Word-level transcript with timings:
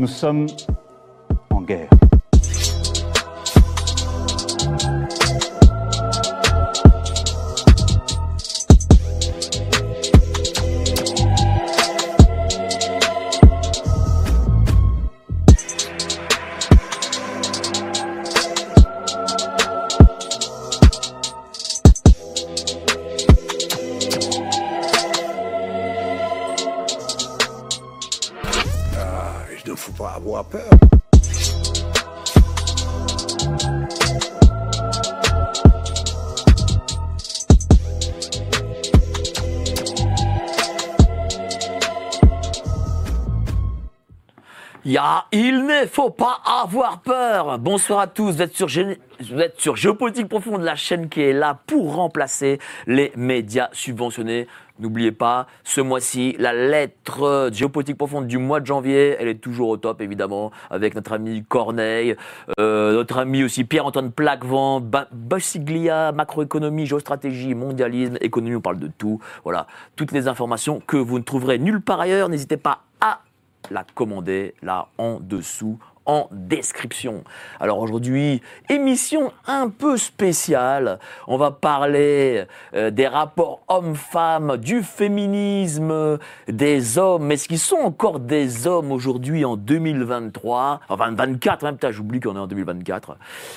Nous 0.00 0.08
sommes 0.08 0.46
Bonsoir 47.64 48.00
à 48.00 48.06
tous, 48.06 48.30
vous 48.30 48.42
êtes 48.42 48.54
sur, 49.58 49.74
Géopolitique 49.76 50.28
Profonde, 50.28 50.60
la 50.60 50.74
chaîne 50.76 51.08
qui 51.08 51.22
est 51.22 51.32
là 51.32 51.58
pour 51.66 51.94
remplacer 51.94 52.58
les 52.86 53.10
médias 53.16 53.70
subventionnés. 53.72 54.48
N'oubliez 54.78 55.12
pas, 55.12 55.46
ce 55.62 55.80
mois-ci, 55.80 56.36
la 56.38 56.52
lettre 56.52 57.48
Géopolitique 57.54 57.96
Profonde 57.96 58.26
du 58.26 58.36
mois 58.36 58.60
de 58.60 58.66
janvier, 58.66 59.16
elle 59.18 59.28
est 59.28 59.40
toujours 59.40 59.70
au 59.70 59.78
top, 59.78 60.02
évidemment, 60.02 60.50
avec 60.68 60.94
notre 60.94 61.14
ami 61.14 61.42
Corneille, 61.48 62.16
euh, 62.60 62.92
notre 62.92 63.16
ami 63.16 63.42
aussi 63.42 63.64
Pierre-Antoine 63.64 64.12
Plaquevent, 64.12 64.82
Ba- 64.82 65.08
Bossiglia, 65.10 66.12
macroéconomie, 66.12 66.84
géostratégie, 66.84 67.54
mondialisme, 67.54 68.18
économie, 68.20 68.56
on 68.56 68.60
parle 68.60 68.78
de 68.78 68.88
tout. 68.98 69.20
Voilà, 69.42 69.66
toutes 69.96 70.12
les 70.12 70.28
informations 70.28 70.82
que 70.86 70.98
vous 70.98 71.18
ne 71.18 71.24
trouverez 71.24 71.58
nulle 71.58 71.80
part 71.80 72.00
ailleurs. 72.02 72.28
N'hésitez 72.28 72.58
pas 72.58 72.82
à 73.00 73.20
la 73.70 73.86
commander 73.94 74.52
là 74.60 74.88
en 74.98 75.18
dessous 75.18 75.78
en 76.06 76.28
description. 76.30 77.24
Alors 77.60 77.78
aujourd'hui, 77.78 78.42
émission 78.68 79.32
un 79.46 79.68
peu 79.68 79.96
spéciale. 79.96 80.98
On 81.26 81.36
va 81.36 81.50
parler 81.50 82.44
euh, 82.74 82.90
des 82.90 83.06
rapports 83.06 83.62
hommes-femmes, 83.68 84.56
du 84.58 84.82
féminisme, 84.82 86.18
des 86.48 86.98
hommes. 86.98 87.30
Est-ce 87.32 87.48
qu'ils 87.48 87.58
sont 87.58 87.76
encore 87.76 88.20
des 88.20 88.66
hommes 88.66 88.92
aujourd'hui 88.92 89.44
en 89.44 89.56
2023 89.56 90.80
Enfin 90.88 91.12
24, 91.12 91.62
même, 91.64 91.74
putain, 91.74 91.90
j'oublie 91.90 92.20
qu'on 92.20 92.36
est 92.36 92.40
en 92.40 92.46
2024. 92.46 93.16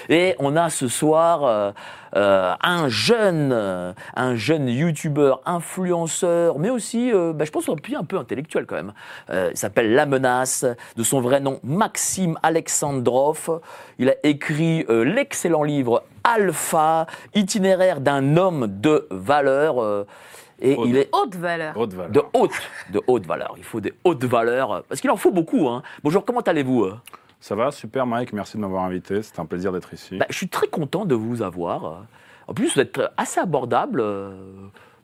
Et 0.10 0.36
on 0.40 0.56
a 0.56 0.70
ce 0.70 0.88
soir 0.88 1.44
euh, 1.44 1.72
euh, 2.16 2.54
un 2.62 2.88
jeune, 2.90 3.52
euh, 3.54 3.94
un 4.16 4.36
jeune 4.36 4.68
youtubeur, 4.70 5.42
influenceur, 5.46 6.60
mais 6.60 6.70
aussi, 6.70 7.12
euh, 7.14 7.34
bah, 7.34 7.46
je 7.46 7.52
pense, 7.52 7.68
un 7.70 7.76
peu, 7.76 7.96
un 7.96 8.04
peu 8.04 8.18
intellectuel 8.18 8.66
quand 8.66 8.76
même. 8.76 8.94
Euh, 9.30 9.50
il 9.52 9.58
s'appelle 9.58 9.94
La 9.94 10.06
Menace, 10.06 10.66
de 10.96 11.04
son 11.04 11.22
vrai 11.22 11.40
nom 11.40 11.60
Maxime 11.64 12.38
Alexandrov. 12.44 13.62
Il 14.00 14.10
a 14.10 14.16
écrit 14.24 14.86
euh, 14.90 15.04
l'excellent 15.04 15.64
livre 15.64 16.04
Alpha, 16.24 17.08
itinéraire 17.36 18.00
d'un 18.02 18.38
homme 18.38 18.68
de 18.68 19.08
valeur. 19.12 19.82
euh, 19.82 20.06
et 20.60 20.76
Haute. 20.76 20.88
il 20.90 20.98
est 20.98 21.10
Haute 21.14 21.36
valeur. 21.36 21.78
Haute 21.78 21.94
valeur. 21.94 22.12
de 22.12 22.22
haute, 22.34 22.52
de 22.92 23.02
haute 23.06 23.26
valeur. 23.28 23.54
Il 23.58 23.64
faut 23.64 23.80
des 23.80 23.94
hautes 24.04 24.24
valeurs, 24.24 24.84
parce 24.90 25.02
qu'il 25.02 25.12
en 25.12 25.16
faut 25.18 25.32
beaucoup. 25.32 25.68
Hein. 25.68 25.84
Bonjour, 26.04 26.26
comment 26.26 26.42
allez-vous 26.42 26.90
Ça 27.40 27.56
va, 27.56 27.72
super 27.72 28.06
Mike, 28.08 28.34
merci 28.34 28.58
de 28.58 28.62
m'avoir 28.62 28.84
invité. 28.84 29.22
C'est 29.22 29.40
un 29.40 29.46
plaisir 29.46 29.72
d'être 29.72 29.94
ici. 29.94 30.18
Bah, 30.18 30.26
Je 30.30 30.36
suis 30.36 30.50
très 30.50 30.68
content 30.68 31.06
de 31.06 31.16
vous 31.16 31.42
avoir. 31.42 32.04
En 32.48 32.54
plus, 32.54 32.74
vous 32.74 32.82
êtes 32.82 33.00
assez 33.18 33.40
abordable, 33.40 34.00
euh, 34.02 34.32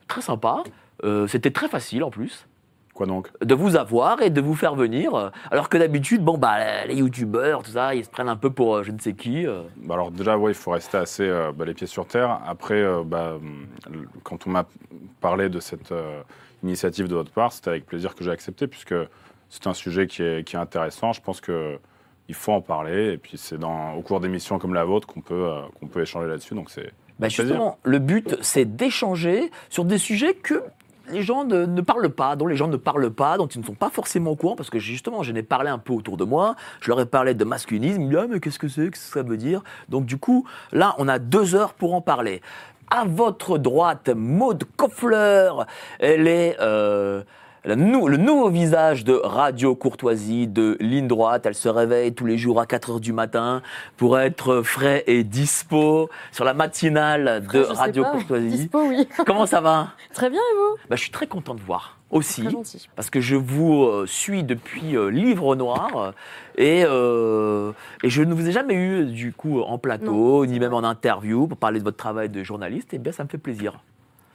très 0.08 0.20
sympa. 0.20 0.62
Euh, 1.04 1.26
C'était 1.26 1.50
très 1.50 1.68
facile 1.68 2.02
en 2.04 2.10
plus 2.10 2.46
Quoi 2.94 3.06
donc? 3.06 3.28
De 3.44 3.54
vous 3.54 3.74
avoir 3.76 4.22
et 4.22 4.30
de 4.30 4.40
vous 4.40 4.54
faire 4.54 4.76
venir. 4.76 5.32
Alors 5.50 5.68
que 5.68 5.76
d'habitude, 5.76 6.22
bon, 6.22 6.38
bah, 6.38 6.84
les 6.86 6.94
youtubeurs, 6.96 7.62
tout 7.64 7.72
ça, 7.72 7.94
ils 7.94 8.04
se 8.04 8.10
prennent 8.10 8.28
un 8.28 8.36
peu 8.36 8.50
pour 8.50 8.76
euh, 8.76 8.82
je 8.84 8.92
ne 8.92 8.98
sais 8.98 9.14
qui. 9.14 9.46
euh. 9.46 9.62
Bah 9.76 9.94
Alors 9.94 10.10
déjà, 10.12 10.38
ouais, 10.38 10.52
il 10.52 10.56
faut 10.56 10.70
rester 10.70 10.96
assez 10.98 11.24
euh, 11.28 11.50
bah, 11.52 11.64
les 11.64 11.74
pieds 11.74 11.88
sur 11.88 12.06
terre. 12.06 12.40
Après, 12.46 12.84
bah, 13.04 13.34
quand 14.22 14.46
on 14.46 14.50
m'a 14.50 14.64
parlé 15.20 15.48
de 15.48 15.58
cette 15.60 15.92
initiative 16.62 17.08
de 17.08 17.14
votre 17.14 17.32
part, 17.32 17.52
c'était 17.52 17.70
avec 17.70 17.84
plaisir 17.86 18.14
que 18.14 18.22
j'ai 18.24 18.30
accepté, 18.30 18.66
puisque 18.68 18.94
c'est 19.50 19.66
un 19.66 19.74
sujet 19.74 20.06
qui 20.06 20.22
est, 20.22 20.44
qui 20.44 20.54
est 20.56 20.58
intéressant. 20.60 21.12
Je 21.12 21.20
pense 21.20 21.40
que 21.40 21.78
il 22.28 22.34
faut 22.34 22.52
en 22.52 22.60
parler, 22.60 23.12
et 23.12 23.18
puis 23.18 23.36
c'est 23.36 23.58
dans 23.58 23.94
au 23.94 24.00
cours 24.02 24.20
d'émissions 24.20 24.58
comme 24.58 24.74
la 24.74 24.84
vôtre 24.84 25.06
qu'on 25.06 25.20
peut, 25.20 25.34
euh, 25.48 25.60
qu'on 25.78 25.86
peut 25.86 26.00
échanger 26.02 26.26
là-dessus. 26.28 26.54
Donc 26.54 26.70
c'est 26.70 26.92
Bah, 27.18 27.26
plaisir. 27.28 27.44
justement, 27.46 27.78
le 27.84 27.98
but, 27.98 28.36
c'est 28.40 28.64
d'échanger 28.76 29.50
sur 29.68 29.84
des 29.84 29.98
sujets 29.98 30.34
que 30.34 30.62
les 31.10 31.20
gens 31.20 31.44
ne, 31.44 31.66
ne 31.66 31.80
parlent 31.82 32.08
pas, 32.08 32.34
dont 32.34 32.46
les 32.46 32.56
gens 32.56 32.66
ne 32.66 32.78
parlent 32.78 33.10
pas, 33.10 33.36
dont 33.36 33.46
ils 33.46 33.60
ne 33.60 33.64
sont 33.66 33.74
pas 33.74 33.90
forcément 33.90 34.30
au 34.30 34.36
courant, 34.36 34.56
parce 34.56 34.70
que 34.70 34.78
justement, 34.78 35.22
j'en 35.22 35.34
ai 35.34 35.42
parlé 35.42 35.68
un 35.68 35.76
peu 35.76 35.92
autour 35.92 36.16
de 36.16 36.24
moi, 36.24 36.56
je 36.80 36.88
leur 36.88 36.98
ai 36.98 37.04
parlé 37.04 37.34
de 37.34 37.44
masculinisme, 37.44 38.00
ils 38.00 38.04
me 38.06 38.10
disent, 38.10 38.20
ah, 38.22 38.26
mais 38.30 38.40
qu'est-ce 38.40 38.58
que 38.58 38.68
c'est, 38.68 38.88
qu'est-ce 38.90 39.08
que 39.12 39.20
ça 39.20 39.22
veut 39.22 39.36
dire? 39.36 39.62
Donc 39.90 40.06
du 40.06 40.16
coup, 40.16 40.46
là, 40.72 40.94
on 40.96 41.06
a 41.08 41.18
deux 41.18 41.54
heures 41.54 41.74
pour 41.74 41.92
en 41.94 42.00
parler. 42.00 42.40
À 42.90 43.04
votre 43.04 43.58
droite, 43.58 44.08
Maude 44.16 44.64
Koffler, 44.76 45.50
elle 45.98 46.26
est... 46.26 46.56
euh, 46.60 47.22
le 47.64 48.16
nouveau 48.16 48.50
visage 48.50 49.04
de 49.04 49.14
Radio 49.14 49.74
Courtoisie, 49.74 50.46
de 50.46 50.76
ligne 50.80 51.08
droite. 51.08 51.46
Elle 51.46 51.54
se 51.54 51.68
réveille 51.68 52.12
tous 52.14 52.26
les 52.26 52.36
jours 52.36 52.60
à 52.60 52.66
4 52.66 52.90
heures 52.90 53.00
du 53.00 53.12
matin 53.12 53.62
pour 53.96 54.18
être 54.18 54.62
frais 54.62 55.02
et 55.06 55.24
dispo 55.24 56.10
sur 56.32 56.44
la 56.44 56.52
matinale 56.54 57.42
de 57.50 57.62
Je 57.62 57.64
sais 57.64 57.72
Radio 57.72 58.02
pas. 58.02 58.10
Courtoisie. 58.10 58.48
Dispo, 58.48 58.82
oui. 58.86 59.08
Comment 59.26 59.46
ça 59.46 59.60
va? 59.60 59.88
Très 60.12 60.28
bien, 60.28 60.40
et 60.40 60.56
vous? 60.56 60.76
Bah, 60.90 60.96
Je 60.96 61.00
suis 61.02 61.10
très 61.10 61.26
content 61.26 61.54
de 61.54 61.60
voir 61.60 61.98
aussi. 62.10 62.46
Parce 62.96 63.08
que 63.10 63.20
je 63.20 63.34
vous 63.34 63.84
euh, 63.84 64.06
suis 64.06 64.44
depuis 64.44 64.96
euh, 64.96 65.08
Livre 65.08 65.56
Noir 65.56 65.96
euh, 65.96 66.10
et, 66.56 66.84
euh, 66.86 67.72
et 68.02 68.10
je 68.10 68.22
ne 68.22 68.34
vous 68.34 68.46
ai 68.48 68.52
jamais 68.52 68.74
eu 68.74 69.06
du 69.06 69.32
coup 69.32 69.60
en 69.62 69.78
plateau 69.78 70.46
ni 70.46 70.60
même 70.60 70.74
en 70.74 70.84
interview 70.84 71.48
pour 71.48 71.58
parler 71.58 71.80
de 71.80 71.84
votre 71.84 71.96
travail 71.96 72.28
de 72.28 72.42
journaliste. 72.44 72.92
Et 72.94 72.98
bien 72.98 73.10
ça 73.10 73.24
me 73.24 73.28
fait 73.28 73.38
plaisir. 73.38 73.80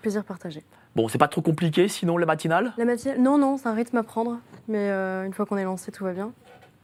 Plaisir 0.02 0.24
partagé. 0.24 0.64
Bon, 0.96 1.08
c'est 1.08 1.18
pas 1.18 1.28
trop 1.28 1.42
compliqué 1.42 1.88
sinon 1.88 2.18
la 2.18 2.26
matinale? 2.26 2.74
La 2.78 2.86
matinale 2.86 3.20
Non, 3.20 3.38
non, 3.38 3.58
c'est 3.58 3.68
un 3.68 3.74
rythme 3.74 3.98
à 3.98 4.04
prendre. 4.04 4.40
Mais 4.68 4.90
euh, 4.90 5.26
une 5.26 5.34
fois 5.34 5.46
qu'on 5.46 5.58
est 5.58 5.64
lancé, 5.64 5.92
tout 5.92 6.04
va 6.04 6.14
bien. 6.14 6.32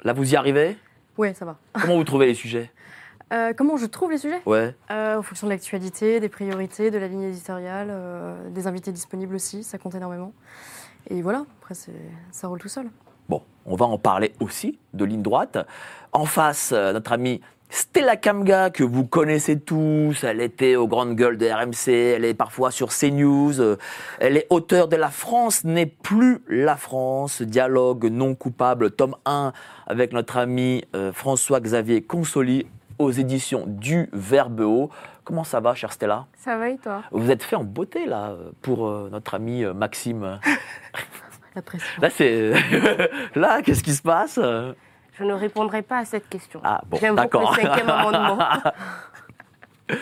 Là 0.03 0.13
vous 0.13 0.33
y 0.33 0.35
arrivez? 0.35 0.77
Ouais, 1.17 1.33
ça 1.33 1.45
va. 1.45 1.57
Comment 1.81 1.95
vous 1.95 2.03
trouvez 2.03 2.25
les 2.25 2.33
sujets? 2.33 2.71
Euh, 3.33 3.53
comment 3.57 3.75
je 3.75 3.87
trouve 3.87 4.11
les 4.11 4.19
sujets? 4.19 4.39
Ouais. 4.45 4.75
Euh, 4.91 5.17
En 5.17 5.23
fonction 5.23 5.47
de 5.47 5.51
l'actualité, 5.51 6.19
des 6.19 6.29
priorités, 6.29 6.91
de 6.91 6.99
la 6.99 7.07
ligne 7.07 7.23
éditoriale, 7.23 7.91
des 8.51 8.67
invités 8.67 8.91
disponibles 8.91 9.33
aussi, 9.33 9.63
ça 9.63 9.79
compte 9.79 9.95
énormément. 9.95 10.31
Et 11.09 11.23
voilà, 11.23 11.45
après, 11.59 11.73
ça 12.31 12.47
roule 12.47 12.59
tout 12.59 12.69
seul. 12.69 12.87
Bon, 13.27 13.41
on 13.65 13.75
va 13.75 13.85
en 13.87 13.97
parler 13.97 14.33
aussi 14.39 14.77
de 14.93 15.05
ligne 15.05 15.23
droite. 15.23 15.57
En 16.11 16.25
face, 16.25 16.71
notre 16.71 17.13
amie 17.13 17.41
Stella 17.69 18.15
Kamga, 18.15 18.69
que 18.69 18.83
vous 18.83 19.05
connaissez 19.05 19.59
tous. 19.59 20.23
Elle 20.23 20.39
était 20.41 20.75
aux 20.75 20.87
grandes 20.87 21.15
gueules 21.15 21.37
de 21.37 21.47
RMC, 21.47 21.91
elle 22.15 22.25
est 22.25 22.33
parfois 22.33 22.71
sur 22.71 22.89
CNews. 22.89 23.59
euh, 23.59 23.75
Elle 24.19 24.37
est 24.37 24.47
auteure 24.49 24.87
de 24.87 24.95
La 24.95 25.09
France 25.09 25.63
n'est 25.63 25.85
plus 25.87 26.41
la 26.47 26.77
France, 26.77 27.41
dialogue 27.41 28.05
non 28.05 28.35
coupable, 28.35 28.91
tome 28.91 29.15
1, 29.25 29.51
avec 29.87 30.13
notre 30.13 30.37
ami 30.37 30.85
euh, 30.95 31.11
François-Xavier 31.11 32.01
Consoli 32.01 32.65
aux 32.97 33.11
éditions 33.11 33.65
du 33.67 34.09
Verbe 34.13 34.61
Haut. 34.61 34.89
Comment 35.25 35.43
ça 35.43 35.59
va, 35.59 35.73
chère 35.73 35.91
Stella? 35.91 36.27
Ça 36.37 36.57
va 36.57 36.69
et 36.69 36.77
toi? 36.77 37.01
Vous 37.11 37.29
êtes 37.31 37.43
fait 37.43 37.55
en 37.55 37.63
beauté, 37.63 38.05
là, 38.05 38.35
pour 38.61 38.87
euh, 38.87 39.09
notre 39.11 39.33
ami 39.33 39.65
euh, 39.65 39.73
Maxime. 39.73 40.39
La 41.55 41.61
pression. 41.61 42.01
Là, 42.01 42.09
c'est. 42.09 42.51
là, 43.35 43.61
qu'est-ce 43.61 43.81
qui 43.81 43.93
se 43.93 44.01
passe? 44.01 44.37
Je 45.17 45.23
ne 45.23 45.33
répondrai 45.33 45.81
pas 45.81 45.99
à 45.99 46.05
cette 46.05 46.27
question. 46.29 46.59
Ah, 46.63 46.81
bon, 46.87 46.97
J'aime 46.99 47.15
beaucoup 47.15 47.21
d'accord. 47.23 47.55
le 47.55 47.61
cinquième 47.61 47.89
amendement. 47.89 48.37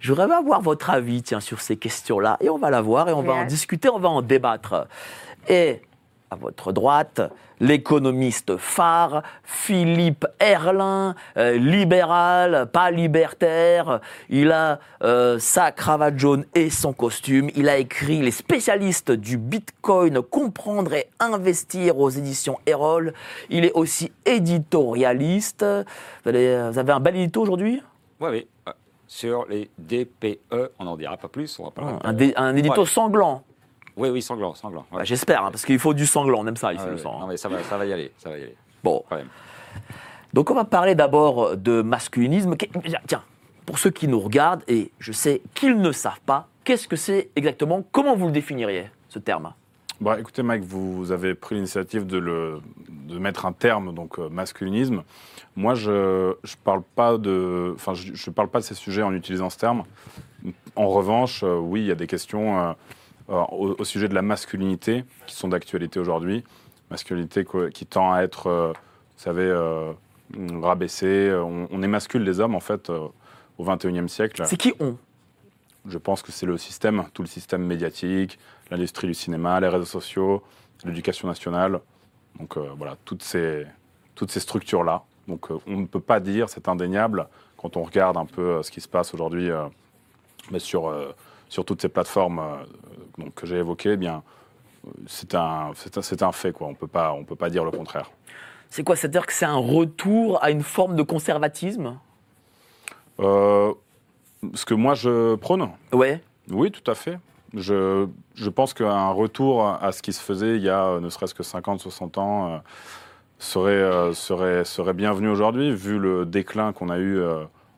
Je 0.00 0.12
voudrais 0.12 0.32
avoir 0.32 0.62
votre 0.62 0.88
avis 0.90 1.22
tiens, 1.22 1.40
sur 1.40 1.60
ces 1.60 1.76
questions-là. 1.76 2.38
Et 2.40 2.48
on 2.48 2.56
va 2.56 2.70
la 2.70 2.80
voir 2.80 3.08
et 3.08 3.12
on 3.12 3.22
va 3.22 3.34
en 3.34 3.44
discuter, 3.44 3.90
on 3.90 3.98
va 3.98 4.08
en 4.08 4.22
débattre. 4.22 4.86
Et 5.48 5.82
à 6.32 6.36
votre 6.36 6.70
droite, 6.72 7.20
l'économiste 7.58 8.56
phare, 8.56 9.22
Philippe 9.42 10.24
Erlin, 10.38 11.16
euh, 11.36 11.56
libéral, 11.58 12.68
pas 12.72 12.92
libertaire. 12.92 14.00
Il 14.28 14.52
a 14.52 14.78
euh, 15.02 15.40
sa 15.40 15.72
cravate 15.72 16.16
jaune 16.18 16.44
et 16.54 16.70
son 16.70 16.92
costume. 16.92 17.50
Il 17.56 17.68
a 17.68 17.78
écrit 17.78 18.20
Les 18.22 18.30
spécialistes 18.30 19.10
du 19.10 19.38
Bitcoin, 19.38 20.22
comprendre 20.22 20.94
et 20.94 21.08
investir 21.18 21.98
aux 21.98 22.10
éditions 22.10 22.58
Erol. 22.64 23.12
Il 23.48 23.64
est 23.64 23.72
aussi 23.72 24.12
éditorialiste. 24.24 25.64
Vous, 26.22 26.28
allez- 26.28 26.68
vous 26.70 26.78
avez 26.78 26.92
un 26.92 27.00
bel 27.00 27.16
édito 27.16 27.42
aujourd'hui? 27.42 27.82
Oui, 28.20 28.28
oui. 28.30 28.46
Euh, 28.68 28.72
Sur 29.08 29.46
les 29.48 29.68
DPE, 29.76 30.70
on 30.78 30.84
n'en 30.84 30.96
dira 30.96 31.16
pas 31.16 31.26
plus. 31.26 31.58
On 31.58 31.64
va 31.64 31.70
pas 31.72 31.98
un, 32.04 32.12
dé- 32.12 32.32
un 32.36 32.54
édito 32.54 32.82
Ouais. 32.82 32.86
sanglant. 32.86 33.42
Oui, 34.00 34.08
oui, 34.08 34.22
sanglant, 34.22 34.54
sanglant. 34.54 34.86
ouais. 34.92 34.98
Bah, 34.98 35.04
J'espère, 35.04 35.44
hein, 35.44 35.50
parce 35.50 35.64
qu'il 35.64 35.78
faut 35.78 35.94
du 35.94 36.06
sanglant, 36.06 36.40
on 36.40 36.46
aime 36.46 36.56
ça 36.56 36.72
ici, 36.72 36.82
Ah, 36.84 36.88
le 36.90 36.96
ouais, 36.96 37.02
sang. 37.02 37.10
ouais. 37.10 37.16
hein. 37.16 37.20
Non, 37.20 37.26
mais 37.28 37.36
ça 37.36 37.48
va, 37.48 37.62
ça 37.62 37.76
va 37.76 37.84
y 37.86 37.92
aller, 37.92 38.12
ça 38.18 38.30
va 38.30 38.38
y 38.38 38.42
aller. 38.42 38.56
Bon. 38.82 39.04
Quand 39.08 39.16
même. 39.16 39.28
Donc 40.32 40.50
on 40.50 40.54
va 40.54 40.64
parler 40.64 40.94
d'abord 40.94 41.56
de 41.56 41.82
masculinisme. 41.82 42.56
Tiens, 43.06 43.22
pour 43.66 43.78
ceux 43.78 43.90
qui 43.90 44.08
nous 44.08 44.20
regardent, 44.20 44.62
et 44.68 44.90
je 44.98 45.12
sais 45.12 45.42
qu'ils 45.54 45.80
ne 45.80 45.92
savent 45.92 46.20
pas, 46.24 46.48
qu'est-ce 46.64 46.88
que 46.88 46.96
c'est 46.96 47.30
exactement 47.36 47.84
Comment 47.92 48.16
vous 48.16 48.26
le 48.26 48.32
définiriez, 48.32 48.90
ce 49.08 49.18
terme? 49.18 49.52
Bon, 50.00 50.18
écoutez, 50.18 50.42
Mike, 50.42 50.62
vous 50.64 51.12
avez 51.12 51.34
pris 51.34 51.56
l'initiative 51.56 52.06
de, 52.06 52.16
le, 52.16 52.60
de 52.88 53.18
mettre 53.18 53.44
un 53.44 53.52
terme, 53.52 53.92
donc 53.94 54.18
euh, 54.18 54.30
masculinisme. 54.30 55.02
Moi, 55.56 55.74
je 55.74 55.90
ne 56.30 56.34
parle 56.64 56.82
pas 56.94 57.18
de, 57.18 57.72
enfin, 57.74 57.92
je, 57.92 58.14
je 58.14 58.30
parle 58.30 58.48
pas 58.48 58.60
de 58.60 58.64
ces 58.64 58.74
sujets 58.74 59.02
en 59.02 59.12
utilisant 59.12 59.50
ce 59.50 59.58
terme. 59.58 59.82
En 60.74 60.88
revanche, 60.88 61.42
euh, 61.42 61.58
oui, 61.58 61.80
il 61.80 61.86
y 61.86 61.90
a 61.90 61.96
des 61.96 62.06
questions 62.06 62.58
euh, 62.60 62.72
au, 63.30 63.76
au 63.78 63.84
sujet 63.84 64.08
de 64.08 64.14
la 64.14 64.22
masculinité 64.22 65.04
qui 65.26 65.34
sont 65.34 65.48
d'actualité 65.48 66.00
aujourd'hui. 66.00 66.44
Masculinité 66.90 67.46
qui 67.72 67.86
tend 67.86 68.12
à 68.12 68.22
être, 68.22 68.48
euh, 68.48 68.72
vous 68.72 69.22
savez, 69.22 69.44
euh, 69.44 69.92
rabaissée. 70.60 71.32
On, 71.32 71.68
on 71.70 71.82
émascule 71.82 72.22
les 72.22 72.40
hommes, 72.40 72.54
en 72.54 72.60
fait, 72.60 72.90
euh, 72.90 73.08
au 73.58 73.64
XXIe 73.64 74.08
siècle. 74.08 74.42
C'est 74.46 74.56
qui 74.56 74.72
on? 74.80 74.96
Je 75.86 75.98
pense 75.98 76.22
que 76.22 76.30
c'est 76.32 76.46
le 76.46 76.58
système, 76.58 77.04
tout 77.14 77.22
le 77.22 77.28
système 77.28 77.64
médiatique, 77.64 78.38
l'industrie 78.70 79.06
du 79.06 79.14
cinéma, 79.14 79.60
les 79.60 79.68
réseaux 79.68 79.84
sociaux, 79.86 80.42
l'éducation 80.84 81.26
nationale. 81.28 81.80
Donc 82.38 82.56
euh, 82.56 82.68
voilà, 82.76 82.96
toutes 83.04 83.22
ces, 83.22 83.66
toutes 84.14 84.30
ces 84.30 84.40
structures-là. 84.40 85.02
Donc 85.26 85.50
euh, 85.50 85.58
on 85.66 85.78
ne 85.78 85.86
peut 85.86 86.00
pas 86.00 86.20
dire, 86.20 86.48
c'est 86.50 86.68
indéniable, 86.68 87.28
quand 87.56 87.76
on 87.76 87.82
regarde 87.82 88.16
un 88.18 88.26
peu 88.26 88.42
euh, 88.42 88.62
ce 88.62 88.70
qui 88.70 88.80
se 88.80 88.88
passe 88.88 89.14
aujourd'hui 89.14 89.50
euh, 89.50 89.64
sur, 90.58 90.88
euh, 90.88 91.14
sur 91.48 91.64
toutes 91.64 91.80
ces 91.80 91.88
plateformes 91.88 92.40
euh, 92.40 92.64
donc, 93.20 93.34
que 93.34 93.46
j'ai 93.46 93.58
évoquées, 93.58 93.92
eh 93.92 93.96
bien, 93.96 94.22
euh, 94.86 94.90
c'est 95.06 95.34
un, 95.34 95.72
c'est 95.74 95.96
un, 95.98 96.02
c'est 96.02 96.22
un 96.22 96.32
fait. 96.32 96.52
Quoi. 96.52 96.66
On 96.66 96.70
on 96.70 97.24
peut 97.24 97.36
pas 97.36 97.50
dire 97.50 97.64
le 97.64 97.70
contraire. 97.70 98.10
C'est 98.68 98.84
quoi? 98.84 98.96
C'est-à-dire 98.96 99.26
que 99.26 99.32
c'est 99.32 99.46
un 99.46 99.56
retour 99.56 100.42
à 100.42 100.50
une 100.50 100.62
forme 100.62 100.94
de 100.94 101.02
conservatisme? 101.02 101.98
Euh, 103.18 103.74
ce 104.54 104.64
que 104.64 104.74
moi 104.74 104.94
je 104.94 105.34
prône, 105.34 105.68
Ouais. 105.92 106.20
Oui, 106.50 106.70
tout 106.70 106.88
à 106.90 106.94
fait. 106.94 107.18
Je, 107.54 108.06
je 108.34 108.48
pense 108.48 108.74
qu'un 108.74 109.10
retour 109.10 109.66
à 109.66 109.90
ce 109.92 110.02
qui 110.02 110.12
se 110.12 110.22
faisait 110.22 110.56
il 110.56 110.62
y 110.62 110.68
a 110.68 110.84
euh, 110.84 111.00
ne 111.00 111.08
serait-ce 111.08 111.34
que 111.34 111.42
50, 111.42 111.80
60 111.80 112.18
ans 112.18 112.46
euh, 112.48 112.58
serait, 113.38 113.72
euh, 113.72 114.12
serait, 114.12 114.64
serait 114.64 114.94
bienvenu 114.94 115.28
aujourd'hui, 115.28 115.74
vu 115.74 115.98
le 115.98 116.24
déclin 116.26 116.72
qu'on 116.72 116.88
a 116.90 116.98
eu 116.98 117.20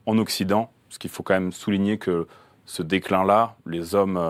en 0.07 0.19
Occident. 0.19 0.71
Parce 0.89 0.99
qu'il 0.99 1.11
faut 1.11 1.23
quand 1.23 1.35
même 1.35 1.53
souligner 1.53 1.97
que 1.97 2.27
ce 2.67 2.83
déclin-là, 2.83 3.57
les 3.65 3.95
hommes, 3.95 4.21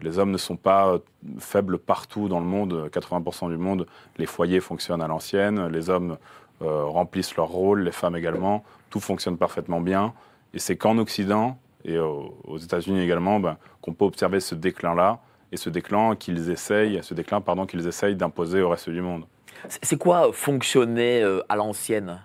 les 0.00 0.18
hommes 0.18 0.30
ne 0.30 0.38
sont 0.38 0.56
pas 0.56 0.88
euh, 0.88 0.98
faibles 1.38 1.78
partout 1.78 2.28
dans 2.28 2.40
le 2.40 2.46
monde. 2.46 2.90
80% 2.92 3.48
du 3.50 3.56
monde, 3.56 3.86
les 4.18 4.26
foyers 4.26 4.60
fonctionnent 4.60 5.02
à 5.02 5.08
l'ancienne, 5.08 5.68
les 5.68 5.90
hommes 5.90 6.18
euh, 6.62 6.84
remplissent 6.84 7.36
leur 7.36 7.48
rôle, 7.48 7.82
les 7.82 7.92
femmes 7.92 8.16
également. 8.16 8.64
Tout 8.90 9.00
fonctionne 9.00 9.36
parfaitement 9.36 9.80
bien. 9.80 10.12
Et 10.54 10.58
c'est 10.58 10.76
qu'en 10.76 10.98
Occident 10.98 11.58
et 11.84 11.98
aux, 11.98 12.34
aux 12.44 12.58
États-Unis 12.58 13.00
également 13.00 13.40
ben, 13.40 13.56
qu'on 13.82 13.92
peut 13.92 14.04
observer 14.04 14.40
ce 14.40 14.54
déclin-là 14.54 15.20
et 15.52 15.56
ce 15.56 15.70
déclin 15.70 16.16
qu'ils 16.16 16.50
essayent, 16.50 17.00
ce 17.02 17.14
déclin 17.14 17.40
pardon 17.40 17.66
qu'ils 17.66 17.86
essayent 17.86 18.16
d'imposer 18.16 18.62
au 18.62 18.70
reste 18.70 18.90
du 18.90 19.00
monde. 19.00 19.24
C'est 19.82 19.98
quoi 19.98 20.28
euh, 20.28 20.32
fonctionner 20.32 21.22
euh, 21.22 21.40
à 21.48 21.56
l'ancienne? 21.56 22.20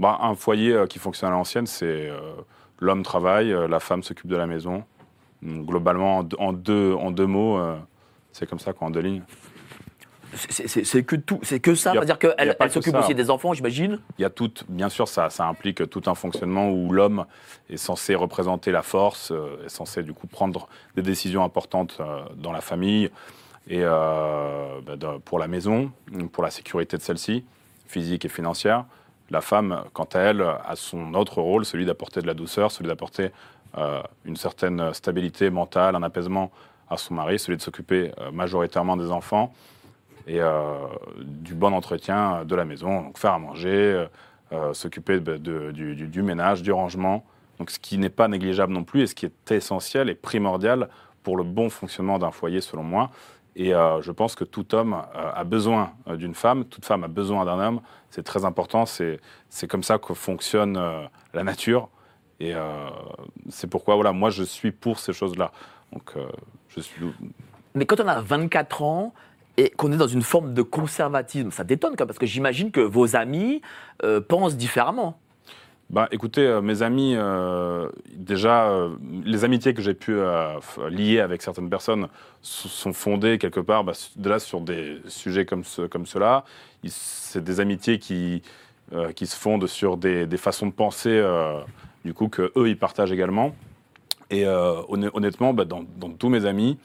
Ben, 0.00 0.16
un 0.18 0.34
foyer 0.34 0.72
euh, 0.72 0.86
qui 0.86 0.98
fonctionne 0.98 1.28
à 1.28 1.32
l'ancienne, 1.32 1.66
c'est 1.66 2.08
euh, 2.08 2.32
l'homme 2.78 3.02
travaille, 3.02 3.52
euh, 3.52 3.68
la 3.68 3.80
femme 3.80 4.02
s'occupe 4.02 4.28
de 4.28 4.36
la 4.36 4.46
maison. 4.46 4.82
Donc, 5.42 5.66
globalement, 5.66 6.18
en, 6.38 6.52
deux- 6.52 6.94
en 6.94 7.10
deux, 7.10 7.26
mots, 7.26 7.58
euh, 7.58 7.76
c'est 8.32 8.48
comme 8.48 8.58
ça, 8.58 8.72
quoi, 8.72 8.88
en 8.88 8.90
deux 8.90 9.00
lignes. 9.00 9.22
C'est- 10.32 11.02
que 11.02 11.16
tout, 11.16 11.40
c'est 11.42 11.58
que 11.58 11.74
ça. 11.74 11.90
C'est-à-dire 11.92 12.18
qu'elle 12.18 12.70
s'occupe 12.70 12.94
aussi 12.94 13.14
des 13.16 13.30
enfants, 13.30 13.52
j'imagine. 13.52 13.98
Il 14.16 14.22
y 14.22 14.24
a 14.24 14.30
tout, 14.30 14.52
bien 14.68 14.88
sûr, 14.88 15.08
ça, 15.08 15.28
ça 15.28 15.46
implique 15.48 15.90
tout 15.90 16.02
un 16.06 16.14
fonctionnement 16.14 16.70
où 16.70 16.92
l'homme 16.92 17.24
est 17.68 17.76
censé 17.76 18.14
représenter 18.14 18.70
la 18.70 18.82
force, 18.82 19.32
euh, 19.32 19.64
est 19.66 19.68
censé 19.68 20.04
du 20.04 20.12
coup 20.12 20.28
prendre 20.28 20.68
des 20.94 21.02
décisions 21.02 21.42
importantes 21.42 21.96
euh, 21.98 22.20
dans 22.36 22.52
la 22.52 22.60
famille 22.60 23.10
et 23.68 23.80
euh, 23.82 24.80
bah, 24.86 24.94
pour 25.24 25.40
la 25.40 25.48
maison, 25.48 25.90
pour 26.32 26.44
la 26.44 26.50
sécurité 26.50 26.96
de 26.96 27.02
celle-ci, 27.02 27.44
physique 27.88 28.24
et 28.24 28.28
financière. 28.28 28.84
La 29.30 29.40
femme, 29.40 29.82
quant 29.92 30.08
à 30.14 30.18
elle, 30.20 30.42
a 30.42 30.74
son 30.76 31.14
autre 31.14 31.40
rôle, 31.40 31.64
celui 31.64 31.86
d'apporter 31.86 32.20
de 32.22 32.26
la 32.28 32.34
douceur, 32.34 32.70
celui 32.70 32.86
d'apporter 32.88 33.30
une 34.24 34.36
certaine 34.36 34.92
stabilité 34.94 35.50
mentale, 35.50 35.94
un 35.94 36.02
apaisement 36.02 36.50
à 36.88 36.96
son 36.96 37.14
mari, 37.14 37.38
celui 37.38 37.56
de 37.56 37.62
s'occuper 37.62 38.12
euh, 38.18 38.32
majoritairement 38.32 38.96
des 38.96 39.10
enfants 39.10 39.52
et 40.26 40.40
euh, 40.40 40.74
du 41.18 41.54
bon 41.54 41.72
entretien 41.72 42.44
de 42.44 42.54
la 42.56 42.64
maison, 42.64 43.02
donc 43.02 43.18
faire 43.18 43.32
à 43.32 43.38
manger, 43.38 43.70
euh, 43.70 44.06
euh, 44.52 44.74
s'occuper 44.74 45.20
du, 45.20 46.22
ménage, 46.22 46.62
du 46.62 46.72
rangement, 46.72 47.24
donc 47.58 47.70
ce 47.70 47.78
qui 47.78 47.98
n'est 47.98 48.10
pas 48.10 48.26
négligeable 48.26 48.72
non 48.72 48.82
plus 48.82 49.02
et 49.02 49.06
ce 49.06 49.14
qui 49.14 49.26
est 49.26 49.52
essentiel 49.52 50.10
et 50.10 50.16
primordial 50.16 50.88
pour 51.22 51.36
le 51.36 51.44
bon 51.44 51.70
fonctionnement 51.70 52.18
d'un 52.18 52.32
foyer 52.32 52.60
selon 52.60 52.82
moi. 52.82 53.10
Et 53.56 53.74
euh, 53.74 54.00
je 54.00 54.12
pense 54.12 54.34
que 54.34 54.44
tout 54.44 54.74
homme 54.74 54.94
euh, 54.94 55.30
a 55.34 55.44
besoin 55.44 55.92
euh, 56.08 56.16
d'une 56.16 56.34
femme, 56.34 56.64
toute 56.64 56.84
femme 56.84 57.04
a 57.04 57.08
besoin 57.08 57.44
d'un 57.44 57.58
homme, 57.58 57.80
c'est 58.10 58.22
très 58.22 58.44
important, 58.44 58.86
c'est 58.86 59.20
comme 59.68 59.82
ça 59.82 59.98
que 59.98 60.14
fonctionne 60.14 60.76
euh, 60.76 61.04
la 61.34 61.44
nature. 61.44 61.88
Et 62.40 62.54
euh, 62.54 62.88
c'est 63.50 63.68
pourquoi 63.68 63.94
voilà, 63.94 64.12
moi 64.12 64.30
je 64.30 64.42
suis 64.42 64.72
pour 64.72 64.98
ces 64.98 65.12
choses-là. 65.12 65.52
Donc 65.92 66.12
euh, 66.16 66.26
je 66.68 66.80
suis 66.80 67.04
Mais 67.74 67.86
quand 67.86 68.00
on 68.00 68.08
a 68.08 68.20
24 68.20 68.82
ans 68.82 69.14
et 69.56 69.70
qu'on 69.70 69.92
est 69.92 69.96
dans 69.96 70.08
une 70.08 70.22
forme 70.22 70.54
de 70.54 70.62
conservatisme, 70.62 71.50
ça 71.50 71.64
détonne 71.64 71.92
quand 71.92 72.04
même, 72.04 72.08
parce 72.08 72.18
que 72.18 72.26
j'imagine 72.26 72.70
que 72.70 72.80
vos 72.80 73.16
amis 73.16 73.60
euh, 74.04 74.20
pensent 74.20 74.56
différemment. 74.56 75.18
Bah, 75.90 76.08
écoutez, 76.12 76.46
euh, 76.46 76.62
mes 76.62 76.82
amis, 76.82 77.14
euh, 77.16 77.90
déjà, 78.14 78.72
les 79.24 79.44
amitiés 79.44 79.74
que 79.74 79.82
j'ai 79.82 79.94
pu 79.94 80.16
lier 80.88 81.20
avec 81.20 81.42
certaines 81.42 81.68
personnes 81.68 82.08
sont 82.42 82.92
fondées 82.92 83.38
quelque 83.38 83.60
part 83.60 83.84
bah, 83.84 83.92
déjà 84.16 84.38
sur 84.38 84.60
des 84.60 85.02
sujets 85.08 85.44
comme, 85.44 85.64
ce, 85.64 85.82
comme 85.82 86.06
cela. 86.06 86.44
C'est 86.86 87.42
des 87.42 87.60
amitiés 87.60 87.98
qui, 87.98 88.42
qui 89.14 89.26
se 89.26 89.36
fondent 89.36 89.66
sur 89.66 89.96
des, 89.96 90.26
des 90.26 90.38
façons 90.38 90.66
de 90.68 90.72
penser, 90.72 91.22
du 92.04 92.14
coup, 92.14 92.28
que 92.28 92.52
eux 92.56 92.68
ils 92.68 92.78
partagent 92.78 93.12
également. 93.12 93.54
Et 94.30 94.46
euh, 94.46 94.80
honn- 94.88 95.10
honnêtement, 95.12 95.52
bah, 95.52 95.64
dans, 95.64 95.84
tous 96.18 96.28
mes 96.28 96.46
amis, 96.46 96.78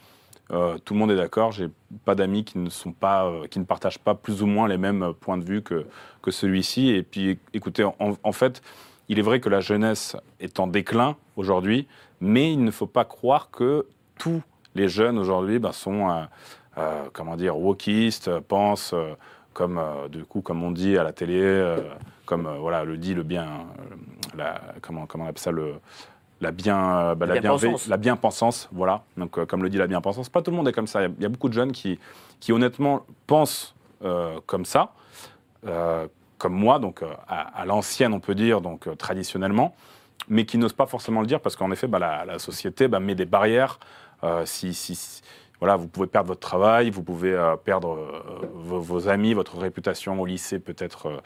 euh, 0.50 0.78
tout 0.84 0.94
le 0.94 1.00
monde 1.00 1.10
est 1.10 1.16
d'accord. 1.16 1.52
J'ai 1.52 1.68
pas 2.04 2.14
d'amis 2.14 2.44
qui 2.44 2.58
ne 2.58 2.68
euh, 2.68 3.46
qui 3.46 3.58
ne 3.58 3.64
partagent 3.64 3.98
pas 3.98 4.14
plus 4.14 4.42
ou 4.42 4.46
moins 4.46 4.68
les 4.68 4.78
mêmes 4.78 5.12
points 5.20 5.38
de 5.38 5.44
vue 5.44 5.62
que, 5.62 5.86
que 6.22 6.30
celui-ci. 6.30 6.90
Et 6.90 7.02
puis, 7.02 7.38
écoutez, 7.54 7.84
en, 7.98 8.32
fait, 8.32 8.62
il 9.08 9.18
est 9.18 9.22
vrai 9.22 9.40
que 9.40 9.48
la 9.48 9.60
jeunesse 9.60 10.16
est 10.40 10.58
en 10.60 10.66
déclin 10.66 11.16
aujourd'hui, 11.36 11.86
mais 12.20 12.52
il 12.52 12.64
ne 12.64 12.70
faut 12.70 12.86
pas 12.86 13.04
croire 13.04 13.50
que 13.50 13.86
tous 14.18 14.42
les 14.74 14.88
jeunes 14.88 15.18
aujourd'hui 15.18 15.58
ben, 15.58 15.72
sont, 15.72 16.26
comment 17.12 17.36
dire, 17.36 17.58
wokistes, 17.58 18.40
pensent 18.40 18.94
comme, 19.56 19.78
euh, 19.78 20.08
du 20.08 20.22
coup, 20.24 20.42
comme 20.42 20.62
on 20.62 20.70
dit 20.70 20.98
à 20.98 21.02
la 21.02 21.14
télé, 21.14 21.40
euh, 21.40 21.78
comme 22.26 22.46
euh, 22.46 22.58
voilà, 22.58 22.84
le 22.84 22.98
dit 22.98 23.14
le 23.14 23.22
bien, 23.22 23.44
euh, 23.44 23.96
la, 24.36 24.60
comment, 24.82 25.06
comment 25.06 25.24
on 25.24 25.28
appelle 25.28 25.40
ça 25.40 25.50
le 25.50 25.76
la 26.42 26.50
bien, 26.50 26.76
euh, 26.98 27.14
bah, 27.14 27.24
La 27.24 27.36
la, 27.36 27.40
bienveille- 27.40 27.60
bien-pensance. 27.70 27.88
la 27.88 27.96
bien-pensance, 27.96 28.68
voilà. 28.70 29.02
Donc, 29.16 29.38
euh, 29.38 29.46
comme 29.46 29.62
le 29.62 29.70
dit 29.70 29.78
la 29.78 29.86
bien-pensance, 29.86 30.28
pas 30.28 30.42
tout 30.42 30.50
le 30.50 30.58
monde 30.58 30.68
est 30.68 30.72
comme 30.74 30.86
ça. 30.86 31.06
Il 31.06 31.14
y 31.18 31.22
y, 31.22 31.24
a 31.24 31.30
beaucoup 31.30 31.48
de 31.48 31.54
jeunes 31.54 31.72
qui, 31.72 31.98
qui 32.38 32.52
honnêtement 32.52 33.06
pensent 33.26 33.74
comme 34.44 34.66
ça, 34.66 34.92
comme 36.36 36.52
moi, 36.52 36.78
donc 36.78 37.02
à, 37.26 37.40
à 37.40 37.64
l'ancienne, 37.64 38.12
on 38.12 38.20
peut 38.20 38.34
dire, 38.34 38.60
donc 38.60 38.94
traditionnellement, 38.98 39.74
mais 40.28 40.44
qui 40.44 40.58
n'osent 40.58 40.74
pas 40.74 40.84
forcément 40.86 41.22
le 41.22 41.26
dire 41.26 41.40
parce 41.40 41.56
qu'en 41.56 41.70
effet, 41.70 41.86
bah, 41.86 41.98
la, 41.98 42.26
la 42.26 42.38
société 42.38 42.88
bah, 42.88 43.00
met 43.00 43.14
des 43.14 43.24
barrières. 43.24 43.78
Si, 44.44 44.74
si- 44.74 44.94
si- 44.94 45.22
voilà, 45.60 45.76
vous 45.76 45.88
pouvez 45.88 46.06
perdre 46.06 46.28
votre 46.28 46.40
travail, 46.40 46.90
vous 46.90 47.02
pouvez 47.02 47.32
euh, 47.32 47.56
perdre 47.56 47.96
euh, 47.96 48.46
vos, 48.54 49.08
amis, 49.08 49.32
votre 49.34 49.56
réputation 49.58 50.20
au 50.20 50.26
lycée 50.26 50.58
peut 50.58 50.76
être 50.78 51.06
euh, 51.06 51.18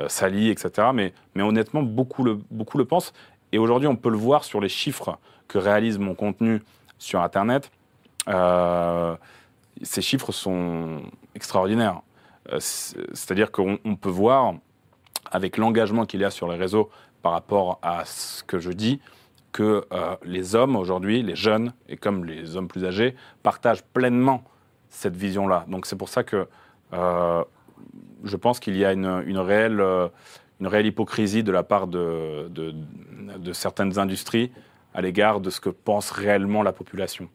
euh, 0.00 0.08
salie, 0.08 0.50
etc. 0.50 0.88
Mais, 0.92 1.14
mais 1.34 1.42
honnêtement, 1.42 1.82
beaucoup 1.82 2.22
le, 2.22 2.38
beaucoup 2.50 2.76
le 2.78 2.84
pensent. 2.84 3.12
Et 3.52 3.58
aujourd'hui, 3.58 3.88
on 3.88 3.96
peut 3.96 4.10
le 4.10 4.18
voir 4.18 4.44
sur 4.44 4.60
les 4.60 4.68
chiffres 4.68 5.18
que 5.48 5.56
réalise 5.58 5.98
mon 5.98 6.14
contenu 6.14 6.62
sur 6.98 7.22
Internet. 7.22 7.70
Ces 9.82 10.02
chiffres 10.02 10.32
sont 10.32 11.00
extraordinaires. 11.34 12.02
C'est- 12.58 12.98
C'est-à-dire 13.14 13.50
qu'on 13.50 13.78
on 13.84 13.96
peut 13.96 14.10
voir, 14.10 14.54
avec 15.30 15.56
l'engagement 15.56 16.04
qu'il 16.04 16.20
y 16.20 16.24
a 16.24 16.30
sur 16.30 16.48
les 16.50 16.58
réseaux 16.58 16.90
par 17.22 17.32
rapport 17.32 17.78
à 17.82 18.04
ce 18.04 18.42
que 18.42 18.58
je 18.58 18.70
dis, 18.70 19.00
que 19.58 19.84
euh, 19.92 20.14
les 20.22 20.54
hommes 20.54 20.76
aujourd'hui, 20.76 21.20
les 21.20 21.34
jeunes, 21.34 21.72
et 21.88 21.96
comme 21.96 22.24
les 22.24 22.54
hommes 22.54 22.68
plus 22.68 22.84
âgés, 22.84 23.16
partagent 23.42 23.82
pleinement 23.82 24.44
cette 24.88 25.16
vision-là. 25.16 25.64
Donc 25.66 25.84
c'est 25.86 25.96
pour 25.96 26.08
ça 26.08 26.22
que 26.22 26.46
euh, 26.92 27.42
je 28.22 28.36
pense 28.36 28.60
qu'il 28.60 28.76
y 28.76 28.84
a 28.84 28.92
une, 28.92 29.36
réelle, 29.36 29.80
euh, 29.80 30.06
une 30.60 30.68
réelle 30.68 30.86
hypocrisie 30.86 31.42
de 31.42 31.50
la 31.50 31.64
part 31.64 31.88
de, 31.88 32.48
certaines 33.52 33.98
industries 33.98 34.52
à 34.94 35.00
l'égard 35.00 35.40
de 35.40 35.50
ce 35.50 35.58
que 35.58 35.70
pense 35.70 36.12
réellement 36.12 36.62
la 36.62 36.72
population. 36.72 37.28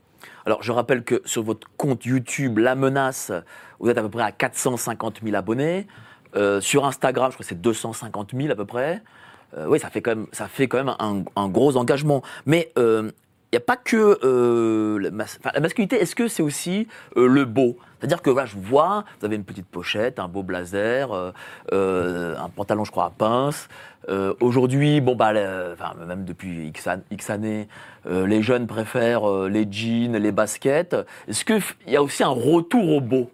Alors, 0.45 0.63
je 0.63 0.71
rappelle 0.71 1.03
que 1.03 1.21
sur 1.25 1.43
votre 1.43 1.67
compte 1.75 2.05
YouTube, 2.05 2.57
La 2.57 2.75
Menace, 2.75 3.33
vous 3.81 3.89
êtes 3.89 3.97
à 3.97 4.01
peu 4.01 4.09
près 4.09 4.23
à 4.23 4.31
450 4.31 5.19
000 5.21 5.35
abonnés. 5.35 5.87
Sur 6.61 6.85
Instagram, 6.85 7.31
je 7.31 7.35
crois 7.35 7.43
que 7.43 7.49
c'est 7.49 7.61
250 7.61 8.31
000 8.33 8.49
à 8.49 8.55
peu 8.55 8.65
près. 8.65 9.01
Euh, 9.57 9.65
oui, 9.67 9.79
ça 9.79 9.89
fait 9.89 10.01
quand 10.01 10.11
même, 10.11 10.27
ça 10.31 10.47
fait 10.47 10.67
quand 10.67 10.83
même 10.83 10.95
un, 11.35 11.49
gros 11.49 11.77
engagement. 11.77 12.21
Mais 12.45 12.71
il 13.53 13.57
n'y 13.57 13.63
a 13.63 13.67
pas 13.67 13.77
que 13.77 14.17
euh, 14.23 14.97
la, 14.99 15.59
masculinité. 15.59 16.01
Est-ce 16.01 16.15
que 16.15 16.27
c'est 16.27 16.41
aussi 16.41 16.87
euh, 17.17 17.27
le 17.27 17.45
beau? 17.45 17.77
C'est-à-dire 17.99 18.23
que 18.23 18.31
voilà, 18.31 18.47
je 18.47 18.57
vois, 18.57 19.05
vous 19.19 19.27
avez 19.27 19.35
une 19.35 19.43
petite 19.43 19.67
pochette, 19.67 20.17
un 20.17 20.27
beau 20.27 20.41
blazer, 20.41 21.11
euh, 21.11 21.31
euh, 21.71 22.35
un 22.35 22.49
pantalon, 22.49 22.83
je 22.83 22.89
crois, 22.89 23.05
à 23.05 23.09
pince. 23.11 23.69
Euh, 24.09 24.33
Aujourd'hui, 24.41 25.01
bon 25.01 25.15
bah, 25.15 25.33
même 25.33 26.25
depuis 26.25 26.65
X, 26.69 26.89
X 27.11 27.29
années, 27.29 27.67
euh, 28.07 28.25
les 28.25 28.41
jeunes 28.41 28.65
préfèrent 28.65 29.29
euh, 29.29 29.49
les 29.49 29.67
jeans, 29.69 30.17
les 30.17 30.31
baskets. 30.31 30.95
Est-ce 31.27 31.45
qu'il 31.45 31.61
y 31.85 31.95
a 31.95 32.01
aussi 32.01 32.23
un 32.23 32.29
retour 32.29 32.89
au 32.89 33.01
beau? 33.01 33.29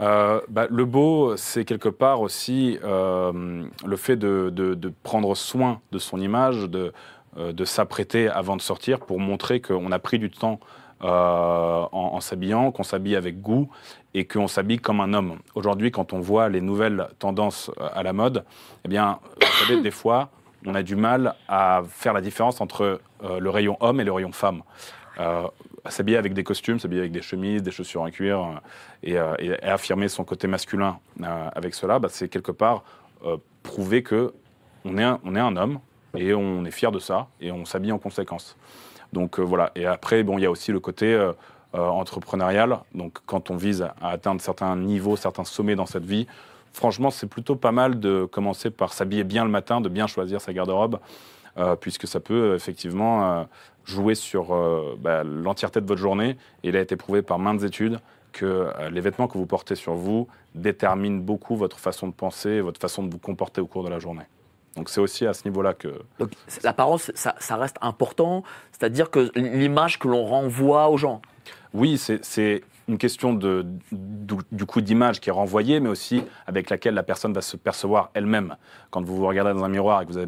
Euh, 0.00 0.40
bah, 0.48 0.66
le 0.70 0.84
beau, 0.84 1.36
c'est 1.36 1.64
quelque 1.64 1.88
part 1.88 2.20
aussi 2.20 2.78
euh, 2.84 3.64
le 3.84 3.96
fait 3.96 4.16
de, 4.16 4.92
prendre 5.02 5.34
soin 5.34 5.80
de 5.92 5.98
son 5.98 6.20
image, 6.20 6.68
de, 6.68 6.92
euh, 7.36 7.52
de 7.52 7.64
s'apprêter 7.64 8.28
avant 8.28 8.56
de 8.56 8.62
sortir 8.62 9.00
pour 9.00 9.18
montrer 9.18 9.60
qu'on 9.60 9.90
a 9.90 9.98
pris 9.98 10.18
du 10.18 10.30
temps 10.30 10.60
en, 11.00 12.18
s'habillant, 12.20 12.72
qu'on 12.72 12.82
s'habille 12.82 13.14
avec 13.14 13.40
goût 13.40 13.68
et 14.14 14.24
qu'on 14.24 14.48
s'habille 14.48 14.78
comme 14.78 15.00
un 15.00 15.14
homme. 15.14 15.38
Aujourd'hui, 15.54 15.92
quand 15.92 16.12
on 16.12 16.18
voit 16.18 16.48
les 16.48 16.60
nouvelles 16.60 17.06
tendances 17.20 17.70
à 17.78 18.02
la 18.02 18.12
mode, 18.12 18.44
eh 18.84 18.88
bien, 18.88 19.20
vous 19.40 19.66
savez, 19.66 19.80
des 19.80 19.92
fois, 19.92 20.30
on 20.66 20.74
a 20.74 20.82
du 20.82 20.96
mal 20.96 21.36
à 21.46 21.82
faire 21.88 22.14
la 22.14 22.20
différence 22.20 22.60
entre 22.60 23.00
le 23.22 23.48
rayon 23.48 23.76
homme 23.78 24.00
et 24.00 24.04
le 24.04 24.10
rayon 24.10 24.32
femme. 24.32 24.62
S'habiller 25.88 26.16
avec 26.18 26.34
des 26.34 26.44
costumes, 26.44 26.78
s'habiller 26.78 27.00
avec 27.00 27.12
des 27.12 27.22
chemises, 27.22 27.62
des 27.62 27.70
chaussures 27.70 28.02
en 28.02 28.10
cuir, 28.10 28.40
euh, 28.40 28.54
et, 29.02 29.18
euh, 29.18 29.56
affirmer 29.62 30.08
son 30.08 30.24
côté 30.24 30.46
masculin 30.46 30.98
euh, 31.22 31.48
avec 31.54 31.74
cela, 31.74 31.98
bah, 31.98 32.08
c'est 32.10 32.28
quelque 32.28 32.52
part 32.52 32.84
prouver 33.62 34.02
que 34.02 34.32
on 34.84 34.96
est, 34.96 35.02
un, 35.02 35.56
homme 35.56 35.80
et 36.16 36.32
on 36.34 36.64
est 36.64 36.70
fier 36.70 36.92
de 36.92 36.98
ça 36.98 37.26
et 37.40 37.52
on 37.52 37.64
s'habille 37.64 37.92
en 37.92 37.98
conséquence. 37.98 38.56
Donc 39.12 39.38
voilà. 39.38 39.72
Et 39.74 39.86
après, 39.86 40.22
bon, 40.22 40.38
il 40.38 40.42
y 40.42 40.46
a 40.46 40.50
aussi 40.50 40.72
le 40.72 40.80
côté 40.80 41.12
euh, 41.12 41.32
euh, 41.74 41.80
entrepreneurial. 41.80 42.78
Donc 42.94 43.18
quand 43.26 43.50
on 43.50 43.56
vise 43.56 43.82
à, 43.82 44.08
atteindre 44.08 44.40
certains 44.40 44.74
niveaux, 44.76 45.16
certains 45.16 45.44
sommets 45.44 45.74
dans 45.74 45.86
cette 45.86 46.04
vie, 46.04 46.26
franchement, 46.72 47.10
c'est 47.10 47.26
plutôt 47.26 47.56
pas 47.56 47.72
mal 47.72 47.98
de 47.98 48.24
commencer 48.24 48.70
par 48.70 48.92
s'habiller 48.92 49.24
bien 49.24 49.44
le 49.44 49.50
matin, 49.50 49.80
de 49.80 49.88
bien 49.88 50.06
choisir 50.06 50.40
sa 50.40 50.52
garde-robe, 50.52 51.00
puisque 51.80 52.06
ça 52.06 52.20
peut 52.20 52.54
effectivement 52.54 53.44
jouer 53.88 54.14
sur 54.14 54.54
euh, 54.54 54.96
bah, 55.00 55.24
l'entièreté 55.24 55.80
de 55.80 55.86
votre 55.86 56.00
journée. 56.00 56.36
Et 56.62 56.68
il 56.68 56.76
a 56.76 56.80
été 56.80 56.96
prouvé 56.96 57.22
par 57.22 57.38
maintes 57.38 57.62
études 57.62 57.98
que 58.32 58.44
euh, 58.44 58.90
les 58.90 59.00
vêtements 59.00 59.26
que 59.26 59.38
vous 59.38 59.46
portez 59.46 59.74
sur 59.74 59.94
vous 59.94 60.28
déterminent 60.54 61.18
beaucoup 61.18 61.56
votre 61.56 61.78
façon 61.78 62.06
de 62.06 62.12
penser, 62.12 62.60
votre 62.60 62.80
façon 62.80 63.02
de 63.02 63.10
vous 63.10 63.18
comporter 63.18 63.60
au 63.60 63.66
cours 63.66 63.84
de 63.84 63.88
la 63.88 63.98
journée. 63.98 64.24
Donc 64.76 64.90
c'est 64.90 65.00
aussi 65.00 65.26
à 65.26 65.32
ce 65.32 65.44
niveau-là 65.48 65.74
que... 65.74 65.88
Donc, 66.18 66.30
l'apparence, 66.62 67.10
ça, 67.14 67.34
ça 67.38 67.56
reste 67.56 67.76
important. 67.80 68.44
C'est-à-dire 68.70 69.10
que 69.10 69.30
l'image 69.34 69.98
que 69.98 70.06
l'on 70.06 70.24
renvoie 70.24 70.88
aux 70.90 70.98
gens. 70.98 71.20
Oui, 71.72 71.98
c'est- 71.98 72.62
une 72.86 72.96
question 72.96 73.34
de, 73.34 73.66
du, 73.92 74.36
du 74.50 74.64
coup 74.64 74.80
d'image 74.80 75.20
qui 75.20 75.28
est 75.28 75.32
renvoyée, 75.32 75.78
mais 75.78 75.90
aussi 75.90 76.22
avec 76.46 76.70
laquelle 76.70 76.94
la 76.94 77.02
personne 77.02 77.34
va 77.34 77.42
se 77.42 77.58
percevoir 77.58 78.08
elle-même. 78.14 78.56
Quand 78.90 79.04
vous 79.04 79.14
vous 79.14 79.26
regardez 79.26 79.52
dans 79.52 79.62
un 79.62 79.68
miroir 79.68 80.00
et 80.00 80.06
que 80.06 80.12
vous, 80.12 80.20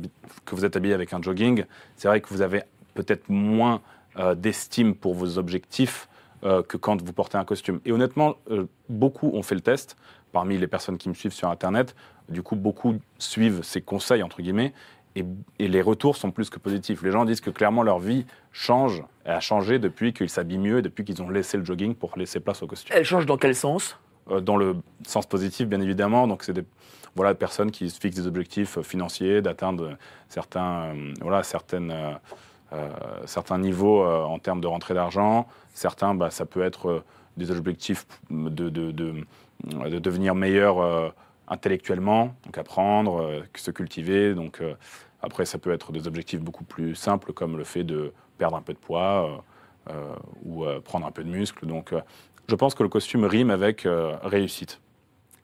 que 0.44 0.54
vous 0.54 0.66
êtes 0.66 0.76
habillé 0.76 0.92
avec 0.92 1.14
un 1.14 1.22
jogging, 1.22 1.64
c'est 1.96 2.08
vrai 2.08 2.20
que 2.20 2.28
vous 2.28 2.42
avez 2.42 2.62
peut-être 3.02 3.28
moins 3.28 3.80
euh, 4.18 4.34
d'estime 4.34 4.94
pour 4.94 5.14
vos 5.14 5.38
objectifs 5.38 6.08
euh, 6.42 6.62
que 6.62 6.76
quand 6.76 7.02
vous 7.02 7.12
portez 7.12 7.38
un 7.38 7.44
costume. 7.44 7.80
Et 7.84 7.92
honnêtement, 7.92 8.36
euh, 8.50 8.66
beaucoup 8.88 9.30
ont 9.34 9.42
fait 9.42 9.54
le 9.54 9.60
test. 9.60 9.96
Parmi 10.32 10.58
les 10.58 10.68
personnes 10.68 10.96
qui 10.96 11.08
me 11.08 11.14
suivent 11.14 11.32
sur 11.32 11.48
Internet, 11.48 11.94
du 12.28 12.42
coup, 12.42 12.56
beaucoup 12.56 12.96
suivent 13.18 13.62
ces 13.62 13.82
conseils, 13.82 14.22
entre 14.22 14.42
guillemets, 14.42 14.72
et, 15.16 15.24
et 15.58 15.66
les 15.66 15.82
retours 15.82 16.16
sont 16.16 16.30
plus 16.30 16.50
que 16.50 16.58
positifs. 16.58 17.02
Les 17.02 17.10
gens 17.10 17.24
disent 17.24 17.40
que 17.40 17.50
clairement 17.50 17.82
leur 17.82 17.98
vie 17.98 18.24
change, 18.52 19.02
et 19.26 19.30
a 19.30 19.40
changé 19.40 19.78
depuis 19.78 20.12
qu'ils 20.12 20.30
s'habillent 20.30 20.58
mieux 20.58 20.78
et 20.78 20.82
depuis 20.82 21.04
qu'ils 21.04 21.20
ont 21.20 21.28
laissé 21.28 21.56
le 21.56 21.64
jogging 21.64 21.94
pour 21.94 22.16
laisser 22.16 22.38
place 22.38 22.62
au 22.62 22.68
costume. 22.68 22.94
Elle 22.96 23.04
change 23.04 23.26
dans 23.26 23.36
quel 23.36 23.56
sens? 23.56 23.98
Euh, 24.30 24.40
dans 24.40 24.56
le 24.56 24.76
sens 25.06 25.26
positif, 25.26 25.66
bien 25.68 25.80
évidemment. 25.80 26.28
Donc, 26.28 26.44
c'est 26.44 26.52
des 26.52 26.64
voilà, 27.16 27.34
personnes 27.34 27.72
qui 27.72 27.90
se 27.90 27.98
fixent 27.98 28.16
des 28.16 28.26
objectifs 28.28 28.80
financiers, 28.82 29.42
d'atteindre 29.42 29.98
certains, 30.28 30.94
voilà, 31.20 31.42
certaines, 31.42 31.92
certains 33.26 33.58
niveaux 33.58 34.02
euh, 34.02 34.22
en 34.22 34.38
termes 34.38 34.60
de 34.60 34.66
rentrée 34.66 34.94
d'argent. 34.94 35.46
Certains, 35.74 36.14
bah, 36.14 36.30
ça 36.30 36.46
peut 36.46 36.62
être 36.62 36.88
euh, 36.88 37.04
des 37.36 37.50
objectifs 37.50 38.06
de, 38.30 38.68
de, 38.68 38.92
de, 38.92 39.14
de 39.64 39.98
devenir 39.98 40.34
meilleur 40.34 40.78
euh, 40.78 41.08
intellectuellement, 41.48 42.34
donc 42.44 42.58
apprendre, 42.58 43.22
euh, 43.22 43.42
se 43.56 43.70
cultiver. 43.70 44.34
Donc, 44.34 44.60
euh, 44.60 44.74
après, 45.22 45.44
ça 45.44 45.58
peut 45.58 45.72
être 45.72 45.92
des 45.92 46.06
objectifs 46.06 46.40
beaucoup 46.40 46.64
plus 46.64 46.94
simples, 46.94 47.32
comme 47.32 47.56
le 47.56 47.64
fait 47.64 47.84
de 47.84 48.12
perdre 48.38 48.56
un 48.56 48.62
peu 48.62 48.72
de 48.72 48.78
poids 48.78 49.42
euh, 49.88 49.92
euh, 49.92 50.14
ou 50.44 50.64
euh, 50.64 50.80
prendre 50.80 51.06
un 51.06 51.10
peu 51.10 51.24
de 51.24 51.30
muscle. 51.30 51.66
Donc, 51.66 51.92
euh, 51.92 52.00
je 52.48 52.54
pense 52.54 52.74
que 52.74 52.82
le 52.82 52.88
costume 52.88 53.24
rime 53.24 53.50
avec 53.50 53.84
euh, 53.84 54.16
réussite. 54.22 54.80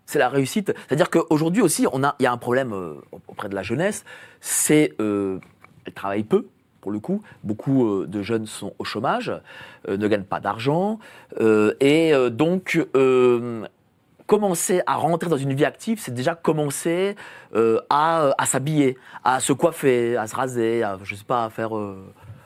c'est 0.07 0.19
la 0.19 0.29
réussite. 0.29 0.73
C'est-à-dire 0.87 1.11
qu'aujourd'hui 1.11 1.63
aussi, 1.63 1.87
on 1.93 2.03
a, 2.05 2.15
il 2.19 2.23
y 2.23 2.27
a 2.27 2.33
un 2.33 2.39
problème 2.39 2.73
euh, 2.73 2.95
auprès 3.29 3.49
de 3.49 3.55
la 3.55 3.63
jeunesse, 3.63 4.05
c'est 4.41 4.95
euh, 5.01 5.39
elle 5.85 5.93
travaille 5.93 6.25
peu. 6.25 6.47
Pour 6.87 6.93
le 6.93 7.01
coup, 7.01 7.21
beaucoup 7.43 7.85
euh, 7.85 8.07
de 8.07 8.23
jeunes 8.23 8.47
sont 8.47 8.73
au 8.79 8.85
chômage, 8.85 9.33
euh, 9.89 9.97
ne 9.97 10.07
gagnent 10.07 10.23
pas 10.23 10.39
d'argent, 10.39 11.01
euh, 11.41 11.75
et 11.81 12.13
donc 12.31 12.79
commencer 14.29 14.83
à 14.87 14.95
rentrer 14.95 15.29
dans 15.29 15.37
une 15.37 15.53
vie 15.53 15.65
active, 15.65 15.99
c'est 16.01 16.15
déjà 16.15 16.37
commencer 16.37 17.17
à, 17.91 18.35
s'habiller, 18.45 18.97
à 19.25 19.41
se 19.41 19.53
coiffer, 19.53 20.17
à 20.17 20.29
se 20.29 20.37
raser, 20.37 20.85
à, 20.85 20.97
je 21.03 21.17
sais 21.17 21.25
pas, 21.25 21.47
à 21.47 21.51
faire. 21.51 21.71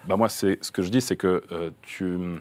Bah 0.06 0.16
moi, 0.16 0.30
c'est 0.30 0.56
ce 0.64 0.72
que 0.72 0.80
je 0.80 0.88
dis, 0.88 1.02
c'est 1.02 1.16
que 1.16 1.44
tu, 1.82 2.40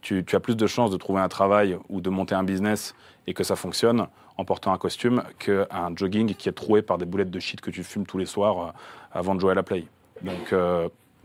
tu, 0.00 0.24
as 0.32 0.40
plus 0.40 0.56
de 0.56 0.66
chances 0.66 0.90
de 0.90 0.96
trouver 0.96 1.20
un 1.20 1.28
travail 1.28 1.76
ou 1.90 2.00
de 2.00 2.08
monter 2.08 2.34
un 2.34 2.44
business 2.44 2.94
et 3.26 3.34
que 3.34 3.44
ça 3.44 3.56
fonctionne 3.56 4.06
en 4.38 4.44
portant 4.46 4.72
un 4.72 4.78
costume 4.78 5.22
qu'un 5.38 5.94
jogging 5.96 6.34
qui 6.34 6.48
est 6.48 6.52
troué 6.52 6.80
par 6.80 6.96
des 6.96 7.04
boulettes 7.04 7.30
de 7.30 7.40
shit 7.40 7.60
que 7.60 7.70
tu 7.70 7.84
fumes 7.84 8.06
tous 8.06 8.16
les 8.16 8.24
soirs 8.24 8.72
avant 9.12 9.34
de 9.34 9.40
jouer 9.40 9.52
à 9.52 9.54
la 9.54 9.62
play. 9.62 9.84
Donc 10.22 10.54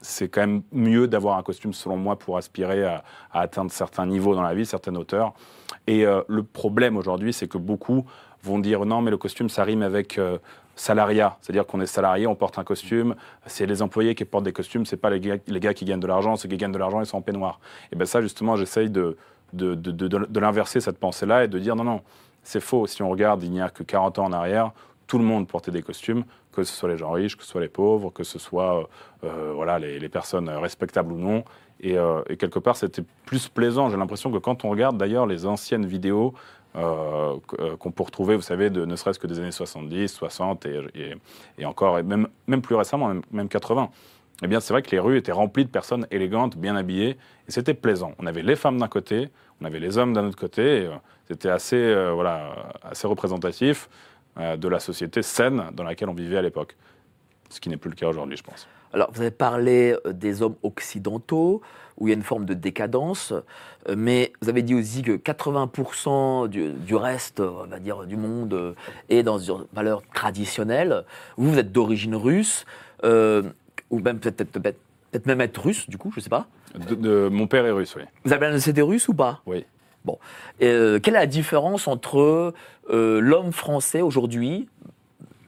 c'est 0.01 0.29
quand 0.29 0.41
même 0.41 0.63
mieux 0.72 1.08
d'avoir 1.08 1.38
un 1.38 1.43
costume, 1.43 1.74
selon 1.74 1.98
moi, 1.98 2.17
pour 2.17 2.38
aspirer 2.38 2.84
à, 2.84 3.03
atteindre 3.31 3.72
certains 3.72 4.05
niveaux 4.05 4.36
dans 4.36 4.41
la 4.41 4.53
vie, 4.53 4.65
certaines 4.65 4.98
hauteurs. 4.98 5.34
Et 5.88 6.05
euh, 6.05 6.22
le 6.27 6.43
problème 6.43 6.98
aujourd'hui, 6.98 7.34
c'est 7.34 7.48
que 7.48 7.58
beaucoup 7.58 8.05
vont 8.43 8.60
dire 8.60 8.86
non, 8.86 9.01
mais 9.01 9.12
le 9.12 9.17
costume, 9.17 9.50
ça 9.50 9.63
rime 9.63 9.84
avec 9.84 10.17
euh, 10.17 10.39
salariat. 10.75 11.38
C'est-à-dire 11.41 11.65
qu'on 11.65 11.79
est 11.81 11.86
salarié, 11.86 12.25
on 12.25 12.36
porte 12.36 12.58
un 12.58 12.63
costume, 12.63 13.15
c'est 13.46 13.65
les 13.65 13.81
employés 13.81 14.15
qui 14.15 14.25
portent 14.25 14.46
des 14.46 14.53
costumes, 14.53 14.86
c'est 14.86 14.98
pas 14.98 15.12
les 15.12 15.20
gars, 15.20 15.74
qui 15.74 15.86
gagnent 15.86 16.00
de 16.00 16.08
l'argent, 16.08 16.36
ceux 16.36 16.50
qui 16.50 16.58
gagnent 16.58 16.72
de 16.72 16.79
l'argent, 16.79 17.00
ils 17.00 17.05
sont 17.05 17.17
en 17.17 17.22
peignoir. 17.22 17.60
Et 17.91 17.96
bien 17.96 18.05
ça, 18.05 18.22
justement, 18.22 18.55
j'essaye 18.55 18.89
de, 18.89 19.17
de, 19.53 19.75
de, 19.75 19.91
de 20.08 20.39
l'inverser, 20.39 20.79
cette 20.79 20.98
pensée-là, 20.98 21.43
et 21.43 21.48
de 21.48 21.60
dire 21.60 21.75
non, 21.75 21.84
non, 21.84 22.01
c'est 22.43 22.62
faux. 22.62 22.88
Si 22.88 23.03
on 23.03 23.10
regarde, 23.10 23.43
il 23.43 23.51
n'y 23.51 23.62
a 23.62 23.70
que 23.70 23.84
40 23.84 24.20
ans 24.20 24.25
en 24.25 24.34
arrière, 24.34 24.72
tout 25.08 25.17
le 25.17 25.25
monde 25.25 25.48
portait 25.48 25.72
des 25.72 25.81
costumes, 25.81 26.24
que 26.51 26.63
ce 26.63 26.74
soit 26.74 26.89
les 26.89 26.98
gens 26.98 27.12
riches, 27.12 27.38
que 27.38 27.43
ce 27.43 27.50
soit 27.50 27.62
les 27.62 27.70
pauvres, 27.70 28.12
que 28.12 28.24
ce 28.24 28.39
soit 28.39 28.89
euh, 29.24 29.51
voilà, 29.55 29.79
les, 29.79 30.10
personnes 30.10 30.50
respectables 30.50 31.13
ou 31.13 31.17
non. 31.17 31.43
Et, 31.79 31.98
euh, 31.98 32.22
et 32.29 32.38
quelque 32.38 32.60
part, 32.60 32.75
c'était 32.75 33.03
plus 33.25 33.48
plaisant. 33.48 33.89
J'ai 33.89 33.98
l'impression 33.98 34.31
que 34.31 34.38
quand 34.38 34.65
on 34.65 34.70
regarde 34.70 34.98
d'ailleurs 34.98 35.25
les 35.25 35.46
anciennes 35.46 35.86
vidéos 35.86 36.34
euh, 36.77 37.36
euh, 37.60 37.75
qu'on 37.75 37.91
peut 37.91 38.03
retrouver, 38.03 38.36
vous 38.38 38.41
savez, 38.41 38.70
de, 38.70 38.86
ne 38.86 38.96
serait-ce 38.96 39.20
que 39.20 39.27
des 39.27 39.39
années 39.39 39.51
70, 39.51 40.08
60 40.08 40.65
et, 40.65 41.65
encore, 41.65 42.00
et 42.00 42.03
même, 42.03 42.27
même 42.48 42.62
plus 42.62 42.75
récemment, 42.75 43.10
même, 43.10 43.22
même 43.31 43.50
80, 43.50 43.89
eh 44.43 44.48
bien, 44.48 44.62
c'est 44.62 44.74
vrai 44.74 44.81
que 44.81 44.89
les 44.91 45.00
rues 45.00 45.17
étaient 45.17 45.34
remplies 45.34 45.65
de 45.65 45.70
personnes 45.70 46.08
élégantes, 46.12 46.58
bien 46.58 46.77
habillées, 46.77 47.17
et 47.48 47.51
c'était 47.51 47.74
plaisant. 47.74 48.13
On 48.20 48.25
avait 48.25 48.41
les 48.41 48.55
femmes 48.55 48.77
d'un 48.77 48.88
côté, 48.88 49.29
on 49.60 49.65
avait 49.65 49.79
les 49.79 49.98
hommes 49.98 50.13
d'un 50.13 50.25
autre 50.25 50.38
côté, 50.38 50.86
euh, 50.86 50.91
c'était 51.27 51.50
assez, 51.50 51.75
euh, 51.75 52.12
voilà, 52.13 52.74
assez 52.84 53.05
représentatif 53.05 53.88
euh, 53.88 54.10
de 54.38 54.67
la 54.67 54.79
société 54.79 55.21
saine 55.21 55.63
dans 55.73 55.83
laquelle 55.83 56.09
on 56.09 56.13
vivait 56.13 56.38
à 56.38 56.41
l'époque. 56.41 56.75
Ce 57.50 57.59
qui 57.59 57.69
n'est 57.69 57.77
plus 57.77 57.89
le 57.89 57.95
cas 57.95 58.07
aujourd'hui, 58.07 58.38
je 58.38 58.43
pense. 58.43 58.67
Alors, 58.93 59.09
vous 59.13 59.21
avez 59.21 59.31
parlé 59.31 59.95
euh, 60.05 60.11
des 60.13 60.41
hommes 60.41 60.55
occidentaux, 60.63 61.61
où 61.97 62.07
il 62.07 62.11
y 62.11 62.13
a 62.13 62.17
une 62.17 62.23
forme 62.23 62.45
de 62.45 62.53
décadence, 62.53 63.31
euh, 63.88 63.95
mais 63.97 64.33
vous 64.41 64.50
avez 64.50 64.61
dit 64.63 64.75
aussi 64.75 65.01
que 65.01 65.11
80% 65.17 66.47
du, 66.50 66.71
du 66.73 66.95
reste, 66.95 67.39
euh, 67.39 67.51
on 67.63 67.67
va 67.67 67.79
dire, 67.79 68.05
du 68.05 68.17
monde 68.17 68.53
euh, 68.53 68.73
est 69.09 69.23
dans 69.23 69.38
une 69.39 69.65
valeur 69.73 70.01
traditionnelle. 70.13 71.03
Vous, 71.38 71.51
vous 71.51 71.59
êtes 71.59 71.71
d'origine 71.71 72.15
russe, 72.15 72.65
euh, 73.03 73.43
ou 73.89 74.00
même 74.00 74.19
peut-être 74.19 74.43
peut 74.51 74.61
peut 74.61 75.19
même 75.25 75.41
être 75.41 75.61
russe, 75.61 75.89
du 75.89 75.97
coup, 75.97 76.11
je 76.15 76.21
sais 76.21 76.29
pas. 76.29 76.47
De, 76.75 76.95
de- 76.95 77.29
mon 77.29 77.47
père 77.47 77.65
est 77.65 77.71
russe, 77.71 77.95
oui. 77.97 78.03
Vous 78.23 78.31
avez 78.33 78.47
la 78.47 78.53
nationalité 78.53 78.81
russe 78.81 79.07
ou 79.09 79.13
pas? 79.13 79.41
Oui. 79.45 79.65
Bon. 80.05 80.17
Euh, 80.62 81.00
quelle 81.00 81.15
est 81.15 81.20
la 81.20 81.25
différence 81.27 81.88
entre 81.88 82.53
euh, 82.89 83.20
l'homme 83.20 83.51
français 83.51 84.01
aujourd'hui, 84.01 84.67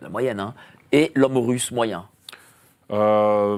la 0.02 0.10
moyenne, 0.10 0.40
hein, 0.40 0.54
et 0.92 1.12
l'homme 1.16 1.38
russe 1.38 1.72
moyen? 1.72 2.06
Euh, 2.92 3.58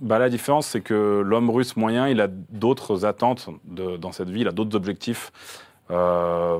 bah, 0.00 0.18
la 0.18 0.28
différence, 0.28 0.66
c'est 0.66 0.80
que 0.80 1.22
l'homme 1.24 1.50
russe 1.50 1.76
moyen, 1.76 2.08
il 2.08 2.20
a 2.20 2.26
d'autres 2.28 3.04
attentes 3.04 3.48
dans 3.64 4.12
cette 4.12 4.30
vie, 4.30 4.40
il 4.40 4.48
a 4.48 4.52
d'autres 4.52 4.76
objectifs. 4.76 5.30
La 5.88 6.58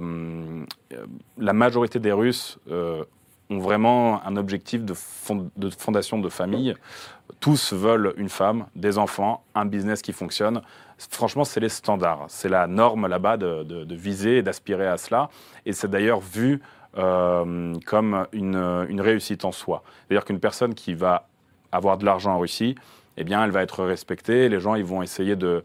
majorité 1.38 1.98
des 1.98 2.12
Russes 2.12 2.58
ont 2.68 3.58
vraiment 3.58 4.24
un 4.26 4.36
objectif 4.36 4.84
de 4.84 4.94
fondation 4.94 6.18
de 6.18 6.28
famille. 6.28 6.74
Tous 7.40 7.72
veulent 7.72 8.12
une 8.18 8.28
femme, 8.28 8.66
des 8.76 8.98
enfants, 8.98 9.42
un 9.54 9.64
business 9.64 10.02
qui 10.02 10.12
fonctionne. 10.12 10.60
Franchement, 11.10 11.44
c'est 11.44 11.60
les 11.60 11.68
standards. 11.68 12.26
C'est 12.28 12.48
la 12.48 12.66
norme 12.66 13.06
là-bas 13.06 13.36
de, 13.36 13.94
viser 13.94 14.38
et 14.38 14.42
d'aspirer 14.42 14.86
à 14.86 14.98
cela. 14.98 15.28
Et 15.66 15.72
c'est 15.72 15.88
d'ailleurs 15.88 16.20
vu 16.20 16.60
euh, 16.98 17.74
comme 17.86 18.26
une, 18.32 19.00
réussite 19.00 19.44
en 19.44 19.52
soi. 19.52 19.82
C'est-à-dire 20.06 20.24
qu'une 20.24 20.40
personne 20.40 20.74
qui 20.74 20.94
va 20.94 21.28
avoir 21.70 21.96
de 21.98 22.04
l'argent 22.04 22.34
en 22.34 22.38
Russie, 22.38 22.74
eh 23.16 23.24
bien, 23.24 23.44
elle 23.44 23.50
va 23.50 23.62
être 23.62 23.84
respectée. 23.84 24.48
Les 24.48 24.60
gens, 24.60 24.74
ils 24.74 24.84
vont 24.84 25.02
essayer 25.02 25.36
de, 25.36 25.62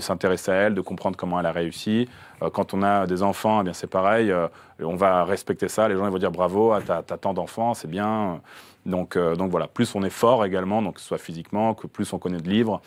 s'intéresser 0.00 0.50
à 0.50 0.54
elle, 0.54 0.74
de 0.74 0.80
comprendre 0.80 1.16
comment 1.16 1.40
elle 1.40 1.46
a 1.46 1.52
réussi. 1.52 2.08
Euh, 2.42 2.50
quand 2.50 2.74
on 2.74 2.82
a 2.82 3.06
des 3.06 3.22
enfants, 3.22 3.60
eh 3.60 3.64
bien, 3.64 3.72
c'est 3.72 3.86
pareil. 3.86 4.30
euh, 4.30 4.48
on 4.80 4.96
va 4.96 5.24
respecter 5.24 5.68
ça. 5.68 5.88
Les 5.88 5.96
gens, 5.96 6.06
ils 6.06 6.12
vont 6.12 6.18
dire 6.18 6.32
bravo, 6.32 6.72
ah, 6.72 6.80
t'as 6.84 6.98
as 6.98 7.18
tant 7.18 7.34
d'enfants, 7.34 7.74
c'est 7.74 7.90
bien. 7.90 8.40
Donc, 8.84 9.18
donc 9.18 9.50
voilà, 9.50 9.66
plus 9.66 9.96
on 9.96 10.02
est 10.04 10.10
fort 10.10 10.44
également, 10.44 10.80
donc 10.80 10.94
que 10.94 11.00
ce 11.00 11.08
soit 11.08 11.18
physiquement, 11.18 11.74
que 11.74 11.88
plus 11.88 12.12
on 12.12 12.18
connaît 12.18 12.40
de 12.40 12.48
livres, 12.48 12.80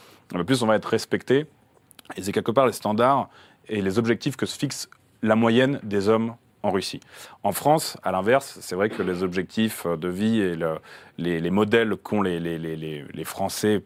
plus 0.45 0.63
on 0.63 0.65
va 0.65 0.75
être 0.75 0.85
respecté. 0.85 1.45
Et 2.15 2.23
c'est 2.23 2.31
quelque 2.31 2.51
part 2.51 2.65
les 2.65 2.73
standards 2.73 3.29
et 3.67 3.81
les 3.81 3.99
objectifs 3.99 4.35
que 4.35 4.45
se 4.45 4.57
fixe 4.57 4.89
la 5.21 5.35
moyenne 5.35 5.79
des 5.83 6.09
hommes 6.09 6.35
en 6.63 6.71
Russie. 6.71 6.99
En 7.43 7.51
France, 7.51 7.97
à 8.03 8.11
l'inverse, 8.11 8.57
c'est 8.61 8.75
vrai 8.75 8.89
que 8.89 9.01
les 9.01 9.23
objectifs 9.23 9.85
de 9.87 10.07
vie 10.07 10.39
et 10.41 10.55
le- 10.55 10.79
les, 11.17 11.39
les 11.39 11.49
modèles 11.51 11.95
qu'ont 11.95 12.21
les, 12.21 13.23
Français 13.23 13.83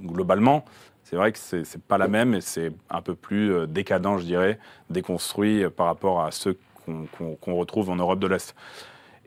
globalement, 0.00 0.64
c'est 1.02 1.16
vrai 1.16 1.32
que 1.32 1.38
c'est 1.38 1.58
n'est 1.58 1.82
pas 1.88 1.98
la 1.98 2.08
même 2.08 2.34
et 2.34 2.40
c'est 2.40 2.72
un 2.90 3.02
peu 3.02 3.14
plus 3.14 3.52
euh, 3.52 3.66
décadent, 3.66 4.18
je 4.18 4.24
dirais, 4.24 4.58
déconstruit 4.90 5.64
par 5.70 5.86
rapport 5.86 6.22
à 6.22 6.30
ceux 6.30 6.58
qu'on 6.86 7.54
retrouve 7.54 7.90
en 7.90 7.96
Europe 7.96 8.18
de 8.18 8.26
l'Est. 8.26 8.54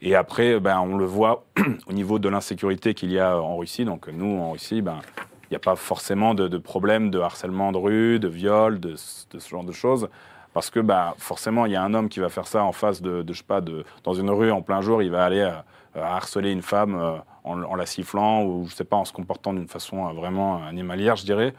Et 0.01 0.15
après, 0.15 0.59
ben, 0.59 0.79
on 0.79 0.95
le 0.97 1.05
voit 1.05 1.45
au 1.87 1.93
niveau 1.93 2.19
de 2.19 2.29
l'insécurité 2.29 2.93
qu'il 2.93 3.11
y 3.11 3.19
a 3.19 3.37
en 3.41 3.57
Russie. 3.57 3.83
Donc 3.85 4.07
nous, 4.07 4.37
en 4.39 4.51
Russie, 4.51 4.81
ben, 4.81 4.99
il 5.49 5.53
n'y 5.53 5.57
a 5.57 5.59
pas 5.59 5.75
forcément 5.75 6.33
de, 6.33 6.47
de 6.47 6.57
problème 6.57 7.09
de 7.09 7.19
harcèlement 7.19 7.71
de 7.71 7.77
rue, 7.77 8.19
de 8.19 8.27
viol, 8.27 8.79
de, 8.79 8.95
ce 8.95 9.49
genre 9.49 9.63
de 9.63 9.71
choses. 9.71 10.09
Parce 10.53 10.69
que 10.69 10.79
bah, 10.79 11.15
forcément, 11.17 11.65
il 11.65 11.71
y 11.71 11.75
a 11.75 11.83
un 11.83 11.93
homme 11.93 12.09
qui 12.09 12.19
va 12.19 12.29
faire 12.29 12.47
ça 12.47 12.63
en 12.63 12.71
face 12.71 13.01
de, 13.01 13.21
de, 13.21 13.33
je 13.33 13.39
sais 13.39 13.43
pas, 13.45 13.61
de, 13.61 13.85
dans 14.03 14.13
une 14.13 14.29
rue 14.29 14.51
en 14.51 14.61
plein 14.61 14.81
jour, 14.81 15.01
il 15.01 15.11
va 15.11 15.23
aller 15.23 15.41
euh, 15.41 16.03
harceler 16.03 16.51
une 16.51 16.61
femme 16.61 16.95
euh, 16.95 17.17
en, 17.43 17.75
la 17.75 17.85
sifflant 17.85 18.43
ou 18.43 18.65
je 18.67 18.75
sais 18.75 18.83
pas, 18.83 18.97
en 18.97 19.05
se 19.05 19.13
comportant 19.13 19.53
d'une 19.53 19.67
façon 19.67 20.07
euh, 20.07 20.11
vraiment 20.11 20.63
animalière, 20.65 21.15
je 21.15 21.23
dirais. 21.23 21.53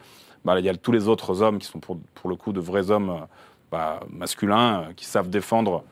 Bah, 0.45 0.59
il 0.59 0.65
y 0.65 0.69
a 0.69 0.75
tous 0.75 0.91
les 0.91 1.07
autres 1.07 1.41
hommes 1.41 1.57
qui 1.57 1.67
sont 1.67 1.79
pour, 1.79 1.97
le 2.29 2.35
coup 2.35 2.53
de 2.53 2.59
vrais 2.59 2.91
hommes 2.91 3.25
bah, 3.71 4.01
masculins 4.09 4.89
qui 4.95 5.05
savent 5.05 5.29
défendre 5.29 5.83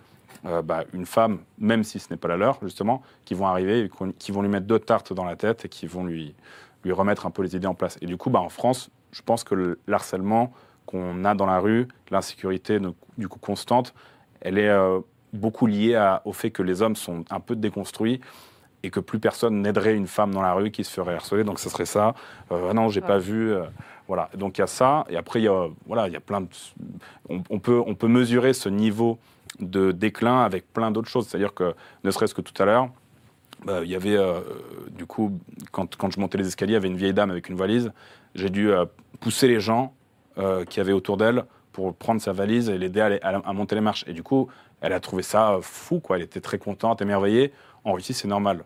bah, 0.63 0.83
une 0.93 1.05
femme, 1.05 1.39
même 1.57 1.83
si 1.83 1.99
ce 1.99 2.09
n'est 2.11 2.17
pas 2.17 2.29
la 2.29 2.37
leur, 2.37 2.59
justement, 2.61 3.01
qui 3.25 3.33
vont 3.33 3.47
arriver, 3.47 3.89
qui 4.19 4.31
vont 4.31 4.41
lui 4.41 4.49
mettre 4.49 4.67
deux 4.67 4.79
tartes 4.79 5.11
dans 5.11 5.25
la 5.25 5.35
tête 5.35 5.65
et 5.65 5.69
qui 5.69 5.87
vont 5.87 6.05
lui, 6.05 6.35
lui 6.83 6.91
remettre 6.91 7.25
un 7.25 7.31
peu 7.31 7.41
les 7.43 7.55
idées 7.55 7.67
en 7.67 7.73
place. 7.75 7.97
Et 8.01 8.05
du 8.05 8.17
coup, 8.17 8.29
bah, 8.29 8.39
en 8.39 8.49
France, 8.49 8.89
je 9.11 9.21
pense 9.21 9.43
que 9.43 9.55
le- 9.55 9.79
l'harcèlement 9.87 10.51
qu'on 10.85 11.25
a 11.25 11.35
dans 11.35 11.45
la 11.45 11.59
rue, 11.59 11.87
l'insécurité 12.11 12.79
du 13.17 13.27
coup 13.27 13.39
constante, 13.39 13.93
elle 14.41 14.57
est 14.57 14.69
euh, 14.69 14.99
beaucoup 15.33 15.67
liée 15.67 15.95
à- 15.95 16.21
au 16.25 16.33
fait 16.33 16.51
que 16.51 16.63
les 16.63 16.81
hommes 16.81 16.95
sont 16.95 17.25
un 17.29 17.39
peu 17.39 17.55
déconstruits 17.55 18.21
et 18.83 18.89
que 18.89 18.99
plus 18.99 19.19
personne 19.19 19.61
n'aiderait 19.61 19.95
une 19.95 20.07
femme 20.07 20.33
dans 20.33 20.41
la 20.41 20.53
rue 20.53 20.71
qui 20.71 20.83
se 20.83 20.91
ferait 20.93 21.15
harceler. 21.15 21.43
Donc 21.43 21.59
ce 21.59 21.69
serait 21.69 21.85
ça. 21.85 22.13
Euh, 22.51 22.67
ah 22.69 22.73
non, 22.73 22.89
j'ai 22.89 23.01
pas 23.01 23.17
vu. 23.17 23.51
euh, 23.51 23.63
voilà. 24.07 24.29
Donc 24.35 24.57
il 24.57 24.61
y 24.61 24.63
a 24.63 24.67
ça. 24.67 25.03
Et 25.09 25.17
après, 25.17 25.41
il 25.41 25.43
y 25.43 25.47
a, 25.49 25.67
voilà, 25.87 26.07
il 26.07 26.13
y 26.13 26.15
a 26.15 26.21
plein 26.21 26.41
de. 26.41 26.47
On, 27.27 27.41
on 27.49 27.59
peut, 27.59 27.81
on 27.85 27.95
peut 27.95 28.07
mesurer 28.07 28.53
ce 28.53 28.69
niveau 28.69 29.17
de 29.59 29.91
déclin 29.91 30.41
avec 30.43 30.71
plein 30.71 30.91
d'autres 30.91 31.09
choses. 31.09 31.27
C'est-à-dire 31.27 31.53
que, 31.53 31.73
ne 32.03 32.11
serait-ce 32.11 32.35
que 32.35 32.41
tout 32.41 32.53
à 32.61 32.65
l'heure, 32.65 32.89
bah, 33.65 33.81
il 33.83 33.89
y 33.89 33.95
avait, 33.95 34.15
euh, 34.15 34.39
du 34.91 35.05
coup, 35.05 35.39
quand, 35.71 35.95
quand 35.95 36.11
je 36.11 36.19
montais 36.19 36.37
les 36.37 36.47
escaliers, 36.47 36.71
il 36.71 36.75
y 36.75 36.77
avait 36.77 36.87
une 36.87 36.97
vieille 36.97 37.13
dame 37.13 37.31
avec 37.31 37.49
une 37.49 37.55
valise. 37.57 37.91
J'ai 38.35 38.49
dû 38.49 38.71
euh, 38.71 38.85
pousser 39.19 39.47
les 39.47 39.59
gens 39.59 39.93
euh, 40.37 40.63
qui 40.65 40.79
avaient 40.79 40.93
autour 40.93 41.17
d'elle 41.17 41.43
pour 41.73 41.93
prendre 41.95 42.21
sa 42.21 42.33
valise 42.33 42.69
et 42.69 42.77
l'aider 42.77 43.01
à, 43.21 43.37
à- 43.37 43.53
monter 43.53 43.75
les 43.75 43.81
marches. 43.81 44.03
Et 44.07 44.13
du 44.13 44.23
coup, 44.23 44.47
elle 44.81 44.93
a 44.93 44.99
trouvé 44.99 45.23
ça 45.23 45.57
fou, 45.61 45.99
quoi. 45.99 46.17
Elle 46.17 46.23
était 46.23 46.41
très 46.41 46.57
contente, 46.59 47.01
émerveillée. 47.01 47.51
En 47.83 47.93
Russie, 47.93 48.13
c'est 48.13 48.27
normal. 48.27 48.63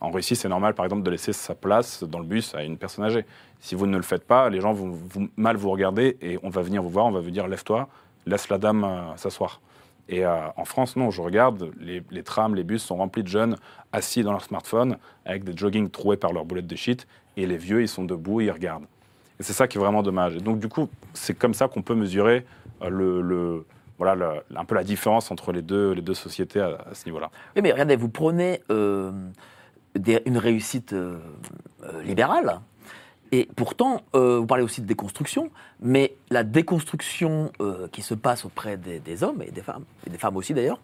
En 0.00 0.10
Russie, 0.10 0.34
c'est 0.34 0.48
normal, 0.48 0.74
par 0.74 0.84
exemple, 0.84 1.02
de 1.02 1.10
laisser 1.10 1.32
sa 1.32 1.54
place 1.54 2.02
dans 2.02 2.18
le 2.18 2.24
bus 2.24 2.54
à 2.54 2.64
une 2.64 2.76
personne 2.76 3.04
âgée. 3.04 3.24
Si 3.60 3.76
vous 3.76 3.86
ne 3.86 3.96
le 3.96 4.02
faites 4.02 4.24
pas, 4.24 4.50
les 4.50 4.60
gens 4.60 4.72
vont 4.72 4.98
mal 5.36 5.56
vous 5.56 5.70
regarder 5.70 6.16
et 6.20 6.38
on 6.42 6.50
va 6.50 6.62
venir 6.62 6.82
vous 6.82 6.90
voir, 6.90 7.06
on 7.06 7.12
va 7.12 7.20
vous 7.20 7.30
dire 7.30 7.46
lève-toi, 7.46 7.88
laisse 8.26 8.48
la 8.48 8.58
dame 8.58 9.12
s'asseoir. 9.16 9.60
Et 10.08 10.24
euh, 10.24 10.48
en 10.56 10.64
France, 10.64 10.96
non, 10.96 11.10
je 11.10 11.22
regarde, 11.22 11.70
les, 11.80 12.22
trams, 12.22 12.54
les 12.54 12.64
bus 12.64 12.82
sont 12.82 12.96
remplis 12.96 13.22
de 13.22 13.28
jeunes 13.28 13.56
assis 13.92 14.22
dans 14.22 14.32
leur 14.32 14.42
smartphone 14.42 14.96
avec 15.24 15.44
des 15.44 15.56
joggings 15.56 15.90
troués 15.90 16.16
par 16.16 16.32
leurs 16.32 16.44
boulettes 16.44 16.66
de 16.66 16.76
shit 16.76 17.06
et 17.36 17.46
les 17.46 17.56
vieux, 17.56 17.82
ils 17.82 17.88
sont 17.88 18.04
debout 18.04 18.40
ils 18.40 18.50
regardent. 18.50 18.86
Et 19.40 19.42
c'est 19.42 19.52
ça 19.52 19.68
qui 19.68 19.78
est 19.78 19.80
vraiment 19.80 20.02
dommage. 20.02 20.36
Et 20.36 20.40
donc, 20.40 20.58
du 20.58 20.68
coup, 20.68 20.88
c'est 21.14 21.34
comme 21.34 21.54
ça 21.54 21.68
qu'on 21.68 21.82
peut 21.82 21.94
mesurer 21.94 22.44
euh, 22.82 22.88
le, 22.90 23.66
voilà, 23.98 24.42
un 24.54 24.64
peu 24.64 24.74
la 24.74 24.84
différence 24.84 25.30
entre 25.30 25.52
les 25.52 25.62
deux, 25.62 25.92
les 25.92 26.02
deux 26.02 26.14
sociétés 26.14 26.60
à, 26.60 26.78
ce 26.92 27.06
niveau-là. 27.06 27.30
Oui, 27.56 27.62
mais 27.62 27.72
regardez, 27.72 27.96
vous 27.96 28.08
prenez 28.08 28.60
euh, 28.70 29.12
une 30.26 30.38
réussite 30.38 30.94
libérale, 32.04 32.60
et 33.34 33.48
pourtant, 33.56 34.02
euh, 34.14 34.38
vous 34.38 34.46
parlez 34.46 34.62
aussi 34.62 34.82
de 34.82 34.86
déconstruction, 34.86 35.50
mais 35.80 36.14
la 36.28 36.44
déconstruction 36.44 37.50
euh, 37.60 37.88
qui 37.90 38.02
se 38.02 38.12
passe 38.12 38.44
auprès 38.44 38.76
des, 38.76 39.24
hommes 39.24 39.42
et 39.42 39.50
des 39.50 39.62
femmes, 39.62 39.84
et 40.06 40.10
des 40.10 40.18
femmes 40.18 40.36
aussi 40.36 40.52
d'ailleurs, 40.52 40.80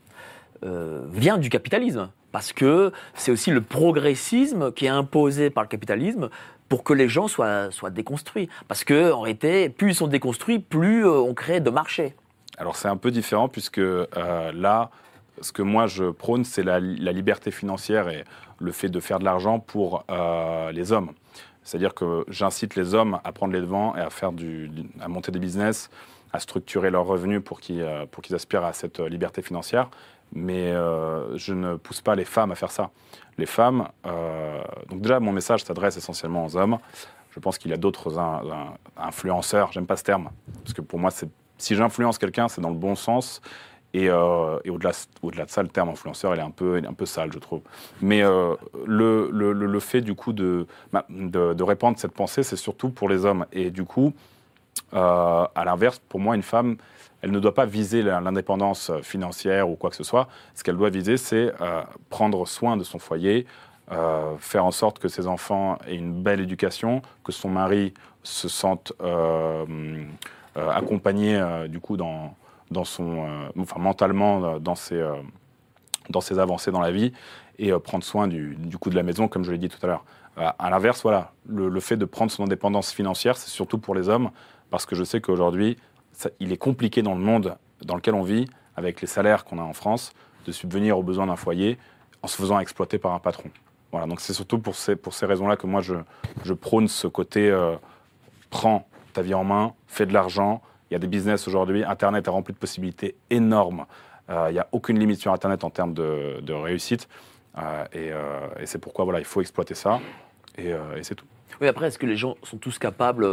euh, 0.64 1.04
vient 1.12 1.37
du 1.37 1.50
capitalisme. 1.50 2.08
Parce 2.32 2.54
que 2.54 2.90
c'est 3.14 3.30
aussi 3.30 3.50
le 3.50 3.61
progressisme 3.61 4.72
qui 4.72 4.87
est 4.87 4.90
imposé 4.90 5.50
par 5.50 5.62
le 5.62 5.68
capitalisme 5.68 6.30
pour 6.70 6.84
que 6.84 6.94
les 6.94 7.08
gens 7.08 7.28
soient, 7.28 7.70
soient 7.70 7.90
déconstruits. 7.90 8.48
Parce 8.66 8.82
que, 8.82 9.12
en 9.12 9.20
réalité, 9.20 9.68
plus 9.68 9.90
ils 9.90 9.94
sont 9.94 10.08
déconstruits, 10.08 10.58
plus 10.58 11.06
on 11.06 11.34
crée 11.34 11.61
de 11.61 11.70
marchés. 11.70 12.14
Alors 12.56 12.76
c'est 12.76 12.88
un 12.88 12.96
peu 12.96 13.11
différent 13.11 13.48
puisque 13.48 13.80
là, 13.80 14.90
ce 15.40 15.52
que 15.52 15.62
moi 15.62 15.87
je 15.87 16.04
prône, 16.04 16.44
c'est 16.44 16.62
la, 16.62 16.80
liberté 16.80 17.50
financière 17.50 18.08
et 18.08 18.24
le 18.58 18.72
fait 18.72 18.88
de 18.88 19.00
faire 19.00 19.20
de 19.20 19.24
l'argent 19.24 19.58
pour 19.58 20.04
les 20.72 20.92
hommes. 20.92 21.12
C'est-à-dire 21.68 21.92
que 21.92 22.24
j'incite 22.28 22.76
les 22.76 22.94
hommes 22.94 23.20
à 23.24 23.33
prendre 23.33 23.52
les 23.52 23.61
devants 23.61 23.94
et 23.94 24.00
à 24.00 24.09
faire 24.09 24.33
du, 24.33 24.70
à 25.02 25.09
monter 25.09 25.31
des 25.31 25.38
business, 25.38 25.90
à 26.33 26.38
structurer 26.40 26.90
leurs 26.90 27.04
revenus 27.04 27.42
pour 27.44 27.61
qu'ils 27.61 27.83
euh, 27.83 28.07
aspirent 28.33 28.64
à 28.64 28.72
cette 28.72 29.00
euh, 29.00 29.09
liberté 29.11 29.42
financière. 29.42 29.90
Mais 30.33 30.72
euh, 30.72 31.37
je 31.37 31.52
ne 31.52 31.76
pousse 31.76 32.00
pas 32.00 32.14
les 32.14 32.24
femmes 32.24 32.52
à 32.52 32.54
faire 32.54 32.70
ça. 32.70 32.88
Les 33.37 33.44
femmes, 33.44 33.87
donc 34.88 35.00
déjà 35.02 35.20
mon 35.20 35.31
message 35.33 35.62
s'adresse 35.62 35.96
essentiellement 35.98 36.46
aux 36.46 36.57
hommes. 36.57 36.78
Je 37.31 37.38
pense 37.38 37.59
qu'il 37.59 37.70
y 37.70 37.74
a 37.74 37.76
d'autres 37.76 38.18
in- 38.18 38.42
in- 38.50 38.74
influenceurs, 39.09 39.70
j'aime 39.70 39.87
pas 39.87 39.96
ce 39.96 40.04
terme, 40.04 40.31
parce 40.64 40.72
que 40.72 40.81
pour 40.81 40.98
moi, 40.98 41.11
si 41.59 41.76
j'influence 41.76 42.16
quelqu'un, 42.18 42.48
c'est 42.48 42.61
dans 42.62 42.70
le 42.70 42.76
bon 42.76 42.94
sens. 42.96 43.40
Et, 43.94 44.11
euh, 44.11 44.59
et 44.64 44.70
au-delà, 44.70 44.90
au-delà 45.22 45.46
de 45.46 45.51
ça, 45.51 45.62
le 45.62 45.68
terme 45.68 45.88
influenceur, 45.88 46.35
il 46.35 46.38
est 46.38 46.42
un 46.44 46.51
peu, 46.51 46.77
un 46.87 46.92
peu 46.92 47.07
sale, 47.07 47.33
je 47.33 47.38
trouve. 47.38 47.62
Mais 48.03 48.22
euh, 48.22 48.55
le, 48.85 49.31
le- 49.33 49.53
le- 49.53 49.81
fait, 49.81 50.03
du 50.03 50.14
coup, 50.14 50.33
de, 50.35 50.66
bah, 50.92 51.07
de, 51.09 51.55
de 51.55 51.62
répandre 51.62 51.98
cette 51.98 52.12
pensée, 52.12 52.42
c'est 52.42 52.57
surtout 52.57 52.90
pour 52.90 53.09
les 53.09 53.24
hommes. 53.24 53.46
Et 53.53 53.70
du 53.70 53.85
coup, 53.85 54.12
euh, 54.92 55.46
à 55.55 55.64
l'inverse, 55.64 56.01
pour 56.09 56.20
moi, 56.20 56.37
une 56.37 56.42
femme, 56.42 56.77
elle 57.22 57.31
ne 57.31 57.40
doit 57.40 57.55
pas 57.55 57.64
viser 57.64 58.03
l'indépendance 58.03 58.92
financière 59.03 59.68
ou 59.70 59.74
quoi 59.74 59.90
que 59.90 59.96
ce 59.96 60.05
soit. 60.05 60.29
Ce 60.55 60.62
qu'elle 60.62 60.77
doit 60.77 60.90
viser, 60.90 61.16
c'est 61.16 61.53
prendre 62.11 62.46
soin 62.46 62.77
de 62.77 62.85
son 62.85 63.01
foyer, 63.01 63.44
faire 64.38 64.64
en 64.64 64.70
sorte 64.70 65.01
que 65.01 65.09
ses 65.09 65.27
enfants 65.27 65.79
aient 65.88 65.96
une 65.96 66.22
belle 66.22 66.40
éducation, 66.40 67.03
que 67.24 67.33
son 67.33 67.48
mari 67.48 67.92
se 68.22 68.48
sente 68.48 68.92
accompagné 70.55 71.42
du 71.68 71.81
coup 71.81 71.96
dans, 71.96 72.37
dans 72.70 72.85
son, 72.85 73.26
euh, 73.26 73.48
enfin 73.59 73.81
mentalement 73.81 74.44
euh, 74.44 74.59
dans 74.59 74.74
ses, 74.74 74.96
euh, 74.96 75.14
dans 76.11 76.20
ses 76.20 76.38
avancées 76.38 76.70
dans 76.70 76.81
la 76.81 76.90
vie 76.90 77.12
et 77.59 77.72
prendre 77.72 78.04
soin 78.04 78.28
du, 78.28 78.54
du 78.57 78.78
coup 78.78 78.88
de 78.88 78.94
la 78.94 79.02
maison, 79.02 79.26
comme 79.26 79.42
je 79.42 79.50
l'ai 79.50 79.59
dit 79.59 79.68
tout 79.68 79.78
à 79.83 79.88
l'heure. 79.88 80.04
À 80.37 80.70
l'inverse, 80.70 81.02
voilà, 81.02 81.33
le, 81.48 81.81
fait 81.81 81.96
de 81.96 82.04
prendre 82.04 82.31
son 82.31 82.44
indépendance 82.44 82.92
financière, 82.92 83.37
c'est 83.37 83.50
surtout 83.50 83.78
pour 83.78 83.96
les 83.96 84.09
hommes, 84.09 84.31
parce 84.70 84.87
que 84.87 84.94
je 84.94 85.02
sais 85.02 85.20
qu'aujourd'hui, 85.20 85.76
il 86.38 86.52
est 86.52 86.57
compliqué 86.57 87.02
dans 87.02 87.16
le 87.16 87.20
monde 87.20 87.57
dans 87.85 87.96
lequel 87.96 88.14
on 88.14 88.22
vit, 88.22 88.46
avec 88.76 89.00
les 89.00 89.09
salaires 89.09 89.44
qu'on 89.44 89.59
a 89.59 89.62
en 89.62 89.72
France, 89.72 90.12
de 90.46 90.52
subvenir 90.52 90.96
aux 90.96 91.02
besoins 91.02 91.26
d'un 91.26 91.35
foyer 91.35 91.78
en 92.22 92.28
se 92.28 92.37
faisant 92.37 92.61
exploiter 92.61 92.98
par 92.98 93.12
un 93.12 93.18
patron. 93.18 93.50
Voilà, 93.90 94.07
donc 94.07 94.20
c'est 94.20 94.35
surtout 94.35 94.61
pour 94.61 94.76
ces, 94.76 94.94
pour 94.94 95.12
ces 95.12 95.26
raisons-là 95.26 95.57
que 95.57 95.66
moi 95.66 95.81
je, 95.81 95.94
je 96.44 96.52
prône 96.52 96.87
ce 96.87 97.09
côté 97.09 97.52
prends 98.50 98.87
ta 99.12 99.22
vie 99.22 99.35
en 99.35 99.44
main, 99.44 99.74
fais 99.87 100.07
de 100.07 100.12
l'argent. 100.12 100.62
Il 100.90 100.94
y 100.94 100.96
a 100.96 100.98
des 100.98 101.07
business 101.07 101.46
aujourd'hui, 101.46 101.85
Internet 101.85 102.27
est 102.27 102.31
rempli 102.31 102.55
de 102.55 102.59
possibilités 102.59 103.14
énormes. 103.31 103.85
Euh, 104.31 104.46
il 104.51 104.55
n'y 104.55 104.59
a 104.59 104.68
aucune 104.72 104.98
limite 104.98 105.20
sur 105.20 105.33
Internet 105.33 105.64
en 105.64 105.70
termes 105.70 105.94
de, 105.94 106.40
de 106.40 106.53
réussite. 106.53 107.09
Euh, 107.57 107.85
et 107.92 108.12
euh, 108.12 108.46
et 108.61 108.66
c'est 108.66 108.79
pourquoi 108.79 109.05
voilà, 109.05 109.18
il 109.18 109.24
faut 109.24 109.40
exploiter 109.40 109.74
ça. 109.74 110.01
Et, 110.57 110.68
et 110.68 111.03
c'est 111.03 111.14
tout. 111.14 111.27
Oui, 111.61 111.68
après, 111.68 111.88
est-ce 111.88 111.98
que 111.98 112.07
les 112.07 112.16
gens 112.16 112.37
sont 112.42 112.57
tous 112.59 112.79
capables 112.79 113.27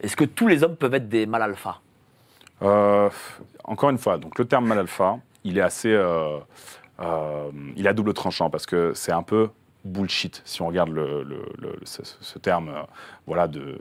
Est-ce 0.00 0.16
que 0.16 0.24
tous 0.24 0.48
les 0.48 0.62
hommes 0.62 0.76
peuvent 0.76 0.94
être 0.94 1.08
des 1.08 1.26
mâles 1.26 1.42
alpha 1.42 1.80
encore 3.64 3.88
une 3.88 3.96
fois, 3.96 4.18
donc 4.18 4.38
le 4.38 4.44
terme 4.44 4.66
mal 4.66 4.78
alpha, 4.78 5.18
il 5.44 5.56
est 5.56 5.62
assez, 5.62 5.88
il 5.88 7.86
est 7.86 7.88
à 7.88 7.92
double 7.94 8.12
tranchant 8.12 8.50
parce 8.50 8.66
que 8.66 8.92
c'est 8.94 9.12
un 9.12 9.22
peu 9.22 9.48
bullshit 9.84 10.42
si 10.44 10.62
on 10.62 10.66
regarde 10.68 10.90
le, 10.90 11.26
ce, 11.84 12.38
terme 12.38 12.68
euh, 12.68 12.82
voilà, 13.26 13.48
de, 13.48 13.78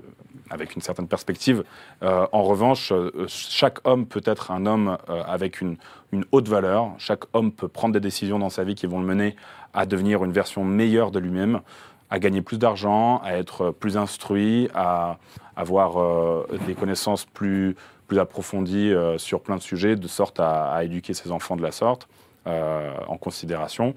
avec 0.50 0.76
une 0.76 0.82
certaine 0.82 1.08
perspective. 1.08 1.64
Euh, 2.04 2.26
en 2.32 2.44
revanche, 2.44 2.92
euh, 2.92 3.26
chaque 3.28 3.86
homme 3.88 4.06
peut 4.06 4.22
être 4.26 4.52
un 4.52 4.66
homme 4.66 4.98
avec 5.08 5.62
une, 5.62 5.78
une 6.12 6.26
haute 6.32 6.48
valeur. 6.48 6.92
Chaque 6.98 7.24
homme 7.34 7.52
peut 7.52 7.68
prendre 7.68 7.94
des 7.94 8.00
décisions 8.00 8.40
dans 8.40 8.50
sa 8.50 8.64
vie 8.64 8.76
qui 8.76 8.88
vont 8.88 9.00
le 9.00 9.06
mener 9.06 9.36
à 9.74 9.86
devenir 9.86 10.24
une 10.24 10.32
version 10.32 10.64
meilleure 10.64 11.12
de 11.12 11.20
lui-même, 11.20 11.62
à 12.10 12.20
gagner 12.20 12.42
plus 12.42 12.58
d'argent, 12.58 13.22
à 13.24 13.34
être 13.34 13.72
plus 13.72 13.98
instruit, 13.98 14.70
à 14.74 15.18
avoir 15.56 16.46
des 16.66 16.74
connaissances 16.74 17.26
plus, 17.26 17.76
plus 18.08 18.18
approfondies 18.18 18.92
sur 19.18 19.42
plein 19.42 19.58
de 19.58 19.62
sujets, 19.62 19.96
de 19.96 20.08
sorte 20.08 20.40
à 20.40 20.84
éduquer 20.84 21.14
ses 21.14 21.32
enfants 21.32 21.56
de 21.56 21.62
la 21.62 21.72
sorte, 21.72 22.08
euh, 22.48 22.96
en 23.10 23.18
considération. 23.18 23.94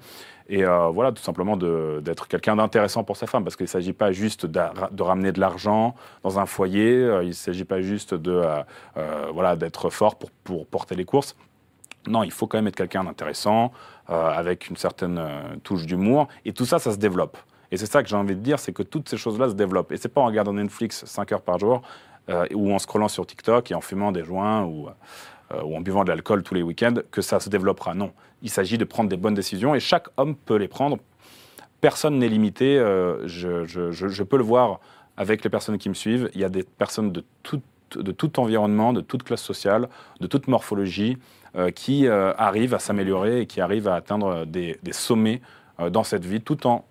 Et 0.49 0.65
euh, 0.65 0.89
voilà, 0.89 1.13
tout 1.13 1.23
simplement 1.23 1.55
d'être 1.55 2.27
quelqu'un 2.27 2.57
d'intéressant 2.57 3.05
pour 3.05 3.15
sa 3.15 3.25
femme, 3.25 3.45
parce 3.45 3.55
qu'il 3.55 3.63
ne 3.63 3.69
s'agit 3.69 3.93
pas 3.93 4.11
juste 4.11 4.45
de 4.45 5.01
ramener 5.01 5.31
de 5.31 5.39
l'argent 5.39 5.95
dans 6.23 6.39
un 6.39 6.45
foyer, 6.45 6.93
euh, 6.93 7.23
il 7.23 7.29
ne 7.29 7.33
s'agit 7.33 7.63
pas 7.63 7.81
juste 7.81 8.13
de 8.13 8.43
voilà 9.33 9.55
d'être 9.55 9.89
fort 9.89 10.17
pour, 10.17 10.29
pour 10.43 10.67
porter 10.67 10.95
les 10.95 11.05
courses. 11.05 11.37
Non, 12.05 12.23
il 12.23 12.31
faut 12.31 12.45
quand 12.45 12.57
même 12.57 12.67
être 12.67 12.75
quelqu'un 12.75 13.05
d'intéressant, 13.05 13.71
avec 14.07 14.69
une 14.69 14.75
certaine 14.75 15.21
touche 15.63 15.85
d'humour, 15.85 16.27
et 16.43 16.51
tout 16.51 16.65
ça, 16.65 16.79
ça 16.79 16.91
se 16.91 16.97
développe. 16.97 17.37
Et 17.71 17.77
c'est 17.77 17.85
ça 17.85 18.03
que 18.03 18.09
j'ai 18.09 18.17
envie 18.17 18.35
de 18.35 18.41
dire, 18.41 18.59
c'est 18.59 18.73
que 18.73 18.83
toutes 18.83 19.07
ces 19.07 19.17
choses-là 19.17 19.47
se 19.47 19.53
développent. 19.53 19.93
Et 19.93 19.97
c'est 19.97 20.09
pas 20.09 20.19
en 20.19 20.25
regardant 20.25 20.51
Netflix 20.51 21.05
5 21.05 21.31
heures 21.31 21.41
par 21.41 21.59
jour, 21.59 21.81
ou 22.53 22.73
en 22.73 22.79
scrollant 22.79 23.07
sur 23.07 23.25
TikTok 23.25 23.71
et 23.71 23.73
en 23.73 23.81
fumant 23.81 24.11
des 24.11 24.25
joints, 24.25 24.65
ou 24.65 24.89
en 25.49 25.79
buvant 25.79 26.03
de 26.03 26.09
l'alcool 26.09 26.43
tous 26.43 26.55
les 26.55 26.61
week-ends, 26.61 26.95
que 27.09 27.21
ça 27.21 27.39
se 27.39 27.49
développera. 27.49 27.93
Non, 27.93 28.11
il 28.43 28.49
s'agit 28.49 28.77
de 28.77 28.85
prendre 28.85 29.09
des 29.09 29.17
bonnes 29.17 29.33
décisions, 29.33 29.73
et 29.73 29.79
chaque 29.79 30.07
homme 30.17 30.35
peut 30.35 30.57
les 30.57 30.67
prendre. 30.67 30.97
Personne 31.81 32.19
n'est 32.19 32.29
limité, 32.29 32.77
euh, 32.77 33.27
je, 33.27 34.23
peux 34.23 34.37
le 34.37 34.43
voir 34.43 34.79
avec 35.17 35.43
les 35.43 35.49
personnes 35.49 35.77
qui 35.77 35.89
me 35.89 35.93
suivent. 35.93 36.29
Il 36.35 36.41
y 36.41 36.43
a 36.43 36.49
des 36.49 36.63
personnes 36.63 37.11
de 37.11 37.23
tout, 37.41 37.61
de 37.95 38.11
tout 38.11 38.39
environnement, 38.39 38.93
de 38.93 39.01
toute 39.01 39.23
classe 39.23 39.41
sociale, 39.41 39.89
de 40.19 40.27
toute 40.27 40.47
morphologie, 40.47 41.17
euh, 41.55 41.71
qui 41.71 42.07
euh, 42.07 42.33
arrivent 42.37 42.73
à 42.73 42.79
s'améliorer 42.79 43.41
et 43.41 43.45
qui 43.45 43.61
arrivent 43.61 43.87
à 43.87 43.95
atteindre 43.95 44.45
des, 44.45 44.77
sommets 44.91 45.41
dans 45.91 46.03
cette 46.03 46.25
vie, 46.25 46.41
tout 46.41 46.67
en 46.67 46.85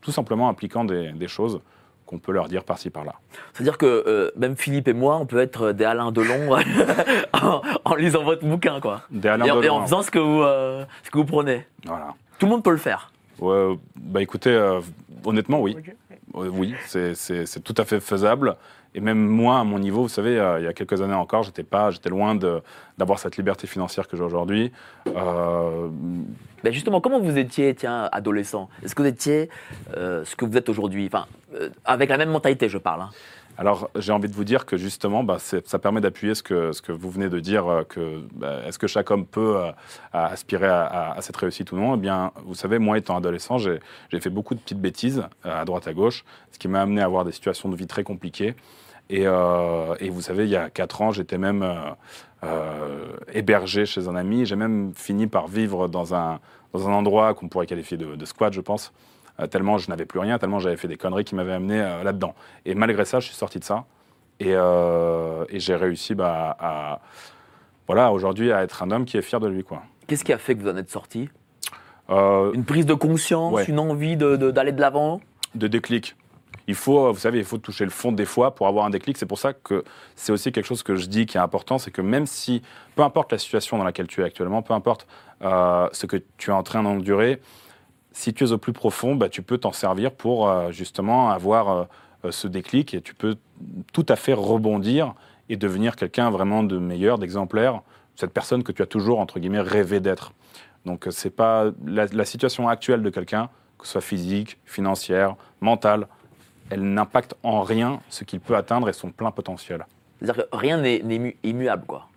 tout 0.00 0.12
simplement 0.12 0.48
appliquant 0.48 0.84
des 0.84 1.28
choses 1.28 1.60
qu'on 2.08 2.18
peut 2.18 2.32
leur 2.32 2.48
dire 2.48 2.64
par-ci 2.64 2.88
par-là. 2.88 3.12
C'est-à-dire 3.52 3.76
que 3.76 3.84
euh, 4.06 4.30
même 4.34 4.56
Philippe 4.56 4.88
et 4.88 4.94
moi, 4.94 5.18
on 5.18 5.26
peut 5.26 5.40
être 5.40 5.72
des 5.72 5.84
Alain 5.84 6.10
Delon 6.10 6.56
en, 7.34 7.60
en 7.84 7.94
lisant 7.96 8.24
votre 8.24 8.46
bouquin, 8.46 8.80
quoi. 8.80 9.02
Des 9.10 9.28
Alain 9.28 9.44
et, 9.44 9.50
en- 9.50 9.58
et 9.58 9.62
Delon, 9.62 9.74
en 9.76 9.82
faisant 9.84 10.00
ce 10.02 10.10
que 10.10 10.18
vous, 10.18 10.42
euh, 10.42 10.84
ce 11.04 11.10
que 11.10 11.18
vous 11.18 11.26
prenez. 11.26 11.66
Voilà. 11.84 12.14
Tout 12.38 12.46
le 12.46 12.52
monde 12.52 12.64
peut 12.64 12.70
le 12.70 12.78
faire. 12.78 13.12
Ouais, 13.40 13.78
bah 13.94 14.22
écoutez, 14.22 14.50
euh, 14.50 14.80
honnêtement, 15.26 15.60
oui. 15.60 15.76
Euh, 16.34 16.48
oui, 16.50 16.74
c'est 16.86 17.62
tout 17.62 17.74
à 17.76 17.84
fait 17.84 18.00
faisable. 18.00 18.56
Et 18.94 19.00
même 19.00 19.18
moi, 19.18 19.58
à 19.60 19.64
mon 19.64 19.78
niveau, 19.78 20.02
vous 20.02 20.08
savez, 20.08 20.38
euh, 20.38 20.58
il 20.60 20.64
y 20.64 20.66
a 20.66 20.72
quelques 20.72 21.00
années 21.02 21.14
encore, 21.14 21.42
j'étais 21.42 21.62
pas, 21.62 21.90
j'étais 21.90 22.08
loin 22.08 22.34
d'avoir 22.96 23.18
cette 23.18 23.36
liberté 23.36 23.66
financière 23.66 24.08
que 24.08 24.16
j'ai 24.16 24.22
aujourd'hui. 24.22 24.72
Euh, 25.06 25.88
Ben 26.64 26.72
justement, 26.72 27.00
comment 27.00 27.20
vous 27.20 27.38
étiez, 27.38 27.74
tiens, 27.74 28.08
adolescent? 28.10 28.68
Est-ce 28.82 28.94
que 28.94 29.02
vous 29.02 29.08
étiez 29.08 29.50
euh, 29.96 30.24
ce 30.24 30.34
que 30.34 30.44
vous 30.44 30.56
êtes 30.56 30.68
aujourd'hui? 30.68 31.06
Enfin, 31.06 31.26
euh, 31.54 31.68
avec 31.84 32.08
la 32.10 32.16
même 32.16 32.30
mentalité, 32.30 32.68
je 32.68 32.78
parle. 32.78 33.02
hein. 33.02 33.10
Alors, 33.60 33.90
j'ai 33.96 34.12
envie 34.12 34.28
de 34.28 34.34
vous 34.34 34.44
dire 34.44 34.66
que 34.66 34.76
justement, 34.76 35.24
bah, 35.24 35.38
ça 35.40 35.78
permet 35.80 36.00
d'appuyer 36.00 36.36
ce 36.36 36.44
que, 36.44 36.92
vous 36.92 37.10
venez 37.10 37.28
de 37.28 37.40
dire, 37.40 37.66
euh, 37.66 38.22
bah, 38.32 38.60
est-ce 38.64 38.78
que 38.78 38.86
chaque 38.86 39.10
homme 39.10 39.26
peut 39.26 39.56
euh, 39.56 39.72
aspirer 40.12 40.68
à, 40.68 41.16
cette 41.22 41.36
réussite 41.36 41.72
ou 41.72 41.76
non? 41.76 41.96
Eh 41.96 41.98
bien, 41.98 42.30
vous 42.44 42.54
savez, 42.54 42.78
moi, 42.78 42.98
étant 42.98 43.16
adolescent, 43.16 43.58
j'ai 43.58 43.80
fait 44.20 44.30
beaucoup 44.30 44.54
de 44.54 44.60
petites 44.60 44.80
bêtises 44.80 45.24
euh, 45.44 45.60
à 45.60 45.64
droite 45.64 45.88
à 45.88 45.92
gauche, 45.92 46.24
ce 46.52 46.58
qui 46.60 46.68
m'a 46.68 46.82
amené 46.82 47.00
à 47.00 47.06
avoir 47.06 47.24
des 47.24 47.32
situations 47.32 47.68
de 47.68 47.74
vie 47.74 47.88
très 47.88 48.04
compliquées. 48.04 48.54
Et, 49.10 49.26
vous 49.26 50.20
savez, 50.20 50.44
il 50.44 50.50
y 50.50 50.56
a 50.56 50.70
quatre 50.70 51.02
ans, 51.02 51.10
j'étais 51.10 51.38
même 51.38 51.66
hébergé 53.32 53.86
chez 53.86 54.06
un 54.06 54.14
ami. 54.14 54.46
J'ai 54.46 54.54
même 54.54 54.92
fini 54.94 55.26
par 55.26 55.48
vivre 55.48 55.88
dans 55.88 56.14
un, 56.14 56.38
endroit 56.74 57.34
qu'on 57.34 57.48
pourrait 57.48 57.66
qualifier 57.66 57.96
de, 57.96 58.14
de 58.14 58.24
squat, 58.24 58.52
je 58.52 58.60
pense, 58.60 58.92
tellement 59.46 59.78
je 59.78 59.88
n'avais 59.88 60.04
plus 60.06 60.18
rien, 60.18 60.38
tellement 60.38 60.58
j'avais 60.58 60.76
fait 60.76 60.88
des 60.88 60.96
conneries 60.96 61.24
qui 61.24 61.34
m'avaient 61.34 61.52
amené 61.52 61.80
euh, 61.80 62.02
là-dedans. 62.02 62.34
Et 62.64 62.74
malgré 62.74 63.04
ça, 63.04 63.20
je 63.20 63.26
suis 63.26 63.36
sorti 63.36 63.58
de 63.60 63.64
ça. 63.64 63.84
Et, 64.40 64.52
euh, 64.54 65.44
et 65.48 65.60
j'ai 65.60 65.76
réussi 65.76 66.14
bah, 66.14 66.56
à, 66.58 67.00
voilà, 67.86 68.12
aujourd'hui 68.12 68.52
à 68.52 68.62
être 68.62 68.82
un 68.82 68.90
homme 68.90 69.04
qui 69.04 69.16
est 69.16 69.22
fier 69.22 69.40
de 69.40 69.48
lui. 69.48 69.64
Quoi. 69.64 69.82
Qu'est-ce 70.06 70.24
qui 70.24 70.32
a 70.32 70.38
fait 70.38 70.54
que 70.54 70.62
vous 70.62 70.68
en 70.68 70.76
êtes 70.76 70.90
sorti? 70.90 71.28
Euh, 72.10 72.52
Une 72.52 72.64
prise 72.64 72.86
de 72.86 72.94
conscience, 72.94 73.52
Ouais. 73.52 73.64
une 73.66 73.78
envie 73.78 74.16
d'aller 74.16 74.72
de 74.72 74.80
l'avant? 74.80 75.20
De 75.54 75.66
déclic. 75.66 76.16
Il 76.66 76.74
faut, 76.74 77.06
euh, 77.06 77.12
vous 77.12 77.18
savez, 77.18 77.38
il 77.38 77.44
faut 77.44 77.58
toucher 77.58 77.84
le 77.84 77.90
fond 77.90 78.12
des 78.12 78.26
fois 78.26 78.54
pour 78.54 78.66
avoir 78.66 78.84
un 78.84 78.90
déclic. 78.90 79.16
C'est 79.16 79.26
pour 79.26 79.38
ça 79.38 79.54
que 79.54 79.84
c'est 80.16 80.32
aussi 80.32 80.52
quelque 80.52 80.66
chose 80.66 80.82
que 80.82 80.96
je 80.96 81.06
dis 81.06 81.26
qui 81.26 81.36
est 81.38 81.40
important, 81.40 81.78
c'est 81.78 81.90
que 81.90 82.02
même 82.02 82.26
si, 82.26 82.62
peu 82.94 83.02
importe 83.02 83.32
la 83.32 83.38
situation 83.38 83.78
dans 83.78 83.84
laquelle 83.84 84.06
tu 84.06 84.20
es 84.20 84.24
actuellement, 84.24 84.60
peu 84.62 84.74
importe 84.74 85.06
euh, 85.42 85.88
ce 85.92 86.06
que 86.06 86.16
tu 86.36 86.50
es 86.50 86.52
en 86.52 86.62
train 86.62 86.82
d'endurer, 86.82 87.40
si 88.18 88.34
tu 88.34 88.42
es 88.44 88.50
au 88.50 88.58
plus 88.58 88.72
profond, 88.72 89.14
bah, 89.14 89.28
tu 89.28 89.42
peux 89.42 89.58
t'en 89.58 89.70
servir 89.70 90.10
pour 90.10 90.48
euh, 90.48 90.72
justement 90.72 91.30
avoir 91.30 91.68
euh, 91.70 91.84
euh, 92.24 92.30
ce 92.32 92.48
déclic 92.48 92.92
et 92.92 93.00
tu 93.00 93.14
peux 93.14 93.36
tout 93.92 94.04
à 94.08 94.16
fait 94.16 94.32
rebondir 94.32 95.14
et 95.48 95.56
devenir 95.56 95.94
quelqu'un 95.94 96.28
vraiment 96.28 96.64
de 96.64 96.78
meilleur, 96.78 97.18
d'exemplaire, 97.18 97.80
cette 98.16 98.32
personne 98.32 98.64
que 98.64 98.72
tu 98.72 98.82
as 98.82 98.86
toujours, 98.86 99.20
entre 99.20 99.38
guillemets, 99.38 99.60
rêvé 99.60 100.00
d'être. 100.00 100.32
Donc, 100.84 101.06
c'est 101.10 101.30
pas 101.30 101.66
la, 101.86 102.06
la 102.06 102.24
situation 102.24 102.68
actuelle 102.68 103.02
de 103.02 103.10
quelqu'un, 103.10 103.50
que 103.78 103.86
ce 103.86 103.92
soit 103.92 104.00
physique, 104.00 104.58
financière, 104.64 105.36
mentale, 105.60 106.08
elle 106.70 106.82
n'impacte 106.82 107.36
en 107.44 107.62
rien 107.62 108.00
ce 108.10 108.24
qu'il 108.24 108.40
peut 108.40 108.56
atteindre 108.56 108.88
et 108.88 108.92
son 108.92 109.12
plein 109.12 109.30
potentiel. 109.30 109.86
C'est-à-dire 110.20 110.44
que 110.44 110.56
rien 110.56 110.78
n'est 110.78 111.00
n'est 111.04 111.20
mu- 111.20 111.36
immuable, 111.44 111.84
quoi. 111.86 112.08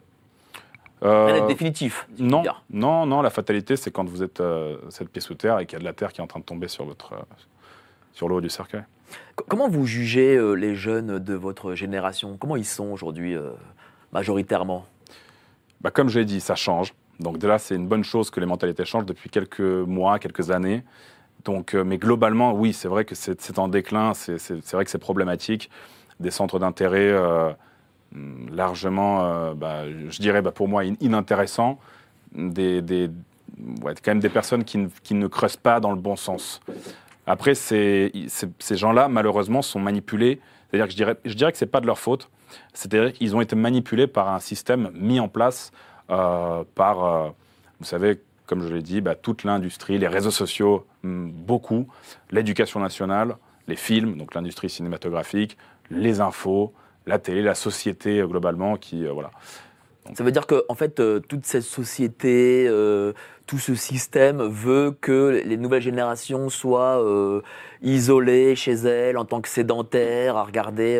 Euh, 1.03 1.25
Rien 1.25 1.41
n'est 1.41 1.47
définitif. 1.47 2.07
non, 2.19 2.43
non, 2.69 3.05
non, 3.05 3.21
la 3.21 3.29
fatalité, 3.31 3.75
c'est 3.75 3.89
quand 3.91 4.07
vous 4.07 4.21
êtes 4.21 4.39
euh, 4.39 4.77
sept 4.89 5.09
pieds 5.09 5.21
sous 5.21 5.35
terre 5.35 5.59
et 5.59 5.65
qu'il 5.65 5.73
y 5.73 5.77
a 5.77 5.79
de 5.79 5.85
la 5.85 5.93
terre 5.93 6.13
qui 6.13 6.21
est 6.21 6.23
en 6.23 6.27
train 6.27 6.39
de 6.39 6.45
tomber 6.45 6.67
sur, 6.67 6.85
votre, 6.85 7.13
euh, 7.13 7.21
sur 8.13 8.29
le 8.29 8.35
haut 8.35 8.41
du 8.41 8.49
cercueil. 8.49 8.83
Comment 9.47 9.67
vous 9.67 9.85
jugez 9.85 10.35
euh, 10.37 10.53
les 10.53 10.75
jeunes 10.75 11.19
de 11.19 11.33
votre 11.33 11.73
génération? 11.73 12.37
Comment 12.37 12.55
ils 12.55 12.65
sont 12.65 12.91
aujourd'hui, 12.91 13.35
euh, 13.35 13.49
majoritairement? 14.13 14.85
Bah, 15.81 15.89
comme 15.89 16.09
j'ai 16.09 16.23
dit, 16.25 16.39
ça 16.39 16.55
change. 16.55 16.93
Donc 17.19 17.39
de 17.39 17.47
là, 17.47 17.57
c'est 17.57 17.75
une 17.75 17.87
bonne 17.87 18.03
chose 18.03 18.29
que 18.29 18.39
les 18.39 18.45
mentalités 18.45 18.85
changent 18.85 19.05
depuis 19.05 19.29
quelques 19.29 19.59
mois, 19.59 20.19
quelques 20.19 20.51
années. 20.51 20.83
Donc, 21.45 21.73
euh, 21.73 21.83
mais 21.83 21.97
globalement, 21.97 22.53
oui, 22.53 22.73
c'est 22.73 22.87
vrai 22.87 23.03
que 23.05 23.15
c'est 23.15 23.57
en 23.57 23.67
déclin. 23.67 24.13
C'est 24.13 24.37
vrai 24.71 24.85
que 24.85 24.91
c'est 24.91 24.97
problématique. 24.99 25.71
Des 26.19 26.29
centres 26.31 26.59
d'intérêt 26.59 27.11
largement, 28.51 29.23
euh, 29.25 29.53
bah, 29.53 29.83
je 29.87 30.19
dirais, 30.21 30.41
bah, 30.41 30.51
pour 30.51 30.67
moi, 30.67 30.81
in- 30.83 30.95
inintéressants. 31.01 31.79
Des, 32.33 32.81
quand 33.83 34.07
même 34.07 34.19
des 34.21 34.29
personnes 34.29 34.63
qui 34.63 34.77
ne, 35.13 35.27
creusent 35.27 35.57
pas 35.57 35.79
dans 35.79 35.91
le 35.91 35.99
bon 35.99 36.15
sens. 36.15 36.61
Après, 37.27 37.55
c'est- 37.55 38.11
ces 38.59 38.77
gens-là, 38.77 39.07
malheureusement, 39.09 39.61
sont 39.61 39.79
manipulés. 39.79 40.39
C'est-à-dire 40.69 40.85
que 40.87 40.91
je 40.91 40.97
dirais, 40.97 41.17
je 41.25 41.33
dirais 41.33 41.51
que 41.51 41.57
c'est 41.57 41.65
pas 41.65 41.81
de 41.81 41.85
leur 41.87 41.99
faute. 41.99 42.29
C'est-à-dire 42.73 43.13
qu'ils 43.13 43.35
ont 43.35 43.41
été 43.41 43.55
manipulés 43.55 44.07
par 44.07 44.29
un 44.29 44.39
système 44.39 44.91
mis 44.93 45.19
en 45.19 45.27
place 45.27 45.71
euh, 46.09 46.63
par, 46.75 47.03
euh, 47.05 47.29
vous 47.79 47.85
savez, 47.85 48.19
comme 48.45 48.61
je 48.67 48.73
l'ai 48.73 48.81
dit, 48.81 48.99
bah, 49.01 49.15
toute 49.15 49.43
l'industrie, 49.43 49.97
les 49.97 50.07
réseaux 50.07 50.31
sociaux, 50.31 50.85
hum, 51.03 51.31
beaucoup, 51.31 51.87
l'éducation 52.31 52.79
nationale, 52.79 53.35
les 53.67 53.75
films, 53.77 54.17
donc 54.17 54.33
l'industrie 54.35 54.69
cinématographique, 54.69 55.57
les 55.89 56.19
infos, 56.21 56.73
la 57.05 57.19
télé, 57.19 57.41
la 57.41 57.55
société 57.55 58.19
euh, 58.19 58.27
globalement, 58.27 58.77
qui, 58.77 59.05
euh, 59.05 59.11
voilà. 59.11 59.31
Ça 60.15 60.23
veut 60.23 60.31
dire 60.31 60.47
que, 60.47 60.63
en 60.67 60.75
fait, 60.75 60.99
euh, 60.99 61.19
toute 61.19 61.45
cette 61.45 61.63
société, 61.63 62.65
euh, 62.67 63.13
tout 63.45 63.59
ce 63.59 63.75
système 63.75 64.41
veut 64.41 64.91
que 64.99 65.41
les 65.45 65.57
nouvelles 65.57 65.81
générations 65.81 66.49
soient 66.49 67.03
euh, 67.03 67.41
isolées 67.81 68.55
chez 68.55 68.73
elles 68.73 69.17
en 69.17 69.25
tant 69.25 69.41
que 69.41 69.47
sédentaires, 69.49 70.37
à 70.37 70.43
regarder 70.43 70.99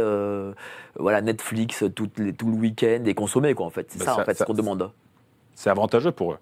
voilà, 0.98 1.22
Netflix 1.22 1.84
les- 2.18 2.34
tout 2.34 2.48
le 2.48 2.58
week-end 2.58 3.02
et 3.06 3.14
consommer, 3.16 3.54
quoi, 3.54 3.66
en 3.66 3.70
fait. 3.70 3.88
C'est 3.90 4.00
Bah, 4.00 4.06
ça, 4.06 4.16
ça- 4.16 4.22
en 4.22 4.26
fait, 4.26 4.34
ce 4.34 4.38
ça- 4.40 4.46
qu'on 4.46 4.54
demande. 4.54 4.92
c'est 5.56 5.70
avantageux 5.70 6.12
pour 6.12 6.34
eux. 6.34 6.38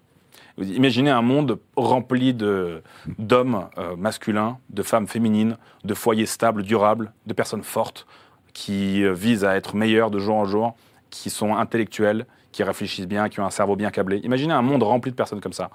Imaginez 0.58 1.10
un 1.10 1.22
monde 1.22 1.58
rempli 1.76 2.34
d'hommes 2.34 3.68
masculins, 3.96 4.58
de 4.68 4.82
femmes 4.82 5.06
féminines, 5.06 5.56
de 5.84 5.94
foyers 5.94 6.26
stables, 6.26 6.62
durables, 6.62 7.12
de 7.26 7.32
personnes 7.32 7.62
fortes 7.62 8.06
qui 8.52 9.04
euh, 9.04 9.12
visent 9.12 9.44
à 9.44 9.56
être 9.56 9.76
meilleurs 9.76 10.10
de 10.10 10.18
jour 10.18 10.36
en 10.36 10.44
jour, 10.44 10.74
qui 11.10 11.30
sont 11.30 11.56
intellectuels, 11.56 12.26
qui 12.52 12.62
réfléchissent 12.62 13.06
bien, 13.06 13.28
qui 13.28 13.40
ont 13.40 13.46
un 13.46 13.50
cerveau 13.50 13.76
bien 13.76 13.90
câblé. 13.90 14.18
Imaginez 14.18 14.52
un 14.52 14.62
monde 14.62 14.82
rempli 14.82 15.10
de 15.10 15.16
personnes 15.16 15.40
comme 15.40 15.52
ça. 15.52 15.70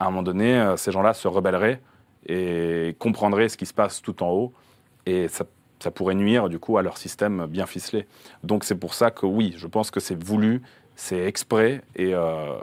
À 0.00 0.06
un 0.06 0.10
moment 0.10 0.22
donné, 0.22 0.58
euh, 0.58 0.76
ces 0.76 0.92
gens-là 0.92 1.14
se 1.14 1.28
rebelleraient 1.28 1.80
et 2.26 2.96
comprendraient 2.98 3.48
ce 3.48 3.56
qui 3.56 3.66
se 3.66 3.74
passe 3.74 4.00
tout 4.00 4.22
en 4.22 4.30
haut 4.30 4.52
et 5.06 5.28
ça, 5.28 5.44
pourrait 5.94 6.14
nuire 6.14 6.48
du 6.48 6.58
coup 6.58 6.78
à 6.78 6.82
leur 6.82 6.96
système 6.96 7.44
bien 7.44 7.66
ficelé. 7.66 8.06
Donc 8.42 8.64
c'est 8.64 8.74
pour 8.74 8.94
ça 8.94 9.10
que 9.10 9.26
oui, 9.26 9.54
je 9.58 9.66
pense 9.66 9.90
que 9.90 10.00
c'est 10.00 10.14
voulu, 10.14 10.62
c'est 10.96 11.26
exprès 11.26 11.82
et 11.94 12.14
euh, 12.14 12.54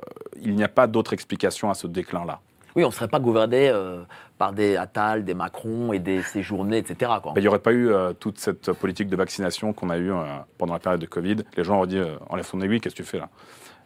il 0.42 0.56
n'y 0.56 0.64
a 0.64 0.68
pas 0.68 0.88
d'autre 0.88 1.14
explication 1.14 1.70
à 1.70 1.76
ce 1.76 1.86
déclin-là. 1.86 2.42
Oui, 2.76 2.84
on 2.84 2.88
ne 2.88 2.94
serait 2.94 3.08
pas 3.08 3.20
gouverné 3.20 3.70
euh, 3.70 4.04
par 4.38 4.54
des 4.54 4.78
Attal, 4.78 5.26
des 5.26 5.34
Macron 5.34 5.94
et 5.94 6.00
des 6.00 6.22
séjournés, 6.22 6.78
etc. 6.78 7.12
Il 7.36 7.42
n'y 7.42 7.48
aurait 7.48 7.60
pas 7.60 7.74
eu 7.74 7.90
euh, 7.90 8.14
toute 8.14 8.40
cette 8.40 8.72
politique 8.74 9.10
de 9.10 9.16
vaccination 9.16 9.74
qu'on 9.74 9.90
a 9.90 9.98
eue 9.98 10.12
euh, 10.12 10.24
pendant 10.58 10.74
la 10.74 10.80
période 10.80 11.02
de 11.02 11.06
Covid. 11.06 11.38
Les 11.58 11.64
gens 11.64 11.78
auraient 11.78 11.88
dit 11.88 12.02
enlève 12.30 12.50
ton 12.50 12.62
aiguille, 12.62 12.80
qu'est-ce 12.80 12.96
que 12.96 13.04
tu 13.04 13.08
fais 13.08 13.20
là? 13.20 13.30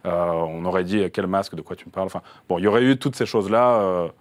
On 0.07 0.63
aurait 0.65 0.83
dit 0.83 1.09
quel 1.11 1.25
masque, 1.25 1.55
de 1.55 1.61
quoi 1.61 1.75
tu 1.75 1.87
me 1.87 1.91
parles? 1.91 2.05
Enfin, 2.05 2.21
bon, 2.47 2.59
il 2.59 2.63
y 2.63 2.67
aurait 2.67 2.83
eu 2.83 2.95
toutes 2.97 3.15
ces 3.15 3.25
choses-là 3.25 4.11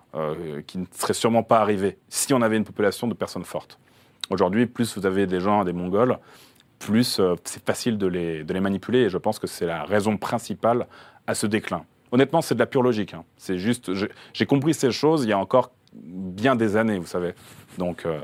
qui 0.66 0.79
ne 0.79 0.87
seraient 0.90 1.12
sûrement 1.12 1.42
pas 1.42 1.61
arrivées 1.61 1.98
si 2.09 2.33
on 2.33 2.40
avait 2.40 2.57
une 2.57 2.64
population 2.64 3.07
de 3.07 3.12
personnes 3.12 3.44
fortes. 3.44 3.79
Aujourd'hui, 4.31 4.64
plus 4.64 4.96
vous 4.96 5.05
avez 5.05 5.27
des 5.27 5.40
gens, 5.40 5.62
des 5.62 5.74
Mongols, 5.74 6.18
plus 6.79 7.20
c'est 7.44 7.66
facile 7.66 7.98
de 7.98 8.07
les 8.07 8.61
manipuler. 8.61 9.00
Et 9.00 9.09
je 9.11 9.18
pense 9.18 9.38
que 9.38 9.46
c'est 9.46 9.66
la 9.66 9.85
raison 9.85 10.16
principale 10.16 10.87
à 11.27 11.35
ce 11.35 11.46
déclin. 11.46 11.85
Honnêtement, 12.14 12.42
c'est 12.42 12.55
de 12.55 12.61
la 12.61 12.66
pure 12.66 12.85
logique. 12.85 13.12
hein. 13.12 13.24
C'est 13.37 13.59
juste, 13.59 13.92
j'ai- 13.94 14.46
compris 14.46 14.72
ces 14.72 14.92
choses 14.92 15.24
il 15.24 15.31
y 15.31 15.33
a 15.33 15.38
encore 15.38 15.72
bien 15.92 16.55
des 16.55 16.77
années, 16.77 16.96
vous 17.00 17.09
savez. 17.09 17.35
Donc, 17.77 18.07
euh, 18.07 18.20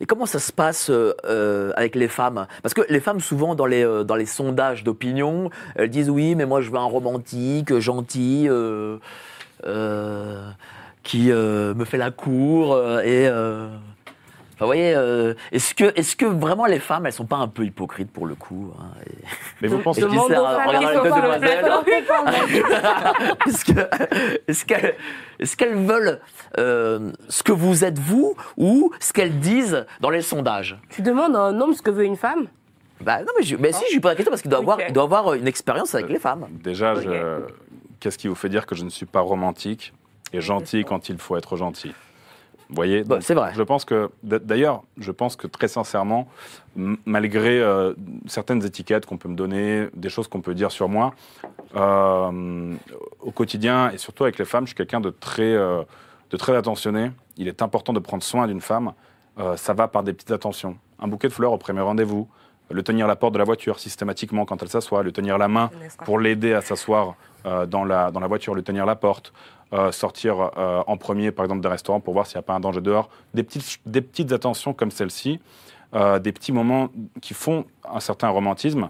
Et 0.00 0.06
comment 0.06 0.24
ça 0.24 0.38
se 0.38 0.50
passe 0.50 0.88
euh, 0.88 1.12
euh, 1.26 1.70
avec 1.76 1.96
les 1.96 2.08
femmes? 2.08 2.46
Parce 2.62 2.72
que 2.72 2.80
les 2.88 3.00
femmes, 3.00 3.20
souvent, 3.20 3.54
dans 3.54 3.66
les, 3.66 3.84
dans 4.06 4.14
les 4.16 4.24
sondages 4.24 4.84
d'opinion, 4.84 5.50
elles 5.74 5.90
disent 5.90 6.08
oui, 6.08 6.34
mais 6.34 6.46
moi, 6.46 6.62
je 6.62 6.70
veux 6.70 6.78
un 6.78 6.84
romantique, 6.84 7.78
gentil, 7.78 8.48
qui 11.02 11.28
me 11.30 11.84
fait 11.84 11.98
la 11.98 12.10
cour. 12.10 12.80
et. 13.02 13.28
Euh, 14.64 14.64
vous 14.64 14.68
voyez, 14.68 14.94
euh, 14.94 15.34
est-ce 15.52 15.74
que, 15.74 15.84
est 15.84 16.16
que 16.16 16.26
vraiment 16.26 16.66
les 16.66 16.80
femmes, 16.80 17.06
elles 17.06 17.12
sont 17.12 17.26
pas 17.26 17.36
un 17.36 17.48
peu 17.48 17.64
hypocrites 17.64 18.10
pour 18.10 18.26
le 18.26 18.34
coup 18.34 18.72
hein, 18.78 18.86
et- 19.06 19.24
mais 19.62 19.68
vous 19.68 19.78
pensez 19.78 20.00
pas 20.00 20.08
demoiselles. 20.08 20.40
le 20.94 21.00
Est-ce 23.48 23.64
que- 23.64 23.88
est-ce 24.48 24.64
qu'elles 24.64 24.94
est-ce 25.38 25.56
qu'elles 25.56 25.74
veulent 25.74 26.20
euh, 26.58 27.12
ce 27.28 27.42
que 27.42 27.52
vous 27.52 27.84
êtes 27.84 27.98
vous 27.98 28.36
ou 28.56 28.90
ce 29.00 29.12
qu'elles 29.12 29.38
disent 29.40 29.84
dans 30.00 30.10
les 30.10 30.22
sondages? 30.22 30.78
Tu 30.90 31.02
demandes 31.02 31.36
à 31.36 31.40
un 31.40 31.60
homme 31.60 31.74
ce 31.74 31.82
que 31.82 31.90
veut 31.90 32.04
une 32.04 32.16
femme? 32.16 32.46
Bah, 33.00 33.20
non, 33.20 33.32
mais, 33.36 33.42
je, 33.44 33.56
mais 33.56 33.72
si, 33.72 33.84
je 33.88 33.94
lui 33.94 34.00
pose 34.00 34.10
la 34.12 34.16
question 34.16 34.30
parce 34.30 34.42
qu'il 34.42 34.50
doit, 34.50 34.60
avoir, 34.60 34.78
Ok. 34.78 34.84
il 34.88 34.92
doit 34.92 35.02
avoir 35.02 35.34
une 35.34 35.48
expérience 35.48 35.94
avec 35.94 36.08
les 36.08 36.18
femmes. 36.18 36.46
Déjà, 36.62 36.94
qu'est-ce 38.00 38.18
qui 38.18 38.28
vous 38.28 38.34
fait 38.34 38.48
dire 38.48 38.66
que 38.66 38.74
je 38.74 38.84
ne 38.84 38.90
suis 38.90 39.06
pas 39.06 39.20
romantique 39.20 39.92
et 40.32 40.40
gentil 40.40 40.84
quand 40.84 41.08
il 41.08 41.18
faut 41.18 41.36
être 41.36 41.56
gentil? 41.56 41.92
Vous 42.68 42.74
voyez 42.74 43.04
Bah, 43.04 43.18
c'est 43.20 43.34
vrai. 43.34 43.52
Je 43.54 43.62
pense 43.62 43.84
que, 43.84 44.10
d'ailleurs, 44.22 44.82
je 44.98 45.10
pense 45.10 45.36
que 45.36 45.46
très 45.46 45.68
sincèrement, 45.68 46.28
malgré 47.04 47.60
euh, 47.60 47.94
certaines 48.26 48.64
étiquettes 48.64 49.06
qu'on 49.06 49.18
peut 49.18 49.28
me 49.28 49.36
donner, 49.36 49.88
des 49.94 50.08
choses 50.08 50.28
qu'on 50.28 50.40
peut 50.40 50.54
dire 50.54 50.70
sur 50.70 50.88
moi, 50.88 51.14
euh, 51.76 52.74
au 53.20 53.30
quotidien 53.30 53.90
et 53.90 53.98
surtout 53.98 54.24
avec 54.24 54.38
les 54.38 54.44
femmes, 54.44 54.64
je 54.64 54.68
suis 54.68 54.76
quelqu'un 54.76 55.00
de 55.00 55.10
très, 55.10 55.42
euh, 55.42 55.82
de 56.30 56.36
très 56.36 56.56
attentionné. 56.56 57.10
Il 57.36 57.48
est 57.48 57.62
important 57.62 57.92
de 57.92 58.00
prendre 58.00 58.22
soin 58.22 58.46
d'une 58.46 58.60
femme. 58.60 58.92
Euh, 59.38 59.56
ça 59.56 59.74
va 59.74 59.88
par 59.88 60.02
des 60.02 60.12
petites 60.12 60.30
attentions. 60.30 60.76
Un 61.00 61.08
bouquet 61.08 61.28
de 61.28 61.32
fleurs 61.32 61.52
au 61.52 61.58
premier 61.58 61.80
rendez-vous, 61.80 62.28
le 62.70 62.82
tenir 62.82 63.06
à 63.06 63.08
la 63.08 63.16
porte 63.16 63.34
de 63.34 63.38
la 63.38 63.44
voiture 63.44 63.78
systématiquement 63.78 64.44
quand 64.44 64.62
elle 64.62 64.68
s'assoit, 64.68 65.02
le 65.02 65.12
tenir 65.12 65.38
la 65.38 65.48
main 65.48 65.70
pour 66.04 66.18
l'aider 66.18 66.54
à 66.54 66.60
s'asseoir 66.60 67.14
euh, 67.46 67.66
dans, 67.66 67.84
la, 67.84 68.10
dans 68.10 68.20
la 68.20 68.26
voiture, 68.26 68.54
le 68.54 68.62
tenir 68.62 68.84
à 68.84 68.86
la 68.86 68.96
porte, 68.96 69.32
euh, 69.74 69.92
sortir 69.92 70.50
euh, 70.56 70.82
en 70.86 70.96
premier, 70.96 71.30
par 71.32 71.44
exemple, 71.44 71.60
d'un 71.60 71.68
restaurant 71.68 72.00
pour 72.00 72.14
voir 72.14 72.26
s'il 72.26 72.36
n'y 72.36 72.40
a 72.40 72.42
pas 72.42 72.54
un 72.54 72.60
danger 72.60 72.80
dehors. 72.80 73.10
Des 73.34 73.42
petites, 73.42 73.80
des 73.84 74.00
petites 74.00 74.32
attentions 74.32 74.72
comme 74.72 74.90
celle-ci, 74.90 75.40
euh, 75.94 76.18
des 76.18 76.32
petits 76.32 76.52
moments 76.52 76.88
qui 77.20 77.34
font 77.34 77.66
un 77.92 78.00
certain 78.00 78.28
romantisme 78.28 78.88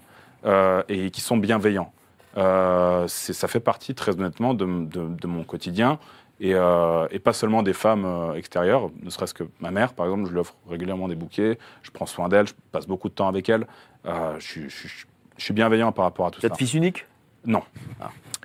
et 0.88 1.10
qui 1.10 1.22
sont 1.22 1.38
bienveillants. 1.38 1.90
Ça 2.36 3.48
fait 3.48 3.60
partie, 3.60 3.94
très 3.94 4.12
honnêtement, 4.12 4.52
de, 4.54 4.66
de- 4.66 5.08
de 5.08 5.26
mon 5.26 5.42
quotidien. 5.44 5.98
Et, 6.40 6.50
et 6.50 7.18
pas 7.20 7.32
seulement 7.32 7.62
des 7.62 7.72
femmes 7.72 8.32
extérieures, 8.36 8.90
ne 9.02 9.08
serait-ce 9.08 9.32
que 9.34 9.44
ma 9.60 9.70
mère, 9.70 9.94
par 9.94 10.04
exemple, 10.06 10.26
je 10.28 10.32
lui 10.32 10.40
offre 10.40 10.54
régulièrement 10.68 11.08
des 11.08 11.14
bouquets, 11.14 11.58
je 11.82 11.90
prends 11.90 12.06
soin 12.06 12.28
d'elle, 12.28 12.46
je 12.48 12.52
passe 12.72 12.86
beaucoup 12.86 13.08
de 13.08 13.14
temps 13.14 13.28
avec 13.28 13.48
elle. 13.48 13.66
Je, 14.04 14.40
suis- 14.40 14.68
je 14.68 14.88
suis- 14.88 15.06
je 15.38 15.44
suis 15.44 15.54
bienveillant 15.54 15.92
par 15.92 16.04
rapport 16.04 16.26
à 16.26 16.30
tout 16.30 16.40
Vous 16.42 16.46
ça. 16.48 16.52
êtes 16.52 16.58
fils 16.58 16.74
unique 16.74 17.06
Non. 17.46 17.62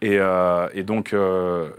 Et, 0.02 0.17
euh, 0.19 0.69
et 0.73 0.84
donc, 0.84 1.12
euh, 1.13 1.71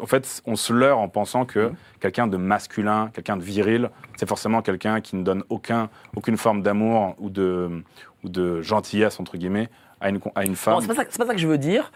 en 0.00 0.06
fait, 0.06 0.42
on 0.46 0.56
se 0.56 0.72
leurre 0.72 0.98
en 0.98 1.08
pensant 1.08 1.44
que 1.44 1.70
quelqu'un 2.00 2.26
de 2.26 2.36
masculin, 2.36 3.10
quelqu'un 3.12 3.36
de 3.36 3.42
viril, 3.42 3.90
c'est 4.16 4.28
forcément 4.28 4.62
quelqu'un 4.62 5.00
qui 5.00 5.16
ne 5.16 5.22
donne 5.22 5.44
aucun, 5.48 5.88
aucune 6.16 6.36
forme 6.36 6.62
d'amour 6.62 7.14
ou 7.18 7.30
de, 7.30 7.82
ou 8.24 8.28
de 8.28 8.62
gentillesse, 8.62 9.18
entre 9.20 9.36
guillemets, 9.36 9.68
à 10.00 10.10
une, 10.10 10.20
à 10.34 10.44
une 10.44 10.56
femme. 10.56 10.74
Non, 10.74 10.80
c'est 10.80 10.86
pas, 10.88 10.94
ça- 10.94 11.04
c'est 11.08 11.18
pas 11.18 11.26
ça 11.26 11.34
que 11.34 11.40
je 11.40 11.46
veux 11.48 11.58
dire. 11.58 11.90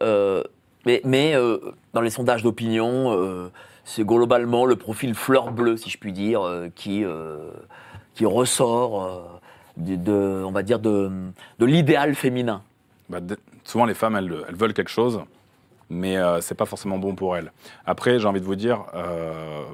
Euh, 0.00 0.42
mais 0.86 1.00
mais 1.04 1.34
euh, 1.34 1.58
dans 1.92 2.00
les 2.00 2.10
sondages 2.10 2.42
d'opinion, 2.42 3.12
euh, 3.12 3.50
c'est 3.84 4.04
globalement 4.04 4.64
le 4.64 4.76
profil 4.76 5.14
fleur 5.14 5.50
bleue, 5.50 5.76
si 5.76 5.90
je 5.90 5.98
puis 5.98 6.12
dire, 6.12 6.42
euh, 6.42 6.68
qui, 6.74 7.04
euh, 7.04 7.50
qui 8.14 8.24
ressort 8.26 9.02
euh, 9.04 9.22
de, 9.76 9.96
de- 9.96 10.42
on 10.46 10.50
va 10.52 10.62
dire, 10.62 10.78
de, 10.78 11.10
de 11.58 11.66
l'idéal 11.66 12.14
féminin. 12.14 12.62
Bah, 13.08 13.18
souvent, 13.64 13.86
les 13.86 13.94
femmes, 13.94 14.16
elles, 14.16 14.32
elles 14.48 14.54
veulent 14.56 14.74
quelque 14.74 14.90
chose, 14.90 15.20
mais 15.90 16.16
euh, 16.16 16.40
c'est 16.40 16.54
pas 16.54 16.66
forcément 16.66 16.98
bon 16.98 17.14
pour 17.14 17.36
elles. 17.36 17.52
Après, 17.86 18.18
j'ai 18.18 18.26
envie 18.26 18.40
de 18.40 18.44
vous 18.44 18.56
dire, 18.56 18.84
euh, 18.94 19.64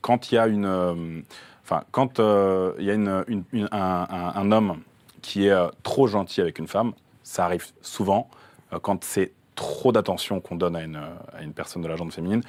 quand 0.00 0.30
il 0.30 0.34
y 0.34 0.38
a 0.38 0.46
une, 0.46 0.66
euh, 0.66 1.20
enfin, 1.62 1.84
quand 1.90 2.20
euh, 2.20 2.72
il 2.78 2.86
y 2.86 2.90
a 2.90 2.94
un, 3.72 4.52
homme 4.52 4.78
qui 5.22 5.46
est 5.46 5.56
trop 5.82 6.06
gentil 6.06 6.40
avec 6.40 6.58
une 6.58 6.66
femme, 6.66 6.92
ça 7.22 7.44
arrive 7.44 7.66
souvent. 7.82 8.28
quand 8.82 9.04
c'est 9.04 9.32
trop 9.54 9.92
d'attention 9.92 10.40
qu'on 10.40 10.56
donne 10.56 10.76
à 10.76 10.82
une, 10.82 11.52
personne 11.52 11.82
de 11.82 11.88
la 11.88 11.96
gente 11.96 12.12
féminine, 12.12 12.42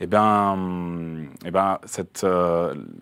eh 0.00 0.06
ben, 0.06 1.26
eh 1.44 1.50
ben, 1.50 1.78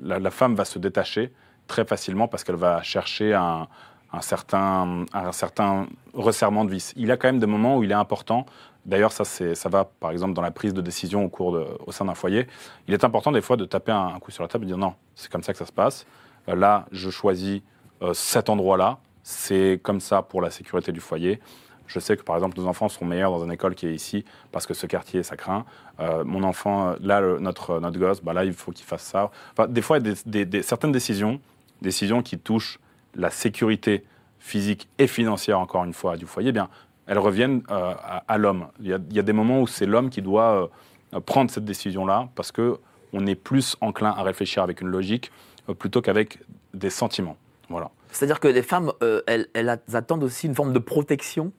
la, 0.03 0.31
femme 0.31 0.55
va 0.55 0.65
se 0.65 0.79
détacher 0.79 1.33
très 1.69 1.85
facilement 1.85 2.29
parce 2.29 2.45
qu'elle 2.45 2.57
va 2.57 2.83
chercher 2.83 3.33
un, 3.33 3.69
un 4.13 4.21
certain, 4.21 5.05
un 5.13 5.33
certain 5.33 5.87
resserrement 6.13 6.65
de 6.65 6.71
vis. 6.71 6.93
Il 6.97 7.07
y 7.07 7.11
a 7.11 7.17
quand 7.17 7.29
même 7.29 7.39
des 7.39 7.47
moments 7.47 7.79
où 7.79 7.85
il 7.85 7.91
est 7.91 7.95
important. 7.95 8.47
D'ailleurs, 8.85 9.13
ça, 9.13 9.25
va, 9.69 9.85
par 9.85 10.11
exemple, 10.11 10.35
dans 10.35 10.43
la 10.43 10.51
prise 10.51 10.75
de 10.75 10.81
décision 10.81 11.25
au, 11.25 11.29
cours 11.29 11.57
au 11.87 11.93
sein 11.93 12.05
d'un 12.05 12.15
foyer. 12.15 12.49
Il 12.89 12.95
est 12.95 13.05
important, 13.05 13.31
des 13.31 13.41
fois, 13.41 13.57
de 13.57 13.65
taper 13.65 13.93
un, 13.93 14.19
coup 14.19 14.31
sur 14.33 14.43
la 14.43 14.49
table 14.49 14.65
et 14.65 14.67
de 14.67 14.73
dire 14.73 14.79
non, 14.79 14.95
c'est 15.15 15.31
comme 15.31 15.43
ça 15.43 15.53
que 15.53 15.59
ça 15.59 15.67
se 15.67 15.73
passe. 15.73 16.05
Euh, 16.49 16.57
là, 16.57 16.87
je 16.91 17.11
choisis 17.11 17.63
euh, 18.03 18.13
cet 18.15 18.49
endroit-là. 18.49 18.99
C'est 19.23 19.81
comme 19.83 20.01
ça 20.01 20.23
pour 20.23 20.43
la 20.43 20.51
sécurité 20.51 20.91
du 20.91 21.01
foyer. 21.01 21.41
Je 21.87 22.01
sais 22.01 22.17
que, 22.17 22.23
par 22.23 22.37
exemple, 22.37 22.59
nos 22.59 22.67
enfants 22.67 22.89
sont 22.89 23.05
meilleurs 23.05 23.31
dans 23.31 23.45
une 23.45 23.53
école 23.53 23.75
qui 23.75 23.87
est 23.87 23.95
ici 23.95 24.25
parce 24.51 24.67
que 24.67 24.75
ce 24.75 24.87
quartier, 24.87 25.23
ça 25.23 25.37
craint. 25.37 25.65
Euh, 26.01 26.25
mon 26.25 26.43
enfant, 26.43 26.95
là, 27.01 27.21
notre, 27.39 27.79
notre 27.81 27.99
gosse, 27.99 28.21
bah 28.23 28.33
là, 28.33 28.45
il 28.45 28.53
faut 28.53 28.73
qu'il 28.73 28.87
fasse 28.87 29.03
ça. 29.03 29.31
Enfin, 29.53 29.69
des 29.69 29.83
fois, 29.83 30.01
des- 30.01 30.63
certaines 30.63 30.93
décisions, 30.93 31.41
décisions 31.83 32.23
qui 32.23 32.39
touchent 32.39 32.81
la 33.15 33.31
sécurité 33.31 34.05
physique 34.39 34.89
et 34.99 35.07
financière, 35.07 35.61
encore 35.61 35.85
une 35.85 35.93
fois, 35.93 36.17
du 36.17 36.27
foyer, 36.27 36.49
eh 36.49 36.53
bien, 36.53 36.69
elles 37.07 37.19
reviennent 37.19 37.63
euh, 37.71 37.95
à, 38.03 38.25
à 38.29 38.39
l'homme. 38.39 38.69
Il 38.81 38.89
y, 38.89 38.93
a, 38.93 38.99
il 39.11 39.17
y 39.17 39.19
a 39.19 39.23
des 39.23 39.33
moments 39.33 39.61
où 39.61 39.67
c'est 39.67 39.87
l'homme 39.87 40.11
qui 40.11 40.23
doit 40.23 40.71
euh, 41.15 41.21
prendre 41.21 41.51
cette 41.51 41.65
décision-là 41.65 42.29
parce 42.35 42.53
que 42.53 42.79
on 43.13 43.27
est 43.27 43.35
plus 43.35 43.77
enclin 43.81 44.11
à 44.11 44.23
réfléchir 44.23 44.63
avec 44.63 44.81
une 44.81 44.89
logique 44.89 45.31
euh, 45.69 45.75
plutôt 45.75 46.01
qu'avec 46.01 46.39
des 46.75 46.91
sentiments. 46.91 47.37
Voilà. 47.69 47.91
C'est-à-dire 48.11 48.41
que 48.41 48.49
les 48.49 48.63
femmes, 48.63 48.93
elles, 49.27 49.49
elles 49.55 49.81
attendent 49.95 50.25
aussi 50.25 50.47
une 50.47 50.55
forme 50.55 50.73
de 50.73 50.79
protection? 50.79 51.53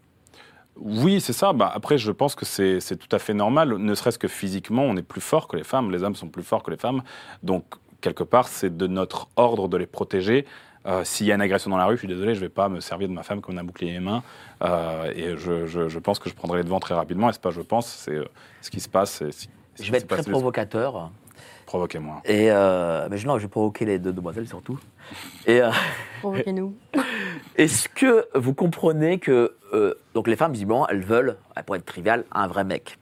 Oui, 0.76 1.22
c'est 1.22 1.34
ça. 1.34 1.54
Bah, 1.54 1.72
après, 1.74 1.98
je 1.98 2.12
pense 2.12 2.36
que 2.36 2.46
c'est 2.46 2.98
tout 2.98 3.16
à 3.16 3.20
fait 3.20 3.34
normal, 3.34 3.78
ne 3.78 3.96
serait-ce 3.96 4.20
que 4.20 4.28
physiquement, 4.28 4.84
on 4.84 4.96
est 4.96 5.04
plus 5.04 5.22
fort 5.22 5.48
que 5.48 5.56
les 5.56 5.64
femmes, 5.64 5.92
les 5.92 6.04
hommes 6.04 6.16
sont 6.16 6.30
plus 6.30 6.44
forts 6.44 6.64
que 6.64 6.72
les 6.72 6.78
femmes. 6.78 7.02
Donc, 7.42 7.64
quelque 8.02 8.24
part, 8.24 8.48
c'est 8.48 8.76
de 8.76 8.88
notre 8.88 9.28
ordre 9.36 9.68
de 9.68 9.78
les 9.78 9.86
protéger. 9.88 10.46
Euh, 10.86 11.04
S'il 11.04 11.28
y 11.28 11.32
a 11.32 11.36
une 11.36 11.42
agression 11.42 11.70
dans 11.70 11.78
la 11.78 11.86
rue, 11.86 11.96
je 11.96 12.00
suis 12.00 12.08
désolé, 12.08 12.34
je 12.36 12.40
ne 12.40 12.46
vais 12.46 12.50
pas 12.50 12.68
me 12.70 12.80
servir 12.82 13.08
de 13.08 13.14
ma 13.14 13.24
femme 13.24 13.42
comme 13.42 13.58
un 13.58 13.64
bouclier 13.64 14.00
main. 14.00 14.22
Euh, 14.64 15.12
et 15.16 15.38
je, 15.38 15.66
je- 15.66 15.88
je 15.88 16.00
pense 16.00 16.20
que 16.20 16.30
je 16.30 16.36
prendrai 16.36 16.58
les 16.60 16.64
devants 16.64 16.80
très 16.80 16.94
rapidement. 16.96 17.30
Et 17.30 17.34
c'est 17.34 17.42
pas 17.42 17.52
je 17.52 17.62
pense, 17.62 17.88
c'est 17.88 18.16
euh, 18.16 18.26
ce 18.62 18.70
qui 18.70 18.80
se 18.80 18.90
passe. 18.90 19.22
et 19.22 19.32
si- 19.32 19.50
ce 19.76 19.84
Je 19.84 19.92
vais 19.92 19.98
être 20.00 20.08
très 20.08 20.24
provocateur. 20.24 21.10
Provoquez-moi. 21.66 22.22
Et 22.26 22.52
euh, 22.52 23.08
mais 23.10 23.18
je, 23.18 23.26
non, 23.26 23.38
je 23.38 23.44
vais 23.44 23.48
provoquer 23.50 23.86
les 23.86 23.98
deux 23.98 24.12
demoiselles 24.12 24.48
surtout. 24.48 24.78
Et 25.48 25.62
euh, 25.62 25.72
Provoquez-nous. 26.20 26.76
est-ce 27.56 27.88
que 27.90 28.28
vous 28.36 28.54
comprenez 28.54 29.18
que 29.20 29.56
euh, 29.74 29.94
donc 30.14 30.28
les 30.28 30.36
femmes 30.36 30.52
visiblement 30.52 30.88
elles 30.90 31.04
veulent, 31.04 31.38
pour 31.66 31.76
être 31.78 31.86
trivial, 31.86 32.26
un 32.34 32.48
vrai 32.48 32.64
mec. 32.66 32.98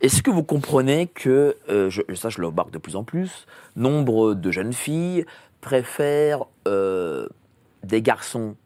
Est-ce 0.00 0.22
que 0.22 0.30
vous 0.30 0.42
comprenez 0.42 1.06
que 1.06 1.56
euh, 1.68 1.90
je, 1.90 2.00
ça 2.14 2.28
je 2.30 2.40
le 2.40 2.48
remarque 2.48 2.70
de 2.72 2.78
plus 2.78 2.96
en 2.96 3.04
plus, 3.04 3.46
nombre 3.76 4.34
de 4.34 4.50
jeunes 4.50 4.72
filles 4.72 5.24
préfèrent 5.62 6.44
euh, 6.68 7.26
des 7.82 8.02
garçons, 8.02 8.56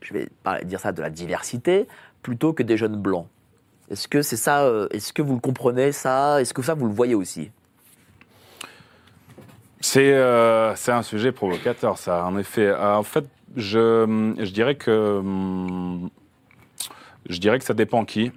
je 0.00 0.14
vais 0.14 0.28
dire 0.64 0.80
ça 0.80 0.92
de 0.92 1.02
la 1.02 1.10
diversité, 1.10 1.86
plutôt 2.22 2.54
que 2.54 2.62
des 2.62 2.78
jeunes 2.78 2.96
blancs. 2.96 3.26
Est-ce 3.90 4.08
que 4.08 4.22
c'est 4.22 4.38
ça 4.38 4.62
euh, 4.62 4.88
Est-ce 4.92 5.12
que 5.12 5.20
vous 5.20 5.34
le 5.34 5.40
comprenez 5.40 5.92
ça? 5.92 6.40
Est-ce 6.40 6.54
que 6.54 6.62
ça 6.62 6.72
vous 6.72 6.86
le 6.86 6.94
voyez 6.94 7.14
aussi? 7.14 7.50
C'est 9.80 10.14
euh, 10.14 10.74
un 10.88 11.02
sujet 11.02 11.32
provocateur, 11.32 11.98
ça, 11.98 12.24
en 12.24 12.38
effet. 12.38 12.74
En 12.74 13.02
fait, 13.02 13.26
je, 13.56 14.34
je 14.38 14.50
dirais 14.50 14.76
que 14.76 15.18
hum, 15.18 16.08
je 17.28 17.38
dirais 17.38 17.58
que 17.58 17.64
ça 17.64 17.74
dépend 17.74 18.04
qui. 18.04 18.32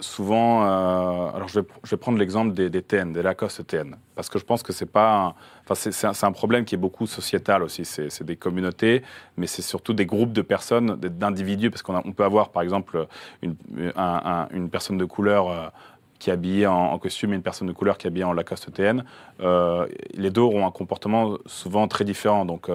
Souvent, 0.00 0.64
euh, 0.64 1.36
alors 1.36 1.48
je 1.48 1.60
vais, 1.60 1.96
prendre 1.96 2.18
l'exemple 2.18 2.52
des, 2.52 2.82
TN, 2.82 3.12
des 3.12 3.22
Lacoste 3.22 3.66
TN, 3.66 3.96
parce 4.14 4.28
que 4.28 4.38
je 4.38 4.44
pense 4.44 4.62
que 4.62 4.72
c'est 4.72 4.90
pas, 4.90 5.34
enfin 5.64 5.74
c'est, 5.74 6.24
un, 6.24 6.32
problème 6.32 6.64
qui 6.64 6.74
est 6.74 6.78
beaucoup 6.78 7.06
sociétal 7.06 7.62
aussi. 7.62 7.84
C'est, 7.84 8.22
des 8.22 8.36
communautés, 8.36 9.02
mais 9.36 9.46
c'est 9.46 9.62
surtout 9.62 9.92
des 9.92 10.06
groupes 10.06 10.32
de 10.32 10.42
personnes, 10.42 10.96
d'individus, 10.96 11.70
parce 11.70 11.82
qu'on 11.82 12.12
peut 12.12 12.24
avoir 12.24 12.50
par 12.50 12.62
exemple 12.62 13.06
une, 13.42 13.56
un- 13.96 14.22
un- 14.24 14.48
une 14.50 14.70
personne 14.70 14.98
de 14.98 15.04
couleur. 15.04 15.50
euh, 15.50 15.68
qui 16.18 16.30
est 16.30 16.66
en, 16.66 16.98
costume 16.98 17.32
et 17.32 17.36
une 17.36 17.42
personne 17.42 17.66
de 17.66 17.72
couleur 17.72 17.96
qui 17.96 18.06
est 18.06 18.08
habillée 18.08 18.24
en 18.24 18.34
Lacoste 18.34 18.70
TN, 18.70 19.04
euh, 19.40 19.86
les 20.12 20.28
deux 20.28 20.42
auront 20.42 20.66
un 20.66 20.70
comportement 20.70 21.38
souvent 21.46 21.88
très 21.88 22.04
différent. 22.04 22.44
Donc, 22.44 22.68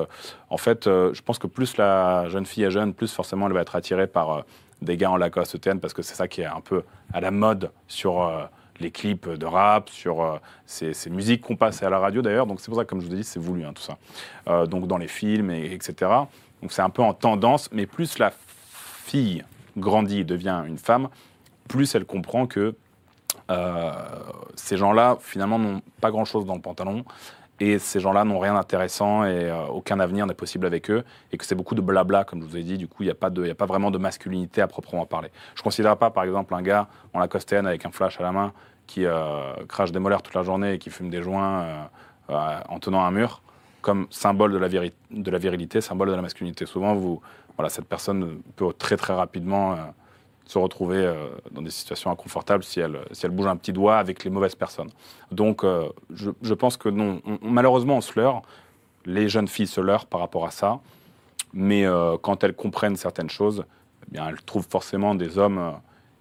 en 0.49 0.57
fait, 0.57 0.85
je 0.85 1.21
pense 1.21 1.37
que 1.37 1.45
plus 1.45 1.77
la 1.77 2.27
jeune 2.27 2.47
fille 2.47 2.63
est 2.63 2.71
jeune, 2.71 2.95
plus 2.95 3.13
forcément 3.13 3.45
elle 3.45 3.53
va 3.53 3.61
être 3.61 3.75
attirée 3.75 4.07
par 4.07 4.45
des 4.81 4.97
gars 4.97 5.11
en 5.11 5.17
Lacoste 5.17 5.59
TN 5.59 5.79
parce 5.79 5.93
que 5.93 6.01
c'est 6.01 6.15
ça 6.15 6.27
qui 6.27 6.41
est 6.41 6.45
un 6.45 6.61
peu 6.61 6.83
à 7.13 7.21
la 7.21 7.31
mode 7.31 7.71
sur 7.87 8.21
euh, 8.21 8.45
les 8.79 8.91
clips 8.91 9.29
de 9.29 9.45
rap, 9.45 9.89
sur 9.89 10.21
euh, 10.21 10.37
ces, 10.65 10.93
musiques 11.09 11.41
qu'on 11.41 11.55
passe 11.55 11.81
à 11.83 11.89
la 11.89 11.99
radio 11.99 12.21
d'ailleurs. 12.21 12.45
Donc 12.45 12.59
c'est 12.59 12.67
pour 12.67 12.77
ça 12.77 12.83
que, 12.83 12.89
comme 12.89 13.01
je 13.01 13.07
vous 13.07 13.13
ai 13.13 13.17
dit, 13.17 13.23
c'est 13.23 13.39
voulu 13.39 13.65
hein, 13.65 13.73
tout 13.73 13.83
ça. 13.83 13.97
Euh, 14.47 14.65
donc 14.65 14.87
dans 14.87 14.97
les 14.97 15.07
films, 15.07 15.51
et, 15.51 15.73
etc. 15.73 16.11
Donc 16.61 16.71
c'est 16.71 16.81
un 16.81 16.89
peu 16.89 17.01
en 17.01 17.13
tendance, 17.13 17.69
mais 17.71 17.85
plus 17.85 18.19
la 18.19 18.31
fille 18.69 19.43
grandit, 19.77 20.23
devient 20.23 20.63
une 20.67 20.77
femme, 20.77 21.09
plus 21.67 21.95
elle 21.95 22.05
comprend 22.05 22.47
que 22.47 22.75
ces 24.55 24.77
gens-là, 24.77 25.17
finalement, 25.21 25.59
n'ont 25.59 25.81
pas 26.01 26.09
grand-chose 26.09 26.45
dans 26.45 26.55
le 26.55 26.61
pantalon. 26.61 27.05
Et 27.59 27.79
ces 27.79 27.99
gens-là 28.01 28.25
n'ont 28.25 28.39
rien 28.39 28.53
d'intéressant 28.53 29.23
et 29.23 29.49
euh, 29.49 29.65
aucun 29.67 29.99
avenir 29.99 30.25
n'est 30.25 30.33
possible 30.33 30.65
avec 30.65 30.91
eux. 30.91 31.03
Et 31.31 31.37
que 31.37 31.45
c'est 31.45 31.55
beaucoup 31.55 31.75
de 31.75 31.81
blabla, 31.81 32.25
comme 32.25 32.41
je 32.41 32.47
vous 32.47 32.57
ai 32.57 32.63
dit. 32.63 32.77
Du 32.77 32.87
coup, 32.87 33.03
il 33.03 33.05
n'y 33.05 33.11
a, 33.11 33.15
pas 33.15 33.27
a 33.27 33.55
pas 33.55 33.65
vraiment 33.65 33.91
de 33.91 33.97
masculinité 33.97 34.61
à 34.61 34.67
proprement 34.67 35.05
parler. 35.05 35.29
Je 35.55 35.61
ne 35.61 35.63
considère 35.63 35.95
pas, 35.95 36.09
par 36.09 36.25
exemple, 36.25 36.53
un 36.53 36.61
gars 36.61 36.87
en 37.13 37.19
Lacoste 37.19 37.53
avec 37.53 37.85
un 37.85 37.91
flash 37.91 38.19
à 38.19 38.23
la 38.23 38.31
main 38.31 38.51
qui 38.87 39.05
euh, 39.05 39.53
crache 39.67 39.91
des 39.91 39.99
molaires 39.99 40.21
toute 40.21 40.35
la 40.35 40.43
journée 40.43 40.73
et 40.73 40.77
qui 40.79 40.89
fume 40.89 41.09
des 41.09 41.23
joints 41.23 41.65
euh, 42.29 42.59
en 42.67 42.79
tenant 42.79 43.03
un 43.03 43.11
mur 43.11 43.41
comme 43.81 44.07
symbole 44.09 44.51
de 44.51 44.57
la, 44.57 44.67
de 44.67 45.31
la 45.31 45.37
virilité, 45.37 45.79
symbole 45.79 46.09
de 46.09 46.15
la 46.15 46.21
masculinité. 46.21 46.65
Souvent, 46.65 46.95
voilà, 47.55 47.69
cette 47.69 47.85
personne 47.85 48.41
peut 48.55 48.73
très 48.73 48.97
très 48.97 49.13
rapidement 49.13 49.75
se 50.45 50.57
retrouver 50.59 50.97
euh, 50.97 51.27
dans 51.51 51.61
des 51.61 51.71
situations 51.71 52.11
inconfortables 52.11 52.63
si 52.63 52.79
elle, 52.79 52.99
si 53.11 53.25
elle 53.25 53.31
bouge 53.31 53.47
un 53.47 53.55
petit 53.55 53.73
doigt 53.73 53.97
avec 53.97 54.23
les 54.23 54.29
mauvaises 54.29 54.55
personnes. 54.55 54.89
Donc, 55.31 55.63
euh, 55.63 55.89
je, 56.13 56.29
je 56.41 56.53
pense 56.53 56.77
que 56.77 56.89
non, 56.89 57.21
on- 57.25 57.39
on- 57.41 57.49
malheureusement, 57.49 57.97
on 57.97 58.01
se 58.01 58.19
leurre. 58.19 58.41
Les 59.05 59.27
jeunes 59.29 59.47
filles 59.47 59.67
se 59.67 59.81
leurrent 59.81 60.05
par 60.05 60.19
rapport 60.19 60.45
à 60.45 60.51
ça. 60.51 60.79
Mais 61.53 61.85
euh, 61.85 62.17
quand 62.21 62.43
elles 62.43 62.53
comprennent 62.55 62.95
certaines 62.95 63.29
choses, 63.29 63.65
eh 64.07 64.11
bien, 64.11 64.27
elles 64.29 64.41
trouvent 64.43 64.67
forcément 64.69 65.15
des 65.15 65.37
hommes 65.37 65.73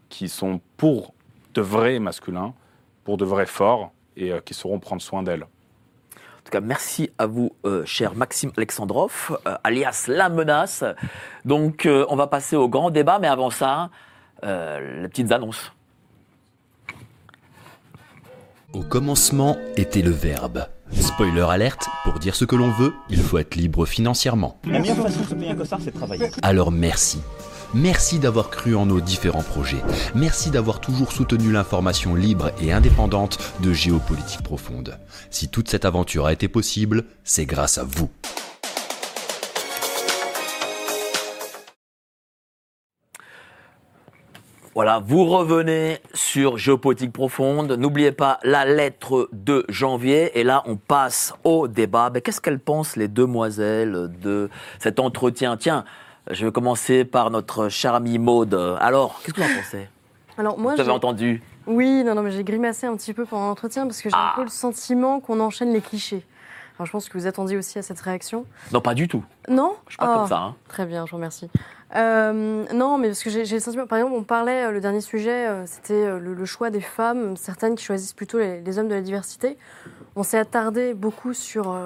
qui 0.08 0.28
sont 0.28 0.60
pour 0.76 1.12
de 1.54 1.60
vrais 1.60 1.98
masculins, 1.98 2.54
pour 3.04 3.16
de 3.16 3.24
vrais 3.24 3.46
forts, 3.46 3.92
et 4.16 4.32
qui 4.44 4.54
sauront 4.54 4.78
prendre 4.78 5.02
soin 5.02 5.22
d'elles. 5.22 5.42
En 5.42 6.42
tout 6.44 6.50
cas, 6.52 6.60
merci 6.60 7.10
à 7.18 7.26
vous, 7.26 7.50
cher 7.84 8.14
Maxime 8.14 8.52
Alexandrov, 8.56 9.36
alias 9.64 10.04
La 10.08 10.28
Menace. 10.28 10.84
Donc, 11.44 11.88
on 11.88 12.16
va 12.16 12.26
passer 12.26 12.54
au 12.54 12.68
grand 12.68 12.90
débat, 12.90 13.18
mais 13.18 13.28
avant 13.28 13.50
ça, 13.50 13.90
euh, 14.44 15.02
les 15.02 15.08
petites 15.08 15.32
annonces. 15.32 15.72
Au 18.72 18.82
commencement 18.82 19.56
était 19.76 20.02
le 20.02 20.10
verbe. 20.10 20.66
Spoiler 20.90 21.46
alerte, 21.48 21.88
pour 22.04 22.18
dire 22.18 22.34
ce 22.34 22.44
que 22.44 22.56
l'on 22.56 22.70
veut, 22.70 22.92
il 23.08 23.20
faut 23.20 23.38
être 23.38 23.54
libre 23.54 23.86
financièrement. 23.86 24.58
La 24.66 24.80
meilleure 24.80 24.96
façon 24.96 25.20
de 25.20 25.26
se 25.26 25.34
payer 25.34 25.50
un 25.50 25.56
costard, 25.56 25.78
c'est 25.82 25.92
de 25.92 25.96
travailler. 25.96 26.30
Alors 26.42 26.72
merci. 26.72 27.20
Merci 27.72 28.20
d'avoir 28.20 28.50
cru 28.50 28.76
en 28.76 28.86
nos 28.86 29.00
différents 29.00 29.42
projets. 29.42 29.82
Merci 30.14 30.50
d'avoir 30.50 30.80
toujours 30.80 31.10
soutenu 31.10 31.50
l'information 31.50 32.14
libre 32.14 32.52
et 32.60 32.72
indépendante 32.72 33.38
de 33.60 33.72
Géopolitique 33.72 34.42
Profonde. 34.42 34.98
Si 35.30 35.48
toute 35.48 35.68
cette 35.68 35.84
aventure 35.84 36.26
a 36.26 36.32
été 36.32 36.46
possible, 36.46 37.04
c'est 37.24 37.46
grâce 37.46 37.78
à 37.78 37.84
vous. 37.84 38.10
Voilà, 44.74 44.98
vous 44.98 45.24
revenez 45.24 45.98
sur 46.14 46.58
Géopolitique 46.58 47.12
Profonde. 47.12 47.72
N'oubliez 47.72 48.10
pas 48.10 48.40
la 48.42 48.64
lettre 48.64 49.28
de 49.32 49.64
janvier. 49.68 50.36
Et 50.38 50.42
là, 50.42 50.64
on 50.66 50.74
passe 50.74 51.32
au 51.44 51.68
débat. 51.68 52.10
Mais 52.12 52.20
Qu'est-ce 52.20 52.40
qu'elles 52.40 52.58
pensent, 52.58 52.96
les 52.96 53.06
demoiselles, 53.06 54.10
de 54.20 54.50
cet 54.80 54.98
entretien? 54.98 55.56
Tiens, 55.56 55.84
je 56.28 56.44
vais 56.46 56.50
commencer 56.52 57.04
par 57.04 57.30
notre 57.30 57.68
chère 57.68 57.94
amie 57.94 58.18
Maude. 58.18 58.54
Alors, 58.80 59.20
qu'est-ce 59.22 59.34
que 59.34 59.42
vous 59.42 59.46
en 59.52 59.56
pensez? 59.62 59.88
Alors 60.36 60.58
moi, 60.58 60.74
Vous 60.74 60.80
avez 60.80 60.90
entendu? 60.90 61.40
Oui, 61.68 62.02
non, 62.02 62.16
non, 62.16 62.22
mais 62.22 62.32
j'ai 62.32 62.42
grimacé 62.42 62.86
un 62.88 62.96
petit 62.96 63.14
peu 63.14 63.24
pendant 63.24 63.46
l'entretien 63.46 63.86
parce 63.86 64.02
que 64.02 64.08
j'ai 64.10 64.16
Ah. 64.18 64.32
un 64.32 64.36
peu 64.36 64.42
le 64.42 64.50
sentiment 64.50 65.20
qu'on 65.20 65.38
enchaîne 65.38 65.72
les 65.72 65.80
clichés. 65.80 66.26
Alors, 66.76 66.86
je 66.86 66.92
pense 66.92 67.08
que 67.08 67.16
vous 67.16 67.26
attendiez 67.26 67.56
aussi 67.56 67.78
à 67.78 67.82
cette 67.82 68.00
réaction. 68.00 68.46
Non, 68.72 68.80
pas 68.80 68.94
du 68.94 69.06
tout. 69.06 69.22
Non 69.48 69.76
Je 69.86 69.92
suis 69.92 69.98
pas 69.98 70.10
Ah, 70.12 70.18
comme 70.18 70.28
ça. 70.28 70.38
hein. 70.38 70.54
Très 70.68 70.86
bien, 70.86 71.06
je 71.06 71.10
vous 71.12 71.16
remercie. 71.18 71.48
Euh, 71.94 72.64
non, 72.74 72.98
mais 72.98 73.08
parce 73.08 73.22
que 73.22 73.30
j'ai 73.30 73.44
le 73.44 73.60
sentiment, 73.60 73.86
par 73.86 73.98
exemple, 73.98 74.16
on 74.16 74.24
parlait, 74.24 74.64
euh, 74.64 74.70
le 74.72 74.80
dernier 74.80 75.00
sujet, 75.00 75.46
euh, 75.46 75.64
c'était 75.66 76.18
le, 76.18 76.34
le 76.34 76.44
choix 76.44 76.70
des 76.70 76.80
femmes, 76.80 77.36
certaines 77.36 77.76
qui 77.76 77.84
choisissent 77.84 78.12
plutôt 78.14 78.38
les, 78.38 78.60
les 78.60 78.78
hommes 78.78 78.88
de 78.88 78.94
la 78.94 79.00
diversité. 79.02 79.56
On 80.16 80.24
s'est 80.24 80.38
attardé 80.38 80.94
beaucoup 80.94 81.32
sur, 81.32 81.76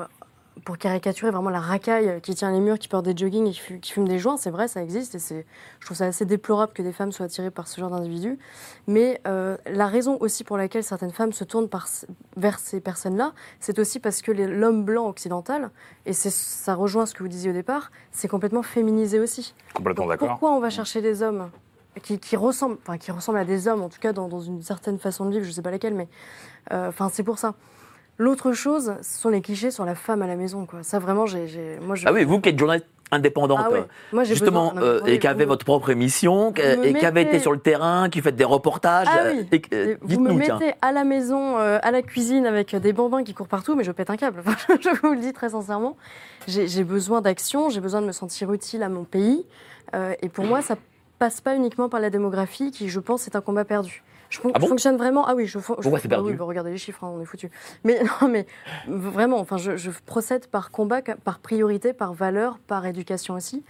pour 0.64 0.78
caricaturer 0.78 1.30
vraiment 1.30 1.50
la 1.50 1.60
racaille 1.60 2.20
qui 2.22 2.34
tient 2.34 2.50
les 2.50 2.60
murs, 2.60 2.78
qui 2.78 2.88
porte 2.88 3.04
des 3.04 3.16
joggings 3.16 3.46
et 3.46 3.50
qui, 3.52 3.58
fu- 3.58 3.80
qui 3.80 3.92
fume 3.92 4.06
des 4.08 4.18
joints, 4.18 4.36
c'est 4.36 4.50
vrai, 4.50 4.68
ça 4.68 4.82
existe 4.82 5.14
et 5.14 5.18
c'est, 5.18 5.46
je 5.80 5.86
trouve 5.86 5.96
ça 5.96 6.06
assez 6.06 6.24
déplorable 6.24 6.72
que 6.72 6.82
des 6.82 6.92
femmes 6.92 7.12
soient 7.12 7.26
attirées 7.26 7.50
par 7.50 7.68
ce 7.68 7.80
genre 7.80 7.90
d'individus. 7.90 8.38
Mais 8.86 9.20
euh, 9.26 9.56
la 9.66 9.86
raison 9.86 10.16
aussi 10.20 10.44
pour 10.44 10.56
laquelle 10.56 10.82
certaines 10.84 11.12
femmes 11.12 11.32
se 11.32 11.44
tournent 11.44 11.68
par, 11.68 11.86
vers 12.36 12.58
ces 12.58 12.80
personnes-là, 12.80 13.32
c'est 13.60 13.78
aussi 13.78 14.00
parce 14.00 14.22
que 14.22 14.32
l'homme 14.32 14.84
blanc 14.84 15.06
occidental, 15.08 15.70
et 16.06 16.12
ça 16.12 16.74
rejoint 16.74 17.06
ce 17.06 17.14
que 17.14 17.22
vous 17.22 17.28
disiez 17.28 17.50
au 17.50 17.54
départ, 17.54 17.90
c'est 18.12 18.28
complètement 18.28 18.62
féminisé 18.62 19.20
aussi. 19.20 19.54
Complètement 19.74 20.06
d'accord. 20.06 20.28
Pourquoi 20.28 20.52
on 20.52 20.60
va 20.60 20.70
chercher 20.70 21.02
des 21.02 21.22
hommes 21.22 21.50
qui, 22.02 22.18
qui 22.18 22.36
ressemblent, 22.36 22.78
enfin 22.82 22.98
qui 22.98 23.10
ressemblent 23.10 23.38
à 23.38 23.44
des 23.44 23.66
hommes, 23.68 23.82
en 23.82 23.88
tout 23.88 23.98
cas 24.00 24.12
dans, 24.12 24.28
dans 24.28 24.40
une 24.40 24.62
certaine 24.62 24.98
façon 24.98 25.24
de 25.26 25.30
vivre, 25.32 25.44
je 25.44 25.50
sais 25.50 25.62
pas 25.62 25.70
laquelle, 25.70 25.94
mais 25.94 26.08
euh, 26.72 26.88
enfin 26.88 27.10
c'est 27.12 27.22
pour 27.22 27.38
ça. 27.38 27.54
L'autre 28.18 28.52
chose, 28.52 28.94
ce 29.00 29.18
sont 29.20 29.28
les 29.28 29.40
clichés 29.40 29.70
sur 29.70 29.84
la 29.84 29.94
femme 29.94 30.22
à 30.22 30.26
la 30.26 30.34
maison, 30.36 30.66
quoi. 30.66 30.82
Ça 30.82 30.98
vraiment, 30.98 31.26
j'ai, 31.26 31.46
j'ai- 31.46 31.78
moi 31.80 31.94
je. 31.94 32.06
Ah 32.06 32.12
oui, 32.12 32.24
vous 32.24 32.40
qui 32.40 32.48
êtes 32.48 32.58
journaliste 32.58 32.86
indépendante, 33.10 33.60
Ah 33.64 33.70
ouais. 33.70 33.84
Moi, 34.12 34.24
j'ai 34.24 34.34
justement, 34.34 34.72
besoin- 34.72 34.82
euh, 34.82 35.00
et 35.06 35.18
qui 35.18 35.26
avez 35.28 35.44
votre 35.46 35.64
propre 35.64 35.88
émission, 35.90 36.52
vous 36.54 36.60
et 36.84 36.92
qui 36.94 37.06
avez 37.06 37.22
été 37.22 37.38
sur 37.38 37.52
le 37.52 37.58
terrain, 37.58 38.10
qui 38.10 38.20
faites 38.20 38.36
des 38.36 38.44
reportages. 38.44 39.06
Ah 39.10 39.28
oui. 39.32 39.46
et- 39.50 39.62
euh, 39.72 39.94
Vous 40.02 40.20
me 40.20 40.42
tiens. 40.42 40.58
mettez 40.58 40.74
à 40.82 40.92
la 40.92 41.04
maison, 41.04 41.58
euh, 41.58 41.78
à 41.80 41.90
la 41.90 42.02
cuisine, 42.02 42.44
avec 42.44 42.74
des 42.76 42.92
bambins 42.92 43.22
qui 43.24 43.32
courent 43.34 43.48
partout, 43.48 43.76
mais 43.76 43.84
je 43.84 43.92
pète 43.92 44.10
un 44.10 44.16
câble. 44.16 44.42
Enfin, 44.44 44.56
je 44.82 45.00
vous 45.00 45.14
le 45.14 45.20
dis 45.20 45.32
très 45.32 45.50
sincèrement. 45.50 45.96
J'ai 46.48 46.66
j'ai 46.68 46.84
besoin 46.84 47.20
d'action, 47.22 47.70
j'ai 47.70 47.80
besoin 47.80 48.02
de 48.02 48.06
me 48.06 48.12
sentir 48.12 48.52
utile 48.52 48.82
à 48.82 48.88
mon 48.90 49.04
pays. 49.04 49.46
Euh, 49.94 50.12
et 50.20 50.28
pour 50.28 50.44
moi, 50.44 50.60
ça 50.60 50.76
passe 51.18 51.40
pas 51.40 51.54
uniquement 51.54 51.88
par 51.88 52.00
la 52.00 52.10
démographie, 52.10 52.72
qui, 52.72 52.88
je 52.90 53.00
pense, 53.00 53.26
est 53.26 53.36
un 53.36 53.40
combat 53.40 53.64
perdu. 53.64 54.02
Je, 54.30 54.38
fon- 54.40 54.50
Ah 54.54 54.58
bon 54.58 54.66
je 54.66 54.68
fonctionne 54.70 54.96
vraiment. 54.96 55.26
Ah 55.26 55.34
oui, 55.34 55.46
je, 55.46 55.58
fon- 55.58 55.74
je 55.78 55.82
Pourquoi 55.82 55.98
c'est 56.00 56.06
ah 56.08 56.16
perdu 56.16 56.30
oui, 56.30 56.36
bah, 56.36 56.44
Regardez 56.44 56.70
les 56.70 56.76
chiffres, 56.78 57.02
hein, 57.04 57.10
on 57.14 57.20
est 57.20 57.24
foutu. 57.24 57.50
Mais 57.84 58.02
non, 58.22 58.28
mais 58.28 58.46
vraiment, 58.86 59.38
enfin, 59.38 59.56
je, 59.56 59.76
je 59.76 59.90
procède 60.06 60.46
par 60.48 60.70
combat, 60.70 61.00
par 61.02 61.38
priorité, 61.38 61.92
par 61.92 62.12
valeur, 62.12 62.58
par 62.66 62.84
éducation 62.86 63.34
aussi. 63.34 63.64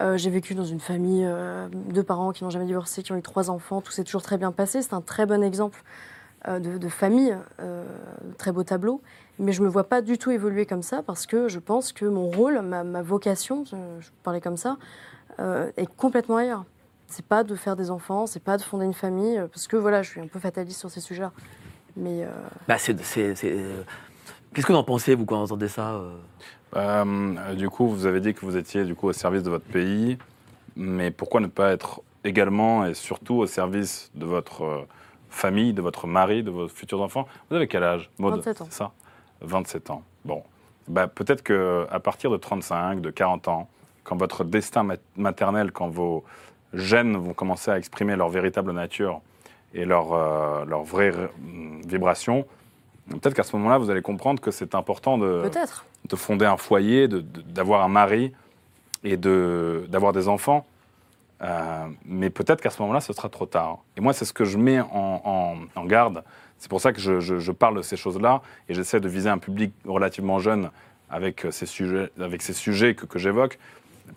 Euh, 0.00 0.16
j'ai 0.16 0.30
vécu 0.30 0.54
dans 0.54 0.64
une 0.64 0.80
famille 0.80 1.24
euh, 1.26 1.68
de 1.70 2.02
parents 2.02 2.32
qui 2.32 2.42
n'ont 2.44 2.50
jamais 2.50 2.64
divorcé, 2.64 3.02
qui 3.02 3.12
ont 3.12 3.16
eu 3.16 3.22
trois 3.22 3.50
enfants. 3.50 3.80
Tout 3.80 3.92
s'est 3.92 4.04
toujours 4.04 4.22
très 4.22 4.38
bien 4.38 4.50
passé. 4.50 4.82
C'est 4.82 4.94
un 4.94 5.02
très 5.02 5.26
bon 5.26 5.42
exemple 5.42 5.82
euh, 6.48 6.58
de, 6.58 6.78
de 6.78 6.88
famille, 6.88 7.36
très 8.38 8.50
beau 8.52 8.64
tableau. 8.64 9.02
Mais 9.38 9.52
je 9.52 9.60
ne 9.60 9.66
me 9.66 9.70
vois 9.70 9.84
pas 9.84 10.02
du 10.02 10.18
tout 10.18 10.30
évoluer 10.30 10.66
comme 10.66 10.82
ça 10.82 11.02
parce 11.02 11.26
que 11.26 11.48
je 11.48 11.58
pense 11.58 11.92
que 11.92 12.04
mon 12.06 12.28
rôle, 12.28 12.60
ma, 12.62 12.84
ma 12.84 13.02
vocation, 13.02 13.64
je, 13.64 13.76
je 14.00 14.08
parlais 14.22 14.40
comme 14.40 14.56
ça, 14.56 14.76
est 15.38 15.86
complètement 15.96 16.36
ailleurs. 16.36 16.64
C'est 17.12 17.26
pas 17.26 17.44
de 17.44 17.54
faire 17.54 17.76
des 17.76 17.90
enfants, 17.90 18.26
c'est 18.26 18.42
pas 18.42 18.56
de 18.56 18.62
fonder 18.62 18.86
une 18.86 18.94
famille, 18.94 19.36
euh, 19.36 19.46
parce 19.46 19.66
que 19.68 19.76
voilà, 19.76 20.00
je 20.02 20.08
suis 20.08 20.20
un 20.20 20.26
peu 20.28 20.38
fataliste 20.40 20.80
sur 20.80 20.90
ces 20.90 21.00
sujets-là. 21.00 21.30
Mais 21.94 22.24
euh, 22.24 22.28
Bah, 22.66 22.78
c'est- 22.78 22.98
c'est- 23.02 23.34
c'est- 23.34 23.52
euh, 23.52 23.82
Qu'est-ce 24.54 24.66
que 24.66 24.72
vous 24.72 24.78
en 24.78 24.84
pensez, 24.84 25.14
vous, 25.14 25.26
quand 25.26 25.36
vous 25.38 25.44
entendez 25.44 25.68
ça 25.68 26.00
euh? 26.74 27.54
Du 27.54 27.68
coup, 27.68 27.86
vous 27.88 28.06
avez 28.06 28.20
dit 28.20 28.32
que 28.32 28.40
vous 28.46 28.56
étiez 28.56 28.84
du 28.84 28.94
coup 28.94 29.08
au 29.08 29.12
service 29.12 29.42
de 29.42 29.50
votre 29.50 29.64
pays, 29.66 30.16
mais 30.74 31.10
pourquoi 31.10 31.40
ne 31.42 31.46
pas 31.48 31.70
être 31.72 32.00
également 32.24 32.86
et 32.86 32.94
surtout 32.94 33.34
au 33.34 33.46
service 33.46 34.10
de 34.14 34.24
votre 34.24 34.86
famille, 35.28 35.74
de 35.74 35.82
votre 35.82 36.06
mari, 36.06 36.42
de 36.42 36.50
vos 36.50 36.68
futurs 36.68 37.02
enfants? 37.02 37.26
Vous 37.50 37.56
avez 37.56 37.68
quel 37.68 37.82
âge 37.84 38.10
Maud 38.18 38.36
27 38.36 38.62
ans. 38.62 38.66
Ça? 38.70 38.92
27 39.42 39.90
ans. 39.90 40.02
Bon. 40.24 40.42
Bah, 40.88 41.08
peut-être 41.08 41.42
que 41.42 41.86
à 41.90 42.00
partir 42.00 42.30
de 42.30 42.36
35, 42.38 43.00
de 43.02 43.10
40 43.10 43.48
ans, 43.48 43.68
quand 44.04 44.16
votre 44.16 44.44
destin 44.44 44.82
mat- 44.82 45.00
maternel, 45.16 45.72
quand 45.72 45.88
vos 45.88 46.24
gènes 46.74 47.16
vont 47.16 47.34
commencer 47.34 47.70
à 47.70 47.78
exprimer 47.78 48.16
leur 48.16 48.28
véritable 48.28 48.72
nature 48.72 49.20
et 49.74 49.84
leur, 49.84 50.12
euh, 50.12 50.64
leur 50.64 50.82
vraie 50.82 51.12
euh, 51.14 51.28
vibration, 51.86 52.46
peut-être 53.10 53.34
qu'à 53.34 53.42
ce 53.42 53.56
moment-là, 53.56 53.78
vous 53.78 53.90
allez 53.90 54.02
comprendre 54.02 54.40
que 54.40 54.50
c'est 54.50 54.74
important 54.74 55.18
de 55.18 55.42
de 56.08 56.16
fonder 56.16 56.46
un 56.46 56.56
foyer, 56.56 57.08
de- 57.08 57.20
de- 57.20 57.40
d'avoir 57.42 57.82
un 57.82 57.88
mari 57.88 58.32
et 59.04 59.16
de- 59.16 59.86
d'avoir 59.88 60.12
des 60.12 60.28
enfants. 60.28 60.66
Euh, 61.42 61.86
mais 62.04 62.30
peut-être 62.30 62.60
qu'à 62.60 62.70
ce 62.70 62.80
moment-là, 62.82 63.00
ce 63.00 63.12
sera 63.12 63.28
trop 63.28 63.46
tard. 63.46 63.78
Et 63.96 64.00
moi, 64.00 64.12
c'est 64.12 64.24
ce 64.24 64.32
que 64.32 64.44
je 64.44 64.56
mets 64.58 64.80
en, 64.80 65.20
en- 65.24 65.56
en 65.80 65.84
garde. 65.86 66.22
C'est 66.58 66.68
pour 66.70 66.80
ça 66.80 66.92
que 66.92 67.00
je, 67.00 67.18
je- 67.18 67.38
je 67.40 67.50
parle 67.52 67.76
de 67.76 67.82
ces 67.82 67.96
choses-là 67.96 68.42
et 68.68 68.74
j'essaie 68.74 69.00
de 69.00 69.08
viser 69.08 69.28
un 69.28 69.38
public 69.38 69.72
relativement 69.84 70.38
jeune 70.38 70.70
avec 71.10 71.46
ces 71.50 71.66
sujets, 71.66 72.10
avec 72.20 72.42
ces 72.42 72.52
sujets 72.52 72.94
que, 72.94 73.06
que 73.06 73.18
j'évoque, 73.18 73.58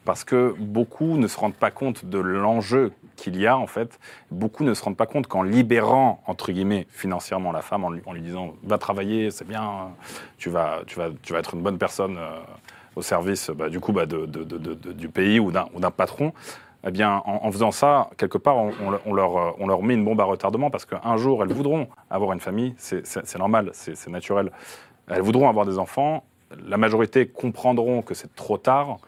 parce 0.03 0.23
que 0.23 0.55
beaucoup 0.59 1.17
ne 1.17 1.27
se 1.27 1.37
rendent 1.37 1.55
pas 1.55 1.71
compte 1.71 2.05
de 2.05 2.19
l'enjeu 2.19 2.91
qu'il 3.15 3.39
y 3.39 3.47
a 3.47 3.57
en 3.57 3.67
fait. 3.67 3.99
Beaucoup 4.31 4.63
ne 4.63 4.73
se 4.73 4.83
rendent 4.83 4.97
pas 4.97 5.05
compte 5.05 5.27
qu'en 5.27 5.43
libérant 5.43 6.21
entre 6.27 6.51
guillemets 6.51 6.87
financièrement 6.89 7.51
la 7.51 7.61
femme, 7.61 7.83
en 7.83 7.89
lui, 7.89 8.21
disant 8.21 8.53
va 8.63 8.77
travailler, 8.77 9.31
c'est 9.31 9.47
bien, 9.47 9.89
tu 10.37 10.49
vas, 10.49 10.81
tu 10.85 10.97
vas, 10.97 11.09
tu 11.21 11.33
vas 11.33 11.39
être 11.39 11.53
une 11.55 11.61
bonne 11.61 11.77
personne 11.77 12.17
euh, 12.17 12.39
au 12.95 13.01
service 13.01 13.49
bah, 13.49 13.69
du 13.69 13.79
coup 13.79 13.93
bah, 13.93 14.05
du 14.05 15.09
pays 15.09 15.39
ou 15.39 15.51
d'un 15.51 15.91
patron. 15.91 16.33
Eh 16.87 16.91
bien, 16.91 17.23
en, 17.25 17.51
faisant 17.51 17.71
ça, 17.71 18.11
quelque 18.15 18.37
part, 18.37 18.57
on, 18.57 19.13
leur, 19.13 19.37
euh, 19.37 19.51
on 19.57 19.65
leur 19.65 19.81
met 19.81 19.95
une 19.95 20.05
bombe 20.05 20.21
à 20.21 20.23
retardement 20.23 20.69
parce 20.69 20.85
qu'un 20.85 21.17
jour, 21.17 21.41
elles 21.41 21.51
voudront 21.51 21.87
avoir 22.11 22.31
une 22.31 22.39
famille, 22.39 22.75
c'est 22.77 23.39
normal, 23.39 23.71
c'est 23.73 24.07
naturel. 24.07 24.51
Elles 25.09 25.23
voudront 25.23 25.49
avoir 25.49 25.65
des 25.65 25.79
enfants. 25.79 26.23
La 26.63 26.77
majorité 26.77 27.27
comprendront 27.27 28.03
que 28.03 28.13
c'est 28.13 28.35
trop 28.35 28.59
tard 28.59 28.99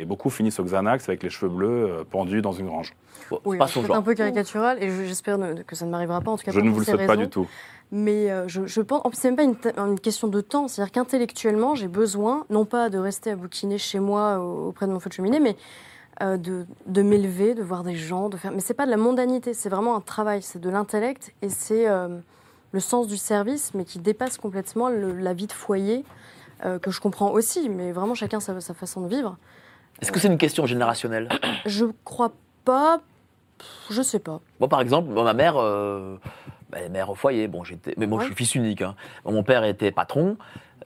et 0.00 0.04
beaucoup 0.06 0.30
finissent 0.30 0.58
au 0.58 0.64
Xanax 0.64 1.08
avec 1.08 1.22
les 1.22 1.30
cheveux 1.30 1.50
bleus 1.50 1.68
euh, 1.68 2.04
pendus 2.10 2.40
dans 2.42 2.52
une 2.52 2.66
grange. 2.66 2.94
Bon, 3.30 3.40
Oui, 3.44 3.58
pas 3.58 3.66
c'est 3.66 3.74
son 3.74 3.80
peut-être 3.80 3.92
un 3.92 3.94
genre. 3.96 4.04
peu 4.04 4.14
caricatural 4.14 4.82
et 4.82 4.88
je- 4.90 5.04
j'espère 5.04 5.38
que 5.66 5.76
ça 5.76 5.84
ne 5.84 5.90
m'arrivera 5.90 6.20
pas. 6.20 6.30
En 6.30 6.36
tout 6.38 6.44
cas, 6.44 6.52
Je 6.52 6.60
ne 6.60 6.70
vous 6.70 6.78
le 6.78 6.84
souhaite 6.84 7.06
pas 7.06 7.16
du 7.16 7.28
tout. 7.28 7.46
Mais 7.92 8.30
euh, 8.30 8.46
je, 8.48 8.66
je 8.66 8.80
pense, 8.80 9.00
en 9.04 9.10
plus, 9.10 9.18
c'est 9.20 9.30
même 9.30 9.54
pas 9.56 9.70
une, 9.82 9.98
question 10.00 10.28
de 10.28 10.40
temps. 10.40 10.68
C'est-à-dire 10.68 10.92
qu'intellectuellement, 10.92 11.74
j'ai 11.74 11.88
besoin, 11.88 12.44
non 12.48 12.64
pas 12.64 12.88
de 12.88 12.98
rester 12.98 13.30
à 13.32 13.36
bouquiner 13.36 13.78
chez 13.78 13.98
moi 14.00 14.38
au- 14.38 14.68
auprès 14.68 14.86
de 14.86 14.92
mon 14.92 15.00
feu 15.00 15.10
de 15.10 15.14
cheminée, 15.14 15.40
mais 15.40 15.56
euh, 16.22 16.36
de, 16.36 16.66
de 16.86 17.02
m'élever, 17.02 17.54
de 17.54 17.62
voir 17.62 17.82
des 17.82 17.96
gens, 17.96 18.28
de 18.28 18.36
faire. 18.36 18.52
Mais 18.52 18.60
c'est 18.60 18.74
pas 18.74 18.86
de 18.86 18.90
la 18.90 18.96
mondanité, 18.96 19.54
c'est 19.54 19.68
vraiment 19.68 19.96
un 19.96 20.00
travail, 20.00 20.40
c'est 20.42 20.60
de 20.60 20.70
l'intellect 20.70 21.32
et 21.42 21.48
c'est 21.48 21.88
euh, 21.88 22.08
le 22.72 22.80
sens 22.80 23.06
du 23.08 23.16
service, 23.16 23.72
mais 23.74 23.84
qui 23.84 23.98
dépasse 23.98 24.38
complètement 24.38 24.88
le- 24.88 25.12
la 25.14 25.32
vie 25.34 25.46
de 25.48 25.52
foyer 25.52 26.04
euh, 26.64 26.78
que 26.78 26.90
je 26.90 27.00
comprends 27.00 27.30
aussi. 27.32 27.68
Mais 27.68 27.90
vraiment, 27.90 28.14
chacun 28.14 28.38
sa, 28.38 28.60
sa 28.60 28.72
façon 28.74 29.00
de 29.00 29.08
vivre. 29.08 29.36
Est-ce 30.00 30.12
que 30.12 30.18
c'est 30.18 30.28
une 30.28 30.38
question 30.38 30.66
générationnelle 30.66 31.28
Je 31.66 31.86
crois 32.04 32.32
pas. 32.64 33.00
Je 33.90 34.00
sais 34.02 34.18
pas. 34.20 34.40
Moi, 34.58 34.68
par 34.68 34.80
exemple, 34.80 35.10
ma 35.12 35.34
mère, 35.34 35.54
euh, 35.58 36.16
bah, 36.70 36.78
elle 36.80 36.86
est 36.86 36.88
mère 36.90 37.10
au 37.10 37.14
foyer. 37.14 37.46
Bon, 37.48 37.62
j'étais, 37.64 37.94
mais 37.98 38.06
moi, 38.06 38.20
je 38.20 38.26
suis 38.26 38.34
fils 38.34 38.54
unique. 38.54 38.82
hein. 38.82 38.94
Mon 39.24 39.42
père 39.42 39.64
était 39.64 39.90
patron. 39.90 40.36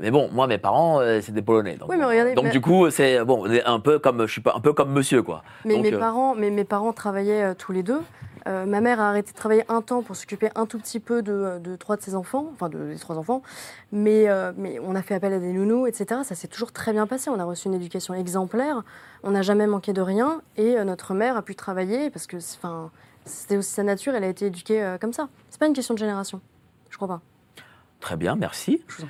Mais 0.00 0.10
bon, 0.10 0.28
moi, 0.32 0.48
mes 0.48 0.58
parents, 0.58 1.00
euh, 1.00 1.20
c'est 1.22 1.30
des 1.30 1.42
Polonais. 1.42 1.76
Donc, 1.76 1.88
Oui, 1.88 1.96
mais 1.96 2.04
regardez, 2.04 2.34
donc 2.34 2.46
mais- 2.46 2.50
du 2.50 2.60
coup, 2.60 2.90
c'est 2.90 3.24
bon, 3.24 3.42
on 3.46 3.50
est 3.52 3.62
un 3.64 3.78
peu 3.78 4.00
comme, 4.00 4.26
je 4.26 4.32
suis 4.32 4.40
pas, 4.40 4.52
un 4.56 4.60
peu 4.60 4.72
comme 4.72 4.90
monsieur, 4.90 5.22
quoi. 5.22 5.44
Mais 5.64 5.74
Donc, 5.74 5.84
mes, 5.84 5.94
euh, 5.94 5.98
parents, 6.00 6.34
mais 6.34 6.50
mes 6.50 6.64
parents 6.64 6.92
travaillaient 6.92 7.44
euh, 7.44 7.54
tous 7.56 7.70
les 7.70 7.84
deux. 7.84 8.00
Euh, 8.46 8.66
ma 8.66 8.80
mère 8.80 9.00
a 9.00 9.08
arrêté 9.08 9.32
de 9.32 9.36
travailler 9.36 9.64
un 9.68 9.80
temps 9.80 10.02
pour 10.02 10.16
s'occuper 10.16 10.50
un 10.54 10.66
tout 10.66 10.78
petit 10.78 11.00
peu 11.00 11.22
de, 11.22 11.58
de 11.62 11.76
trois 11.76 11.96
de 11.96 12.02
ses 12.02 12.14
enfants, 12.14 12.50
enfin 12.52 12.68
de, 12.68 12.92
des 12.92 12.98
trois 12.98 13.16
enfants. 13.16 13.42
Mais, 13.92 14.28
euh, 14.28 14.52
mais 14.56 14.78
on 14.80 14.94
a 14.94 15.02
fait 15.02 15.14
appel 15.14 15.32
à 15.32 15.38
des 15.38 15.52
nounous, 15.52 15.86
etc. 15.86 16.20
Ça 16.24 16.34
s'est 16.34 16.48
toujours 16.48 16.72
très 16.72 16.92
bien 16.92 17.06
passé. 17.06 17.30
On 17.30 17.38
a 17.38 17.44
reçu 17.44 17.68
une 17.68 17.74
éducation 17.74 18.14
exemplaire. 18.14 18.82
On 19.22 19.30
n'a 19.30 19.42
jamais 19.42 19.66
manqué 19.66 19.92
de 19.92 20.02
rien. 20.02 20.42
Et 20.56 20.76
euh, 20.76 20.84
notre 20.84 21.14
mère 21.14 21.36
a 21.36 21.42
pu 21.42 21.54
travailler 21.54 22.10
parce 22.10 22.26
que 22.26 22.36
enfin, 22.36 22.90
c'était 23.24 23.56
aussi 23.56 23.70
sa 23.70 23.82
nature. 23.82 24.14
Elle 24.14 24.24
a 24.24 24.28
été 24.28 24.46
éduquée 24.46 24.96
comme 25.00 25.12
ça. 25.12 25.28
C'est 25.48 25.58
pas 25.58 25.66
une 25.66 25.72
question 25.72 25.94
de 25.94 25.98
génération. 25.98 26.40
Je 26.90 26.96
crois 26.96 27.08
pas. 27.08 27.20
Très 28.00 28.16
bien, 28.16 28.36
merci. 28.36 28.82
Je 28.88 28.96
vous 28.96 29.04
en 29.04 29.08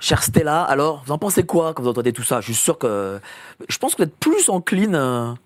Chère 0.00 0.22
Stella, 0.22 0.62
alors, 0.62 1.02
vous 1.04 1.12
en 1.12 1.18
pensez 1.18 1.44
quoi 1.44 1.74
quand 1.74 1.82
vous 1.82 1.88
entendez 1.88 2.12
tout 2.12 2.22
ça? 2.22 2.40
Je 2.40 2.46
suis 2.46 2.54
sûr 2.54 2.78
que. 2.78 3.20
Je 3.68 3.78
pense 3.78 3.94
que 3.94 4.02
vous 4.02 4.08
êtes 4.08 4.16
plus 4.16 4.48
encline 4.48 5.36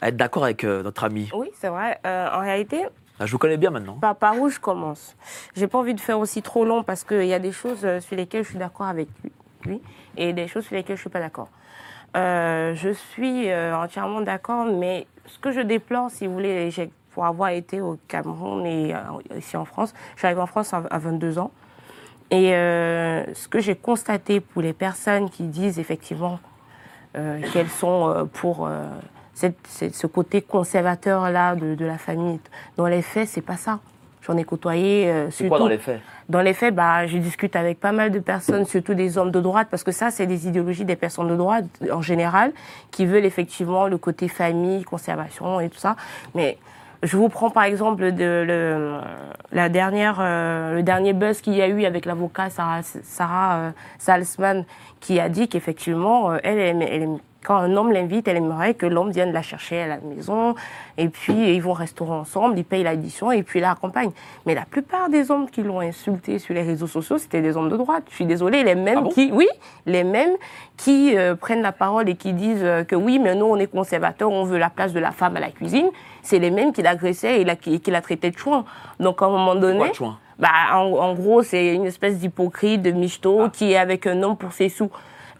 à 0.00 0.08
être 0.08 0.16
d'accord 0.16 0.44
avec 0.44 0.64
euh, 0.64 0.82
notre 0.82 1.04
ami. 1.04 1.28
Oui, 1.34 1.50
c'est 1.54 1.68
vrai. 1.68 1.98
Euh, 2.06 2.28
en 2.32 2.40
réalité, 2.40 2.84
Ah, 3.18 3.26
je 3.26 3.32
vous 3.32 3.38
connais 3.38 3.56
bien 3.56 3.70
maintenant. 3.70 3.94
par, 3.94 4.16
par 4.16 4.38
où 4.38 4.48
je 4.48 4.58
commence? 4.60 5.16
J'ai 5.56 5.66
pas 5.66 5.78
envie 5.78 5.94
de 5.94 6.00
faire 6.00 6.18
aussi 6.18 6.42
trop 6.42 6.64
long 6.64 6.82
parce 6.82 7.04
qu'il 7.04 7.24
y 7.26 7.34
a 7.34 7.38
des 7.38 7.52
choses 7.52 7.84
euh, 7.84 8.00
sur 8.00 8.16
lesquelles 8.16 8.44
je 8.44 8.50
suis 8.50 8.58
d'accord 8.58 8.86
avec 8.86 9.08
lui, 9.64 9.80
et 10.16 10.32
des 10.32 10.46
choses 10.48 10.64
sur 10.64 10.74
lesquelles 10.76 10.96
je 10.96 11.00
suis 11.02 11.10
pas 11.10 11.20
d'accord. 11.20 11.48
Euh, 12.16 12.74
je 12.74 12.90
suis 12.90 13.52
entièrement 13.54 14.20
d'accord, 14.22 14.64
mais 14.64 15.06
ce 15.26 15.38
que 15.38 15.50
je 15.52 15.60
déplore, 15.60 16.10
si 16.10 16.26
vous 16.26 16.32
voulez, 16.32 16.70
pour 17.10 17.26
avoir 17.26 17.50
été 17.50 17.80
au 17.80 17.98
Cameroun 18.08 18.64
et 18.64 18.94
ici 19.36 19.56
en 19.56 19.64
France, 19.66 19.92
je 20.14 20.20
suis 20.20 20.26
arrivée 20.26 20.40
en 20.40 20.46
France 20.46 20.72
à, 20.72 20.84
à 20.90 20.98
22 20.98 21.38
ans. 21.38 21.50
Et 22.30 22.50
ce 22.50 23.48
que 23.48 23.58
j'ai 23.60 23.74
constaté 23.76 24.40
pour 24.40 24.62
les 24.62 24.72
personnes 24.72 25.28
qui 25.28 25.42
disent 25.44 25.78
effectivement 25.78 26.38
qu'elles 27.12 27.68
sont 27.68 28.26
pour 28.32 28.68
cette- 29.38 29.66
cette- 29.68 29.94
ce 29.94 30.06
côté 30.08 30.42
conservateur-là 30.42 31.54
de, 31.54 31.74
de 31.74 31.84
la 31.86 31.98
famille, 31.98 32.40
dans 32.76 32.86
les 32.86 33.02
faits, 33.02 33.28
c'est 33.28 33.40
pas 33.40 33.56
ça. 33.56 33.78
J'en 34.26 34.36
ai 34.36 34.44
côtoyé. 34.44 35.08
euh, 35.08 35.30
C'est 35.30 35.48
quoi 35.48 35.58
dans 35.60 35.68
les 35.68 35.78
faits? 35.78 36.00
Dans 36.28 36.42
les 36.42 36.52
faits, 36.54 36.74
bah, 36.74 37.06
je 37.06 37.16
discute 37.18 37.54
avec 37.56 37.78
pas 37.80 37.92
mal 37.92 38.10
de 38.10 38.18
personnes, 38.18 38.66
surtout 38.66 38.94
des 38.94 39.16
hommes 39.16 39.30
de 39.30 39.40
droite, 39.40 39.68
parce 39.70 39.84
que 39.84 39.92
ça, 39.92 40.10
c'est 40.10 40.26
des 40.26 40.46
idéologies 40.48 40.84
des 40.84 40.96
personnes 40.96 41.28
de 41.28 41.36
droite 41.36 41.64
en 41.90 42.02
général, 42.02 42.52
qui 42.90 43.06
veulent 43.06 43.24
effectivement 43.24 43.86
le 43.86 43.96
côté 43.96 44.28
famille, 44.28 44.82
conservation 44.82 45.60
et 45.60 45.68
tout 45.70 45.78
ça. 45.78 45.94
Mais 46.34 46.58
je 47.04 47.16
vous 47.16 47.28
prends 47.30 47.48
par 47.50 47.62
exemple 47.62 48.10
de, 48.12 48.44
le, 48.46 48.98
la 49.52 49.68
dernière, 49.68 50.18
euh, 50.20 50.74
le 50.74 50.82
dernier 50.82 51.12
buzz 51.14 51.40
qu'il 51.40 51.54
y 51.54 51.62
a 51.62 51.68
eu 51.68 51.84
avec 51.86 52.04
l'avocat 52.04 52.50
Sarah, 52.50 52.82
Sarah 52.82 53.56
euh, 53.58 53.70
Salzman, 53.98 54.64
qui 55.00 55.20
a 55.20 55.28
dit 55.30 55.48
qu'effectivement, 55.48 56.32
euh, 56.32 56.38
elle, 56.42 56.58
elle, 56.58 56.82
elle- 56.82 57.18
quand 57.44 57.56
un 57.56 57.76
homme 57.76 57.92
l'invite, 57.92 58.26
elle 58.28 58.36
aimerait 58.36 58.74
que 58.74 58.84
l'homme 58.84 59.10
vienne 59.10 59.32
la 59.32 59.42
chercher 59.42 59.80
à 59.82 59.86
la 59.86 59.98
maison, 59.98 60.54
et 60.96 61.08
puis 61.08 61.54
ils 61.54 61.60
vont 61.62 61.70
au 61.70 61.74
restaurant 61.74 62.18
ensemble, 62.20 62.58
ils 62.58 62.64
payent 62.64 62.82
l'addition, 62.82 63.30
et 63.30 63.42
puis 63.42 63.60
ils 63.60 63.62
la 63.62 63.70
accompagnent. 63.70 64.10
Mais 64.44 64.54
la 64.54 64.64
plupart 64.64 65.08
des 65.08 65.30
hommes 65.30 65.48
qui 65.48 65.62
l'ont 65.62 65.80
insulté 65.80 66.38
sur 66.40 66.54
les 66.54 66.62
réseaux 66.62 66.86
sociaux, 66.88 67.16
c'était 67.16 67.40
des 67.40 67.56
hommes 67.56 67.68
de 67.68 67.76
droite. 67.76 68.02
Je 68.10 68.16
suis 68.16 68.26
désolée, 68.26 68.64
les 68.64 68.74
mêmes 68.74 68.98
Ah 68.98 69.02
bon? 69.02 69.10
qui, 69.10 69.30
oui, 69.32 69.46
les 69.86 70.04
mêmes 70.04 70.34
qui 70.76 71.16
euh, 71.16 71.36
prennent 71.36 71.62
la 71.62 71.72
parole 71.72 72.08
et 72.08 72.16
qui 72.16 72.32
disent 72.32 72.64
euh, 72.64 72.82
que 72.84 72.96
oui, 72.96 73.18
mais 73.18 73.34
nous 73.34 73.46
on 73.46 73.56
est 73.56 73.68
conservateurs, 73.68 74.30
on 74.30 74.44
veut 74.44 74.58
la 74.58 74.70
place 74.70 74.92
de 74.92 75.00
la 75.00 75.12
femme 75.12 75.36
à 75.36 75.40
la 75.40 75.50
cuisine. 75.50 75.88
C'est 76.22 76.38
les 76.40 76.50
mêmes 76.50 76.72
qui 76.72 76.82
l'agressaient 76.82 77.40
et 77.40 77.44
la- 77.44 77.56
qui, 77.56 77.80
qui 77.80 77.90
la 77.90 78.00
traitaient 78.02 78.30
de 78.32 78.38
chouin. 78.38 78.64
Donc 79.00 79.22
à 79.22 79.26
un 79.26 79.30
moment 79.30 79.54
donné, 79.54 79.90
bah, 80.38 80.48
en, 80.74 80.82
en 80.92 81.14
gros, 81.14 81.42
c'est 81.42 81.74
une 81.74 81.86
espèce 81.86 82.18
d'hypocrite, 82.18 82.82
de 82.82 82.90
michto 82.90 83.42
Ah. 83.44 83.50
qui 83.52 83.72
est 83.72 83.76
avec 83.76 84.06
un 84.06 84.22
homme 84.22 84.36
pour 84.36 84.52
ses 84.52 84.68
sous. 84.68 84.90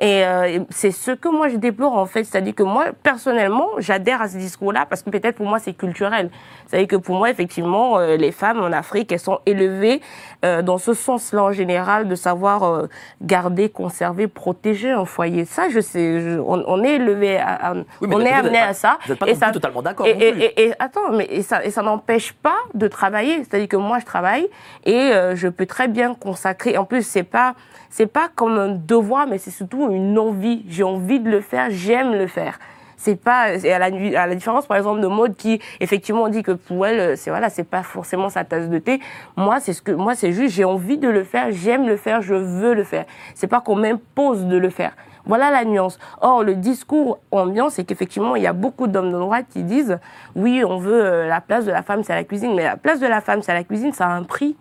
Et 0.00 0.24
euh, 0.24 0.60
c'est 0.70 0.92
ce 0.92 1.10
que 1.10 1.28
moi 1.28 1.48
je 1.48 1.56
déplore 1.56 1.94
en 1.94 2.06
fait, 2.06 2.22
c'est-à-dire 2.22 2.54
que 2.54 2.62
moi 2.62 2.86
personnellement 3.02 3.68
j'adhère 3.78 4.22
à 4.22 4.28
ce 4.28 4.36
discours-là 4.36 4.86
parce 4.88 5.02
que 5.02 5.10
peut-être 5.10 5.36
pour 5.36 5.46
moi 5.46 5.58
c'est 5.58 5.72
culturel. 5.72 6.30
C'est-à-dire 6.66 6.86
que 6.86 6.96
pour 6.96 7.16
moi 7.16 7.30
effectivement 7.30 7.98
euh, 7.98 8.16
les 8.16 8.30
femmes 8.30 8.60
en 8.60 8.72
Afrique 8.72 9.10
elles 9.10 9.18
sont 9.18 9.40
élevées 9.44 10.00
euh, 10.44 10.62
dans 10.62 10.78
ce 10.78 10.94
sens-là 10.94 11.42
en 11.44 11.52
général 11.52 12.06
de 12.08 12.14
savoir 12.14 12.62
euh, 12.62 12.86
garder, 13.22 13.68
conserver, 13.68 14.28
protéger 14.28 14.90
un 14.90 15.04
foyer. 15.04 15.44
Ça 15.44 15.68
je 15.68 15.80
sais, 15.80 16.20
je- 16.20 16.38
on, 16.38 16.62
on 16.66 16.84
est 16.84 16.94
élevé, 16.94 17.36
à, 17.38 17.70
à- 17.70 17.74
Oui, 17.74 17.84
mais 18.08 18.14
on 18.14 18.20
est 18.20 18.30
amené 18.32 18.58
à 18.58 18.72
ça. 18.72 18.98
Vous 19.04 19.10
n'êtes 19.12 19.18
pas 19.18 19.26
Et 19.28 19.34
ça- 19.34 19.50
totalement 19.50 19.82
d'accord. 19.82 20.06
et- 20.06 20.10
et- 20.10 20.62
et 20.66 20.72
attends, 20.78 21.10
mais 21.12 21.26
et 21.30 21.42
ça, 21.42 21.64
et 21.64 21.70
ça 21.70 21.82
n'empêche 21.82 22.32
pas 22.32 22.56
de 22.74 22.86
travailler. 22.86 23.38
C'est-à-dire 23.38 23.68
que 23.68 23.76
moi, 23.76 23.98
je 23.98 24.04
travaille 24.04 24.48
et 24.84 24.94
euh, 25.12 25.34
je 25.34 25.48
peux 25.48 25.66
très 25.66 25.88
bien 25.88 26.14
consacrer. 26.14 26.76
En 26.78 26.84
plus, 26.84 27.02
c'est 27.06 27.22
pas 27.24 27.54
c'est 27.90 28.06
pas 28.06 28.28
comme 28.34 28.58
un 28.58 28.68
devoir, 28.68 29.26
mais 29.26 29.38
c'est 29.38 29.50
surtout 29.50 29.90
une 29.90 30.18
envie. 30.18 30.64
J'ai 30.68 30.82
envie 30.84 31.20
de 31.20 31.30
le 31.30 31.40
faire, 31.40 31.68
j'aime 31.70 32.12
le 32.12 32.26
faire. 32.26 32.58
C'est 32.98 33.16
pas 33.16 33.52
à 33.54 33.78
la, 33.78 33.86
à 33.86 34.26
la 34.26 34.34
différence 34.34 34.66
par 34.66 34.76
exemple 34.76 35.00
de 35.00 35.06
mode 35.06 35.34
qui 35.36 35.62
effectivement 35.80 36.28
dit 36.28 36.42
que 36.42 36.52
pour 36.52 36.86
elle 36.86 37.00
euh, 37.00 37.16
c'est 37.16 37.30
voilà 37.30 37.48
c'est 37.48 37.64
pas 37.64 37.82
forcément 37.82 38.28
sa 38.28 38.44
tasse 38.44 38.68
de 38.68 38.78
thé. 38.78 39.00
Moi 39.36 39.60
c'est 39.60 39.72
ce 39.72 39.80
que 39.80 39.92
moi 39.92 40.14
c'est 40.14 40.32
juste 40.32 40.54
j'ai 40.54 40.64
envie 40.64 40.98
de 40.98 41.08
le 41.08 41.24
faire, 41.24 41.50
j'aime 41.50 41.86
le 41.86 41.96
faire, 41.96 42.20
je 42.20 42.34
veux 42.34 42.74
le 42.74 42.84
faire. 42.84 43.06
C'est 43.34 43.46
pas 43.46 43.60
qu'on 43.62 43.76
m'impose 43.76 44.44
de 44.44 44.58
le 44.58 44.68
faire. 44.68 44.92
Voilà 45.28 45.50
la 45.50 45.64
nuance. 45.64 45.98
Or, 46.22 46.42
le 46.42 46.54
discours 46.54 47.18
ambiant, 47.30 47.68
c'est 47.68 47.84
qu'effectivement, 47.84 48.34
il 48.34 48.42
y 48.42 48.46
a 48.46 48.54
beaucoup 48.54 48.86
d'hommes 48.86 49.12
de 49.12 49.18
droite 49.18 49.44
qui 49.50 49.62
disent 49.62 49.98
oui, 50.34 50.64
on 50.64 50.78
veut 50.78 51.04
euh, 51.04 51.28
la 51.28 51.42
place 51.42 51.66
de 51.66 51.70
la 51.70 51.82
femme, 51.82 52.02
c'est 52.02 52.14
à 52.14 52.16
la 52.16 52.24
cuisine. 52.24 52.54
Mais 52.54 52.64
la 52.64 52.78
place 52.78 52.98
de 52.98 53.06
la 53.06 53.20
femme, 53.20 53.42
c'est 53.42 53.52
à 53.52 53.54
la 53.54 53.62
cuisine, 53.62 53.92
ça 53.92 54.06
a 54.06 54.10
un 54.10 54.22
prix. 54.22 54.56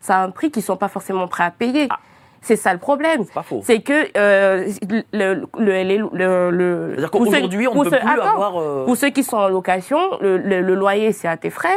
Ça 0.00 0.18
a 0.18 0.24
un 0.24 0.30
prix 0.30 0.50
qu'ils 0.50 0.62
sont 0.62 0.76
pas 0.76 0.88
forcément 0.88 1.26
prêts 1.26 1.44
à 1.44 1.50
payer. 1.50 1.88
C'est 2.44 2.56
ça 2.56 2.72
le 2.72 2.78
problème. 2.80 3.22
C'est 3.24 3.32
pas 3.34 3.42
faux. 3.42 3.60
C'est 3.62 3.80
que 3.80 4.08
euh, 4.18 4.66
le, 5.12 5.46
le, 5.58 6.10
le, 6.10 6.50
le, 6.96 7.08
qu'aujourd'hui, 7.08 7.68
on 7.68 7.74
ne 7.76 7.84
peut 7.84 7.90
ceux- 7.90 7.98
plus 8.00 8.08
attends, 8.20 8.34
avoir. 8.34 8.60
euh, 8.60 8.84
pour 8.84 8.96
ceux 8.96 9.10
qui 9.10 9.22
sont 9.22 9.36
en 9.36 9.48
location, 9.48 9.98
le, 10.20 10.38
le- 10.38 10.60
le 10.60 10.74
loyer, 10.74 11.12
c'est 11.12 11.28
à 11.28 11.36
tes 11.36 11.50
frais. 11.50 11.68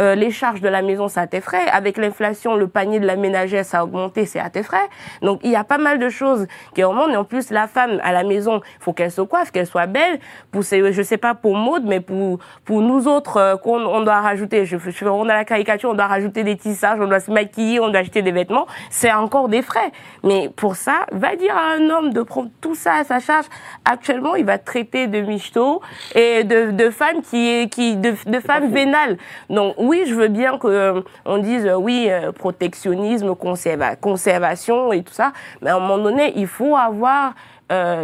Euh, 0.00 0.14
les 0.14 0.30
charges 0.30 0.62
de 0.62 0.68
la 0.68 0.80
maison, 0.82 1.08
c'est 1.08 1.20
à 1.20 1.26
tes 1.26 1.42
frais. 1.42 1.66
Avec 1.72 1.98
l'inflation, 1.98 2.56
le 2.56 2.68
panier 2.68 3.00
de 3.00 3.06
la 3.06 3.16
ménagère, 3.16 3.64
ça 3.66 3.80
a 3.80 3.84
augmenté, 3.84 4.24
c'est 4.24 4.40
à 4.40 4.48
tes 4.48 4.62
frais. 4.62 4.88
Donc, 5.20 5.40
il 5.44 5.50
y 5.50 5.56
a 5.56 5.64
pas 5.64 5.78
mal 5.78 5.98
de 5.98 6.08
choses 6.08 6.46
qui 6.74 6.82
augmentent. 6.82 7.10
Et 7.12 7.16
en 7.16 7.24
plus, 7.24 7.50
la 7.50 7.66
femme, 7.68 8.00
à 8.02 8.12
la 8.12 8.24
maison, 8.24 8.62
il 8.80 8.82
faut 8.82 8.94
qu'elle 8.94 9.10
se 9.12 9.20
coiffe, 9.20 9.50
qu'elle 9.50 9.66
soit 9.66 9.86
belle. 9.86 10.18
Pour 10.50 10.64
ces, 10.64 10.92
je 10.92 11.02
sais 11.02 11.18
pas 11.18 11.34
pour 11.34 11.54
Maud, 11.54 11.82
mais 11.84 12.00
pour, 12.00 12.38
pour 12.64 12.80
nous 12.80 13.08
autres, 13.08 13.36
euh, 13.36 13.56
qu'on 13.56 13.78
on 13.84 14.00
doit 14.00 14.20
rajouter, 14.20 14.64
je, 14.64 14.78
je, 14.78 15.04
on 15.04 15.28
a 15.28 15.34
la 15.34 15.44
caricature, 15.44 15.90
on 15.90 15.94
doit 15.94 16.06
rajouter 16.06 16.44
des 16.44 16.56
tissages, 16.56 16.98
on 16.98 17.06
doit 17.06 17.20
se 17.20 17.30
maquiller, 17.30 17.78
on 17.80 17.90
doit 17.90 18.00
acheter 18.00 18.22
des 18.22 18.32
vêtements. 18.32 18.66
C'est 18.88 19.12
encore 19.12 19.48
des 19.50 19.60
frais. 19.60 19.92
Mais 20.24 20.50
pour 20.56 20.74
ça, 20.74 21.06
va 21.12 21.36
dire 21.36 21.56
à 21.56 21.74
un 21.74 21.90
homme 21.90 22.12
de 22.12 22.22
prendre 22.22 22.50
tout 22.60 22.74
ça 22.74 22.94
à 22.94 23.04
sa 23.04 23.20
charge. 23.20 23.46
Actuellement, 23.84 24.34
il 24.34 24.44
va 24.44 24.58
traiter 24.58 25.06
de 25.06 25.20
michto 25.20 25.82
et 26.14 26.42
de, 26.44 26.70
de 26.70 26.90
femmes 26.90 27.20
qui, 27.22 27.68
qui 27.68 27.96
de, 27.96 28.14
de 28.26 28.40
femmes 28.40 28.72
vénales. 28.72 29.18
Donc 29.50 29.74
oui, 29.78 30.04
je 30.06 30.14
veux 30.14 30.28
bien 30.28 30.58
que 30.58 30.66
euh, 30.66 31.00
on 31.26 31.38
dise 31.38 31.66
euh, 31.66 31.76
oui 31.76 32.08
euh, 32.08 32.32
protectionnisme, 32.32 33.32
conserva- 33.34 33.96
conservation 33.96 34.92
et 34.92 35.02
tout 35.02 35.12
ça, 35.12 35.32
mais 35.60 35.70
à 35.70 35.76
un 35.76 35.80
moment 35.80 35.98
donné, 35.98 36.32
il 36.36 36.46
faut 36.46 36.74
avoir 36.76 37.34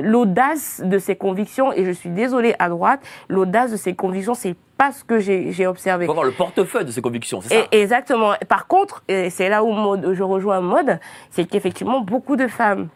l'audace 0.03 0.83
de 0.85 0.99
ses 0.99 1.15
convictions. 1.15 1.73
Et 1.73 1.85
je 1.85 1.93
suis 1.93 2.11
désolée 2.11 2.57
à 2.59 2.69
droite, 2.69 3.01
l'audace 3.29 3.71
de 3.71 3.77
ses 3.77 3.95
convictions, 3.95 4.35
c'est 4.35 4.57
pas 4.81 4.93
ce 4.93 5.05
que 5.05 5.19
j'ai 5.21 5.67
observé. 5.67 6.05
Il 6.05 6.07
faut 6.07 6.13
avoir 6.13 6.25
le 6.25 6.33
portefeuille 6.33 6.87
de 6.87 6.91
ses 6.91 7.03
convictions, 7.03 7.43
c'est 7.43 7.51
ça 7.51 7.67
Et- 7.71 7.83
exactement. 7.83 8.33
Par 8.49 8.67
contre, 8.67 9.03
c'est 9.09 9.51
là 9.51 9.63
où 9.63 10.15
je 10.15 10.23
rejoins 10.23 10.61
mode, 10.63 10.99
c'est 11.31 11.45
qu'effectivement 11.45 12.01
beaucoup 12.01 12.37
de 12.37 12.49
femmes 12.49 12.89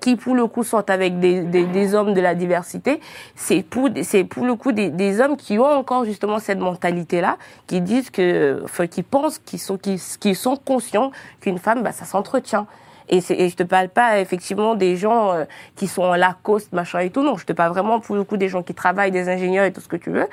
qui 0.00 0.16
pour 0.16 0.34
le 0.34 0.46
coup 0.48 0.64
sortent 0.64 0.90
avec 0.90 1.20
des, 1.20 1.42
des, 1.42 1.64
des 1.64 1.94
hommes 1.94 2.12
de 2.14 2.20
la 2.20 2.34
diversité, 2.34 2.98
c'est 3.36 3.62
pour, 3.62 3.88
c'est 4.02 4.24
pour 4.24 4.44
le 4.46 4.54
coup 4.56 4.72
des, 4.72 4.88
des 4.90 5.20
hommes 5.20 5.36
qui 5.36 5.58
ont 5.60 5.66
encore 5.66 6.04
justement 6.06 6.40
cette 6.40 6.58
mentalité-là, 6.58 7.36
qui 7.68 7.80
disent 7.82 8.10
que, 8.10 8.60
enfin, 8.64 8.86
qui 8.88 9.02
pensent, 9.04 9.38
qui 9.38 9.58
sont, 9.58 9.76
qui, 9.76 10.02
qui 10.18 10.34
sont 10.34 10.56
conscients 10.56 11.12
qu'une 11.40 11.58
femme, 11.58 11.82
bah, 11.84 11.92
ça 11.92 12.04
s'entretient. 12.06 12.66
Et, 13.08 13.18
et 13.30 13.48
je 13.48 13.56
te 13.56 13.62
parle 13.62 13.88
pas 13.88 14.20
effectivement 14.20 14.74
des 14.74 14.96
gens 14.96 15.32
euh, 15.32 15.44
qui 15.76 15.86
sont 15.86 16.02
en 16.02 16.14
Lacoste, 16.14 16.72
machin 16.72 17.00
et 17.00 17.10
tout. 17.10 17.22
Non, 17.22 17.36
je 17.36 17.44
te 17.46 17.52
parle 17.52 17.72
vraiment 17.72 18.00
pour 18.00 18.16
le 18.16 18.24
coup 18.24 18.36
des 18.36 18.48
gens 18.48 18.62
qui 18.62 18.74
travaillent, 18.74 19.10
des 19.10 19.28
ingénieurs 19.28 19.64
et 19.64 19.72
tout 19.72 19.80
ce 19.80 19.88
que 19.88 19.96
tu 19.96 20.10
veux, 20.10 20.28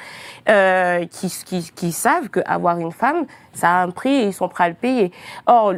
euh, 0.49 1.05
qui, 1.07 1.34
qui, 1.45 1.72
qui 1.76 1.91
savent 1.91 2.30
qu'avoir 2.30 2.80
une 2.80 2.91
femme, 2.91 3.26
ça 3.53 3.70
a 3.70 3.84
un 3.84 3.89
prix 3.89 4.13
et 4.15 4.24
ils 4.28 4.34
sont 4.34 4.47
prêts 4.49 4.65
à 4.65 4.70
le 4.70 4.76
payer. 4.76 5.11
Or, 5.47 5.74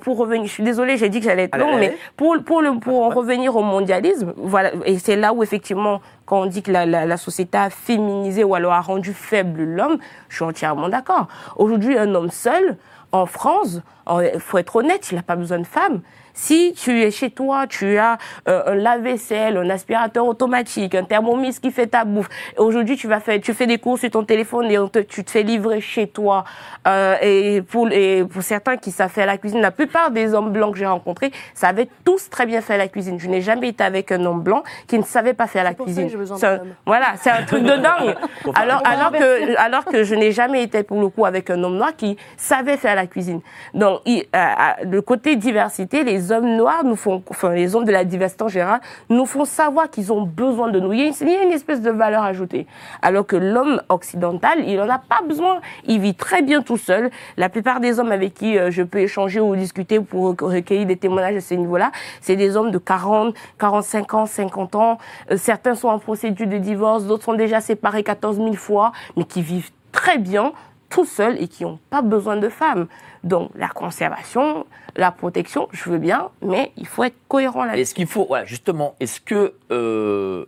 pour 0.00 0.16
revenir, 0.16 0.46
je 0.46 0.52
suis 0.52 0.62
désolée, 0.62 0.96
j'ai 0.96 1.08
dit 1.08 1.18
que 1.18 1.24
j'allais 1.24 1.44
être 1.44 1.54
Allez, 1.54 1.64
long, 1.64 1.76
allez. 1.76 1.88
mais 1.88 1.98
pour, 2.16 2.36
pour, 2.44 2.62
le, 2.62 2.78
pour 2.78 3.02
en 3.02 3.08
revenir 3.08 3.56
au 3.56 3.62
mondialisme, 3.62 4.32
voilà, 4.36 4.70
et 4.84 4.98
c'est 4.98 5.16
là 5.16 5.32
où 5.32 5.42
effectivement, 5.42 6.00
quand 6.24 6.42
on 6.42 6.46
dit 6.46 6.62
que 6.62 6.70
la, 6.70 6.86
la, 6.86 7.04
la 7.04 7.16
société 7.16 7.58
a 7.58 7.68
féminisé 7.68 8.44
ou 8.44 8.54
alors 8.54 8.74
a 8.74 8.80
rendu 8.80 9.12
faible 9.12 9.64
l'homme, 9.64 9.98
je 10.28 10.36
suis 10.36 10.44
entièrement 10.44 10.88
d'accord. 10.88 11.26
Aujourd'hui, 11.56 11.98
un 11.98 12.14
homme 12.14 12.30
seul, 12.30 12.76
en 13.10 13.26
France, 13.26 13.80
il 14.08 14.40
faut 14.40 14.58
être 14.58 14.76
honnête, 14.76 15.10
il 15.10 15.16
n'a 15.16 15.22
pas 15.22 15.36
besoin 15.36 15.58
de 15.58 15.66
femme. 15.66 16.00
Si 16.34 16.72
tu 16.74 17.02
es 17.02 17.10
chez 17.10 17.30
toi, 17.30 17.66
tu 17.66 17.98
as 17.98 18.18
euh, 18.48 18.62
un 18.66 18.74
lave-vaisselle, 18.74 19.56
un 19.56 19.68
aspirateur 19.70 20.26
automatique, 20.26 20.94
un 20.94 21.04
thermomix 21.04 21.58
qui 21.58 21.70
fait 21.70 21.86
ta 21.86 22.04
bouffe. 22.04 22.28
Aujourd'hui, 22.56 22.96
tu 22.96 23.06
vas 23.06 23.20
faire, 23.20 23.40
tu 23.40 23.52
fais 23.52 23.66
des 23.66 23.78
courses 23.78 24.00
sur 24.00 24.10
ton 24.10 24.24
téléphone 24.24 24.70
et 24.70 24.78
on 24.78 24.88
te- 24.88 25.00
tu 25.00 25.24
te 25.24 25.30
fais 25.30 25.42
livrer 25.42 25.80
chez 25.80 26.06
toi. 26.06 26.44
Euh, 26.88 27.16
et, 27.22 27.62
pour, 27.62 27.88
et 27.90 28.24
pour 28.24 28.42
certains 28.42 28.76
qui 28.76 28.90
savent 28.90 29.10
faire 29.10 29.26
la 29.26 29.36
cuisine, 29.38 29.60
la 29.60 29.70
plupart 29.70 30.10
des 30.10 30.34
hommes 30.34 30.50
blancs 30.52 30.72
que 30.72 30.78
j'ai 30.78 30.86
rencontrés 30.86 31.30
savaient 31.54 31.88
tous 32.04 32.30
très 32.30 32.46
bien 32.46 32.60
faire 32.60 32.78
la 32.78 32.88
cuisine. 32.88 33.18
Je 33.20 33.28
n'ai 33.28 33.40
jamais 33.42 33.68
été 33.68 33.84
avec 33.84 34.10
un 34.12 34.24
homme 34.24 34.40
blanc 34.42 34.62
qui 34.86 34.98
ne 34.98 35.04
savait 35.04 35.34
pas 35.34 35.46
faire 35.46 35.64
la 35.64 35.74
pour 35.74 35.86
ça 35.86 35.92
cuisine. 35.92 36.08
un- 36.46 36.60
voilà, 36.86 37.14
c'est 37.16 37.30
un 37.30 37.42
truc 37.44 37.62
de 37.62 37.76
dingue. 37.76 38.16
Alors, 38.54 38.82
que, 39.12 39.58
alors 39.58 39.84
que 39.84 40.02
je 40.04 40.14
n'ai 40.14 40.32
jamais 40.32 40.62
été 40.62 40.82
pour 40.82 41.00
le 41.00 41.08
coup 41.08 41.24
avec 41.26 41.50
un 41.50 41.62
homme 41.62 41.76
noir 41.76 41.94
qui 41.96 42.16
savait 42.36 42.76
faire 42.76 42.94
la 42.96 43.06
cuisine. 43.06 43.40
Donc, 43.74 44.00
il- 44.06 44.24
euh, 44.34 44.48
le 44.84 45.02
côté 45.02 45.36
diversité, 45.36 46.04
les 46.04 46.21
hommes 46.30 46.56
noirs 46.56 46.84
nous 46.84 46.96
font, 46.96 47.22
enfin, 47.30 47.52
les 47.52 47.74
hommes 47.74 47.84
de 47.84 47.90
la 47.90 48.04
diversité 48.04 48.44
en 48.44 48.48
général, 48.48 48.80
nous 49.08 49.26
font 49.26 49.44
savoir 49.44 49.90
qu'ils 49.90 50.12
ont 50.12 50.22
besoin 50.22 50.70
de 50.70 50.78
nous. 50.78 50.92
Il 50.92 51.00
y 51.00 51.02
a 51.02 51.42
une, 51.42 51.52
espèce 51.52 51.80
de 51.80 51.90
valeur 51.90 52.22
ajoutée. 52.22 52.66
Alors 53.00 53.26
que 53.26 53.36
l'homme 53.36 53.80
occidental, 53.88 54.58
il 54.66 54.80
en 54.80 54.88
a 54.88 54.98
pas 54.98 55.20
besoin. 55.26 55.60
Il 55.86 56.00
vit 56.00 56.14
très 56.14 56.42
bien 56.42 56.62
tout 56.62 56.76
seul. 56.76 57.10
La 57.36 57.48
plupart 57.48 57.80
des 57.80 57.98
hommes 57.98 58.12
avec 58.12 58.34
qui 58.34 58.58
euh, 58.58 58.70
je 58.70 58.82
peux 58.82 58.98
échanger 58.98 59.40
ou 59.40 59.56
discuter 59.56 60.00
pour 60.00 60.36
recueillir 60.40 60.86
des 60.86 60.96
témoignages 60.96 61.36
à 61.36 61.40
ce 61.40 61.54
niveau-là, 61.54 61.90
c'est 62.20 62.36
des 62.36 62.56
hommes 62.56 62.70
de 62.70 62.78
40, 62.78 63.34
45 63.58 64.14
ans, 64.14 64.26
50 64.26 64.74
ans. 64.74 64.98
Euh, 65.30 65.36
certains 65.36 65.74
sont 65.74 65.88
en 65.88 65.98
procédure 65.98 66.46
de 66.46 66.58
divorce, 66.58 67.04
d'autres 67.04 67.24
sont 67.24 67.34
déjà 67.34 67.60
séparés 67.60 68.02
14 68.02 68.36
000 68.36 68.52
fois, 68.54 68.92
mais 69.16 69.24
qui 69.24 69.42
vivent 69.42 69.70
très 69.92 70.18
bien 70.18 70.52
tout 70.92 71.04
seuls 71.06 71.40
et 71.40 71.48
qui 71.48 71.64
n'ont 71.64 71.78
pas 71.90 72.02
besoin 72.02 72.36
de 72.36 72.48
femmes. 72.48 72.86
Donc 73.24 73.50
la 73.54 73.68
conservation, 73.68 74.66
la 74.96 75.10
protection, 75.10 75.68
je 75.72 75.90
veux 75.90 75.98
bien, 75.98 76.30
mais 76.42 76.72
il 76.76 76.86
faut 76.86 77.04
être 77.04 77.16
cohérent 77.28 77.64
là-dessus. 77.64 77.80
Est-ce 77.80 77.94
qu'il 77.94 78.06
faut, 78.06 78.26
voilà, 78.26 78.44
justement, 78.44 78.94
est-ce 79.00 79.20
que 79.20 79.54
euh, 79.70 80.44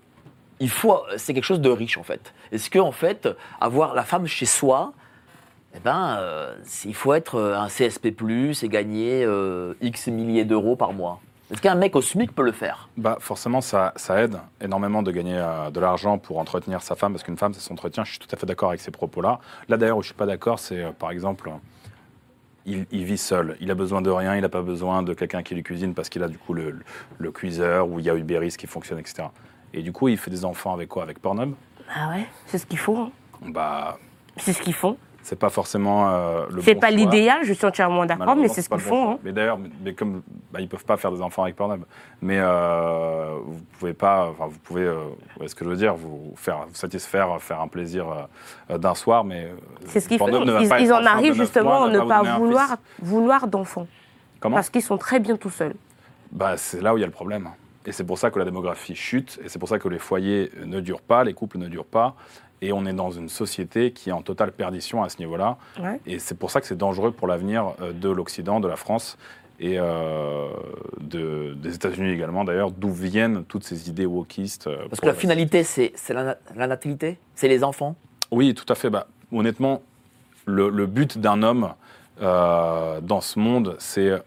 il 0.61 0.71
faut, 0.71 0.99
c'est 1.17 1.35
quelque 1.35 1.45
chose 1.45 1.61
de 1.61 1.71
riche 1.71 1.99
en 1.99 2.03
fait. 2.03 2.33
Est-ce 2.53 2.71
que 2.71 2.79
en 2.79 2.93
fait, 2.93 3.29
avoir 3.61 3.95
la 3.95 4.05
femme 4.05 4.27
chez 4.27 4.47
soi, 4.47 4.93
eh 5.75 5.81
ben, 5.81 6.17
euh, 6.19 6.55
il 6.85 6.95
faut 6.95 7.15
être 7.15 7.37
euh, 7.37 7.59
un 7.59 7.69
CSP+ 7.69 8.07
et 8.07 8.69
gagner 8.69 9.25
euh, 9.25 9.75
X 9.81 10.07
milliers 10.09 10.45
d'euros 10.45 10.77
par 10.77 10.93
mois. 10.93 11.21
Est-ce 11.51 11.61
qu'un 11.61 11.75
mec 11.75 11.95
au 11.95 12.01
SMIC 12.01 12.35
peut 12.35 12.43
le 12.43 12.53
faire? 12.53 12.89
Bah 12.97 13.19
forcément, 13.21 13.61
ça, 13.61 13.93
ça 13.97 14.23
aide 14.23 14.39
énormément 14.63 15.03
de 15.03 15.13
gagner 15.13 15.37
euh, 15.37 15.71
de 15.71 15.79
l'argent 15.79 16.17
pour 16.17 16.39
entretenir 16.39 16.83
sa 16.83 16.95
femme, 16.95 17.13
parce 17.13 17.23
qu'une 17.23 17.37
femme, 17.37 17.53
ça 17.53 17.61
s'entretient. 17.61 18.03
Je 18.05 18.13
suis 18.13 18.19
tout 18.19 18.29
à 18.33 18.37
fait 18.37 18.47
d'accord 18.47 18.71
avec 18.71 18.81
ces 18.81 18.91
propos-là. 18.91 19.41
Là, 19.69 19.77
d'ailleurs, 19.77 19.99
où 19.99 20.03
je 20.03 20.09
suis 20.09 20.17
pas 20.17 20.27
d'accord, 20.27 20.59
c'est 20.59 20.83
euh, 20.83 20.93
par 20.93 21.11
exemple, 21.11 21.51
il, 22.67 22.87
il 22.91 23.05
vit 23.05 23.19
seul. 23.19 23.57
Il 23.61 23.71
a 23.71 23.75
besoin 23.75 24.01
de 24.03 24.11
rien. 24.11 24.35
Il 24.37 24.41
n'a 24.43 24.49
pas 24.49 24.63
besoin 24.63 25.03
de 25.03 25.15
quelqu'un 25.15 25.43
qui 25.43 25.55
lui 25.55 25.63
cuisine 25.63 25.95
parce 25.95 26.09
qu'il 26.09 26.23
a 26.23 26.29
du 26.29 26.39
coup 26.39 26.55
le, 26.55 26.71
le- 26.71 26.85
le 27.19 27.31
cuiseur 27.33 27.89
ou 27.89 27.99
il 28.01 28.05
y 28.07 28.11
a 28.11 28.15
Uber 28.15 28.41
Eats 28.47 28.57
qui 28.57 28.67
fonctionne, 28.67 28.99
etc. 28.99 29.29
Et 29.73 29.83
du 29.83 29.93
coup, 29.93 30.09
il 30.09 30.17
fait 30.17 30.31
des 30.31 30.45
enfants 30.45 30.73
avec 30.73 30.89
quoi? 30.89 31.03
Avec 31.03 31.21
Pornhub? 31.21 31.55
Ah 31.95 32.11
ouais, 32.11 32.27
c'est 32.47 32.59
ce 32.59 32.67
qu'ils 32.67 32.79
font. 32.79 33.05
hein. 33.07 33.11
Bah, 33.43 33.99
C'est 34.37 34.53
ce 34.53 34.63
qu'ils 34.63 34.73
font. 34.75 34.97
C'est 35.25 35.39
pas 35.39 35.49
forcément 35.49 36.11
euh, 36.11 36.47
le 36.51 36.61
C'est 36.61 36.75
bon 36.75 36.81
pas 36.81 36.91
l'idéal, 36.91 37.41
je 37.43 37.53
suis 37.55 37.65
entièrement 37.67 38.05
d'accord, 38.05 38.37
mais 38.37 38.47
c'est 38.49 38.61
ce 38.63 38.69
qu'ils 38.69 38.77
bon 38.79 38.85
font. 38.85 39.11
hein. 39.13 39.19
Mais 39.25 39.33
d'ailleurs, 39.33 39.59
mais, 39.59 39.71
mais 39.83 39.95
comme 39.95 40.23
bah, 40.53 40.61
ils 40.61 40.69
peuvent 40.69 40.85
pas 40.85 40.97
faire 40.99 41.11
des 41.11 41.23
enfants 41.23 41.43
avec 41.43 41.57
Pornhub, 41.57 41.83
mais 42.23 42.39
euh, 42.39 43.31
vous 43.45 43.61
pouvez 43.79 43.95
pas, 43.95 44.29
enfin 44.31 44.47
vous 44.47 44.59
pouvez, 44.59 44.83
euh, 44.83 44.99
ce 45.47 45.55
que 45.55 45.65
je 45.65 45.71
veux 45.71 45.77
dire, 45.77 45.95
vous 45.95 46.35
faire, 46.37 46.67
vous 46.69 46.75
satisfaire, 46.75 47.41
faire 47.41 47.61
un 47.61 47.69
plaisir 47.69 48.07
euh, 48.71 48.79
d'un 48.79 48.95
soir, 48.95 49.25
mais 49.25 49.47
euh, 49.47 49.55
C'est 49.87 50.01
ce 50.01 50.09
qu'ils 50.09 50.19
font. 50.19 50.29
Ils, 50.29 50.71
ils 50.81 50.93
en 50.93 51.05
arrivent 51.05 51.35
justement 51.35 51.85
à 51.85 51.89
ne 51.91 52.01
pas 52.01 52.23
vouloir, 52.39 52.77
vouloir 53.01 53.47
d'enfants. 53.49 53.87
Comment 54.41 54.57
Parce 54.57 54.69
qu'ils 54.69 54.83
sont 54.83 54.99
très 54.99 55.21
bien 55.21 55.37
tout 55.37 55.51
seuls. 55.51 55.75
Bah, 56.31 56.57
c'est 56.59 56.83
là 56.83 56.93
où 56.93 56.99
il 56.99 57.01
y 57.01 57.05
a 57.05 57.07
le 57.07 57.13
problème. 57.13 57.49
Et 57.87 57.93
c'est 57.93 58.05
pour 58.05 58.17
ça 58.19 58.31
que 58.31 58.39
la 58.39 58.47
démographie 58.47 58.95
chute, 58.95 59.39
et 59.45 59.49
c'est 59.51 59.59
pour 59.59 59.69
ça 59.69 59.79
que 59.79 59.89
les 59.89 59.99
foyers 59.99 60.51
ne 60.65 60.81
durent 60.81 61.03
pas, 61.03 61.23
les 61.23 61.35
couples 61.35 61.59
ne 61.59 61.69
durent 61.69 61.85
pas, 61.85 62.15
et 62.63 62.73
on 62.73 62.87
est 62.87 62.93
dans 62.93 63.11
une 63.11 63.29
société 63.29 63.93
qui 63.93 64.11
est 64.11 64.13
en 64.13 64.23
totale 64.23 64.53
perdition 64.53 65.03
à 65.03 65.09
ce 65.09 65.19
niveau-là. 65.19 65.57
Ouais. 65.81 66.01
Et 66.07 66.19
c'est 66.19 66.37
pour 66.39 66.51
ça 66.51 66.61
que 66.61 66.67
c'est 66.67 66.77
dangereux 66.79 67.11
pour 67.13 67.27
l'avenir 67.29 67.75
euh, 67.81 67.93
de 67.93 68.09
l'Occident, 68.09 68.61
de 68.61 68.69
la 68.69 68.77
France 68.77 69.17
et 69.61 69.77
euh, 69.79 70.49
de- 71.01 71.55
des 71.55 71.75
États-Unis 71.75 72.11
également, 72.11 72.45
d'ailleurs, 72.45 72.71
d'où 72.73 72.91
viennent 72.91 73.45
toutes 73.45 73.65
ces 73.65 73.89
idées 73.89 74.07
wokistes. 74.07 74.67
euh, 74.67 74.87
Parce 74.89 75.01
que 75.01 75.07
la 75.07 75.15
finalité, 75.15 75.63
c'est 75.63 75.93
c'est 75.95 76.13
la, 76.15 76.37
la 76.57 76.67
natalité, 76.67 77.19
c'est 77.35 77.49
les 77.49 77.63
enfants? 77.63 77.95
Oui, 78.31 78.55
tout 78.55 78.71
à 78.73 78.75
fait. 78.75 78.91
Bah, 78.91 79.07
honnêtement, 79.33 79.83
le, 80.47 80.69
le 80.71 80.87
but 80.87 81.19
d'un 81.19 81.43
homme 81.43 81.73
euh, 82.21 83.01
dans 83.01 83.21
ce 83.21 83.39
monde, 83.39 83.77
c'est 83.79 84.11
euh, 84.11 84.19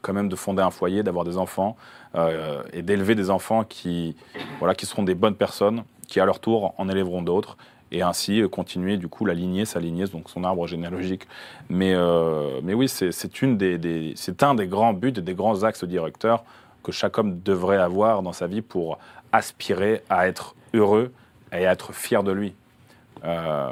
quand 0.00 0.12
même 0.12 0.28
de 0.28 0.36
fonder 0.36 0.62
un 0.62 0.70
foyer, 0.70 1.02
d'avoir 1.02 1.24
des 1.24 1.36
enfants 1.38 1.76
euh, 2.14 2.62
et 2.72 2.82
d'élever 2.82 3.14
des 3.14 3.30
enfants 3.30 3.64
qui, 3.64 4.16
voilà, 4.58 4.74
qui 4.74 4.86
seront 4.86 5.02
des 5.02 5.14
bonnes 5.14 5.34
personnes, 5.36 5.84
qui 6.08 6.20
à 6.20 6.24
leur 6.24 6.40
tour 6.40 6.74
en 6.78 6.88
élèveront 6.88 7.22
d'autres 7.22 7.56
et 7.92 8.02
ainsi 8.02 8.40
euh, 8.40 8.48
continuer 8.48 8.96
du 8.96 9.06
coup 9.06 9.24
la 9.24 9.34
lignée, 9.34 9.64
sa 9.64 9.78
lignée, 9.78 10.06
donc 10.06 10.30
son 10.30 10.42
arbre 10.42 10.66
généalogique. 10.66 11.28
Mais, 11.68 11.92
euh, 11.94 12.60
mais 12.64 12.74
oui, 12.74 12.88
c'est 12.88 13.12
des, 13.56 14.14
un 14.40 14.54
des 14.54 14.66
grands 14.66 14.94
buts, 14.94 15.12
des 15.12 15.34
grands 15.34 15.62
axes 15.62 15.84
directeurs 15.84 16.42
que 16.82 16.90
chaque 16.90 17.16
homme 17.18 17.40
devrait 17.42 17.76
avoir 17.76 18.22
dans 18.22 18.32
sa 18.32 18.46
vie 18.48 18.62
pour 18.62 18.98
aspirer 19.30 20.02
à 20.10 20.26
être 20.26 20.56
heureux 20.74 21.12
et 21.52 21.66
à 21.66 21.72
être 21.72 21.92
fier 21.92 22.22
de 22.22 22.32
lui. 22.32 22.54
Euh, 23.24 23.68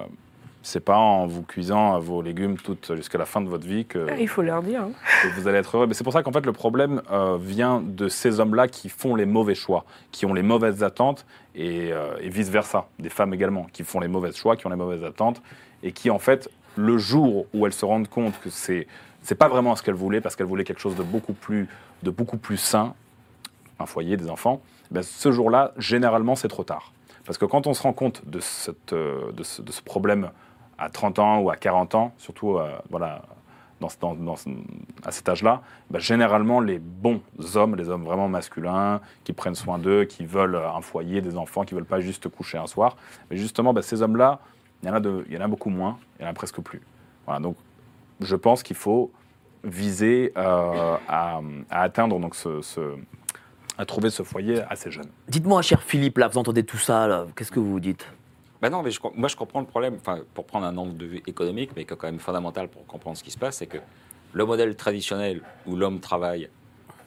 c'est 0.63 0.81
pas 0.85 0.97
en 0.97 1.27
vous 1.27 1.43
cuisant 1.43 1.99
vos 2.01 2.21
légumes 2.23 2.57
toutes 2.59 2.95
jusqu'à 2.95 3.17
la 3.19 3.25
fin 3.25 3.41
de 3.41 3.49
votre 3.49 3.67
vie 3.67 3.87
que, 3.87 4.07
Il 4.21 4.29
faut 4.29 4.43
leur 4.43 4.63
dire. 4.63 4.83
hein. 4.83 4.91
que 5.23 5.41
vous 5.41 5.49
allez 5.49 5.59
être 5.59 5.77
heureux. 5.77 5.87
Mais 5.87 5.95
c'est 5.95 6.05
pour 6.05 6.13
ça 6.13 6.23
qu'en 6.23 6.33
fait 6.33 6.45
le 6.45 6.53
problème 6.53 7.01
euh, 7.11 7.39
vient 7.41 7.81
de 7.85 8.09
ces 8.09 8.41
hommes-là 8.41 8.69
qui 8.69 8.89
font 8.91 9.15
les 9.15 9.27
mauvais 9.27 9.55
choix, 9.55 9.85
qui 10.13 10.27
ont 10.27 10.35
les 10.35 10.43
mauvaises 10.43 10.83
attentes 10.83 11.25
et, 11.55 11.93
euh, 11.93 12.17
et 12.21 12.29
vice 12.29 12.51
versa, 12.51 12.89
des 12.99 13.09
femmes 13.09 13.33
également 13.33 13.67
qui 13.73 13.85
font 13.85 14.01
les 14.01 14.09
mauvais 14.09 14.33
choix, 14.33 14.57
qui 14.57 14.67
ont 14.67 14.71
les 14.71 14.77
mauvaises 14.77 15.05
attentes 15.05 15.41
et 15.83 15.93
qui 15.93 16.11
en 16.11 16.19
fait 16.19 16.51
le 16.77 16.99
jour 16.99 17.47
où 17.55 17.67
elles 17.67 17.73
se 17.73 17.85
rendent 17.85 18.09
compte 18.09 18.39
que 18.41 18.51
c'est 18.51 18.87
c'est 19.23 19.35
pas 19.35 19.49
vraiment 19.49 19.77
ce 19.77 19.83
qu'elles 19.83 19.95
voulaient 19.95 20.21
parce 20.21 20.37
qu'elles 20.37 20.47
voulaient 20.47 20.65
quelque 20.65 20.81
chose 20.81 20.97
de 20.97 21.03
beaucoup 21.03 21.33
plus 21.35 21.69
de 22.03 22.11
beaucoup 22.11 22.39
plus 22.39 22.57
sain, 22.57 22.95
un 23.79 23.87
foyer, 23.87 24.17
des 24.17 24.31
enfants, 24.31 24.61
ben, 24.91 25.03
ce 25.03 25.31
jour-là, 25.33 25.73
généralement, 25.77 26.35
c'est 26.35 26.49
trop 26.49 26.65
tard. 26.65 26.93
Parce 27.27 27.39
que 27.39 27.45
quand 27.45 27.67
on 27.67 27.75
se 27.75 27.83
rend 27.83 27.93
compte 27.93 28.23
de, 28.27 28.41
cette, 28.41 28.93
euh, 28.93 29.31
de, 29.33 29.43
ce, 29.43 29.61
de 29.63 29.71
ce 29.73 29.83
problème 29.83 30.31
à 30.81 30.89
30 30.89 31.19
ans 31.19 31.39
ou 31.41 31.51
à 31.51 31.57
40 31.57 31.95
ans, 31.95 32.13
surtout 32.19 32.57
euh, 32.57 32.71
voilà, 32.91 33.23
à 35.05 35.11
cet 35.11 35.29
âge-là, 35.29 35.63
ben, 35.91 36.01
généralement, 36.01 36.61
les 36.61 36.79
bons 36.79 37.23
hommes, 37.55 37.77
les 37.77 37.89
hommes 37.89 38.05
vraiment 38.05 38.29
masculins, 38.29 39.01
qui 39.25 39.33
prennent 39.33 39.55
soin 39.55 39.79
d'eux, 39.79 40.05
qui 40.05 40.27
veulent 40.27 40.57
un 40.57 40.81
foyer, 40.81 41.21
des 41.21 41.37
enfants, 41.37 41.65
qui 41.65 41.75
ne 41.75 41.81
veulent 41.81 41.89
pas 41.89 42.01
juste 42.01 42.29
coucher 42.29 42.59
un 42.59 42.67
soir, 42.67 42.97
mais 43.31 43.37
justement, 43.37 43.73
ben, 43.73 43.83
ces 43.83 44.03
hommes-là, 44.03 44.41
il 44.83 44.89
y, 44.89 45.37
en 45.37 45.41
a 45.41 45.49
beaucoup 45.49 45.69
moins, 45.69 45.99
il 46.19 46.23
y 46.23 46.27
en 46.27 46.31
a 46.31 46.33
presque 46.33 46.61
plus. 46.61 46.81
Donc 47.41 47.57
je 48.21 48.35
pense 48.35 48.63
qu'il 48.63 48.77
faut 48.77 49.13
viser 49.63 50.33
euh, 50.37 50.97
à, 51.07 51.41
atteindre 51.71 52.19
donc 52.19 52.35
ce, 52.35 52.61
à 53.79 53.85
trouver 53.85 54.11
ce 54.11 54.23
foyer 54.23 54.63
assez 54.69 54.91
jeune. 54.91 55.09
Dites-moi, 55.29 55.63
cher 55.63 55.83
Philippe, 55.83 56.19
là, 56.19 56.29
vous 56.29 56.39
entendez 56.39 56.65
tout 56.65 56.79
ça, 56.79 57.27
qu'est-ce 57.37 57.53
que 57.53 57.61
vous 57.61 57.79
dites? 57.79 58.07
Ben 58.63 58.71
non, 58.71 58.83
mais 58.83 58.91
je 58.91 59.01
moi 59.15 59.29
je 59.29 59.37
comprends 59.37 59.61
le 59.61 59.67
problème, 59.67 59.97
enfin, 59.99 60.21
pour 60.35 60.45
prendre 60.45 60.67
un 60.67 60.77
angle 60.77 60.97
de 60.97 61.07
vue 61.07 61.23
économique, 61.27 61.71
mais 61.77 61.85
qui 61.85 61.95
est 61.95 61.97
quand 61.97 62.09
même 62.09 62.19
fondamental 62.19 62.69
pour 62.69 62.87
comprendre 62.87 63.17
ce 63.17 63.25
qui 63.25 63.31
se 63.31 63.39
passe, 63.39 63.57
c'est 63.57 63.67
que 63.67 63.79
le 64.33 64.45
modèle 64.45 64.77
traditionnel 64.77 65.43
où 65.67 65.77
l'homme 65.77 66.01
travaille 66.01 66.49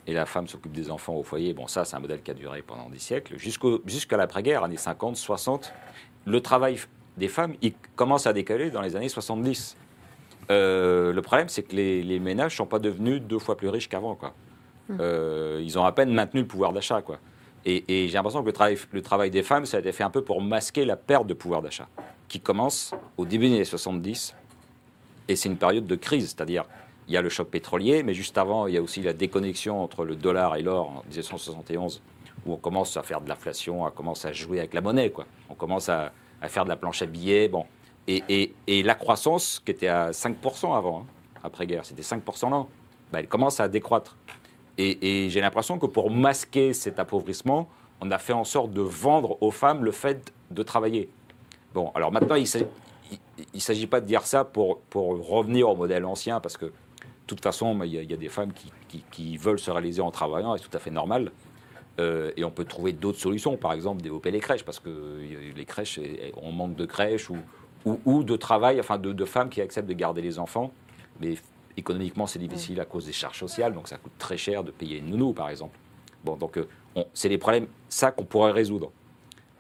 et 0.08 0.14
la 0.14 0.26
femme 0.26 0.48
s'occupe 0.48 0.74
des 0.74 0.92
enfants 0.92 1.14
au 1.14 1.24
foyer, 1.24 1.54
bon, 1.54 1.68
ça, 1.68 1.86
c'est 1.86 1.96
un 1.96 2.00
modèle 2.00 2.22
qui 2.22 2.32
a 2.32 2.34
duré 2.34 2.62
pendant 2.62 2.90
des 2.90 3.00
siècles, 3.00 3.36
jusqu'à 3.38 4.18
l'après-guerre, 4.18 4.64
années 4.64 4.78
50, 4.78 5.16
60. 5.16 5.74
Le 6.26 6.42
travail 6.42 6.78
des 7.18 7.30
femmes, 7.30 7.54
il 7.62 7.74
commence 7.96 8.28
à 8.28 8.34
décaler 8.34 8.70
dans 8.70 8.82
les 8.82 8.96
années 8.96 9.08
70. 9.08 9.78
Euh, 10.52 11.14
le 11.14 11.22
problème, 11.22 11.48
c'est 11.48 11.64
que 11.64 11.76
les, 11.76 12.04
les 12.04 12.20
ménages 12.20 12.54
ne 12.54 12.58
sont 12.58 12.66
pas 12.66 12.80
devenus 12.80 13.22
deux 13.22 13.40
fois 13.40 13.56
plus 13.56 13.70
riches 13.70 13.88
qu'avant, 13.88 14.16
quoi. 14.16 14.34
Euh, 15.00 15.62
ils 15.64 15.80
ont 15.80 15.86
à 15.86 15.92
peine 15.94 16.14
maintenu 16.14 16.42
le 16.42 16.48
pouvoir 16.48 16.74
d'achat, 16.74 17.02
quoi. 17.02 17.20
Et, 17.66 18.08
j'ai 18.08 18.14
l'impression 18.14 18.42
que 18.42 18.48
le 18.48 18.54
travail, 18.54 18.78
le 18.92 19.02
travail 19.02 19.32
des 19.32 19.44
femmes, 19.44 19.66
ça 19.66 19.78
a 19.78 19.80
été 19.80 19.92
fait 19.92 20.04
un 20.04 20.10
peu 20.10 20.22
pour 20.22 20.42
masquer 20.42 20.86
la 20.86 20.98
perte 20.98 21.28
de 21.28 21.34
pouvoir 21.34 21.62
d'achat, 21.62 21.88
qui 22.28 22.40
commence 22.40 22.94
au 23.18 23.26
début 23.26 23.48
des 23.48 23.56
années 23.56 23.66
70. 23.66 24.36
Et 25.30 25.36
c'est 25.36 25.48
une 25.48 25.58
période 25.58 25.88
de 25.88 25.96
crise, 25.96 26.36
c'est-à-dire 26.36 26.66
il 27.08 27.14
y 27.14 27.18
a 27.18 27.22
le 27.22 27.30
choc 27.30 27.50
pétrolier, 27.50 28.04
mais 28.04 28.14
juste 28.14 28.38
avant, 28.38 28.68
il 28.68 28.74
y 28.74 28.78
a 28.78 28.82
aussi 28.82 29.02
la 29.02 29.14
déconnexion 29.14 29.82
entre 29.82 30.04
le 30.06 30.16
dollar 30.16 30.56
et 30.56 30.62
l'or 30.62 30.90
en 30.90 31.04
1971, 31.10 32.02
où 32.46 32.54
on 32.54 32.58
commence 32.58 32.98
à 32.98 33.04
faire 33.04 33.22
de 33.22 33.30
l'inflation, 33.30 33.86
on 33.86 33.92
commence 33.92 34.26
à 34.26 34.34
jouer 34.34 34.60
avec 34.60 34.74
la 34.74 34.82
monnaie, 34.82 35.10
quoi. 35.10 35.26
On 35.50 35.56
commence 35.56 35.90
à, 35.90 36.12
faire 36.48 36.66
de 36.66 36.70
la 36.70 36.76
planche 36.76 37.02
à 37.02 37.06
billets, 37.06 37.48
bon. 37.48 37.66
Et 38.08 38.54
la 38.68 38.96
croissance, 38.96 39.62
qui 39.64 39.72
était 39.72 39.88
à 39.88 40.12
5% 40.12 40.78
avant, 40.78 41.02
hein, 41.02 41.06
après-guerre, 41.44 41.86
c'était 41.86 42.02
5% 42.02 42.50
l'an, 42.50 42.70
bah, 43.14 43.20
elle 43.20 43.28
commence 43.28 43.60
à 43.60 43.68
décroître. 43.68 44.18
Et, 44.78 45.30
j'ai 45.30 45.42
l'impression 45.42 45.78
que 45.78 45.86
pour 45.86 46.10
masquer 46.10 46.74
cet 46.74 47.00
appauvrissement, 47.00 47.70
on 48.02 48.10
a 48.12 48.18
fait 48.18 48.34
en 48.34 48.44
sorte 48.44 48.72
de 48.72 48.82
vendre 48.82 49.38
aux 49.42 49.52
femmes 49.52 49.84
le 49.84 49.92
fait 49.92 50.34
de 50.52 50.64
travailler. 50.64 51.10
Bon, 51.74 51.92
alors 51.96 52.12
maintenant, 52.12 52.36
il 52.36 52.48
ne 53.54 53.60
s'agit 53.60 53.88
pas 53.88 54.02
de 54.02 54.06
dire 54.06 54.24
ça 54.24 54.44
pour, 54.44 54.82
revenir 54.94 55.70
au 55.70 55.76
modèle 55.76 56.06
ancien, 56.06 56.40
parce 56.40 56.58
que 56.58 56.66
de 56.66 56.72
toute 57.28 57.42
façon, 57.42 57.80
il 57.84 57.94
y, 57.94 58.14
a- 58.14 58.18
des 58.18 58.30
femmes 58.30 58.52
qui, 59.12 59.38
veulent 59.38 59.60
se 59.60 59.72
réaliser 59.72 60.02
en 60.02 60.12
travaillant, 60.12 60.58
c'est 60.58 60.68
tout 60.68 60.76
à 60.76 60.80
fait 60.80 60.92
normal. 60.92 61.32
Euh, 62.00 62.32
et 62.36 62.44
on 62.44 62.50
peut 62.50 62.66
trouver 62.66 62.92
d'autres 62.92 63.20
solutions, 63.20 63.56
par 63.56 63.74
exemple 63.74 64.02
développer 64.02 64.32
les 64.32 64.40
crèches, 64.40 64.64
parce 64.64 64.80
que 64.80 64.90
euh, 64.90 65.54
les 65.56 65.66
crèches, 65.66 66.00
on 66.42 66.52
manque 66.52 66.76
de 66.76 66.88
crèches 66.88 67.30
ou 67.86 68.24
de 68.24 68.36
travail, 68.36 68.80
enfin 68.80 68.98
de, 68.98 69.14
de 69.14 69.26
femmes 69.26 69.50
qui 69.50 69.62
acceptent 69.62 69.88
de 69.88 69.94
garder 69.94 70.24
les 70.24 70.40
enfants. 70.40 70.72
Mais 71.20 71.36
économiquement, 71.78 72.28
c'est 72.28 72.40
difficile 72.40 72.80
à 72.80 72.86
cause 72.86 73.06
des 73.06 73.14
charges 73.14 73.40
sociales, 73.40 73.74
donc 73.74 73.88
ça 73.88 73.98
coûte 73.98 74.14
très 74.18 74.38
cher 74.38 74.64
de 74.64 74.72
payer 74.72 74.98
une 75.00 75.10
nounou, 75.10 75.34
par 75.34 75.50
exemple. 75.50 75.78
Bon, 76.24 76.36
donc 76.36 76.58
euh, 76.58 76.68
on- 76.96 77.06
c'est 77.14 77.30
des 77.30 77.38
problèmes, 77.38 77.68
ça 77.90 78.12
qu'on 78.12 78.26
pourrait 78.26 78.52
résoudre, 78.52 78.92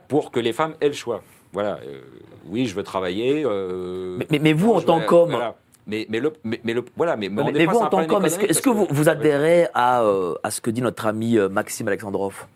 pour 0.08 0.32
que 0.32 0.40
les 0.40 0.54
femmes 0.54 0.76
aient 0.82 0.88
le 0.88 0.94
choix. 0.94 1.22
Voilà, 1.52 1.80
euh, 1.86 2.02
oui, 2.48 2.66
je 2.66 2.76
veux 2.76 2.84
travailler. 2.84 3.44
euh, 3.46 4.18
mais, 4.18 4.28
mais- 4.32 4.40
mais 4.40 4.54
vous, 4.54 4.72
en 4.72 4.82
tant 4.82 5.02
qu'homme, 5.02 5.32
voilà. 5.32 5.56
Mais, 5.86 6.06
mais, 6.10 6.20
le, 6.22 6.32
mais, 6.46 6.62
mais 6.64 6.74
le, 6.74 6.86
voilà, 6.96 7.18
mais, 7.18 7.28
mais, 7.28 7.66
vous, 7.66 7.78
en 7.80 7.88
tant 7.88 8.06
qu'homme, 8.08 8.24
est-ce 8.26 8.62
que, 8.62 8.70
vous, 8.70 8.88
vous 8.90 9.10
adhérez 9.10 9.68
à, 9.74 10.02
euh, 10.04 10.34
à 10.42 10.50
ce 10.50 10.62
que 10.62 10.70
dit 10.72 10.82
notre 10.82 11.06
ami 11.06 11.38
euh, 11.38 11.50
Maxime 11.50 11.88
Alexandrov? 11.90 12.48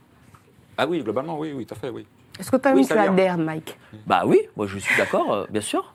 Ah 0.78 0.88
oui, 0.88 1.02
globalement, 1.04 1.38
oui, 1.38 1.52
oui, 1.54 1.66
tout 1.66 1.74
à 1.74 1.78
fait, 1.78 1.90
oui. 1.90 2.06
Est-ce 2.40 2.50
que 2.52 2.56
toi 2.58 2.72
Oui, 2.74 2.86
tu 2.88 2.94
adhères, 2.94 3.38
Mike? 3.38 3.78
Bah 4.06 4.24
oui, 4.26 4.40
moi 4.56 4.66
je 4.68 4.78
suis 4.78 4.96
d'accord, 4.96 5.34
euh, 5.34 5.46
bien 5.50 5.60
sûr. 5.62 5.94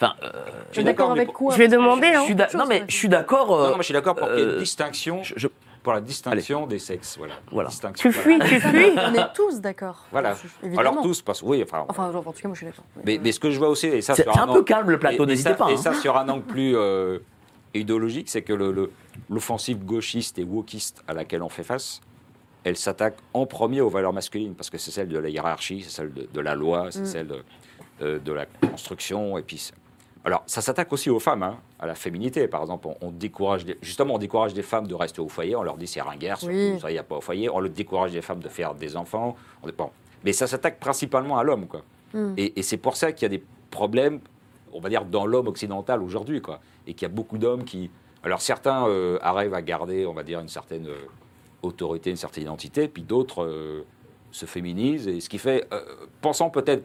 Enfin, 0.00 0.14
euh, 0.22 0.30
Je 0.70 0.74
suis 0.76 0.84
d'accord 0.84 1.10
avec 1.10 1.32
quoi 1.32 1.52
Je 1.52 1.58
vais 1.58 1.68
demander, 1.68 2.08
je 2.12 2.18
hein. 2.18 2.24
suis 2.24 2.34
d'a- 2.36 2.48
non 2.54 2.66
mais 2.68 2.84
je 2.88 2.94
suis 2.94 3.08
d'accord. 3.08 3.52
euh, 3.52 3.64
Non, 3.64 3.70
non, 3.70 3.76
mais 3.76 3.78
je 3.82 3.84
suis 3.86 3.94
d'accord 3.94 4.14
pour 4.14 4.28
qu'il 4.28 4.38
y 4.38 4.42
ait 4.42 4.44
euh, 4.46 4.52
une 4.54 4.58
distinction, 4.60 5.22
je- 5.24 5.34
je- 5.36 5.48
pour 5.82 5.92
la 5.92 6.00
distinction 6.00 6.66
des 6.66 6.78
sexes, 6.78 7.16
voilà. 7.18 7.34
Voilà. 7.50 7.68
Distinction, 7.70 8.10
Tu 8.10 8.16
voilà. 8.18 8.44
fuis, 8.44 8.58
tu 8.58 8.60
fuis. 8.60 8.90
On 8.96 9.14
est 9.14 9.32
tous 9.34 9.60
d'accord. 9.60 10.04
Voilà. 10.12 10.36
Évidemment. 10.62 10.90
Alors 10.90 11.02
tous, 11.02 11.22
parce 11.22 11.42
oui, 11.42 11.62
enfin. 11.62 11.80
En 11.80 11.86
tout 11.86 11.94
cas, 11.94 12.10
moi, 12.12 12.52
je 12.52 12.56
suis 12.58 12.66
d'accord. 12.66 12.84
mais, 13.04 13.18
mais 13.22 13.32
ce 13.32 13.40
que 13.40 13.50
je 13.50 13.58
vois 13.58 13.68
aussi, 13.70 13.86
et 13.86 14.00
ça 14.02 14.14
C'est 14.14 14.28
un 14.28 14.48
an- 14.48 14.52
peu 14.54 14.62
calme 14.62 14.90
le 14.90 14.98
plateau, 14.98 15.24
n'hésitez 15.26 15.54
pas. 15.54 15.70
Et 15.70 15.74
hein. 15.74 15.76
ça 15.78 15.94
sur 15.94 16.16
un 16.16 16.28
angle 16.28 16.44
plus 16.44 16.76
euh, 16.76 17.18
idéologique, 17.74 18.28
c'est 18.28 18.42
que 18.42 18.52
le- 18.52 18.70
le- 18.72 18.90
l'offensive 19.30 19.84
gauchiste 19.84 20.38
et 20.38 20.44
wokiste 20.44 21.02
à 21.08 21.14
laquelle 21.14 21.42
on 21.42 21.48
fait 21.48 21.64
face, 21.64 22.00
elle 22.64 22.76
s'attaque 22.76 23.16
en 23.34 23.46
premier 23.46 23.80
aux 23.80 23.88
valeurs 23.88 24.12
masculines, 24.12 24.54
parce 24.54 24.70
que 24.70 24.78
c'est 24.78 24.90
celle 24.90 25.08
de 25.08 25.18
la 25.18 25.28
hiérarchie, 25.28 25.82
c'est 25.82 25.90
celle 25.90 26.12
de, 26.12 26.28
de 26.32 26.40
la 26.40 26.54
loi, 26.54 26.88
c'est 26.90 27.06
celle 27.06 27.28
de, 27.28 27.42
euh, 28.02 28.18
de 28.18 28.32
la 28.32 28.46
construction, 28.46 29.38
et 29.38 29.42
puis... 29.42 29.70
Alors, 30.24 30.42
ça 30.46 30.60
s'attaque 30.60 30.92
aussi 30.92 31.10
aux 31.10 31.20
femmes, 31.20 31.42
hein, 31.42 31.58
à 31.78 31.86
la 31.86 31.94
féminité. 31.94 32.48
Par 32.48 32.60
exemple, 32.60 32.88
on, 32.88 32.96
on 33.00 33.10
décourage, 33.10 33.64
des- 33.64 33.78
justement, 33.80 34.14
on 34.14 34.18
décourage 34.18 34.54
les 34.54 34.62
femmes 34.62 34.86
de 34.86 34.94
rester 34.94 35.20
au 35.20 35.28
foyer. 35.28 35.54
On 35.56 35.62
leur 35.62 35.76
dit 35.76 35.86
c'est 35.86 36.00
ringard, 36.00 36.38
surtout, 36.38 36.54
Oui. 36.54 36.78
ça, 36.80 36.90
il 36.90 36.94
n'y 36.94 36.98
a 36.98 37.02
pas 37.04 37.16
au 37.16 37.20
foyer. 37.20 37.48
On 37.48 37.60
le 37.60 37.68
décourage 37.68 38.12
les 38.12 38.22
femmes 38.22 38.40
de 38.40 38.48
faire 38.48 38.74
des 38.74 38.96
enfants. 38.96 39.36
On, 39.62 39.68
bon. 39.68 39.90
Mais 40.24 40.32
ça 40.32 40.46
s'attaque 40.46 40.80
principalement 40.80 41.38
à 41.38 41.44
l'homme, 41.44 41.66
quoi. 41.66 41.82
Mm. 42.12 42.34
Et, 42.36 42.58
et 42.58 42.62
c'est 42.62 42.76
pour 42.78 42.96
ça 42.96 43.12
qu'il 43.12 43.22
y 43.22 43.26
a 43.26 43.38
des 43.38 43.44
problèmes, 43.70 44.20
on 44.72 44.80
va 44.80 44.88
dire, 44.88 45.04
dans 45.04 45.24
l'homme 45.26 45.46
occidental 45.48 46.02
aujourd'hui, 46.02 46.40
quoi. 46.42 46.60
Et 46.86 46.94
qu'il 46.94 47.02
y 47.02 47.10
a 47.10 47.14
beaucoup 47.14 47.38
d'hommes 47.38 47.64
qui. 47.64 47.90
Alors 48.24 48.40
certains 48.42 48.88
euh, 48.88 49.18
arrivent 49.22 49.54
à 49.54 49.62
garder, 49.62 50.04
on 50.04 50.12
va 50.14 50.24
dire, 50.24 50.40
une 50.40 50.48
certaine 50.48 50.88
euh, 50.88 50.96
autorité, 51.62 52.10
une 52.10 52.16
certaine 52.16 52.42
identité, 52.42 52.88
puis 52.88 53.02
d'autres 53.02 53.44
euh, 53.44 53.84
se 54.32 54.44
féminisent. 54.46 55.06
Et 55.06 55.20
ce 55.20 55.28
qui 55.28 55.38
fait, 55.38 55.66
euh, 55.72 55.80
pensant 56.20 56.50
peut-être 56.50 56.82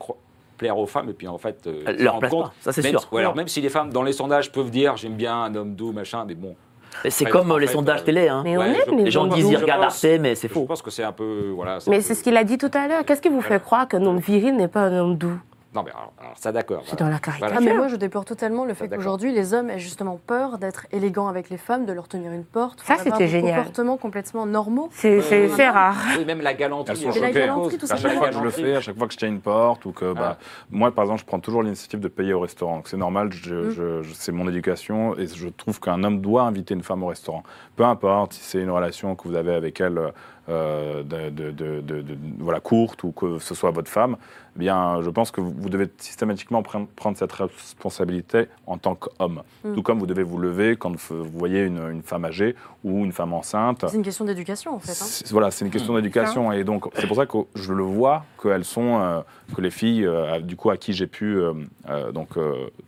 plaire 0.57 0.77
aux 0.77 0.85
femmes, 0.85 1.09
et 1.09 1.13
puis 1.13 1.27
en 1.27 1.37
fait, 1.37 1.65
euh, 1.67 1.83
leur 1.99 2.19
compte- 2.19 2.29
pas, 2.43 2.53
ça, 2.61 2.71
c'est 2.71 2.81
même, 2.83 2.91
sûr. 2.97 3.07
ouais, 3.11 3.21
alors 3.21 3.35
même 3.35 3.47
si 3.47 3.61
les 3.61 3.69
femmes 3.69 3.91
dans 3.91 4.03
les 4.03 4.13
sondages 4.13 4.51
peuvent 4.51 4.69
dire 4.71 4.95
j'aime 4.97 5.15
bien 5.15 5.43
un 5.43 5.55
homme 5.55 5.75
doux, 5.75 5.91
machin, 5.91 6.25
mais 6.27 6.35
bon. 6.35 6.55
Mais 7.03 7.09
C'est 7.09 7.25
comme 7.25 7.51
euh, 7.51 7.57
les 7.59 7.65
fait, 7.67 7.73
sondages 7.73 8.01
euh, 8.01 8.05
télé. 8.05 8.27
Hein. 8.27 8.41
Mais 8.43 8.55
Ouais, 8.55 8.75
je- 8.85 8.91
les 8.95 9.03
Les 9.05 9.11
gens 9.11 9.25
disent 9.25 9.49
ils 9.49 9.57
je 9.57 9.61
regardent 9.61 9.83
Arte, 9.85 10.05
mais 10.19 10.35
c'est 10.35 10.47
Je 10.47 10.53
faux. 10.53 10.65
pense 10.65 10.81
que 10.83 10.91
c'est 10.91 11.03
un 11.03 11.11
peu, 11.11 11.49
voilà. 11.55 11.79
Mais 11.87 12.01
c'est 12.01 12.13
ce 12.13 12.23
qu'il 12.23 12.37
a 12.37 12.43
dit 12.43 12.57
tout 12.59 12.69
à 12.73 12.87
l'heure. 12.87 13.03
Qu'est-ce 13.03 13.21
qui 13.21 13.29
vous 13.29 13.41
fait 13.41 13.59
croire 13.61 13.87
qu'un 13.87 14.05
homme 14.05 14.19
viril 14.19 14.55
n'est 14.55 14.67
pas 14.67 14.81
un 14.81 14.99
homme 14.99 15.17
doux? 15.17 15.39
Non, 15.75 15.83
mais 15.83 15.91
alors, 15.91 16.13
alors, 16.19 16.33
ça 16.37 16.51
d'accord. 16.51 16.83
C'est 16.85 16.91
voilà. 16.91 17.05
dans 17.05 17.11
la 17.11 17.19
caricature. 17.19 17.55
Ah, 17.57 17.61
mais 17.61 17.73
moi, 17.73 17.87
je 17.87 17.95
déplore 17.95 18.25
totalement 18.25 18.65
le 18.65 18.73
fait 18.73 18.87
qu'aujourd'hui, 18.89 19.31
les 19.31 19.53
hommes 19.53 19.69
aient 19.69 19.79
justement 19.79 20.19
peur 20.25 20.57
d'être 20.59 20.85
élégants 20.91 21.27
avec 21.27 21.49
les 21.49 21.57
femmes, 21.57 21.85
de 21.85 21.93
leur 21.93 22.07
tenir 22.07 22.31
une 22.31 22.43
porte. 22.45 22.81
Ça, 22.83 22.97
c'était 22.97 23.17
des 23.17 23.27
génial. 23.27 23.57
comportements 23.57 23.97
complètement 23.97 24.45
normaux. 24.45 24.89
C'est 24.91 25.21
c'est 25.21 25.69
rare. 25.69 25.97
Oui, 26.17 26.25
même 26.25 26.41
la 26.41 26.53
galanterie. 26.53 27.05
Mais 27.13 27.19
la 27.19 27.31
galanterie, 27.31 27.77
tout 27.77 27.87
À 27.89 27.95
chaque 27.97 28.13
fois 28.17 28.29
que 28.29 28.35
je 28.35 28.39
le 28.41 28.49
fais, 28.51 28.75
à 28.75 28.81
chaque 28.81 28.97
fois 28.97 29.07
que 29.07 29.13
je 29.13 29.17
tiens 29.17 29.27
une 29.29 29.41
porte 29.41 29.85
ou 29.85 29.91
que, 29.91 30.13
bah, 30.13 30.37
moi, 30.69 30.91
par 30.91 31.05
exemple, 31.05 31.21
je 31.21 31.25
prends 31.25 31.39
toujours 31.39 31.63
l'initiative 31.63 31.99
de 31.99 32.07
payer 32.07 32.33
au 32.33 32.39
restaurant. 32.41 32.81
C'est 32.85 32.97
normal, 32.97 33.31
je- 33.31 33.53
Mm. 33.55 33.69
je- 33.71 34.01
je- 34.03 34.13
c'est 34.13 34.31
mon 34.31 34.47
éducation 34.47 35.17
et 35.17 35.27
je 35.27 35.47
trouve 35.47 35.79
qu'un 35.79 36.03
homme 36.03 36.21
doit 36.21 36.43
inviter 36.43 36.73
une 36.73 36.83
femme 36.83 37.03
au 37.03 37.07
restaurant. 37.07 37.43
Peu 37.75 37.83
importe 37.83 38.33
si 38.33 38.41
c'est 38.43 38.59
une 38.61 38.69
relation 38.71 39.15
que 39.15 39.27
vous 39.27 39.35
avez 39.35 39.53
avec 39.53 39.79
elle 39.81 40.13
euh, 40.49 41.03
de, 41.03 42.03
voilà, 42.39 42.59
courte 42.59 43.03
ou 43.03 43.13
que 43.13 43.39
ce 43.39 43.55
soit 43.55 43.71
votre 43.71 43.89
femme, 43.89 44.17
eh 44.55 44.59
bien, 44.59 45.01
je 45.01 45.09
pense 45.09 45.31
que 45.31 45.39
vous, 45.39 45.69
devez 45.69 45.89
systématiquement 45.97 46.61
prendre, 46.61 46.87
prendre 46.87 47.17
cette 47.17 47.31
responsabilité 47.31 48.47
en 48.67 48.77
tant 48.77 48.95
qu'homme. 48.95 49.41
Mm. 49.63 49.73
Tout 49.73 49.81
comme 49.83 49.99
vous 49.99 50.05
devez 50.05 50.23
vous 50.23 50.37
lever 50.37 50.75
quand 50.75 50.93
vous 50.95 51.23
voyez 51.23 51.63
une, 51.63 51.89
une 51.89 52.03
femme 52.03 52.25
âgée 52.25 52.55
ou 52.83 53.05
une 53.05 53.13
femme 53.13 53.31
enceinte. 53.31 53.85
C'est 53.87 53.95
une 53.95 54.03
question 54.03 54.25
d'éducation, 54.25 54.75
en 54.75 54.79
fait. 54.79 54.91
hein. 54.91 55.27
Voilà, 55.31 55.49
c'est 55.49 55.63
une 55.63 55.71
question 55.71 55.95
d'éducation 55.95 56.51
et 56.51 56.65
donc 56.65 56.85
c'est 56.95 57.07
pour 57.07 57.15
ça 57.15 57.25
que 57.25 57.37
je 57.55 57.71
le 57.71 57.83
vois 57.83 58.25
qu'elles 58.41 58.65
sont 58.65 58.99
euh, 58.99 59.21
que 59.55 59.61
les 59.61 59.71
filles 59.71 60.05
euh, 60.05 60.41
du 60.41 60.57
coup 60.57 60.69
à 60.71 60.77
qui 60.77 60.91
j'ai 60.91 61.07
pu 61.07 61.39
donc 62.13 62.31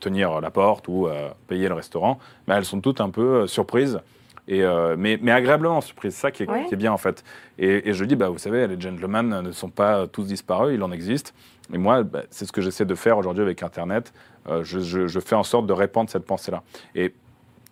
tenir 0.02 0.42
la 0.42 0.52
porte 0.52 0.88
ou 0.90 1.08
payer 1.48 1.70
le 1.70 1.74
restaurant, 1.74 2.20
mais 2.48 2.56
elles 2.56 2.66
sont 2.66 2.82
toutes 2.82 3.00
un 3.00 3.10
peu 3.10 3.48
surprises. 3.48 4.02
Et 4.48 4.64
euh, 4.64 4.96
mais, 4.98 5.18
mais 5.22 5.32
agréablement 5.32 5.82
surprises, 5.82 6.14
c'est 6.14 6.22
ça 6.22 6.32
qui 6.32 6.44
est, 6.44 6.50
Ouais. 6.50 6.66
qui 6.66 6.74
est 6.76 6.78
bien 6.78 6.92
en 6.94 6.98
fait. 6.98 7.24
Et, 7.58 7.90
et 7.90 7.94
je 7.94 8.06
dis, 8.06 8.16
bah, 8.16 8.30
vous 8.30 8.38
savez, 8.38 8.68
les 8.68 8.80
gentlemen 8.80 9.42
ne 9.42 9.52
sont 9.52 9.70
pas 9.70 10.06
tous 10.08 10.26
disparus, 10.28 10.76
il 10.76 10.84
en 10.84 10.92
existe. 10.92 11.34
Et 11.74 11.78
moi, 11.80 12.04
bah, 12.04 12.22
c'est 12.30 12.46
ce 12.46 12.52
que 12.52 12.62
j'essaie 12.62 12.86
de 12.86 12.94
faire 12.96 13.18
aujourd'hui 13.18 13.42
avec 13.44 13.64
Internet. 13.64 14.14
Euh, 14.48 14.64
je, 14.64 14.80
je- 14.80 15.08
je 15.08 15.20
fais 15.20 15.34
en 15.36 15.42
sorte 15.44 15.66
de 15.66 15.74
répandre 15.74 16.10
cette 16.12 16.26
pensée-là. 16.26 16.62
Et 16.94 17.12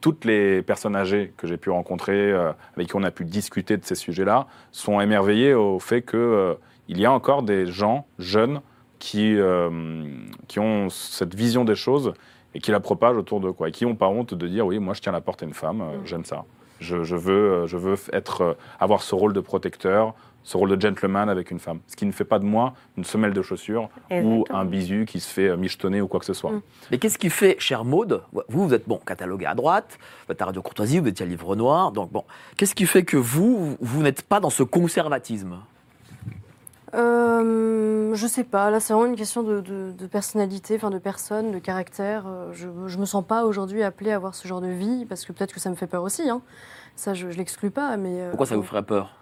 toutes 0.02 0.26
les 0.26 0.64
personnes 0.64 0.96
âgées 0.96 1.32
que 1.38 1.46
j'ai 1.46 1.58
pu 1.58 1.70
rencontrer, 1.70 2.32
euh, 2.32 2.52
avec 2.76 2.88
qui 2.88 2.96
on 2.96 3.04
a 3.04 3.12
pu 3.12 3.24
discuter 3.24 3.78
de 3.78 3.86
ces 3.86 3.96
sujets-là, 3.96 4.48
sont 4.72 5.00
émerveillées 5.00 5.54
au 5.54 5.78
fait 5.80 6.02
que 6.02 6.18
euh, 6.18 6.54
il 6.88 7.00
y 7.00 7.06
a 7.06 7.12
encore 7.12 7.44
des 7.44 7.68
gens 7.68 8.08
jeunes 8.18 8.62
qui, 8.98 9.36
euh, 9.38 9.70
qui 10.48 10.60
ont 10.60 10.90
cette 10.90 11.36
vision 11.36 11.64
des 11.66 11.76
choses 11.76 12.14
et 12.56 12.60
qui 12.60 12.72
la 12.72 12.80
propagent 12.80 13.18
autour 13.18 13.40
de 13.40 13.52
quoi, 13.52 13.70
et 13.70 13.72
qui 13.72 13.86
n'ont 13.86 13.96
pas 13.96 14.08
honte 14.08 14.34
de 14.34 14.48
dire 14.48 14.66
oui, 14.66 14.80
moi 14.80 14.94
je 14.96 15.02
tiens 15.02 15.12
la 15.12 15.22
porte 15.22 15.44
à 15.44 15.46
une 15.46 15.54
femme, 15.54 15.82
euh, 15.82 15.98
j'aime 16.06 16.26
ça. 16.26 16.44
Je, 16.84 17.04
je 17.04 17.16
veux, 17.16 17.34
euh, 17.34 17.68
je 17.68 17.78
veux 17.78 17.96
être, 18.12 18.42
euh, 18.42 18.54
avoir 18.80 19.02
ce 19.02 19.16
rôle 19.16 19.34
de 19.34 19.40
protecteur, 19.40 20.14
ce 20.44 20.58
rôle 20.58 20.76
de 20.76 20.80
gentleman 20.80 21.30
avec 21.30 21.52
une 21.52 21.60
femme. 21.60 21.80
Ce 21.88 21.96
qui 21.96 22.06
ne 22.06 22.12
fait 22.12 22.26
pas 22.26 22.40
de 22.40 22.44
moi 22.44 22.74
une 22.98 23.06
semelle 23.06 23.34
de 23.34 23.42
chaussures 23.42 23.90
ou 24.12 24.44
un 24.50 24.66
bisu 24.66 25.06
qui 25.06 25.22
se 25.22 25.30
fait 25.32 25.48
euh, 25.48 25.58
michetonner 25.58 26.02
ou 26.02 26.08
quoi 26.08 26.20
que 26.20 26.26
ce 26.26 26.34
soit. 26.34 26.52
Mm. 26.52 26.62
Mais 26.92 26.98
qu'est-ce 26.98 27.18
qui 27.18 27.30
fait, 27.30 27.56
cher 27.60 27.86
Maude, 27.86 28.24
vous, 28.50 28.68
vous 28.68 28.74
êtes 28.74 28.88
bon, 28.88 28.98
catalogué 28.98 29.46
à 29.46 29.56
droite, 29.56 29.98
vous 30.28 30.34
êtes 30.34 30.42
à 30.42 30.46
Radio 30.46 30.62
Courtoisie, 30.62 31.00
vous 31.00 31.08
étiez 31.08 31.26
à 31.26 31.30
Livre 31.30 31.56
Noir, 31.56 31.94
donc 31.94 32.12
bon, 32.12 32.26
qu'est-ce 32.58 32.76
qui 32.76 32.86
fait 32.86 33.04
que 33.04 33.18
vous, 33.18 33.78
vous 33.80 34.04
n'êtes 34.04 34.24
pas 34.24 34.42
dans 34.42 34.50
ce 34.50 34.64
conservatisme? 34.64 35.56
Euh, 36.94 38.14
je 38.16 38.28
sais 38.28 38.44
pas. 38.44 38.70
Là, 38.70 38.80
c'est 38.80 38.94
vraiment 38.94 39.08
une 39.10 39.16
question 39.16 39.44
de, 39.44 39.62
de- 39.62 39.91
de 39.98 40.08
personnalité, 40.08 40.76
enfin 40.76 40.89
de 40.89 41.00
personne, 41.00 41.52
de 41.52 41.60
caractère. 41.60 42.26
Euh, 42.28 42.52
Je, 42.54 42.68
je 42.88 42.98
me 42.98 43.06
sens 43.06 43.26
pas 43.26 43.46
aujourd'hui 43.46 43.84
appelée 43.84 44.12
à 44.12 44.16
avoir 44.16 44.36
ce 44.36 44.48
genre 44.48 44.62
de 44.62 44.68
vie 44.68 45.06
parce 45.06 45.26
que 45.26 45.32
peut-être 45.34 45.54
que 45.54 45.60
ça 45.60 45.70
me 45.70 45.76
fait 45.76 45.88
peur 45.88 46.04
aussi. 46.04 46.30
Hein. 46.30 46.41
Ça, 46.96 47.14
je, 47.14 47.32
je 47.32 47.38
l'exclus 47.38 47.72
pas. 47.72 47.98
Mais 47.98 48.22
euh, 48.22 48.30
Pourquoi 48.30 48.46
ça 48.46 48.56
vous 48.56 48.64
ferait 48.64 48.84
peur? 48.84 49.16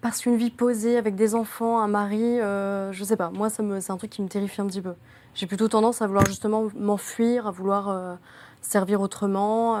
Parce 0.00 0.20
qu'une 0.20 0.36
vie 0.36 0.50
posée 0.50 0.96
avec 0.98 1.16
des 1.16 1.34
enfants, 1.34 1.80
un 1.80 1.88
mari, 1.88 2.40
euh, 2.40 2.92
je 2.92 3.02
sais 3.02 3.16
pas. 3.16 3.30
Moi, 3.30 3.50
ça 3.50 3.62
me, 3.62 3.80
c'est 3.80 3.90
un 3.92 3.96
truc 3.96 4.10
qui 4.10 4.22
me 4.22 4.28
terrifie 4.28 4.60
un 4.60 4.66
petit 4.66 4.82
peu. 4.82 4.94
J'ai 5.34 5.46
plutôt 5.46 5.68
tendance 5.68 6.00
à 6.02 6.06
vouloir 6.06 6.24
justement 6.26 6.64
m'enfuir, 6.78 7.46
à 7.46 7.50
vouloir 7.50 7.88
euh, 7.88 8.14
servir 8.62 9.00
autrement. 9.00 9.78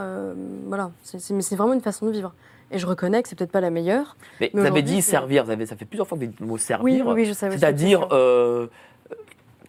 voilà. 0.66 0.90
C'est- 1.02 1.30
mais 1.32 1.42
c'est 1.42 1.56
vraiment 1.56 1.72
une 1.74 1.80
façon 1.80 2.06
de 2.06 2.10
vivre. 2.10 2.32
Et 2.70 2.78
je 2.78 2.86
reconnais 2.86 3.22
que 3.22 3.28
c'est 3.28 3.36
peut-être 3.36 3.52
pas 3.52 3.60
la 3.60 3.70
meilleure. 3.70 4.16
Mais, 4.40 4.50
Mais 4.52 4.60
vous 4.60 4.66
avez 4.66 4.82
dit 4.82 5.00
servir, 5.02 5.44
vous 5.44 5.50
avez, 5.50 5.66
ça 5.66 5.76
fait 5.76 5.84
plusieurs 5.84 6.06
fois 6.06 6.18
que 6.18 6.24
vous 6.24 6.30
dites 6.30 6.40
le 6.40 6.46
mot 6.46 6.58
servir. 6.58 7.06
oui, 7.06 7.12
oui, 7.14 7.24
je 7.24 7.32
savais. 7.32 7.56
C'est-à-dire, 7.56 8.08
euh, 8.10 8.66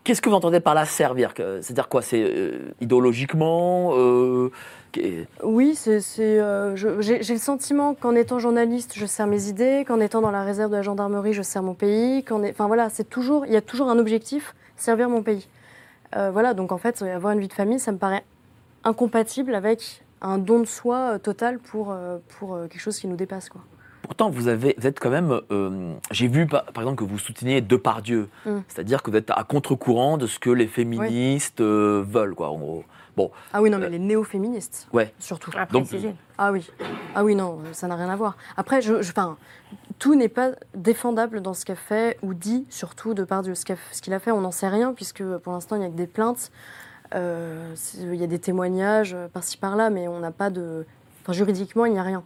qu'est-ce 0.03 0.21
que 0.21 0.29
vous 0.29 0.35
entendez 0.35 0.59
par 0.59 0.73
là 0.73 0.85
servir? 0.85 1.33
C'est-à-dire 1.35 1.89
quoi? 1.89 2.01
C'est 2.01 2.23
euh, 2.23 2.73
idéologiquement 2.81 3.91
euh, 3.95 4.49
Oui, 5.43 5.75
c'est, 5.75 5.99
j'ai, 6.01 7.19
le 7.19 7.37
sentiment 7.37 7.93
qu'en 7.93 8.15
étant 8.15 8.39
journaliste, 8.39 8.93
je 8.95 9.05
sers 9.05 9.27
mes 9.27 9.47
idées, 9.47 9.85
qu'en 9.87 9.99
étant 9.99 10.21
dans 10.21 10.31
la 10.31 10.43
réserve 10.43 10.71
de 10.71 10.77
la 10.77 10.81
gendarmerie, 10.81 11.33
je 11.33 11.43
sers 11.43 11.61
mon 11.61 11.75
pays. 11.75 12.23
Qu'en 12.23 12.43
enfin 12.43 12.65
voilà, 12.65 12.89
c'est 12.89 13.07
toujours, 13.07 13.45
il 13.45 13.53
y 13.53 13.57
a 13.57 13.61
toujours 13.61 13.89
un 13.89 13.99
objectif, 13.99 14.55
servir 14.75 15.09
mon 15.09 15.21
pays. 15.21 15.47
Voilà, 16.13 16.55
donc 16.55 16.71
en 16.71 16.79
fait, 16.79 17.03
avoir 17.03 17.33
une 17.33 17.39
vie 17.41 17.47
de 17.47 17.53
famille, 17.53 17.77
ça 17.77 17.91
me 17.91 17.99
paraît 17.99 18.23
incompatible 18.83 19.53
avec 19.53 20.01
un 20.21 20.37
don 20.37 20.59
de 20.59 20.65
soi 20.65 21.13
euh, 21.13 21.17
total 21.19 21.59
pour, 21.59 21.91
euh, 21.91 22.17
pour 22.39 22.55
euh, 22.55 22.67
quelque 22.67 22.81
chose 22.81 22.99
qui 22.99 23.07
nous 23.07 23.15
dépasse. 23.15 23.49
Quoi. 23.49 23.61
Pourtant, 24.03 24.29
vous, 24.29 24.47
avez, 24.47 24.75
vous 24.77 24.87
êtes 24.87 24.99
quand 24.99 25.09
même. 25.09 25.41
euh, 25.51 25.93
J'ai 26.11 26.27
vu, 26.27 26.47
par, 26.47 26.63
par 26.65 26.83
exemple, 26.83 27.03
que 27.03 27.09
vous 27.09 27.17
souteniez 27.19 27.61
Depardieu. 27.61 28.29
Mm. 28.45 28.57
C'est-à-dire 28.67 29.03
que 29.03 29.11
vous 29.11 29.17
êtes 29.17 29.31
à 29.31 29.43
contre-courant 29.43 30.17
de 30.17 30.27
ce 30.27 30.39
que 30.39 30.49
les 30.49 30.67
féministes 30.67 31.61
euh, 31.61 32.03
veulent, 32.07 32.35
quoi, 32.35 32.49
en 32.49 32.57
gros. 32.57 32.83
Bon, 33.17 33.31
Ah 33.51 33.63
oui, 33.63 33.71
non, 33.71 33.79
mais 33.79 33.89
les 33.89 33.97
néo-féministes, 33.97 34.87
ouais. 34.93 35.11
surtout. 35.17 35.49
À 35.57 35.65
Donc- 35.65 35.87
préciser. 35.87 36.13
Ah 36.37 36.51
oui, 36.51 36.69
ah 37.15 37.23
oui, 37.23 37.33
non, 37.35 37.57
ça 37.71 37.87
n'a 37.87 37.95
rien 37.95 38.09
à 38.09 38.15
voir. 38.15 38.37
Après, 38.57 38.79
je, 38.79 39.01
je- 39.01 39.09
enfin, 39.09 39.37
tout 39.97 40.13
n'est 40.13 40.29
pas 40.29 40.51
défendable 40.75 41.41
dans 41.41 41.55
ce 41.55 41.65
qu'a 41.65 41.73
fait 41.75 42.19
ou 42.21 42.35
dit, 42.35 42.67
surtout 42.69 43.15
de 43.15 43.23
par 43.23 43.43
ce 43.43 43.65
qu'a- 43.65 43.75
ce 43.91 44.03
qu'il 44.03 44.13
a 44.13 44.19
fait. 44.19 44.29
On 44.29 44.41
n'en 44.41 44.51
sait 44.51 44.67
rien 44.67 44.93
puisque 44.93 45.23
pour 45.37 45.51
l'instant 45.53 45.77
il 45.77 45.79
n'y 45.79 45.85
a 45.85 45.89
que 45.89 45.95
des 45.95 46.05
plaintes. 46.05 46.51
Euh, 47.15 47.73
il 47.99 48.15
y 48.15 48.23
a 48.23 48.27
des 48.27 48.39
témoignages 48.39 49.13
euh, 49.13 49.27
par-ci 49.27 49.57
par-là, 49.57 49.89
mais 49.89 50.07
on 50.07 50.19
n'a 50.19 50.31
pas 50.31 50.49
de, 50.49 50.85
enfin, 51.21 51.33
juridiquement 51.33 51.85
il 51.85 51.93
n'y 51.93 51.99
a 51.99 52.03
rien. 52.03 52.23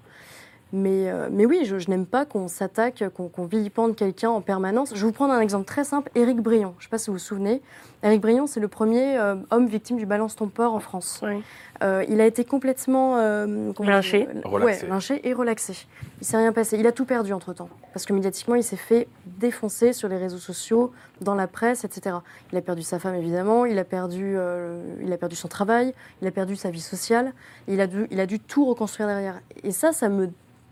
Mais, 0.73 1.11
euh, 1.11 1.27
mais 1.31 1.45
oui, 1.45 1.65
je, 1.65 1.89
n'aime 1.89 2.05
pas 2.05 2.25
qu'on 2.25 2.47
s'attaque, 2.47 3.03
qu'on 3.13 3.27
qu'on 3.27 3.45
vilipende 3.45 3.95
quelqu'un 3.95 4.29
en 4.29 4.41
permanence. 4.41 4.91
Je 4.95 5.01
vais 5.01 5.07
vous 5.07 5.11
prendre 5.11 5.33
un 5.33 5.41
exemple 5.41 5.65
très 5.65 5.83
simple. 5.83 6.09
Éric 6.15 6.39
Brion, 6.41 6.73
je 6.77 6.83
ne 6.83 6.83
sais 6.83 6.89
pas 6.89 6.97
si 6.97 7.07
vous 7.07 7.17
vous 7.17 7.19
souvenez. 7.19 7.61
Éric 8.03 8.21
Brion, 8.21 8.47
c'est 8.47 8.59
le 8.59 8.67
premier 8.67 9.17
euh, 9.17 9.35
homme 9.51 9.67
victime 9.67 9.97
du 9.97 10.05
balance 10.05 10.35
ton 10.35 10.47
port 10.47 10.73
en 10.73 10.79
France. 10.79 11.21
Oui. 11.23 11.43
Euh, 11.83 12.05
il 12.07 12.21
a 12.21 12.25
été 12.25 12.45
complètement 12.45 13.17
euh, 13.17 13.71
Lynché. 13.79 14.27
Ouais, 14.45 14.79
lynché 14.87 15.27
et 15.27 15.33
relaxé. 15.33 15.87
Il 16.19 16.27
s'est 16.27 16.37
rien 16.37 16.51
passé. 16.51 16.77
Il 16.77 16.85
a 16.85 16.91
tout 16.91 17.05
perdu 17.05 17.33
entre 17.33 17.53
temps. 17.53 17.69
Parce 17.93 18.05
que 18.05 18.13
médiatiquement, 18.13 18.55
il 18.55 18.63
s'est 18.63 18.75
fait 18.75 19.07
défoncer 19.25 19.91
sur 19.91 20.07
les 20.07 20.17
réseaux 20.17 20.37
sociaux, 20.37 20.91
dans 21.21 21.33
la 21.33 21.47
presse, 21.47 21.83
etc. 21.83 22.17
Il 22.51 22.57
a 22.57 22.61
perdu 22.61 22.83
sa 22.83 22.99
femme, 22.99 23.15
évidemment. 23.15 23.65
Il 23.65 23.79
a 23.79 23.83
perdu, 23.83 24.35
euh, 24.37 24.83
il 25.01 25.11
a 25.11 25.17
perdu 25.17 25.35
son 25.35 25.47
travail. 25.47 25.93
Il 26.21 26.27
a 26.27 26.31
perdu 26.31 26.55
sa 26.55 26.69
vie 26.69 26.81
sociale. 26.81 27.33
Il 27.67 27.81
a 27.81 27.87
dû, 27.87 28.07
il 28.11 28.19
a 28.19 28.27
dû 28.27 28.39
tout 28.39 28.65
reconstruire 28.65 29.07
derrière. 29.07 29.39
Et 29.63 29.71
ça, 29.71 29.91
ça 29.91 30.07
me. 30.09 30.29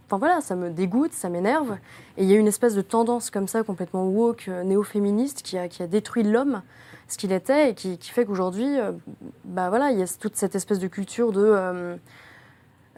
Enfin 0.08 0.18
voilà, 0.18 0.42
ça 0.42 0.56
me 0.56 0.70
dégoûte, 0.70 1.14
ça 1.14 1.30
m'énerve. 1.30 1.78
Et 2.18 2.24
il 2.24 2.30
y 2.30 2.34
a 2.34 2.38
une 2.38 2.48
espèce 2.48 2.74
de 2.74 2.82
tendance 2.82 3.30
comme 3.30 3.48
ça, 3.48 3.64
complètement 3.64 4.06
woke, 4.08 4.48
néo-féministe, 4.48 5.44
qui 5.44 5.56
a, 5.58 5.68
qui 5.68 5.84
a 5.84 5.88
détruit 5.88 6.24
l'homme, 6.24 6.64
ce 7.10 7.18
qu'il 7.18 7.32
était, 7.32 7.72
et 7.72 7.74
qui, 7.74 7.98
qui 7.98 8.12
fait 8.12 8.26
qu'aujourd'hui, 8.26 8.80
euh, 8.80 8.92
bah 9.46 9.70
voilà, 9.70 9.92
il 9.92 10.00
y 10.00 10.04
a 10.04 10.08
toute 10.20 10.36
cette 10.36 10.56
espèce 10.56 10.80
de 10.80 10.88
culture 10.88 11.32
de. 11.32 11.42
euh, 11.44 11.96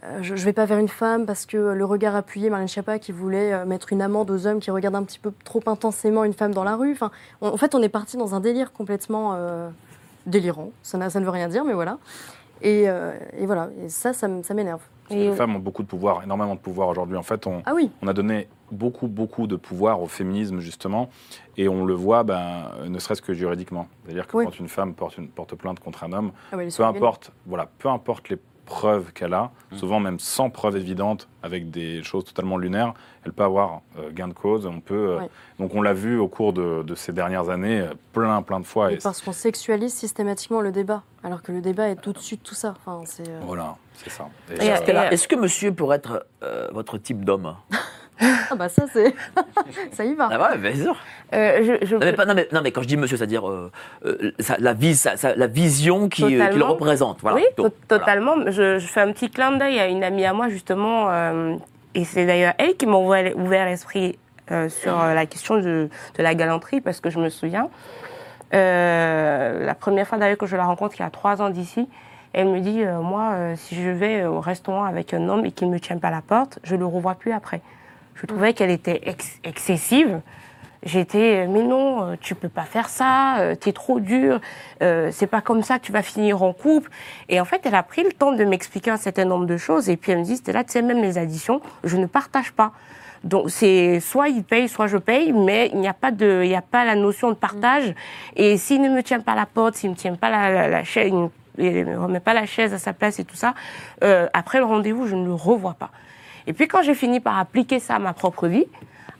euh, 0.04 0.18
je 0.22 0.32
ne 0.34 0.38
vais 0.38 0.52
pas 0.52 0.64
vers 0.66 0.78
une 0.78 0.88
femme 0.88 1.26
parce 1.26 1.46
que 1.46 1.56
le 1.56 1.84
regard 1.84 2.16
appuyé, 2.16 2.50
Marlène 2.50 2.66
Schiappa 2.68 2.98
qui 2.98 3.12
voulait 3.12 3.64
mettre 3.64 3.92
une 3.92 4.02
amende 4.02 4.30
aux 4.32 4.46
hommes 4.48 4.58
qui 4.58 4.70
regardent 4.72 4.96
un 4.96 5.04
petit 5.04 5.20
peu 5.20 5.32
trop 5.44 5.62
intensément 5.66 6.24
une 6.24 6.32
femme 6.32 6.52
dans 6.52 6.64
la 6.64 6.74
rue. 6.74 6.90
Enfin, 6.92 7.12
on- 7.40 7.48
en 7.50 7.56
fait, 7.56 7.74
on 7.76 7.82
est 7.82 7.88
parti 7.88 8.16
dans 8.16 8.34
un 8.34 8.40
délire 8.40 8.72
complètement 8.72 9.34
euh, 9.34 9.68
délirant. 10.26 10.70
Ça, 10.82 10.98
ne 10.98 11.24
veut 11.24 11.30
rien 11.30 11.48
dire, 11.48 11.64
mais 11.64 11.72
voilà. 11.72 11.98
Et, 12.62 12.88
euh, 12.88 13.12
et 13.38 13.46
voilà, 13.46 13.70
et 13.84 13.88
ça, 13.88 14.12
ça, 14.12 14.26
m'énerve. 14.54 14.80
Les 15.10 15.32
femmes 15.32 15.56
ont 15.56 15.60
beaucoup 15.60 15.82
de 15.82 15.88
pouvoir, 15.88 16.22
énormément 16.24 16.54
de 16.54 16.60
pouvoir 16.60 16.88
aujourd'hui. 16.88 17.16
En 17.16 17.22
fait, 17.22 17.46
on, 17.46 17.62
Ah 17.66 17.72
oui, 17.74 17.90
on 18.02 18.08
a 18.08 18.12
donné 18.12 18.48
beaucoup, 18.72 19.06
beaucoup 19.06 19.46
de 19.46 19.56
pouvoir 19.56 20.02
au 20.02 20.06
féminisme, 20.06 20.58
justement, 20.60 21.10
et 21.56 21.68
on 21.68 21.84
le 21.84 21.94
voit, 21.94 22.24
ben, 22.24 22.70
ne 22.88 22.98
serait-ce 22.98 23.22
que 23.22 23.34
juridiquement. 23.34 23.86
C'est-à-dire 24.04 24.26
que 24.26 24.36
Oui. 24.36 24.44
quand 24.44 24.58
une 24.58 24.68
femme 24.68 24.94
porte, 24.94 25.18
une, 25.18 25.28
porte 25.28 25.54
plainte 25.54 25.78
contre 25.78 26.04
un 26.04 26.12
homme, 26.12 26.32
ah 26.50 26.56
ouais, 26.56 26.68
peu 26.74 26.84
importe, 26.84 27.30
voilà, 27.46 27.68
peu 27.78 27.88
importe 27.88 28.28
les 28.30 28.38
preuves 28.64 29.12
qu'elle 29.12 29.34
a, 29.34 29.50
souvent 29.74 30.00
même 30.00 30.18
sans 30.18 30.48
preuves 30.48 30.76
évidentes, 30.76 31.28
avec 31.42 31.70
des 31.70 32.02
choses 32.02 32.24
totalement 32.24 32.56
lunaires, 32.56 32.94
elle 33.24 33.32
peut 33.32 33.42
avoir 33.42 33.82
euh, 33.98 34.10
gain 34.12 34.28
de 34.28 34.32
cause. 34.32 34.66
On 34.66 34.80
peut, 34.80 35.10
euh, 35.10 35.18
Ouais. 35.18 35.28
Donc 35.58 35.74
on 35.74 35.82
l'a 35.82 35.92
vu 35.92 36.18
au 36.18 36.28
cours 36.28 36.52
de, 36.52 36.82
de 36.82 36.94
ces 36.94 37.12
dernières 37.12 37.48
années, 37.48 37.80
euh, 37.80 37.92
plein, 38.12 38.40
plein 38.42 38.60
de 38.60 38.64
fois. 38.64 38.90
Et 38.90 38.94
et 38.94 38.98
parce 38.98 39.20
qu'on 39.20 39.32
sexualise 39.32 39.92
systématiquement 39.92 40.60
le 40.60 40.72
débat, 40.72 41.02
alors 41.22 41.42
que 41.42 41.52
le 41.52 41.60
débat 41.60 41.88
est 41.88 42.06
au-dessus 42.08 42.36
de 42.36 42.42
tout 42.42 42.54
ça. 42.54 42.74
Enfin, 42.78 43.02
c'est, 43.04 43.28
euh, 43.28 43.40
Voilà, 43.44 43.76
c'est 43.94 44.10
ça. 44.10 44.28
Est-ce 44.48 45.28
que 45.28 45.36
monsieur 45.36 45.72
pourrait 45.72 45.96
être 45.96 46.26
euh, 46.42 46.68
votre 46.72 46.98
type 46.98 47.24
d'homme? 47.24 47.56
Ah 48.20 48.54
bah 48.56 48.68
ça, 48.68 48.84
c'est... 48.92 49.14
ça 49.92 50.04
y 50.04 50.14
va. 50.14 50.28
Ah 50.30 50.50
ouais, 50.52 50.58
bien 50.58 50.74
sûr. 50.74 50.96
euh, 51.34 51.76
je, 51.80 51.86
je 51.86 51.94
Non 51.94 52.00
mais, 52.00 52.12
pas- 52.12 52.24
non, 52.26 52.34
mais, 52.34 52.46
non, 52.52 52.60
mais 52.62 52.70
quand 52.70 52.82
je 52.82 52.86
dis 52.88 52.96
monsieur, 52.96 53.16
c'est-à-dire 53.16 53.48
euh, 53.48 53.70
euh, 54.04 54.32
ça- 54.38 54.56
la, 54.58 54.74
vis- 54.74 54.96
ça- 55.00 55.16
ça- 55.16 55.34
la 55.34 55.46
vision 55.46 56.08
qui, 56.08 56.22
euh, 56.38 56.46
qui 56.48 56.58
le 56.58 56.64
représente. 56.64 57.20
Voilà, 57.22 57.36
oui, 57.38 57.44
plutôt. 57.56 57.70
totalement. 57.88 58.34
Je, 58.46 58.78
je 58.78 58.86
fais 58.86 59.00
un 59.00 59.12
petit 59.12 59.30
clin 59.30 59.56
d'œil 59.56 59.78
à 59.80 59.88
une 59.88 60.04
amie 60.04 60.24
à 60.24 60.32
moi, 60.32 60.48
justement, 60.48 61.08
et 61.94 62.04
c'est 62.04 62.26
d'ailleurs 62.26 62.54
elle 62.58 62.76
qui 62.76 62.86
m'a 62.86 62.96
ouvert, 62.98 63.64
l'esprit 63.66 64.18
sur 64.68 64.96
la 64.98 65.26
question 65.26 65.56
de, 65.56 65.88
de 66.18 66.22
la 66.22 66.34
galanterie, 66.34 66.80
parce 66.80 67.00
que 67.00 67.10
je 67.10 67.18
me 67.18 67.28
souviens, 67.30 67.68
la 68.52 69.74
première 69.78 70.06
fois 70.06 70.18
d'ailleurs 70.18 70.38
que 70.38 70.46
je 70.46 70.56
la 70.56 70.64
rencontre, 70.64 70.94
il 70.98 71.02
y 71.02 71.04
a 71.04 71.10
trois 71.10 71.40
ans 71.42 71.50
d'ici, 71.50 71.88
elle 72.34 72.48
me 72.48 72.60
dit, 72.60 72.82
moi, 73.02 73.34
si 73.56 73.74
je 73.74 73.90
vais 73.90 74.24
au 74.24 74.40
restaurant 74.40 74.84
avec 74.84 75.12
un 75.14 75.28
homme 75.28 75.44
et 75.44 75.52
qu'il 75.52 75.68
ne 75.68 75.74
me 75.74 75.80
tient 75.80 75.98
pas 75.98 76.10
la 76.10 76.22
porte, 76.22 76.58
je 76.64 76.76
le 76.76 76.86
revois 76.86 77.14
plus 77.14 77.32
après. 77.32 77.60
Je 78.14 78.26
trouvais 78.26 78.52
qu'elle 78.54 78.70
était 78.70 79.00
ex- 79.04 79.38
excessive. 79.44 80.20
J'étais, 80.84 81.44
euh, 81.44 81.48
mais 81.48 81.62
non, 81.62 82.02
euh, 82.04 82.14
tu 82.20 82.34
peux 82.34 82.48
pas 82.48 82.64
faire 82.64 82.88
ça, 82.88 83.38
euh, 83.38 83.54
t'es 83.54 83.72
trop 83.72 84.00
dur, 84.00 84.40
euh, 84.82 85.10
c'est 85.12 85.28
pas 85.28 85.40
comme 85.40 85.62
ça 85.62 85.78
que 85.78 85.84
tu 85.84 85.92
vas 85.92 86.02
finir 86.02 86.42
en 86.42 86.52
couple. 86.52 86.90
Et 87.28 87.40
en 87.40 87.44
fait, 87.44 87.60
elle 87.64 87.76
a 87.76 87.84
pris 87.84 88.02
le 88.02 88.10
temps 88.10 88.32
de 88.32 88.44
m'expliquer 88.44 88.90
un 88.90 88.96
certain 88.96 89.24
nombre 89.24 89.46
de 89.46 89.56
choses. 89.56 89.88
Et 89.88 89.96
puis 89.96 90.10
elle 90.10 90.18
me 90.18 90.24
dit, 90.24 90.36
c'était 90.36 90.52
là, 90.52 90.64
tu 90.64 90.72
sais, 90.72 90.82
même 90.82 91.00
les 91.00 91.18
additions, 91.18 91.60
je 91.84 91.96
ne 91.96 92.06
partage 92.06 92.52
pas. 92.52 92.72
Donc 93.22 93.50
c'est 93.50 94.00
soit 94.00 94.28
il 94.28 94.42
paye, 94.42 94.68
soit 94.68 94.88
je 94.88 94.96
paye, 94.96 95.32
mais 95.32 95.70
il 95.72 95.78
n'y 95.78 95.86
a 95.86 95.94
pas 95.94 96.10
de, 96.10 96.40
il 96.42 96.48
n'y 96.48 96.56
a 96.56 96.62
pas 96.62 96.84
la 96.84 96.96
notion 96.96 97.28
de 97.30 97.36
partage. 97.36 97.94
Et 98.34 98.56
s'il 98.56 98.82
ne 98.82 98.88
me 98.88 99.04
tient 99.04 99.20
pas 99.20 99.36
la 99.36 99.46
porte, 99.46 99.76
s'il 99.76 99.90
ne 99.90 99.94
me 99.94 99.98
tient 99.98 100.16
pas 100.16 100.30
la, 100.30 100.50
la, 100.50 100.66
la 100.66 100.82
chaise, 100.82 101.12
il 101.58 101.72
ne 101.72 101.84
me 101.84 102.00
remet 102.00 102.18
pas 102.18 102.34
la 102.34 102.46
chaise 102.46 102.74
à 102.74 102.78
sa 102.78 102.92
place 102.92 103.20
et 103.20 103.24
tout 103.24 103.36
ça, 103.36 103.54
euh, 104.02 104.26
après 104.32 104.58
le 104.58 104.64
rendez-vous, 104.64 105.06
je 105.06 105.14
ne 105.14 105.26
le 105.26 105.34
revois 105.34 105.74
pas. 105.74 105.90
Et 106.46 106.52
puis 106.52 106.68
quand 106.68 106.82
j'ai 106.82 106.94
fini 106.94 107.20
par 107.20 107.38
appliquer 107.38 107.78
ça 107.78 107.96
à 107.96 107.98
ma 107.98 108.12
propre 108.12 108.46
vie, 108.46 108.66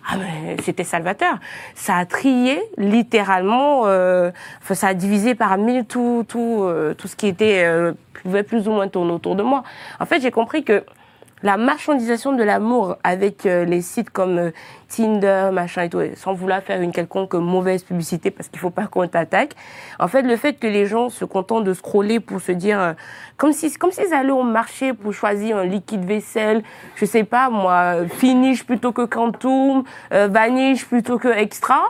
ah 0.08 0.16
mais 0.16 0.56
c'était 0.62 0.84
salvateur. 0.84 1.38
Ça 1.74 1.96
a 1.96 2.06
trié 2.06 2.60
littéralement, 2.76 3.82
euh, 3.86 4.30
ça 4.72 4.88
a 4.88 4.94
divisé 4.94 5.34
par 5.34 5.56
mille 5.58 5.84
tout 5.84 6.24
tout 6.28 6.62
euh, 6.62 6.94
tout 6.94 7.06
ce 7.06 7.14
qui 7.14 7.28
était 7.28 7.62
euh, 7.64 7.92
pouvait 8.22 8.42
plus 8.42 8.66
ou 8.66 8.72
moins 8.72 8.88
tourner 8.88 9.12
autour 9.12 9.36
de 9.36 9.42
moi. 9.42 9.62
En 10.00 10.06
fait, 10.06 10.20
j'ai 10.20 10.30
compris 10.30 10.64
que 10.64 10.84
la 11.43 11.57
marchandisation 11.57 12.32
de 12.32 12.43
l'amour 12.43 12.97
avec 13.03 13.47
euh, 13.47 13.64
les 13.64 13.82
sites 13.82 14.11
comme 14.11 14.38
euh, 14.38 14.51
Tinder, 14.88 15.51
machin 15.53 15.82
et 15.82 15.88
tout, 15.88 16.01
sans 16.16 16.34
vouloir 16.34 16.62
faire 16.62 16.80
une 16.80 16.93
quelconque 16.93 17.34
mauvaise 17.34 17.82
publicité 17.82 18.30
parce 18.30 18.49
qu'il 18.49 18.61
faut 18.61 18.70
pas 18.70 18.86
qu'on 18.86 19.09
t'attaque. 19.09 19.55
En 19.99 20.09
fait, 20.09 20.22
le 20.22 20.36
fait 20.36 20.55
que 20.55 20.66
les 20.66 20.86
gens 20.86 21.09
se 21.09 21.24
contentent 21.24 21.64
de 21.64 21.74
scroller 21.74 22.20
pour 22.20 22.40
se 22.40 22.53
dire, 22.53 22.80
euh, 22.80 22.93
comme 23.36 23.53
si, 23.53 23.72
comme 23.74 23.90
s'ils 23.90 24.12
allaient 24.12 24.30
au 24.30 24.43
marché 24.43 24.93
pour 24.93 25.12
choisir 25.12 25.57
un 25.57 25.64
liquide 25.64 26.05
vaisselle, 26.05 26.62
je 26.97 27.05
sais 27.05 27.24
pas 27.24 27.49
moi, 27.51 28.07
finish 28.09 28.64
plutôt 28.64 28.93
que 28.93 29.03
quantum, 29.03 29.84
euh, 30.12 30.28
vanish 30.28 30.86
plutôt 30.86 31.18
que 31.18 31.28
extra. 31.28 31.80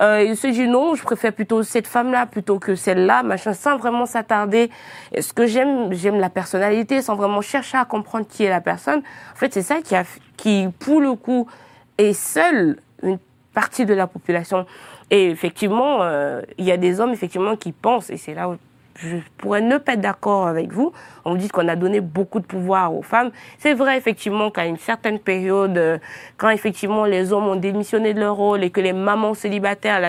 Euh, 0.00 0.22
il 0.22 0.36
se 0.36 0.46
dit 0.46 0.68
non, 0.68 0.94
je 0.94 1.02
préfère 1.02 1.32
plutôt 1.32 1.62
cette 1.62 1.86
femme-là 1.86 2.26
plutôt 2.26 2.58
que 2.58 2.74
celle-là, 2.74 3.22
machin, 3.22 3.52
sans 3.52 3.76
vraiment 3.76 4.06
s'attarder. 4.06 4.70
Ce 5.18 5.32
que 5.32 5.46
j'aime, 5.46 5.92
j'aime 5.92 6.20
la 6.20 6.30
personnalité, 6.30 7.02
sans 7.02 7.16
vraiment 7.16 7.40
chercher 7.40 7.78
à 7.78 7.84
comprendre 7.84 8.26
qui 8.28 8.44
est 8.44 8.50
la 8.50 8.60
personne. 8.60 9.00
En 9.32 9.36
fait, 9.36 9.52
c'est 9.52 9.62
ça 9.62 9.80
qui, 9.82 9.96
a, 9.96 10.04
qui, 10.36 10.68
pour 10.78 11.00
le 11.00 11.14
coup, 11.14 11.48
est 11.96 12.12
seule 12.12 12.78
une 13.02 13.18
partie 13.52 13.86
de 13.86 13.94
la 13.94 14.06
population. 14.06 14.66
Et 15.10 15.30
effectivement, 15.30 16.02
euh, 16.02 16.42
il 16.58 16.64
y 16.64 16.72
a 16.72 16.76
des 16.76 17.00
hommes 17.00 17.12
effectivement 17.12 17.56
qui 17.56 17.72
pensent, 17.72 18.10
et 18.10 18.16
c'est 18.16 18.34
là 18.34 18.48
où 18.48 18.56
je 18.98 19.16
pourrais 19.38 19.60
ne 19.60 19.78
pas 19.78 19.92
être 19.94 20.00
d'accord 20.00 20.46
avec 20.48 20.72
vous. 20.72 20.92
On 21.24 21.32
vous 21.32 21.36
dit 21.38 21.48
qu'on 21.48 21.68
a 21.68 21.76
donné 21.76 22.00
beaucoup 22.00 22.40
de 22.40 22.44
pouvoir 22.46 22.94
aux 22.94 23.02
femmes. 23.02 23.30
C'est 23.58 23.74
vrai, 23.74 23.96
effectivement, 23.96 24.50
qu'à 24.50 24.66
une 24.66 24.76
certaine 24.76 25.18
période, 25.18 25.78
euh, 25.78 25.98
quand 26.36 26.50
effectivement 26.50 27.04
les 27.04 27.32
hommes 27.32 27.46
ont 27.46 27.56
démissionné 27.56 28.12
de 28.14 28.20
leur 28.20 28.34
rôle 28.34 28.64
et 28.64 28.70
que 28.70 28.80
les 28.80 28.92
mamans 28.92 29.34
célibataires, 29.34 30.00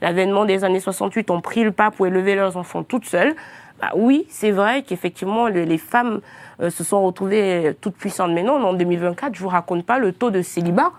l'avènement 0.00 0.44
des 0.46 0.64
années 0.64 0.80
68, 0.80 1.30
ont 1.30 1.40
pris 1.40 1.62
le 1.64 1.72
pas 1.72 1.90
pour 1.90 2.06
élever 2.06 2.34
leurs 2.34 2.56
enfants 2.56 2.82
toutes 2.82 3.04
seules, 3.04 3.34
bah 3.80 3.90
oui, 3.94 4.26
c'est 4.28 4.50
vrai 4.50 4.82
qu'effectivement, 4.82 5.48
le- 5.48 5.64
les 5.64 5.78
femmes 5.78 6.20
euh, 6.60 6.68
se 6.70 6.84
sont 6.84 7.02
retrouvées 7.02 7.74
toutes 7.80 7.96
puissantes. 7.96 8.32
Mais 8.32 8.42
non, 8.42 8.62
en 8.62 8.74
2024, 8.74 9.34
je 9.34 9.40
vous 9.40 9.48
raconte 9.48 9.84
pas 9.86 9.98
le 9.98 10.12
taux 10.12 10.30
de 10.30 10.42
célibat 10.42 10.92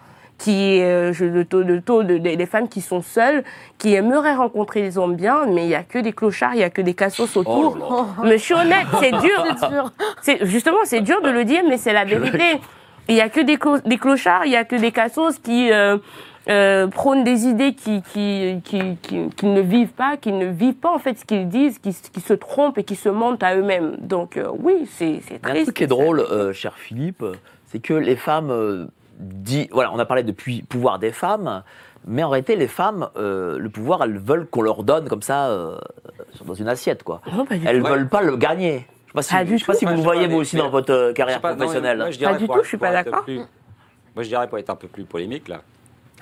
qui 0.44 0.78
est 0.78 0.84
euh, 0.84 1.14
le 1.20 1.46
taux, 1.46 1.62
le 1.62 1.82
taux 1.82 2.02
de, 2.04 2.18
des 2.18 2.36
des 2.36 2.46
femmes 2.48 2.68
qui 2.68 2.82
sont 2.82 3.02
seules, 3.02 3.44
qui 3.78 3.94
aimeraient 3.94 4.34
rencontrer 4.36 4.82
des 4.82 4.98
hommes 4.98 5.16
bien, 5.16 5.46
mais 5.48 5.66
il 5.66 5.70
y 5.70 5.76
a 5.76 5.84
que 5.84 6.00
des 6.00 6.14
clochards, 6.14 6.56
il 6.56 6.62
y 6.62 6.64
a 6.64 6.70
que 6.72 6.82
des 6.82 6.96
cassos 6.96 7.38
autour. 7.38 7.78
Mais 8.24 8.38
je 8.40 8.44
suis 8.44 8.54
honnête, 8.56 8.88
c'est 9.00 9.12
dur. 9.12 9.92
C'est 10.24 10.46
justement, 10.46 10.80
c'est 10.86 11.02
dur 11.02 11.22
de 11.22 11.30
le 11.30 11.46
dire, 11.46 11.62
mais 11.70 11.78
c'est 11.78 11.94
la 11.94 12.06
vérité. 12.06 12.60
Il 13.08 13.16
y 13.16 13.22
a 13.22 13.30
que 13.30 13.40
des, 13.42 13.58
clo- 13.58 13.82
des 13.88 13.98
clochards, 13.98 14.46
il 14.46 14.52
y 14.52 14.56
a 14.56 14.64
que 14.64 14.76
des 14.76 14.92
cassos 14.92 15.38
qui 15.40 15.72
euh, 15.72 15.98
euh, 16.50 16.88
prônent 16.88 17.24
des 17.24 17.46
idées 17.46 17.74
qui, 17.74 18.02
qui, 18.14 18.62
qui, 18.64 18.98
qui, 19.02 19.30
qui 19.36 19.46
ne 19.46 19.62
vivent 19.62 19.94
pas, 19.94 20.18
qui 20.18 20.32
ne 20.32 20.46
vivent 20.48 20.76
pas 20.76 20.92
en 20.92 20.98
fait 21.00 21.20
ce 21.20 21.26
qu'ils 21.26 21.50
disent, 21.50 21.78
qui, 21.78 21.96
qui 22.14 22.22
se 22.22 22.34
trompent 22.34 22.78
et 22.80 22.84
qui 22.84 22.96
se 22.96 23.10
mentent 23.10 23.44
à 23.44 23.56
eux-mêmes. 23.56 23.96
Donc 24.00 24.38
euh, 24.38 24.48
oui, 24.58 24.88
c'est 24.98 25.22
c'est 25.28 25.40
Mais 25.44 25.50
Un 25.50 25.54
triste. 25.54 25.66
truc 25.66 25.78
qui 25.78 25.84
est 25.84 25.88
drôle, 25.88 26.20
euh, 26.22 26.52
cher 26.54 26.74
Philippe, 26.78 27.24
c'est 27.68 27.80
que 27.80 27.94
les 27.94 28.16
femmes, 28.16 28.50
euh, 28.52 28.86
dit, 29.22 29.70
voilà, 29.72 29.92
on 29.94 30.00
a 30.00 30.06
parlé 30.06 30.24
depuis 30.24 30.64
pouvoir 30.64 31.00
des 31.00 31.12
femmes, 31.12 31.64
mais 32.06 32.24
en 32.24 32.30
réalité, 32.30 32.56
les 32.56 32.68
femmes, 32.68 33.10
euh, 33.16 33.58
le 33.60 33.70
pouvoir, 33.70 34.04
elles 34.04 34.18
veulent 34.18 34.48
qu'on 34.48 34.62
leur 34.64 34.84
donne 34.84 35.08
comme 35.08 35.22
ça, 35.22 35.50
euh, 35.50 35.78
dans 36.46 36.54
une 36.56 36.68
assiette, 36.68 37.04
quoi. 37.04 37.22
Non, 37.32 37.46
pas 37.46 37.58
du 37.58 37.66
Elles 37.68 37.82
tout. 37.82 37.88
veulent 37.88 38.10
pas 38.10 38.22
le 38.22 38.36
gagner. 38.38 38.86
Je 39.06 39.12
sais 39.12 39.14
pas 39.14 39.22
si, 39.24 39.34
Pas 39.34 39.44
du 39.44 39.58
je 39.58 39.66
sais 39.66 39.66
pas 39.72 39.74
si 39.78 39.86
vous 39.86 39.92
Ouais, 39.92 39.98
le 39.98 40.04
voyez 40.04 40.28
vous 40.28 40.38
aussi 40.38 40.56
dans 40.56 40.70
votre 40.70 40.92
euh, 40.94 41.14
carrière 41.14 41.42
non, 41.44 41.56
professionnelle. 41.56 41.98
moi, 41.98 42.12
je 42.12 42.18
dirais 42.18 42.32
Pas 42.34 42.38
du 42.40 42.48
tout, 42.48 42.60
je 42.64 42.68
suis 42.68 42.78
pas 42.78 42.88
être 42.94 43.06
d'accord. 43.06 43.24
plus- 43.26 43.38
Moi, 44.16 44.24
je 44.24 44.28
dirais 44.28 44.48
pour 44.48 44.58
être 44.58 44.70
un 44.70 44.76
peu 44.76 44.88
plus 44.88 45.04
polémique, 45.06 45.48
là, 45.48 45.62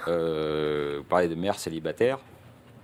euh, 0.07 0.95
vous 0.99 1.03
parlez 1.03 1.27
de 1.27 1.35
mères 1.35 1.59
célibataires. 1.59 2.19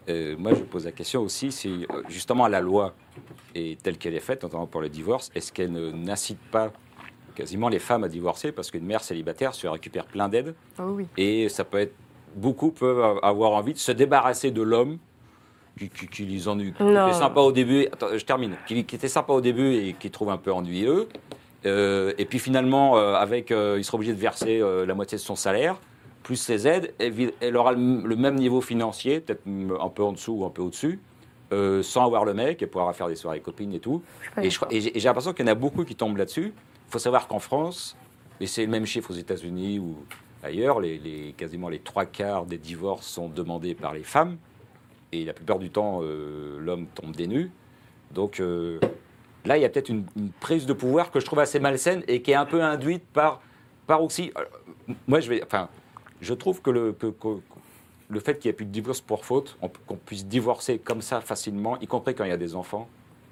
Euh, 0.08 0.36
moi, 0.38 0.52
je 0.54 0.62
pose 0.62 0.86
la 0.86 0.92
question 0.92 1.22
aussi 1.22 1.52
si, 1.52 1.88
justement, 2.10 2.48
la 2.48 2.62
loi 2.62 2.94
est 3.56 3.82
telle 3.82 3.98
qu'elle 3.98 4.14
est 4.16 4.20
faite, 4.20 4.44
notamment 4.44 4.68
pour 4.68 4.82
le 4.82 4.90
divorce, 4.90 5.32
est-ce 5.34 5.52
qu'elle 5.52 5.72
ne- 5.72 5.92
n'incite 5.92 6.40
pas 6.52 6.72
quasiment 7.36 7.70
les 7.70 7.80
femmes 7.80 8.04
à 8.04 8.08
divorcer 8.08 8.52
parce 8.52 8.72
qu'une 8.72 8.86
mère 8.86 9.04
célibataire 9.04 9.54
se 9.54 9.68
récupère 9.68 10.06
plein 10.06 10.30
d'aides 10.30 10.56
Ah 10.78 10.88
oui. 10.88 11.06
et 11.18 11.50
ça 11.50 11.64
peut 11.64 11.80
être 11.80 11.94
beaucoup 12.36 12.72
peuvent 12.72 13.20
avoir 13.22 13.52
envie 13.52 13.74
de 13.74 13.78
se 13.78 13.92
débarrasser 13.92 14.52
de 14.52 14.62
l'homme 14.62 14.98
qui, 15.78 15.90
qui, 15.90 16.08
qui 16.08 16.26
les 16.26 16.48
ennuie, 16.48 16.74
qui 16.74 16.84
était 16.84 17.14
sympa 17.14 17.42
au 17.42 17.52
début. 17.52 17.86
Attends, 17.92 18.08
je 18.18 18.24
termine. 18.26 18.56
Qui, 18.66 18.86
qui 18.86 18.96
était 18.96 19.08
sympa 19.10 19.34
au 19.34 19.42
début 19.42 19.74
et 19.74 19.94
qui 19.94 20.10
trouve 20.10 20.30
un 20.30 20.38
peu 20.38 20.52
ennuyeux. 20.52 21.08
Euh, 21.66 22.14
et 22.18 22.26
puis 22.26 22.40
finalement, 22.40 22.98
euh, 22.98 23.16
avec, 23.16 23.52
euh, 23.52 23.76
il 23.78 23.84
sera 23.84 23.96
obligé 23.96 24.14
de 24.14 24.20
verser 24.20 24.62
la 24.86 24.94
moitié 24.94 25.18
de 25.18 25.22
son 25.24 25.36
salaire, 25.36 25.78
plus 26.24 26.48
les 26.50 26.68
aides. 26.68 26.94
Elle, 27.42 27.58
aura 27.58 27.74
le, 27.74 28.02
le 28.08 28.16
même 28.16 28.36
niveau 28.36 28.62
financier, 28.62 29.20
peut-être 29.20 29.44
un 29.48 29.90
peu 29.90 30.04
en 30.04 30.12
dessous 30.14 30.34
ou 30.34 30.46
un 30.46 30.50
peu 30.50 30.62
au-dessus, 30.62 31.00
sans 31.82 32.06
avoir 32.06 32.26
le 32.26 32.34
mec 32.34 32.62
et 32.62 32.68
pourra 32.68 32.94
faire 32.94 33.08
des 33.08 33.16
soirées 33.16 33.40
copines 33.42 33.74
et 33.74 33.80
tout. 33.80 34.02
je 34.38 34.60
et 34.72 34.82
j'ai 34.82 35.00
l'impression 35.02 35.34
qu'il 35.34 35.46
y 35.46 35.50
en 35.50 35.52
a 35.52 35.56
beaucoup 35.56 35.84
qui 35.84 35.96
tombent 35.96 36.18
là-dessus. 36.18 36.54
Il 36.88 36.92
faut 36.92 37.00
savoir 37.00 37.28
qu'en 37.28 37.40
France, 37.40 37.96
et 38.40 38.48
c'est 38.48 38.66
le 38.66 38.72
même 38.72 38.86
chiffre 38.86 39.12
aux 39.12 39.16
États-Unis 39.16 39.80
ou 39.80 39.98
ailleurs, 40.44 40.80
les, 40.80 41.34
quasiment 41.38 41.70
les 41.70 41.80
trois 41.80 42.06
quarts 42.06 42.46
des 42.46 42.58
divorces 42.58 43.08
sont 43.08 43.28
demandés 43.30 43.76
par 43.76 43.94
les 43.94 44.04
femmes. 44.04 44.38
Et 45.12 45.26
la 45.26 45.34
plupart 45.34 45.60
du 45.60 45.70
temps, 45.70 46.00
euh, 46.04 46.60
l'homme 46.60 46.88
tombe 46.88 47.16
des. 47.16 47.50
Donc 48.12 48.40
euh, 48.40 48.80
là, 49.46 49.58
il 49.58 49.62
y 49.62 49.66
a 49.66 49.70
peut-être 49.70 49.90
une, 49.90 50.06
prise 50.40 50.66
de 50.66 50.74
pouvoir 50.74 51.12
que 51.12 51.20
je 51.20 51.26
trouve 51.26 51.40
assez 51.40 51.60
malsaine 51.60 52.04
et 52.08 52.22
qui 52.22 52.32
est 52.32 52.36
un 52.36 52.46
peu 52.46 52.62
induite 52.62 53.04
par, 53.14 53.42
par 53.88 54.04
aussi. 54.04 54.32
euh, 54.38 54.94
moi, 55.08 55.20
je 55.20 55.30
vais. 55.30 55.44
Enfin, 55.44 55.70
je 56.22 56.34
trouve 56.34 56.62
que 56.62 56.70
le, 56.70 56.94
que- 56.94 57.14
le 58.08 58.20
fait 58.20 58.38
qu'il 58.38 58.50
n'y 58.50 58.52
ait 58.52 58.56
plus 58.58 58.66
de 58.66 58.72
divorce 58.72 59.02
pour 59.02 59.26
faute, 59.26 59.58
on- 59.62 59.70
qu'on 59.88 59.96
puisse 59.96 60.26
divorcer 60.26 60.78
comme 60.80 61.02
ça 61.02 61.22
facilement, 61.22 61.80
y 61.80 61.88
compris 61.88 62.14
quand 62.14 62.24
il 62.26 62.30
y 62.30 62.34
a 62.34 62.38
des 62.38 62.56
enfants, 62.56 62.88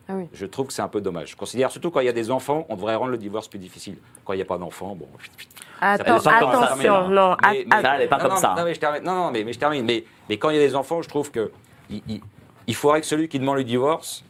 Ah 0.10 0.14
oui. 0.16 0.28
je 0.34 0.46
trouve 0.46 0.68
que 0.68 0.74
c'est 0.74 0.82
un 0.82 0.88
peu 0.90 1.00
dommage. 1.02 1.30
Je 1.32 1.36
considère 1.38 1.72
surtout 1.72 1.90
quand 1.92 2.02
il 2.02 2.06
y 2.06 2.10
a 2.10 2.14
des 2.14 2.30
enfants, 2.30 2.66
on 2.70 2.76
devrait 2.76 2.96
rendre 2.96 3.12
le 3.12 3.18
divorce 3.18 3.48
plus 3.48 3.60
difficile. 3.60 3.98
Quand 4.26 4.34
il 4.34 4.38
n'y 4.38 4.42
a 4.42 4.46
pas 4.46 4.58
d'enfants, 4.58 4.96
bon. 4.96 5.08
Attends, 5.82 6.20
Ça 6.20 6.32
ça 6.32 6.38
attention, 6.38 7.10
non, 7.10 7.36
Mais- 7.42 7.66
mais- 7.70 7.82
Ça, 7.82 8.08
pas 8.08 8.18
non, 8.18 8.22
comme 8.24 8.32
non, 8.32 8.38
ça. 8.38 8.56
Non, 8.58 8.64
mais 8.66 8.74
je 8.74 8.80
termine. 8.80 9.04
Non, 9.04 9.16
non, 9.16 9.32
mais, 9.32 9.44
mais 9.44 9.54
je 9.54 9.60
termine. 9.60 9.86
Mais, 9.86 10.04
mais 10.30 10.38
quand 10.38 10.50
il 10.50 10.56
y 10.56 10.60
a 10.60 10.66
des 10.68 10.76
enfants, 10.76 11.02
je 11.02 11.10
trouve 11.10 11.32
que 11.32 11.52
il, 11.90 12.02
il- 12.08 12.22
il 12.68 12.76
faudrait 12.76 13.02
que 13.02 13.08
celui 13.08 13.28
qui 13.28 13.40
demande 13.40 13.58
le 13.58 13.64
divorce 13.66 14.24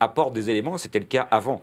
apporte 0.00 0.32
des 0.32 0.48
éléments. 0.50 0.78
C'était 0.78 0.98
le 1.00 1.04
cas 1.06 1.26
avant. 1.30 1.62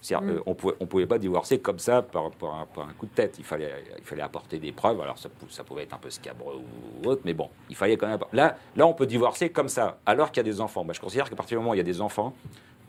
C'est-à-dire, 0.00 0.26
Mm. 0.26 0.36
euh, 0.36 0.42
on 0.46 0.54
pouvait, 0.54 0.74
on 0.80 0.86
pouvait 0.86 1.06
pas 1.06 1.18
divorcer 1.18 1.60
comme 1.60 1.78
ça 1.78 2.02
par, 2.02 2.30
par 2.32 2.54
un, 2.54 2.66
par 2.66 2.88
un 2.88 2.92
coup 2.94 3.06
de 3.06 3.12
tête. 3.12 3.36
Il 3.38 3.44
fallait, 3.44 3.72
il 3.98 4.04
fallait 4.04 4.22
apporter 4.22 4.58
des 4.58 4.72
preuves. 4.72 5.00
Alors 5.00 5.16
ça, 5.18 5.28
pou- 5.28 5.48
ça 5.48 5.62
pouvait 5.64 5.82
être 5.84 5.94
un 5.94 5.98
peu 5.98 6.10
scabreux 6.10 6.56
ou 7.04 7.08
autre, 7.08 7.22
mais 7.24 7.34
bon, 7.34 7.48
il 7.70 7.76
fallait 7.76 7.96
quand 7.96 8.08
même. 8.08 8.18
Là, 8.32 8.56
là, 8.74 8.86
on 8.86 8.94
peut 8.94 9.06
divorcer 9.06 9.50
comme 9.50 9.68
ça, 9.68 9.98
alors 10.06 10.30
qu'il 10.32 10.38
y 10.44 10.48
a 10.48 10.50
des 10.50 10.60
enfants. 10.60 10.84
Je 10.90 11.00
considère 11.00 11.28
qu'à 11.30 11.36
partir 11.36 11.56
du 11.56 11.60
moment 11.62 11.70
où 11.72 11.74
il 11.74 11.78
y 11.78 11.80
a 11.80 11.84
des 11.84 12.00
enfants, 12.00 12.34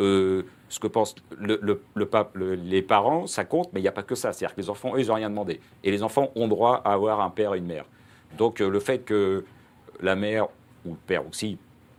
euh, 0.02 0.44
ce 0.70 0.80
que 0.80 0.88
pensent 0.88 1.16
les 1.40 2.82
parents, 2.82 3.28
ça 3.28 3.46
compte, 3.46 3.70
mais 3.74 3.80
il 3.80 3.84
n'y 3.84 3.90
a 3.90 3.94
pas 3.94 4.04
que 4.04 4.16
ça. 4.16 4.34
C'est-à-dire 4.34 4.56
que 4.56 4.62
les 4.62 4.70
enfants, 4.70 4.96
eux, 4.96 5.00
ils 5.00 5.08
n'ont 5.08 5.14
rien 5.16 5.30
demandé. 5.30 5.60
Et 5.84 5.92
les 5.92 6.04
enfants 6.04 6.32
ont 6.36 6.48
droit 6.48 6.82
à 6.84 6.94
avoir 6.94 7.22
un 7.22 7.30
père 7.30 7.54
et 7.54 7.60
une 7.60 7.66
mère. 7.66 7.86
Donc 8.38 8.62
euh, 8.62 8.70
le 8.70 8.80
fait 8.80 9.00
que 9.00 9.46
la 10.02 10.16
mère 10.16 10.48
ou 10.86 10.92
le 10.92 10.98
père 11.08 11.28
aussi 11.28 11.58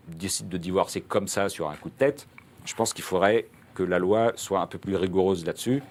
décide 0.09 0.49
de 0.49 0.59
divorcer 0.59 1.01
comme 1.01 1.29
ça 1.29 1.49
sur 1.49 1.71
un 1.71 1.77
coup 1.77 1.89
de 1.89 1.95
tête, 1.95 2.27
je 2.65 2.75
pense 2.75 2.93
qu'il 2.93 3.05
faudrait 3.05 3.47
que 3.75 3.83
la 3.83 3.99
loi 3.99 4.33
soit 4.37 4.61
un 4.61 4.67
peu 4.67 4.79
plus 4.79 4.97
rigoureuse 4.97 5.45
là-dessus 5.47 5.83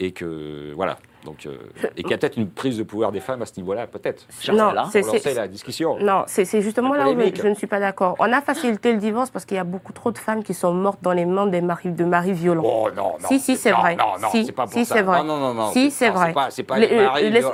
et 0.00 0.12
que 0.12 0.72
voilà. 0.74 0.98
Donc 1.24 1.46
euh, 1.46 1.56
et 1.96 2.02
qu'il 2.02 2.10
y 2.10 2.14
a 2.14 2.18
peut-être 2.18 2.36
une 2.36 2.48
prise 2.50 2.76
de 2.78 2.82
pouvoir 2.82 3.12
des 3.12 3.20
femmes 3.20 3.42
à 3.42 3.46
ce 3.46 3.52
niveau-là, 3.56 3.86
peut-être. 3.86 4.26
Non, 4.52 4.72
c'est- 4.90 5.34
la 5.34 5.46
discussion. 5.48 5.96
Non, 6.00 6.24
c'est 6.26 6.44
justement 6.60 6.94
là 6.94 7.08
où 7.08 7.18
je, 7.18 7.30
je 7.42 7.48
ne 7.48 7.54
suis 7.54 7.66
pas 7.68 7.78
d'accord. 7.78 8.16
On 8.18 8.32
a 8.32 8.40
facilité 8.40 8.92
le 8.92 8.98
divorce 8.98 9.30
parce 9.30 9.44
qu'il 9.44 9.56
y 9.56 9.60
a 9.60 9.64
beaucoup 9.64 9.92
trop 9.92 10.10
de 10.10 10.18
femmes 10.18 10.42
qui 10.42 10.52
sont 10.52 10.72
mortes 10.74 10.98
dans 11.02 11.12
les 11.12 11.24
mains 11.24 11.46
des 11.46 11.60
maris, 11.60 11.90
de 11.90 12.04
maris 12.04 12.32
violents. 12.32 12.62
Oh 12.66 12.88
non, 12.96 13.14
non. 13.20 13.28
Si, 13.28 13.38
si, 13.38 13.56
c'est 13.56 13.70
non, 13.70 13.78
vrai. 13.78 13.96
Non, 13.96 14.04
non, 14.20 14.28
Si, 14.30 14.46
c'est 14.46 14.52
pas 14.52 14.64
pour 14.64 14.72
si, 14.72 14.84
ça. 14.84 14.96
c'est 14.96 15.02
vrai. 15.02 15.18
Non, 15.18 15.24
non, 15.24 15.38
non, 15.38 15.54
non. 15.54 15.70
Si, 15.72 15.90
c'est 15.90 16.10
vrai. 16.10 16.34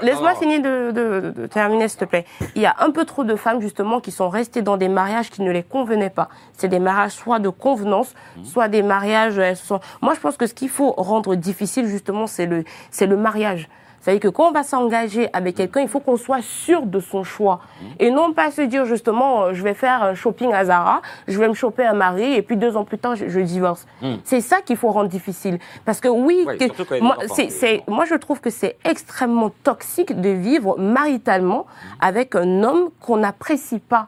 Laisse-moi 0.02 0.34
finir 0.34 0.62
de, 0.62 0.90
de- 0.90 1.30
de 1.36 1.46
terminer, 1.46 1.88
s'il 1.88 1.98
te 2.00 2.04
plaît. 2.04 2.24
Il 2.54 2.62
y 2.62 2.66
a 2.66 2.74
un 2.80 2.90
peu 2.90 3.04
trop 3.04 3.24
de 3.24 3.36
femmes, 3.36 3.60
justement, 3.60 4.00
qui 4.00 4.10
sont 4.10 4.28
restées 4.28 4.62
dans 4.62 4.76
des 4.76 4.88
mariages 4.88 5.30
qui 5.30 5.42
ne 5.42 5.50
les 5.50 5.62
convenaient 5.62 6.10
pas. 6.10 6.28
C'est 6.56 6.68
des 6.68 6.78
mariages 6.78 7.12
soit 7.12 7.38
de 7.38 7.48
convenance, 7.48 8.14
Mmh. 8.36 8.44
soit 8.44 8.68
des 8.68 8.82
mariages. 8.82 9.38
elles 9.38 9.56
sont... 9.56 9.80
Moi, 10.02 10.14
je 10.14 10.20
pense 10.20 10.36
que 10.36 10.46
ce 10.46 10.54
qu'il 10.54 10.68
faut 10.68 10.92
rendre 10.92 11.34
difficile, 11.34 11.86
justement, 11.86 12.26
c'est 12.26 12.46
le, 12.46 12.64
c'est 12.90 13.06
le 13.06 13.16
mariage. 13.16 13.57
C'est-à-dire 14.00 14.20
que 14.20 14.28
quand 14.28 14.48
on 14.48 14.52
va 14.52 14.62
s'engager 14.62 15.28
avec 15.32 15.56
quelqu'un, 15.56 15.80
il 15.80 15.88
faut 15.88 15.98
qu'on 16.00 16.16
soit 16.16 16.40
sûr 16.42 16.82
de 16.82 17.00
son 17.00 17.24
choix. 17.24 17.60
Mmh. 17.80 17.84
Et 17.98 18.10
non 18.10 18.32
pas 18.32 18.50
se 18.50 18.62
dire 18.62 18.84
justement, 18.84 19.42
euh, 19.42 19.52
je 19.54 19.62
vais 19.62 19.74
faire 19.74 20.02
un 20.02 20.14
shopping 20.14 20.52
à 20.52 20.64
Zara, 20.66 21.02
je 21.26 21.38
vais 21.38 21.48
me 21.48 21.54
choper 21.54 21.84
un 21.84 21.94
mari 21.94 22.32
et 22.34 22.42
puis 22.42 22.56
deux 22.56 22.76
ans 22.76 22.84
plus 22.84 22.98
tard, 22.98 23.16
je, 23.16 23.28
je 23.28 23.40
divorce. 23.40 23.86
C'est 24.24 24.40
ça 24.40 24.60
qu'il 24.60 24.76
faut 24.76 24.90
rendre 24.90 25.08
difficile. 25.08 25.58
Parce 25.84 26.00
que 26.00 26.08
oui, 26.08 26.44
que- 26.58 27.00
moi, 27.02 27.16
c'est- 27.50 27.82
moi 27.88 28.04
je 28.04 28.14
trouve 28.14 28.40
que 28.40 28.50
c'est 28.50 28.76
extrêmement 28.84 29.50
toxique 29.64 30.20
de 30.20 30.30
vivre 30.30 30.78
maritalement 30.78 31.66
avec 32.00 32.34
un 32.36 32.62
homme 32.62 32.90
qu'on 33.00 33.18
n'apprécie 33.18 33.80
pas. 33.80 34.06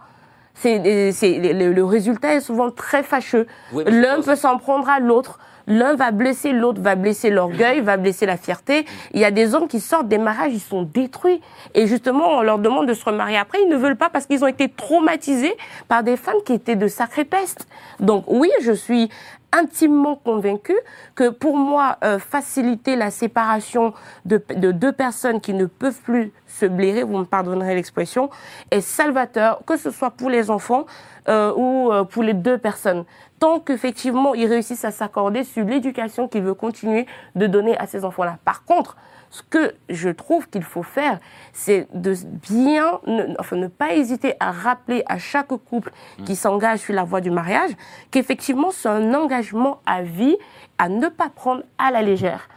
C'est, 0.54 1.10
c'est- 1.12 1.52
le, 1.52 1.72
le 1.72 1.84
résultat 1.84 2.34
est 2.34 2.40
souvent 2.40 2.70
très 2.70 3.02
fâcheux. 3.02 3.46
Oui, 3.72 3.84
L'un 3.86 4.20
peut 4.22 4.36
s'en 4.36 4.58
prendre 4.58 4.88
à 4.88 5.00
l'autre. 5.00 5.38
L'un 5.70 5.94
va 5.94 6.10
blesser, 6.10 6.52
l'autre 6.52 6.80
va 6.82 6.96
blesser 6.96 7.30
l'orgueil, 7.30 7.80
va 7.80 7.96
blesser 7.96 8.26
la 8.26 8.36
fierté. 8.36 8.84
Il 9.12 9.20
y 9.20 9.24
a 9.24 9.30
des 9.30 9.54
hommes 9.54 9.68
qui 9.68 9.78
sortent 9.78 10.08
des 10.08 10.18
mariages, 10.18 10.52
ils 10.52 10.60
sont 10.60 10.82
détruits. 10.82 11.40
Et 11.74 11.86
justement, 11.86 12.26
on 12.38 12.42
leur 12.42 12.58
demande 12.58 12.88
de 12.88 12.92
se 12.92 13.04
remarier 13.04 13.36
après. 13.36 13.58
Ils 13.62 13.68
ne 13.68 13.76
veulent 13.76 13.96
pas 13.96 14.10
parce 14.10 14.26
qu'ils 14.26 14.42
ont 14.42 14.48
été 14.48 14.68
traumatisés 14.68 15.56
par 15.86 16.02
des 16.02 16.16
femmes 16.16 16.42
qui 16.44 16.54
étaient 16.54 16.74
de 16.74 16.88
sacrées 16.88 17.24
pestes. 17.24 17.68
Donc 18.00 18.24
oui, 18.26 18.50
je 18.62 18.72
suis 18.72 19.10
intimement 19.52 20.16
convaincue 20.16 20.78
que 21.14 21.28
pour 21.28 21.56
moi, 21.56 21.98
euh, 22.04 22.18
faciliter 22.18 22.96
la 22.96 23.10
séparation 23.10 23.94
de, 24.24 24.42
de 24.56 24.72
deux 24.72 24.92
personnes 24.92 25.40
qui 25.40 25.54
ne 25.54 25.66
peuvent 25.66 26.00
plus 26.02 26.32
se 26.46 26.66
blairer, 26.66 27.02
vous 27.02 27.18
me 27.18 27.24
pardonnerez 27.24 27.74
l'expression, 27.74 28.30
est 28.70 28.80
salvateur, 28.80 29.62
que 29.66 29.76
ce 29.76 29.90
soit 29.90 30.10
pour 30.10 30.30
les 30.30 30.50
enfants 30.50 30.86
euh, 31.28 31.52
ou 31.54 31.92
euh, 31.92 32.04
pour 32.04 32.22
les 32.22 32.34
deux 32.34 32.58
personnes. 32.58 33.04
Tant 33.40 33.58
qu'effectivement, 33.58 34.34
ils 34.34 34.46
réussissent 34.46 34.84
à 34.84 34.90
s'accorder 34.90 35.44
sur 35.44 35.64
l'éducation 35.64 36.28
qu'ils 36.28 36.42
veulent 36.42 36.54
continuer 36.54 37.06
de 37.34 37.46
donner 37.46 37.76
à 37.78 37.86
ces 37.86 38.04
enfants-là. 38.04 38.38
Par 38.44 38.64
contre, 38.64 38.96
ce 39.30 39.42
que 39.42 39.74
je 39.88 40.10
trouve 40.10 40.48
qu'il 40.50 40.62
faut 40.62 40.82
faire, 40.82 41.18
c'est 41.52 41.88
de 41.94 42.14
bien, 42.50 43.00
ne, 43.06 43.34
enfin, 43.38 43.56
ne 43.56 43.68
pas 43.68 43.94
hésiter 43.94 44.34
à 44.40 44.50
rappeler 44.50 45.04
à 45.06 45.18
chaque 45.18 45.48
couple 45.48 45.90
qui 46.26 46.36
s'engage 46.36 46.80
sur 46.80 46.94
la 46.94 47.04
voie 47.04 47.20
du 47.20 47.30
mariage 47.30 47.70
qu'effectivement, 48.10 48.70
c'est 48.72 48.88
un 48.88 49.14
engagement 49.14 49.80
à 49.86 50.02
vie 50.02 50.36
à 50.78 50.88
ne 50.88 51.08
pas 51.08 51.30
prendre 51.30 51.62
à 51.78 51.90
la 51.90 52.02
légère. 52.02 52.48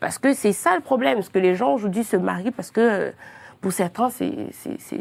Parce 0.00 0.18
que 0.18 0.32
c'est 0.34 0.52
ça 0.52 0.74
le 0.74 0.80
problème, 0.80 1.16
parce 1.16 1.28
que 1.28 1.38
les 1.38 1.54
gens 1.54 1.72
aujourd'hui 1.74 2.02
se 2.02 2.16
marient 2.16 2.50
parce 2.50 2.70
que 2.70 2.80
euh, 2.80 3.10
pour 3.62 3.72
certains, 3.72 4.10
c'est, 4.10 4.32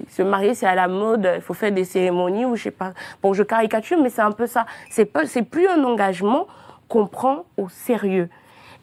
se 0.08 0.22
marier, 0.22 0.54
c'est 0.54 0.68
à 0.68 0.76
la 0.76 0.88
mode, 0.88 1.30
il 1.36 1.42
faut 1.42 1.54
faire 1.56 1.72
des 1.72 1.84
cérémonies 1.84 2.46
ou 2.46 2.56
je 2.56 2.64
sais 2.64 2.72
pas. 2.72 2.94
Bon, 3.22 3.34
je 3.34 3.44
caricature, 3.44 3.98
mais 4.02 4.10
c'est 4.10 4.22
un 4.22 4.32
peu 4.32 4.48
ça. 4.48 4.66
C'est 4.90 5.06
pas, 5.06 5.26
c'est 5.26 5.42
plus 5.44 5.68
un 5.68 5.84
engagement 5.84 6.48
qu'on 6.88 7.08
prend 7.08 7.46
au 7.58 7.68
sérieux. 7.70 8.30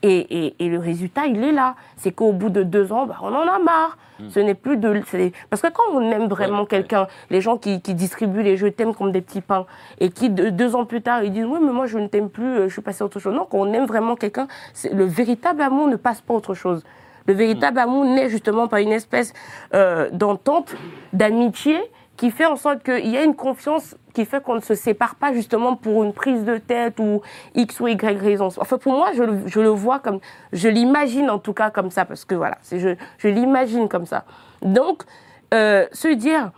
Et, 0.02 0.18
et- 0.46 0.64
et 0.64 0.68
le 0.68 0.78
résultat, 0.78 1.26
il 1.26 1.42
est 1.42 1.52
là. 1.52 1.74
C'est 1.96 2.12
qu'au 2.12 2.32
bout 2.32 2.50
de 2.50 2.62
deux 2.62 2.92
ans, 2.92 3.06
bah, 3.06 3.16
on 3.22 3.28
en 3.34 3.46
a 3.48 3.58
marre. 3.58 3.96
Ce 4.30 4.40
n'est 4.40 4.54
plus 4.54 4.76
de. 4.78 5.00
Parce 5.48 5.62
que 5.62 5.68
quand 5.68 5.84
on 5.92 6.00
aime 6.10 6.26
vraiment 6.26 6.62
Ouais, 6.62 6.66
quelqu'un, 6.66 7.06
les 7.30 7.40
gens 7.40 7.56
qui, 7.56 7.80
qui 7.80 7.94
distribuent 7.94 8.42
les 8.42 8.56
je 8.56 8.66
t'aime 8.66 8.92
comme 8.92 9.12
des 9.12 9.20
petits 9.20 9.40
pains, 9.40 9.64
et 10.00 10.10
qui 10.10 10.28
de- 10.28 10.50
deux 10.50 10.74
ans 10.74 10.84
plus 10.84 11.02
tard, 11.02 11.22
ils 11.22 11.30
disent 11.32 11.44
Oui, 11.44 11.60
mais 11.62 11.70
moi 11.70 11.86
je 11.86 11.98
ne 11.98 12.08
t'aime 12.08 12.28
plus, 12.28 12.44
euh, 12.58 12.68
je 12.68 12.72
suis 12.72 12.82
passé 12.82 13.02
à 13.02 13.06
autre 13.06 13.20
chose. 13.20 13.32
Non, 13.32 13.46
quand 13.48 13.58
on 13.58 13.72
aime 13.72 13.86
vraiment 13.86 14.16
quelqu'un, 14.16 14.48
c'est- 14.72 14.92
le 14.92 15.04
véritable 15.04 15.62
amour 15.62 15.86
ne 15.86 15.94
passe 15.94 16.20
pas 16.20 16.34
à 16.34 16.36
autre 16.36 16.54
chose. 16.54 16.82
Le 17.28 17.34
véritable 17.34 17.78
amour 17.78 18.04
naît 18.04 18.28
justement 18.28 18.66
par 18.66 18.80
une 18.80 18.90
espèce 18.92 19.32
euh, 19.74 20.08
d'entente, 20.10 20.74
d'amitié, 21.12 21.78
qui 22.16 22.32
fait 22.32 22.46
en 22.46 22.56
sorte 22.56 22.82
qu'il 22.82 23.06
y 23.08 23.16
a 23.16 23.22
une 23.22 23.36
confiance 23.36 23.94
qui 24.12 24.24
fait 24.24 24.42
qu'on 24.42 24.56
ne 24.56 24.60
se 24.60 24.74
sépare 24.74 25.14
pas 25.14 25.32
justement 25.32 25.76
pour 25.76 26.02
une 26.02 26.12
prise 26.12 26.42
de 26.44 26.56
tête 26.58 26.98
ou 26.98 27.20
X 27.54 27.78
ou 27.78 27.86
Y 27.86 28.18
raison. 28.18 28.48
Enfin, 28.58 28.76
pour 28.78 28.92
moi, 28.94 29.10
je, 29.14 29.22
le- 29.22 29.46
je 29.46 29.60
le 29.60 29.68
vois 29.68 30.00
comme, 30.00 30.18
je 30.52 30.68
l'imagine 30.68 31.30
en 31.30 31.38
tout 31.38 31.52
cas 31.52 31.70
comme 31.70 31.92
ça, 31.92 32.04
parce 32.04 32.24
que 32.24 32.34
voilà, 32.34 32.58
je, 32.72 32.96
je 33.18 33.28
l'imagine 33.28 33.88
comme 33.88 34.06
ça. 34.06 34.24
Donc, 34.62 35.04
euh, 35.54 35.86
se 35.92 36.08
dire 36.08 36.50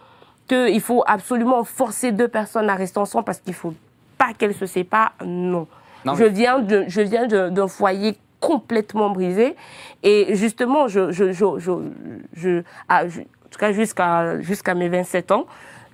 qu'il 0.49 0.81
faut 0.81 1.05
absolument 1.07 1.63
forcer 1.65 2.13
deux 2.13 2.29
personnes 2.29 2.71
à 2.71 2.75
rester 2.75 2.99
ensemble 2.99 3.25
parce 3.25 3.41
qu'il 3.41 3.53
faut 3.55 3.75
pas 4.17 4.33
qu'elles 4.39 4.55
se 4.55 4.67
séparent, 4.67 5.13
non. 5.25 5.67
Non, 6.07 6.15
je 6.15 6.25
mais- 6.25 6.31
viens 6.31 6.65
je 6.89 7.49
d'un 7.51 7.69
foyer 7.69 8.17
complètement 8.41 9.11
brisé 9.11 9.55
et 10.03 10.35
justement, 10.35 10.89
je, 10.89 11.13
je, 11.13 11.33
je, 11.33 11.45
je, 12.33 12.63
ah, 12.89 13.05
en 13.05 13.49
tout 13.51 13.59
cas 13.59 13.73
jusqu'à 13.73 14.41
jusqu'à 14.41 14.75
mes 14.75 14.89
27 14.89 15.31
ans, 15.33 15.47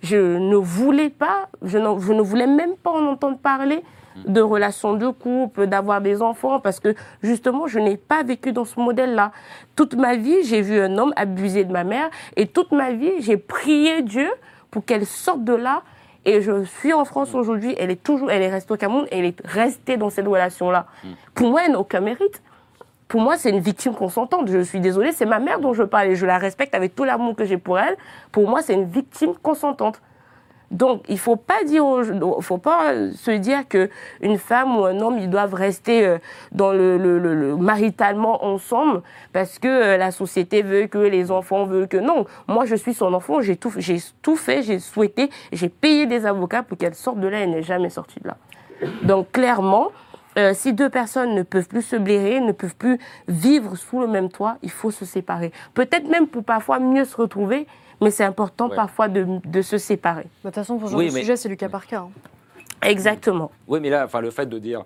je 0.03 0.39
ne 0.39 0.57
voulais 0.57 1.11
pas, 1.11 1.49
je 1.63 1.79
je 1.79 2.13
ne 2.13 2.23
voulais 2.23 2.47
même 2.47 2.77
pas 2.77 2.91
en 2.91 3.07
entendre 3.07 3.39
parler 3.39 3.83
de 4.27 4.41
relations 4.41 4.95
de 4.95 5.09
couple, 5.09 5.67
d'avoir 5.67 6.01
des 6.01 6.23
enfants, 6.23 6.61
parce 6.61 6.81
que 6.81 6.95
justement, 7.23 7.67
je 7.67 7.79
n'ai 7.79 7.97
pas 7.97 8.23
vécu 8.23 8.53
dans 8.53 8.65
ce 8.65 8.79
modèle-là. 8.81 9.33
Toute 9.75 9.95
ma 9.95 10.17
vie, 10.17 10.43
j'ai 10.45 10.63
vu 10.63 10.81
un 10.81 10.97
homme 10.99 11.13
abuser 11.17 11.65
de 11.65 11.73
ma 11.73 11.85
mère, 11.85 12.09
et 12.37 12.47
toute 12.47 12.73
ma 12.73 12.93
vie, 12.93 13.13
j'ai 13.21 13.37
prié 13.37 14.03
Dieu 14.03 14.31
pour 14.71 14.85
qu'elle 14.85 15.07
sorte 15.07 15.45
de 15.45 15.55
là. 15.55 15.83
Et 16.27 16.43
je 16.43 16.65
suis 16.65 16.93
en 16.93 17.05
France 17.05 17.35
aujourd'hui, 17.35 17.77
elle 17.79 17.93
est 17.93 18.03
toujours, 18.03 18.33
elle 18.33 18.43
est 18.43 18.51
restée 18.51 18.75
au 18.75 18.77
Cameroun, 18.77 19.07
et 19.13 19.21
elle 19.21 19.25
est 19.27 19.47
restée 19.47 19.97
dans 19.97 20.11
cette 20.11 20.27
relation-là. 20.27 20.87
Pour 21.35 21.51
moi, 21.51 21.63
elle 21.65 21.73
n'a 21.73 21.79
aucun 21.79 22.01
mérite. 22.01 22.43
Pour 23.07 23.21
moi, 23.21 23.37
c'est 23.37 23.51
une 23.51 23.61
victime 23.61 23.95
consentante. 23.95 24.51
Je 24.51 24.59
suis 24.59 24.81
désolée, 24.81 25.13
c'est 25.13 25.25
ma 25.25 25.39
mère 25.39 25.61
dont 25.61 25.73
je 25.73 25.85
parle 25.85 26.09
et 26.09 26.17
je 26.17 26.27
la 26.27 26.39
respecte 26.39 26.75
avec 26.75 26.97
tout 26.97 27.05
l'amour 27.05 27.37
que 27.37 27.45
j'ai 27.45 27.59
pour 27.59 27.79
elle. 27.79 27.97
Pour 28.33 28.49
moi, 28.49 28.61
c'est 28.61 28.75
une 28.75 28.87
victime 28.87 29.35
consentante. 29.41 30.03
Donc, 30.71 31.03
il 31.09 31.19
faut 31.19 31.41
faut 32.41 32.59
pas 32.59 32.93
se 33.15 33.31
dire 33.31 33.69
que 33.69 33.89
une 34.21 34.37
femme 34.39 34.77
ou 34.77 34.85
un 34.85 34.99
homme, 35.01 35.19
ils 35.19 35.31
doivent 35.31 35.55
rester 35.55 36.05
euh, 36.05 36.19
dans 36.53 36.73
le, 36.73 36.99
le- 36.99 37.19
le- 37.19 37.35
le- 37.35 37.57
maritalement 37.57 38.45
ensemble 38.45 39.03
parce 39.33 39.59
que 39.61 39.69
euh, 39.69 39.97
la 39.97 40.11
société 40.11 40.63
veut 40.63 40.87
que 40.87 40.99
les 40.99 41.31
enfants 41.31 41.65
veulent 41.67 41.87
que 41.89 41.97
non. 41.97 42.27
Moi, 42.49 42.65
je 42.65 42.75
suis 42.75 42.95
son 42.95 43.15
enfant, 43.15 43.41
j'ai 43.41 43.57
tout, 43.57 43.73
j'ai 43.77 43.99
tout 44.23 44.37
fait, 44.37 44.63
j'ai 44.63 44.81
souhaité, 44.81 45.31
j'ai 45.53 45.69
payé 45.69 46.07
des 46.07 46.27
avocats 46.27 46.63
pour 46.65 46.77
qu'elle 46.77 46.95
sorte 46.95 47.21
de 47.21 47.29
là, 47.29 47.39
elle 47.41 47.51
n'est 47.51 47.63
jamais 47.63 47.91
sortie 47.91 48.19
de 48.21 48.29
là. 48.29 48.37
Donc, 49.03 49.31
clairement, 49.31 49.89
euh, 50.37 50.53
si 50.53 50.73
deux 50.75 50.91
personnes 50.91 51.35
ne 51.35 51.43
peuvent 51.43 51.69
plus 51.69 51.83
se 51.83 51.97
blairer, 51.97 52.41
ne 52.41 52.53
peuvent 52.53 52.77
plus 52.77 52.99
vivre 53.29 53.77
sous 53.77 54.01
le 54.01 54.07
même 54.07 54.29
toit, 54.31 54.57
il 54.63 54.71
faut 54.71 54.91
se 54.91 55.05
séparer. 55.05 55.53
Peut-être 55.75 56.09
même 56.09 56.27
pour 56.27 56.45
parfois 56.45 56.79
mieux 56.79 57.05
se 57.05 57.17
retrouver, 57.17 57.67
mais 58.01 58.11
c'est 58.11 58.25
important 58.25 58.69
Ouais. 58.69 58.77
parfois 58.77 59.09
de, 59.09 59.27
de 59.45 59.63
se 59.63 59.79
séparer. 59.79 60.25
Bah, 60.25 60.29
De 60.45 60.49
toute 60.51 60.55
façon, 60.57 60.79
pour 60.79 60.89
ce 60.89 60.93
genre 60.93 60.99
Oui, 61.01 61.09
de 61.09 61.15
mais- 61.15 61.21
sujet, 61.21 61.37
c'est 61.37 61.49
du 61.49 61.57
cas 61.57 61.69
par 61.69 61.87
cas. 61.87 62.01
hein. 62.01 62.11
Exactement. 62.83 63.51
Oui, 63.69 63.81
mais 63.81 63.91
là, 63.91 64.05
enfin, 64.05 64.21
le 64.21 64.31
fait 64.31 64.47
de 64.47 64.59
dire. 64.59 64.85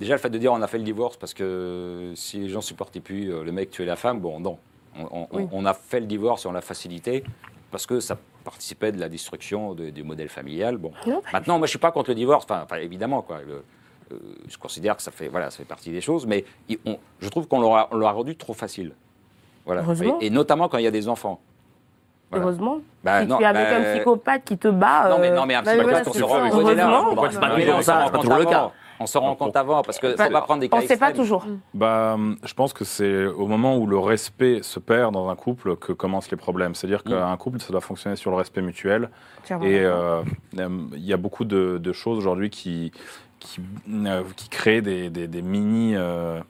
Déjà, 0.00 0.14
le 0.14 0.18
fait 0.18 0.30
de 0.30 0.38
dire 0.38 0.52
on 0.52 0.62
a 0.62 0.66
fait 0.66 0.78
le 0.78 0.84
divorce 0.84 1.16
parce 1.16 1.34
que 1.34 2.12
si 2.16 2.38
les 2.38 2.48
gens 2.48 2.60
supportaient 2.60 3.00
plus 3.00 3.32
euh, 3.32 3.44
le 3.44 3.52
mec 3.52 3.70
tuer 3.70 3.84
la 3.84 3.96
femme, 3.96 4.20
bon, 4.20 4.40
non. 4.40 4.58
On, 4.98 5.06
on- 5.12 5.28
Oui. 5.32 5.48
on 5.52 5.64
a 5.64 5.74
fait 5.74 6.00
le 6.00 6.06
divorce 6.06 6.44
et 6.44 6.48
on 6.48 6.52
l'a 6.52 6.60
facilité 6.60 7.24
parce 7.70 7.86
que 7.86 8.00
ça 8.00 8.16
participait 8.44 8.90
de 8.92 8.98
la 9.00 9.08
destruction 9.08 9.74
de- 9.74 9.90
du 9.90 10.02
modèle 10.02 10.28
familial. 10.28 10.76
Bon. 10.76 10.92
Non. 11.06 11.22
Maintenant, 11.32 11.58
moi, 11.58 11.66
je 11.66 11.70
suis 11.70 11.78
pas 11.78 11.92
contre 11.92 12.10
le 12.10 12.14
divorce. 12.16 12.44
Enfin, 12.44 12.62
enfin, 12.64 12.76
évidemment, 12.76 13.22
quoi. 13.22 13.40
le- 13.46 13.62
euh, 14.12 14.18
je 14.48 14.58
considère 14.58 14.96
que 14.96 15.02
ça 15.02 15.10
fait, 15.10 15.28
voilà, 15.28 15.50
ça 15.50 15.58
fait 15.58 15.64
partie 15.64 15.90
des 15.90 16.00
choses, 16.00 16.26
mais 16.26 16.44
on- 16.84 16.98
je 17.20 17.28
trouve 17.28 17.46
qu'on 17.46 17.60
l'aura 17.60 18.12
rendu 18.12 18.36
trop 18.36 18.52
facile. 18.54 18.92
Voilà. 19.64 19.84
Et 20.20 20.28
notamment 20.30 20.68
quand 20.68 20.78
il 20.78 20.84
y 20.84 20.88
a 20.88 20.90
des 20.90 21.08
enfants. 21.08 21.40
Voilà. 22.32 22.44
Heureusement. 22.46 22.78
Bah, 23.04 23.20
si 23.22 23.26
non, 23.28 23.36
tu 23.36 23.42
es 23.42 23.46
avec 23.46 23.68
bah, 23.68 23.76
un 23.76 23.94
psychopathe 23.94 24.42
qui 24.44 24.58
te 24.58 24.68
bat. 24.68 25.08
Non, 25.10 25.18
mais, 25.20 25.28
euh, 25.30 25.36
non, 25.36 25.46
mais 25.46 25.54
un 25.54 25.62
bah, 25.62 25.72
psychopathe, 25.72 26.04
voilà, 26.08 26.08
on 26.08 26.12
se 26.12 26.18
ça. 26.18 26.26
rend 26.26 26.38
Bah, 26.40 26.44
ça, 27.82 28.10
compte 28.10 28.20
toujours 28.22 28.36
le 28.38 28.42
avant. 28.42 28.50
cas. 28.50 28.70
On 29.00 29.06
s'en 29.06 29.20
rend 29.20 29.34
compte 29.34 29.56
avant 29.56 29.82
parce 29.82 29.98
que 29.98 30.16
Bah, 30.16 30.26
faut 30.26 30.32
pas 30.32 30.40
prendre 30.42 30.60
des 30.60 30.68
cas 30.68 30.76
on 30.76 30.82
ne 30.82 30.86
sait 30.86 30.96
pas 30.96 31.12
toujours. 31.12 31.44
Bah, 31.74 32.12
hum, 32.14 32.36
je 32.44 32.54
pense 32.54 32.72
que 32.72 32.84
c'est 32.84 33.26
au 33.26 33.46
moment 33.48 33.76
où 33.76 33.86
le 33.86 33.98
respect 33.98 34.60
se 34.62 34.78
perd 34.78 35.12
dans 35.12 35.28
un 35.28 35.34
couple 35.34 35.76
que 35.76 35.92
commencent 35.92 36.30
les 36.30 36.36
problèmes. 36.36 36.74
C'est-à-dire 36.76 37.02
qu'un 37.02 37.36
couple, 37.36 37.60
ça 37.60 37.72
doit 37.72 37.80
fonctionner 37.80 38.14
sur 38.16 38.30
le 38.30 38.36
respect 38.36 38.62
mutuel. 38.62 39.10
Et 39.62 39.80
euh, 39.80 40.22
il 40.54 41.04
y 41.04 41.12
a 41.12 41.16
beaucoup 41.16 41.44
de, 41.44 41.78
de 41.78 41.92
choses 41.92 42.16
aujourd'hui 42.16 42.48
qui, 42.48 42.92
qui, 43.40 43.60
euh, 43.92 44.22
qui 44.36 44.48
créent 44.48 44.82
des, 44.82 45.10
des- 45.10 45.26
des 45.26 45.42
mini, 45.42 45.94
euh, 45.96 46.40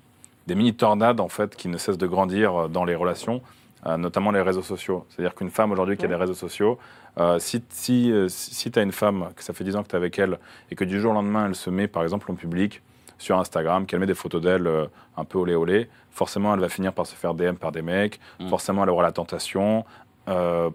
des 0.47 0.55
mini 0.55 0.75
tornades 0.75 1.21
en 1.21 1.29
fait 1.29 1.57
qui 1.57 1.69
ne 1.69 1.79
cessent 1.79 1.97
de 1.97 2.07
grandir 2.07 2.69
dans 2.69 2.85
les 2.85 2.95
relations, 2.95 3.41
notamment 3.85 4.31
les 4.31 4.43
réseaux 4.43 4.63
sociaux. 4.63 5.07
C'est-à-dire 5.09 5.35
qu'une 5.35 5.51
femme 5.51 5.73
aujourd'hui 5.73 5.97
qui 5.97 6.05
a 6.05 6.09
des 6.09 6.15
réseaux 6.15 6.35
sociaux, 6.35 6.79
euh, 7.19 7.39
si, 7.39 7.63
si, 7.69 8.11
euh, 8.11 8.29
si, 8.29 8.71
tu 8.71 8.79
as 8.79 8.83
une 8.83 8.93
femme 8.93 9.29
que 9.37 9.43
ça 9.45 9.53
fait 9.53 9.65
10 9.65 9.77
ans 9.77 9.83
que 9.83 9.89
tu 9.89 9.95
es 9.95 9.97
avec 9.99 10.19
elle 10.19 10.39
et 10.71 10.75
que 10.75 10.85
du 10.85 11.01
jour 11.01 11.11
au 11.11 11.15
lendemain 11.15 11.47
elle 11.47 11.55
se 11.55 11.69
met 11.69 11.87
par 11.89 12.03
exemple 12.03 12.31
en 12.31 12.35
public 12.35 12.81
sur 13.19 13.39
Instagram, 13.39 13.87
qu'elle 13.87 14.01
met 14.01 14.07
des 14.07 14.15
photos 14.15 14.41
d'elle 14.43 14.67
euh, 14.67 14.87
un 15.17 15.25
peu 15.25 15.39
olé 15.39 15.55
olé, 15.55 15.89
forcément 16.11 16.55
elle 16.55 16.61
va 16.61 16.69
finir 16.69 16.93
par 16.93 17.07
se 17.07 17.15
faire 17.15 17.35
DM 17.35 17.55
par 17.55 17.71
des 17.71 17.83
mecs, 17.83 18.19
Mm. 18.41 18.49
forcément 18.49 18.83
elle 18.83 18.91
aura 18.91 19.03
la 19.03 19.13
tentation, 19.13 19.79
euh, 19.79 19.83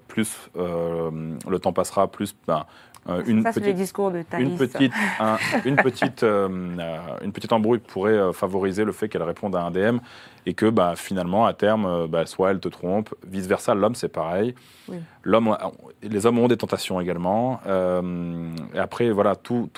plus 0.07 0.49
euh, 0.57 1.09
le 1.49 1.59
temps 1.59 1.73
passera, 1.73 2.07
plus 2.11 2.35
ben, 2.47 2.65
euh, 3.09 3.23
une 3.25 3.41
ça, 3.41 3.53
c'est 3.53 3.61
les 3.61 3.67
petite 3.67 3.77
discours 3.77 4.11
de 4.11 4.21
une 4.37 4.57
petite, 4.57 4.91
un- 5.21 5.37
une, 5.63 5.77
petite, 5.77 6.23
euh, 6.23 6.49
euh, 6.77 6.97
une 7.23 7.31
petite 7.31 7.53
embrouille 7.53 7.79
pourrait 7.79 8.11
euh, 8.11 8.33
favoriser 8.33 8.83
le 8.83 8.91
fait 8.91 9.07
qu'elle 9.07 9.23
réponde 9.23 9.55
à 9.55 9.61
un 9.61 9.71
DM 9.71 9.99
et 10.45 10.53
que 10.53 10.65
bah, 10.69 10.93
finalement, 10.97 11.45
à 11.45 11.53
terme, 11.53 11.85
euh, 11.85 12.07
bah, 12.07 12.25
soit 12.25 12.51
elle 12.51 12.59
te 12.59 12.67
trompe, 12.67 13.15
vice-versa, 13.25 13.75
l'homme 13.75 13.95
c'est 13.95 14.09
pareil. 14.09 14.55
Oui. 14.89 14.97
L'homme, 15.23 15.57
les 16.03 16.25
hommes 16.25 16.37
ont 16.39 16.49
des 16.49 16.57
tentations 16.57 16.99
également. 16.99 17.61
Euh, 17.65 18.49
et 18.73 18.79
après, 18.79 19.09
voilà, 19.11 19.35
tout, 19.37 19.69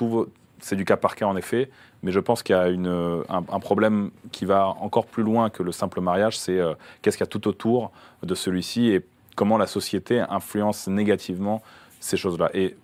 c'est 0.60 0.76
du 0.76 0.84
cas 0.86 0.98
par 0.98 1.16
cas 1.16 1.28
en 1.28 1.36
effet, 1.38 1.70
mais 2.02 2.12
je 2.12 2.20
pense 2.20 2.42
qu'il 2.42 2.56
y 2.56 2.60
a 2.60 2.68
une, 2.70 2.88
un, 3.30 3.44
un 3.52 3.60
problème 3.60 4.10
qui 4.32 4.46
va 4.46 4.70
encore 4.82 5.06
plus 5.06 5.22
loin 5.24 5.52
que 5.52 5.62
le 5.62 5.72
simple 5.72 6.02
mariage, 6.02 6.36
c'est 6.38 6.60
euh, 6.60 6.74
qu'est-ce 7.04 7.16
qu'il 7.18 7.26
y 7.26 7.30
a 7.30 7.32
tout 7.32 7.48
autour 7.48 7.92
de 8.24 8.34
celui-ci 8.34 8.88
et 8.90 9.06
comment 9.40 9.58
la 9.58 9.68
société 9.68 10.20
influence 10.20 10.90
négativement 10.90 11.62
ces 12.02 12.18
choses-là. 12.18 12.50
Et 12.54 12.76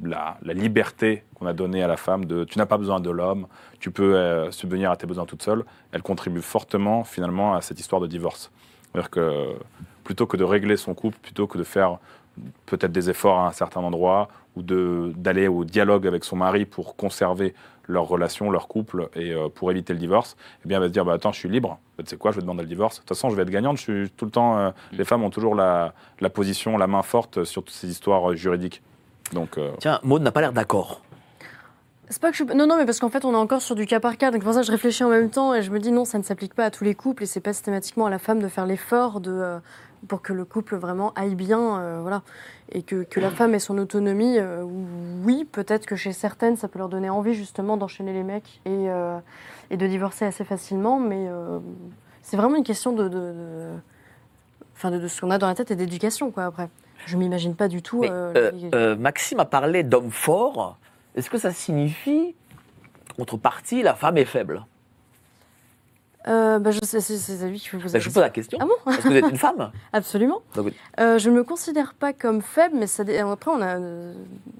la, 0.00 0.38
liberté 0.44 1.24
qu'on 1.34 1.46
a 1.46 1.52
donnée 1.52 1.82
à 1.82 1.88
la 1.88 1.96
femme 1.96 2.24
de 2.24 2.44
tu 2.44 2.56
n'as 2.56 2.66
pas 2.66 2.78
besoin 2.78 3.00
de 3.00 3.10
l'homme, 3.10 3.48
tu 3.80 3.90
peux 3.90 4.14
euh, 4.14 4.52
subvenir 4.52 4.92
à 4.92 4.96
tes 4.96 5.08
besoins 5.08 5.26
toute 5.26 5.42
seule, 5.42 5.64
elle 5.90 6.02
contribue 6.02 6.40
fortement 6.40 7.02
finalement 7.02 7.56
à 7.56 7.62
cette 7.62 7.80
histoire 7.80 8.00
de 8.00 8.06
divorce. 8.06 8.52
C'est-à-dire 8.92 9.10
que 9.10 9.56
plutôt 10.04 10.26
que 10.26 10.36
de 10.36 10.44
régler 10.44 10.76
son 10.76 10.94
couple, 10.94 11.18
plutôt 11.20 11.48
que 11.48 11.58
de 11.58 11.64
faire 11.64 11.98
peut-être 12.66 12.92
des 12.92 13.10
efforts 13.10 13.40
à 13.40 13.48
un 13.48 13.52
certain 13.52 13.80
endroit 13.80 14.28
ou 14.54 14.62
d'aller 14.62 15.48
au 15.48 15.64
dialogue 15.64 16.06
avec 16.06 16.22
son 16.22 16.36
mari 16.36 16.64
pour 16.64 16.94
conserver 16.94 17.54
leur 17.88 18.04
relation, 18.06 18.50
leur 18.50 18.68
couple 18.68 19.08
et 19.14 19.32
euh, 19.32 19.48
pour 19.48 19.70
éviter 19.70 19.92
le 19.92 19.98
divorce, 19.98 20.36
eh 20.64 20.68
bien, 20.68 20.76
elle 20.76 20.82
va 20.82 20.88
se 20.88 20.92
dire 20.92 21.04
bah, 21.04 21.14
Attends, 21.14 21.32
je 21.32 21.38
suis 21.38 21.48
libre, 21.48 21.78
tu 21.98 22.04
sais 22.06 22.16
quoi, 22.16 22.30
je 22.30 22.36
vais 22.36 22.42
demander 22.42 22.62
le 22.62 22.68
divorce. 22.68 22.96
De 22.96 23.00
toute 23.00 23.08
façon, 23.08 23.30
je 23.30 23.34
vais 23.36 23.42
être 23.42 23.50
gagnante, 23.50 23.78
je 23.78 23.82
suis 23.82 24.10
tout 24.10 24.24
le 24.26 24.30
temps. 24.30 24.58
euh, 24.58 24.70
Les 24.92 25.04
femmes 25.04 25.24
ont 25.24 25.30
toujours 25.30 25.54
la, 25.54 25.94
la 26.20 26.30
position, 26.30 26.76
la 26.78 26.86
main 26.86 27.02
forte 27.02 27.44
sur 27.44 27.64
toutes 27.64 27.74
ces 27.74 27.88
histoires 27.90 28.30
euh, 28.30 28.34
juridiques. 28.36 28.82
Donc, 29.32 29.58
euh, 29.58 29.72
Tiens, 29.80 30.00
Maud 30.04 30.22
n'a 30.22 30.30
pas 30.32 30.40
l'air 30.40 30.52
d'accord. 30.52 31.00
C'est 32.10 32.22
pas 32.22 32.30
que 32.30 32.36
je. 32.38 32.44
Non, 32.44 32.66
non, 32.66 32.78
mais 32.78 32.86
parce 32.86 33.00
qu'en 33.00 33.10
fait, 33.10 33.24
on 33.26 33.32
est 33.32 33.36
encore 33.36 33.60
sur 33.60 33.74
du 33.74 33.84
cas 33.84 34.00
par 34.00 34.16
cas. 34.16 34.30
Donc, 34.30 34.42
pour 34.42 34.54
ça, 34.54 34.62
je 34.62 34.70
réfléchis 34.70 35.04
en 35.04 35.10
même 35.10 35.28
temps 35.28 35.52
et 35.54 35.62
je 35.62 35.70
me 35.70 35.78
dis 35.78 35.92
non, 35.92 36.06
ça 36.06 36.16
ne 36.18 36.22
s'applique 36.22 36.54
pas 36.54 36.64
à 36.64 36.70
tous 36.70 36.82
les 36.84 36.94
couples 36.94 37.24
et 37.24 37.26
c'est 37.26 37.40
pas 37.40 37.52
systématiquement 37.52 38.06
à 38.06 38.10
la 38.10 38.18
femme 38.18 38.40
de 38.40 38.48
faire 38.48 38.64
l'effort 38.64 39.20
de, 39.20 39.30
euh, 39.30 39.58
pour 40.06 40.22
que 40.22 40.32
le 40.32 40.44
couple 40.44 40.76
vraiment 40.76 41.12
aille 41.14 41.34
bien. 41.34 41.80
euh, 41.80 41.98
voilà. 42.02 42.22
Et 42.72 42.82
que, 42.82 43.02
que 43.02 43.18
la 43.20 43.30
femme 43.30 43.54
ait 43.54 43.58
son 43.58 43.78
autonomie. 43.78 44.38
euh, 44.38 44.62
oui, 45.24 45.46
peut-être 45.50 45.86
que 45.86 45.96
chez 45.96 46.12
certaines, 46.12 46.56
ça 46.56 46.68
peut 46.68 46.78
leur 46.78 46.88
donner 46.88 47.10
envie 47.10 47.34
justement 47.34 47.76
d'enchaîner 47.76 48.12
les 48.12 48.22
mecs 48.22 48.60
et, 48.66 48.90
euh, 48.90 49.18
et 49.70 49.76
de 49.76 49.86
divorcer 49.86 50.24
assez 50.26 50.44
facilement. 50.44 51.00
Mais 51.00 51.28
c'est 52.22 52.36
vraiment 52.36 52.56
une 52.56 52.64
question 52.64 52.92
de. 52.92 53.04
de, 53.04 53.18
de- 53.18 53.72
Enfin, 54.76 54.92
de, 54.92 54.98
de 54.98 55.08
ce 55.08 55.20
qu'on 55.20 55.32
a 55.32 55.38
dans 55.38 55.48
la 55.48 55.56
tête 55.56 55.72
et 55.72 55.76
d'éducation, 55.76 56.30
quoi, 56.30 56.44
après. 56.44 56.68
Je 57.06 57.16
m'imagine 57.16 57.56
pas 57.56 57.66
du 57.66 57.82
tout. 57.82 58.02
Les- 58.02 58.94
Maxime 58.96 59.40
a 59.40 59.44
parlé 59.44 59.82
d'homme 59.82 60.12
fort. 60.12 60.76
Est-ce 61.16 61.28
que 61.30 61.38
ça 61.38 61.50
signifie, 61.50 62.36
contrepartie, 63.16 63.82
la 63.82 63.94
femme 63.94 64.18
est 64.18 64.24
faible? 64.24 64.64
Euh, 66.28 66.58
bah, 66.58 66.70
je 66.72 66.80
sais, 66.84 67.00
c'est 67.00 67.16
c'est 67.16 67.42
à 67.42 67.48
lui 67.48 67.58
qui 67.58 67.68
faut 67.68 67.78
poser 67.78 67.92
Bah, 67.94 67.98
la 67.98 68.00
Je 68.00 68.08
vous 68.10 68.14
question. 68.14 68.20
pose 68.20 68.22
la 68.22 68.30
question. 68.30 68.58
Ah 68.60 68.66
bon 68.66 68.92
Est-ce 68.92 68.98
que 69.02 69.08
vous 69.08 69.14
êtes 69.16 69.30
une 69.30 69.36
femme? 69.38 69.70
Absolument. 69.92 70.42
Donc, 70.54 70.66
oui. 70.66 70.74
Euh, 71.00 71.18
je 71.18 71.30
ne 71.30 71.36
me 71.36 71.42
considère 71.44 71.94
pas 71.94 72.12
comme 72.12 72.42
faible, 72.42 72.74
mais 72.78 72.86
ça, 72.86 73.02
dé- 73.04 73.18
après, 73.18 73.50
on 73.50 73.62
a 73.62 73.78
euh, 73.78 74.12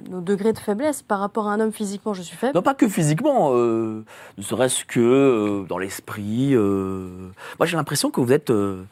nos 0.08 0.20
degrés 0.20 0.52
de 0.52 0.58
faiblesse. 0.58 1.02
Par 1.02 1.18
rapport 1.20 1.48
à 1.48 1.52
un 1.52 1.60
homme, 1.60 1.72
physiquement, 1.72 2.14
je 2.14 2.22
suis 2.22 2.36
faible. 2.36 2.54
Non, 2.54 2.62
pas 2.62 2.74
que 2.74 2.88
physiquement, 2.88 3.50
euh, 3.52 4.04
ne 4.38 4.42
serait-ce 4.42 4.84
que 4.84 4.98
euh, 5.00 5.64
dans 5.68 5.78
l'esprit. 5.78 6.54
euh. 6.54 7.08
Moi, 7.58 7.66
j'ai 7.66 7.76
l'impression 7.76 8.10
que 8.10 8.20
vous 8.20 8.32
êtes. 8.32 8.50
euh, 8.50 8.82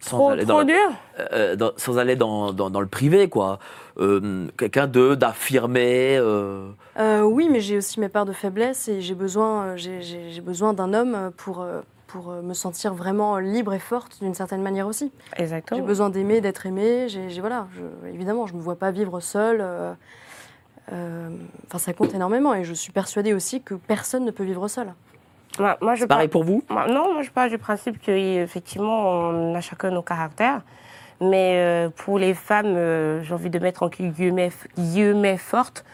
sans 0.00 0.16
Trop, 0.18 0.28
aller 0.30 0.44
dans 0.44 0.58
trop 0.58 0.66
la- 0.68 0.74
dur. 0.74 0.92
euh, 1.32 1.56
dans- 1.56 1.72
sans 1.76 1.98
aller 1.98 2.14
dans, 2.14 2.52
dans, 2.52 2.70
dans 2.70 2.80
le 2.80 2.86
privé, 2.86 3.28
quoi. 3.28 3.58
Euh, 4.00 4.46
Quelqu'un 4.56 4.86
de 4.86 5.14
d'affirmer. 5.14 6.16
euh, 6.18 6.68
Euh, 6.98 7.22
oui, 7.22 7.48
mais 7.50 7.60
j'ai 7.60 7.76
aussi 7.76 7.98
mes 8.00 8.08
parts 8.08 8.26
de 8.26 8.32
faiblesse 8.32 8.88
et 8.88 9.00
j'ai 9.00 9.14
besoin, 9.14 9.76
j'ai- 9.76 10.02
j'ai 10.02 10.30
j'ai 10.30 10.40
besoin 10.40 10.72
d'un 10.72 10.94
homme 10.94 11.32
pour, 11.36 11.66
pour 12.06 12.30
me 12.32 12.54
sentir 12.54 12.94
vraiment 12.94 13.38
libre 13.38 13.74
et 13.74 13.78
forte 13.80 14.18
d'une 14.22 14.34
certaine 14.34 14.62
manière 14.62 14.86
aussi. 14.86 15.10
J'ai 15.36 15.42
Exactement. 15.42 15.82
besoin 15.84 16.10
d'aimer, 16.10 16.40
d'être 16.40 16.64
aimée. 16.66 17.08
J'ai, 17.08 17.28
j'ai- 17.28 17.40
voilà, 17.40 17.66
je- 17.76 18.08
évidemment, 18.08 18.46
je 18.46 18.52
ne 18.54 18.58
me 18.58 18.62
vois 18.62 18.76
pas 18.76 18.90
vivre 18.92 19.18
seule. 19.20 19.58
euh, 19.60 19.92
euh, 20.92 21.28
Enfin, 21.66 21.78
ça 21.78 21.92
compte 21.92 22.14
énormément 22.14 22.54
et 22.54 22.64
je 22.64 22.72
suis 22.74 22.92
persuadée 22.92 23.34
aussi 23.34 23.62
que 23.62 23.74
personne 23.74 24.24
ne 24.24 24.30
peut 24.30 24.44
vivre 24.44 24.68
seul. 24.68 24.94
Moi, 25.58 25.76
moi, 25.82 25.94
je 25.96 26.02
C'est 26.02 26.06
pareil 26.06 26.28
par- 26.28 26.32
pour 26.32 26.44
vous? 26.44 26.62
Moi- 26.70 26.86
Non, 26.88 27.12
moi 27.14 27.22
je 27.22 27.30
parle 27.30 27.50
du 27.50 27.58
principe 27.58 28.00
qu'effectivement, 28.00 29.10
on 29.28 29.54
a 29.56 29.60
chacun 29.60 29.90
nos 29.90 30.02
caractères. 30.02 30.62
Mais 31.20 31.54
euh, 31.56 31.88
pour 31.96 32.18
les 32.18 32.34
femmes, 32.34 32.74
euh, 32.76 33.22
j'ai 33.22 33.34
envie 33.34 33.50
de 33.50 33.58
mettre 33.58 33.82
en 33.82 33.88
guillemets, 33.88 34.50
guillemets 34.78 35.36
fortes, 35.36 35.84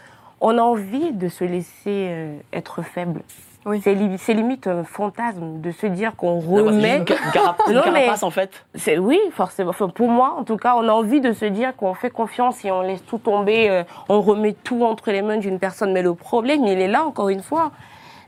on 0.41 0.57
a 0.57 0.61
envie 0.61 1.11
de 1.13 1.27
se 1.29 1.43
laisser 1.43 1.71
euh, 1.87 2.37
être 2.53 2.81
faible. 2.83 3.21
Oui. 3.65 3.81
C'est 3.83 3.95
li- 3.95 4.17
c'est 4.19 4.35
limite 4.35 4.67
un 4.67 4.83
fantasme 4.83 5.59
de 5.59 5.71
se 5.71 5.87
dire 5.87 6.15
qu'on 6.15 6.39
remet. 6.39 6.97
une, 6.97 7.01
une 7.01 7.07
une 7.69 7.73
Non, 7.73 7.81
mais- 7.91 8.01
carapace, 8.03 8.21
en 8.21 8.29
fait. 8.29 8.63
C'est 8.75 8.99
oui, 8.99 9.19
forcément. 9.31 9.71
Enfin, 9.71 9.89
pour 9.89 10.07
moi, 10.09 10.35
en 10.37 10.43
tout 10.43 10.57
cas, 10.57 10.75
on 10.77 10.87
a 10.87 10.91
envie 10.91 11.19
de 11.19 11.33
se 11.33 11.45
dire 11.45 11.75
qu'on 11.75 11.95
fait 11.95 12.11
confiance 12.11 12.63
et 12.63 12.71
on 12.71 12.81
laisse 12.81 13.03
tout 13.03 13.17
tomber, 13.17 13.67
euh, 13.71 13.83
on 14.07 14.21
remet 14.21 14.53
tout 14.53 14.83
entre 14.85 15.09
les 15.09 15.23
mains 15.23 15.37
d'une 15.37 15.57
personne. 15.57 15.91
Mais 15.93 16.03
le 16.03 16.13
problème, 16.13 16.63
il 16.67 16.79
est 16.79 16.87
là 16.87 17.03
encore 17.05 17.29
une 17.29 17.41
fois, 17.41 17.71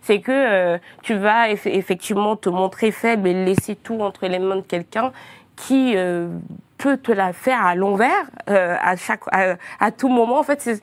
c'est 0.01 0.21
que 0.21 0.31
euh, 0.31 0.77
tu 1.03 1.13
vas 1.13 1.49
eff- 1.49 1.67
effectivement 1.69 2.35
te 2.35 2.49
montrer 2.49 2.89
faible 2.89 3.27
et 3.27 3.45
laisser 3.45 3.75
tout 3.75 3.99
entre 3.99 4.25
les 4.25 4.39
mains 4.39 4.55
de 4.55 4.61
quelqu'un 4.61 5.11
qui 5.55 5.93
euh, 5.95 6.29
peut 6.77 6.97
te 6.97 7.11
la 7.11 7.33
faire 7.33 7.65
à 7.65 7.75
l'envers 7.75 8.25
euh, 8.49 8.75
à 8.81 8.95
chaque 8.95 9.21
à, 9.31 9.55
à 9.79 9.91
tout 9.91 10.09
moment. 10.09 10.39
En 10.39 10.43
fait, 10.43 10.61
c'est 10.61 10.81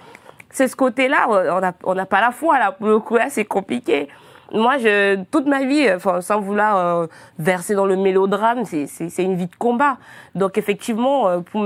c'est 0.51 0.68
ce 0.68 0.76
côté-là. 0.76 1.26
On 1.28 1.61
n'a 1.61 1.72
on 1.84 1.95
n'a 1.95 2.07
pas 2.07 2.20
la 2.20 2.30
foi 2.30 2.59
là. 2.59 2.72
Pour 2.72 2.88
le 2.88 2.99
coup, 3.01 3.16
là, 3.16 3.26
c'est 3.30 3.45
compliqué. 3.45 4.09
Moi, 4.53 4.76
je, 4.78 5.16
toute 5.32 5.47
ma 5.47 5.64
vie, 5.64 5.90
enfin, 5.92 6.20
sans 6.20 6.38
vouloir 6.38 6.76
euh, 6.76 7.07
verser 7.38 7.74
dans 7.74 7.86
le 7.86 7.97
mélodrame, 7.97 8.64
c'est- 8.66 8.86
c'est 8.86 9.22
une 9.24 9.34
vie 9.36 9.47
de 9.47 9.57
combat. 9.57 9.97
Donc, 10.34 10.59
effectivement, 10.59 11.26
euh, 11.28 11.40
pour 11.40 11.64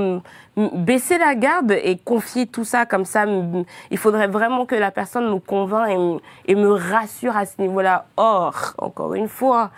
baisser 0.57 1.19
la 1.19 1.35
garde 1.35 1.73
et 1.73 1.99
confier 1.99 2.47
tout 2.47 2.65
ça 2.65 2.87
comme 2.87 3.05
ça, 3.05 3.25
il 3.91 3.99
faudrait 3.99 4.29
vraiment 4.29 4.65
que 4.65 4.77
la 4.77 4.91
personne 4.91 5.29
me 5.29 5.39
convainc 5.41 5.89
et, 6.47 6.53
et 6.53 6.55
me 6.55 6.71
rassure 6.73 7.37
à 7.37 7.45
ce 7.47 7.61
niveau-là. 7.61 8.07
Or, 8.17 8.55
encore 8.79 9.13
une 9.15 9.29
fois, 9.29 9.71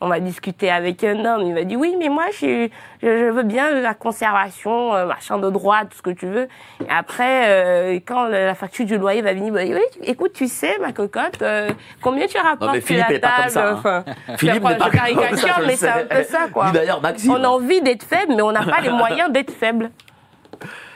on 0.00 0.08
va 0.08 0.20
discuter 0.20 0.70
avec 0.70 1.02
un 1.04 1.24
homme, 1.24 1.42
il 1.42 1.54
va 1.54 1.64
dire 1.64 1.78
oui, 1.78 1.96
mais 1.98 2.08
moi, 2.08 2.24
je, 2.32 2.36
suis- 2.36 2.70
je, 3.02 3.06
je 3.18 3.30
veux 3.30 3.42
bien 3.42 3.70
la 3.80 3.94
conservation, 3.94 4.94
euh, 4.94 5.06
machin 5.06 5.38
de 5.38 5.50
droit, 5.50 5.80
tout 5.84 5.96
ce 5.96 6.02
que 6.02 6.10
tu 6.10 6.26
veux. 6.26 6.48
Et 6.80 6.90
après, 6.90 7.44
euh, 7.48 7.98
quand 8.06 8.24
la 8.24 8.46
la 8.46 8.54
facture 8.54 8.86
du 8.86 8.96
loyer 8.98 9.22
va 9.22 9.32
venir, 9.32 9.52
bah, 9.52 9.60
oui, 9.64 9.80
écoute, 10.02 10.32
tu 10.34 10.46
sais, 10.48 10.78
ma 10.80 10.92
cocotte, 10.92 11.42
euh, 11.42 11.68
combien 12.00 12.26
tu 12.26 12.38
rapportes 12.38 12.74
Non, 12.74 12.80
Philippe, 12.80 13.06
la 13.08 13.14
est 13.14 13.18
pas 13.18 13.28
comme 13.28 13.38
table 13.38 13.50
ça, 13.50 13.68
hein. 13.70 13.74
enfin, 13.76 14.04
Philippe 14.36 14.62
n'est 14.64 14.76
pas 14.76 14.90
comme 14.90 15.36
ça, 15.36 15.48
mais 15.66 15.76
c'est 15.76 15.88
un 15.88 16.04
peu 16.04 16.22
ça, 16.22 16.46
quoi. 16.52 16.70
D'ailleurs, 16.70 17.00
Maxime. 17.00 17.32
On 17.32 17.42
a 17.44 17.48
envie 17.48 17.80
d'être 17.80 18.04
faible, 18.04 18.34
mais 18.36 18.42
on 18.42 18.52
n'a 18.52 18.64
pas 18.64 18.80
les 18.80 18.90
moyens 19.02 19.30
d'être 19.32 19.50
faible. 19.52 19.90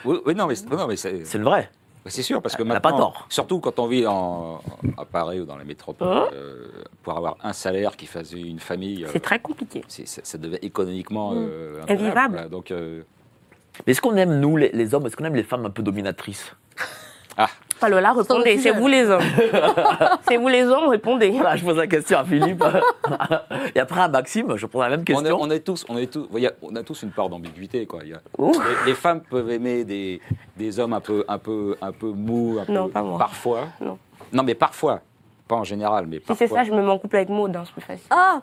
Oui, 0.04 0.18
oui, 0.26 0.34
non, 0.34 0.46
mais, 0.46 0.54
C'est 0.96 1.38
le 1.38 1.44
vrai. 1.44 1.70
C'est 2.10 2.22
sûr, 2.22 2.42
parce 2.42 2.56
que 2.56 2.62
maintenant, 2.62 2.80
pas 2.92 2.96
tort. 2.96 3.26
surtout 3.28 3.60
quand 3.60 3.78
on 3.78 3.86
vit 3.86 4.06
en, 4.06 4.60
à 4.98 5.04
Paris 5.04 5.40
ou 5.40 5.44
dans 5.44 5.56
la 5.56 5.64
métropole, 5.64 6.08
Hein 6.08 6.28
euh, 6.32 6.66
pour 7.02 7.16
avoir 7.16 7.36
un 7.42 7.52
salaire 7.52 7.96
qui 7.96 8.06
faisait 8.06 8.40
une 8.40 8.58
famille, 8.60 9.04
euh, 9.04 9.08
C'est 9.12 9.20
très 9.20 9.38
compliqué. 9.38 9.84
c'est- 9.88 10.06
ça, 10.06 10.38
devait 10.38 10.58
économiquement 10.62 11.32
euh, 11.36 11.80
Mmh. 11.82 11.90
Invivable. 11.92 12.34
voilà. 12.34 12.48
Donc, 12.48 12.70
euh, 12.70 13.02
Mais 13.86 13.92
est-ce 13.92 14.00
qu'on 14.00 14.16
aime, 14.16 14.38
nous, 14.40 14.56
les, 14.56 14.70
les 14.70 14.94
hommes, 14.94 15.06
est-ce 15.06 15.16
qu'on 15.16 15.24
aime 15.24 15.34
les 15.36 15.44
femmes 15.44 15.64
un 15.64 15.70
peu 15.70 15.82
dominatrices? 15.82 16.54
Pas 17.36 17.48
Lola, 17.88 18.12
répondez, 18.12 18.56
sujet. 18.56 18.72
c'est 18.72 18.78
vous 18.78 18.88
les 18.88 19.08
hommes. 19.08 19.22
c'est 20.28 20.36
vous 20.36 20.48
les 20.48 20.64
hommes, 20.64 20.88
répondez. 20.88 21.30
Voilà, 21.30 21.56
je 21.56 21.64
pose 21.64 21.76
la 21.76 21.86
question 21.86 22.18
à 22.18 22.24
Philippe. 22.24 22.62
Et 23.74 23.80
après 23.80 24.00
à 24.00 24.08
Maxime, 24.08 24.56
je 24.56 24.66
pose 24.66 24.82
la 24.82 24.90
même 24.90 25.00
on, 25.00 25.02
est, 25.02 25.04
question. 25.14 25.38
on 25.40 25.50
est 25.50 25.60
tous, 25.60 25.84
on 25.88 25.98
est 25.98 26.06
tous, 26.12 26.28
on 26.62 26.76
a 26.76 26.82
tous 26.82 27.02
une 27.02 27.10
part 27.10 27.28
d'ambiguïté, 27.28 27.86
quoi. 27.86 28.00
Il 28.04 28.10
y 28.10 28.14
a- 28.14 28.20
Ouh. 28.38 28.52
les, 28.52 28.90
les 28.90 28.94
femmes 28.94 29.20
peuvent 29.22 29.50
aimer 29.50 29.84
des, 29.84 30.20
des 30.56 30.78
hommes 30.80 30.92
un 30.92 31.00
peu, 31.00 31.24
un 31.28 31.38
peu, 31.38 31.76
un 31.80 31.92
peu 31.92 32.08
mous, 32.10 32.58
un 32.66 32.72
Non, 32.72 32.86
peu, 32.86 32.92
pas 32.92 33.02
moi. 33.02 33.18
parfois. 33.18 33.66
Non. 33.80 33.98
Non, 34.32 34.42
mais 34.42 34.54
parfois, 34.54 35.00
pas 35.52 35.58
en 35.58 35.64
général, 35.64 36.06
mais 36.06 36.16
Si 36.18 36.22
parfois. 36.24 36.46
c'est 36.48 36.54
ça, 36.54 36.64
je 36.64 36.72
me 36.72 36.80
mets 36.82 36.88
en 36.90 36.98
couple 36.98 37.16
avec 37.16 37.28
Maud, 37.28 37.54
hein, 37.54 37.62
c'est 37.66 37.72
plus 37.72 37.82
facile. 37.82 38.06
Ah, 38.10 38.40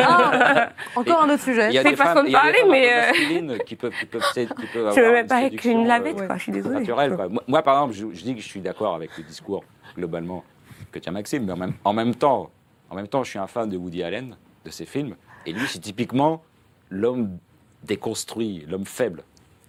Ah 0.00 0.68
Encore 0.96 1.22
un 1.24 1.30
autre 1.30 1.42
sujet. 1.42 1.68
Il 1.70 1.74
y 1.74 1.78
a 1.78 1.82
C'est 1.82 1.90
des 1.90 1.96
façon 1.96 2.14
femmes, 2.14 2.24
de 2.26 2.30
il 2.30 2.32
y 2.32 2.36
a 2.36 2.52
des 2.52 2.58
parler, 2.58 2.70
mais, 2.70 3.52
euh, 3.54 3.58
qui 3.66 3.74
peuvent, 3.76 3.92
qui 3.98 4.06
peuvent, 4.06 4.22
qui 4.32 4.66
peuvent 4.72 4.94
Je 4.94 5.00
me 5.00 5.12
mets 5.12 5.24
pas 5.24 5.36
avec 5.38 5.64
une 5.64 5.86
lavette, 5.88 6.20
euh, 6.20 6.26
quoi, 6.26 6.36
je 6.36 6.42
suis 6.44 6.52
désolée. 6.52 6.78
naturelle. 6.80 7.16
quoi. 7.16 7.28
Moi, 7.28 7.42
moi, 7.48 7.62
par 7.62 7.74
exemple, 7.74 7.94
je, 7.94 8.16
je 8.16 8.22
dis 8.24 8.34
que 8.36 8.40
je 8.40 8.46
suis 8.46 8.60
d'accord 8.60 8.94
avec 8.94 9.10
le 9.18 9.24
discours 9.24 9.64
globalement 9.96 10.44
que 10.92 10.98
tient 11.00 11.12
Maxime, 11.12 11.44
mais 11.46 11.52
en 11.52 11.56
même, 11.56 11.72
en 11.84 11.92
même 11.92 12.14
temps, 12.14 12.50
en 12.90 12.94
même 12.94 13.08
temps, 13.08 13.24
je 13.24 13.30
suis 13.30 13.38
un 13.40 13.46
fan 13.48 13.68
de 13.68 13.76
Woody 13.76 14.02
Allen, 14.04 14.36
de 14.64 14.70
ses 14.70 14.84
films, 14.86 15.16
et 15.46 15.52
lui, 15.52 15.66
c'est 15.66 15.80
typiquement 15.80 16.42
l'homme 16.90 17.38
déconstruit, 17.82 18.64
l'homme 18.68 18.84
faible. 18.86 19.22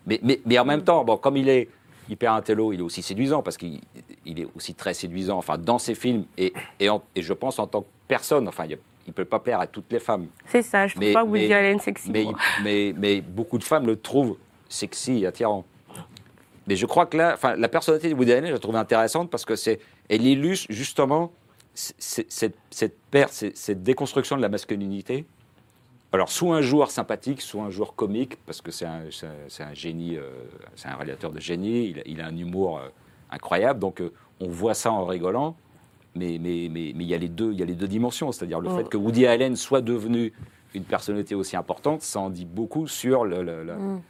Mais, 0.06 0.20
mais, 0.22 0.40
mais 0.46 0.60
en 0.60 0.66
même 0.66 0.84
temps, 0.84 1.04
bon, 1.04 1.18
comme 1.18 1.38
il 1.38 1.50
est 1.50 1.70
hyper 2.10 2.34
intello, 2.34 2.74
il 2.74 2.80
est 2.80 2.84
aussi 2.84 3.02
séduisant 3.02 3.42
parce 3.42 3.58
qu'il 3.58 3.80
il 4.26 4.40
est 4.40 4.48
aussi 4.56 4.74
très 4.74 4.94
séduisant, 4.94 5.38
enfin, 5.38 5.58
dans 5.58 5.80
ses 5.80 5.96
films 5.96 6.26
et, 6.38 6.54
et, 6.80 6.90
en- 6.90 7.02
et 7.16 7.22
je 7.22 7.34
pense 7.34 7.60
en 7.60 7.68
tant 7.68 7.82
que 7.82 7.88
personne, 8.08 8.48
enfin, 8.48 8.66
il 8.66 8.78
ne 9.08 9.12
peut 9.14 9.26
pas 9.26 9.40
plaire 9.40 9.60
à 9.60 9.68
toutes 9.68 9.92
les 9.92 10.00
femmes. 10.00 10.28
C'est 10.48 10.62
ça, 10.62 10.88
je 10.88 10.94
trouve 10.96 11.06
Mais- 11.08 11.14
pas 11.14 11.24
Woody 11.24 11.48
mais- 11.48 11.54
Allen 11.54 11.80
sexy. 11.80 12.12
Mais, 12.12 12.26
mais, 12.64 12.94
mais 12.98 13.22
beaucoup 13.22 13.58
de 13.58 13.64
femmes 13.64 13.86
le 13.86 13.98
trouvent 14.00 14.38
sexy 14.70 15.24
et 15.24 15.28
attirant. 15.28 15.66
Mais 16.68 16.76
je 16.78 16.86
crois 16.86 17.06
que 17.06 17.18
là, 17.18 17.34
enfin, 17.34 17.56
la 17.58 17.68
personnalité 17.68 18.10
de 18.10 18.14
Woody 18.16 18.32
Allen, 18.32 18.48
je 18.48 18.54
la 18.54 18.60
trouve 18.60 18.76
intéressante 18.78 19.30
parce 19.30 19.44
que 19.46 19.56
c'est, 19.58 19.80
elle 20.10 20.26
illustre 20.26 20.68
justement 20.70 21.32
cette, 21.74 22.56
cette 22.70 22.98
perte, 23.12 23.34
cette, 23.34 23.58
cette 23.58 23.84
déconstruction 23.84 24.38
de 24.38 24.42
la 24.42 24.50
masculinité. 24.50 25.26
Alors, 26.14 26.30
soit 26.30 26.56
un 26.58 26.62
joueur 26.62 26.92
sympathique, 26.92 27.42
soit 27.42 27.64
un 27.64 27.72
joueur 27.72 27.96
comique, 27.96 28.38
parce 28.46 28.62
que 28.62 28.70
c'est 28.72 28.86
un, 28.86 29.02
génie, 29.74 30.16
euh, 30.16 30.30
c'est 30.76 30.88
un 30.88 30.94
réalisateur 30.96 31.32
de 31.32 31.40
génie, 31.40 31.88
il 31.90 32.00
a, 32.00 32.04
il 32.06 32.22
a 32.22 32.28
un 32.28 32.38
humour 32.38 32.78
euh, 32.78 32.88
incroyable, 33.32 33.80
donc 33.80 34.00
euh, 34.00 34.14
on 34.40 34.48
voit 34.48 34.76
ça 34.76 34.92
en 34.92 35.06
rigolant. 35.06 35.56
Mais 36.16 36.38
mais 36.40 36.68
mais 36.70 36.92
mais 36.96 37.04
il 37.06 37.08
y 37.10 37.16
a 37.16 37.18
les 37.18 37.28
deux, 37.28 37.52
il 37.54 37.60
y 37.60 37.64
a 37.64 37.66
les 37.66 37.74
deux 37.74 37.88
dimensions, 37.88 38.32
c'est-à-dire 38.32 38.60
le 38.60 38.70
Mm. 38.70 38.78
fait 38.78 38.90
que 38.90 38.98
Woody 38.98 39.26
Allen 39.26 39.56
soit 39.56 39.82
devenu 39.82 40.32
une 40.76 40.84
personnalité 40.84 41.34
aussi 41.34 41.56
importante, 41.56 42.04
ça 42.04 42.20
en 42.20 42.30
dit 42.30 42.46
beaucoup 42.46 42.86
sur 42.88 43.26
le- 43.26 43.42
le- 43.42 43.64
le- 43.64 43.74
Mm. 43.76 44.02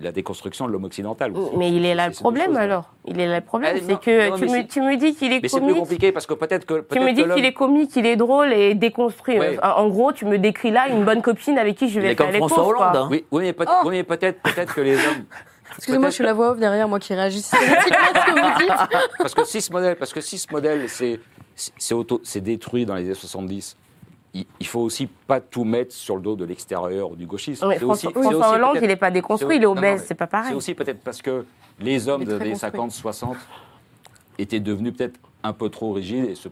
La 0.00 0.12
déconstruction 0.12 0.66
de 0.66 0.72
l'homme 0.72 0.84
occidental. 0.84 1.32
aussi. 1.36 1.56
Mais 1.56 1.70
il 1.72 1.84
est 1.84 1.94
là 1.94 2.08
le 2.08 2.12
problème 2.14 2.46
choses, 2.48 2.56
alors. 2.56 2.92
Il 3.06 3.20
est 3.20 3.26
là 3.26 3.36
le 3.40 3.44
problème, 3.44 3.76
Ah, 3.76 3.80
c'est 3.86 4.00
que 4.00 4.28
non, 4.30 4.36
tu, 4.36 4.44
mais 4.44 4.50
me, 4.50 4.56
c'est- 4.62 4.66
tu 4.68 4.80
me 4.80 4.96
dis 4.96 5.14
qu'il 5.14 5.32
est 5.32 5.40
Mais 5.42 5.48
c'est 5.48 5.56
plus 5.58 5.66
comique. 5.66 5.78
compliqué 5.78 6.12
parce 6.12 6.26
que 6.26 6.34
peut-être 6.34 6.64
que 6.66 6.84
Tu 6.92 7.00
me 7.00 7.12
dis 7.12 7.24
qu'il 7.34 7.44
est 7.44 7.52
comique, 7.52 7.94
il 7.96 8.06
est 8.06 8.16
drôle 8.16 8.52
et 8.52 8.74
déconstruit. 8.74 9.38
Ouais. 9.38 9.58
En, 9.62 9.88
gros, 9.88 10.12
tu 10.12 10.24
me 10.24 10.38
décris 10.38 10.70
là 10.70 10.88
une 10.88 11.04
bonne 11.04 11.22
copine 11.22 11.58
avec 11.58 11.76
qui 11.76 11.88
je 11.88 12.00
vais 12.00 12.14
comme 12.16 12.26
faire 12.26 12.32
les 12.32 12.38
François 12.38 12.64
courses. 12.64 12.76
Hollande. 12.80 12.96
hein. 12.96 13.08
Oui, 13.10 13.24
oui, 13.30 13.42
mais 13.44 13.52
peut- 13.52 13.64
Oh 13.68 13.72
oui, 13.84 13.90
mais 13.96 14.02
peut-être 14.04 14.40
peut-être 14.42 14.74
que 14.74 14.80
les 14.80 14.96
hommes 14.96 15.24
Excusez-moi, 15.78 16.08
je 16.10 16.14
suis 16.14 16.24
la 16.24 16.32
voix 16.32 16.52
off 16.52 16.58
derrière 16.58 16.88
moi 16.88 16.98
qui 17.00 17.12
réagit 17.14 17.42
systématiquement 17.42 17.96
à 18.14 18.20
ce 18.20 18.26
que 18.26 18.30
vous 18.40 18.58
dites. 18.58 19.08
parce 19.18 19.34
que 19.34 19.44
si 19.44 19.60
ce 19.60 19.72
modèle 19.72 19.96
parce 19.96 20.12
que 20.12 20.20
si 20.20 20.38
ce 20.38 20.46
modèle 20.52 20.88
c'est 20.88 21.20
c'est 21.54 21.72
c'est 21.76 21.94
auto 21.94 22.20
c'est 22.22 22.40
détruit 22.40 22.86
dans 22.86 22.94
les 22.94 23.04
années 23.04 23.14
70 23.14 23.76
il, 24.60 24.66
faut 24.66 24.80
aussi 24.80 25.06
pas 25.06 25.40
tout 25.40 25.64
mettre 25.64 25.94
sur 25.94 26.16
le 26.16 26.22
dos 26.22 26.36
de 26.36 26.44
l'extérieur 26.44 27.10
ou 27.12 27.16
du 27.16 27.26
gauchisme. 27.26 27.66
Ouais, 27.66 27.74
C'est 27.78 27.84
François, 27.84 28.10
aussi- 28.10 28.18
c'est 28.18 28.22
François 28.22 28.46
aussi 28.48 28.54
Hollande, 28.58 28.78
il 28.82 28.88
n'est 28.88 28.96
pas 28.96 29.10
déconstruit, 29.10 29.50
c'est- 29.50 29.56
il 29.56 29.62
est 29.62 29.66
obèse, 29.66 30.04
c'est 30.06 30.14
pas 30.14 30.24
C'est 30.26 30.30
pareil. 30.30 30.54
aussi 30.54 30.74
peut-être 30.74 31.00
parce 31.00 31.22
que 31.22 31.44
les 31.80 32.08
hommes 32.08 32.24
des 32.24 32.32
années 32.34 32.50
construit. 32.50 32.56
50, 32.70 32.90
60 32.92 33.36
étaient 34.38 34.60
devenus 34.60 34.94
peut-être 34.96 35.18
un 35.42 35.52
peu 35.52 35.68
trop 35.68 35.92
rigides 35.92 36.24
et 36.26 36.34
se 36.34 36.48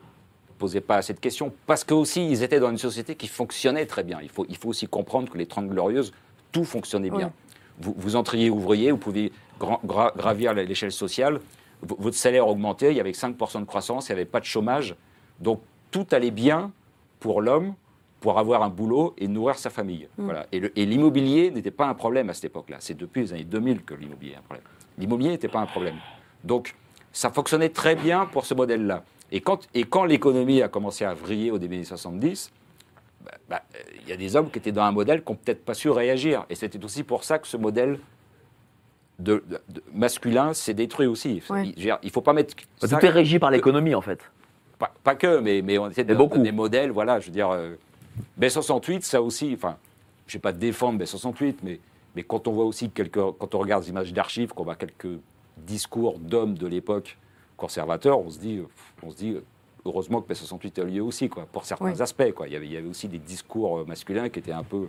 posaient 0.59 0.81
pas 0.81 0.97
assez 0.97 1.13
de 1.13 1.19
questions. 1.21 1.53
Parce 1.67 1.85
que 1.85 1.95
aussi, 1.95 2.29
ils 2.31 2.43
étaient 2.43 2.61
dans 2.61 2.71
une 2.71 2.79
société 2.79 3.15
qui 3.17 3.27
fonctionnait 3.29 3.87
très 3.87 4.05
bien. 4.05 4.19
Il 4.23 4.29
faut, 4.29 4.47
il 4.49 4.57
faut 4.57 4.69
aussi 4.69 4.87
comprendre 4.87 5.29
que 5.31 5.37
les 5.37 5.47
Trente 5.47 5.69
Glorieuses, 5.69 6.13
tout 6.53 6.65
fonctionnait 6.65 7.11
bien. 7.11 7.33
Vous, 7.81 7.95
vous 7.97 8.15
entriez 8.17 8.51
ouvrier, 8.51 8.93
vous 8.93 8.99
pouviez 8.99 9.33
gra- 9.61 9.81
gra- 9.85 10.17
gravir 10.17 10.55
l'échelle 10.55 10.93
sociale, 10.93 11.41
v- 11.83 11.97
votre 11.99 12.17
salaire 12.17 12.47
augmentait, 12.47 12.93
il 12.93 12.97
y 12.97 13.01
avait 13.01 13.13
5% 13.13 13.59
de 13.61 13.65
croissance, 13.65 14.09
il 14.09 14.13
n'y 14.13 14.21
avait 14.21 14.25
pas 14.31 14.39
de 14.39 14.45
chômage. 14.45 14.95
Donc 15.41 15.61
tout 15.91 16.07
allait 16.13 16.31
bien 16.31 16.71
pour 17.25 17.41
l'homme 17.41 17.73
pour 18.21 18.39
avoir 18.39 18.63
un 18.63 18.69
boulot 18.69 19.15
et 19.17 19.29
nourrir 19.29 19.57
sa 19.57 19.71
famille. 19.71 20.09
Voilà. 20.19 20.47
Et 20.53 20.85
l'immobilier 20.87 21.51
n'était 21.51 21.71
pas 21.71 21.87
un 21.87 21.95
problème 21.95 22.29
à 22.29 22.35
cette 22.35 22.45
époque-là. 22.47 22.77
C'est 22.81 22.97
depuis 22.97 23.23
les 23.23 23.33
années 23.33 23.45
2000 23.45 23.83
que 23.83 23.95
l'immobilier 23.95 24.33
est 24.33 24.37
un 24.37 24.43
problème. 24.43 24.65
L'immobilier 24.99 25.31
n'était 25.31 25.49
pas 25.49 25.61
un 25.61 25.67
problème. 25.67 25.97
Donc, 26.43 26.75
ça 27.13 27.31
fonctionnait 27.31 27.71
très 27.71 27.97
bien 27.97 28.27
pour 28.27 28.45
ce 28.45 28.53
modèle-là. 28.55 29.05
Et 29.33 29.41
quand, 29.41 29.67
et 29.75 29.85
quand 29.85 30.05
l'économie 30.05 30.61
a 30.63 30.69
commencé 30.69 31.05
à 31.07 31.15
vriller 31.15 31.51
au 31.51 31.59
début 31.59 31.77
des 31.79 31.85
70, 31.85 32.51
bah, 33.25 33.31
bah, 33.49 33.63
euh, 33.75 33.79
il 34.03 34.09
y 34.09 34.13
a 34.13 34.17
des 34.19 34.37
hommes 34.37 34.51
qui 34.51 34.59
étaient 34.59 34.73
dans 34.73 34.83
un 34.85 34.93
modèle 34.93 35.23
qui 35.25 35.33
n'ont 35.33 35.37
peut-être 35.43 35.65
pas 35.65 35.75
su 35.75 35.89
réagir. 35.91 36.45
Et 36.51 36.55
c'était 36.55 36.83
aussi 36.85 37.05
pour 37.05 37.25
ça 37.25 37.39
que 37.39 37.47
ce 37.49 37.57
modèle 37.57 37.99
de, 39.19 39.43
de- 39.49 39.61
de- 39.69 39.83
masculin 39.95 40.53
s'est 40.55 40.75
détruit 40.75 41.07
aussi. 41.07 41.43
Ouais. 41.51 41.73
Il, 41.77 41.95
il 42.03 42.11
faut 42.11 42.21
pas 42.23 42.33
mettre. 42.33 42.55
Tout 42.81 42.87
ça- 42.87 42.99
est 43.01 43.09
régi 43.11 43.39
par 43.39 43.51
l'économie, 43.51 43.95
en 43.95 44.01
fait. 44.03 44.31
Pas, 44.87 44.93
pas 45.03 45.15
que, 45.15 45.39
mais, 45.41 45.63
mais 45.63 45.79
on 45.79 45.89
essaie 45.89 46.05
de 46.05 46.15
beaucoup. 46.15 46.39
des 46.39 46.53
modèles, 46.53 46.91
voilà, 46.91 47.21
je 47.21 47.27
veux 47.27 47.33
dire, 47.33 47.51
euh, 47.51 47.75
B68, 48.41 49.03
ça 49.03 49.23
aussi, 49.23 49.53
enfin, 49.55 49.77
je 50.27 50.33
ne 50.37 50.39
vais 50.39 50.43
pas 50.43 50.53
défendre 50.53 51.03
B68, 51.03 51.57
mais, 51.63 51.81
mais 52.17 52.23
quand 52.23 52.47
on 52.49 52.53
voit 52.53 52.65
aussi 52.65 52.91
quelques, 52.91 53.15
quand 53.39 53.55
on 53.55 53.59
regarde 53.59 53.85
des 53.85 53.91
images 53.91 54.13
d'archives, 54.13 54.53
qu'on 54.53 54.65
voit 54.65 54.77
quelques 54.77 55.19
discours 55.57 56.19
d'hommes 56.19 56.57
de 56.59 56.67
l'époque 56.67 57.17
conservateurs, 57.57 58.19
on 58.19 58.31
se 58.31 58.39
dit, 58.39 58.61
on 59.03 59.11
se 59.11 59.17
dit, 59.17 59.37
heureusement 59.85 60.21
que 60.21 60.33
B68 60.33 60.81
a 60.81 60.85
lieu 60.85 61.03
aussi, 61.03 61.29
quoi, 61.29 61.47
pour 61.51 61.65
certains 61.65 61.93
Oui. 61.93 62.03
aspects, 62.03 62.33
quoi. 62.33 62.47
Il 62.49 62.53
y 62.53 62.57
avait, 62.57 62.67
il 62.67 62.73
y 62.73 62.77
avait 62.77 62.89
aussi 62.89 63.07
des 63.09 63.19
discours 63.19 63.79
euh, 63.79 63.85
masculins 63.85 64.29
qui 64.29 64.41
étaient 64.41 64.53
un 64.53 64.65
peu. 64.65 64.89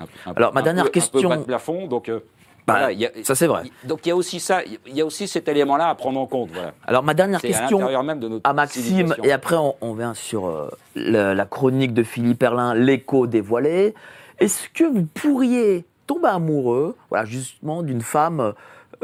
un 0.00 0.04
un 0.26 0.32
Alors, 0.34 0.52
ma 0.52 0.60
un 0.60 0.62
dernière 0.62 0.84
peu- 0.84 0.90
question- 0.90 1.18
Un 1.18 1.22
peu 1.22 1.28
bas 1.28 1.36
de 1.38 1.42
plafond, 1.44 1.86
donc. 1.86 2.08
euh, 2.08 2.20
Bah, 2.66 2.74
voilà, 2.74 2.92
il 2.92 2.98
y 3.00 3.04
a- 3.06 3.10
ça, 3.24 3.34
c'est 3.34 3.46
vrai. 3.46 3.64
Donc 3.84 4.00
il 4.06 4.08
y 4.08 4.12
a 4.12 4.16
aussi 4.16 4.40
ça, 4.40 4.62
il 4.86 4.96
y 4.96 5.02
a 5.02 5.04
aussi 5.04 5.28
cet 5.28 5.48
élément-là 5.48 5.88
à 5.90 5.94
prendre 5.94 6.18
en 6.18 6.26
compte. 6.26 6.48
Voilà. 6.52 6.72
Alors, 6.86 7.02
ma 7.02 7.12
dernière 7.12 7.38
à 7.38 7.42
question 7.42 7.78
l'intérieur 7.78 8.02
même 8.04 8.20
de 8.20 8.28
notre 8.28 8.48
à 8.48 8.52
Maxime, 8.54 9.14
et 9.22 9.32
après, 9.32 9.56
on, 9.56 9.74
on 9.82 9.92
vient 9.92 10.14
sur 10.14 10.46
euh, 10.46 10.70
la 10.94 11.44
chronique 11.44 11.92
de 11.92 12.02
Philippe 12.02 12.42
Erlin, 12.42 12.74
l'écho 12.74 13.26
dévoilé. 13.26 13.94
Est-ce 14.38 14.68
que 14.70 14.84
vous 14.84 15.04
pourriez 15.12 15.84
tomber 16.06 16.28
amoureux, 16.28 16.96
voilà, 17.10 17.24
justement, 17.26 17.82
d'une 17.82 18.00
femme 18.02 18.54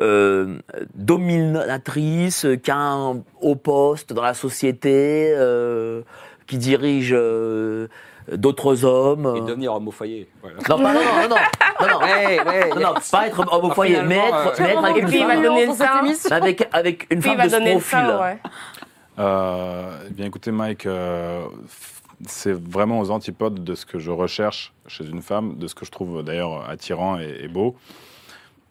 euh, 0.00 0.56
dominatrice, 0.94 2.46
qui 2.62 2.70
a 2.70 2.76
un 2.78 3.22
haut 3.40 3.56
poste 3.56 4.12
dans 4.12 4.22
la 4.22 4.34
société, 4.34 5.32
euh, 5.36 6.02
qui 6.46 6.56
dirige 6.58 7.12
euh, 7.16 7.88
d'autres 8.36 8.84
hommes 8.84 9.34
Et 9.36 9.40
devenir 9.40 9.74
homme 9.74 9.88
au 9.88 9.90
foyer. 9.90 10.28
Voilà. 10.42 10.56
Non, 10.68 10.76
pas- 10.78 10.92
non, 10.94 11.00
non, 11.00 11.28
non, 11.28 11.28
non, 11.28 11.86
non, 11.88 11.98
Ouais, 12.06 12.40
ouais, 12.44 12.68
non, 12.74 12.80
non, 12.80 12.94
pas 13.10 13.26
être 13.26 13.40
homme 13.40 13.64
au 13.64 13.70
Ah, 13.70 13.74
foyer, 13.74 14.02
mais 14.02 14.16
être, 14.18 14.34
euh, 14.34 14.50
mais 14.60 14.68
être 14.70 14.84
avec 14.84 15.02
une 15.02 15.08
il 15.12 15.18
va 15.26 15.28
femme, 15.34 15.42
donner 15.42 15.66
le 15.66 16.32
avec, 16.32 16.68
avec 16.72 17.06
une 17.10 17.22
femme 17.22 17.36
va 17.36 17.44
de 17.44 17.48
ce 17.50 17.56
donner 17.56 17.74
le 17.74 17.80
profil. 17.80 17.98
Euh, 19.18 19.98
eh 20.08 20.10
bien, 20.12 20.26
écoutez, 20.26 20.50
Mike, 20.50 20.86
euh, 20.86 21.44
c'est 22.26 22.52
vraiment 22.52 23.00
aux 23.00 23.10
antipodes 23.10 23.62
de 23.64 23.74
ce 23.74 23.84
que 23.84 23.98
je 23.98 24.10
recherche 24.10 24.72
chez 24.86 25.04
une 25.04 25.22
femme, 25.22 25.56
de 25.58 25.66
ce 25.66 25.74
que 25.74 25.84
je 25.84 25.90
trouve 25.90 26.22
d'ailleurs 26.22 26.68
attirant 26.68 27.18
et, 27.18 27.40
et 27.42 27.48
beau. 27.48 27.76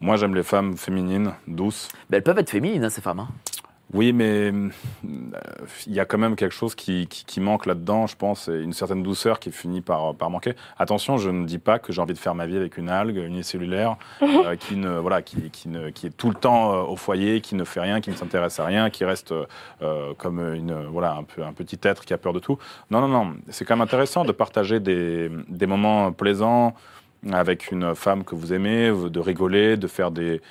Moi, 0.01 0.15
j'aime 0.15 0.33
les 0.33 0.43
femmes 0.43 0.77
féminines, 0.77 1.33
douces. 1.45 1.89
Mais 2.09 2.17
elles 2.17 2.23
peuvent 2.23 2.39
être 2.39 2.49
féminines, 2.49 2.83
hein, 2.85 2.89
ces 2.89 3.01
femmes. 3.01 3.19
hein. 3.19 3.27
Oui, 3.91 4.13
mais 4.13 4.51
euh, 4.51 4.69
il 5.87 5.93
y 5.93 5.99
a 5.99 6.05
quand 6.05 6.19
même 6.19 6.35
quelque 6.35 6.53
chose 6.53 6.75
qui, 6.75 7.07
qui- 7.07 7.25
qui 7.25 7.39
manque 7.41 7.65
là-dedans, 7.65 8.05
je 8.05 8.15
pense, 8.15 8.47
et 8.47 8.61
une 8.61 8.73
certaine 8.73 9.01
douceur 9.01 9.39
qui 9.39 9.51
finit 9.51 9.81
par, 9.81 10.13
par 10.13 10.29
manquer. 10.29 10.53
Attention, 10.77 11.17
je 11.17 11.31
ne 11.31 11.45
dis 11.45 11.57
pas 11.57 11.79
que 11.79 11.91
j'ai 11.91 11.99
envie 11.99 12.13
de 12.13 12.19
faire 12.19 12.35
ma 12.35 12.45
vie 12.45 12.55
avec 12.55 12.77
une 12.77 12.87
algue 12.89 13.17
unicellulaire 13.17 13.97
euh, 14.21 14.55
qui, 14.55 14.75
ne, 14.75 14.89
voilà, 14.99 15.23
qui, 15.23 15.49
qui, 15.49 15.69
ne, 15.69 15.89
qui 15.89 16.05
est 16.05 16.15
tout 16.15 16.29
le 16.29 16.35
temps 16.35 16.73
euh, 16.73 16.81
au 16.83 16.95
foyer, 16.95 17.41
qui 17.41 17.55
ne 17.55 17.63
fait 17.63 17.79
rien, 17.81 17.99
qui 17.99 18.11
ne 18.11 18.15
s'intéresse 18.15 18.59
à 18.59 18.65
rien, 18.65 18.91
qui 18.91 19.05
reste 19.05 19.33
euh, 19.81 20.13
comme 20.19 20.39
une, 20.53 20.85
voilà, 20.85 21.13
un, 21.15 21.23
peu, 21.23 21.41
un 21.43 21.53
petit 21.53 21.79
être 21.81 22.05
qui 22.05 22.13
a 22.13 22.19
peur 22.19 22.33
de 22.33 22.39
tout. 22.39 22.59
Non, 22.91 23.01
non, 23.01 23.07
non, 23.07 23.33
c'est 23.49 23.65
quand 23.65 23.75
même 23.75 23.81
intéressant 23.83 24.23
de 24.23 24.31
partager 24.31 24.79
des, 24.79 25.31
des 25.47 25.65
moments 25.65 26.11
plaisants 26.11 26.75
avec 27.31 27.71
une 27.71 27.95
femme 27.95 28.23
que 28.23 28.35
vous 28.35 28.53
aimez, 28.53 28.91
de 28.91 29.19
rigoler, 29.19 29.77
de 29.77 29.87
faire 29.87 30.11
des, 30.11 30.41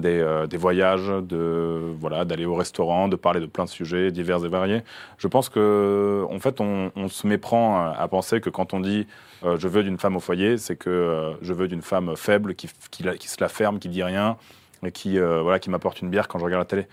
des, 0.00 0.20
euh, 0.20 0.46
des 0.46 0.56
voyages, 0.56 1.06
de 1.06 1.94
voilà, 1.98 2.24
d'aller 2.24 2.44
au 2.44 2.54
restaurant, 2.54 3.08
de 3.08 3.16
parler 3.16 3.40
de 3.40 3.46
plein 3.46 3.64
de 3.64 3.70
sujets 3.70 4.10
divers 4.10 4.44
et 4.44 4.48
variés. 4.48 4.82
Je 5.18 5.28
pense 5.28 5.48
que 5.48 6.24
en 6.30 6.38
fait, 6.38 6.60
on, 6.60 6.90
se 7.08 7.26
méprend 7.26 7.86
à, 7.90 8.08
penser 8.08 8.40
que 8.40 8.50
quand 8.50 8.74
on 8.74 8.80
dit 8.80 9.06
euh, 9.44 9.56
je 9.58 9.68
veux 9.68 9.82
d'une 9.82 9.98
femme 9.98 10.16
au 10.16 10.20
foyer, 10.20 10.58
c'est 10.58 10.76
que 10.76 10.90
euh, 10.90 11.32
je 11.42 11.52
veux 11.52 11.68
d'une 11.68 11.82
femme 11.82 12.16
faible 12.16 12.54
qui, 12.54 12.68
qui, 12.90 13.28
se 13.28 13.36
la 13.40 13.48
ferme, 13.48 13.78
qui 13.78 13.88
dit 13.88 14.02
rien 14.02 14.36
et 14.84 14.92
qui 14.92 15.18
voilà 15.18 15.58
qui 15.58 15.70
m'apporte 15.70 16.02
une 16.02 16.10
bière 16.10 16.28
quand 16.28 16.38
je 16.38 16.44
regarde 16.44 16.60
la 16.60 16.66
télé. 16.66 16.86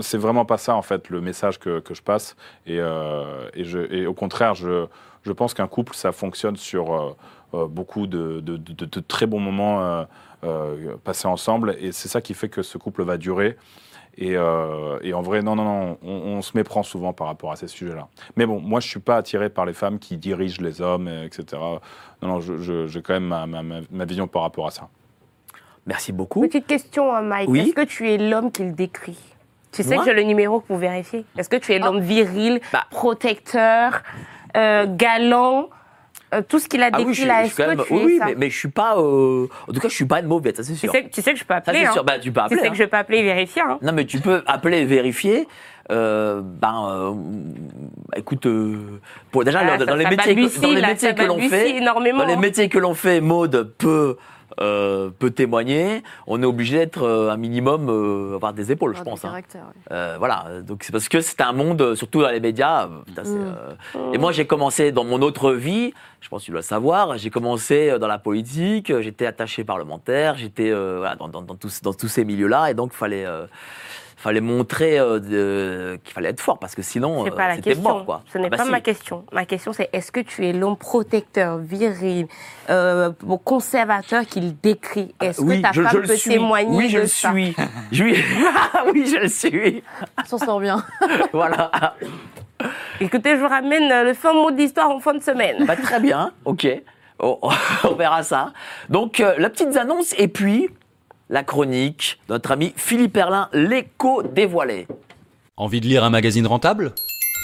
C'est 0.00 0.18
vraiment 0.18 0.44
pas 0.44 0.58
ça 0.58 0.74
en 0.74 0.82
fait 0.82 1.08
le 1.08 1.20
message 1.20 1.58
que, 1.58 1.82
je 1.90 2.02
passe 2.02 2.36
et, 2.66 2.78
et, 2.78 3.64
je, 3.64 3.92
et 3.92 4.06
au 4.06 4.14
contraire 4.14 4.54
je, 4.54 4.86
je 5.22 5.32
pense 5.32 5.52
qu'un 5.54 5.68
couple 5.68 5.94
ça 5.94 6.10
fonctionne 6.10 6.56
sur 6.56 7.16
beaucoup 7.52 8.06
de- 8.06 8.40
de 8.40 9.00
très 9.00 9.26
bons 9.26 9.40
moments 9.40 10.06
euh, 10.44 10.96
passés 11.04 11.28
ensemble 11.28 11.76
et 11.80 11.92
c'est 11.92 12.08
ça 12.08 12.20
qui 12.20 12.34
fait 12.34 12.48
que 12.48 12.62
ce 12.62 12.78
couple 12.78 13.02
va 13.02 13.16
durer. 13.16 13.56
Et, 14.20 14.36
euh, 14.36 14.98
et 15.02 15.14
en 15.14 15.22
vrai, 15.22 15.42
non, 15.42 15.54
non, 15.54 15.62
non, 15.64 15.98
on, 16.02 16.08
on 16.38 16.42
se 16.42 16.56
méprend 16.56 16.82
souvent 16.82 17.12
par 17.12 17.28
rapport 17.28 17.52
à 17.52 17.56
ces 17.56 17.68
sujets-là. 17.68 18.08
Mais 18.36 18.46
bon, 18.46 18.58
moi, 18.60 18.80
je 18.80 18.88
suis 18.88 18.98
pas 18.98 19.16
attiré 19.16 19.48
par 19.48 19.64
les 19.64 19.72
femmes 19.72 20.00
qui 20.00 20.16
dirigent 20.16 20.60
les 20.60 20.80
hommes, 20.80 21.06
etc. 21.06 21.44
Non, 22.20 22.28
non, 22.28 22.40
je- 22.40 22.56
je- 22.58 22.86
j'ai 22.88 23.00
quand 23.00 23.12
même 23.14 23.26
ma, 23.28 23.46
ma- 23.46 23.62
ma- 23.62 23.80
ma 23.92 24.04
vision 24.04 24.26
par 24.26 24.42
rapport 24.42 24.66
à 24.66 24.70
ça. 24.72 24.88
Merci 25.86 26.12
beaucoup. 26.12 26.40
Petite 26.40 26.66
question, 26.66 27.14
hein, 27.14 27.22
Mike. 27.22 27.48
Oui. 27.48 27.60
Est-ce 27.60 27.72
que 27.74 27.84
tu 27.84 28.10
es 28.10 28.18
l'homme 28.18 28.50
qu'il 28.50 28.74
décrit? 28.74 29.18
Tu 29.70 29.82
sais 29.84 29.94
Moi 29.94 30.04
que 30.04 30.10
j'ai 30.10 30.16
le 30.16 30.22
numéro 30.24 30.60
pour 30.60 30.78
vérifier. 30.78 31.24
Est-ce 31.36 31.48
que 31.48 31.56
tu 31.56 31.72
es 31.72 31.78
l'homme 31.78 32.00
viril, 32.00 32.60
Bah. 32.72 32.86
protecteur, 32.90 34.02
euh, 34.56 34.86
galant? 34.88 35.68
Euh, 36.34 36.42
Tout 36.48 36.58
ce 36.58 36.68
qu'il 36.68 36.82
a 36.82 36.86
Ah 36.86 36.90
décrit 36.90 37.04
oui, 37.06 37.14
je, 37.14 37.26
là, 37.26 37.42
je 37.42 37.46
est-ce 37.48 37.56
que 37.56 37.62
même. 37.62 37.82
tu 37.86 37.92
Oui, 37.94 38.12
es 38.14 38.18
ça 38.18 38.24
mais, 38.26 38.34
mais 38.36 38.50
je 38.50 38.58
suis 38.58 38.68
pas. 38.68 38.96
euh, 38.98 39.46
En 39.68 39.72
tout 39.72 39.80
cas, 39.80 39.88
je 39.88 39.94
suis 39.94 40.04
pas 40.04 40.20
une 40.20 40.26
mauvaise, 40.26 40.54
ça 40.56 40.62
c'est 40.62 40.72
tu, 40.74 40.78
sûr. 40.80 40.92
sais, 40.92 41.08
tu 41.12 41.22
sais 41.22 41.32
que 41.32 41.38
je 41.38 41.44
peux 41.44 41.54
Ça 41.54 41.58
appeler. 41.58 41.78
c'est 41.80 41.86
hein. 41.86 41.92
sûr. 41.92 42.04
Bah, 42.04 42.18
tu 42.18 42.30
peux 42.32 42.40
Tu 42.40 42.44
appeler. 42.46 42.60
sais 42.60 42.66
hein. 42.66 42.70
que 42.70 42.76
je 42.76 42.84
peux 42.84 42.96
appeler 42.96 43.18
et 43.18 43.22
vérifier. 43.22 43.62
hein. 43.62 43.78
Non, 43.82 43.92
mais 43.92 44.04
tu 44.04 44.20
peux 44.20 44.42
appeler 44.46 44.78
et 44.80 44.84
vérifier. 44.84 45.48
Euh, 45.90 46.42
ben, 46.44 46.86
euh, 46.90 47.12
écoute, 48.16 48.44
euh, 48.46 49.00
pour, 49.30 49.44
déjà 49.44 49.60
Ah, 49.62 49.78
dans, 49.78 49.86
ça- 49.86 49.96
les 49.96 50.04
ça 50.04 50.10
métiers, 50.10 50.34
que, 50.34 50.60
dans 50.60 50.68
les 50.74 50.80
là, 50.82 50.88
métiers 50.88 51.08
ça 51.08 51.14
que 51.14 51.22
l'on 51.22 51.38
fait, 51.38 51.76
énormément. 51.76 52.18
dans 52.18 52.26
les 52.26 52.34
hein. 52.34 52.38
métiers 52.38 52.68
que 52.68 52.78
l'on 52.78 52.92
fait, 52.94 53.20
Maude 53.22 53.74
peut 53.78 54.16
euh, 54.60 55.10
peut 55.18 55.30
témoigner. 55.30 56.02
On 56.26 56.42
est 56.42 56.46
obligé 56.46 56.78
d'être 56.78 57.02
euh, 57.02 57.30
un 57.30 57.36
minimum 57.36 57.88
avoir 57.88 58.34
avoir 58.34 58.52
des 58.52 58.70
épaules, 58.72 58.94
je 58.94 59.00
Avoir 59.00 59.14
pense. 59.16 59.24
hein. 59.24 59.32
oui. 59.34 59.58
Euh, 59.92 60.16
voilà, 60.18 60.46
donc 60.66 60.82
c'est 60.84 60.92
parce 60.92 61.08
que 61.08 61.20
c'est 61.20 61.40
un 61.40 61.52
monde, 61.52 61.80
euh, 61.82 61.94
surtout 61.94 62.22
dans 62.22 62.30
les 62.30 62.40
médias. 62.40 62.84
euh, 62.86 62.88
putain, 63.06 63.22
Mm. 63.22 63.54
euh, 63.96 64.12
Et 64.12 64.18
moi, 64.18 64.32
j'ai 64.32 64.46
commencé 64.46 64.92
dans 64.92 65.04
mon 65.04 65.20
autre 65.22 65.52
vie, 65.52 65.92
je 66.20 66.28
pense 66.28 66.42
que 66.42 66.46
tu 66.46 66.50
dois 66.52 66.60
le 66.60 66.64
savoir, 66.64 67.18
j'ai 67.18 67.30
commencé 67.30 67.90
euh, 67.90 67.98
dans 67.98 68.06
la 68.08 68.18
politique, 68.18 68.90
euh, 68.90 69.02
j'étais 69.02 69.26
attaché 69.26 69.64
parlementaire, 69.64 70.36
j'étais 70.36 70.70
euh, 70.70 70.96
voilà, 70.98 71.16
dans, 71.16 71.28
dans- 71.28 71.42
dans 71.42 71.54
tous, 71.56 71.82
dans 71.82 71.92
tous 71.92 72.08
ces 72.08 72.24
milieux-là, 72.24 72.70
et 72.70 72.74
donc 72.74 72.92
fallait, 72.92 73.26
euh, 73.26 73.46
fallait 74.18 74.40
montrer 74.40 74.98
euh, 74.98 75.96
qu'il 76.04 76.12
fallait 76.12 76.30
être 76.30 76.40
fort, 76.40 76.58
parce 76.58 76.74
que 76.74 76.82
sinon, 76.82 77.24
C'est 77.24 77.32
euh, 77.32 77.50
c'était 77.56 77.70
question. 77.74 77.82
mort. 77.82 78.04
Quoi. 78.04 78.22
Ce 78.32 78.38
n'est 78.38 78.46
Ah 78.46 78.50
bah 78.50 78.56
pas 78.58 78.64
si. 78.64 78.70
ma 78.70 78.80
question. 78.80 79.24
Ma 79.32 79.44
question, 79.46 79.72
c'est 79.72 79.88
est-ce 79.92 80.10
que 80.12 80.20
tu 80.20 80.46
es 80.46 80.52
l'homme 80.52 80.76
protecteur, 80.76 81.58
viril, 81.58 82.26
euh, 82.70 83.10
conservateur 83.44 84.26
qu'il 84.26 84.58
décrit? 84.60 85.14
Est-ce 85.20 85.40
Oui, 85.40 85.58
que 85.58 85.62
ta 85.62 85.72
je, 85.72 85.82
femme 85.82 85.92
je 86.02 86.06
peut 86.08 86.16
suis. 86.16 86.30
témoigner 86.32 86.76
Oui, 86.76 86.88
je 86.88 86.96
de 86.96 87.02
le 87.02 87.06
ça? 87.08 87.30
suis. 87.30 87.54
Je 87.92 88.04
oui, 88.92 89.06
je 89.06 89.16
le 89.20 89.28
suis. 89.28 89.82
S'en 90.26 90.38
sort 90.38 90.60
bien. 90.60 90.84
voilà. 91.32 91.70
Écoutez, 93.00 93.36
je 93.36 93.40
vous 93.40 93.48
ramène 93.48 93.90
euh, 93.92 94.02
le 94.04 94.14
fin 94.14 94.32
mot 94.32 94.50
de 94.50 94.56
l'histoire 94.56 94.90
en 94.90 94.98
fin 94.98 95.14
de 95.14 95.22
semaine. 95.22 95.64
Bah, 95.64 95.76
très 95.76 96.00
bien, 96.00 96.32
ok. 96.44 96.66
On, 97.20 97.38
on 97.84 97.94
verra 97.94 98.22
ça. 98.22 98.52
Donc, 98.88 99.20
euh, 99.20 99.34
la 99.38 99.48
petite 99.50 99.76
annonce 99.76 100.14
et 100.18 100.28
puis 100.28 100.68
la 101.30 101.42
chronique 101.42 102.20
notre 102.28 102.52
ami 102.52 102.72
Philippe 102.76 103.16
Erlin, 103.16 103.48
l'écho 103.52 104.22
dévoilé. 104.22 104.86
Envie 105.56 105.80
de 105.80 105.86
lire 105.86 106.04
un 106.04 106.10
magazine 106.10 106.46
rentable? 106.46 106.92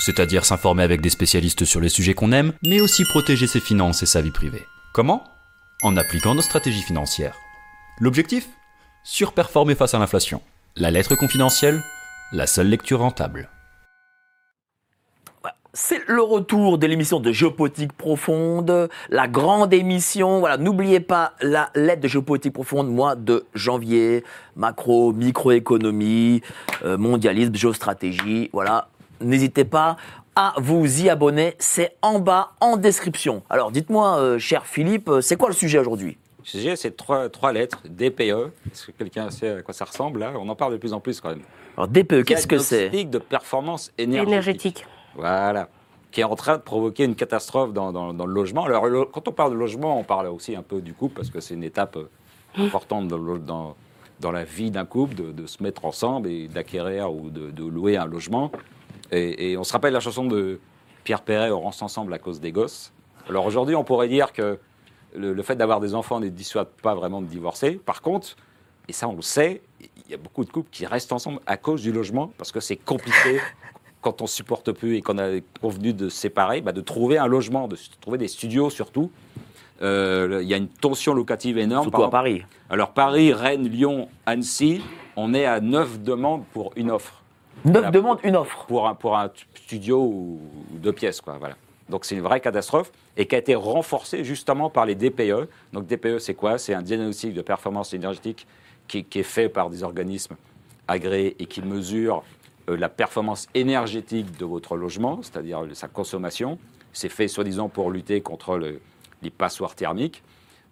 C'est-à-dire 0.00 0.44
s'informer 0.44 0.82
avec 0.82 1.00
des 1.00 1.10
spécialistes 1.10 1.64
sur 1.64 1.80
les 1.80 1.88
sujets 1.88 2.14
qu'on 2.14 2.32
aime, 2.32 2.52
mais 2.64 2.80
aussi 2.80 3.04
protéger 3.04 3.46
ses 3.46 3.60
finances 3.60 4.02
et 4.02 4.06
sa 4.06 4.20
vie 4.20 4.30
privée. 4.30 4.62
Comment? 4.92 5.22
En 5.82 5.96
appliquant 5.96 6.34
nos 6.34 6.42
stratégies 6.42 6.82
financières. 6.82 7.36
L'objectif? 8.00 8.48
Surperformer 9.04 9.74
face 9.74 9.94
à 9.94 9.98
l'inflation. 9.98 10.40
La 10.76 10.90
lettre 10.90 11.14
confidentielle 11.14 11.82
La 12.32 12.46
seule 12.46 12.68
lecture 12.68 13.00
rentable. 13.00 13.48
C'est 15.76 16.06
le 16.06 16.22
retour 16.22 16.78
de 16.78 16.86
l'émission 16.86 17.18
de 17.18 17.32
Géopolitique 17.32 17.92
Profonde, 17.94 18.88
la 19.10 19.26
grande 19.26 19.74
émission. 19.74 20.38
Voilà, 20.38 20.56
n'oubliez 20.56 21.00
pas 21.00 21.32
la 21.40 21.70
lettre 21.74 22.02
de 22.02 22.06
Géopolitique 22.06 22.52
Profonde, 22.52 22.88
mois 22.88 23.16
de 23.16 23.44
janvier. 23.54 24.22
Macro, 24.54 25.12
microéconomie, 25.12 26.42
euh, 26.84 26.96
mondialisme, 26.96 27.56
géostratégie. 27.56 28.50
Voilà, 28.52 28.86
n'hésitez 29.20 29.64
pas 29.64 29.96
à 30.36 30.54
vous 30.58 31.02
y 31.02 31.10
abonner. 31.10 31.56
C'est 31.58 31.96
en 32.02 32.20
bas, 32.20 32.52
en 32.60 32.76
description. 32.76 33.42
Alors, 33.50 33.72
dites-moi, 33.72 34.16
euh, 34.18 34.38
cher 34.38 34.66
Philippe, 34.66 35.08
euh, 35.08 35.20
c'est 35.22 35.34
quoi 35.34 35.48
le 35.48 35.56
sujet 35.56 35.80
aujourd'hui? 35.80 36.16
Le 36.38 36.46
sujet, 36.46 36.76
c'est 36.76 36.96
trois, 36.96 37.28
trois 37.28 37.52
lettres, 37.52 37.82
DPE. 37.84 38.52
Est-ce 38.70 38.86
que 38.86 38.92
quelqu'un 38.92 39.28
sait 39.30 39.50
à 39.50 39.62
quoi 39.62 39.74
ça 39.74 39.86
ressemble 39.86 40.20
là? 40.20 40.34
On 40.38 40.48
en 40.48 40.54
parle 40.54 40.74
de 40.74 40.78
plus 40.78 40.92
en 40.92 41.00
plus 41.00 41.20
quand 41.20 41.30
même. 41.30 41.42
Alors, 41.76 41.88
DPE, 41.88 42.22
qu'est-ce 42.22 42.46
que 42.46 42.58
c'est? 42.58 42.90
Diagnostic 42.90 43.10
de 43.10 43.18
performance 43.18 43.90
énergétique. 43.98 44.28
Énergétique. 44.28 44.86
Voilà. 45.16 45.68
Qui 46.10 46.20
est 46.20 46.24
en 46.24 46.36
train 46.36 46.56
de 46.56 46.62
provoquer 46.62 47.04
une 47.04 47.16
catastrophe 47.16 47.72
dans, 47.72 47.92
dans- 47.92 48.14
dans 48.14 48.26
le 48.26 48.32
logement. 48.32 48.64
Alors, 48.64 48.86
le- 48.86 49.04
quand 49.04 49.26
on 49.28 49.32
parle 49.32 49.52
de 49.52 49.56
logement, 49.56 49.98
on 49.98 50.04
parle 50.04 50.26
aussi 50.28 50.54
un 50.54 50.62
peu 50.62 50.80
du 50.80 50.94
couple, 50.94 51.16
parce 51.16 51.30
que 51.30 51.40
c'est 51.40 51.54
une 51.54 51.64
étape 51.64 51.96
euh, 51.96 52.08
importante 52.56 53.08
dans, 53.08 53.74
la 54.32 54.44
vie 54.44 54.70
d'un 54.70 54.84
couple, 54.84 55.14
de, 55.16 55.32
de 55.32 55.46
se 55.46 55.62
mettre 55.62 55.84
ensemble 55.84 56.28
et 56.30 56.46
d'acquérir 56.48 57.12
ou 57.12 57.30
de, 57.30 57.50
de 57.50 57.64
louer 57.64 57.96
un 57.96 58.06
logement. 58.06 58.52
Et, 59.10 59.50
et 59.52 59.56
on 59.58 59.64
se 59.64 59.72
rappelle 59.72 59.92
la 59.92 60.00
chanson 60.00 60.24
de 60.24 60.60
Pierre 61.02 61.22
Perret, 61.22 61.50
On 61.50 61.66
reste 61.66 61.82
ensemble 61.82 62.14
à 62.14 62.18
cause 62.18 62.40
des 62.40 62.52
gosses. 62.52 62.92
Alors 63.28 63.44
aujourd'hui, 63.46 63.74
on 63.74 63.84
pourrait 63.84 64.08
dire 64.08 64.32
que 64.32 64.58
le, 65.16 65.32
le 65.34 65.42
fait 65.42 65.56
d'avoir 65.56 65.80
des 65.80 65.94
enfants 65.94 66.20
ne 66.20 66.28
dissuade 66.28 66.68
pas 66.82 66.94
vraiment 66.94 67.20
de 67.22 67.26
divorcer. 67.26 67.72
Par 67.72 68.02
contre, 68.02 68.36
et 68.88 68.92
ça 68.92 69.08
on 69.08 69.16
le 69.16 69.22
sait, 69.22 69.62
il 69.80 70.10
y 70.10 70.14
a 70.14 70.16
beaucoup 70.16 70.44
de 70.44 70.50
couples 70.50 70.68
qui 70.70 70.86
restent 70.86 71.12
ensemble 71.12 71.40
à 71.46 71.56
cause 71.56 71.82
du 71.82 71.90
logement, 71.92 72.32
parce 72.38 72.52
que 72.52 72.60
c'est 72.60 72.76
compliqué 72.76 73.40
quand 74.04 74.20
on 74.20 74.26
supporte 74.26 74.70
plus 74.72 74.96
et 74.96 75.00
qu'on 75.02 75.16
a 75.16 75.40
convenu 75.62 75.94
de 75.94 76.10
se 76.10 76.16
séparer, 76.18 76.60
bah, 76.60 76.72
de 76.72 76.82
trouver 76.82 77.16
un 77.16 77.26
logement, 77.26 77.66
de 77.68 77.76
trouver 78.02 78.18
des 78.18 78.28
studios 78.28 78.68
surtout. 78.68 79.10
Euh, 79.82 80.40
Il 80.42 80.48
y 80.48 80.52
a 80.52 80.58
une 80.58 80.68
tension 80.68 81.14
locative 81.14 81.56
énorme. 81.58 81.84
Surtout 81.84 82.04
à 82.04 82.10
Paris. 82.10 82.42
alors 82.68 82.90
Paris, 82.92 83.32
Rennes, 83.32 83.66
Lyon, 83.66 84.08
Annecy, 84.26 84.82
on 85.16 85.32
est 85.32 85.46
à 85.46 85.60
9 85.60 86.02
demandes 86.02 86.44
pour 86.52 86.70
une 86.76 86.90
offre. 86.90 87.22
Neuf 87.64 87.82
La- 87.82 87.90
demandes, 87.90 88.18
une 88.24 88.36
offre. 88.36 88.66
Pour 88.66 88.86
un, 88.86 88.94
pour 88.94 89.16
un 89.16 89.30
studio 89.54 90.00
ou, 90.02 90.38
deux 90.74 90.92
pièces. 90.92 91.22
Quoi, 91.22 91.38
voilà. 91.38 91.56
Donc 91.88 92.04
c'est 92.04 92.14
une 92.14 92.20
vraie 92.22 92.40
catastrophe 92.40 92.92
et 93.16 93.26
qui 93.26 93.34
a 93.34 93.38
été 93.38 93.54
renforcée 93.54 94.22
justement 94.22 94.68
par 94.68 94.84
les 94.84 94.94
DPE. 94.94 95.48
Donc 95.72 95.86
DPE, 95.86 96.18
c'est 96.18 96.34
quoi? 96.34 96.58
C'est 96.58 96.74
un 96.74 96.82
diagnostic 96.82 97.32
de 97.32 97.40
performance 97.42 97.94
énergétique 97.94 98.46
qui, 98.86 99.02
qui 99.02 99.20
est 99.20 99.22
fait 99.22 99.48
par 99.48 99.70
des 99.70 99.82
organismes 99.82 100.36
agréés 100.88 101.36
et 101.38 101.46
qui 101.46 101.62
mesure 101.62 102.22
la 102.68 102.88
performance 102.88 103.46
énergétique 103.54 104.36
de 104.38 104.44
votre 104.44 104.76
logement, 104.76 105.20
c'est-à-dire 105.22 105.64
sa 105.74 105.88
consommation. 105.88 106.58
C'est 106.92 107.08
fait 107.08 107.28
soi-disant 107.28 107.68
pour 107.68 107.90
lutter 107.90 108.20
contre 108.20 108.56
le- 108.56 108.80
les 109.22 109.30
passoires 109.30 109.74
thermiques. 109.74 110.22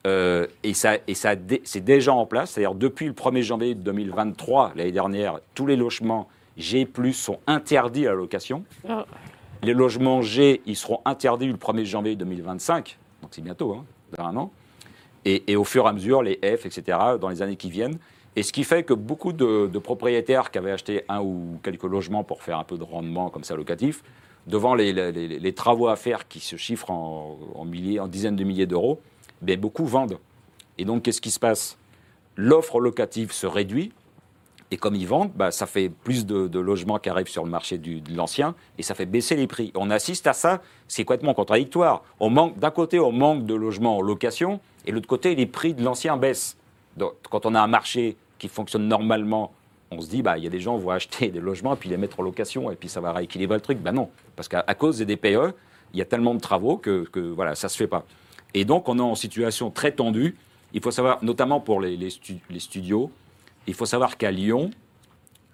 Euh, 0.06 0.46
et 0.64 0.74
ça, 0.74 0.94
et 1.06 1.14
ça 1.14 1.34
c'est 1.64 1.84
déjà 1.84 2.12
en 2.12 2.26
place, 2.26 2.52
c'est-à-dire 2.52 2.74
depuis 2.74 3.06
le 3.06 3.12
1er 3.12 3.42
janvier 3.42 3.74
2023, 3.74 4.72
l'année 4.74 4.90
dernière, 4.92 5.38
tous 5.54 5.66
les 5.66 5.76
logements 5.76 6.28
G+, 6.56 6.88
sont 7.12 7.38
interdits 7.46 8.06
à 8.06 8.10
la 8.10 8.16
location. 8.16 8.64
Ah. 8.88 9.06
Les 9.62 9.74
logements 9.74 10.20
G, 10.22 10.60
ils 10.66 10.74
seront 10.76 11.00
interdits 11.04 11.46
le 11.46 11.54
1er 11.56 11.84
janvier 11.84 12.16
2025, 12.16 12.98
donc 13.22 13.30
c'est 13.32 13.42
bientôt, 13.42 13.74
hein, 13.74 13.84
dans 14.16 14.24
un 14.24 14.36
an. 14.36 14.52
Et, 15.24 15.44
et 15.52 15.54
au 15.54 15.62
fur 15.62 15.84
et 15.86 15.88
à 15.88 15.92
mesure, 15.92 16.20
les 16.22 16.34
F, 16.42 16.66
etc., 16.66 16.98
dans 17.20 17.28
les 17.28 17.40
années 17.42 17.54
qui 17.56 17.70
viennent. 17.70 17.98
Et 18.34 18.42
ce 18.42 18.52
qui 18.52 18.64
fait 18.64 18.82
que 18.82 18.94
beaucoup 18.94 19.32
de, 19.32 19.78
propriétaires 19.78 20.50
qui 20.50 20.58
avaient 20.58 20.72
acheté 20.72 21.04
un 21.08 21.20
ou 21.20 21.58
quelques 21.62 21.84
logements 21.84 22.24
pour 22.24 22.42
faire 22.42 22.58
un 22.58 22.64
peu 22.64 22.78
de 22.78 22.84
rendement 22.84 23.28
comme 23.28 23.44
ça 23.44 23.54
locatif, 23.54 24.02
devant 24.46 24.74
les, 24.74 25.52
travaux 25.54 25.88
à 25.88 25.96
faire 25.96 26.26
qui 26.28 26.40
se 26.40 26.56
chiffrent 26.56 26.90
en, 26.90 27.64
milliers, 27.64 28.00
en 28.00 28.08
dizaines 28.08 28.36
de 28.36 28.44
milliers 28.44 28.66
d'euros, 28.66 29.00
ben, 29.42 29.60
beaucoup 29.60 29.84
vendent. 29.84 30.18
Et 30.78 30.84
donc, 30.84 31.02
qu'est-ce 31.02 31.20
qui 31.20 31.30
se 31.30 31.38
passe? 31.38 31.76
L'offre 32.36 32.80
locative 32.80 33.32
se 33.32 33.46
réduit. 33.46 33.92
Et 34.70 34.78
comme 34.78 34.94
ils 34.94 35.06
vendent, 35.06 35.32
bah, 35.34 35.50
ça 35.50 35.66
fait 35.66 35.90
plus 35.90 36.24
de, 36.24 36.58
logements 36.58 36.98
qui 36.98 37.10
arrivent 37.10 37.28
sur 37.28 37.44
le 37.44 37.50
marché 37.50 37.76
de 37.76 38.16
l'ancien 38.16 38.54
et 38.78 38.82
ça 38.82 38.94
fait 38.94 39.04
baisser 39.04 39.36
les 39.36 39.46
prix. 39.46 39.70
On 39.74 39.90
assiste 39.90 40.26
à 40.26 40.32
ça, 40.32 40.62
c'est 40.88 41.04
complètement 41.04 41.34
contradictoire. 41.34 42.02
On 42.20 42.30
manque, 42.30 42.58
d'un 42.58 42.70
côté, 42.70 42.98
on 42.98 43.12
manque 43.12 43.44
de 43.44 43.54
logements 43.54 43.98
en 43.98 44.00
location 44.00 44.60
et 44.86 44.90
de 44.90 44.94
l'autre 44.94 45.08
côté, 45.08 45.34
les 45.34 45.44
prix 45.44 45.74
de 45.74 45.84
l'ancien 45.84 46.16
baissent. 46.16 46.56
Donc, 46.96 47.12
quand 47.28 47.44
on 47.44 47.54
a 47.54 47.60
un 47.60 47.66
marché 47.66 48.16
qui 48.42 48.48
fonctionne 48.48 48.88
normalement, 48.88 49.52
on 49.92 50.00
se 50.00 50.08
dit, 50.08 50.20
bah, 50.20 50.36
il 50.36 50.42
y 50.42 50.48
a 50.48 50.50
des 50.50 50.58
gens 50.58 50.76
qui 50.76 50.82
vont 50.82 50.90
acheter 50.90 51.28
des 51.30 51.38
logements 51.38 51.74
et 51.74 51.76
puis 51.76 51.88
les 51.88 51.96
mettre 51.96 52.18
en 52.18 52.24
location 52.24 52.72
et 52.72 52.74
puis 52.74 52.88
ça 52.88 53.00
va 53.00 53.12
rééquilibrer 53.12 53.56
le 53.56 53.60
truc. 53.60 53.78
Ben 53.78 53.92
non, 53.92 54.10
parce 54.34 54.48
qu'à 54.48 54.74
cause 54.74 54.98
des 54.98 55.06
DPE, 55.06 55.54
il 55.92 55.98
y 55.98 56.02
a 56.02 56.04
tellement 56.04 56.34
de 56.34 56.40
travaux 56.40 56.76
que, 56.76 57.04
que 57.04 57.20
voilà, 57.20 57.54
ça 57.54 57.68
ne 57.68 57.70
se 57.70 57.76
fait 57.76 57.86
pas. 57.86 58.04
Et 58.52 58.64
donc, 58.64 58.88
on 58.88 58.98
est 58.98 59.02
en 59.02 59.14
situation 59.14 59.70
très 59.70 59.92
tendue. 59.92 60.36
Il 60.72 60.82
faut 60.82 60.90
savoir, 60.90 61.22
notamment 61.22 61.60
pour 61.60 61.80
les, 61.80 61.96
les 61.96 62.58
studios, 62.58 63.12
il 63.68 63.74
faut 63.74 63.86
savoir 63.86 64.16
qu'à 64.16 64.32
Lyon, 64.32 64.72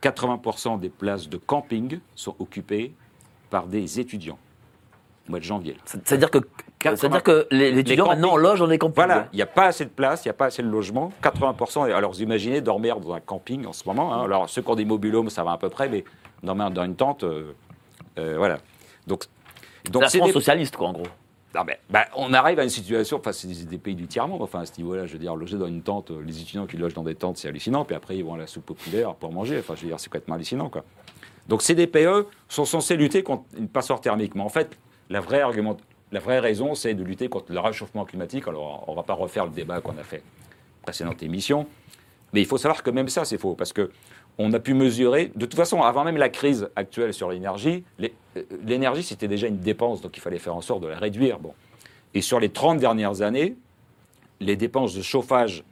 80% 0.02 0.80
des 0.80 0.88
places 0.88 1.28
de 1.28 1.36
camping 1.36 2.00
sont 2.14 2.36
occupées 2.38 2.94
par 3.50 3.66
des 3.66 4.00
étudiants 4.00 4.38
au 5.28 5.30
mois 5.30 5.38
de 5.40 5.44
janvier. 5.44 5.76
C'est-à-dire 5.84 6.30
que, 6.30 6.38
c'est-à-dire 6.82 7.22
que 7.22 7.46
les, 7.50 7.70
les 7.70 7.80
étudiants 7.80 8.04
campings. 8.06 8.20
maintenant 8.20 8.36
logent 8.36 8.60
dans 8.60 8.66
des 8.68 8.78
campings. 8.78 8.94
Voilà, 8.96 9.28
il 9.32 9.36
n'y 9.36 9.42
a 9.42 9.46
pas 9.46 9.66
assez 9.66 9.84
de 9.84 9.90
place, 9.90 10.24
il 10.24 10.28
n'y 10.28 10.30
a 10.30 10.34
pas 10.34 10.46
assez 10.46 10.62
de 10.62 10.68
logement. 10.68 11.12
80%, 11.22 11.88
et 11.88 11.92
alors 11.92 12.12
vous 12.12 12.22
imaginez 12.22 12.60
dormir 12.60 12.98
dans 13.00 13.12
un 13.14 13.20
camping 13.20 13.66
en 13.66 13.72
ce 13.72 13.84
moment. 13.86 14.12
hein. 14.14 14.24
Alors 14.24 14.48
ceux 14.48 14.62
qui 14.62 14.70
ont 14.70 14.74
des 14.74 14.84
mobilhomes, 14.84 15.30
ça 15.30 15.44
va 15.44 15.52
à 15.52 15.58
peu 15.58 15.68
près, 15.68 15.88
mais 15.88 16.04
dormir 16.42 16.70
dans 16.70 16.84
une 16.84 16.96
tente, 16.96 17.24
euh, 17.24 17.52
euh, 18.18 18.34
voilà. 18.38 18.58
Donc, 19.06 19.24
donc 19.90 20.02
La 20.02 20.08
c'est 20.08 20.18
France 20.18 20.28
des- 20.28 20.32
socialiste, 20.34 20.76
quoi, 20.76 20.88
en 20.88 20.92
gros. 20.92 21.06
non, 21.54 21.62
mais, 21.66 21.78
bah, 21.90 22.04
on 22.16 22.32
arrive 22.32 22.58
à 22.58 22.62
une 22.64 22.68
situation, 22.68 23.18
enfin, 23.18 23.32
c'est 23.32 23.48
des, 23.48 23.64
des 23.64 23.78
pays 23.78 23.94
du 23.94 24.06
tiers-monde, 24.06 24.42
enfin, 24.42 24.60
à 24.60 24.66
ce 24.66 24.72
niveau-là, 24.78 25.06
je 25.06 25.12
veux 25.14 25.18
dire, 25.18 25.34
loger 25.34 25.56
dans 25.56 25.66
une 25.66 25.82
tente, 25.82 26.10
euh, 26.10 26.22
les 26.24 26.40
étudiants 26.40 26.66
qui 26.66 26.76
logent 26.76 26.94
dans 26.94 27.02
des 27.04 27.14
tentes, 27.14 27.38
c'est 27.38 27.48
hallucinant, 27.48 27.84
puis 27.84 27.96
après, 27.96 28.16
ils 28.16 28.24
vont 28.24 28.34
à 28.34 28.38
la 28.38 28.46
soupe 28.46 28.66
populaire 28.66 29.14
pour 29.14 29.32
manger, 29.32 29.58
enfin, 29.58 29.74
je 29.76 29.82
veux 29.82 29.88
dire, 29.88 29.98
c'est 30.00 30.08
complètement 30.08 30.34
hallucinant, 30.36 30.68
quoi. 30.68 30.84
Donc, 31.48 31.62
ces 31.62 31.74
DPE 31.74 32.26
sont 32.48 32.66
censés 32.66 32.96
lutter 32.96 33.22
contre 33.22 33.44
une 33.56 33.68
passoire 33.68 34.00
thermique, 34.02 34.34
mais 34.34 34.42
en 34.42 34.50
fait, 34.50 34.78
la 35.10 35.20
vraie, 35.20 36.38
raison, 36.40 36.74
c'est 36.74 36.94
de 36.94 37.02
lutter 37.02 37.28
contre 37.28 37.52
le 37.52 37.60
réchauffement 37.60 38.04
climatique. 38.04 38.46
Alors, 38.48 38.84
on 38.86 38.92
ne 38.92 38.96
va 38.96 39.02
pas 39.02 39.14
refaire 39.14 39.44
le 39.44 39.52
débat 39.52 39.80
qu'on 39.80 39.96
a 39.98 40.04
fait 40.04 40.22
précédente 40.82 41.22
émission, 41.22 41.66
mais 42.32 42.40
il 42.40 42.46
faut 42.46 42.58
savoir 42.58 42.82
que 42.82 42.90
même 42.90 43.08
ça, 43.08 43.24
c'est 43.24 43.38
faux, 43.38 43.54
parce 43.54 43.72
que 43.72 43.90
on 44.38 44.52
a 44.52 44.60
pu 44.60 44.72
mesurer, 44.72 45.32
de 45.34 45.46
toute 45.46 45.56
façon, 45.56 45.82
avant 45.82 46.04
même 46.04 46.16
la 46.16 46.28
crise 46.28 46.68
actuelle 46.76 47.12
sur 47.12 47.28
l'énergie, 47.28 47.82
euh, 48.00 48.08
l'énergie, 48.64 49.02
c'était 49.02 49.26
déjà 49.26 49.48
une 49.48 49.58
dépense, 49.58 50.00
donc 50.00 50.16
il 50.16 50.20
fallait 50.20 50.38
faire 50.38 50.54
en 50.54 50.60
sorte 50.60 50.82
de 50.82 50.86
la 50.86 50.96
réduire. 50.96 51.40
Bon. 51.40 51.54
Et 52.14 52.22
sur 52.22 52.38
les 52.38 52.48
30 52.48 52.78
dernières 52.78 53.22
années, 53.22 53.56
les 54.40 54.56
dépenses 54.56 54.94
de 54.94 55.02
chauffage 55.02 55.64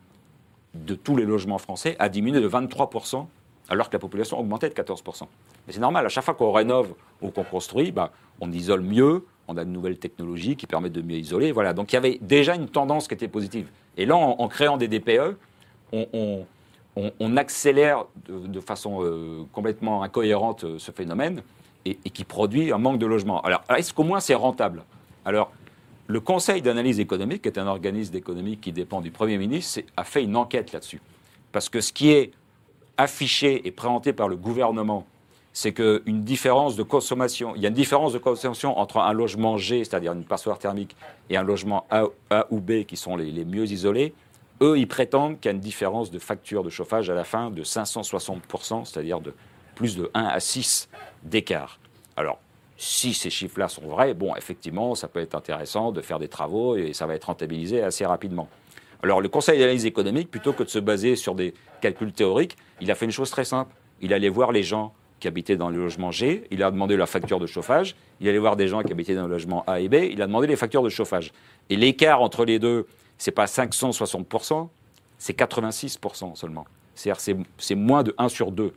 de 0.75 0.95
tous 0.95 1.17
les 1.17 1.25
logements 1.25 1.59
français 1.59 1.97
a 1.99 2.09
diminué 2.09 2.41
de 2.41 2.49
23%, 2.49 3.27
alors 3.69 3.89
que 3.89 3.95
la 3.95 3.99
population 3.99 4.37
a 4.37 4.41
augmenté 4.41 4.69
de 4.69 4.75
14%. 4.75 5.23
Mais 5.67 5.73
c'est 5.73 5.81
normal, 5.81 6.07
à 6.07 6.09
chaque 6.09 6.25
fois 6.25 6.35
qu'on 6.35 6.53
rénove 6.53 6.95
ou 7.21 7.31
qu'on 7.31 7.45
construit, 7.45 7.93
bah, 7.93 8.13
on 8.41 8.51
isole 8.53 8.83
mieux, 8.83 9.25
on 9.49 9.57
a 9.57 9.65
de 9.65 9.71
nouvelles 9.71 9.99
technologies 9.99 10.57
qui 10.57 10.67
permettent 10.67 10.93
de 10.93 11.03
mieux 11.03 11.17
isoler. 11.17 11.53
Voilà. 11.53 11.73
Donc 11.73 11.93
il 11.93 11.97
y 11.97 11.99
avait 11.99 12.19
déjà 12.21 12.55
une 12.55 12.69
tendance 12.69 13.09
qui 13.09 13.15
était 13.15 13.29
positive. 13.29 13.69
Et 13.97 14.07
là, 14.07 14.17
en, 14.17 14.49
créant 14.49 14.77
des 14.77 14.89
DPE, 14.89 15.37
on, 15.93 17.37
accélère 17.37 18.05
de, 18.29 18.61
façon 18.61 19.03
euh, 19.03 19.45
complètement 19.53 20.03
incohérente 20.03 20.65
euh, 20.65 20.79
ce 20.79 20.91
phénomène 20.91 21.43
et, 21.85 21.99
et 22.05 22.11
qui 22.11 22.25
produit 22.25 22.73
un 22.73 22.79
manque 22.79 22.99
de 22.99 23.07
logement. 23.07 23.41
Alors, 23.43 23.63
est-ce 23.77 23.93
qu'au 23.93 24.05
moins 24.05 24.21
c'est 24.21 24.35
rentable? 24.35 24.85
Alors, 25.25 25.51
le 26.09 26.21
Conseil 26.21 26.63
d'analyse 26.63 27.01
économique, 27.01 27.43
qui 27.43 27.49
est 27.49 27.59
un 27.59 27.67
organisme 27.67 28.13
d'économie 28.13 28.59
qui 28.59 28.73
dépend 28.73 29.01
du 29.01 29.11
Premier 29.11 29.39
ministre, 29.39 29.81
a 29.97 30.05
fait 30.05 30.23
une 30.23 30.37
enquête 30.37 30.73
là-dessus. 30.73 31.01
Parce 31.53 31.69
que 31.69 31.81
ce 31.81 31.93
qui 31.93 32.11
est 32.11 32.33
affiché 32.97 33.67
et 33.67 33.71
présenté 33.71 34.13
par 34.13 34.29
le 34.29 34.37
gouvernement, 34.37 35.07
c'est 35.53 35.73
qu'une 35.73 36.23
différence 36.23 36.77
de 36.77 36.83
consommation, 36.83 37.55
il 37.57 37.63
y 37.63 37.65
a 37.65 37.69
une 37.69 37.75
différence 37.75 38.13
de 38.13 38.19
consommation 38.19 38.79
entre 38.79 38.99
un 38.99 39.13
logement 39.13 39.57
G, 39.57 39.85
c'est-à-dire 39.85 40.13
une 40.13 40.25
passoire 40.25 40.59
thermique, 40.59 40.95
et 41.31 41.37
un 41.37 41.43
logement 41.43 41.87
A, 41.91 42.05
ou 42.51 42.61
B, 42.61 42.85
qui 42.85 42.97
sont 42.97 43.17
les, 43.17 43.31
les 43.31 43.45
mieux 43.45 43.65
isolés. 43.65 44.13
Eux, 44.61 44.79
ils 44.79 44.89
prétendent 44.89 45.41
qu'il 45.41 45.51
y 45.51 45.53
a 45.53 45.55
une 45.55 45.61
différence 45.61 46.11
de 46.11 46.19
facture 46.19 46.63
de 46.63 46.71
chauffage 46.71 47.09
à 47.09 47.15
la 47.15 47.25
fin 47.25 47.51
de 47.51 47.63
560%, 47.63 48.85
c'est-à-dire 48.85 49.21
de 49.21 49.35
plus 49.75 49.97
de 49.97 50.11
1 50.15 50.25
à 50.25 50.41
6 50.41 50.89
d'écart. 51.23 51.79
Alors, 52.17 52.39
si 52.77 53.15
ces 53.15 53.31
chiffres-là 53.31 53.69
sont 53.69 53.87
vrais, 53.87 54.15
bon, 54.15 54.35
effectivement, 54.37 54.95
ça 54.95 55.09
peut 55.09 55.21
être 55.21 55.35
intéressant 55.35 55.93
de 55.93 56.01
faire 56.01 56.19
des 56.19 56.29
travaux 56.29 56.77
et 56.77 56.93
ça 56.93 57.07
va 57.07 57.15
être 57.15 57.25
rentabilisé 57.25 57.83
assez 57.83 58.05
rapidement. 58.05 58.49
Alors, 59.07 59.21
le 59.21 59.29
Conseil 59.29 59.61
d'analyse 59.61 59.87
économique, 59.87 60.33
plutôt 60.33 60.53
que 60.53 60.65
de 60.65 60.69
se 60.69 60.81
baser 60.81 61.15
sur 61.15 61.37
des 61.37 61.55
calculs 61.81 62.13
théoriques, 62.13 62.57
il 62.81 62.91
a 62.91 62.97
fait 62.97 63.05
une 63.05 63.13
chose 63.13 63.31
très 63.31 63.45
simple. 63.45 63.73
Il 64.01 64.13
allait 64.13 64.29
voir 64.29 64.51
les 64.51 64.65
gens 64.65 64.93
qui 65.21 65.29
habitaient 65.29 65.55
dans 65.57 65.71
le 65.71 65.77
logement 65.79 66.11
G, 66.11 66.43
il 66.51 66.61
a 66.65 66.73
demandé 66.73 66.97
leur 66.97 67.09
facture 67.09 67.39
de 67.39 67.47
chauffage, 67.47 67.95
il 68.21 68.29
allait 68.29 68.41
voir 68.41 68.57
des 68.57 68.67
gens 68.67 68.83
qui 68.83 68.91
habitaient 68.91 69.15
dans 69.15 69.29
le 69.29 69.33
logement 69.33 69.63
A 69.69 69.79
et 69.79 69.89
B, 69.89 69.95
il 70.11 70.21
a 70.23 70.27
demandé 70.27 70.49
les 70.49 70.57
factures 70.57 70.83
de 70.83 70.89
chauffage. 70.89 71.33
Et 71.71 71.77
l'écart 71.77 72.21
entre 72.21 72.45
les 72.45 72.59
deux, 72.59 72.87
c'est 73.17 73.31
pas 73.31 73.45
560%, 73.47 74.69
c'est 75.19 75.35
86% 75.39 76.35
seulement. 76.35 76.67
C'est-à-dire 76.97 77.21
c'est- 77.59 77.75
moins 77.77 78.03
de 78.03 78.13
1 78.19 78.29
sur 78.29 78.51
2. 78.51 78.73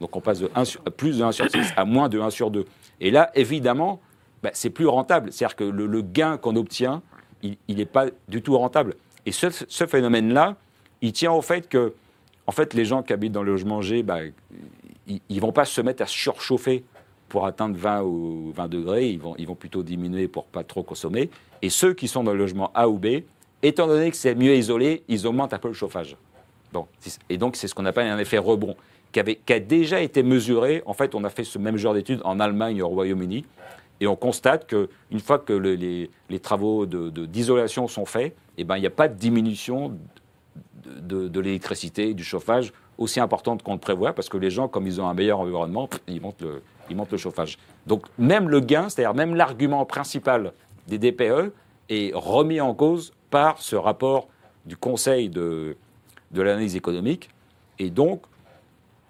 Donc 0.00 0.16
on 0.16 0.20
passe 0.20 0.40
de 0.40 0.50
1 0.56 0.64
sur- 0.64 0.82
plus 0.82 1.18
de 1.18 1.22
1 1.22 1.30
sur 1.30 1.48
6 1.48 1.72
à 1.76 1.84
moins 1.84 2.08
de 2.08 2.18
1 2.20 2.30
sur 2.30 2.50
2. 2.50 2.66
Et 3.00 3.12
là, 3.12 3.30
évidemment, 3.36 4.00
bah, 4.42 4.50
c'est 4.54 4.70
plus 4.70 4.88
rentable. 4.88 5.30
C'est-à-dire 5.32 5.54
que 5.54 5.62
le 5.64 6.02
gain 6.02 6.36
qu'on 6.36 6.56
obtient, 6.56 7.00
il 7.42 7.76
n'est 7.76 7.84
pas 7.86 8.06
du 8.28 8.42
tout 8.42 8.58
rentable. 8.58 8.96
Et 9.26 9.32
ce, 9.32 9.86
phénomène-là, 9.86 10.56
il 11.02 11.12
tient 11.12 11.32
au 11.32 11.42
fait 11.42 11.68
que, 11.68 11.92
en 12.46 12.52
fait, 12.52 12.74
les 12.74 12.84
gens 12.84 13.02
qui 13.02 13.12
habitent 13.12 13.32
dans 13.32 13.42
le 13.42 13.52
logement 13.52 13.82
G, 13.82 14.02
bah, 14.04 14.20
ils 15.06 15.20
ne 15.28 15.40
vont 15.40 15.52
pas 15.52 15.64
se 15.64 15.80
mettre 15.80 16.02
à 16.02 16.06
surchauffer 16.06 16.84
pour 17.28 17.44
atteindre 17.44 17.76
20 17.76 18.02
ou 18.02 18.52
20 18.54 18.68
degrés, 18.68 19.08
ils 19.08 19.18
vont, 19.18 19.34
ils 19.36 19.46
vont 19.46 19.56
plutôt 19.56 19.82
diminuer 19.82 20.28
pour 20.28 20.44
pas 20.44 20.62
trop 20.62 20.84
consommer. 20.84 21.28
Et 21.60 21.70
ceux 21.70 21.92
qui 21.92 22.06
sont 22.06 22.22
dans 22.22 22.32
le 22.32 22.38
logement 22.38 22.70
A 22.72 22.88
ou 22.88 22.98
B, 22.98 23.22
étant 23.64 23.88
donné 23.88 24.10
que 24.12 24.16
c'est 24.16 24.36
mieux 24.36 24.54
isolé, 24.54 25.02
ils 25.08 25.26
augmentent 25.26 25.52
un 25.52 25.58
peu 25.58 25.68
le 25.68 25.74
chauffage. 25.74 26.16
Bon, 26.72 26.86
et 27.28 27.36
donc 27.36 27.56
c'est 27.56 27.66
ce 27.66 27.74
qu'on 27.74 27.84
appelle 27.84 28.06
un 28.06 28.18
effet 28.18 28.38
rebond, 28.38 28.76
qui, 29.10 29.20
qui 29.44 29.52
a 29.52 29.58
déjà 29.58 30.00
été 30.00 30.22
mesuré. 30.22 30.82
En 30.86 30.92
fait, 30.92 31.16
on 31.16 31.24
a 31.24 31.30
fait 31.30 31.44
ce 31.44 31.58
même 31.58 31.76
genre 31.76 31.94
d'études 31.94 32.20
en 32.24 32.38
Allemagne 32.38 32.76
et 32.76 32.82
au 32.82 32.88
Royaume-Uni, 32.88 33.44
et 34.00 34.06
on 34.06 34.16
constate 34.16 34.66
qu'une 34.66 35.20
fois 35.20 35.38
que 35.38 35.52
le- 35.52 35.74
les, 35.74 36.38
travaux 36.40 36.86
de- 36.86 37.10
de- 37.10 37.26
d'isolation 37.26 37.88
sont 37.88 38.04
faits, 38.06 38.36
eh 38.58 38.64
ben, 38.64 38.76
il 38.76 38.80
n'y 38.80 38.86
a 38.86 38.90
pas 38.90 39.08
de 39.08 39.14
diminution 39.14 39.96
de, 40.84 41.00
de- 41.00 41.28
de 41.28 41.40
l'électricité, 41.40 42.14
du 42.14 42.24
chauffage 42.24 42.72
aussi 42.98 43.20
importante 43.20 43.62
qu'on 43.62 43.74
le 43.74 43.78
prévoit, 43.78 44.12
parce 44.14 44.28
que 44.28 44.36
les 44.38 44.50
gens, 44.50 44.68
comme 44.68 44.86
ils 44.86 45.00
ont 45.00 45.08
un 45.08 45.14
meilleur 45.14 45.40
environnement, 45.40 45.88
ils 46.08 46.20
montent 46.20 46.42
le, 46.42 47.16
chauffage. 47.18 47.58
Donc 47.86 48.06
même 48.18 48.48
le 48.48 48.60
gain, 48.60 48.88
c'est-à-dire 48.88 49.14
même 49.14 49.34
l'argument 49.34 49.84
principal 49.84 50.52
des 50.88 50.98
DPE 50.98 51.52
est 51.90 52.12
remis 52.14 52.60
en 52.60 52.74
cause 52.74 53.12
par 53.30 53.60
ce 53.60 53.76
rapport 53.76 54.28
du 54.64 54.76
Conseil 54.76 55.28
de, 55.28 55.76
de 56.30 56.42
l'analyse 56.42 56.74
économique. 56.76 57.28
Et 57.78 57.90
donc, 57.90 58.22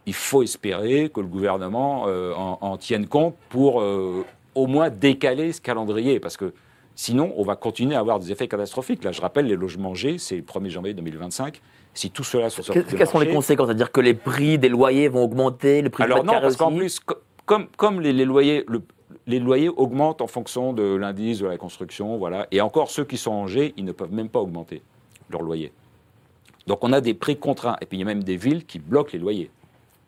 il 0.06 0.14
faut 0.14 0.42
espérer 0.42 1.10
que 1.12 1.20
le 1.20 1.26
gouvernement 1.26 2.04
euh, 2.06 2.32
en, 2.34 2.58
en 2.60 2.76
tienne 2.76 3.06
compte 3.06 3.36
pour 3.50 3.80
euh, 3.80 4.24
au 4.56 4.66
moins 4.66 4.90
décaler 4.90 5.52
ce 5.52 5.60
calendrier. 5.60 6.18
Parce 6.20 6.36
que 6.36 6.52
sinon, 6.94 7.32
on 7.36 7.42
va 7.44 7.54
continuer 7.56 7.94
à 7.94 8.00
avoir 8.00 8.18
des 8.18 8.32
effets 8.32 8.48
catastrophiques. 8.48 9.04
Là, 9.04 9.12
je 9.12 9.20
rappelle, 9.20 9.46
les 9.46 9.56
logements 9.56 9.94
G, 9.94 10.18
c'est 10.18 10.36
le 10.36 10.42
1er 10.42 10.68
janvier 10.70 10.94
2025. 10.94 11.60
Si 11.94 12.10
tout 12.10 12.24
cela 12.24 12.50
se 12.50 12.62
sort 12.62 12.74
Que- 12.74 12.80
Quelles 12.80 13.06
sont 13.06 13.18
les 13.20 13.30
conséquences? 13.32 13.66
C'est-à-dire 13.68 13.92
que 13.92 14.00
les 14.00 14.14
prix 14.14 14.58
des 14.58 14.68
loyers 14.68 15.08
vont 15.08 15.22
augmenter, 15.24 15.80
le 15.82 15.90
prix 15.90 16.02
Alors 16.04 16.20
du 16.20 16.26
non, 16.26 16.32
parce 16.40 16.56
qu'en 16.56 16.72
plus, 16.74 17.00
co- 17.00 17.14
comme, 17.46 17.68
comme 17.76 18.00
les, 18.00 18.12
les 18.12 18.24
loyers, 18.24 18.64
le- 18.68 18.82
les 19.26 19.38
loyers 19.38 19.68
augmentent 19.70 20.20
en 20.20 20.26
fonction 20.26 20.72
de 20.72 20.94
l'indice 20.94 21.38
de 21.40 21.46
la 21.46 21.56
construction, 21.56 22.16
voilà. 22.18 22.46
Et 22.50 22.60
encore, 22.60 22.90
ceux 22.90 23.04
qui 23.04 23.16
sont 23.16 23.30
en 23.32 23.46
G, 23.46 23.72
ils 23.76 23.84
ne 23.84 23.92
peuvent 23.92 24.12
même 24.12 24.28
pas 24.28 24.40
augmenter 24.40 24.82
leur 25.30 25.42
loyer. 25.42 25.72
Donc 26.66 26.78
on 26.82 26.92
a 26.92 27.00
des 27.00 27.14
prix 27.14 27.36
contraints. 27.36 27.76
Et 27.80 27.86
puis 27.86 27.96
il 27.96 28.00
y 28.00 28.02
a 28.02 28.06
même 28.06 28.22
des 28.24 28.36
villes 28.36 28.64
qui 28.66 28.78
bloquent 28.78 29.10
les 29.12 29.18
loyers. 29.18 29.50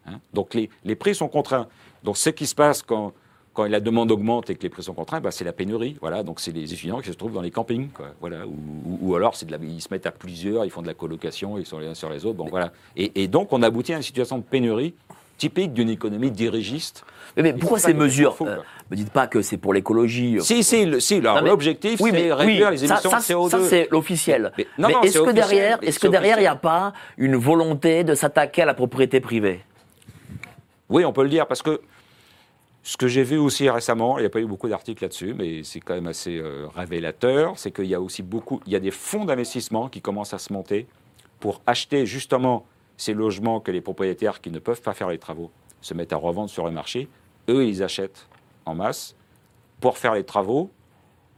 hein. 0.06 0.20
Donc 0.34 0.54
les, 0.54 0.68
les 0.84 0.94
prix 0.96 1.14
sont 1.14 1.28
contraints. 1.28 1.68
Donc 2.04 2.16
ce 2.16 2.30
qui 2.30 2.46
se 2.46 2.54
passe 2.54 2.82
quand, 2.82 3.12
quand 3.58 3.68
la 3.68 3.80
demande 3.80 4.12
augmente 4.12 4.50
et 4.50 4.54
que 4.54 4.62
les 4.62 4.68
prix 4.68 4.84
sont 4.84 4.94
contraints, 4.94 5.20
bah, 5.20 5.32
c'est 5.32 5.44
la 5.44 5.52
pénurie. 5.52 5.96
Voilà. 6.00 6.22
Donc 6.22 6.38
c'est 6.38 6.52
les 6.52 6.72
étudiants 6.72 7.00
qui 7.00 7.08
se 7.08 7.14
trouvent 7.16 7.32
dans 7.32 7.40
les 7.42 7.50
campings. 7.50 7.88
Quoi. 7.88 8.06
Voilà. 8.20 8.46
Ou, 8.46 8.54
ou- 8.86 8.98
ou 9.10 9.14
alors 9.16 9.34
c'est 9.34 9.46
de 9.46 9.50
la, 9.50 9.58
ils 9.60 9.80
se 9.82 9.88
mettent 9.90 10.06
à 10.06 10.12
plusieurs, 10.12 10.64
ils 10.64 10.70
font 10.70 10.80
de 10.82 10.86
la 10.86 10.94
colocation, 10.94 11.58
ils 11.58 11.66
sont 11.66 11.80
les 11.80 11.88
uns 11.88 11.94
sur 11.94 12.08
les 12.08 12.24
autres. 12.24 12.36
Bon, 12.36 12.46
voilà. 12.48 12.70
et, 12.96 13.22
et 13.24 13.26
donc 13.26 13.52
on 13.52 13.60
aboutit 13.62 13.92
à 13.94 13.96
une 13.96 14.02
situation 14.02 14.38
de 14.38 14.44
pénurie 14.44 14.94
typique 15.38 15.72
d'une 15.72 15.88
économie 15.90 16.30
dirigiste. 16.30 17.04
Mais, 17.36 17.52
pourquoi 17.52 17.78
ces 17.80 17.94
mesures 17.94 18.34
faut, 18.36 18.46
euh. 18.46 18.58
Me 18.90 18.96
dites 18.96 19.10
pas 19.10 19.26
que 19.26 19.42
c'est 19.42 19.56
pour 19.58 19.74
l'écologie. 19.74 20.36
Si, 20.40 20.62
si, 20.64 20.84
le- 20.86 20.98
si, 21.00 21.20
mais- 21.20 21.40
l'objectif, 21.42 22.00
Oui, 22.00 22.10
c'est 22.12 22.32
réduire 22.32 22.68
oui, 22.68 22.72
les 22.76 22.84
émissions 22.84 23.10
ça, 23.10 23.18
de 23.18 23.22
CO2. 23.22 23.50
Ça, 23.50 23.60
c'est 23.60 23.88
l'officiel. 23.90 24.52
Mais- 24.56 24.66
Mais, 24.78 24.82
non, 24.82 24.88
non, 24.94 25.02
est-ce 25.02 25.18
que 25.20 25.30
derrière, 25.30 25.78
est-ce 25.82 25.98
que 25.98 26.08
derrière, 26.08 26.38
il 26.38 26.42
n'y 26.42 26.46
a 26.46 26.56
pas 26.56 26.92
une 27.16 27.36
volonté 27.36 28.02
de 28.04 28.14
s'attaquer 28.14 28.62
à 28.62 28.66
la 28.66 28.74
propriété 28.74 29.20
privée? 29.20 29.60
Oui, 30.88 31.04
on 31.04 31.12
peut 31.12 31.22
le 31.22 31.28
dire, 31.28 31.46
parce 31.46 31.62
que 31.62 31.80
ce 32.82 32.96
que 32.96 33.06
j'ai 33.06 33.22
vu 33.22 33.36
aussi 33.36 33.68
récemment, 33.68 34.18
il 34.18 34.22
n'y 34.22 34.26
a 34.26 34.30
pas 34.30 34.40
eu 34.40 34.46
beaucoup 34.46 34.68
d'articles 34.68 35.02
là-dessus, 35.04 35.34
mais 35.34 35.62
c'est 35.62 35.80
quand 35.80 35.94
même 35.94 36.06
assez 36.06 36.38
euh, 36.38 36.66
révélateur, 36.74 37.58
c'est 37.58 37.70
qu'il 37.70 37.86
y 37.86 37.94
a 37.94 38.00
aussi 38.00 38.22
beaucoup, 38.22 38.60
il 38.66 38.72
y 38.72 38.76
a 38.76 38.80
des 38.80 38.90
fonds 38.90 39.24
d'investissement 39.24 39.88
qui 39.88 40.00
commencent 40.00 40.34
à 40.34 40.38
se 40.38 40.52
monter 40.52 40.86
pour 41.40 41.60
acheter 41.66 42.06
justement 42.06 42.64
ces 42.96 43.14
logements 43.14 43.60
que 43.60 43.70
les 43.70 43.80
propriétaires 43.80 44.40
qui 44.40 44.50
ne 44.50 44.58
peuvent 44.58 44.82
pas 44.82 44.94
faire 44.94 45.08
les 45.08 45.18
travaux 45.18 45.50
se 45.80 45.94
mettent 45.94 46.12
à 46.12 46.16
revendre 46.16 46.50
sur 46.50 46.64
le 46.64 46.72
marché. 46.72 47.08
Eux, 47.48 47.66
ils 47.66 47.82
achètent 47.82 48.26
en 48.64 48.74
masse 48.74 49.14
pour 49.80 49.98
faire 49.98 50.14
les 50.14 50.24
travaux. 50.24 50.70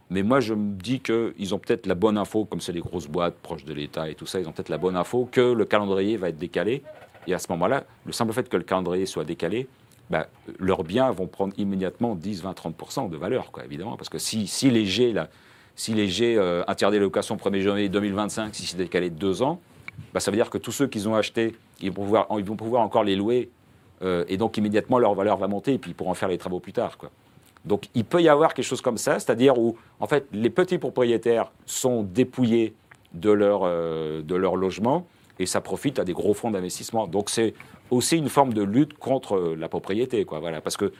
Mais 0.09 0.23
moi, 0.23 0.41
je 0.41 0.53
me 0.53 0.73
dis 0.73 0.99
qu'ils 0.99 1.55
ont 1.55 1.59
peut-être 1.59 1.85
la 1.85 1.95
bonne 1.95 2.17
info, 2.17 2.45
comme 2.45 2.59
c'est 2.59 2.73
des 2.73 2.81
grosses 2.81 3.07
boîtes 3.07 3.35
proches 3.35 3.63
de 3.63 3.73
l'État 3.73 4.09
et 4.09 4.15
tout 4.15 4.25
ça, 4.25 4.39
ils 4.39 4.47
ont 4.47 4.51
peut-être 4.51 4.69
la 4.69 4.77
bonne 4.77 4.97
info 4.97 5.29
que 5.31 5.53
le 5.53 5.63
calendrier 5.63 6.17
va 6.17 6.29
être 6.29 6.37
décalé. 6.37 6.83
Et 7.27 7.33
à 7.33 7.39
ce 7.39 7.47
moment-là, 7.51 7.85
le 8.05 8.11
simple 8.11 8.33
fait 8.33 8.49
que 8.49 8.57
le 8.57 8.63
calendrier 8.63 9.05
soit 9.05 9.23
décalé, 9.23 9.67
bah, 10.11 10.27
leurs 10.59 10.83
biens 10.83 11.09
vont 11.11 11.25
prendre 11.25 11.53
immédiatement 11.57 12.15
10, 12.15 12.43
20, 12.43 12.51
30% 12.51 13.09
de 13.09 13.15
valeur, 13.15 13.51
quoi, 13.51 13.63
évidemment. 13.63 13.95
Parce 13.95 14.09
que 14.09 14.17
si, 14.17 14.45
si 14.45 14.69
les 14.69 14.85
G, 14.85 15.13
là, 15.13 15.29
si 15.75 15.93
les 15.93 16.09
G 16.09 16.35
euh, 16.37 16.63
interdits 16.67 16.97
de 16.97 17.03
location 17.03 17.37
1er 17.37 17.61
janvier 17.61 17.87
2025, 17.87 18.53
si 18.53 18.65
c'est 18.65 18.77
décalé 18.77 19.09
de 19.09 19.15
deux 19.15 19.41
ans, 19.41 19.61
bah, 20.13 20.19
ça 20.19 20.29
veut 20.29 20.37
dire 20.37 20.49
que 20.49 20.57
tous 20.57 20.73
ceux 20.73 20.87
qu'ils 20.87 21.07
ont 21.07 21.15
achetés, 21.15 21.55
ils 21.79 21.91
vont 21.91 22.03
pouvoir, 22.03 22.27
ils 22.37 22.43
vont 22.43 22.57
pouvoir 22.57 22.81
encore 22.83 23.05
les 23.05 23.15
louer. 23.15 23.49
euh, 24.03 24.25
et 24.27 24.35
donc, 24.35 24.57
immédiatement, 24.57 24.99
leur 24.99 25.13
valeur 25.13 25.37
va 25.37 25.47
monter 25.47 25.73
et 25.75 25.77
puis 25.77 25.91
ils 25.91 25.95
pourront 25.95 26.13
faire 26.13 26.29
les 26.29 26.37
travaux 26.37 26.59
plus 26.59 26.73
tard. 26.73 26.97
Quoi. 26.97 27.09
Donc, 27.63 27.87
il 27.95 28.03
peut 28.03 28.21
y 28.21 28.27
avoir 28.27 28.53
quelque 28.53 28.65
chose 28.65 28.81
comme 28.81 28.97
ça, 28.97 29.17
c'est-à-dire 29.17 29.57
où, 29.57 29.77
en 30.01 30.07
fait, 30.07 30.27
les 30.33 30.49
petits 30.49 30.77
propriétaires 30.77 31.51
sont 31.65 32.03
dépouillés 32.03 32.73
de 33.13 33.31
leur, 33.31 33.61
euh, 33.63 34.21
de 34.21 34.35
leur 34.35 34.57
logement 34.57 35.05
et 35.39 35.45
ça 35.45 35.61
profite 35.61 35.99
à 35.99 36.03
des 36.03 36.13
gros 36.13 36.33
fonds 36.33 36.51
d'investissement. 36.51 37.07
Donc, 37.07 37.29
c'est 37.29 37.53
aussi 37.91 38.17
une 38.17 38.29
forme 38.29 38.53
de 38.53 38.63
lutte 38.63 38.97
contre 38.97 39.35
euh, 39.35 39.55
la 39.57 39.69
propriété. 39.69 40.25
Quoi, 40.25 40.39
voilà, 40.39 40.61
parce 40.61 40.77
que 40.77 40.91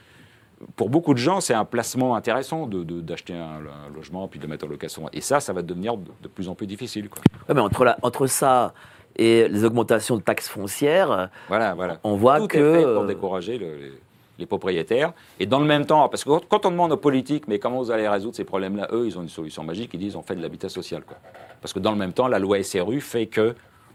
pour 0.76 0.90
beaucoup 0.90 1.12
de 1.14 1.18
gens, 1.18 1.40
c'est 1.40 1.54
un 1.54 1.64
placement 1.64 2.14
intéressant 2.14 2.66
de- 2.68 2.84
de- 2.84 3.00
d'acheter 3.00 3.34
un, 3.34 3.58
un 3.66 3.92
logement 3.94 4.28
puis 4.28 4.38
de 4.38 4.44
le 4.44 4.50
mettre 4.50 4.64
en 4.66 4.68
location. 4.68 5.08
Et 5.12 5.20
ça, 5.20 5.40
ça 5.40 5.52
va 5.52 5.62
devenir 5.62 5.96
de, 5.96 6.08
de 6.22 6.28
plus 6.28 6.48
en 6.48 6.54
plus 6.54 6.66
difficile. 6.68 7.08
Quoi. 7.08 7.20
Ouais, 7.48 7.54
mais 7.54 7.60
entre, 7.60 7.84
la- 7.84 7.96
entre 8.02 8.26
ça 8.28 8.72
et 9.16 9.48
les 9.48 9.64
augmentations 9.64 10.16
de 10.16 10.22
taxes 10.22 10.48
foncières, 10.48 11.28
Voilà, 11.48 11.74
voilà. 11.74 11.98
on 12.04 12.14
voit 12.14 12.38
Tout 12.38 12.46
que. 12.46 12.58
est 12.58 12.78
fait 12.78 12.82
pour 12.94 13.02
euh, 13.02 13.06
décourager 13.06 13.58
le- 13.58 13.76
les, 13.76 13.92
les 14.38 14.46
propriétaires. 14.46 15.12
Et 15.40 15.46
dans 15.46 15.58
le 15.58 15.66
même 15.66 15.84
temps, 15.84 16.08
parce 16.08 16.22
que 16.24 16.28
quand- 16.30 16.46
quand 16.48 16.66
on 16.66 16.70
demande 16.70 16.92
aux 16.92 16.96
politiques, 16.96 17.48
mais 17.48 17.58
comment 17.58 17.78
vous 17.82 17.90
allez 17.90 18.06
résoudre 18.08 18.36
ces 18.36 18.44
problèmes-là, 18.44 18.88
eux, 18.92 19.06
ils 19.06 19.18
ont 19.18 19.22
une 19.22 19.28
solution 19.28 19.64
magique, 19.64 19.90
ils 19.94 19.98
disent 20.00 20.14
on 20.16 20.22
fait 20.22 20.36
de 20.36 20.42
l'habitat 20.42 20.68
social. 20.68 21.02
Quoi. 21.04 21.16
Parce 21.60 21.72
que 21.72 21.80
dans 21.80 21.90
le 21.92 21.98
même 21.98 22.12
temps, 22.12 22.28
la 22.28 22.38
loi 22.38 22.62
SRU 22.62 23.00
fait 23.00 23.26
que 23.26 23.54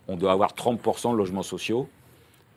on 0.10 0.16
doit 0.18 0.32
avoir 0.34 0.54
30% 0.54 1.12
de 1.14 1.18
logements 1.18 1.44
sociaux. 1.44 1.88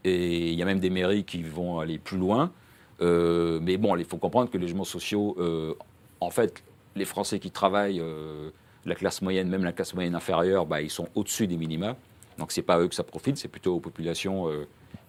Et 0.05 0.49
il 0.51 0.55
y 0.55 0.63
a 0.63 0.65
même 0.65 0.81
des 0.81 0.91
mairies 0.91 1.25
qui 1.25 1.43
vont 1.43 1.79
aller 1.79 1.99
plus 1.99 2.19
loin. 2.19 2.53
Euh, 3.01 3.59
mais 3.63 3.77
bon, 3.77 3.97
il 3.97 4.05
faut 4.05 4.19
comprendre 4.19 4.51
que 4.51 4.59
les 4.59 4.63
logements 4.63 4.85
sociaux, 4.85 5.37
euh, 5.39 5.75
en 6.21 6.31
fait, 6.31 6.63
les 6.97 7.05
Français 7.05 7.39
qui 7.39 7.51
travaillent, 7.51 8.01
euh, 8.01 8.51
la 8.85 8.95
classe 8.95 9.23
moyenne, 9.23 9.49
même 9.49 9.65
la 9.65 9.73
classe 9.73 9.95
moyenne 9.95 10.15
inférieure, 10.15 10.67
bah, 10.67 10.83
ils 10.83 10.91
sont 10.91 11.09
au-dessus 11.15 11.47
des 11.47 11.57
minima. 11.57 11.97
Donc 12.39 12.53
c'est 12.53 12.63
pas 12.63 12.75
à 12.75 12.81
eux 12.81 12.89
que 12.89 12.95
ça 12.95 13.05
profite, 13.05 13.37
c'est 13.37 13.49
plutôt 13.49 13.77
aux 13.77 13.81
populations 13.81 14.49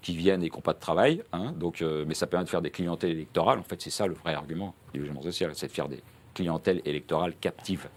qui 0.02 0.18
viennent 0.18 0.44
et 0.44 0.50
qui 0.50 0.58
n'ont 0.58 0.62
pas 0.62 0.74
de 0.74 0.80
travail. 0.80 1.24
hein. 1.32 1.54
Donc, 1.58 1.82
mais 1.82 2.14
ça 2.14 2.28
permet 2.28 2.44
de 2.44 2.50
faire 2.50 2.62
des 2.62 2.72
clientèles 2.72 3.12
électorales. 3.12 3.60
En 3.60 3.64
fait, 3.64 3.82
c'est 3.82 3.90
ça 3.90 4.06
le 4.06 4.14
vrai 4.14 4.34
argument 4.34 4.76
du 4.94 5.00
logement 5.00 5.22
social, 5.22 5.52
c'est 5.54 5.68
de 5.68 5.72
faire 5.72 5.88
des 5.88 6.02
clientèles 6.34 6.82
électorales 6.84 7.34
captives. 7.40 7.88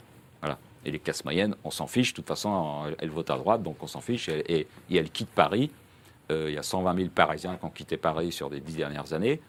Voilà. 0.41 0.59
Et 0.85 0.93
les 0.93 1.01
classes 1.01 1.25
moyennes, 1.25 1.57
on 1.65 1.71
s'en 1.71 1.89
fiche. 1.89 2.13
De 2.13 2.17
toute 2.17 2.29
façon, 2.29 2.95
elles, 2.99 3.11
votent 3.11 3.31
à 3.31 3.37
droite, 3.37 3.63
donc 3.65 3.83
on 3.83 3.89
s'en 3.89 4.01
fiche. 4.01 4.29
Et 4.29 4.69
elles 4.93 5.11
quittent 5.11 5.31
Paris. 5.31 5.71
Euh, 6.31 6.47
il 6.49 6.55
y 6.55 6.59
a 6.59 6.63
120 6.63 6.97
000 6.97 7.09
Parisiens 7.15 7.57
qui 7.57 7.65
ont 7.65 7.71
quitté 7.71 7.97
Paris 7.97 8.33
sur 8.33 8.49
les 8.49 8.61
dix 8.61 8.77
dernières 8.77 9.13
années. 9.13 9.41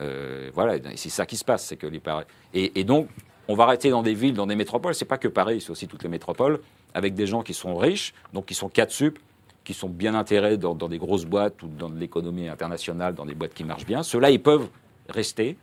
Euh, 0.00 0.50
voilà, 0.52 0.76
c'est 0.96 1.08
ça 1.08 1.26
qui 1.26 1.36
se 1.36 1.44
passe, 1.44 1.64
c'est 1.64 1.76
que 1.76 1.86
les 1.86 2.00
Paris. 2.00 2.24
Et, 2.52 2.84
donc, 2.84 3.08
on 3.48 3.54
va 3.54 3.64
arrêter 3.64 3.90
dans 3.90 4.02
des 4.02 4.14
villes, 4.14 4.34
dans 4.34 4.46
des 4.46 4.56
métropoles. 4.56 4.94
C'est 4.94 5.04
pas 5.04 5.18
que 5.18 5.28
Paris, 5.28 5.60
c'est 5.60 5.70
aussi 5.70 5.88
toutes 5.88 6.02
les 6.02 6.08
métropoles, 6.08 6.60
avec 6.94 7.14
des 7.14 7.26
gens 7.26 7.42
qui 7.42 7.54
sont 7.54 7.76
riches, 7.76 8.12
donc 8.32 8.46
qui 8.46 8.54
sont 8.54 8.68
4 8.68 8.90
sup, 8.90 9.18
qui 9.64 9.74
sont 9.74 9.88
bien 9.88 10.14
intégrés 10.14 10.56
dans, 10.56 10.74
des 10.74 10.98
grosses 10.98 11.24
boîtes 11.24 11.62
ou 11.62 11.68
dans 11.68 11.88
l'économie 11.88 12.48
internationale, 12.48 13.14
dans 13.14 13.26
des 13.26 13.34
boîtes 13.34 13.54
qui 13.54 13.64
marchent 13.64 13.86
bien. 13.86 14.02
Ceux-là, 14.02 14.30
ils 14.30 14.42
peuvent 14.42 14.68
rester. 15.08 15.56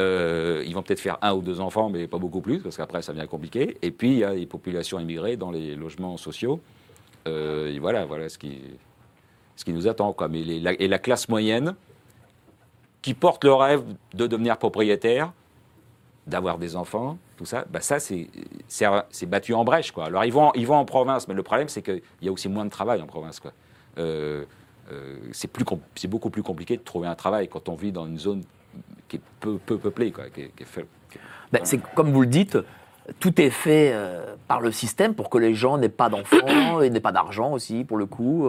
Euh, 0.00 0.64
ils 0.66 0.74
vont 0.74 0.82
peut-être 0.82 1.00
faire 1.00 1.18
un 1.22 1.34
ou 1.34 1.42
deux 1.42 1.60
enfants, 1.60 1.90
mais 1.90 2.06
pas 2.06 2.18
beaucoup 2.18 2.40
plus, 2.40 2.60
parce 2.60 2.76
qu'après, 2.76 3.02
ça 3.02 3.12
devient 3.12 3.28
compliqué. 3.28 3.76
Et 3.82 3.90
puis, 3.90 4.12
il 4.12 4.18
y 4.18 4.24
a 4.24 4.34
les 4.34 4.46
populations 4.46 4.98
immigrées 4.98 5.36
dans 5.36 5.50
les 5.50 5.74
logements 5.76 6.16
sociaux. 6.16 6.60
Voilà, 7.24 8.04
voilà 8.04 8.28
ce 8.28 8.38
qui, 8.38 8.58
ce 9.56 9.64
qui 9.64 9.72
nous 9.72 9.88
attend. 9.88 10.12
Quoi. 10.12 10.28
Mais 10.28 10.42
la- 10.42 10.72
et 10.80 10.88
la 10.88 10.98
classe 10.98 11.28
moyenne, 11.28 11.74
qui 13.02 13.14
porte 13.14 13.44
le 13.44 13.52
rêve 13.52 13.82
de 14.14 14.26
devenir 14.26 14.56
propriétaire, 14.58 15.32
d'avoir 16.26 16.58
des 16.58 16.76
enfants, 16.76 17.18
tout 17.36 17.44
ça, 17.44 17.64
bah 17.68 17.80
ça, 17.80 17.98
c'est 17.98 19.26
battu 19.26 19.54
en 19.54 19.64
brèche. 19.64 19.90
Quoi. 19.90 20.04
Alors, 20.06 20.24
ils 20.24 20.32
vont, 20.32 20.52
ils 20.54 20.66
vont 20.66 20.76
en 20.76 20.84
province, 20.84 21.26
mais 21.26 21.34
le 21.34 21.42
problème, 21.42 21.68
c'est 21.68 21.82
qu'il 21.82 22.00
y 22.22 22.28
a 22.28 22.32
aussi 22.32 22.48
moins 22.48 22.64
de 22.64 22.70
travail 22.70 23.02
en 23.02 23.06
province. 23.06 23.40
Euh, 23.98 24.44
euh, 24.92 25.16
c'est 25.32 25.50
beaucoup 26.08 26.30
plus 26.30 26.42
compliqué 26.44 26.76
de 26.76 26.82
trouver 26.82 27.08
un 27.08 27.16
travail 27.16 27.48
quand 27.48 27.68
on 27.68 27.74
vit 27.74 27.90
dans 27.90 28.06
une 28.06 28.18
zone 28.18 28.44
qui 29.08 29.16
est 29.16 29.20
peu, 29.40 29.58
peu 29.58 29.78
peuplée. 29.78 30.12
Quoi, 30.12 30.30
qui 30.30 30.48
faible. 30.64 30.86
ben, 31.52 31.60
c'est 31.64 31.78
comme 31.94 32.12
vous 32.12 32.20
le 32.22 32.28
dites, 32.28 32.56
tout 33.18 33.40
est 33.40 33.50
fait 33.50 33.90
euh, 33.92 34.36
par 34.46 34.60
le 34.60 34.70
système 34.70 35.14
pour 35.16 35.28
que 35.28 35.38
les 35.38 35.54
gens 35.54 35.76
n'aient 35.76 35.88
pas 35.88 36.08
d'enfants 36.08 36.80
et 36.80 36.88
n'aient 36.88 37.00
pas 37.00 37.10
d'argent 37.12 37.52
aussi, 37.52 37.82
pour 37.82 37.96
le 37.96 38.06
coup. 38.06 38.46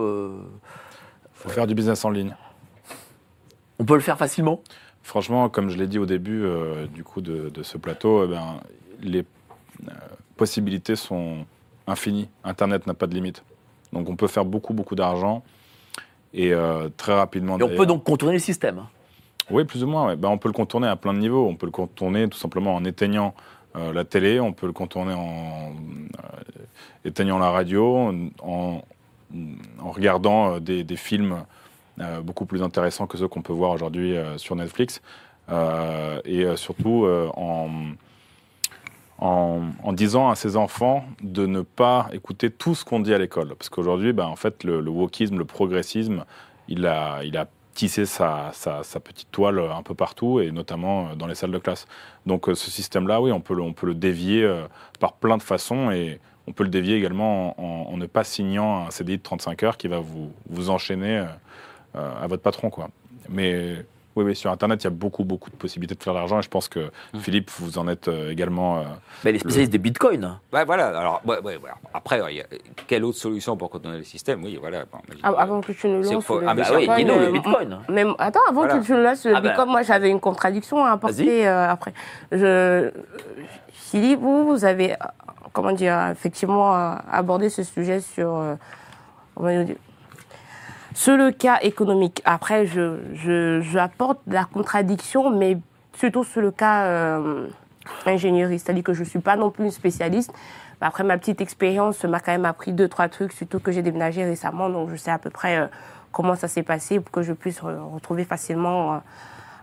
Faut 1.43 1.49
faire 1.49 1.67
du 1.67 1.75
business 1.75 2.05
en 2.05 2.09
ligne. 2.09 2.35
on 3.79 3.85
peut 3.85 3.95
le 3.95 3.99
faire 3.99 4.17
facilement? 4.17 4.61
Franchement, 5.01 5.49
comme 5.49 5.69
je 5.69 5.77
l'ai 5.77 5.87
dit 5.87 5.99
au 5.99 6.05
début 6.05 6.43
euh, 6.45 6.87
du 6.87 7.03
coup 7.03 7.19
de, 7.19 7.49
de 7.49 7.63
ce 7.63 7.77
plateau, 7.77 8.23
eh 8.23 8.27
ben, 8.27 8.61
les 9.01 9.25
euh, 9.89 9.91
possibilités 10.37 10.95
sont 10.95 11.45
infinies. 11.85 12.29
Internet 12.45 12.87
n'a 12.87 12.93
pas 12.93 13.07
de 13.07 13.13
limite. 13.13 13.43
Donc 13.91 14.09
on 14.09 14.15
peut 14.15 14.27
faire 14.27 14.45
beaucoup, 14.45 14.73
beaucoup 14.73 14.95
d'argent. 14.95 15.43
Et 16.33 16.53
euh, 16.53 16.87
très 16.95 17.13
rapidement. 17.13 17.59
Et 17.59 17.63
on 17.63 17.75
peut 17.75 17.85
donc 17.85 18.05
contourner 18.05 18.35
le 18.35 18.39
système. 18.39 18.85
Oui, 19.51 19.65
plus 19.65 19.83
ou 19.83 19.87
moins. 19.87 20.07
ouais. 20.07 20.15
Ben, 20.15 20.29
on 20.29 20.37
peut 20.37 20.47
le 20.47 20.53
contourner 20.53 20.87
à 20.87 20.95
plein 20.95 21.13
de 21.13 21.19
niveaux. 21.19 21.45
On 21.45 21.55
peut 21.55 21.65
le 21.65 21.71
contourner 21.73 22.29
tout 22.29 22.37
simplement 22.37 22.73
en 22.73 22.85
éteignant 22.85 23.35
la 23.75 24.05
télé, 24.05 24.39
on 24.39 24.53
peut 24.53 24.67
le 24.67 24.71
contourner 24.71 25.15
en 25.15 25.73
éteignant 27.05 27.39
la 27.39 27.49
radio, 27.49 27.97
en, 27.97 28.29
en 28.43 28.83
regardant 29.79 30.55
euh, 30.55 30.59
des, 30.59 30.95
films 30.95 31.43
euh, 31.99 32.21
beaucoup 32.21 32.45
plus 32.45 32.63
intéressants 32.63 33.07
que 33.07 33.17
ceux 33.17 33.27
qu'on 33.27 33.41
peut 33.41 33.53
voir 33.53 33.71
aujourd'hui 33.71 34.15
euh, 34.15 34.37
sur 34.37 34.55
Netflix. 34.55 35.01
Et 36.25 36.45
surtout 36.55 37.05
en, 37.35 37.69
en, 39.17 39.61
en 39.83 39.93
disant 39.93 40.29
à 40.29 40.35
ses 40.35 40.55
enfants 40.55 41.03
de 41.21 41.45
ne 41.45 41.61
pas 41.61 42.07
écouter 42.13 42.49
tout 42.49 42.75
ce 42.75 42.85
qu'on 42.85 43.01
dit 43.01 43.13
à 43.13 43.17
l'école. 43.17 43.53
Parce 43.55 43.67
qu'aujourd'hui, 43.67 44.13
ben, 44.13 44.25
en 44.25 44.37
fait, 44.37 44.63
le, 44.63 44.79
le 44.79 44.89
wokisme, 44.89 45.37
le 45.37 45.43
progressisme, 45.43 46.23
il 46.69 46.87
a, 46.87 47.25
il 47.25 47.35
a 47.35 47.47
tisser 47.73 48.05
sa, 48.05 48.51
sa- 48.53 48.83
petite 49.01 49.31
toile 49.31 49.59
un 49.59 49.83
peu 49.83 49.95
partout, 49.95 50.39
et 50.39 50.51
notamment 50.51 51.13
dans 51.17 51.27
les 51.27 51.35
salles 51.35 51.51
de 51.51 51.57
classe. 51.57 51.87
Donc 52.25 52.45
ce 52.47 52.71
système-là, 52.71 53.19
oui, 53.19 53.33
on 53.33 53.41
peut, 53.41 53.53
le, 53.53 53.63
on 53.63 53.73
peut 53.73 53.87
le 53.87 53.95
dévier 53.95 54.49
par 55.01 55.11
plein 55.11 55.35
de 55.35 55.43
façons, 55.43 55.91
et 55.91 56.21
on 56.47 56.51
peut 56.51 56.63
le 56.63 56.69
dévier 56.69 56.95
également 56.97 57.59
en, 57.59 57.63
en- 57.89 57.93
en 57.93 57.97
ne 57.97 58.05
pas 58.05 58.23
signant 58.23 58.85
un 58.87 58.91
CDI 58.91 59.17
de 59.17 59.23
35 59.23 59.63
heures 59.63 59.77
qui 59.77 59.87
va 59.87 59.99
vous, 59.99 60.31
vous 60.49 60.69
enchaîner 60.69 61.19
euh, 61.19 61.25
euh, 61.95 62.23
à 62.23 62.27
votre 62.27 62.41
patron. 62.43 62.69
Quoi. 62.69 62.89
Mais 63.29 63.85
oui, 64.15 64.25
oui, 64.25 64.35
sur 64.35 64.51
Internet, 64.51 64.81
il 64.81 64.83
y 64.83 64.87
a 64.87 64.91
beaucoup, 64.91 65.23
beaucoup 65.23 65.49
de 65.49 65.55
possibilités 65.55 65.95
de 65.95 66.03
faire 66.03 66.13
de 66.13 66.19
l'argent, 66.19 66.37
et 66.37 66.43
je 66.43 66.49
pense 66.49 66.67
que 66.67 66.91
Philippe, 67.19 67.49
vous 67.57 67.79
en 67.79 67.87
êtes 67.87 68.09
euh, 68.09 68.29
également... 68.29 68.77
euh, 68.77 68.83
Mais 69.25 69.31
les 69.31 69.39
spécialistes 69.39 69.71
des 69.71 69.79
bitcoins. 69.79 70.37
Ouais, 70.51 70.65
voilà. 70.65 70.89
Alors, 70.89 71.21
ouais, 71.25 71.39
ouais, 71.39 71.57
voilà. 71.57 71.75
Après, 71.95 72.21
il 72.29 72.35
y 72.37 72.41
a- 72.41 72.45
quelle 72.85 73.05
autre 73.05 73.17
solution 73.17 73.57
pour 73.57 73.71
contourner 73.71 73.97
le 73.97 74.03
système? 74.03 74.43
Oui, 74.43 74.55
voilà. 74.61 74.85
Bon, 74.85 74.99
Ah, 75.23 75.29
Avant 75.37 75.61
que 75.61 75.71
tu 75.71 75.87
ne 75.87 75.97
lances 76.03 76.11
le 76.29 76.47
Ah, 76.47 76.53
mais 76.53 76.61
Bah 76.61 76.67
oui, 76.75 77.03
le 77.05 77.31
bitcoin. 77.31 77.79
Même, 77.89 78.13
attends, 78.19 78.39
avant 78.47 78.61
Voilà. 78.65 78.77
que 78.79 78.85
tu 78.85 78.93
le 78.93 79.01
lances 79.03 79.25
le 79.25 79.35
Ah 79.35 79.41
ben. 79.41 79.49
Bitcoin, 79.49 79.69
moi 79.69 79.81
j'avais 79.81 80.09
une 80.11 80.19
contradiction 80.19 80.85
à 80.85 80.91
apporter 80.91 81.47
euh, 81.47 81.69
après. 81.69 81.93
Je, 82.31 82.91
Vous, 83.93 84.45
vous 84.47 84.65
avez, 84.65 84.93
euh, 84.93 84.95
comment 85.51 85.71
dire, 85.71 86.07
effectivement 86.07 86.75
euh, 86.75 86.95
abordé 87.11 87.49
ce 87.49 87.61
sujet 87.63 87.99
sur, 87.99 88.35
euh, 88.35 89.65
sur 90.95 91.15
le 91.15 91.31
cas 91.31 91.59
économique. 91.61 92.21
Après, 92.25 92.65
je, 92.65 92.97
je, 93.13 93.61
je 93.61 93.77
apporte 93.77 94.19
la 94.27 94.45
contradiction, 94.45 95.29
mais 95.29 95.57
surtout 95.95 96.23
sur 96.23 96.41
le 96.41 96.49
cas 96.51 97.19
ingénierie. 98.05 98.57
C'est-à-dire 98.57 98.83
que 98.83 98.93
je 98.93 99.01
ne 99.01 99.05
suis 99.05 99.19
pas 99.19 99.35
non 99.35 99.51
plus 99.51 99.65
une 99.65 99.71
spécialiste. 99.71 100.33
Après, 100.81 101.03
ma 101.03 101.17
petite 101.17 101.39
expérience 101.39 102.03
m'a 102.03 102.19
quand 102.19 102.31
même 102.31 102.45
appris 102.45 102.73
deux, 102.73 102.89
trois 102.89 103.07
trucs, 103.07 103.31
surtout 103.31 103.59
que 103.59 103.71
j'ai 103.71 103.81
déménagé 103.83 104.23
récemment, 104.25 104.69
donc 104.69 104.89
je 104.89 104.95
sais 104.95 105.11
à 105.11 105.17
peu 105.19 105.29
près 105.29 105.69
comment 106.11 106.35
ça 106.35 106.47
s'est 106.47 106.63
passé 106.63 106.99
pour 106.99 107.11
que 107.11 107.21
je 107.21 107.31
puisse 107.31 107.61
re- 107.61 107.93
retrouver 107.93 108.25
facilement 108.25 109.01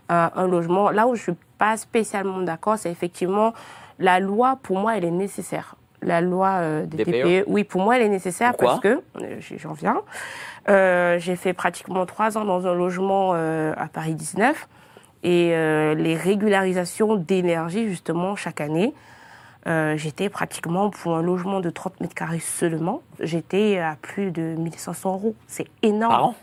un, 0.09 0.47
logement. 0.47 0.89
Là 0.89 1.07
où 1.07 1.15
je 1.15 1.21
suis 1.21 1.37
pas 1.57 1.77
spécialement 1.77 2.41
d'accord, 2.41 2.77
c'est 2.77 2.91
effectivement 2.91 3.53
la 4.01 4.19
loi, 4.19 4.59
pour 4.61 4.77
moi, 4.77 4.97
elle 4.97 5.05
est 5.05 5.11
nécessaire. 5.11 5.75
La 6.01 6.19
loi 6.19 6.57
euh, 6.59 6.85
des? 6.85 7.03
TPE, 7.05 7.43
oui, 7.47 7.63
pour 7.63 7.81
moi, 7.81 7.95
elle 7.95 8.01
est 8.01 8.09
nécessaire 8.09 8.51
Pourquoi 8.51 8.67
parce 8.67 8.79
que, 8.81 9.01
euh, 9.21 9.39
j'en 9.57 9.73
viens, 9.73 10.01
euh, 10.67 11.19
j'ai 11.19 11.35
fait 11.35 11.53
pratiquement 11.53 12.05
trois 12.05 12.37
ans 12.37 12.45
dans 12.45 12.65
un 12.67 12.73
logement 12.73 13.31
euh, 13.35 13.73
à 13.77 13.87
Paris 13.87 14.15
19 14.15 14.67
et 15.23 15.49
les 15.95 16.15
régularisations 16.15 17.15
d'énergie, 17.15 17.87
justement, 17.87 18.35
chaque 18.35 18.59
année, 18.59 18.95
euh, 19.67 19.95
j'étais 19.95 20.29
pratiquement 20.29 20.89
pour 20.89 21.15
un 21.15 21.21
logement 21.21 21.59
de 21.59 21.69
30 21.69 21.99
mètres 22.01 22.15
carrés 22.15 22.39
seulement, 22.39 23.01
j'étais 23.19 23.77
à 23.77 23.95
plus 24.01 24.31
de 24.31 24.41
1500 24.41 25.13
euros. 25.13 25.35
C'est 25.47 25.67
énorme. 25.83 26.11
Par 26.11 26.25
an? 26.25 26.35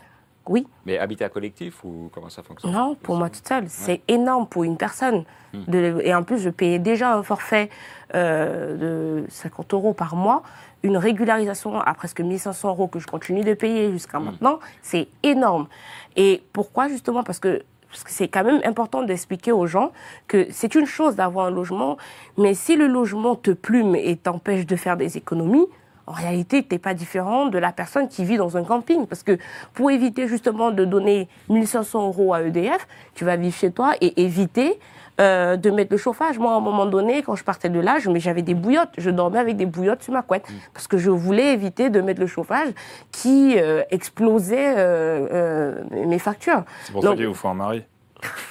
Oui. 0.49 0.67
Mais 0.85 0.97
habitat 0.97 1.29
collectif 1.29 1.83
ou 1.85 2.09
comment 2.13 2.27
ça 2.29 2.41
fonctionne? 2.43 2.71
Non, 2.73 2.95
pour 2.95 3.15
moi 3.15 3.29
toute 3.29 3.47
seule. 3.47 3.65
C'est 3.69 4.01
énorme 4.07 4.47
pour 4.47 4.63
une 4.65 4.75
personne. 4.77 5.23
De- 5.53 6.01
et 6.03 6.13
en 6.13 6.23
plus, 6.23 6.39
je 6.39 6.49
payais 6.49 6.79
déjà 6.79 7.13
un 7.13 7.23
forfait 7.23 7.69
euh, 8.15 9.21
de 9.23 9.25
50 9.29 9.73
euros 9.73 9.93
par 9.93 10.15
mois. 10.15 10.43
Une 10.83 10.97
régularisation 10.97 11.79
à 11.79 11.93
presque 11.93 12.21
1500 12.21 12.69
euros 12.69 12.87
que 12.87 12.99
je 12.99 13.07
continue 13.07 13.43
de 13.43 13.53
payer 13.53 13.91
jusqu'à 13.91 14.19
maintenant, 14.19 14.59
c'est 14.81 15.07
énorme. 15.23 15.67
Et 16.15 16.41
pourquoi 16.53 16.87
justement? 16.87 17.23
Parce 17.23 17.39
que 17.39 17.61
parce 17.91 18.03
que 18.03 18.11
c'est 18.11 18.27
quand 18.27 18.43
même 18.43 18.61
important 18.65 19.01
d'expliquer 19.01 19.51
aux 19.51 19.65
gens 19.65 19.91
que 20.27 20.45
c'est 20.51 20.75
une 20.75 20.85
chose 20.85 21.15
d'avoir 21.15 21.47
un 21.47 21.51
logement, 21.51 21.97
mais 22.37 22.53
si 22.53 22.75
le 22.75 22.85
logement 22.85 23.33
te 23.35 23.49
plume 23.49 23.95
et 23.95 24.15
t'empêche 24.15 24.67
de 24.67 24.75
faire 24.75 24.95
des 24.95 25.17
économies, 25.17 25.65
en 26.09 26.13
réalité, 26.13 26.63
tu 26.63 26.73
n'es 26.73 26.79
pas 26.79 26.95
différent 26.95 27.45
de 27.45 27.59
la 27.59 27.71
personne 27.71 28.07
qui 28.07 28.25
vit 28.25 28.37
dans 28.37 28.57
un 28.57 28.63
camping. 28.63 29.05
Parce 29.05 29.21
que 29.21 29.37
pour 29.73 29.91
éviter 29.91 30.27
justement 30.27 30.71
de 30.71 30.83
donner 30.83 31.29
1500 31.49 32.07
euros 32.07 32.33
à 32.33 32.41
EDF, 32.41 32.87
tu 33.13 33.25
vas 33.25 33.35
vivre 33.35 33.55
chez 33.55 33.71
toi 33.71 33.93
et 34.01 34.23
éviter 34.23 34.79
euh, 35.21 35.55
de 35.55 35.69
mettre 35.69 35.91
le 35.91 35.97
chauffage. 35.97 36.39
Moi, 36.39 36.51
à 36.51 36.55
un 36.55 36.61
moment 36.61 36.87
donné, 36.87 37.21
quand 37.21 37.35
je 37.35 37.43
partais 37.43 37.69
de 37.69 37.79
là, 37.79 37.97
j'avais 37.99 38.41
des 38.41 38.55
bouillottes. 38.55 38.89
Je 38.97 39.11
dormais 39.11 39.37
avec 39.37 39.55
des 39.55 39.67
bouillottes 39.67 40.01
sur 40.01 40.13
ma 40.13 40.23
couette. 40.23 40.47
Parce 40.73 40.87
que 40.87 40.97
je 40.97 41.11
voulais 41.11 41.53
éviter 41.53 41.91
de 41.91 42.01
mettre 42.01 42.21
le 42.21 42.27
chauffage 42.27 42.69
qui 43.11 43.59
euh, 43.59 43.83
explosait 43.91 44.73
euh, 44.77 45.27
euh, 45.31 45.83
mes 46.07 46.19
factures. 46.19 46.63
C'est 46.85 46.91
pour 46.91 47.03
Donc, 47.03 47.11
ça 47.11 47.17
qu'il 47.17 47.27
vous 47.27 47.35
faut 47.35 47.49
un 47.49 47.53
mari. 47.53 47.83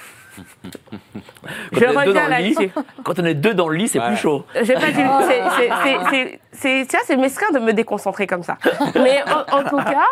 Quand 0.91 1.79
Je 1.79 1.85
on 1.85 1.89
est 1.89 2.05
deux 2.05 2.11
reviens 2.11 2.13
dans 2.13 2.29
le 2.37 2.43
lit, 2.43 2.53
là-dessus. 2.53 2.71
quand 3.03 3.19
on 3.19 3.25
est 3.25 3.33
deux 3.33 3.53
dans 3.53 3.69
le 3.69 3.75
lit, 3.77 3.87
c'est 3.87 3.99
Ouais. 3.99 4.07
plus 4.07 4.17
chaud. 4.17 4.45
J'ai 4.61 4.73
pas 4.73 4.91
dit. 4.91 4.93
c'est- 4.93 5.43
c'est- 5.57 5.69
c'est- 5.83 6.09
c'est- 6.09 6.39
C'est 6.51 6.85
tiens, 6.89 6.99
c'est 7.05 7.15
mesquin 7.15 7.45
de 7.53 7.59
me 7.59 7.71
déconcentrer 7.71 8.27
comme 8.27 8.43
ça. 8.43 8.57
Mais 8.95 9.21
en, 9.23 9.59
en 9.59 9.63
tout 9.63 9.77
cas, 9.77 10.07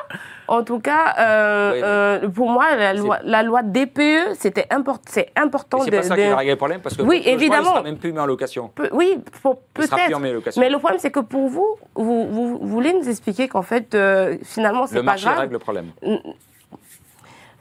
en 0.48 0.64
tout 0.64 0.80
cas, 0.80 1.16
euh, 1.20 1.72
Oui, 1.74 1.82
euh, 1.84 2.30
pour 2.30 2.50
moi, 2.50 2.74
la 2.78 2.94
loi, 2.94 3.18
la 3.24 3.44
loi 3.44 3.64
DPE, 3.64 4.34
c'était 4.36 4.66
import, 4.70 5.00
c'est 5.08 5.30
important 5.36 5.80
C'est 5.82 5.92
de. 5.92 5.98
pas 5.98 6.04
ça 6.04 6.16
de- 6.16 6.22
qui 6.22 6.28
va 6.30 6.38
régler 6.38 6.54
le 6.54 6.58
problème 6.58 6.80
parce 6.80 6.96
que 6.96 7.02
Oui, 7.02 7.22
le 7.26 7.32
évidemment. 7.32 7.64
Il 7.64 7.74
sera 7.74 7.82
même 7.84 7.98
plus 7.98 8.14
mis 8.14 8.20
en 8.20 8.26
location. 8.28 8.70
Pe- 8.74 8.90
oui, 8.94 9.18
pour- 9.42 9.60
Il 9.78 9.84
sera 9.88 9.98
plus 9.98 10.14
en 10.14 10.22
peut-être. 10.22 10.58
Mais 10.58 10.70
le 10.70 10.78
problème, 10.78 11.00
c'est 11.02 11.12
que 11.12 11.20
pour 11.20 11.50
vous, 11.50 11.76
vous, 11.96 12.28
vous 12.30 12.60
voulez 12.62 12.94
nous 12.94 13.10
expliquer 13.10 13.50
qu'en 13.50 13.64
fait, 13.64 13.94
euh, 13.94 14.38
finalement, 14.44 14.88
c'est 14.88 14.96
le 14.96 15.02
pas 15.02 15.06
marché 15.12 15.26
grave. 15.26 15.40
règle 15.40 15.54
le 15.54 15.60
problème. 15.60 15.88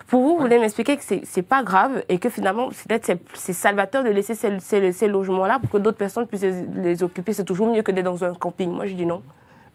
Pour 0.08 0.22
vous, 0.22 0.34
vous 0.36 0.38
voulez 0.40 0.58
m'expliquer 0.58 0.96
que 0.96 1.02
c'est 1.02 1.42
pas 1.42 1.62
grave 1.64 2.04
et 2.08 2.18
que 2.18 2.28
finalement, 2.28 2.68
c'est 2.72 2.86
peut-être 2.86 3.18
c'est- 3.34 3.52
salvateur 3.52 4.04
de 4.04 4.10
laisser 4.10 4.34
ces, 4.36 4.60
ces- 4.60 4.92
ces 4.92 5.08
logements-là 5.08 5.58
pour 5.58 5.70
que 5.70 5.78
d'autres 5.78 5.98
personnes 5.98 6.26
puissent 6.26 6.42
les, 6.42 6.62
les 6.76 7.02
occuper. 7.02 7.32
C'est 7.32 7.44
toujours 7.44 7.66
mieux 7.72 7.82
que 7.82 7.90
d'être 7.90 8.04
dans 8.04 8.22
un 8.24 8.34
camping. 8.34 8.70
Moi, 8.70 8.86
je 8.86 8.94
dis 8.94 9.04
non. 9.06 9.22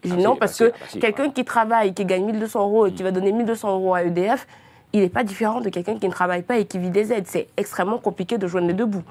Je 0.02 0.08
dis 0.14 0.16
Ah, 0.18 0.22
non 0.22 0.36
parce 0.36 0.58
bah, 0.58 0.70
que 0.70 0.74
ah, 0.96 0.98
quelqu'un 1.00 1.30
qui 1.30 1.44
travaille, 1.44 1.92
qui 1.92 2.04
gagne 2.06 2.24
1200 2.24 2.60
euros 2.60 2.86
et 2.86 2.92
qui 2.92 3.02
va 3.02 3.10
donner 3.10 3.30
1200 3.30 3.74
euros 3.74 3.94
à 3.94 4.02
EDF, 4.04 4.46
il 4.94 5.00
n'est 5.00 5.08
pas 5.10 5.22
différent 5.22 5.60
de 5.60 5.68
quelqu'un 5.68 5.98
qui 5.98 6.06
ne 6.06 6.12
travaille 6.12 6.42
pas 6.42 6.56
et 6.58 6.64
qui 6.64 6.78
vit 6.78 6.90
des 6.90 7.12
aides. 7.12 7.26
C'est 7.26 7.48
extrêmement 7.56 7.98
compliqué 7.98 8.38
de 8.38 8.46
joindre 8.46 8.68
les 8.68 8.74
deux 8.74 8.86
bouts. 8.86 9.04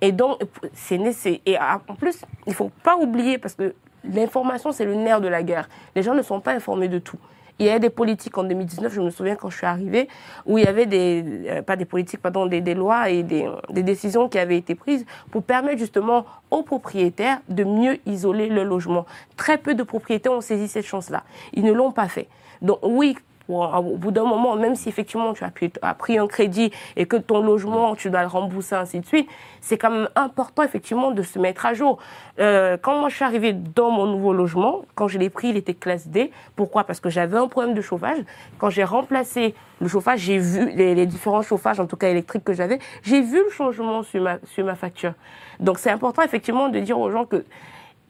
Et 0.00 0.12
donc, 0.12 0.38
c'est 0.72 0.98
nécessaire. 0.98 1.38
Et 1.46 1.56
en 1.58 1.94
plus, 1.94 2.20
il 2.46 2.50
ne 2.50 2.54
faut 2.54 2.70
pas 2.82 2.96
oublier, 2.96 3.38
parce 3.38 3.54
que 3.54 3.74
l'information, 4.02 4.72
c'est 4.72 4.84
le 4.84 4.94
nerf 4.94 5.20
de 5.20 5.28
la 5.28 5.42
guerre. 5.42 5.68
Les 5.94 6.02
gens 6.02 6.14
ne 6.14 6.22
sont 6.22 6.40
pas 6.40 6.52
informés 6.52 6.88
de 6.88 6.98
tout. 6.98 7.18
Il 7.58 7.66
y 7.66 7.70
a 7.70 7.78
des 7.78 7.90
politiques 7.90 8.36
en 8.36 8.44
2019, 8.44 8.92
je 8.92 9.00
me 9.00 9.10
souviens 9.10 9.36
quand 9.36 9.48
je 9.48 9.56
suis 9.56 9.66
arrivée, 9.66 10.08
où 10.44 10.58
il 10.58 10.64
y 10.64 10.66
avait 10.66 10.86
des, 10.86 11.24
euh, 11.46 11.62
pas 11.62 11.76
des 11.76 11.84
politiques, 11.84 12.20
pardon, 12.20 12.46
des, 12.46 12.60
des 12.60 12.74
lois 12.74 13.10
et 13.10 13.22
des, 13.22 13.48
des 13.70 13.82
décisions 13.82 14.28
qui 14.28 14.38
avaient 14.38 14.56
été 14.56 14.74
prises 14.74 15.06
pour 15.30 15.42
permettre 15.44 15.78
justement 15.78 16.24
aux 16.50 16.62
propriétaires 16.62 17.40
de 17.48 17.62
mieux 17.62 17.98
isoler 18.06 18.48
le 18.48 18.64
logement. 18.64 19.06
Très 19.36 19.58
peu 19.58 19.74
de 19.74 19.82
propriétaires 19.82 20.32
ont 20.32 20.40
saisi 20.40 20.66
cette 20.66 20.86
chance-là. 20.86 21.22
Ils 21.52 21.64
ne 21.64 21.72
l'ont 21.72 21.92
pas 21.92 22.08
fait. 22.08 22.28
Donc 22.60 22.78
oui, 22.82 23.16
au 23.48 23.96
bout 23.96 24.10
d'un 24.10 24.24
moment, 24.24 24.56
même 24.56 24.74
si 24.74 24.88
effectivement 24.88 25.32
tu 25.34 25.44
as, 25.44 25.50
pu- 25.50 25.70
as 25.82 25.94
pris 25.94 26.18
un 26.18 26.26
crédit 26.26 26.70
et 26.96 27.06
que 27.06 27.16
ton 27.16 27.42
logement, 27.42 27.94
tu 27.94 28.08
dois 28.10 28.22
le 28.22 28.26
rembourser, 28.28 28.74
ainsi 28.74 29.00
de 29.00 29.06
suite, 29.06 29.28
c'est 29.60 29.76
quand 29.76 29.90
même 29.90 30.08
important 30.16 30.62
effectivement 30.62 31.10
de 31.10 31.22
se 31.22 31.38
mettre 31.38 31.66
à 31.66 31.74
jour. 31.74 31.98
Euh, 32.38 32.76
quand 32.80 32.98
moi 32.98 33.08
je 33.10 33.16
suis 33.16 33.24
arrivée 33.24 33.52
dans 33.52 33.90
mon 33.90 34.06
nouveau 34.06 34.32
logement, 34.32 34.82
quand 34.94 35.08
je 35.08 35.18
l'ai 35.18 35.30
pris, 35.30 35.48
il 35.48 35.56
était 35.56 35.74
classe 35.74 36.08
D. 36.08 36.30
Pourquoi? 36.56 36.84
Parce 36.84 37.00
que 37.00 37.10
j'avais 37.10 37.36
un 37.36 37.48
problème 37.48 37.74
de 37.74 37.80
chauffage. 37.82 38.18
Quand 38.58 38.70
j'ai 38.70 38.84
remplacé 38.84 39.54
le 39.80 39.88
chauffage, 39.88 40.20
j'ai 40.20 40.38
vu 40.38 40.70
les, 40.74 40.94
les 40.94 41.06
différents 41.06 41.42
chauffages, 41.42 41.80
en 41.80 41.86
tout 41.86 41.96
cas 41.96 42.08
électriques 42.08 42.44
que 42.44 42.52
j'avais, 42.54 42.78
j'ai 43.02 43.20
vu 43.20 43.42
le 43.44 43.50
changement 43.50 44.02
sur 44.02 44.22
ma, 44.22 44.38
sur 44.44 44.64
ma 44.64 44.74
facture. 44.74 45.12
Donc 45.60 45.78
c'est 45.78 45.90
important 45.90 46.22
effectivement 46.22 46.68
de 46.70 46.78
dire 46.80 46.98
aux 46.98 47.10
gens 47.10 47.24
que 47.26 47.44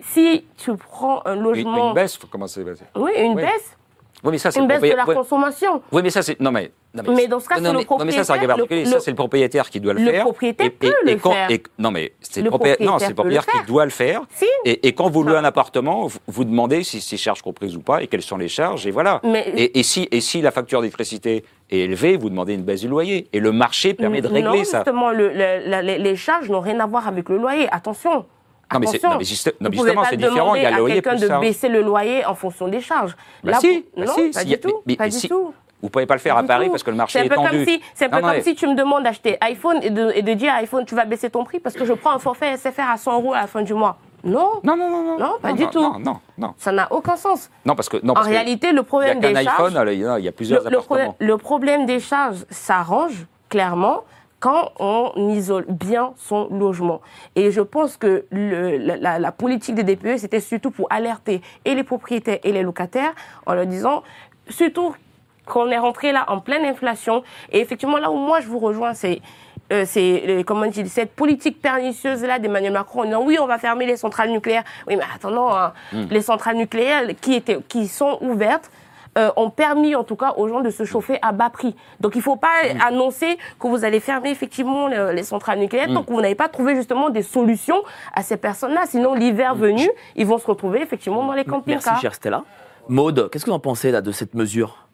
si 0.01 0.45
tu 0.57 0.77
prends 0.77 1.23
un 1.27 1.35
Une, 1.37 1.43
logement... 1.43 1.89
une 1.89 1.95
baisse, 1.95 2.19
comment 2.31 2.47
ça 2.47 2.61
s'est 2.61 2.65
passé 2.65 2.85
Oui, 2.97 3.13
une 3.19 3.35
Oui. 3.35 3.43
baisse. 3.43 3.77
Oui, 4.25 4.31
mais 4.33 4.39
ça, 4.39 4.51
c'est 4.51 4.59
Une 4.61 4.65
le 4.67 4.69
baisse 4.69 4.81
de 4.81 4.87
la 4.97 5.03
propriétaire- 5.05 5.09
ouais. 5.09 5.15
consommation. 5.15 5.83
Oui, 5.93 6.01
mais 6.03 6.09
ça, 6.11 6.23
c'est. 6.23 6.41
Non, 6.41 6.51
mais. 6.51 6.71
non, 6.95 7.03
Mais 7.15 7.27
dans 7.29 7.41
ce 7.41 7.49
cas, 7.49 7.57
c'est 7.57 7.61
le 7.61 7.67
mais- 7.79 7.87
Non, 7.91 8.05
mais 8.07 8.13
ça, 8.13 8.25
c'est 8.25 8.33
un 8.33 8.39
cas 8.39 8.47
propriétaire, 8.47 8.57
particulier. 8.57 8.85
le- 8.85 8.91
Ça, 8.91 9.01
c'est 9.01 9.11
le 9.11 9.17
propriétaire 9.17 9.69
qui 9.71 9.81
doit 9.81 9.93
le, 9.93 10.01
le 10.01 10.11
faire. 10.11 10.23
propriétaire 10.25 10.71
peut 10.79 10.95
le 11.05 11.17
quand- 11.17 11.33
faire. 11.33 11.51
et- 11.51 11.63
non, 11.79 11.91
mais 11.91 12.13
c'est 12.23 12.41
Le 12.41 12.45
le 12.45 12.51
propriétaire. 12.51 12.87
Non, 12.91 12.99
c'est 12.99 13.09
le 13.09 13.15
propriétaire 13.15 13.43
propriétaire 13.43 13.63
le 13.63 13.67
qui 13.67 13.73
doit 13.73 13.85
le 13.85 13.91
faire. 13.91 14.23
Si. 14.35 14.47
Et, 14.65 14.89
et 14.89 14.93
quand 14.95 15.11
vous 15.11 15.23
louez 15.23 15.37
un 15.37 15.45
appartement, 15.45 16.07
vous, 16.07 16.19
vous 16.27 16.45
demandez 16.45 16.85
si 16.85 17.03
c'est 17.03 17.19
charges 17.19 17.43
comprises 17.43 17.77
ou 17.77 17.81
pas 17.81 18.03
et 18.03 18.07
quelles 18.07 18.23
sont 18.23 18.39
les 18.39 18.49
charges. 18.49 18.87
Et 18.87 18.91
voilà. 18.91 19.21
Mais- 19.25 19.47
Et, 19.57 19.79
et 19.79 19.83
si, 19.83 20.09
et 20.11 20.21
si 20.23 20.41
la 20.41 20.51
facture 20.53 20.81
d'électricité 20.81 21.45
est 21.71 21.79
élevée, 21.81 22.17
vous 22.17 22.31
demandez 22.31 22.55
une 22.55 22.63
baisse 22.63 22.81
du 22.81 22.89
loyer. 22.89 23.29
Et 23.35 23.41
le 23.41 23.53
marché 23.53 23.93
permet 23.93 24.23
de 24.23 24.29
régler 24.29 24.43
non, 24.59 24.65
ça. 24.65 24.79
justement, 24.79 25.11
le- 25.11 25.29
le- 25.33 25.69
la- 25.69 25.83
les, 25.83 25.99
les 25.99 26.17
charges 26.17 26.49
n'ont 26.49 26.61
rien 26.61 26.81
à 26.81 26.87
voir 26.87 27.07
avec 27.09 27.29
le 27.29 27.37
loyer. 27.37 27.69
Attention. 27.71 28.25
Non, 28.75 28.81
mais 28.81 28.87
non, 29.03 29.17
mais 29.19 29.25
juste- 29.25 29.55
non, 29.61 29.69
mais 29.71 29.77
justement, 29.77 30.05
c'est 30.05 30.17
différent. 30.17 30.55
Il 30.55 30.63
y 30.63 30.67
a 30.67 30.71
demander 30.71 30.71
le 30.71 30.75
à 30.75 30.79
loyer 30.79 31.03
quelqu'un 31.03 31.17
de 31.37 31.41
baisser 31.41 31.69
le 31.69 31.81
loyer 31.83 32.25
en 32.27 32.35
fonction 32.35 32.69
des 32.69 32.81
charges. 32.81 33.17
Bah 33.43 33.53
Là, 33.53 33.59
si, 33.61 33.79
vous- 33.79 33.85
bah 33.97 34.05
non, 34.07 34.13
si, 34.15 34.31
pas 34.31 34.45
du 34.45 34.51
y 34.51 34.55
a- 34.55 34.59
tout. 34.59 34.83
mais- 34.87 34.97
pas 34.97 35.09
du 35.09 35.29
tout. 35.29 35.55
Vous 35.83 35.91
pouvez 35.91 36.07
pas 36.07 36.15
le 36.15 36.21
faire 36.21 36.37
à 36.39 36.43
Paris 36.43 36.67
tout. 36.67 36.71
parce 36.73 36.83
que 36.83 36.91
le 36.91 36.97
marché 36.97 37.19
est 37.19 37.23
un 37.27 37.29
peu 37.29 37.35
tendu. 37.35 37.49
comme 37.51 37.65
si, 37.67 37.81
c'est 37.95 38.07
un 38.07 38.09
peu 38.09 38.17
Non, 38.17 38.23
comme 38.23 38.31
mais- 38.33 38.43
si 38.43 38.55
tu 38.55 38.67
me 38.67 38.75
demandes 38.75 39.03
d'acheter 39.05 39.37
iPhone 39.43 39.79
et 39.83 39.91
de, 39.91 40.13
et 40.15 40.23
de 40.23 40.33
dire 40.33 40.53
à 40.53 40.57
iPhone, 40.57 40.85
tu 40.87 40.95
vas 40.95 41.05
baisser 41.05 41.29
ton 41.29 41.45
prix 41.45 41.61
parce 41.61 41.75
que 41.77 41.85
je 41.85 41.93
prends 41.93 42.13
un 42.13 42.19
forfait 42.19 42.53
SFR 42.57 42.89
à 42.91 42.97
100 42.97 43.13
euros 43.21 43.35
à 43.35 43.43
la 43.43 43.47
fin 43.47 43.61
du 43.63 43.75
mois. 43.75 43.99
Non, 44.25 44.53
Non, 44.63 44.75
non, 44.77 44.89
non, 44.89 45.03
non. 45.03 45.19
Non, 45.19 45.33
pas 45.43 45.53
du 45.53 45.67
tout. 45.67 45.83
Non, 45.83 45.99
non, 45.99 46.17
non. 46.39 46.55
ça 46.57 46.73
n'a 46.73 46.89
aucun 46.91 47.17
sens. 47.17 47.51
Non, 47.67 47.75
parce 47.77 47.91
que. 47.91 47.99
Non, 48.03 48.15
En 48.15 48.23
que 48.23 48.29
réalité, 48.29 48.69
le 48.69 48.73
Il 48.73 48.75
n'y 48.77 48.81
a 48.81 48.85
problème 48.85 49.21
des 49.21 49.35
charges. 49.35 49.47
iPhone, 49.75 49.89
il 49.93 49.99
y 50.01 50.07
a- 50.07 50.19
il 50.19 50.25
y 50.25 50.29
a 50.29 50.33
plusieurs 50.33 50.65
le, 50.65 50.71
le 50.71 50.79
problème, 50.79 51.09
appartements. 51.09 51.29
le 51.29 51.37
problème 51.37 51.85
des 51.87 52.01
charges 52.01 52.47
s'arrange 52.49 53.27
clairement 53.51 54.05
quand 54.45 54.73
on 54.79 55.31
isole 55.31 55.65
bien 55.71 56.13
son 56.19 56.49
logement. 56.51 57.01
Et 57.35 57.51
je 57.51 57.63
pense 57.63 57.97
que 57.97 58.27
le- 58.31 58.77
la, 58.77 59.33
politique 59.33 59.75
des 59.75 59.85
DPE, 59.85 60.19
c'était 60.19 60.41
surtout 60.41 60.71
pour 60.71 60.87
alerter 60.91 61.41
et 61.65 61.75
les 61.75 61.83
propriétaires 61.83 62.41
et 62.45 62.53
les 62.53 62.63
locataires 62.63 63.15
en 63.47 63.55
leur 63.55 63.65
disant, 63.65 64.03
surtout 64.51 64.95
qu'on 65.47 65.71
est 65.71 65.79
rentré 65.79 66.13
là 66.13 66.27
en 66.29 66.41
pleine 66.41 66.67
inflation. 66.67 67.23
Et 67.53 67.61
effectivement, 67.61 67.97
là 67.97 68.11
où 68.11 68.17
moi 68.17 68.41
je 68.41 68.49
vous 68.49 68.59
rejoins, 68.59 68.93
c'est 68.93 69.23
euh, 69.73 69.85
c'est 69.87 70.25
euh, 70.29 70.43
comment 70.43 70.67
dire, 70.67 70.85
cette 70.89 71.15
politique 71.15 71.63
pernicieuse 71.63 72.23
là 72.23 72.39
d'Emmanuel 72.39 72.75
Macron 72.75 73.01
en 73.01 73.05
disant 73.07 73.23
oui 73.25 73.39
on 73.41 73.47
va 73.47 73.57
fermer 73.57 73.87
les 73.87 73.97
centrales 73.97 74.31
nucléaires. 74.31 74.65
Oui 74.87 74.97
mais 74.97 75.05
attendons, 75.15 75.51
hein, 75.55 75.73
les 76.11 76.21
centrales 76.21 76.57
nucléaires 76.57 77.05
qui 77.19 77.33
étaient 77.33 77.61
qui 77.67 77.89
sont 77.89 78.19
ouvertes. 78.21 78.71
Euh, 79.19 79.31
ont 79.37 79.51
permis 79.51 79.95
en 79.95 80.05
tout 80.05 80.17
cas 80.17 80.35
aux 80.37 80.49
gens 80.49 80.61
de 80.61 80.71
se 80.71 80.85
chauffer 80.85 81.19
à 81.23 81.33
bas 81.33 81.51
prix. 81.51 81.75
Donc 82.01 82.15
il 82.15 82.19
ne 82.19 82.23
faut 82.23 82.37
pas 82.37 82.49
annoncer 82.87 83.39
que 83.61 83.67
vous 83.69 83.85
allez 83.85 84.01
fermer 84.01 84.31
effectivement 84.31 84.89
le- 84.89 85.13
les 85.13 85.23
centrales 85.23 85.59
nucléaires 85.59 85.89
tant 85.93 86.03
que 86.03 86.11
vous 86.13 86.21
n'avez 86.21 86.35
pas 86.35 86.49
trouvé 86.49 86.75
justement 86.75 87.11
des 87.11 87.23
solutions 87.23 87.83
à 88.15 88.23
ces 88.23 88.37
personnes-là. 88.37 88.83
Sinon 88.87 89.15
l'hiver 89.15 89.55
venu, 89.55 89.89
ils 90.17 90.27
vont 90.27 90.39
se 90.39 90.47
retrouver 90.47 90.81
effectivement 90.83 91.25
dans 91.27 91.33
les 91.33 91.45
Merci, 91.45 91.51
camping-cars. 91.51 92.01
chère 92.01 92.15
Stella. 92.15 92.43
Maude, 92.89 93.29
qu'est-ce 93.31 93.45
que 93.45 93.51
vous 93.51 93.57
en 93.57 93.61
pensez 93.61 93.91
là, 93.91 94.01
de 94.01 94.13
cette 94.13 94.35
mesure? 94.35 94.87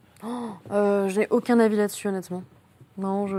Euh, 0.70 1.08
je 1.08 1.20
n'ai 1.20 1.26
aucun 1.30 1.58
avis 1.60 1.76
là-dessus, 1.76 2.08
honnêtement. 2.08 2.42
Non, 2.98 3.26
je. 3.26 3.36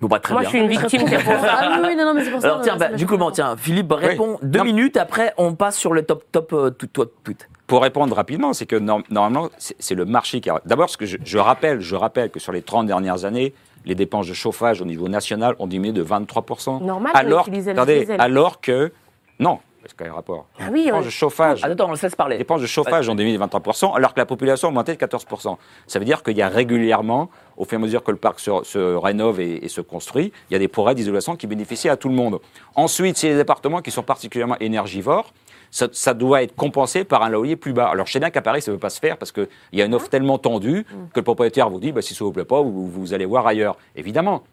Bon, 0.00 0.08
pas 0.08 0.20
très 0.20 0.32
Moi 0.32 0.42
bien. 0.42 0.50
je 0.50 0.56
suis 0.56 0.64
une 0.64 0.70
victime, 0.70 1.02
c'est 1.08 1.22
pour 1.24 1.32
ça. 1.34 1.40
Ah 1.60 1.78
oui, 1.80 1.88
oui, 1.88 1.96
non, 1.96 2.04
non, 2.06 2.14
mais 2.14 2.24
c'est 2.24 2.30
pour 2.30 2.40
ça. 2.40 2.48
Alors 2.48 2.60
tiens, 2.62 2.78
ça 2.78 2.88
bah, 2.88 2.94
du 2.96 3.06
coup, 3.06 3.16
bon, 3.18 3.30
tiens, 3.30 3.56
Philippe 3.56 3.92
répond 3.92 4.38
deux 4.42 4.60
Non. 4.60 4.64
minutes, 4.64 4.96
après 4.96 5.34
on 5.38 5.54
passe 5.54 5.76
sur 5.76 5.92
le 5.92 6.02
top 6.02 6.24
top 6.32 6.52
euh, 6.52 6.70
tout, 6.70 6.86
tout, 6.86 7.04
tweet. 7.24 7.48
Pour 7.68 7.82
répondre 7.82 8.16
rapidement, 8.16 8.52
c'est 8.54 8.66
que 8.66 8.74
norm- 8.76 9.04
normalement, 9.10 9.48
c'est 9.58 9.94
le 9.94 10.04
marché 10.06 10.40
qui 10.40 10.48
a. 10.50 10.60
D'abord, 10.64 10.88
ce 10.90 10.96
que 10.96 11.06
je, 11.06 11.18
je 11.22 11.38
rappelle, 11.38 11.80
je 11.80 11.94
rappelle 11.94 12.30
que 12.30 12.40
sur 12.40 12.50
les 12.50 12.62
30 12.62 12.86
dernières 12.86 13.24
années, 13.24 13.54
les 13.84 13.94
dépenses 13.94 14.26
de 14.26 14.34
chauffage 14.34 14.80
au 14.80 14.84
niveau 14.86 15.08
national 15.08 15.54
ont 15.60 15.66
diminué 15.66 15.92
de 15.92 16.02
23%. 16.02 16.82
Normal 16.82 17.12
alors, 17.14 17.46
attendez, 17.76 18.00
diesel. 18.00 18.20
alors 18.20 18.60
que. 18.62 18.90
Non, 19.38 19.58
parce 19.82 19.92
qu'il 19.94 20.06
y 20.06 20.08
a 20.08 20.12
un 20.12 20.16
rapport. 20.16 20.46
Ah 20.58 20.64
oui, 20.72 20.78
Les 20.80 20.84
dépenses 20.86 21.04
de 21.04 21.10
chauffage. 21.10 21.62
Attends, 21.62 21.88
on 21.88 21.92
le 21.92 21.98
laisse 22.02 22.14
parler. 22.16 22.34
Les 22.36 22.38
dépenses 22.38 22.62
de 22.62 22.66
chauffage 22.66 23.06
ont 23.10 23.14
diminué 23.14 23.36
de 23.36 23.42
23%, 23.44 23.94
alors 23.94 24.14
que 24.14 24.18
la 24.18 24.26
population 24.26 24.68
a 24.68 24.70
augmenté 24.70 24.94
de 24.96 24.98
14%. 24.98 25.56
Ça 25.86 25.98
veut 25.98 26.04
dire 26.06 26.22
qu'il 26.22 26.36
y 26.38 26.42
a 26.42 26.48
régulièrement, 26.48 27.28
au 27.58 27.64
fur 27.66 27.78
et 27.78 27.82
à 27.82 27.84
mesure 27.84 28.02
que 28.02 28.10
le 28.10 28.16
parc 28.16 28.40
se, 28.40 28.50
se 28.64 28.96
rénove 28.96 29.40
et, 29.40 29.62
et 29.64 29.68
se 29.68 29.82
construit, 29.82 30.32
il 30.48 30.54
y 30.54 30.56
a 30.56 30.58
des 30.58 30.68
progrès 30.68 30.94
d'isolation 30.94 31.36
qui 31.36 31.46
bénéficient 31.46 31.90
à 31.90 31.96
tout 31.98 32.08
le 32.08 32.14
monde. 32.14 32.40
Ensuite, 32.76 33.18
c'est 33.18 33.28
les 33.28 33.36
départements 33.36 33.82
qui 33.82 33.90
sont 33.90 34.02
particulièrement 34.02 34.56
énergivores. 34.58 35.32
Ça, 35.70 35.88
ça 35.92 36.14
doit 36.14 36.42
être 36.42 36.54
compensé 36.54 37.04
par 37.04 37.22
un 37.22 37.28
loyer 37.28 37.56
plus 37.56 37.72
bas. 37.72 37.88
Alors, 37.88 38.06
je 38.06 38.12
sais 38.12 38.20
bien 38.20 38.30
qu'à 38.30 38.42
Paris, 38.42 38.62
ça 38.62 38.70
ne 38.70 38.76
peut 38.76 38.80
pas 38.80 38.90
se 38.90 39.00
faire 39.00 39.18
parce 39.18 39.32
qu'il 39.32 39.48
y 39.72 39.82
a 39.82 39.84
une 39.84 39.94
offre 39.94 40.08
tellement 40.08 40.38
tendue 40.38 40.84
que 41.12 41.20
le 41.20 41.22
propriétaire 41.22 41.68
vous 41.68 41.80
dit 41.80 41.92
bah, 41.92 42.02
si 42.02 42.14
ça 42.14 42.24
ne 42.24 42.28
vous 42.28 42.32
plaît 42.32 42.44
pas, 42.44 42.62
vous, 42.62 42.88
vous 42.88 43.14
allez 43.14 43.26
voir 43.26 43.46
ailleurs. 43.46 43.76
Évidemment. 43.96 44.44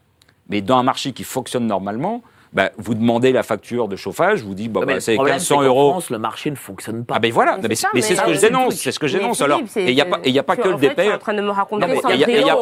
Mais 0.49 0.61
dans 0.61 0.77
un 0.77 0.83
marché 0.83 1.11
qui 1.11 1.23
fonctionne 1.23 1.65
normalement, 1.65 2.21
bah, 2.55 2.71
vous 2.77 2.93
demandez 2.93 3.33
la 3.33 3.43
facture 3.43 3.89
de 3.89 3.97
chauffage, 3.97 4.41
vous 4.41 4.55
dites 4.55 4.71
bah, 4.71 4.85
bah, 4.87 5.01
c'est 5.01 5.15
problème, 5.15 5.35
1500 5.35 5.55
qu'en 5.55 5.61
euros. 5.63 5.89
France, 5.91 6.09
le 6.09 6.17
marché 6.19 6.49
ne 6.49 6.55
fonctionne 6.55 7.03
pas. 7.03 7.15
Ah 7.17 7.19
ben 7.19 7.29
voilà, 7.29 7.59
Mais 7.61 7.75
c'est 7.75 8.15
ce 8.15 8.21
que 8.21 8.33
je 8.33 8.37
c'est 8.37 8.47
dénonce, 8.47 8.73
le 8.73 8.77
c'est 8.77 8.91
ce 8.93 8.99
que 8.99 9.07
je 9.07 9.17
dénonce. 9.17 9.41
Alors, 9.41 9.59
et 9.75 9.91
il 9.91 9.93
n'y 9.93 9.99
a 9.99 10.05
pas, 10.05 10.19
y 10.23 10.39
a 10.39 10.43
que 10.43 10.69
le 10.69 10.75
en 10.75 10.77
DPE. 10.77 11.15
en 11.15 11.17
train 11.17 11.33
de 11.33 11.41
me 11.41 11.49
raconter 11.49 11.85
il 11.85 12.17
n'y 12.17 12.23
a 12.23 12.55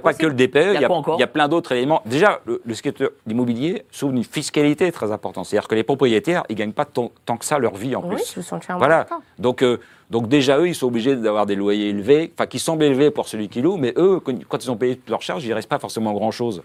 pas, 0.00 0.14
que 0.14 0.26
le 0.26 0.32
DPE, 0.32 0.56
il 0.76 0.80
y 0.80 0.84
a, 0.84 0.86
quoi 0.86 0.96
encore 0.96 1.16
il 1.18 1.20
y 1.20 1.24
a 1.24 1.26
plein 1.26 1.46
d'autres 1.46 1.72
éléments. 1.72 2.00
Déjà, 2.06 2.40
le, 2.46 2.74
secteur 2.74 3.10
immobilier 3.28 3.84
souffre 3.90 4.14
d'une 4.14 4.24
fiscalité 4.24 4.90
très 4.92 5.12
importante. 5.12 5.44
C'est-à-dire 5.44 5.68
que 5.68 5.74
les 5.74 5.82
propriétaires, 5.82 6.44
ils 6.48 6.54
ne 6.54 6.58
gagnent 6.58 6.72
pas 6.72 6.86
tant, 6.86 7.10
que 7.10 7.44
ça 7.44 7.58
leur 7.58 7.74
vie 7.74 7.94
en 7.96 8.02
Oui, 8.02 8.16
plus. 8.16 8.38
Voilà. 8.78 9.06
Donc, 9.38 9.62
euh, 9.62 9.78
donc 10.10 10.28
déjà, 10.28 10.58
eux, 10.58 10.68
ils 10.68 10.74
sont 10.74 10.86
obligés 10.86 11.16
d'avoir 11.16 11.44
des 11.44 11.54
loyers 11.54 11.90
élevés, 11.90 12.32
enfin, 12.34 12.46
qui 12.46 12.58
semblent 12.58 12.84
élevés 12.84 13.10
pour 13.10 13.28
celui 13.28 13.48
qui 13.48 13.60
loue, 13.60 13.76
mais 13.76 13.92
eux, 13.98 14.20
quand 14.24 14.32
quand 14.48 14.64
ils 14.64 14.70
ont 14.70 14.76
payé 14.76 14.96
toutes 14.96 15.10
leurs 15.10 15.22
charges, 15.22 15.44
il 15.44 15.50
ne 15.50 15.54
reste 15.54 15.68
pas 15.68 15.78
forcément 15.78 16.12
grand-chose. 16.14 16.62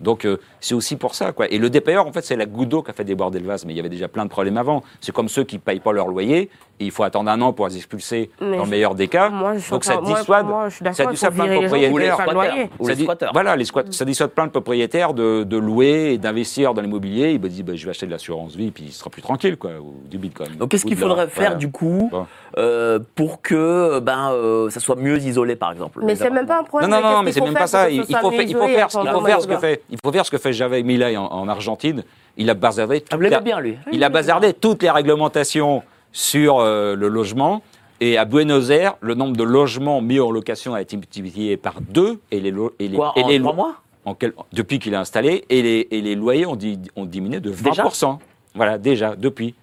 Donc, 0.00 0.24
euh, 0.24 0.38
c'est 0.60 0.74
aussi 0.74 0.96
pour 0.96 1.14
ça. 1.14 1.32
Quoi. 1.32 1.50
Et 1.50 1.58
le 1.58 1.70
DPR, 1.70 2.06
en 2.06 2.12
fait, 2.12 2.24
c'est 2.24 2.36
la 2.36 2.46
goutte 2.46 2.84
qui 2.84 2.90
a 2.90 2.92
fait 2.92 3.04
déborder 3.04 3.38
le 3.38 3.46
vase. 3.46 3.64
Mais 3.64 3.72
il 3.72 3.76
y 3.76 3.80
avait 3.80 3.88
déjà 3.88 4.08
plein 4.08 4.24
de 4.24 4.30
problèmes 4.30 4.56
avant. 4.56 4.82
C'est 5.00 5.12
comme 5.12 5.28
ceux 5.28 5.44
qui 5.44 5.56
ne 5.56 5.60
payent 5.60 5.80
pas 5.80 5.92
leur 5.92 6.08
loyer, 6.08 6.50
il 6.84 6.90
faut 6.90 7.02
attendre 7.02 7.30
un 7.30 7.40
an 7.40 7.52
pour 7.52 7.66
les 7.68 7.76
expulser, 7.76 8.30
Mais 8.40 8.56
dans 8.56 8.64
le 8.64 8.70
meilleur 8.70 8.94
des 8.94 9.08
cas. 9.08 9.28
Moi, 9.30 9.54
je 9.54 9.60
suis 9.60 9.70
Donc, 9.70 9.84
ça 9.84 10.00
moi, 10.00 10.14
dissuade, 10.18 10.46
moi, 10.46 10.68
je 10.68 10.74
suis 10.76 10.82
d'accord, 10.84 10.96
ça 11.04 11.10
dissuade 11.10 11.34
plein 11.34 11.44
de 11.46 11.50
Ou 11.56 11.60
les 11.60 11.68
propriétaires. 11.68 12.14
squatteurs. 12.20 12.54
les 12.88 12.94
squatteurs. 12.96 13.30
Voilà, 13.32 13.56
les 13.56 13.64
squat- 13.64 13.92
ça 13.92 14.04
dissuade 14.04 14.30
plein 14.30 14.46
de 14.46 14.50
propriétaires 14.52 15.14
de, 15.14 15.42
de 15.44 15.56
louer 15.56 16.12
et 16.14 16.18
d'investir 16.18 16.74
dans 16.74 16.82
l'immobilier. 16.82 17.30
Ils 17.32 17.40
me 17.40 17.48
disent, 17.48 17.62
bah, 17.62 17.72
je 17.74 17.84
vais 17.84 17.90
acheter 17.90 18.06
de 18.06 18.10
l'assurance 18.10 18.54
vie, 18.56 18.70
puis 18.70 18.84
il 18.88 18.92
sera 18.92 19.10
plus 19.10 19.22
tranquille, 19.22 19.56
quoi, 19.56 19.70
ou 19.80 19.94
du 20.08 20.18
bitcoin. 20.18 20.50
Donc 20.58 20.70
qu'est-ce 20.70 20.84
qu'il 20.84 20.96
faudrait 20.96 21.28
faire 21.28 21.42
voilà. 21.50 21.56
du 21.56 21.70
coup 21.70 22.10
euh, 22.58 22.98
pour 23.14 23.40
que 23.42 23.98
ben, 24.00 24.30
euh, 24.32 24.68
ça 24.70 24.80
soit 24.80 24.96
mieux 24.96 25.16
isolé 25.18 25.56
par 25.56 25.72
exemple 25.72 26.00
Mais 26.04 26.14
c'est 26.16 26.30
même 26.30 26.46
pas 26.46 26.60
un 26.60 26.64
problème. 26.64 26.90
Non, 26.90 27.00
non, 27.00 27.10
non, 27.12 27.22
mais 27.22 27.32
c'est 27.32 27.40
même 27.40 27.54
pas 27.54 27.66
ça. 27.66 27.88
Il, 27.88 28.00
faut, 28.02 28.06
faire, 28.06 28.20
il, 28.22 28.54
faut 28.54 28.64
isolé 28.66 28.74
faire, 28.74 28.86
et 28.86 28.90
ce- 28.90 28.98
il 28.98 29.02
faut 29.02 29.08
attendre 29.08 29.26
faire 29.26 29.36
le 29.36 29.42
ce 29.42 29.46
que 29.48 29.56
fait, 29.56 29.82
il 29.90 29.98
faut 30.04 30.12
faire 30.12 30.26
ce 30.26 30.30
que 30.30 30.38
fait 30.38 30.52
Javier 30.52 30.82
Milei 30.82 31.16
en, 31.16 31.24
en 31.26 31.48
Argentine. 31.48 32.04
Il 32.36 32.48
a 32.48 32.54
bazardé, 32.54 33.04
Ah, 33.10 33.16
il 33.92 34.02
a 34.04 34.08
bazardé 34.08 34.54
toutes 34.54 34.82
les 34.82 34.90
réglementations 34.90 35.82
sur 36.12 36.60
euh, 36.60 36.94
le 36.96 37.08
logement. 37.08 37.62
Et 38.00 38.18
à 38.18 38.24
Buenos 38.24 38.70
Aires, 38.70 38.94
le 39.00 39.14
nombre 39.14 39.36
de 39.36 39.44
logements 39.44 40.00
mis 40.00 40.18
en 40.20 40.30
location 40.30 40.74
a 40.74 40.80
été 40.82 40.96
multiplié 40.96 41.56
par 41.56 41.80
deux. 41.80 42.18
Et 42.30 42.40
les, 42.40 42.52
et 42.78 42.88
les, 42.88 42.96
Quoi, 42.96 43.12
et 43.16 43.22
en 43.22 43.28
les 43.28 43.38
trois 43.40 43.52
mois? 43.54 43.74
en 44.04 44.14
quel- 44.14 44.32
depuis 44.52 44.80
qu'il 44.80 44.92
est 44.94 44.96
installé, 44.96 45.44
et 45.48 45.62
les, 45.62 45.86
et 45.92 46.00
les 46.00 46.16
loyers 46.16 46.44
ont, 46.46 46.56
di- 46.56 46.80
ont 46.96 47.04
diminué 47.04 47.38
de 47.38 47.52
20%. 47.52 48.18
voilà, 48.56 48.76
déjà, 48.78 49.14
depuis. 49.14 49.54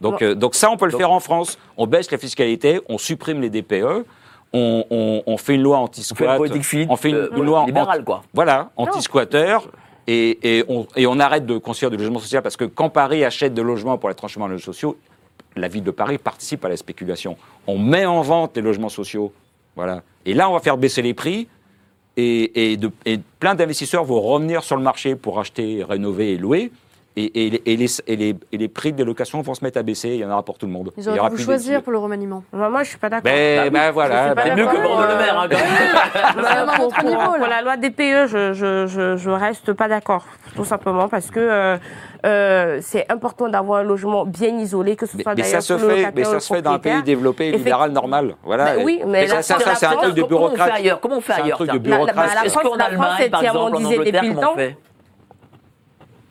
Donc, 0.00 0.22
euh, 0.22 0.34
donc 0.36 0.54
ça, 0.54 0.70
on 0.70 0.76
peut 0.76 0.86
le 0.86 0.92
Donc- 0.92 1.00
faire 1.00 1.10
en 1.10 1.18
France. 1.20 1.58
On 1.76 1.86
baisse 1.88 2.10
la 2.12 2.18
fiscalité, 2.18 2.80
on 2.88 2.96
supprime 2.98 3.40
les 3.40 3.50
DPE, 3.50 4.04
on, 4.52 4.84
on- 4.90 5.22
on 5.26 5.36
fait 5.36 5.56
une 5.56 5.62
loi 5.62 5.78
anti-squat, 5.78 6.40
on 6.88 6.96
fait 6.96 7.10
une, 7.10 7.16
euh, 7.16 7.28
une 7.36 7.42
loi 7.44 7.66
libérale 7.66 8.04
quoi 8.04 8.22
voilà, 8.32 8.70
anti-squatteur. 8.76 9.68
Et, 10.06 10.38
et 10.58 10.64
on, 10.68 10.86
et 10.96 11.06
on 11.06 11.18
arrête 11.20 11.44
de 11.46 11.58
construire 11.58 11.90
du 11.90 11.96
logement 11.96 12.18
social 12.20 12.42
parce 12.42 12.56
que 12.56 12.64
quand 12.64 12.88
Paris 12.88 13.24
achète 13.24 13.54
de 13.54 13.62
logements 13.62 13.98
pour 13.98 14.08
les 14.08 14.14
tranchements 14.14 14.46
de 14.46 14.52
logements 14.52 14.72
sociaux, 14.72 14.96
la 15.56 15.68
ville 15.68 15.84
de 15.84 15.90
Paris 15.90 16.18
participe 16.18 16.64
à 16.64 16.68
la 16.68 16.76
spéculation. 16.76 17.36
On 17.66 17.78
met 17.78 18.06
en 18.06 18.22
vente 18.22 18.56
les 18.56 18.62
logements 18.62 18.88
sociaux. 18.88 19.32
Voilà. 19.76 20.02
Et 20.24 20.34
là, 20.34 20.48
on 20.50 20.52
va 20.52 20.60
faire 20.60 20.76
baisser 20.76 21.02
les 21.02 21.14
prix. 21.14 21.48
Et, 22.16 22.72
et 22.72 23.20
plein 23.38 23.54
d'investisseurs 23.54 24.04
vont 24.04 24.20
revenir 24.20 24.62
sur 24.62 24.76
le 24.76 24.82
marché 24.82 25.14
pour 25.14 25.40
acheter, 25.40 25.84
rénover 25.84 26.32
et 26.32 26.36
louer. 26.36 26.70
Et, 27.16 27.46
et 27.46 27.50
les- 27.50 27.62
et 27.66 27.76
les, 27.76 27.86
et 28.06 28.16
les- 28.16 28.36
et 28.52 28.56
les 28.56 28.68
prix 28.68 28.92
des 28.92 29.04
locations 29.04 29.42
vont 29.42 29.52
se 29.54 29.64
mettre 29.64 29.78
à 29.78 29.82
baisser. 29.82 30.10
Il 30.10 30.16
y 30.20 30.24
en 30.24 30.30
aura 30.30 30.44
pour 30.44 30.58
tout 30.58 30.66
le 30.66 30.72
monde. 30.72 30.92
Ils 30.96 31.02
Il 31.02 31.06
y 31.06 31.08
auraient 31.10 31.18
aura 31.18 31.28
dû 31.30 31.32
vous 31.32 31.36
plus 31.38 31.44
choisir 31.44 31.82
pour 31.82 31.90
le 31.92 31.98
remaniement. 31.98 32.44
Moi, 32.52 32.68
moi, 32.70 32.84
je 32.84 32.90
suis 32.90 32.98
pas 32.98 33.08
d'accord. 33.08 33.24
Ben, 33.24 33.68
ben 33.70 33.88
Je 33.88 33.92
voilà. 33.92 34.34
ben- 34.34 34.56
mieux 34.56 34.66
que. 34.66 34.70
Bruno 34.76 35.00
Le 35.02 35.16
Maire 35.16 35.40
hein, 35.40 35.48
quand 35.50 35.56
même. 35.58 36.44
C'est 36.46 36.56
un 36.56 36.66
pour, 36.66 37.04
niveau, 37.04 37.18
pour- 37.24 37.34
pour 37.36 37.46
la 37.48 37.62
loi 37.62 37.76
DPE, 37.76 38.28
je, 38.28 38.52
je, 38.52 38.86
je, 38.86 39.16
je 39.16 39.30
reste 39.30 39.72
pas 39.72 39.88
d'accord, 39.88 40.24
tout 40.54 40.64
simplement 40.64 41.08
parce 41.08 41.30
que 41.32 41.40
euh, 41.40 41.76
euh, 42.26 42.78
c'est 42.80 43.10
important 43.10 43.48
d'avoir 43.48 43.80
un 43.80 43.82
logement 43.82 44.24
bien 44.24 44.56
isolé, 44.58 44.94
que 44.94 45.06
ce 45.06 45.16
Mais, 45.16 45.22
soit 45.24 45.34
mais 45.34 45.42
ça 45.42 45.48
d'ailleurs 45.48 45.62
se 45.64 45.72
pour 45.74 45.90
fait, 45.90 46.12
mais 46.14 46.24
ça 46.24 46.38
se 46.40 46.54
fait 46.54 46.62
dans 46.62 46.72
un 46.74 46.78
pays 46.78 47.02
développé, 47.02 47.50
libéral, 47.50 47.90
normal. 47.90 48.36
Voilà. 48.44 48.76
Ben 48.76 48.84
oui, 48.84 49.02
mais 49.04 49.26
ça, 49.26 49.36
la 49.36 49.42
ça, 49.42 49.58
ça, 49.58 49.74
c'est 49.74 49.86
un 49.86 49.96
truc 49.96 50.14
de 50.14 50.20
France- 50.22 50.30
Comment 50.30 50.46
on 50.52 50.56
fait 50.56 50.70
ailleurs 50.70 51.00
Comment 51.00 51.16
on 51.16 51.20
fait 51.20 51.32
C'est 51.34 51.42
un 51.42 51.48
truc 51.56 51.70
de 51.72 51.78
tiens 51.78 52.04
La- 52.06 52.12
France- 52.12 52.62
qu'en 52.62 52.76
la 52.76 52.84
France 52.84 52.88
Allemagne, 52.88 53.00
par 53.00 53.20
est 53.20 53.24
exemple, 53.24 53.36
en 53.36 53.40
tiers-mondisée 53.40 53.98
Angleterre, 53.98 54.12
depuis 54.22 54.28
le 54.28 54.34
comment 54.36 54.52
on 54.52 54.54
temps. 54.54 54.60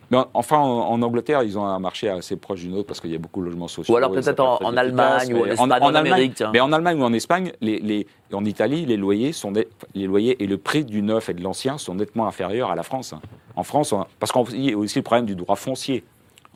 Fait 0.10 0.16
Mais 0.16 0.18
en- 0.18 0.28
enfin, 0.34 0.58
en, 0.58 0.90
en 0.92 1.02
Angleterre, 1.02 1.44
ils 1.44 1.58
ont 1.58 1.66
un 1.66 1.80
marché 1.80 2.10
assez 2.10 2.36
proche 2.36 2.62
du 2.62 2.68
nôtre 2.70 2.88
parce 2.88 3.00
qu'il 3.00 3.12
y 3.12 3.16
a 3.16 3.20
beaucoup 3.20 3.40
de 3.42 3.46
logements 3.46 3.68
sociaux. 3.68 3.94
Ou 3.94 3.98
alors 3.98 4.12
peut-être 4.12 4.40
en- 4.40 4.76
Allemagne 4.76 5.34
ou 5.34 5.42
en 5.42 5.46
Espagne 5.46 5.84
en 5.84 5.96
Amérique, 5.96 6.34
tiens. 6.36 6.50
Mais 6.54 6.60
en 6.60 6.72
Allemagne 6.74 7.02
ou 7.02 7.04
en 7.06 7.14
Espagne, 7.14 7.52
les, 7.62 7.80
les- 7.80 8.08
en 8.34 8.44
Italie, 8.46 8.86
les 8.86 8.98
loyers, 8.98 9.32
sont 9.34 9.54
les 9.96 10.06
loyers 10.08 10.42
et 10.44 10.48
le 10.48 10.58
prix 10.58 10.84
du 10.86 11.02
neuf 11.02 11.30
et 11.30 11.34
de 11.34 11.42
l'ancien 11.44 11.78
sont 11.78 11.96
nettement 11.96 12.28
inférieurs 12.28 12.72
à 12.72 12.76
la 12.76 12.84
France. 12.84 13.14
En 13.56 13.64
France, 13.64 13.92
on- 13.94 14.06
parce 14.20 14.32
qu'il 14.32 14.64
y 14.64 14.74
a 14.74 14.78
aussi 14.78 15.00
le 15.00 15.04
problème 15.04 15.26
du 15.26 15.36
droit 15.36 15.56
foncier. 15.56 16.04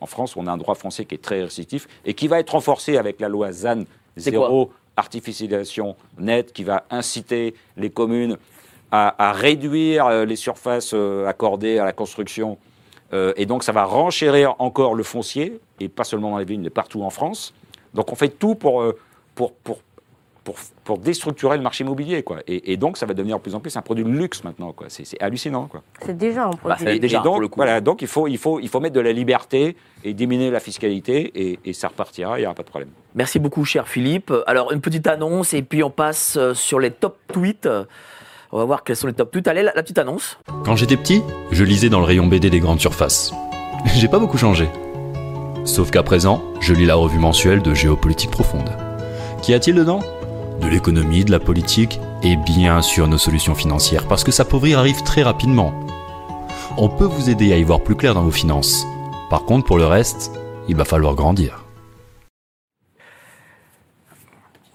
En 0.02 0.06
France, 0.06 0.36
on 0.36 0.48
a 0.48 0.52
un 0.52 0.58
droit 0.58 0.76
foncier 0.76 1.06
qui 1.06 1.16
est 1.16 1.22
très 1.24 1.42
restrictif 1.44 1.88
et 2.06 2.14
qui 2.14 2.28
va 2.28 2.40
être 2.40 2.50
renforcé 2.52 2.98
avec 2.98 3.20
la 3.22 3.30
loi 3.30 3.52
ZAN, 3.52 3.84
zéro 4.18 4.72
artificialisation 4.98 5.96
nette, 6.20 6.54
qui 6.54 6.64
va 6.64 6.84
inciter 6.92 7.54
les 7.78 7.90
communes 7.90 8.38
à, 8.92 9.30
à 9.30 9.32
réduire 9.34 10.06
euh, 10.08 10.26
les 10.26 10.36
surfaces 10.36 10.92
euh, 10.94 11.26
accordées 11.28 11.80
à 11.80 11.86
la 11.86 11.94
construction. 11.94 12.58
Euh, 13.14 13.32
et 13.38 13.46
donc, 13.46 13.64
ça 13.64 13.72
va 13.72 13.86
renchérir 13.86 14.56
encore 14.60 14.96
le 14.96 15.04
foncier, 15.04 15.60
et 15.80 15.88
pas 15.88 16.04
seulement 16.04 16.32
dans 16.32 16.40
les 16.40 16.46
villes, 16.46 16.62
mais 16.62 16.70
partout 16.72 17.04
en 17.04 17.10
France. 17.12 17.54
Donc, 17.94 18.12
on 18.12 18.16
fait 18.16 18.30
tout 18.30 18.56
pour, 18.56 18.82
euh, 18.82 18.98
pour, 19.36 19.54
pour, 19.54 19.80
pour, 20.44 20.56
pour 20.84 20.98
déstructurer 20.98 21.56
le 21.58 21.64
marché 21.64 21.84
immobilier. 21.84 22.24
Quoi. 22.24 22.40
Et, 22.48 22.74
et 22.74 22.78
donc, 22.78 22.98
ça 22.98 23.06
va 23.06 23.14
devenir 23.14 23.38
de 23.38 23.42
plus 23.42 23.56
en 23.56 23.60
plus 23.60 23.78
un 23.78 23.82
produit 23.82 24.04
de 24.04 24.10
luxe 24.10 24.44
maintenant. 24.44 24.74
quoi. 24.74 24.88
C'est 24.90 25.06
c'est 25.06 25.22
hallucinant. 25.22 25.68
Quoi. 25.68 25.84
C'est 26.04 26.18
déjà 26.18 26.46
un 26.46 26.50
Bah, 26.50 26.58
produit. 26.58 26.86
c'est 26.86 26.96
Et, 26.96 27.00
déjà, 27.00 27.20
et 27.20 27.24
donc, 27.24 27.34
pour 27.34 27.42
le 27.42 27.48
coup. 27.48 27.58
Voilà, 27.58 27.80
donc 27.82 28.02
il, 28.02 28.08
faut, 28.08 28.28
il, 28.28 28.38
faut, 28.38 28.60
il 28.60 28.68
faut 28.68 28.80
mettre 28.80 28.96
de 28.96 29.00
la 29.00 29.14
liberté 29.14 29.78
et 30.04 30.14
diminuer 30.14 30.50
la 30.52 30.60
fiscalité, 30.60 31.32
et, 31.36 31.60
et 31.64 31.72
ça 31.74 31.88
repartira, 31.90 32.38
il 32.40 32.42
n'y 32.42 32.46
aura 32.48 32.56
pas 32.56 32.64
de 32.64 32.68
problème. 32.70 32.90
Merci 33.16 33.40
beaucoup, 33.40 33.64
cher 33.64 33.88
Philippe. 33.88 34.34
Alors, 34.48 34.72
une 34.74 34.82
petite 34.82 35.08
annonce 35.08 35.54
et 35.54 35.62
puis 35.62 35.84
on 35.84 35.92
passe 35.92 36.36
euh, 36.36 36.54
sur 36.54 36.80
les 36.80 36.92
top 36.92 37.18
tweets. 37.32 37.70
On 38.56 38.60
va 38.60 38.66
voir 38.66 38.84
quels 38.84 38.96
sont 38.96 39.08
les 39.08 39.14
top 39.14 39.32
tweets. 39.32 39.48
Allez, 39.48 39.64
la, 39.64 39.74
la 39.74 39.82
petite 39.82 39.98
annonce. 39.98 40.38
Quand 40.64 40.76
j'étais 40.76 40.96
petit, 40.96 41.24
je 41.50 41.64
lisais 41.64 41.90
dans 41.90 41.98
le 42.00 42.06
rayon 42.06 42.28
BD 42.28 42.52
des 42.52 42.60
grandes 42.60 42.80
surfaces. 42.80 43.34
J'ai 43.96 44.08
pas 44.08 44.20
beaucoup 44.20 44.38
changé. 44.38 44.70
Sauf 45.66 45.90
qu'à 45.90 46.04
présent, 46.04 46.44
je 46.60 46.76
lis 46.76 46.86
la 46.86 46.94
revue 46.94 47.18
mensuelle 47.18 47.64
de 47.64 47.74
Géopolitique 47.74 48.30
Profonde. 48.30 48.70
Qu'y 49.42 49.56
a-t-il 49.56 49.76
dedans? 49.76 50.02
De 50.62 50.68
l'économie, 50.68 51.26
de 51.26 51.32
la 51.32 51.40
politique 51.40 52.00
et 52.22 52.36
bien 52.36 52.84
sûr 52.84 53.08
nos 53.08 53.18
solutions 53.18 53.56
financières 53.56 54.08
parce 54.08 54.24
que 54.24 54.32
s'appauvrir 54.32 54.78
arrive 54.78 55.02
très 55.02 55.24
rapidement. 55.24 55.74
On 56.78 56.90
peut 56.90 57.06
vous 57.06 57.32
aider 57.32 57.54
à 57.54 57.58
y 57.58 57.64
voir 57.64 57.82
plus 57.82 57.96
clair 57.96 58.14
dans 58.14 58.22
vos 58.22 58.30
finances. 58.30 58.86
Par 59.32 59.46
contre, 59.46 59.66
pour 59.66 59.80
le 59.80 59.88
reste, 59.88 60.32
il 60.68 60.76
va 60.76 60.86
falloir 60.86 61.16
grandir. 61.16 61.66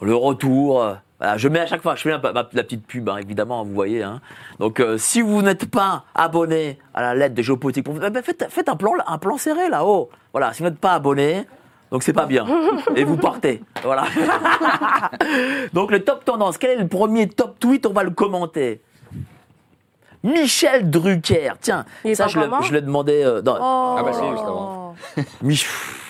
Le 0.00 0.16
retour 0.16 0.98
Voilà, 1.20 1.36
je 1.36 1.48
mets 1.48 1.58
à 1.60 1.66
chaque 1.66 1.82
fois, 1.82 1.96
je 1.96 2.02
fais 2.02 2.10
la, 2.10 2.44
petite 2.44 2.86
pub, 2.86 3.08
hein, 3.08 3.16
évidemment, 3.16 3.64
vous 3.64 3.72
voyez. 3.74 4.02
hein. 4.04 4.20
Donc, 4.60 4.78
euh, 4.78 4.98
si 4.98 5.20
vous 5.20 5.42
n'êtes 5.42 5.68
pas 5.68 6.04
abonné 6.14 6.78
à 6.94 7.02
la 7.02 7.14
lettre 7.16 7.34
de 7.34 7.42
géopolitique, 7.42 7.84
pour- 7.84 7.96
eh 8.04 8.10
ben, 8.10 8.22
faites, 8.22 8.46
faites 8.50 8.68
un, 8.68 8.76
plan, 8.76 8.92
un 9.04 9.18
plan 9.18 9.36
serré 9.36 9.68
là-haut. 9.68 10.10
Voilà, 10.32 10.52
si 10.52 10.62
vous 10.62 10.68
n'êtes 10.68 10.78
pas 10.78 10.92
abonné, 10.92 11.44
donc 11.90 12.04
c'est 12.04 12.12
pas 12.12 12.26
bien. 12.26 12.46
Et 12.94 13.02
vous 13.02 13.16
partez. 13.16 13.62
Voilà. 13.82 14.04
donc, 15.72 15.90
le 15.90 16.04
top 16.04 16.24
tendance, 16.24 16.56
quel 16.58 16.70
est 16.70 16.82
le 16.82 16.86
premier 16.88 17.28
top 17.28 17.58
tweet? 17.58 17.84
On 17.86 17.92
va 17.92 18.04
le 18.04 18.10
commenter. 18.10 18.80
Michel 20.24 20.90
Drucker, 20.90 21.52
tiens, 21.60 21.84
ça 22.14 22.26
je 22.26 22.40
le, 22.40 22.50
je 22.62 22.72
le 22.72 22.80
demandais. 22.80 23.24
euh, 23.24 23.40
dans- 23.40 23.56
Oh, 23.60 23.96
Ah 23.98 24.02
bah 24.04 24.12
si, 24.12 24.20
juste 24.30 24.42
avant. 24.42 24.94
Mich- 25.44 25.66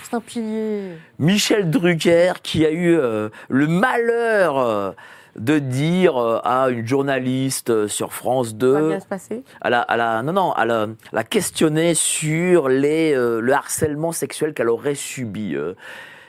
C'est 0.08 0.16
un 0.16 0.20
pilier. 0.20 0.92
Michel 1.18 1.70
Drucker 1.70 2.32
qui 2.42 2.64
a 2.64 2.70
eu 2.70 2.96
euh, 2.96 3.28
le 3.48 3.66
malheur 3.66 4.58
euh, 4.58 4.92
de 5.36 5.58
dire 5.58 6.16
euh, 6.16 6.40
à 6.44 6.70
une 6.70 6.86
journaliste 6.86 7.86
sur 7.88 8.12
France 8.12 8.48
Ça 8.58 8.66
va 8.66 8.80
2, 8.80 8.88
bien 8.88 9.00
se 9.00 9.06
passer? 9.06 9.42
à 9.60 9.70
la, 9.70 9.80
à 9.82 9.96
la- 9.96 10.22
non 10.22 10.32
non, 10.32 10.52
à 10.52 10.64
la, 10.64 10.86
la 11.12 11.24
questionner 11.24 11.94
sur 11.94 12.68
les, 12.68 13.12
euh, 13.14 13.40
le 13.40 13.52
harcèlement 13.52 14.12
sexuel 14.12 14.54
qu'elle 14.54 14.68
aurait 14.70 14.94
subi 14.94 15.54
euh, 15.54 15.74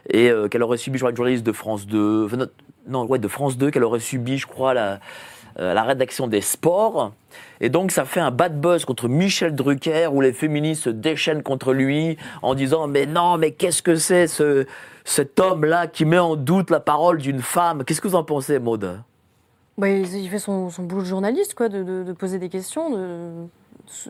et 0.09 0.29
euh, 0.29 0.47
qu'elle 0.47 0.63
aurait 0.63 0.77
subi, 0.77 0.97
je 0.97 1.03
crois, 1.03 1.11
une 1.11 1.17
journaliste 1.17 1.45
de 1.45 1.51
France 1.51 1.87
2, 1.87 2.25
enfin, 2.25 2.37
non, 2.37 2.47
non, 2.87 3.05
ouais, 3.05 3.19
de 3.19 3.27
France 3.27 3.57
2 3.57 3.71
qu'elle 3.71 3.83
aurait 3.83 3.99
subi, 3.99 4.37
je 4.37 4.47
crois, 4.47 4.73
la, 4.73 4.99
euh, 5.59 5.73
la 5.73 5.83
rédaction 5.83 6.27
des 6.27 6.41
sports. 6.41 7.11
Et 7.61 7.69
donc, 7.69 7.91
ça 7.91 8.05
fait 8.05 8.19
un 8.21 8.31
bad 8.31 8.59
buzz 8.59 8.85
contre 8.85 9.07
Michel 9.07 9.53
Drucker 9.55 10.07
où 10.11 10.21
les 10.21 10.33
féministes 10.33 10.83
se 10.83 10.89
déchaînent 10.89 11.43
contre 11.43 11.73
lui 11.73 12.17
en 12.41 12.55
disant 12.55 12.87
Mais 12.87 13.05
non, 13.05 13.37
mais 13.37 13.51
qu'est-ce 13.51 13.81
que 13.81 13.95
c'est 13.95 14.27
ce, 14.27 14.65
cet 15.03 15.39
homme-là 15.39 15.87
qui 15.87 16.05
met 16.05 16.17
en 16.19 16.35
doute 16.35 16.69
la 16.69 16.79
parole 16.79 17.17
d'une 17.17 17.41
femme? 17.41 17.83
Qu'est-ce 17.83 18.01
que 18.01 18.07
vous 18.07 18.15
en 18.15 18.23
pensez, 18.23 18.59
Maud 18.59 19.01
Bah, 19.77 19.89
il 19.89 20.29
fait 20.29 20.39
son, 20.39 20.69
son 20.69 20.83
boulot 20.83 21.01
de 21.01 21.07
journaliste, 21.07 21.53
quoi, 21.55 21.67
de, 21.69 21.83
de- 21.83 22.03
de 22.03 22.13
poser 22.13 22.39
des 22.39 22.49
questions, 22.49 22.89
de, 22.91 23.47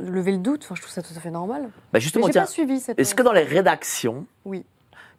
lever 0.01 0.34
le 0.34 0.38
doute. 0.39 0.61
Enfin, 0.63 0.76
je 0.76 0.81
trouve 0.81 0.93
ça 0.93 1.01
tout 1.01 1.13
à 1.15 1.19
fait 1.19 1.31
normal. 1.31 1.63
bah 1.63 1.69
Mais 1.93 1.99
Justement, 1.99 2.30
tiens, 2.30 2.41
pas 2.43 2.47
suivi 2.47 2.80
cette. 2.80 2.99
est-ce 2.99 3.15
que 3.15 3.23
dans 3.23 3.34
les 3.34 3.43
rédactions, 3.43 4.26
Oui. 4.45 4.63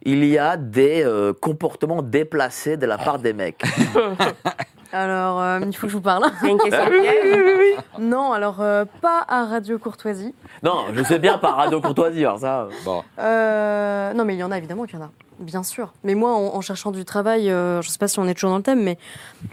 il 0.03 0.23
y 0.25 0.37
a 0.37 0.55
des 0.57 1.03
euh, 1.03 1.33
comportements 1.33 2.01
déplacés 2.01 2.77
de 2.77 2.85
la 2.85 2.97
part 2.97 3.19
des 3.19 3.33
mecs? 3.33 3.61
Alors, 4.93 5.41
euh, 5.41 5.59
il 5.65 5.75
faut 5.75 5.87
que 5.87 5.91
je 5.91 5.97
vous 5.97 6.01
parle. 6.03 6.25
C'est 6.41 6.49
une 6.49 6.57
question 6.57 6.85
piège. 6.89 7.77
non, 7.99 8.31
alors, 8.33 8.61
euh, 8.61 8.85
pas 9.01 9.23
à 9.27 9.45
Radio 9.45 9.79
Courtoisie. 9.79 10.33
Non, 10.63 10.85
je 10.93 11.03
sais 11.03 11.17
bien 11.19 11.37
par 11.37 11.55
radio 11.55 11.79
courtoisie, 11.81 12.25
alors 12.25 12.39
ça. 12.39 12.61
euh. 12.63 12.69
Bon, 12.85 13.03
Euh, 13.19 14.13
non, 14.13 14.25
mais 14.25 14.35
il 14.35 14.39
y 14.39 14.43
en 14.43 14.51
a 14.51 14.57
évidemment 14.57 14.85
qu'il 14.85 14.99
y 14.99 15.01
en 15.01 15.05
a, 15.05 15.11
bien 15.39 15.63
sûr. 15.63 15.93
Mais 16.03 16.13
moi, 16.15 16.31
en, 16.33 16.55
en 16.55 16.61
cherchant 16.61 16.91
du 16.91 17.05
travail, 17.05 17.49
euh, 17.49 17.81
je 17.81 17.87
ne 17.87 17.91
sais 17.91 17.97
pas 17.97 18.07
si 18.07 18.19
on 18.19 18.27
est 18.27 18.33
toujours 18.33 18.51
dans 18.51 18.57
le 18.57 18.63
thème, 18.63 18.83
mais 18.83 18.97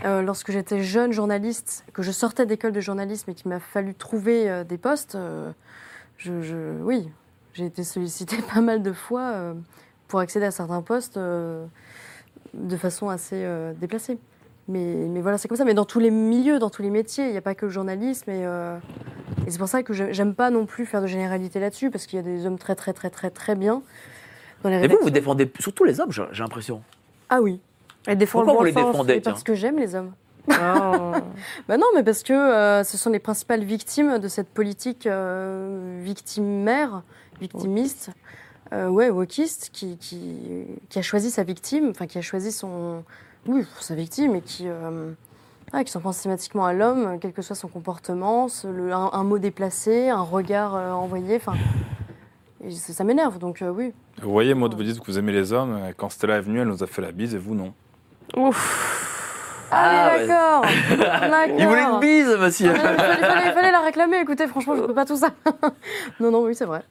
euh, 0.05 0.23
lorsque 0.23 0.51
j'étais 0.51 0.83
jeune 0.83 1.13
journaliste, 1.13 1.85
que 1.93 2.03
je 2.03 2.11
sortais 2.11 2.45
d'école 2.47 2.73
de 2.73 2.81
journalisme 2.81 3.31
et 3.31 3.35
qu'il 3.35 3.49
m'a 3.49 3.61
fallu 3.61 3.95
trouver 3.95 4.51
euh, 4.51 4.65
des 4.65 4.77
postes, 4.79 5.15
euh, 5.15 5.51
je, 6.17 6.43
je- 6.43 6.83
oui, 6.83 7.09
j'ai 7.55 7.67
été 7.67 7.85
sollicitée 7.85 8.39
pas 8.55 8.61
mal 8.61 8.83
de 8.83 8.93
fois 8.93 9.21
euh, 9.33 9.55
pour 10.09 10.19
accéder 10.21 10.47
à 10.47 10.51
certains 10.51 10.83
postes 10.83 11.17
euh, 11.17 11.65
de 12.55 12.77
façon 12.77 13.09
assez 13.09 13.37
euh, 13.45 13.73
déplacée. 13.75 14.19
Mais, 14.69 14.95
mais 15.09 15.21
voilà, 15.21 15.39
c'est 15.39 15.49
comme 15.49 15.57
ça. 15.57 15.65
Mais 15.65 15.75
dans 15.75 15.85
tous 15.85 15.99
les 15.99 16.11
milieux, 16.11 16.59
dans 16.59 16.71
tous 16.71 16.83
les 16.83 16.91
métiers, 16.91 17.25
il 17.27 17.31
n'y 17.33 17.37
a 17.39 17.43
pas 17.43 17.55
que 17.55 17.67
le 17.67 17.73
journalisme. 17.73 18.31
Et, 18.31 18.45
euh, 18.47 18.77
et 19.47 19.51
c'est 19.51 19.59
pour 19.59 19.69
ça 19.69 19.83
que 19.83 19.93
j'aime 19.93 20.35
pas 20.35 20.51
non 20.51 20.67
plus 20.67 20.85
faire 20.87 21.01
de 21.01 21.07
généralité 21.07 21.59
là-dessus, 21.61 21.91
parce 21.91 22.07
qu'il 22.07 22.17
y 22.19 22.21
a 22.21 22.25
des 22.25 22.47
hommes 22.47 22.59
très, 22.59 22.75
très, 22.75 22.93
très, 22.93 23.11
très, 23.11 23.31
très 23.31 23.55
bien 23.55 23.83
dans 24.63 24.71
les 24.71 24.77
Et 24.77 24.79
vous, 24.79 24.83
rédactions. 24.83 25.05
vous 25.05 25.11
défendez 25.11 25.51
surtout 25.59 25.85
les 25.85 26.01
hommes, 26.01 26.11
j'ai 26.13 26.43
l'impression. 26.43 26.83
Ah 27.31 27.41
oui. 27.41 27.61
Elle 28.07 28.19
défend 28.19 28.43
Pourquoi 28.45 28.65
le 28.65 28.71
vous 28.71 28.75
bon 28.75 28.81
les 28.81 28.85
sens. 28.87 28.93
défendez 28.93 29.15
Et 29.15 29.21
parce 29.21 29.43
que 29.43 29.55
j'aime 29.55 29.79
les 29.79 29.95
hommes. 29.95 30.13
Oh. 30.51 30.53
Bah 31.69 31.77
non, 31.77 31.87
mais 31.95 32.03
parce 32.03 32.23
que 32.23 32.33
euh, 32.33 32.83
ce 32.85 32.97
sont 32.97 33.11
les 33.11 33.19
principales 33.19 33.65
victimes 33.65 34.19
de 34.19 34.29
cette 34.29 34.49
politique 34.49 35.07
euh, 35.07 35.99
victimaire, 36.03 37.03
victimiste, 37.41 38.11
euh, 38.73 38.89
ouais, 38.89 39.11
wokiste, 39.11 39.71
qui, 39.73 39.99
qui, 39.99 40.39
qui 40.89 40.99
a 40.99 41.03
choisi 41.03 41.31
sa 41.31 41.43
victime, 41.43 41.89
enfin 41.91 42.07
qui 42.07 42.17
a 42.19 42.23
choisi 42.23 42.51
son, 42.53 43.05
oui, 43.47 43.65
sa 43.81 43.95
victime 43.95 44.35
et 44.35 44.41
qui, 44.41 44.65
euh, 44.69 45.13
ah, 45.73 45.85
qui 45.85 45.91
s'en 45.93 46.01
prend 46.01 46.13
systématiquement 46.13 46.67
à 46.67 46.73
l'homme, 46.73 47.19
quel 47.21 47.33
que 47.33 47.43
soit 47.43 47.57
son 47.57 47.69
comportement, 47.69 48.49
ce- 48.49 48.67
le- 48.67 48.93
un, 48.93 49.11
un 49.13 49.25
mot 49.25 49.39
déplacé, 49.39 50.09
un 50.09 50.23
regard 50.23 50.75
euh, 50.75 50.91
envoyé, 50.93 51.37
enfin, 51.37 51.55
ça, 52.71 53.05
m'énerve. 53.05 53.39
Donc 53.39 53.63
euh, 53.63 53.71
oui. 53.71 53.93
Vous 54.23 54.31
voyez, 54.33 54.55
Maud, 54.55 54.75
vous 54.75 54.83
dites 54.83 55.01
que 55.01 55.07
vous 55.07 55.19
aimez 55.19 55.33
les 55.33 55.53
hommes. 55.53 55.79
Quand 55.97 56.09
Stella 56.11 56.37
est 56.39 56.41
venue, 56.43 56.61
elle 56.61 56.69
nous 56.69 56.83
a 56.83 56.87
fait 56.87 57.03
la 57.03 57.13
bise 57.13 57.35
et 57.35 57.39
vous, 57.39 57.55
non. 57.55 57.73
Ouf. 58.37 58.95
Ah, 59.71 60.13
oui, 60.19 60.27
d'accord. 60.27 60.63
D'accord. 60.99 61.57
Il 61.59 61.67
voulait 61.67 61.83
une 61.83 62.01
bise, 62.01 62.37
monsieur. 62.39 62.71
Il 62.75 62.81
fallait, 62.81 62.97
fallait- 62.97 63.53
fallait 63.53 63.71
la 63.71 63.81
réclamer. 63.81 64.19
Écoutez, 64.21 64.47
franchement, 64.47 64.75
je 64.77 64.81
ne 64.83 64.87
peux 64.87 64.95
pas 64.95 65.05
tout 65.05 65.17
ça. 65.19 65.29
non, 66.21 66.31
non, 66.31 66.43
oui, 66.45 66.55
c'est 66.55 66.65
vrai. 66.65 66.83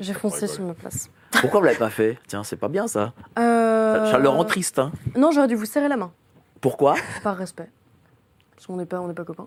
J'ai 0.00 0.12
pour 0.12 0.22
foncé 0.32 0.46
sur 0.48 0.64
ma 0.64 0.74
place. 0.74 1.10
Pourquoi 1.40 1.60
vous 1.60 1.66
l'avez 1.66 1.78
pas 1.78 1.90
fait? 1.90 2.18
Tiens, 2.28 2.44
c'est 2.44 2.56
pas 2.56 2.68
bien 2.68 2.86
ça. 2.88 3.12
Euh, 3.38 4.06
Ça, 4.06 4.12
ça 4.12 4.18
le 4.18 4.28
rend 4.28 4.44
triste, 4.44 4.78
hein. 4.78 4.92
Non, 5.16 5.30
j'aurais 5.32 5.48
dû 5.48 5.54
vous 5.54 5.64
serrer 5.66 5.88
la 5.88 5.96
main, 5.96 6.10
Pourquoi? 6.60 6.94
Par 7.22 7.36
respect. 7.36 7.68
Parce 8.54 8.66
qu'on 8.66 8.76
n'est 8.76 8.86
pas, 8.86 9.00
on 9.00 9.08
n'est 9.08 9.14
pas 9.14 9.24
copains. 9.24 9.46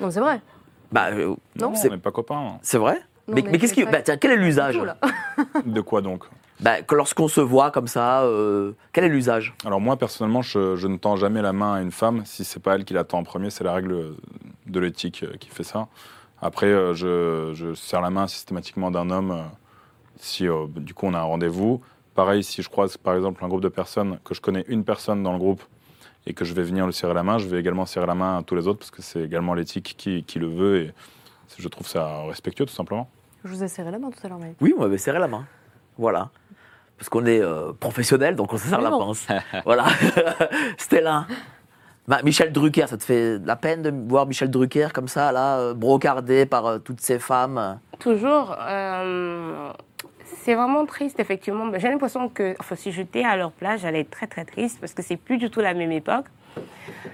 Non, 0.00 0.10
c'est 0.10 0.20
vrai. 0.20 0.40
Bah, 0.92 1.08
euh, 1.12 1.34
Non. 1.56 1.70
on 1.70 1.74
c'est 1.74 1.88
n'est 1.90 1.98
pas 1.98 2.12
copains. 2.12 2.36
hein. 2.54 2.58
c'est 2.62 2.78
vrai? 2.78 3.00
Non, 3.26 3.34
mais 3.36 3.42
mais 3.50 3.58
qu'est-ce 3.58 3.72
qui. 3.74 3.84
Bah, 3.84 4.02
tiens, 4.02 4.16
quel 4.16 4.32
est 4.32 4.36
l'usage. 4.36 4.78
De 5.64 5.80
quoi 5.80 6.02
donc? 6.02 6.24
Bah, 6.60 6.82
que 6.82 6.94
lorsqu'on 6.94 7.26
se 7.28 7.40
voit 7.40 7.70
comme 7.70 7.88
ça, 7.88 8.22
euh, 8.22 8.72
quel 8.92 9.04
est 9.04 9.08
l'usage? 9.08 9.54
Alors 9.64 9.80
moi, 9.80 9.96
personnellement, 9.96 10.42
je, 10.42 10.76
je 10.76 10.86
ne 10.86 10.96
tends 10.98 11.16
jamais 11.16 11.42
la 11.42 11.52
main 11.52 11.74
à 11.74 11.80
une 11.80 11.90
femme 11.90 12.22
si 12.26 12.44
c'est 12.44 12.60
pas 12.62 12.74
elle 12.74 12.84
qui 12.84 12.94
la 12.94 13.02
tend 13.04 13.18
en 13.18 13.24
premier. 13.24 13.50
C'est 13.50 13.64
la 13.64 13.72
règle 13.72 14.14
de 14.66 14.80
l'éthique 14.80 15.24
euh, 15.24 15.36
qui 15.38 15.48
fait 15.48 15.64
ça. 15.64 15.88
Après, 16.42 16.66
euh, 16.66 16.94
je, 16.94 17.52
je 17.54 17.74
serre 17.74 18.02
la 18.02 18.10
main 18.10 18.26
systématiquement 18.28 18.90
d'un 18.90 19.10
homme 19.10 19.30
euh, 19.32 19.42
si 20.18 20.48
euh, 20.48 20.66
du 20.68 20.94
coup 20.94 21.06
on 21.06 21.14
a 21.14 21.18
un 21.18 21.24
rendez-vous. 21.24 21.80
Pareil, 22.14 22.44
si 22.44 22.62
je 22.62 22.68
croise 22.68 22.96
par 22.96 23.14
exemple 23.14 23.44
un 23.44 23.48
groupe 23.48 23.62
de 23.62 23.68
personnes, 23.68 24.18
que 24.24 24.34
je 24.34 24.40
connais 24.40 24.64
une 24.68 24.84
personne 24.84 25.22
dans 25.22 25.32
le 25.32 25.38
groupe 25.38 25.62
et 26.26 26.32
que 26.34 26.44
je 26.44 26.54
vais 26.54 26.62
venir 26.62 26.86
lui 26.86 26.94
serrer 26.94 27.14
la 27.14 27.22
main, 27.22 27.38
je 27.38 27.46
vais 27.48 27.58
également 27.58 27.86
serrer 27.86 28.06
la 28.06 28.14
main 28.14 28.38
à 28.38 28.42
tous 28.42 28.54
les 28.54 28.68
autres 28.68 28.78
parce 28.78 28.90
que 28.90 29.02
c'est 29.02 29.22
également 29.22 29.54
l'éthique 29.54 29.94
qui, 29.98 30.22
qui 30.24 30.38
le 30.38 30.46
veut 30.46 30.76
et 30.82 30.92
je 31.58 31.68
trouve 31.68 31.86
ça 31.86 32.22
respectueux 32.24 32.66
tout 32.66 32.72
simplement. 32.72 33.08
Je 33.44 33.50
vous 33.50 33.62
ai 33.62 33.68
serré 33.68 33.90
la 33.90 33.98
main 33.98 34.10
tout 34.10 34.20
à 34.24 34.28
l'heure, 34.28 34.38
Mike. 34.38 34.56
Oui, 34.60 34.72
on 34.76 34.80
m'avait 34.80 34.98
serré 34.98 35.18
la 35.18 35.28
main. 35.28 35.46
Voilà. 35.98 36.30
Parce 36.96 37.08
qu'on 37.08 37.26
est 37.26 37.40
euh, 37.40 37.72
professionnel, 37.72 38.36
donc 38.36 38.52
on 38.52 38.56
se 38.56 38.68
serre 38.68 38.80
la 38.80 38.90
pince. 38.90 39.26
voilà. 39.64 39.86
Stella. 40.78 41.26
Bah, 42.06 42.20
Michel 42.22 42.52
Drucker, 42.52 42.86
ça 42.86 42.98
te 42.98 43.02
fait 43.02 43.38
la 43.46 43.56
peine 43.56 43.80
de 43.80 43.90
voir 44.08 44.26
Michel 44.26 44.50
Drucker 44.50 44.88
comme 44.92 45.08
ça, 45.08 45.32
là, 45.32 45.58
euh, 45.58 45.74
brocardé 45.74 46.44
par 46.44 46.66
euh, 46.66 46.78
toutes 46.78 47.00
ces 47.00 47.18
femmes? 47.18 47.78
Toujours. 47.98 48.54
euh, 48.60 49.72
c'est 50.42 50.54
vraiment 50.54 50.84
triste, 50.84 51.18
effectivement. 51.18 51.64
J'ai 51.78 51.88
l'impression 51.88 52.28
que, 52.28 52.54
si 52.76 52.92
j'étais 52.92 53.24
à 53.24 53.36
leur 53.36 53.52
place, 53.52 53.80
j'allais 53.80 54.00
être 54.00 54.10
très, 54.10 54.26
très 54.26 54.44
triste 54.44 54.78
parce 54.80 54.92
que 54.92 55.00
c'est 55.00 55.16
plus 55.16 55.38
du 55.38 55.48
tout 55.48 55.60
la 55.60 55.72
même 55.72 55.92
époque. 55.92 56.26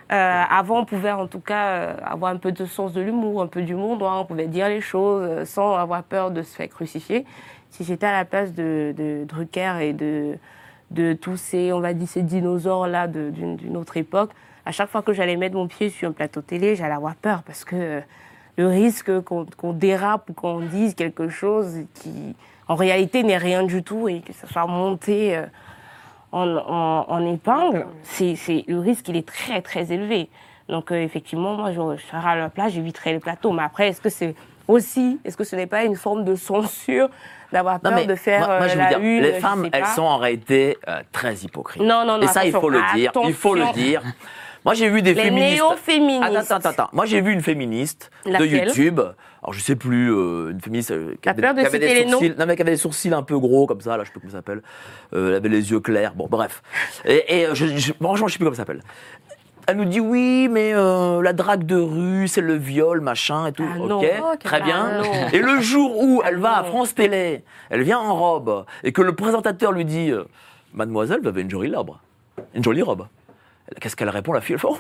Avant, 0.09 0.81
on 0.81 0.85
pouvait 0.85 1.12
en 1.12 1.29
tout 1.29 1.39
cas 1.39 1.95
avoir 2.05 2.33
un 2.33 2.37
peu 2.37 2.51
de 2.51 2.65
sens 2.65 2.93
de 2.93 3.01
l'humour, 3.01 3.43
un 3.43 3.47
peu 3.47 3.62
d'humour 3.62 3.97
noir, 3.97 4.21
on 4.21 4.25
pouvait 4.25 4.49
dire 4.49 4.69
les 4.69 4.81
choses 4.81 5.45
sans 5.45 5.77
avoir 5.77 6.03
peur 6.03 6.33
de 6.33 6.43
se 6.43 6.57
faire 6.57 6.69
crucifier. 6.69 7.25
Si 7.71 7.85
j'étais 7.85 8.07
à 8.07 8.12
la 8.12 8.25
place 8.25 8.53
de, 8.53 9.25
Drucker 9.29 9.77
et 9.81 9.93
de, 9.93 10.37
de 10.91 11.12
tous 11.12 11.37
ces, 11.37 11.73
on 11.73 11.81
va 11.81 11.95
dire, 11.95 12.09
ces 12.09 12.23
dinosaures-là 12.23 13.07
d'une 13.07 13.77
autre 13.77 13.97
époque, 13.97 14.31
à 14.66 14.73
chaque 14.73 14.89
fois 14.91 15.03
que 15.03 15.12
j'allais 15.12 15.37
mettre 15.37 15.55
mon 15.57 15.66
pied 15.66 15.91
sur 15.91 16.09
un 16.09 16.12
plateau 16.12 16.43
télé, 16.43 16.77
j'allais 16.77 16.95
avoir 16.95 17.15
peur 17.15 17.43
parce 17.43 17.65
que 17.65 17.77
euh, 17.77 18.01
le 18.57 18.66
risque 18.69 19.11
qu'on 19.23 19.73
dérape 19.73 20.28
ou 20.31 20.32
qu'on 20.35 20.61
dise 20.61 20.95
quelque 20.95 21.28
chose 21.28 21.78
qui, 21.95 22.35
en 22.69 22.74
réalité, 22.74 23.23
n'est 23.23 23.39
rien 23.39 23.62
du 23.62 23.82
tout 23.82 24.09
et 24.09 24.20
que 24.20 24.32
ça 24.32 24.47
soit 24.47 24.66
monté 24.66 25.37
euh, 25.37 25.47
en, 26.32 26.47
en- 26.57 27.07
en 27.09 27.27
épingle, 27.32 27.87
c'est 28.03 28.35
le 28.69 28.78
risque, 28.78 29.09
il 29.09 29.16
est 29.16 29.27
très, 29.27 29.62
très 29.62 29.93
élevé. 29.93 30.28
Donc, 30.69 30.93
euh, 30.93 31.03
effectivement, 31.03 31.55
moi, 31.57 31.73
je, 31.73 31.81
je 31.97 32.07
serais 32.07 32.19
à 32.31 32.37
la 32.37 32.49
place, 32.51 32.73
j'éviterais 32.73 33.12
le 33.12 33.19
plateau. 33.20 33.51
Mais 33.51 33.62
après, 33.65 33.89
est-ce 33.89 34.01
que 34.01 34.09
c'est 34.11 34.35
aussi, 34.69 35.19
est-ce 35.24 35.37
que 35.37 35.43
ce 35.43 35.57
n'est 35.57 35.66
pas 35.66 35.82
une 35.85 35.97
forme 35.97 36.23
de 36.24 36.37
censure 36.37 37.09
d'avoir 37.51 37.81
peur 37.81 38.07
de 38.07 38.15
faire 38.15 38.47
moi, 38.47 38.59
moi, 38.59 38.69
je 38.69 38.74
euh, 38.74 38.78
la 38.78 38.89
dire, 38.91 38.99
une 39.01 39.23
les 39.23 39.32
femmes, 39.41 39.69
elles 39.73 39.87
sont 39.87 40.03
en 40.03 40.19
réalité 40.19 40.77
euh, 40.87 41.01
très 41.11 41.35
hypocrites. 41.39 41.82
Non, 41.82 42.05
non, 42.07 42.19
non. 42.19 42.23
Et 42.23 42.28
ça, 42.28 42.45
il 42.45 42.53
faut 42.53 42.69
le 42.70 42.81
dire. 42.95 43.11
Il 43.24 43.35
faut 43.35 43.55
le 43.57 43.73
dire. 43.73 44.03
Moi, 44.65 44.74
j'ai 44.74 44.89
vu 44.91 45.01
des 45.03 45.15
Les 45.15 45.23
féministes. 45.23 45.55
néo-féministes. 45.57 46.37
Attends, 46.37 46.57
attends, 46.57 46.69
attends. 46.69 46.89
Moi, 46.93 47.07
j'ai 47.07 47.20
vu 47.20 47.32
une 47.32 47.41
féministe 47.41 48.11
de 48.27 48.45
YouTube. 48.45 49.01
Alors, 49.43 49.53
je 49.55 49.61
sais 49.61 49.77
plus, 49.77 50.12
euh, 50.12 50.51
une 50.51 50.61
féministe 50.61 50.91
euh, 50.91 51.15
qui, 51.23 51.28
avait- 51.31 51.41
peur 51.41 51.55
de 51.55 51.61
qui 51.61 51.66
avait 51.66 51.78
citer 51.81 51.95
des 51.95 52.05
les 52.05 52.11
sourcils. 52.11 52.35
Non, 52.39 52.45
mais 52.47 52.57
qui 52.57 52.62
avait 52.62 52.70
des 52.73 52.77
sourcils 52.77 53.15
un 53.15 53.23
peu 53.23 53.39
gros, 53.39 53.66
comme 53.66 53.81
ça, 53.81 53.97
là, 53.97 54.05
je 54.05 54.09
sais 54.09 54.12
plus 54.12 54.20
comment 54.20 54.32
ça 54.32 54.39
s'appelle. 54.39 54.61
Euh, 55.15 55.28
elle 55.31 55.35
avait 55.37 55.49
les 55.49 55.70
yeux 55.70 55.81
clairs. 55.81 56.12
Bon, 56.15 56.27
bref. 56.31 56.62
Et, 57.07 57.24
et, 57.41 57.47
euh, 57.47 57.55
je, 57.55 57.66
je- 57.69 57.93
franchement, 57.95 58.27
je 58.28 58.32
sais 58.35 58.39
plus 58.39 58.45
comment 58.45 58.55
ça 58.57 58.62
s'appelle. 58.62 58.82
Elle 59.66 59.77
nous 59.77 59.85
dit 59.87 60.01
oui, 60.01 60.49
mais 60.51 60.73
euh, 60.74 61.23
la 61.23 61.32
drague 61.32 61.65
de 61.65 61.77
rue, 61.77 62.28
c'est 62.28 62.41
le 62.41 62.55
viol, 62.55 63.01
machin 63.01 63.47
et 63.47 63.53
tout. 63.53 63.65
Ah 63.66 63.78
ok, 63.81 63.89
non. 63.89 64.01
Oh, 64.03 64.37
très 64.43 64.61
bien. 64.62 65.01
Ah. 65.03 65.28
Et 65.32 65.39
le 65.39 65.61
jour 65.61 65.97
où 66.03 66.23
elle 66.27 66.37
va 66.39 66.59
à. 66.59 66.65
France 66.65 66.95
Télé, 66.95 67.45
elle 67.70 67.82
vient 67.82 67.99
en 67.99 68.15
robe, 68.16 68.65
et 68.85 68.93
que 68.93 69.01
le 69.01 69.15
présentateur 69.15 69.70
lui 69.73 69.85
dit 69.85 70.12
Mademoiselle, 70.74 71.20
vous 71.23 71.28
avez 71.28 71.43
une 71.43 71.51
jolie 71.51 71.74
robe. 71.74 71.93
Une 72.55 72.65
jolie 72.65 72.82
robe. 72.82 73.07
Qu'est-ce 73.81 73.95
qu'elle 73.97 74.09
répond 74.09 74.33
La 74.33 74.41
fille, 74.41 74.55
elle 74.55 74.61
fait, 74.61 74.67
Oh, 74.69 74.77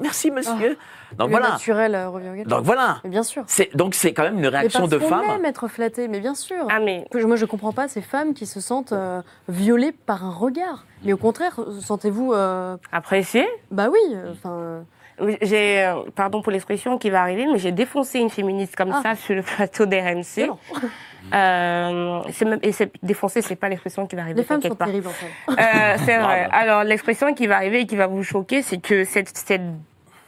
merci 0.00 0.30
monsieur. 0.30 0.76
donc 1.16 1.28
Le 1.28 1.32
voilà. 1.32 1.50
naturel 1.50 1.94
euh, 1.94 2.08
revient. 2.08 2.44
Donc 2.44 2.62
voilà. 2.64 2.98
Mais 3.04 3.10
bien 3.10 3.22
sûr. 3.22 3.44
C'est 3.46 3.74
donc 3.76 3.94
c'est 3.94 4.12
quand 4.12 4.22
même 4.24 4.34
une 4.34 4.40
Mais 4.40 4.48
réaction 4.48 4.80
parce 4.80 4.90
de 4.92 4.98
qu'on 4.98 5.08
femme. 5.08 5.24
aime 5.36 5.44
être 5.44 5.68
flatté, 5.68 6.08
mais 6.08 6.20
bien 6.20 6.34
sûr. 6.34 6.66
Ah, 6.70 6.80
mais 6.80 7.06
Moi, 7.14 7.36
je 7.36 7.44
comprends 7.46 7.72
pas 7.72 7.86
ces 7.88 8.02
femmes 8.02 8.34
qui 8.34 8.46
se 8.46 8.60
sentent 8.60 8.92
euh, 8.92 9.22
violées 9.48 9.92
par 9.92 10.24
un 10.24 10.32
regard. 10.32 10.84
Mais 11.04 11.12
au 11.12 11.16
contraire, 11.18 11.60
sentez-vous. 11.80 12.32
euh, 12.32 12.76
apprécié. 12.92 13.46
bah 13.70 13.88
oui, 13.92 13.98
euh, 14.14 14.32
enfin. 14.32 14.50
euh, 15.20 15.36
J'ai, 15.42 15.84
euh, 15.84 16.02
pardon 16.16 16.42
pour 16.42 16.50
l'expression 16.50 16.98
qui 16.98 17.10
va 17.10 17.20
arriver, 17.22 17.46
mais 17.46 17.58
j'ai 17.58 17.70
défoncé 17.72 18.18
une 18.18 18.30
féministe 18.30 18.74
comme 18.74 18.90
Ah. 18.92 19.00
ça 19.02 19.14
sur 19.14 19.34
le 19.36 19.42
plateau 19.42 19.86
d'RMC. 19.86 20.50
Euh, 21.32 22.20
c'est 22.30 22.44
même, 22.44 22.58
et 22.62 22.72
c'est 22.72 22.92
défoncer, 23.02 23.42
c'est 23.42 23.56
pas 23.56 23.68
l'expression 23.68 24.06
qui 24.06 24.16
va 24.16 24.22
arriver. 24.22 24.40
Les 24.40 24.46
femmes 24.46 24.62
sont 24.62 24.74
pas. 24.74 24.86
terribles 24.86 25.08
en 25.08 25.10
fait. 25.10 25.26
Euh, 25.50 25.96
c'est 26.04 26.18
vrai. 26.18 26.48
Alors, 26.52 26.84
l'expression 26.84 27.32
qui 27.34 27.46
va 27.46 27.56
arriver 27.56 27.80
et 27.80 27.86
qui 27.86 27.96
va 27.96 28.06
vous 28.06 28.22
choquer, 28.22 28.62
c'est 28.62 28.78
que 28.78 29.04
cette, 29.04 29.36
cette 29.36 29.62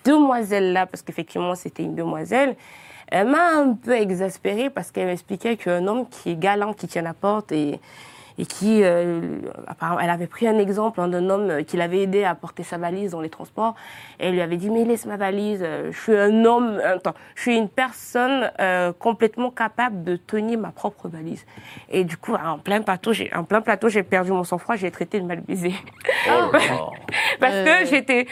demoiselle-là, 0.05 0.87
parce 0.87 1.03
qu'effectivement, 1.03 1.55
c'était 1.55 1.83
une 1.83 1.95
demoiselle, 1.95 2.57
elle 3.09 3.29
m'a 3.29 3.51
un 3.57 3.75
peu 3.75 3.93
exaspérée 3.93 4.71
parce 4.71 4.91
qu'elle 4.91 5.07
m'expliquait 5.07 5.57
qu'un 5.57 5.87
homme 5.87 6.09
qui 6.09 6.31
est 6.31 6.37
galant, 6.37 6.73
qui 6.73 6.89
tient 6.89 7.03
la 7.03 7.15
porte 7.15 7.53
et, 7.53 7.79
et 8.39 8.45
qui, 8.47 8.83
euh, 8.83 9.39
apparemment, 9.67 10.01
elle 10.01 10.11
avait 10.11 10.27
pris 10.27 10.47
un 10.47 10.59
exemple 10.59 11.01
hein, 11.01 11.09
d'un 11.09 11.31
homme 11.31 11.65
qui 11.65 11.77
l'avait 11.77 12.01
aidé 12.03 12.25
à 12.25 12.35
porter 12.35 12.63
sa 12.63 12.77
valise 12.79 13.13
dans 13.13 13.21
les 13.21 13.31
transports. 13.31 13.75
Et 14.21 14.27
elle 14.29 14.35
lui 14.35 14.41
avait 14.43 14.57
dit, 14.59 14.71
mais 14.71 14.85
laisse 14.85 15.07
ma 15.07 15.17
valise, 15.17 15.61
euh, 15.63 15.91
je 15.91 15.99
suis 15.99 16.17
un 16.17 16.45
homme, 16.45 16.81
attends, 16.85 17.15
je 17.35 17.43
suis 17.43 17.57
une 17.57 17.69
personne 17.69 18.51
euh, 18.61 18.93
complètement 18.99 19.51
capable 19.51 20.05
de 20.05 20.17
tenir 20.17 20.59
ma 20.59 20.71
propre 20.71 21.09
valise. 21.09 21.47
Et 21.91 22.05
du 22.05 22.17
coup, 22.17 22.35
en 22.35 22.59
plein 22.59 22.83
plateau, 22.83 23.13
j'ai, 23.13 23.33
en 23.35 23.45
plein 23.45 23.61
plateau, 23.63 23.89
j'ai 23.89 24.03
perdu 24.03 24.33
mon 24.33 24.45
sang-froid, 24.45 24.77
j'ai 24.77 24.91
traité 24.91 25.19
de 25.21 25.25
mal 25.27 25.41
baisé. 25.41 25.73
Oh. 26.29 26.51
Parce 27.41 27.55
Euh, 27.55 27.65
que 27.83 27.87
j'étais, 27.87 28.27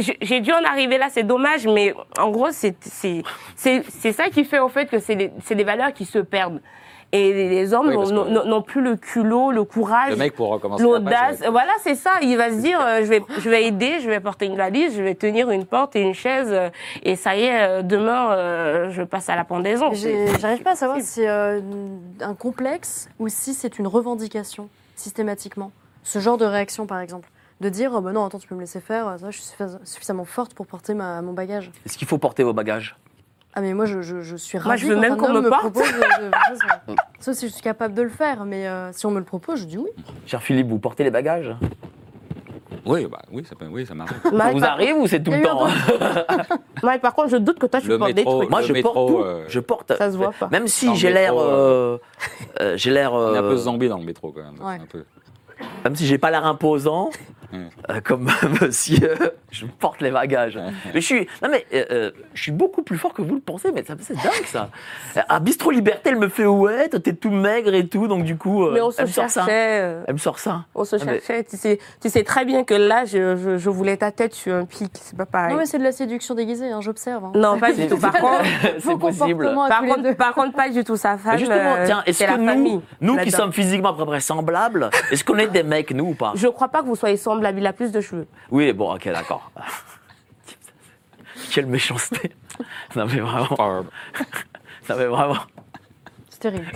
j'ai- 0.00 0.18
j'ai 0.20 0.40
dû 0.40 0.52
en 0.52 0.62
arriver 0.64 0.98
là, 0.98 1.06
c'est 1.10 1.22
dommage, 1.22 1.66
mais 1.66 1.94
en 2.18 2.30
gros, 2.30 2.50
c'est 2.50 2.76
c'est 2.80 3.22
c'est 3.56 3.82
c'est 3.88 4.12
ça 4.12 4.28
qui 4.28 4.44
fait 4.44 4.58
en 4.58 4.68
fait 4.68 4.86
que 4.86 4.98
c'est 4.98 5.16
des, 5.16 5.30
c'est 5.42 5.54
des 5.54 5.64
valeurs 5.64 5.92
qui 5.92 6.04
se 6.04 6.18
perdent. 6.18 6.60
Et 7.12 7.32
les- 7.32 7.74
hommes 7.74 7.88
Oui, 7.88 7.94
n'ont 7.94 8.04
que- 8.04 8.28
n'ont- 8.30 8.44
n'ont 8.44 8.62
plus 8.62 8.80
le 8.80 8.94
culot, 8.96 9.50
le 9.50 9.64
courage, 9.64 10.10
Le 10.10 10.16
mec, 10.16 10.34
pour 10.36 10.48
recommencer 10.48 10.82
la 10.84 10.88
l'audace. 10.88 11.42
Voilà, 11.50 11.72
c'est 11.82 11.96
ça. 11.96 12.12
Il 12.22 12.36
va 12.36 12.50
se 12.50 12.56
dire, 12.60 12.80
euh, 12.80 13.00
je 13.00 13.06
vais 13.06 13.22
je 13.40 13.50
vais 13.50 13.64
aider, 13.66 13.98
je 14.00 14.08
vais 14.08 14.20
porter 14.20 14.46
une 14.46 14.56
valise, 14.56 14.96
je 14.96 15.02
vais 15.02 15.16
tenir 15.16 15.50
une 15.50 15.66
porte 15.66 15.96
et 15.96 16.02
une 16.02 16.14
chaise, 16.14 16.48
euh, 16.52 16.70
et 17.02 17.16
ça 17.16 17.34
y 17.36 17.42
est, 17.42 17.60
euh, 17.62 17.82
demain, 17.82 18.30
euh, 18.32 18.90
je 18.90 19.02
passe 19.02 19.28
à 19.28 19.34
la 19.34 19.44
pendaison. 19.44 19.92
J'ai- 19.92 20.38
J'arrive 20.38 20.62
pas 20.62 20.72
à 20.72 20.76
savoir 20.76 20.98
si 21.00 21.06
c'est 21.06 21.28
euh, 21.28 21.60
un 22.20 22.34
complexe 22.34 23.08
ou 23.18 23.28
si 23.28 23.54
c'est 23.54 23.78
une 23.80 23.88
revendication 23.88 24.68
systématiquement. 24.94 25.72
Ce 26.04 26.18
genre 26.18 26.36
de 26.38 26.44
réaction, 26.44 26.86
par 26.86 27.00
exemple. 27.00 27.28
De 27.60 27.68
dire, 27.68 27.90
oh, 27.94 28.00
bah 28.00 28.12
non, 28.12 28.24
attends, 28.24 28.38
tu 28.38 28.48
peux 28.48 28.54
me 28.54 28.60
laisser 28.60 28.80
faire, 28.80 29.16
ça, 29.20 29.30
je 29.30 29.36
suis 29.36 29.44
suffisamment- 29.50 29.80
suffisamment 29.84 30.24
forte 30.24 30.54
pour 30.54 30.66
porter 30.66 30.94
ma, 30.94 31.20
mon 31.20 31.32
bagage. 31.34 31.70
Est-ce 31.84 31.98
qu'il 31.98 32.08
faut 32.08 32.16
porter 32.16 32.42
vos 32.42 32.54
bagages? 32.54 32.96
Ah, 33.54 33.60
mais 33.60 33.74
moi, 33.74 33.84
je, 33.86 34.00
je, 34.02 34.20
je 34.22 34.36
suis 34.36 34.58
Moi, 34.58 34.68
ravie 34.68 34.82
je 34.82 34.86
veux 34.86 34.96
même 34.96 35.16
qu'on 35.16 35.32
me 35.32 35.48
porte. 35.48 35.60
propose 35.72 35.82
de- 35.92 35.96
de- 35.98 36.28
de- 36.28 36.56
ça. 36.56 36.80
Sauf 37.18 37.34
si 37.34 37.48
je 37.48 37.52
suis 37.52 37.62
capable 37.62 37.94
de 37.94 38.02
le 38.02 38.08
faire, 38.08 38.44
mais 38.44 38.68
euh, 38.68 38.92
si 38.92 39.06
on 39.06 39.10
me 39.10 39.18
le 39.18 39.24
propose, 39.24 39.60
je 39.60 39.64
dis 39.64 39.76
oui. 39.78 39.90
Cher 40.26 40.40
Philippe, 40.42 40.68
vous 40.68 40.78
portez 40.78 41.02
les 41.02 41.10
bagages? 41.10 41.54
Oui, 42.86 43.06
bah, 43.10 43.18
oui, 43.30 43.44
ça, 43.44 43.56
peut, 43.56 43.66
oui, 43.70 43.84
ça 43.84 43.94
m'arrive. 43.94 44.16
Ça 44.22 44.30
vous 44.30 44.60
par- 44.60 44.70
arrive 44.70 44.96
ou 44.96 45.06
c'est 45.06 45.22
tout 45.22 45.32
le 45.32 45.42
temps 45.42 45.66
Mike, 46.82 47.02
par 47.02 47.12
contre, 47.14 47.28
je 47.28 47.36
doute 47.36 47.58
que 47.58 47.66
toi, 47.66 47.80
tu 47.80 47.88
Le 47.88 47.98
portes 47.98 48.12
des 48.12 48.22
métro, 48.22 48.38
trucs. 48.38 48.50
Moi, 48.50 48.60
Le 48.60 48.66
je 48.68 48.72
métro, 48.72 48.92
porte 48.94 49.08
tout. 49.08 49.18
euh, 49.18 49.44
Je 49.48 49.60
porte. 49.60 49.92
Ça 49.98 50.10
se 50.10 50.16
voit 50.16 50.32
pas. 50.38 50.48
Même 50.50 50.66
si 50.68 50.94
j'ai 50.96 51.12
l'air, 51.12 51.34
euh, 51.36 51.98
euh, 52.60 52.76
j'ai 52.76 52.90
l'air, 52.90 53.12
On 53.12 53.34
est 53.34 53.38
un 53.38 53.44
euh, 53.44 53.50
peu 53.50 53.56
zombie 53.56 53.88
dans 53.88 53.98
le 53.98 54.04
métro, 54.04 54.32
quand 54.32 54.42
même. 54.42 54.66
Ouais. 54.66 54.76
Un 54.82 54.86
peu. 54.86 55.04
même 55.84 55.94
si 55.96 56.06
j'ai 56.06 56.18
pas 56.18 56.30
l'air 56.30 56.46
imposant. 56.46 57.10
Euh, 57.54 58.00
comme 58.04 58.30
monsieur, 58.60 59.14
je 59.50 59.66
porte 59.66 60.00
les 60.00 60.10
bagages. 60.10 60.58
Mais 60.94 61.00
je 61.00 61.06
suis, 61.06 61.26
non 61.42 61.48
mais, 61.50 61.64
euh, 61.74 61.84
euh, 61.90 62.10
je 62.34 62.42
suis 62.42 62.52
beaucoup 62.52 62.82
plus 62.82 62.98
fort 62.98 63.12
que 63.12 63.22
vous 63.22 63.34
le 63.34 63.40
pensez, 63.40 63.72
mais 63.72 63.84
c'est 64.00 64.14
dingue 64.14 64.46
ça. 64.46 64.70
À 65.28 65.40
Bistro 65.40 65.70
Liberté, 65.70 66.10
elle 66.10 66.18
me 66.18 66.28
fait 66.28 66.46
ouais, 66.46 66.88
toi, 66.88 67.00
t'es 67.00 67.12
tout 67.14 67.30
maigre 67.30 67.74
et 67.74 67.86
tout, 67.88 68.06
donc 68.08 68.24
du 68.24 68.36
coup, 68.36 68.64
euh, 68.66 68.72
Mais 68.74 68.80
on 68.80 68.90
se 68.90 69.00
elle 69.00 69.06
me 69.08 69.12
sort 69.12 69.30
ça. 69.30 69.46
Elle 69.50 70.04
me 70.12 70.18
sort 70.18 70.38
ça. 70.38 70.64
On 70.74 70.84
se 70.84 70.96
Ah, 70.96 70.98
mais- 71.06 71.14
cherchait. 71.20 71.44
Tu, 71.44 71.56
sais, 71.56 71.78
tu 72.00 72.08
sais 72.10 72.22
très 72.22 72.44
bien 72.44 72.64
que 72.64 72.74
là, 72.74 73.04
je, 73.04 73.36
je, 73.36 73.58
je 73.58 73.70
voulais 73.70 73.96
ta 73.96 74.10
tête 74.12 74.34
sur 74.34 74.54
un 74.54 74.64
pic. 74.64 74.92
C'est 75.00 75.16
pas 75.16 75.26
pareil. 75.26 75.52
Non, 75.52 75.58
mais 75.58 75.66
c'est 75.66 75.78
de 75.78 75.84
la 75.84 75.92
séduction 75.92 76.34
déguisée, 76.34 76.70
hein, 76.70 76.80
j'observe. 76.80 77.24
hein. 77.24 77.32
Non, 77.34 77.58
pas 77.58 77.72
du 77.72 77.86
tout. 77.88 77.98
Par 77.98 78.12
contre, 78.12 78.42
c'est 78.78 78.98
possible. 78.98 79.52
par 79.68 79.82
contre, 79.82 80.02
deux. 80.02 80.14
par 80.14 80.34
contre, 80.34 80.52
pas 80.54 80.68
du 80.68 80.84
tout 80.84 80.96
sa 80.96 81.16
femme. 81.18 81.32
Mais 81.32 81.38
justement, 81.38 81.74
tiens, 81.86 82.02
est-ce 82.06 82.18
c'est 82.18 82.26
que 82.26 82.30
la 82.32 82.36
nous, 82.38 82.46
famille. 82.46 82.80
nous 83.00 83.16
qui 83.18 83.30
sommes 83.30 83.52
physiquement 83.52 83.90
à 83.90 83.96
peu 83.96 84.04
près 84.06 84.20
semblables, 84.20 84.90
est-ce 85.10 85.24
qu'on 85.24 85.38
est 85.38 85.48
des 85.48 85.62
mecs, 85.62 85.92
nous 85.92 86.06
ou 86.10 86.14
pas? 86.14 86.32
Je 86.34 86.46
crois 86.48 86.68
pas 86.68 86.82
que 86.82 86.86
vous 86.86 86.96
soyez 86.96 87.16
semblables. 87.16 87.39
Il 87.48 87.66
a 87.66 87.72
plus 87.72 87.92
de 87.92 88.00
cheveux. 88.00 88.26
Oui, 88.50 88.72
bon, 88.72 88.94
ok, 88.94 89.04
d'accord. 89.06 89.50
Quelle 91.52 91.66
méchanceté. 91.66 92.32
Non 92.94 93.06
mais 93.06 93.20
vraiment, 93.20 93.56
non 94.88 94.96
mais 94.96 95.06
vraiment. 95.06 95.36
C'est 96.28 96.40
terrible. 96.40 96.70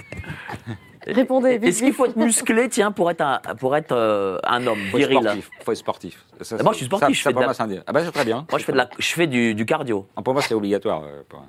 Répondez, 1.07 1.59
Est-ce 1.63 1.81
qu'il 1.83 1.93
faut 1.93 2.07
être 2.07 2.17
musclé, 2.17 2.69
tiens, 2.71 2.91
pour 2.91 3.11
être 3.11 3.21
un, 3.21 3.39
pour 3.59 3.77
être 3.77 3.93
euh, 3.93 4.39
un 4.45 4.67
homme 4.67 4.79
faut 4.91 4.97
être 4.99 5.09
viril? 5.11 5.19
sportif. 5.21 5.51
Faut 5.63 5.73
être 5.73 5.79
sportif. 5.79 6.25
Ça, 6.41 6.57
moi, 6.63 6.73
je 6.73 6.79
suis 6.79 6.87
ça- 6.87 6.97
sportif, 6.97 7.09
ça- 7.09 7.13
je 7.19 7.23
ça, 7.25 7.31
fais 7.31 7.35
pour 7.35 7.41
de 7.41 7.43
la- 7.43 7.47
moi, 7.49 7.55
c'est 7.55 7.63
un 7.63 7.67
dé- 7.67 7.81
Ah, 7.87 7.93
bah, 7.93 8.01
c'est 8.05 8.11
très 8.13 8.25
bien. 8.25 8.47
Moi, 8.51 8.59
je 8.59 8.65
fais, 8.65 8.73
de 8.73 8.77
la, 8.79 8.89
je 8.99 9.13
fais 9.13 9.27
du, 9.27 9.55
du 9.55 9.67
cardio. 9.67 10.07
Ah, 10.17 10.23
Pour 10.23 10.33
moi, 10.33 10.43
c'est 10.43 10.55
obligatoire. 10.55 11.03
euh, 11.05 11.23
pour- 11.29 11.45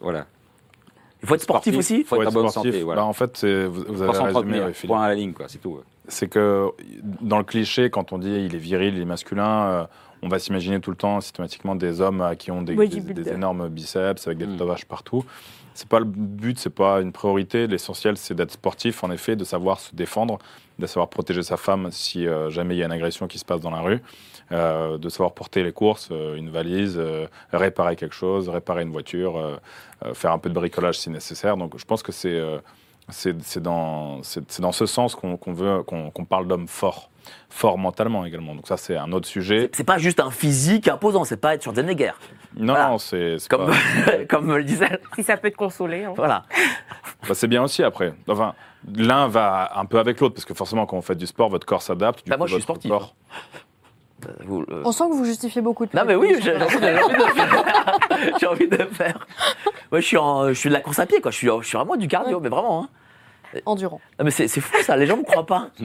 Voilà. 0.00 0.26
Il 1.22 1.28
faut 1.28 1.34
être 1.34 1.42
sportif, 1.42 1.76
aussi? 1.76 2.02
Faut 2.04 2.20
être 2.22 2.28
en 2.28 2.32
bonne 2.32 2.48
sportif. 2.48 2.72
santé. 2.72 2.82
Voilà. 2.84 3.02
Bah, 3.02 3.06
en 3.06 3.12
fait, 3.12 3.44
vous, 3.44 3.84
vous 3.88 4.02
avez 4.02 4.18
résumé, 4.18 4.60
ouais, 4.60 4.72
Philippe. 4.72 4.88
Point 4.88 5.02
à 5.04 5.08
la 5.08 5.14
ligne, 5.14 5.32
quoi. 5.34 5.46
C'est 5.48 5.58
tout. 5.58 5.80
C'est 6.12 6.28
que 6.28 6.68
dans 7.20 7.38
le 7.38 7.44
cliché, 7.44 7.90
quand 7.90 8.12
on 8.12 8.18
dit 8.18 8.30
il 8.30 8.54
est 8.54 8.58
viril, 8.58 8.94
il 8.94 9.02
est 9.02 9.06
masculin, 9.06 9.62
euh, 9.64 9.84
on 10.22 10.28
va 10.28 10.38
s'imaginer 10.38 10.78
tout 10.80 10.90
le 10.90 10.96
temps 10.96 11.20
systématiquement 11.20 11.74
des 11.74 12.00
hommes 12.00 12.20
euh, 12.20 12.34
qui 12.34 12.50
ont 12.50 12.62
des, 12.62 12.76
des 12.76 13.28
énormes 13.30 13.68
biceps 13.68 14.26
avec 14.26 14.38
des 14.38 14.46
Mm. 14.46 14.56
tatouages 14.58 14.86
partout. 14.86 15.24
C'est 15.74 15.88
pas 15.88 16.00
le 16.00 16.04
but, 16.04 16.58
c'est 16.58 16.74
pas 16.74 17.00
une 17.00 17.12
priorité. 17.12 17.66
L'essentiel, 17.66 18.18
c'est 18.18 18.34
d'être 18.34 18.50
sportif, 18.52 19.02
en 19.04 19.10
effet, 19.10 19.36
de 19.36 19.44
savoir 19.44 19.80
se 19.80 19.94
défendre, 19.94 20.38
de 20.78 20.86
savoir 20.86 21.08
protéger 21.08 21.42
sa 21.42 21.56
femme 21.56 21.88
si 21.90 22.26
euh, 22.26 22.50
jamais 22.50 22.74
il 22.74 22.78
y 22.78 22.82
a 22.82 22.86
une 22.86 22.92
agression 22.92 23.26
qui 23.26 23.38
se 23.38 23.44
passe 23.46 23.62
dans 23.62 23.70
la 23.70 23.80
rue, 23.80 24.00
euh, 24.52 24.98
de 24.98 25.08
savoir 25.08 25.32
porter 25.32 25.62
les 25.62 25.72
courses, 25.72 26.10
euh, 26.12 26.36
une 26.36 26.50
valise, 26.50 26.96
euh, 26.98 27.26
réparer 27.54 27.96
quelque 27.96 28.14
chose, 28.14 28.50
réparer 28.50 28.82
une 28.82 28.92
voiture, 28.92 29.38
euh, 29.38 29.56
euh, 30.04 30.12
faire 30.12 30.32
un 30.32 30.38
peu 30.38 30.50
de 30.50 30.54
bricolage 30.54 30.98
si 30.98 31.08
nécessaire. 31.08 31.56
Donc, 31.56 31.78
je 31.78 31.84
pense 31.86 32.02
que 32.02 32.12
c'est 32.12 32.38
euh, 33.12 33.32
c'est 33.40 33.42
c'est 33.42 33.62
dans, 33.62 34.20
dans 34.60 34.72
ce 34.72 34.86
sens 34.86 35.14
qu'on 35.14 35.36
qu'on 35.36 35.52
veut 35.52 35.82
qu'on 35.82 36.10
qu'on 36.10 36.24
parle 36.24 36.46
d'homme 36.46 36.66
fort, 36.68 37.10
fort 37.50 37.78
mentalement 37.78 38.24
également. 38.24 38.54
Donc 38.54 38.66
ça, 38.66 38.76
c'est 38.76 38.96
un 38.96 39.12
autre 39.12 39.28
sujet. 39.28 39.70
C'est 39.72 39.84
pas 39.84 39.98
juste 39.98 40.20
un 40.20 40.30
physique 40.30 40.88
imposant, 40.88 41.24
c'est 41.24 41.36
pas 41.36 41.54
être 41.54 41.62
Schwarzenegger, 41.62 42.12
Non, 42.56 42.72
Voilà. 42.74 42.88
non, 42.90 42.98
c'est 42.98 43.36
comme, 43.48 43.66
pas- 43.66 44.24
comme 44.28 44.46
me 44.46 44.56
le 44.58 44.64
disait. 44.64 45.00
Si 45.14 45.22
ça 45.22 45.36
peut 45.36 45.50
te 45.50 45.56
consoler. 45.56 46.04
hein. 46.04 46.12
Voilà. 46.16 46.44
bah, 47.28 47.34
c'est 47.34 47.48
bien 47.48 47.62
aussi 47.62 47.82
après. 47.82 48.14
Enfin, 48.28 48.54
l'un 48.96 49.28
va 49.28 49.72
un 49.78 49.84
peu 49.84 49.98
avec 49.98 50.20
l'autre 50.20 50.34
parce 50.34 50.44
que 50.44 50.54
forcément, 50.54 50.86
quand 50.86 50.96
vous 50.96 51.02
faites 51.02 51.18
du 51.18 51.26
sport, 51.26 51.48
votre 51.50 51.66
corps 51.66 51.82
s'adapte. 51.82 52.26
Bah, 52.28 52.36
moi, 52.36 52.46
je 52.46 52.54
suis 52.54 52.62
sportif, 52.62 52.90
corps- 52.90 53.14
Vous, 54.44 54.64
euh, 54.70 54.82
On 54.84 54.92
sent 54.92 55.04
que 55.10 55.14
vous 55.14 55.24
justifiez 55.24 55.60
beaucoup 55.62 55.84
de 55.86 55.90
Non 55.96 56.04
mais 56.06 56.14
oui, 56.14 56.36
j'ai 56.40 56.54
envie 56.56 56.76
de 56.76 56.80
faire. 56.80 57.02
Envie 58.50 58.68
de 58.68 58.76
faire. 58.92 59.26
Moi, 59.90 60.00
je 60.00 60.06
suis, 60.06 60.16
en, 60.16 60.48
je 60.48 60.52
suis 60.54 60.68
de 60.68 60.74
la 60.74 60.80
course 60.80 60.98
à 60.98 61.06
pied, 61.06 61.20
quoi. 61.20 61.30
Je 61.30 61.36
suis, 61.36 61.48
je 61.60 61.66
suis 61.66 61.76
vraiment 61.76 61.96
du 61.96 62.06
cardio, 62.08 62.38
mais 62.40 62.48
vraiment. 62.48 62.84
Hein. 62.84 62.88
Endurant. 63.66 64.00
Non, 64.18 64.24
mais 64.24 64.30
c'est 64.30 64.48
c'est 64.48 64.60
fou 64.60 64.76
ça, 64.82 64.96
les 64.96 65.06
gens 65.06 65.16
me 65.16 65.22
croient 65.24 65.46
pas. 65.46 65.68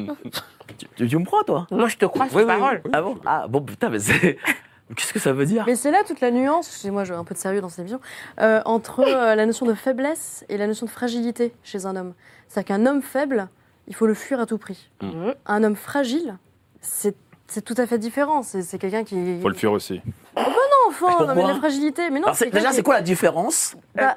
tu, 0.95 1.07
tu 1.07 1.17
me 1.17 1.25
crois, 1.25 1.43
toi? 1.43 1.67
Moi, 1.71 1.87
je 1.87 1.97
te 1.97 2.05
crois 2.05 2.27
sur 2.27 2.37
Oui, 2.37 2.43
oui, 2.43 2.47
parole. 2.47 2.81
Ah 2.93 3.01
bon? 3.01 3.17
Ah 3.25 3.45
bon, 3.47 3.61
putain, 3.61 3.89
mais 3.89 3.99
c'est. 3.99 4.37
Qu'est-ce 4.95 5.11
que 5.11 5.19
ça 5.19 5.33
veut 5.33 5.45
dire? 5.45 5.65
Mais 5.67 5.75
c'est 5.75 5.91
là 5.91 6.03
toute 6.07 6.21
la 6.21 6.31
nuance, 6.31 6.67
excusez-moi, 6.67 7.03
j'ai 7.03 7.13
un 7.13 7.25
peu 7.25 7.33
de 7.33 7.39
sérieux 7.39 7.59
dans 7.59 7.67
cette 7.67 7.79
émission, 7.79 7.99
euh, 8.39 8.61
entre 8.63 9.01
euh, 9.01 9.35
la 9.35 9.45
notion 9.45 9.65
de 9.65 9.73
faiblesse 9.73 10.45
et 10.47 10.57
la 10.57 10.65
notion 10.65 10.85
de 10.85 10.91
fragilité 10.91 11.53
chez 11.61 11.85
un 11.85 11.97
homme. 11.97 12.13
C'est-à-dire 12.47 12.67
qu'un 12.75 12.85
homme 12.85 13.01
faible, 13.01 13.49
il 13.87 13.95
faut 13.95 14.07
le 14.07 14.13
fuir 14.13 14.39
à 14.39 14.45
tout 14.45 14.57
prix. 14.57 14.89
Mhm. 15.01 15.35
Un 15.45 15.63
homme 15.65 15.75
fragile, 15.75 16.37
c'est 16.81 17.15
c'est 17.47 17.63
tout 17.63 17.75
à 17.77 17.85
fait 17.85 17.97
différent. 17.97 18.43
C'est 18.43 18.61
c'est 18.61 18.77
quelqu'un 18.79 19.03
qui. 19.03 19.41
Faut 19.41 19.49
le 19.49 19.55
fuir 19.55 19.73
aussi. 19.73 20.01
Non, 20.37 20.43
enfant, 20.87 21.07
non, 21.19 21.27
mais 21.27 21.33
Pourquoi 21.33 21.51
la 21.53 21.55
fragilité. 21.59 22.09
Mais 22.09 22.19
non, 22.21 22.27
Alors, 22.27 22.37
Déjà, 22.51 22.71
c'est 22.71 22.83
quoi 22.83 22.95
la 22.95 23.01
différence? 23.01 23.75
Bah, 23.93 24.15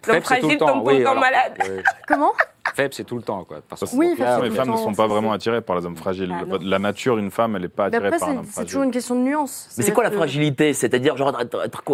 tout 0.00 0.12
fragile 0.22 0.52
le 0.52 0.56
temps. 0.56 0.66
tombe 0.66 0.82
tout 0.82 0.88
Oui, 0.90 0.98
le 0.98 1.04
temps 1.04 1.10
alors, 1.10 1.22
malade. 1.22 1.52
euh, 1.68 1.82
Comment? 2.08 2.32
Faible, 2.74 2.92
c'est 2.92 3.04
tout 3.04 3.16
le 3.16 3.22
temps, 3.22 3.44
quoi. 3.44 3.58
Parce 3.68 3.82
que- 3.82 3.96
Oui, 3.96 4.14
Là, 4.18 4.40
les 4.40 4.50
femmes 4.50 4.70
ne 4.72 4.76
sont 4.76 4.92
pas 4.94 5.04
c'est- 5.04 5.08
vraiment 5.08 5.32
attirées 5.32 5.60
par 5.60 5.76
les 5.76 5.86
hommes 5.86 5.96
fragiles. 5.96 6.34
Ah, 6.34 6.44
la 6.60 6.78
nature 6.78 7.16
d'une 7.16 7.30
femme, 7.30 7.54
elle 7.56 7.62
n'est 7.62 7.68
pas 7.68 7.86
attirée 7.86 8.06
après, 8.08 8.18
par 8.18 8.28
un 8.28 8.32
c'est 8.32 8.38
homme 8.38 8.44
c'est 8.46 8.52
fragile. 8.52 8.68
toujours 8.68 8.82
une 8.82 8.90
question 8.90 9.14
de 9.14 9.20
nuance. 9.20 9.68
Mais 9.78 9.84
c'est 9.84 9.92
quoi 9.92 10.04
la 10.04 10.10
fragilité? 10.10 10.72
C'est-à-dire, 10.74 11.16
genre, 11.16 11.32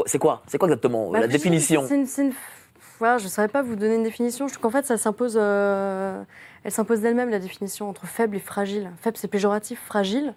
C'est 0.07 0.19
quoi 0.19 0.43
C'est 0.47 0.59
quoi 0.59 0.69
exactement 0.69 1.11
Bah, 1.11 1.21
la 1.21 1.29
définition? 1.29 1.85
c'est 1.87 1.95
une- 1.97 2.07
c'est 2.07 2.23
une- 2.23 2.33
Voilà, 2.99 3.17
je 3.17 3.25
ne 3.25 3.29
saurais 3.31 3.49
pas 3.49 3.63
vous 3.63 3.77
donner 3.77 3.95
une 3.95 4.03
définition. 4.03 4.47
Je 4.47 4.53
trouve 4.55 4.63
qu'en 4.65 4.71
fait, 4.79 4.85
ça 4.87 4.97
s'impose. 4.99 5.39
euh, 5.41 6.23
Elle 6.65 6.71
s'impose 6.71 7.01
d'elle-même, 7.01 7.31
la 7.31 7.39
définition 7.39 7.89
entre 7.89 8.05
faible 8.07 8.37
et 8.37 8.41
fragile. 8.41 8.91
Faible, 9.01 9.17
c'est 9.17 9.29
péjoratif. 9.29 9.81
Fragile. 9.87 10.35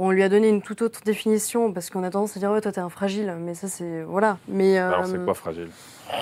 On 0.00 0.12
lui 0.12 0.22
a 0.22 0.28
donné 0.28 0.48
une 0.48 0.62
toute 0.62 0.80
autre 0.82 1.00
définition 1.04 1.72
parce 1.72 1.90
qu'on 1.90 2.04
a 2.04 2.10
tendance 2.10 2.36
à 2.36 2.40
dire 2.40 2.52
ouais 2.52 2.60
toi 2.60 2.70
t'es 2.70 2.80
un 2.80 2.88
fragile, 2.88 3.34
mais 3.40 3.54
ça 3.54 3.66
c'est 3.66 4.02
voilà. 4.02 4.38
Mais 4.46 4.78
Alors, 4.78 5.04
c'est 5.06 5.16
euh, 5.16 5.24
quoi 5.24 5.34
fragile? 5.34 5.68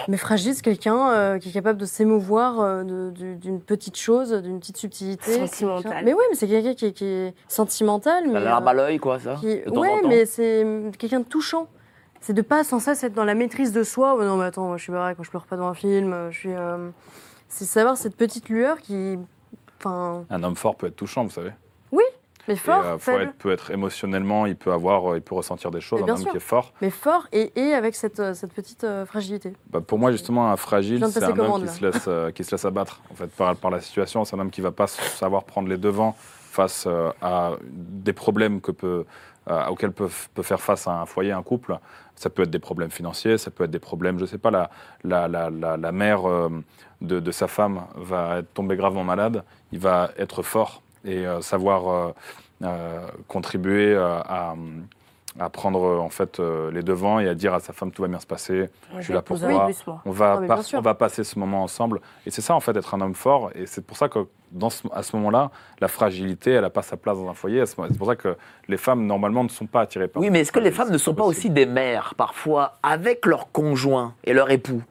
mais 0.09 0.17
fragile, 0.17 0.55
c'est 0.55 0.63
quelqu'un 0.63 1.11
euh, 1.11 1.39
qui 1.39 1.51
est 1.51 1.53
capable 1.53 1.79
de 1.79 1.85
s'émouvoir 1.85 2.59
euh, 2.61 2.83
d'une 3.13 3.61
petite 3.61 3.97
chose, 3.99 4.33
d'une 4.33 4.59
petite 4.61 4.79
subtilité. 4.79 5.33
Sentimental. 5.47 5.83
Quelqu'un- 5.83 6.03
Mais 6.05 6.13
oui, 6.15 6.23
mais 6.31 6.37
c'est 6.37 6.49
quelqu'un 6.49 6.75
qui, 6.75 6.87
est- 6.87 6.93
qui 6.93 7.05
est 7.05 7.35
sentimental. 7.49 8.25
La 8.27 8.33
Mais, 8.33 8.41
larme 8.41 8.67
euh, 8.67 8.71
à 8.71 8.75
l'œil, 8.75 8.99
quoi, 8.99 9.19
ça 9.21 9.35
qui- 9.39 9.61
ouais, 9.69 10.01
mais 10.09 10.25
c'est 10.25 10.67
quelqu'un 10.99 11.21
de 11.21 11.25
touchant. 11.27 11.69
C'est 12.23 12.33
de 12.33 12.43
pas 12.43 12.65
sans 12.65 12.79
cesse 12.81 13.05
être 13.05 13.13
dans 13.15 13.25
la 13.25 13.35
maîtrise 13.35 13.73
de 13.73 13.83
soi. 13.85 14.17
Oh, 14.19 14.25
non, 14.25 14.37
mais 14.39 14.47
attends, 14.47 14.67
moi, 14.69 14.79
je 14.79 14.83
suis 14.85 14.93
pareil 14.93 15.15
quand 15.17 15.23
je 15.23 15.31
pleure 15.31 15.45
pas 15.47 15.57
dans 15.57 15.67
un 15.69 15.75
film. 15.75 16.17
Je 16.31 16.37
suis. 16.39 16.53
euh, 16.55 16.89
C'est 17.49 17.67
savoir 17.67 17.97
cette 17.99 18.17
petite 18.17 18.49
lueur 18.49 18.79
qui. 18.79 19.19
Enfin. 19.79 20.25
Un 20.31 20.43
homme 20.43 20.57
fort 20.57 20.75
peut 20.77 20.87
être 20.87 20.97
touchant, 20.97 21.25
vous 21.25 21.31
savez. 21.31 21.51
Mais 22.49 22.55
Et, 22.55 22.57
fort, 22.57 22.85
euh, 22.85 22.93
faut 22.99 23.13
faible. 23.13 23.23
être, 23.25 23.35
peut 23.35 23.51
être 23.51 23.71
émotionnellement, 23.71 24.47
il 24.47 24.57
peut 24.57 24.73
avoir, 24.73 25.13
euh, 25.13 25.17
il 25.17 25.23
peut 25.23 25.35
ressentir 25.35 25.71
des 25.71 25.81
choses. 25.81 26.03
Un 26.03 26.09
homme 26.09 26.17
sûr. 26.17 26.31
qui 26.31 26.37
est 26.37 26.41
fort. 26.41 26.73
Mais 26.81 26.91
fort 26.91 27.27
et, 27.33 27.53
et 27.61 27.75
avec 27.75 27.95
cette, 27.95 28.21
euh, 28.21 28.35
cette 28.35 28.53
petite 28.53 28.85
euh, 28.85 29.05
fragilité. 29.07 29.53
Bah, 29.71 29.81
pour 29.81 29.99
moi, 29.99 30.13
justement, 30.13 30.51
un 30.51 30.57
fragile, 30.57 31.05
c'est 31.11 31.23
un 31.23 31.39
homme 31.39 31.63
qui 31.63 31.69
se, 31.69 31.85
laisse, 31.85 32.05
euh, 32.09 32.31
qui 32.31 32.45
se 32.45 32.51
laisse 32.53 32.65
abattre 32.65 33.01
en 33.11 33.15
fait, 33.15 33.29
par, 33.29 33.57
par 33.57 33.71
la 33.71 33.81
situation. 33.81 34.25
C'est 34.25 34.37
un 34.37 34.41
homme 34.41 34.51
qui 34.51 34.61
va 34.61 34.73
pas 34.73 34.87
savoir 34.87 35.45
prendre 35.45 35.69
les 35.69 35.79
devants 35.79 36.15
face 36.19 36.85
euh, 36.87 37.11
à 37.21 37.53
des 37.71 38.13
problèmes 38.15 38.61
que 38.63 38.71
peut, 38.73 39.05
euh, 39.51 39.67
auxquels 39.67 39.93
peut, 39.93 40.09
peut 40.35 40.43
faire 40.43 40.61
face 40.61 40.87
un 40.89 41.05
foyer, 41.05 41.33
un 41.33 41.43
couple. 41.43 41.79
Ça 42.15 42.31
peut 42.31 42.45
être 42.45 42.51
des 42.51 42.59
problèmes 42.59 42.91
financiers, 42.91 43.37
ça 43.37 43.51
peut 43.51 43.65
être 43.65 43.71
des 43.71 43.79
problèmes, 43.79 44.19
je 44.19 44.25
sais 44.25 44.39
pas, 44.39 44.51
la, 44.51 44.71
la, 45.05 45.29
la, 45.29 45.51
la, 45.51 45.77
la 45.77 45.93
mère 45.93 46.27
euh, 46.27 46.49
de, 47.03 47.21
de 47.21 47.31
sa 47.31 47.47
femme 47.47 47.83
va 47.95 48.41
tombée 48.55 48.77
gravement 48.77 49.05
malade. 49.05 49.45
Il 49.71 49.81
va 49.81 50.13
être 50.17 50.43
fort 50.43 50.81
et 51.05 51.27
euh, 51.27 51.41
savoir 51.41 51.89
euh, 51.89 52.13
euh, 52.65 53.07
contribuer 53.29 53.95
euh, 53.95 54.19
à, 54.21 54.55
à 55.39 55.51
prendre 55.51 56.01
en 56.01 56.09
fait 56.09 56.41
euh, 56.41 56.71
les 56.71 56.83
devants 56.83 57.21
et 57.21 57.29
à 57.29 57.35
dire 57.35 57.53
à 57.53 57.61
sa 57.61 57.73
femme 57.75 57.91
tout 57.91 58.01
va 58.03 58.09
bien 58.09 58.19
se 58.21 58.27
passer. 58.27 58.71
Je 58.97 59.03
suis 59.05 59.13
là 59.13 59.21
pour 59.23 59.37
toi. 59.49 59.67
On 60.07 60.11
va, 60.11 60.37
on 60.79 60.83
passer 60.95 61.25
ce 61.25 61.39
moment 61.39 61.63
ensemble. 61.63 62.01
Et 62.25 62.31
c'est 62.31 62.41
ça, 62.41 62.55
en 62.55 62.61
fait, 62.61 62.75
être 62.77 62.95
un 62.95 63.01
homme 63.03 63.15
fort. 63.15 63.51
Et 63.55 63.67
c'est 63.67 63.85
pour 63.85 63.99
ça 63.99 64.09
que, 64.09 64.21
dans 64.51 64.71
ce- 64.71 64.89
à 64.95 65.03
ce 65.03 65.15
moment-là, 65.17 65.51
la 65.81 65.89
fragilité, 65.89 66.53
elle 66.53 66.63
n'a 66.63 66.71
pas 66.71 66.81
sa 66.83 66.97
place 66.97 67.19
dans 67.19 67.29
un 67.29 67.35
foyer. 67.35 67.67
C'est 67.67 67.77
pour 67.77 68.07
ça 68.07 68.17
que 68.17 68.35
les 68.69 68.79
femmes, 68.79 69.05
normalement, 69.07 69.45
ne 69.45 69.51
sont 69.51 69.67
pas 69.67 69.83
attirées 69.83 70.09
par 70.09 70.23
Oui, 70.23 70.31
mais 70.31 70.41
est-ce 70.41 70.53
que 70.53 70.61
les 70.61 70.71
femmes 70.71 70.91
ne 70.91 70.97
sont 70.99 71.15
pas 71.15 71.25
aussi 71.25 71.51
des 71.51 71.67
mères, 71.67 72.15
parfois, 72.17 72.79
avec 72.83 73.27
leur 73.27 73.53
conjoint 73.53 74.15
et 74.25 74.33
leur 74.33 74.51
époux? 74.51 74.83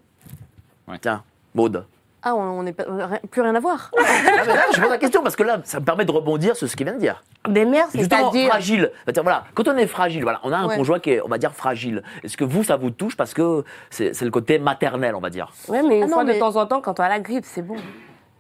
Ouais. 0.87 0.99
Tiens, 1.01 1.23
Maud. 1.55 1.85
Ah, 2.27 2.35
on 2.35 2.63
n'est 2.63 2.73
pas. 2.73 2.83
rien- 2.89 3.19
Plus 3.29 3.41
rien 3.41 3.53
à 3.53 3.59
voir. 3.59 3.91
Ah, 3.97 4.01
mais 4.47 4.53
là, 4.53 4.61
je 4.73 4.81
pose 4.81 4.89
la 4.89 4.97
question 4.97 5.21
parce 5.21 5.35
que 5.35 5.43
là, 5.43 5.59
ça 5.63 5.79
me 5.79 5.85
permet 5.85 6.05
de 6.05 6.11
rebondir 6.11 6.55
sur 6.55 6.67
ce 6.67 6.75
qu'il 6.75 6.85
vient 6.87 6.95
de 6.95 6.99
dire. 6.99 7.23
Des 7.47 7.65
mères, 7.65 7.85
Justement, 7.93 8.31
c'est-à-dire. 8.31 8.49
fragile. 8.49 8.91
C'est-à-dire, 9.03 9.23
Voilà, 9.23 9.43
quand 9.53 9.67
on 9.67 9.77
est 9.77 9.85
fragile, 9.85 10.23
voilà, 10.23 10.39
on 10.43 10.51
a 10.51 10.57
un 10.57 10.67
Ouais. 10.67 10.75
conjoint 10.75 10.99
qui 10.99 11.11
est, 11.11 11.21
on 11.21 11.27
va 11.27 11.37
dire, 11.37 11.53
fragile. 11.53 12.01
Est-ce 12.23 12.35
que 12.35 12.43
vous, 12.43 12.63
ça 12.63 12.77
vous 12.77 12.89
touche 12.89 13.15
parce 13.15 13.33
que 13.35 13.63
c'est 13.91 14.13
c'est 14.15 14.25
le 14.25 14.31
côté 14.31 14.57
maternel, 14.59 15.13
on 15.15 15.19
va 15.21 15.29
dire 15.29 15.51
Ouais, 15.67 15.83
mais 15.83 15.97
une 15.97 16.03
Ah 16.03 16.07
non, 16.07 16.13
fois 16.13 16.23
mais- 16.23 16.33
de 16.33 16.39
temps 16.39 16.55
en 16.55 16.65
temps, 16.65 16.81
quand 16.81 16.99
on 16.99 17.03
a 17.03 17.09
la 17.09 17.19
grippe, 17.19 17.45
c'est 17.45 17.61
bon. 17.61 17.75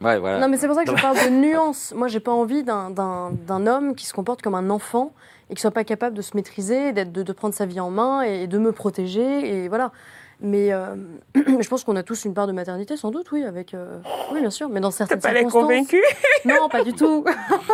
Ouais, 0.01 0.17
voilà. 0.19 0.39
Non, 0.39 0.49
mais 0.49 0.57
c'est 0.57 0.67
pour 0.67 0.75
ça 0.75 0.83
que 0.83 0.93
je 0.95 1.01
parle 1.01 1.15
de 1.17 1.29
nuance. 1.29 1.93
Moi, 1.95 2.07
j'ai 2.07 2.19
pas 2.19 2.31
envie 2.31 2.63
d'un- 2.63 2.91
homme 3.67 3.95
qui 3.95 4.05
se 4.07 4.13
comporte 4.13 4.41
comme 4.41 4.55
un 4.55 4.69
enfant 4.69 5.13
et 5.49 5.53
qui 5.53 5.61
soit 5.61 5.69
pas 5.71 5.83
capable 5.83 6.15
de 6.17 6.21
se 6.23 6.35
maîtriser, 6.35 6.91
de, 6.91 7.21
de 7.23 7.33
prendre 7.33 7.53
sa 7.53 7.65
vie 7.67 7.79
en 7.79 7.91
main 7.91 8.21
et 8.23 8.47
de 8.47 8.57
me 8.57 8.71
protéger. 8.71 9.63
Et 9.63 9.67
voilà. 9.69 9.91
Mais 10.41 10.73
euh, 10.73 10.95
je 11.35 11.67
pense 11.67 11.83
qu'on 11.83 11.95
a 11.95 12.03
tous 12.03 12.25
une 12.25 12.33
part 12.33 12.45
de 12.47 12.51
maternité, 12.51 12.97
sans 12.97 13.11
doute, 13.11 13.31
oui, 13.31 13.43
avec. 13.43 13.73
euh, 13.73 13.99
oui, 14.31 14.41
bien 14.41 14.49
sûr, 14.49 14.67
mais 14.69 14.79
dans 14.81 14.91
certaines 14.91 15.19
T'as 15.19 15.29
pas 15.29 15.35
circonstances. 15.35 15.61
convaincu 15.63 16.01
Non, 16.45 16.67
pas 16.69 16.83
du 16.83 16.93
tout. 16.93 17.23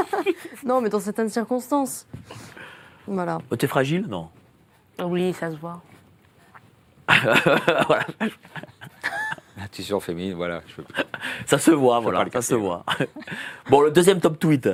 non, 0.63 0.79
mais 0.81 0.89
dans 0.89 0.99
certaines 0.99 1.29
circonstances. 1.29 2.07
Voilà. 3.07 3.39
Oh, 3.51 3.55
T'es 3.55 3.67
fragile? 3.67 4.05
Non. 4.07 4.29
Oui, 5.03 5.33
ça 5.33 5.49
se 5.51 5.55
voit. 5.57 5.81
Voilà. 7.87 8.05
L'intuition 9.57 9.99
féminine, 9.99 10.33
voilà. 10.35 10.61
Je 10.67 10.75
peux- 10.81 11.03
Ça 11.45 11.57
se 11.59 11.71
voit, 11.71 11.99
voilà, 11.99 12.23
pas 12.25 12.41
ça 12.41 12.49
se 12.49 12.55
voit. 12.55 12.85
bon, 13.69 13.81
le 13.81 13.91
deuxième 13.91 14.19
top 14.19 14.39
tweet. 14.39 14.69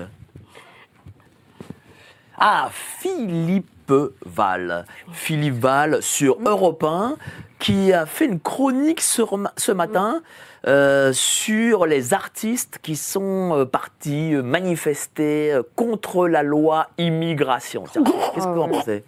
Ah, 2.38 2.70
Philippe 2.72 3.92
Val. 4.26 4.86
Philippe 5.12 5.56
Val 5.56 6.02
sur 6.04 6.38
Europe 6.46 6.84
1, 6.84 7.16
qui 7.60 7.94
a 7.94 8.06
fait 8.06 8.26
une 8.26 8.40
chronique 8.40 9.02
sur 9.02 9.40
ce 9.58 9.72
matin 9.72 10.22
euh, 10.68 11.14
sur 11.14 11.86
les 11.86 12.14
artistes 12.14 12.80
qui 12.82 12.96
sont 12.96 13.56
euh, 13.56 13.66
partis 13.66 14.34
euh, 14.34 14.44
manifester 14.44 15.54
euh, 15.54 15.64
contre 15.76 16.28
la 16.28 16.44
loi 16.44 16.88
immigration. 16.98 17.84
Tiens, 17.92 18.04
Qu'est-ce 18.04 18.46
que 18.46 18.52
vous 18.52 18.62
en 18.62 18.70
pensez? 18.70 19.04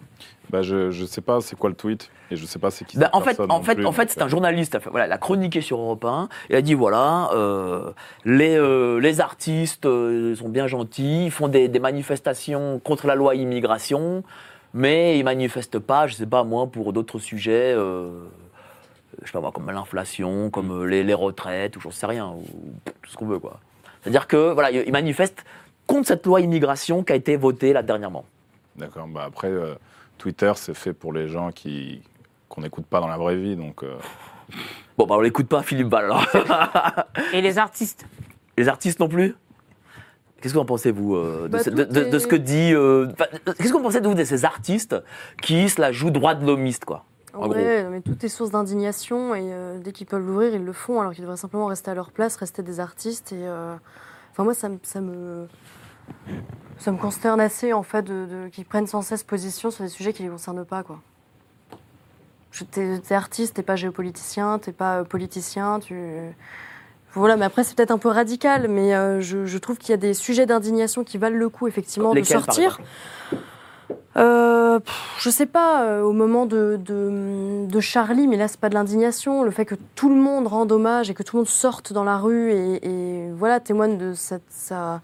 Bah, 0.50 0.62
je 0.62 0.86
ne 0.86 1.06
sais 1.06 1.20
pas 1.20 1.40
c'est 1.40 1.56
quoi 1.56 1.70
le 1.70 1.76
tweet 1.76 2.10
et 2.30 2.36
je 2.36 2.44
sais 2.44 2.58
pas 2.58 2.70
c'est 2.70 2.84
qui 2.84 2.96
cette 2.96 3.08
en 3.12 3.20
fait, 3.20 3.38
en 3.40 3.62
fait, 3.62 3.76
plus, 3.76 3.86
en 3.86 3.92
fait, 3.92 4.10
c'est 4.10 4.22
un 4.22 4.28
journaliste. 4.28 4.78
Voilà, 4.90 5.06
il 5.06 5.12
a 5.12 5.18
chroniqué 5.18 5.60
sur 5.60 5.78
Europe 5.78 6.04
1. 6.04 6.28
Il 6.48 6.56
a 6.56 6.62
dit 6.62 6.74
voilà, 6.74 7.30
euh, 7.34 7.92
les, 8.24 8.56
euh, 8.56 8.98
les 8.98 9.20
artistes 9.20 9.86
euh, 9.86 10.34
sont 10.34 10.48
bien 10.48 10.66
gentils, 10.66 11.26
ils 11.26 11.30
font 11.30 11.48
des, 11.48 11.68
des 11.68 11.78
manifestations 11.78 12.80
contre 12.82 13.06
la 13.06 13.14
loi 13.14 13.34
immigration, 13.36 14.24
mais 14.74 15.18
ils 15.18 15.24
manifestent 15.24 15.78
pas, 15.78 16.06
je 16.06 16.14
sais 16.14 16.26
pas 16.26 16.42
moi, 16.42 16.66
pour 16.66 16.92
d'autres 16.92 17.18
sujets. 17.18 17.76
Je 19.22 19.26
sais 19.26 19.32
pas 19.32 19.40
moi, 19.40 19.52
comme 19.52 19.70
l'inflation, 19.70 20.50
comme 20.50 20.70
euh, 20.70 20.84
les, 20.86 21.02
les 21.04 21.14
retraites, 21.14 21.76
ou 21.76 21.80
j'en 21.80 21.90
sais 21.90 22.06
rien, 22.06 22.28
ou 22.28 22.44
tout 23.02 23.10
ce 23.10 23.16
qu'on 23.16 23.26
veut 23.26 23.38
quoi. 23.38 23.60
C'est-à-dire 24.02 24.26
que 24.26 24.52
voilà, 24.52 24.70
ils 24.70 24.92
manifestent 24.92 25.44
contre 25.86 26.08
cette 26.08 26.24
loi 26.26 26.40
immigration 26.40 27.02
qui 27.04 27.12
a 27.12 27.16
été 27.16 27.36
votée 27.36 27.72
là 27.72 27.82
dernièrement. 27.82 28.24
D'accord. 28.76 29.06
Bah, 29.08 29.24
après, 29.26 29.48
euh, 29.48 29.74
Twitter, 30.18 30.52
c'est 30.56 30.74
fait 30.74 30.92
pour 30.92 31.12
les 31.12 31.28
gens 31.28 31.50
qui 31.52 32.02
qu'on 32.48 32.62
n'écoute 32.62 32.86
pas 32.86 33.00
dans 33.00 33.08
la 33.08 33.16
vraie 33.18 33.36
vie. 33.36 33.56
Donc, 33.56 33.82
euh, 33.84 33.96
Bon, 34.98 35.06
bah 35.06 35.14
on 35.16 35.20
l'écoute 35.20 35.46
pas, 35.48 35.62
Philippe 35.62 35.88
Ball. 35.88 36.06
alors. 36.06 36.26
Et 37.32 37.40
les 37.40 37.58
artistes 37.58 38.04
Les 38.58 38.68
artistes 38.68 38.98
non 39.00 39.08
plus? 39.08 39.34
Qu'est-ce 40.40 40.54
que 40.54 40.58
vous 40.58 40.62
en 40.62 40.66
pensez, 40.66 40.90
vous, 40.90 41.14
euh, 41.16 41.42
de, 41.44 41.48
Bah, 41.48 41.58
ce, 41.62 41.70
tout 41.70 41.76
de- 41.76 41.84
de- 41.84 42.04
de 42.10 42.16
est- 42.16 42.18
ce 42.18 42.26
que 42.26 42.34
dit. 42.36 42.72
euh, 42.74 43.08
Qu'est-ce 43.58 43.68
que 43.72 43.76
vous 43.76 43.82
pensez 43.82 44.00
de 44.00 44.08
vous 44.08 44.14
de 44.14 44.24
ces 44.24 44.44
artistes 44.44 44.96
qui 45.42 45.68
se 45.68 45.80
la 45.80 45.92
jouent 45.92 46.10
droit 46.10 46.34
de 46.34 46.44
l'homiste, 46.46 46.84
quoi? 46.86 47.04
En 47.34 47.48
ouais, 47.64 47.84
mais 47.90 48.00
tout 48.00 48.24
est 48.24 48.28
source 48.28 48.50
d'indignation 48.50 49.34
et 49.34 49.52
euh, 49.52 49.78
dès 49.78 49.92
qu'ils 49.92 50.06
peuvent 50.06 50.26
l'ouvrir, 50.26 50.54
ils 50.54 50.64
le 50.64 50.72
font 50.72 51.00
alors 51.00 51.12
qu'ils 51.12 51.22
devraient 51.22 51.36
simplement 51.36 51.66
rester 51.66 51.90
à 51.90 51.94
leur 51.94 52.10
place, 52.10 52.36
rester 52.36 52.62
des 52.62 52.80
artistes. 52.80 53.32
Et 53.32 53.46
euh, 53.46 53.74
enfin 54.32 54.44
moi, 54.44 54.54
ça, 54.54 54.68
me- 54.68 54.78
ça 54.82 55.00
me 55.00 55.46
ça 56.78 56.90
me 56.92 56.96
consterne 56.98 57.40
assez 57.40 57.72
en 57.72 57.82
fait 57.82 58.02
de, 58.02 58.26
de- 58.26 58.48
qu'ils 58.48 58.64
prennent 58.64 58.86
sans 58.86 59.02
cesse 59.02 59.22
position 59.22 59.70
sur 59.70 59.84
des 59.84 59.90
sujets 59.90 60.12
qui 60.12 60.22
les 60.22 60.28
concernent 60.28 60.64
pas 60.64 60.82
quoi. 60.82 61.00
T'es 62.72 63.00
artiste, 63.14 63.54
t'es 63.54 63.62
pas 63.62 63.76
géopoliticien, 63.76 64.58
t'es 64.58 64.72
pas 64.72 64.98
euh, 65.00 65.04
politicien, 65.04 65.78
tu 65.78 65.94
voilà, 67.14 67.36
mais 67.36 67.44
après 67.44 67.64
c'est 67.64 67.76
peut-être 67.76 67.90
un 67.92 67.98
peu 67.98 68.08
radical, 68.08 68.66
mais 68.68 68.94
euh, 68.94 69.20
je, 69.20 69.44
je 69.46 69.58
trouve 69.58 69.78
qu'il 69.78 69.90
y 69.90 69.94
a 69.94 69.96
des 69.98 70.14
sujets 70.14 70.46
d'indignation 70.46 71.04
qui 71.04 71.16
valent 71.18 71.36
le 71.36 71.48
coup 71.48 71.68
effectivement 71.68 72.10
de 72.20 72.26
sortir. 72.44 72.78
Euh, 74.16 74.80
pff, 74.80 75.16
je 75.20 75.30
sais 75.30 75.46
pas, 75.46 75.84
euh, 75.84 76.02
au 76.02 76.12
moment 76.12 76.44
de, 76.44 76.80
de, 76.84 77.66
de 77.66 77.80
Charlie, 77.80 78.26
mais 78.26 78.36
là 78.36 78.48
c'est 78.48 78.58
pas 78.58 78.68
de 78.68 78.74
l'indignation, 78.74 79.44
le 79.44 79.52
fait 79.52 79.64
que 79.64 79.76
tout 79.94 80.08
le 80.08 80.16
monde 80.16 80.48
rende 80.48 80.72
hommage 80.72 81.10
et 81.10 81.14
que 81.14 81.22
tout 81.22 81.36
le 81.36 81.40
monde 81.40 81.48
sorte 81.48 81.92
dans 81.92 82.02
la 82.02 82.18
rue 82.18 82.50
et, 82.50 82.86
et, 82.86 83.30
voilà 83.30 83.60
témoigne 83.60 83.98
de 83.98 84.12
cette, 84.14 84.42
sa, 84.48 85.00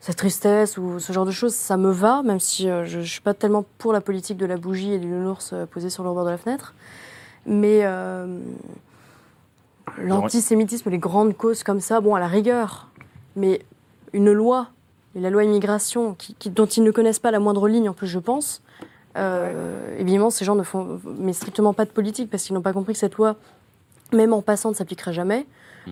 sa 0.00 0.14
tristesse 0.14 0.78
ou 0.78 0.98
ce 0.98 1.12
genre 1.12 1.26
de 1.26 1.30
choses, 1.30 1.54
ça 1.54 1.76
me 1.76 1.92
va, 1.92 2.24
même 2.24 2.40
si 2.40 2.68
euh, 2.68 2.84
je, 2.86 3.00
je 3.02 3.10
suis 3.10 3.20
pas 3.20 3.34
tellement 3.34 3.64
pour 3.78 3.92
la 3.92 4.00
politique 4.00 4.36
de 4.36 4.46
la 4.46 4.56
bougie 4.56 4.94
et 4.94 4.98
du 4.98 5.06
nounours 5.06 5.50
euh, 5.52 5.64
posé 5.66 5.88
sur 5.88 6.02
le 6.02 6.08
rebord 6.08 6.24
de 6.24 6.30
la 6.30 6.38
fenêtre. 6.38 6.74
Mais 7.46 7.84
l'antisémitisme, 9.96 10.90
les 10.90 10.98
grandes 10.98 11.34
causes 11.34 11.62
comme 11.62 11.80
ça, 11.80 12.00
bon 12.00 12.14
à 12.14 12.20
la 12.20 12.26
rigueur, 12.26 12.88
mais 13.34 13.62
une 14.12 14.30
loi 14.30 14.68
et 15.14 15.20
la 15.20 15.30
loi 15.30 15.44
immigration, 15.44 16.14
qui, 16.14 16.34
qui- 16.34 16.50
dont 16.50 16.66
ils 16.66 16.82
ne 16.82 16.90
connaissent 16.90 17.18
pas 17.18 17.30
la 17.30 17.40
moindre 17.40 17.68
ligne, 17.68 17.88
en 17.88 17.92
plus, 17.94 18.06
je 18.06 18.18
pense. 18.18 18.62
Euh, 19.16 19.98
Évidemment, 19.98 20.30
ces 20.30 20.44
gens 20.44 20.54
ne 20.54 20.62
font 20.62 21.00
mais 21.18 21.32
strictement 21.32 21.72
pas 21.74 21.84
de 21.84 21.90
politique 21.90 22.30
parce 22.30 22.44
qu'ils 22.44 22.54
n'ont 22.54 22.62
pas 22.62 22.72
compris 22.72 22.92
que 22.92 22.98
cette 22.98 23.16
loi, 23.16 23.36
même 24.12 24.32
en 24.32 24.40
passant, 24.42 24.70
ne 24.70 24.74
s'appliquerait 24.74 25.12
jamais. 25.12 25.46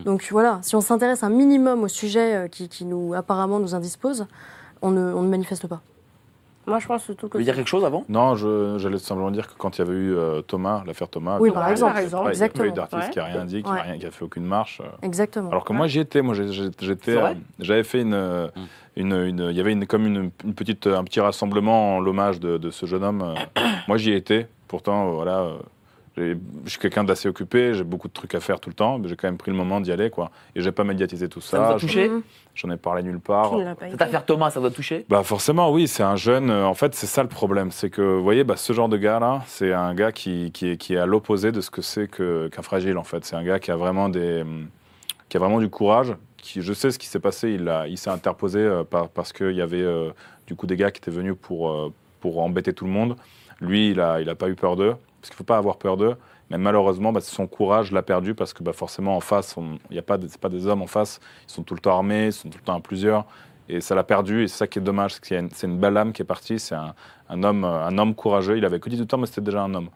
Donc 0.05 0.29
voilà, 0.31 0.59
si 0.63 0.77
on 0.77 0.81
s'intéresse 0.81 1.23
un 1.25 1.31
minimum 1.31 1.83
au 1.83 1.89
sujet 1.89 2.35
euh, 2.37 2.47
qui, 2.49 2.69
qui 2.69 2.85
nous 2.85 3.15
apparemment 3.15 3.59
nous 3.59 3.75
indispose, 3.75 4.27
on 4.83 4.91
ne, 4.91 5.13
on 5.13 5.23
ne 5.23 5.29
manifeste 5.29 5.67
pas. 5.67 5.81
Moi, 6.67 6.79
je 6.79 6.87
pense 6.87 7.03
surtout 7.05 7.23
Vous 7.27 7.29
que. 7.31 7.33
voulez 7.39 7.45
dire 7.47 7.57
quelque 7.57 7.67
chose 7.69 7.85
avant? 7.87 8.05
Non, 8.11 8.35
j'allais 8.37 8.99
simplement 8.99 9.31
dire 9.31 9.49
que 9.49 9.55
quand 9.59 9.79
il 9.79 9.81
y 9.81 9.83
avait 9.89 9.97
eu 9.97 10.15
euh, 10.15 10.43
Thomas, 10.43 10.83
l'affaire 10.87 11.09
Thomas, 11.09 11.39
Oui, 11.41 11.51
par 11.51 11.69
exemple. 11.71 11.95
par 11.95 12.03
exemple, 12.03 12.31
il 12.35 12.37
n'y 12.39 12.45
a 12.45 12.49
pas 12.51 12.67
eu 12.67 12.73
d'artiste 12.73 13.03
Ouais. 13.07 13.11
qui 13.11 13.19
a 13.19 13.25
rien 13.25 13.45
dit, 13.47 13.63
qui 13.63 13.71
Ouais. 13.71 13.97
n'a 13.97 14.11
fait 14.11 14.25
aucune 14.25 14.45
marche. 14.45 14.83
euh. 14.85 14.89
Exactement. 15.03 15.51
Alors 15.51 15.65
que 15.65 15.73
moi 15.73 15.87
j'y 15.87 15.99
étais, 16.01 16.21
moi 16.21 16.35
j'étais, 16.35 17.17
j'avais 17.59 17.85
fait 17.85 18.03
une, 18.03 18.13
euh, 18.13 18.49
une, 18.99 19.13
une- 19.15 19.49
il 19.51 19.57
y 19.57 19.61
avait 19.61 19.73
une, 19.73 19.87
comme 19.87 20.07
une, 20.07 20.31
une 20.45 20.55
petite, 20.55 20.87
un 20.87 21.05
petit 21.05 21.21
rassemblement 21.21 21.97
en 21.97 22.01
l'hommage 22.01 22.41
de, 22.41 22.59
de 22.59 22.71
ce 22.71 22.85
jeune 22.87 23.05
homme. 23.05 23.35
moi 23.89 23.97
j'y 23.97 24.13
étais, 24.13 24.47
pourtant 24.67 25.09
euh, 25.09 25.13
voilà, 25.13 25.39
euh, 26.19 26.35
je 26.65 26.71
suis 26.71 26.81
quelqu'un 26.81 27.05
d'assez 27.05 27.29
occupé, 27.29 27.75
j'ai 27.75 27.85
beaucoup 27.85 28.09
de 28.09 28.13
trucs 28.13 28.35
à 28.35 28.41
faire 28.41 28.59
tout 28.59 28.69
le 28.71 28.75
temps, 28.75 28.99
mais 28.99 29.07
j'ai 29.09 29.15
quand 29.15 29.29
même 29.29 29.37
pris 29.39 29.53
le 29.53 29.57
moment 29.57 29.81
d'y 29.81 29.93
aller, 29.93 30.11
quoi. 30.11 30.33
Et 30.57 30.61
j'ai 30.63 30.73
pas 30.73 30.83
médiatisé 30.83 31.29
tout 31.29 31.41
Ça 31.41 31.59
vous 31.61 31.65
ça. 31.65 31.75
a 31.77 31.79
touché. 31.79 32.11
J'en 32.57 32.71
ai 32.73 32.77
parlé 32.77 33.05
nulle 33.05 33.21
part. 33.21 33.53
Cette 33.89 34.03
affaire 34.03 34.25
Thomas, 34.27 34.51
ça 34.51 34.59
vous 34.59 34.67
a 34.67 34.71
touché? 34.73 35.07
Bah 35.09 35.23
forcément, 35.23 35.71
oui, 35.71 35.87
c'est 35.87 36.03
un 36.03 36.17
jeune. 36.17 36.51
euh, 36.51 36.67
En 36.67 36.75
fait, 36.75 36.93
c'est 36.97 37.07
ça 37.07 37.23
le 37.23 37.29
problème, 37.29 37.71
c'est 37.71 37.89
que 37.89 38.03
vous 38.03 38.23
voyez, 38.25 38.43
bah, 38.43 38.57
ce 38.57 38.73
genre 38.73 38.89
de 38.89 38.97
gars-là, 38.97 39.43
c'est 39.47 39.73
un 39.73 39.95
gars 39.95 40.11
qui, 40.11 40.51
qui, 40.51 40.71
est, 40.71 40.77
qui 40.77 40.95
est 40.95 40.99
à 40.99 41.07
l'opposé 41.07 41.53
de 41.53 41.61
ce 41.61 41.71
que 41.71 41.83
c'est 41.83 42.09
qu'un 42.11 42.63
fragile. 42.63 42.99
En 42.99 43.05
fait, 43.05 43.25
c'est 43.25 43.37
un 43.37 43.45
gars 43.45 43.61
qui 43.61 43.71
a 43.71 43.77
vraiment 43.77 44.09
des, 44.09 44.43
qui 45.29 45.37
a 45.37 45.41
vraiment 45.41 45.61
du 45.61 45.71
courage. 45.71 46.15
Qui, 46.49 46.63
je 46.63 46.73
sais 46.73 46.91
ce 46.91 46.99
qui 46.99 47.07
s'est 47.07 47.21
passé. 47.21 47.51
Il 47.51 47.69
a, 47.69 47.87
il 47.87 47.99
s'est 47.99 48.09
interposé 48.09 48.59
euh, 48.61 48.83
par- 48.83 49.11
parce 49.11 49.35
qu'il 49.35 49.53
y 49.53 49.61
avait 49.61 49.83
euh, 49.83 50.11
du 50.47 50.55
coup 50.55 50.67
des 50.67 50.77
gars 50.77 50.91
qui 50.91 50.99
étaient 50.99 51.11
venus 51.11 51.35
pour 51.41 51.69
euh, 51.71 51.93
pour 52.21 52.41
embêter 52.41 52.73
tout 52.73 52.87
le 52.87 52.91
monde. 52.91 53.17
Lui, 53.61 53.91
il 53.91 54.01
a, 54.01 54.21
il 54.23 54.29
a 54.31 54.35
pas 54.35 54.49
eu 54.49 54.55
peur 54.55 54.75
d'eux, 54.75 54.95
parce 55.21 55.29
qu'il 55.29 55.37
faut 55.37 55.45
pas 55.45 55.59
avoir 55.59 55.77
peur 55.77 55.97
d'eux. 55.99 56.17
Mais 56.49 56.57
malheureusement, 56.57 57.13
bah, 57.13 57.21
son 57.21 57.47
courage 57.47 57.93
l'a 57.93 58.01
perdu 58.03 58.35
parce 58.35 58.55
que 58.55 58.63
bah, 58.63 58.73
forcément 58.73 59.15
en 59.15 59.21
face, 59.21 59.55
il 59.91 59.97
y 59.97 59.99
a 59.99 60.03
pas, 60.03 60.17
de- 60.17 60.27
pas 60.41 60.49
des 60.49 60.67
hommes 60.67 60.81
en 60.81 60.87
face. 60.87 61.21
Ils 61.47 61.53
sont 61.53 61.63
tout 61.63 61.75
le 61.75 61.81
temps 61.81 61.93
armés, 61.95 62.27
ils 62.29 62.33
sont 62.33 62.49
tout 62.49 62.57
le 62.59 62.65
temps 62.65 62.77
à 62.77 62.81
plusieurs. 62.81 63.27
Et 63.69 63.83
ça 63.83 63.95
l'a 63.95 64.03
perdu, 64.05 64.45
et 64.45 64.49
c'est 64.49 64.57
ça 64.57 64.67
qui 64.67 64.79
est 64.79 64.83
dommage, 64.83 65.17
c'est 65.23 65.39
une- 65.65 65.79
belle 65.79 65.99
âme 65.99 66.15
qui 66.15 66.23
est 66.23 66.25
partie, 66.25 66.59
c'est 66.59 66.75
un, 66.75 66.95
un 67.29 67.43
homme, 67.43 67.65
un 67.65 67.99
homme 67.99 68.15
courageux, 68.15 68.57
il 68.57 68.65
avait 68.65 68.81
que 68.81 68.89
18 68.89 69.13
ans, 69.13 69.19
mais 69.19 69.27
c'était 69.27 69.43
déjà 69.43 69.63
un 69.63 69.75
homme. 69.75 69.91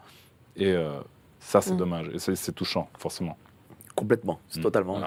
Et 0.57 0.75
ça, 1.41 1.63
c'est 1.63 1.73
Mm. 1.73 1.77
dommage, 1.79 2.11
et 2.13 2.19
c'est 2.37 2.53
touchant, 2.53 2.91
forcément. 2.99 3.39
Complètement, 3.97 4.39
c'est 4.51 4.61
Mm. 4.61 4.65
totalement. 4.65 5.01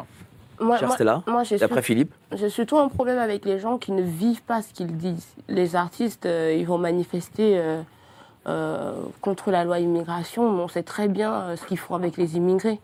Moi, 0.60 0.77
Cher 0.77 0.88
moi- 0.88 0.95
Stella 0.95 1.23
moi, 1.27 1.44
j'ai 1.44 1.56
Et 1.56 1.64
après 1.64 1.76
surtout- 1.76 1.86
Philippe 1.86 2.14
J'ai 2.34 2.49
surtout 2.49 2.77
un 2.77 2.88
problème 2.88 3.19
avec 3.19 3.45
les 3.45 3.60
gens 3.60 3.77
qui 3.77 3.91
ne 3.91 4.02
vivent 4.02 4.44
pas 4.44 4.61
ce 4.61 4.73
qu'ils 4.73 4.95
disent. 4.98 5.27
Les 5.48 5.76
artistes, 5.76 6.26
euh, 6.26 6.56
ils 6.57 6.65
vont 6.65 6.77
manifester 6.77 7.57
euh, 7.60 7.82
euh, 8.48 8.94
contre 9.22 9.52
la 9.52 9.64
loi 9.64 9.80
immigration, 9.80 10.52
mais 10.52 10.61
on 10.64 10.68
sait 10.68 10.84
très 10.84 11.07
bien 11.07 11.56
ce 11.56 11.65
qu'ils 11.65 11.80
font 11.80 11.95
avec 11.95 12.18
les 12.18 12.38
immigrés. 12.38 12.80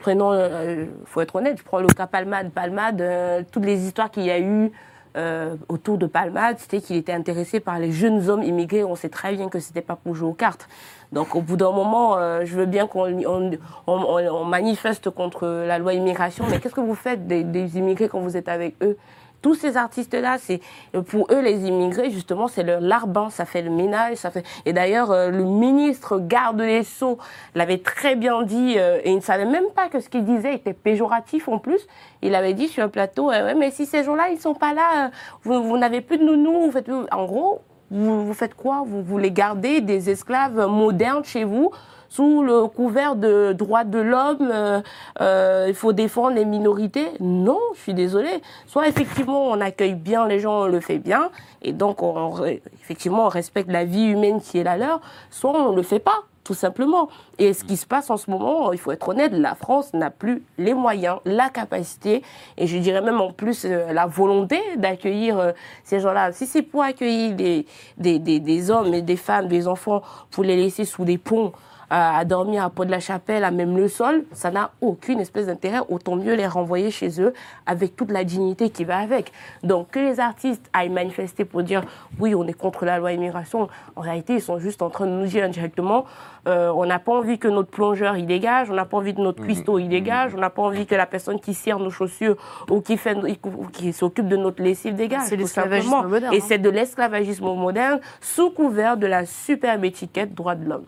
Prenons, 0.00 0.32
il 0.34 0.88
faut 1.06 1.20
être 1.20 1.36
honnête, 1.36 1.58
je 1.58 1.62
prends 1.64 1.78
le 1.78 1.86
cas 1.86 2.06
Palmade. 2.08 2.50
Palmade, 2.50 3.46
toutes 3.52 3.64
les 3.64 3.86
histoires 3.86 4.10
qu'il 4.10 4.24
y 4.24 4.30
a 4.32 4.40
eu 4.40 4.72
euh, 5.16 5.56
autour 5.68 5.98
de 5.98 6.06
Palmade, 6.06 6.56
c'était 6.58 6.80
qu'il 6.80 6.96
était 6.96 7.12
intéressé 7.12 7.60
par 7.60 7.78
les 7.78 7.92
jeunes 7.92 8.28
hommes 8.30 8.42
immigrés. 8.42 8.84
On 8.84 8.94
sait 8.96 9.08
très 9.08 9.34
bien 9.34 9.48
que 9.48 9.60
c'était 9.60 9.82
pas 9.82 9.96
pour 9.96 10.14
jouer 10.14 10.28
aux 10.28 10.32
cartes. 10.34 10.68
Donc 11.12 11.34
au 11.34 11.40
bout 11.42 11.56
d'un 11.56 11.72
moment, 11.72 12.16
euh, 12.16 12.42
je 12.44 12.54
veux 12.56 12.66
bien 12.66 12.86
qu'on 12.86 13.06
on, 13.26 13.50
on- 13.86 13.92
on- 13.92 14.34
on 14.34 14.44
manifeste 14.44 15.10
contre 15.10 15.46
la 15.46 15.78
loi 15.78 15.92
immigration, 15.94 16.44
mais 16.50 16.58
qu'est-ce 16.60 16.74
que 16.74 16.80
vous 16.80 16.94
faites 16.94 17.26
des, 17.26 17.44
des 17.44 17.76
immigrés 17.76 18.08
quand 18.08 18.20
vous 18.20 18.36
êtes 18.36 18.48
avec 18.48 18.74
eux? 18.82 18.96
Tous 19.42 19.54
ces 19.54 19.76
artistes-là, 19.76 20.38
c'est 20.38 20.60
pour 21.08 21.26
eux 21.30 21.40
les 21.40 21.66
immigrés 21.66 22.10
justement, 22.10 22.48
c'est 22.48 22.62
leur 22.62 22.80
larbin, 22.80 23.28
ça 23.30 23.44
fait 23.44 23.62
le 23.62 23.70
ménage, 23.70 24.16
ça 24.16 24.30
fait. 24.30 24.44
Et 24.64 24.72
d'ailleurs, 24.72 25.10
euh, 25.10 25.30
le 25.30 25.44
ministre 25.44 26.18
garde 26.18 26.58
des 26.58 26.84
sceaux 26.84 27.18
l'avait 27.54 27.78
très 27.78 28.16
bien 28.16 28.42
dit 28.42 28.76
euh, 28.78 29.00
et 29.04 29.10
il 29.10 29.16
ne 29.16 29.20
savait 29.20 29.44
même 29.44 29.70
pas 29.74 29.88
que 29.88 30.00
ce 30.00 30.08
qu'il 30.08 30.24
disait 30.24 30.54
était 30.54 30.72
péjoratif 30.72 31.48
en 31.48 31.58
plus. 31.58 31.86
Il 32.22 32.34
avait 32.34 32.54
dit 32.54 32.68
sur 32.68 32.84
un 32.84 32.88
plateau, 32.88 33.30
euh, 33.30 33.54
mais 33.56 33.70
si 33.70 33.86
ces 33.86 34.04
gens-là 34.04 34.30
ils 34.30 34.40
sont 34.40 34.54
pas 34.54 34.74
là, 34.74 35.06
euh, 35.06 35.08
vous, 35.42 35.76
n'avez 35.76 36.00
plus 36.00 36.18
de 36.18 36.24
nounou, 36.24 36.66
vous 36.66 36.70
faites, 36.70 36.88
en 37.10 37.24
gros, 37.24 37.60
vous 37.90 38.32
faites 38.32 38.54
quoi? 38.54 38.84
Vous 38.86 39.02
voulez 39.02 39.30
garder 39.30 39.80
des 39.80 40.08
esclaves 40.08 40.66
modernes 40.66 41.24
chez 41.24 41.44
vous 41.44 41.70
sous 42.12 42.42
le 42.42 42.66
couvert 42.66 43.16
de 43.16 43.54
droits 43.54 43.84
de 43.84 43.98
l'homme, 43.98 44.50
euh, 44.52 44.82
euh, 45.22 45.64
il 45.68 45.74
faut 45.74 45.94
défendre 45.94 46.34
les 46.34 46.44
minorités. 46.44 47.08
Non, 47.20 47.58
je 47.74 47.80
suis 47.80 47.94
désolée. 47.94 48.42
Soit 48.66 48.86
effectivement 48.86 49.46
on 49.46 49.58
accueille 49.62 49.94
bien 49.94 50.26
les 50.28 50.38
gens, 50.38 50.64
on 50.64 50.66
le 50.66 50.80
fait 50.80 50.98
bien, 50.98 51.30
et 51.62 51.72
donc 51.72 52.02
on, 52.02 52.44
effectivement 52.82 53.24
on 53.24 53.28
respecte 53.28 53.70
la 53.70 53.86
vie 53.86 54.04
humaine 54.04 54.42
qui 54.42 54.58
est 54.58 54.62
la 54.62 54.76
leur, 54.76 55.00
soit 55.30 55.52
on 55.52 55.74
le 55.74 55.82
fait 55.82 56.00
pas, 56.00 56.24
tout 56.44 56.52
simplement. 56.52 57.08
Et 57.38 57.54
ce 57.54 57.64
qui 57.64 57.78
se 57.78 57.86
passe 57.86 58.10
en 58.10 58.18
ce 58.18 58.30
moment, 58.30 58.72
il 58.74 58.78
faut 58.78 58.92
être 58.92 59.08
honnête, 59.08 59.32
la 59.32 59.54
France 59.54 59.94
n'a 59.94 60.10
plus 60.10 60.44
les 60.58 60.74
moyens, 60.74 61.16
la 61.24 61.48
capacité, 61.48 62.22
et 62.58 62.66
je 62.66 62.76
dirais 62.76 63.00
même 63.00 63.22
en 63.22 63.32
plus 63.32 63.64
euh, 63.64 63.90
la 63.90 64.04
volonté 64.04 64.60
d'accueillir 64.76 65.54
ces 65.82 66.00
gens-là. 66.00 66.32
Si 66.32 66.44
c'est 66.44 66.60
pour 66.60 66.82
accueillir 66.82 67.34
des, 67.34 67.64
des, 67.96 68.18
des, 68.18 68.38
des 68.38 68.70
hommes 68.70 68.92
et 68.92 69.00
des 69.00 69.16
femmes, 69.16 69.48
des 69.48 69.66
enfants, 69.66 70.02
pour 70.30 70.44
les 70.44 70.56
laisser 70.56 70.84
sous 70.84 71.06
des 71.06 71.16
ponts, 71.16 71.52
à, 71.92 72.18
à 72.18 72.24
dormir 72.24 72.64
à 72.64 72.70
Port 72.70 72.86
de 72.86 72.90
la 72.90 73.00
Chapelle, 73.00 73.44
à 73.44 73.50
même 73.50 73.76
le 73.76 73.86
sol, 73.86 74.24
ça 74.32 74.50
n'a 74.50 74.70
aucune 74.80 75.20
espèce 75.20 75.46
d'intérêt. 75.46 75.80
Autant 75.90 76.16
mieux 76.16 76.34
les 76.34 76.46
renvoyer 76.46 76.90
chez 76.90 77.20
eux 77.20 77.34
avec 77.66 77.94
toute 77.96 78.10
la 78.10 78.24
dignité 78.24 78.70
qui 78.70 78.84
va 78.84 78.98
avec. 78.98 79.30
Donc 79.62 79.90
que 79.90 79.98
les 79.98 80.18
artistes 80.18 80.68
aillent 80.72 80.88
manifester 80.88 81.44
pour 81.44 81.62
dire 81.62 81.82
oui, 82.18 82.34
on 82.34 82.46
est 82.46 82.54
contre 82.54 82.86
la 82.86 82.98
loi 82.98 83.12
immigration, 83.12 83.68
en 83.94 84.00
réalité, 84.00 84.34
ils 84.34 84.42
sont 84.42 84.58
juste 84.58 84.80
en 84.80 84.88
train 84.88 85.06
de 85.06 85.12
nous 85.12 85.26
dire 85.26 85.44
indirectement 85.44 86.06
euh, 86.48 86.72
on 86.74 86.86
n'a 86.86 86.98
pas 86.98 87.12
envie 87.12 87.38
que 87.38 87.46
notre 87.46 87.70
plongeur 87.70 88.16
il 88.16 88.26
dégage, 88.26 88.68
on 88.70 88.74
n'a 88.74 88.84
pas 88.84 88.96
envie 88.96 89.14
que 89.14 89.20
notre 89.20 89.42
cuistot 89.42 89.78
il 89.78 89.88
dégage, 89.88 90.34
on 90.34 90.38
n'a 90.38 90.50
pas 90.50 90.62
envie 90.62 90.86
que 90.86 90.94
la 90.94 91.06
personne 91.06 91.38
qui 91.38 91.54
cire 91.54 91.78
nos 91.78 91.90
chaussures 91.90 92.36
ou 92.68 92.80
qui, 92.80 92.96
fait, 92.96 93.16
ou 93.16 93.66
qui 93.66 93.92
s'occupe 93.92 94.26
de 94.26 94.36
notre 94.36 94.60
lessive 94.60 94.96
dégage. 94.96 95.22
C'est 95.26 95.36
l'esclavagisme 95.36 96.08
moderne, 96.08 96.34
Et 96.34 96.38
hein. 96.38 96.44
c'est 96.46 96.58
de 96.58 96.68
l'esclavagisme 96.68 97.44
moderne 97.44 98.00
sous 98.20 98.50
couvert 98.50 98.96
de 98.96 99.06
la 99.06 99.24
superbe 99.24 99.84
étiquette 99.84 100.34
droit 100.34 100.56
de 100.56 100.68
l'homme. 100.68 100.84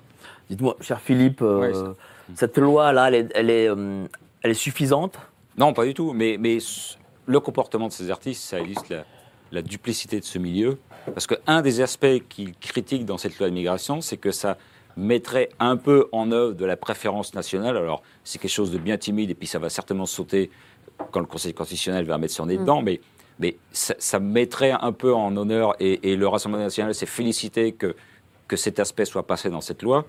Dites-moi, 0.54 0.76
cher 0.80 1.00
Philippe, 1.00 1.42
euh, 1.42 1.94
cette 2.36 2.58
loi-là, 2.58 3.08
elle 3.08 3.14
est, 3.16 3.32
elle, 3.34 3.50
est, 3.50 3.68
euh, 3.68 4.06
elle 4.40 4.52
est 4.52 4.54
suffisante? 4.54 5.18
Non, 5.58 5.72
pas 5.72 5.84
du 5.84 5.94
tout. 5.94 6.12
Mais, 6.12 6.38
le 7.26 7.40
comportement 7.40 7.88
de 7.88 7.92
ces 7.92 8.08
artistes, 8.08 8.44
ça 8.44 8.60
illustre 8.60 8.84
la, 8.90 9.04
la 9.50 9.62
duplicité 9.62 10.20
de 10.20 10.24
ce 10.24 10.38
milieu. 10.38 10.78
Parce 11.06 11.26
qu'un 11.26 11.60
des 11.60 11.80
aspects 11.80 12.22
qu'ils 12.28 12.54
critiquent 12.54 13.04
dans 13.04 13.18
cette 13.18 13.36
loi 13.40 13.48
d'immigration, 13.48 14.00
c'est 14.00 14.16
que 14.16 14.30
ça 14.30 14.56
mettrait 14.96 15.48
un 15.58 15.76
peu 15.76 16.06
en 16.12 16.30
œuvre 16.30 16.52
de 16.52 16.64
la 16.64 16.76
préférence 16.76 17.34
nationale. 17.34 17.76
Alors, 17.76 18.04
c'est 18.22 18.38
quelque 18.38 18.52
chose 18.52 18.70
de 18.70 18.78
bien 18.78 18.96
timide, 18.96 19.30
et 19.30 19.34
puis 19.34 19.48
ça 19.48 19.58
va 19.58 19.70
certainement 19.70 20.06
sauter 20.06 20.52
quand 21.10 21.18
le 21.18 21.26
Conseil 21.26 21.52
constitutionnel 21.52 22.04
va 22.04 22.16
mettre 22.16 22.34
son 22.34 22.46
nez 22.46 22.58
dedans, 22.58 22.80
mais, 22.80 23.00
mais 23.40 23.56
ça, 23.72 23.96
ça 23.98 24.20
mettrait 24.20 24.70
un 24.70 24.92
peu 24.92 25.12
en 25.12 25.36
honneur, 25.36 25.74
et, 25.80 26.12
et 26.12 26.14
le 26.14 26.28
Rassemblement 26.28 26.62
national 26.62 26.94
s'est 26.94 27.06
félicité 27.06 27.72
que, 27.72 27.96
que 28.46 28.56
cet 28.56 28.78
aspect 28.78 29.04
soit 29.04 29.26
passé 29.26 29.50
dans 29.50 29.60
cette 29.60 29.82
loi. 29.82 30.04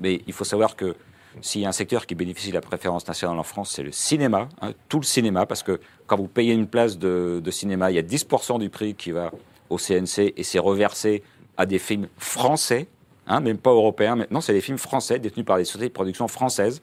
Mais 0.00 0.22
il 0.26 0.32
faut 0.32 0.44
savoir 0.44 0.74
que 0.76 0.96
s'il 1.42 1.60
y 1.60 1.66
a 1.66 1.68
un 1.68 1.72
secteur 1.72 2.06
qui 2.06 2.14
bénéficie 2.16 2.48
de 2.48 2.54
la 2.54 2.60
préférence 2.60 3.06
nationale 3.06 3.38
en 3.38 3.42
France, 3.44 3.70
c'est 3.70 3.82
le 3.84 3.92
cinéma, 3.92 4.48
hein, 4.60 4.72
tout 4.88 4.98
le 4.98 5.04
cinéma, 5.04 5.46
parce 5.46 5.62
que 5.62 5.80
quand 6.06 6.16
vous 6.16 6.26
payez 6.26 6.52
une 6.54 6.66
place 6.66 6.98
de, 6.98 7.40
cinéma, 7.50 7.90
il 7.90 7.94
y 7.94 7.98
a 7.98 8.02
10% 8.02 8.58
du 8.58 8.68
prix 8.68 8.94
qui 8.94 9.12
va 9.12 9.30
au 9.68 9.76
CNC 9.76 10.32
et 10.36 10.42
c'est 10.42 10.58
reversé 10.58 11.22
à 11.56 11.66
des 11.66 11.78
films 11.78 12.08
français, 12.18 12.88
hein, 13.28 13.40
même 13.40 13.58
pas 13.58 13.70
européens. 13.70 14.16
Maintenant, 14.16 14.40
c'est 14.40 14.52
des 14.54 14.60
films 14.60 14.78
français 14.78 15.18
détenus 15.20 15.46
par 15.46 15.58
des 15.58 15.64
sociétés 15.64 15.88
de 15.88 15.92
production 15.92 16.26
françaises. 16.26 16.82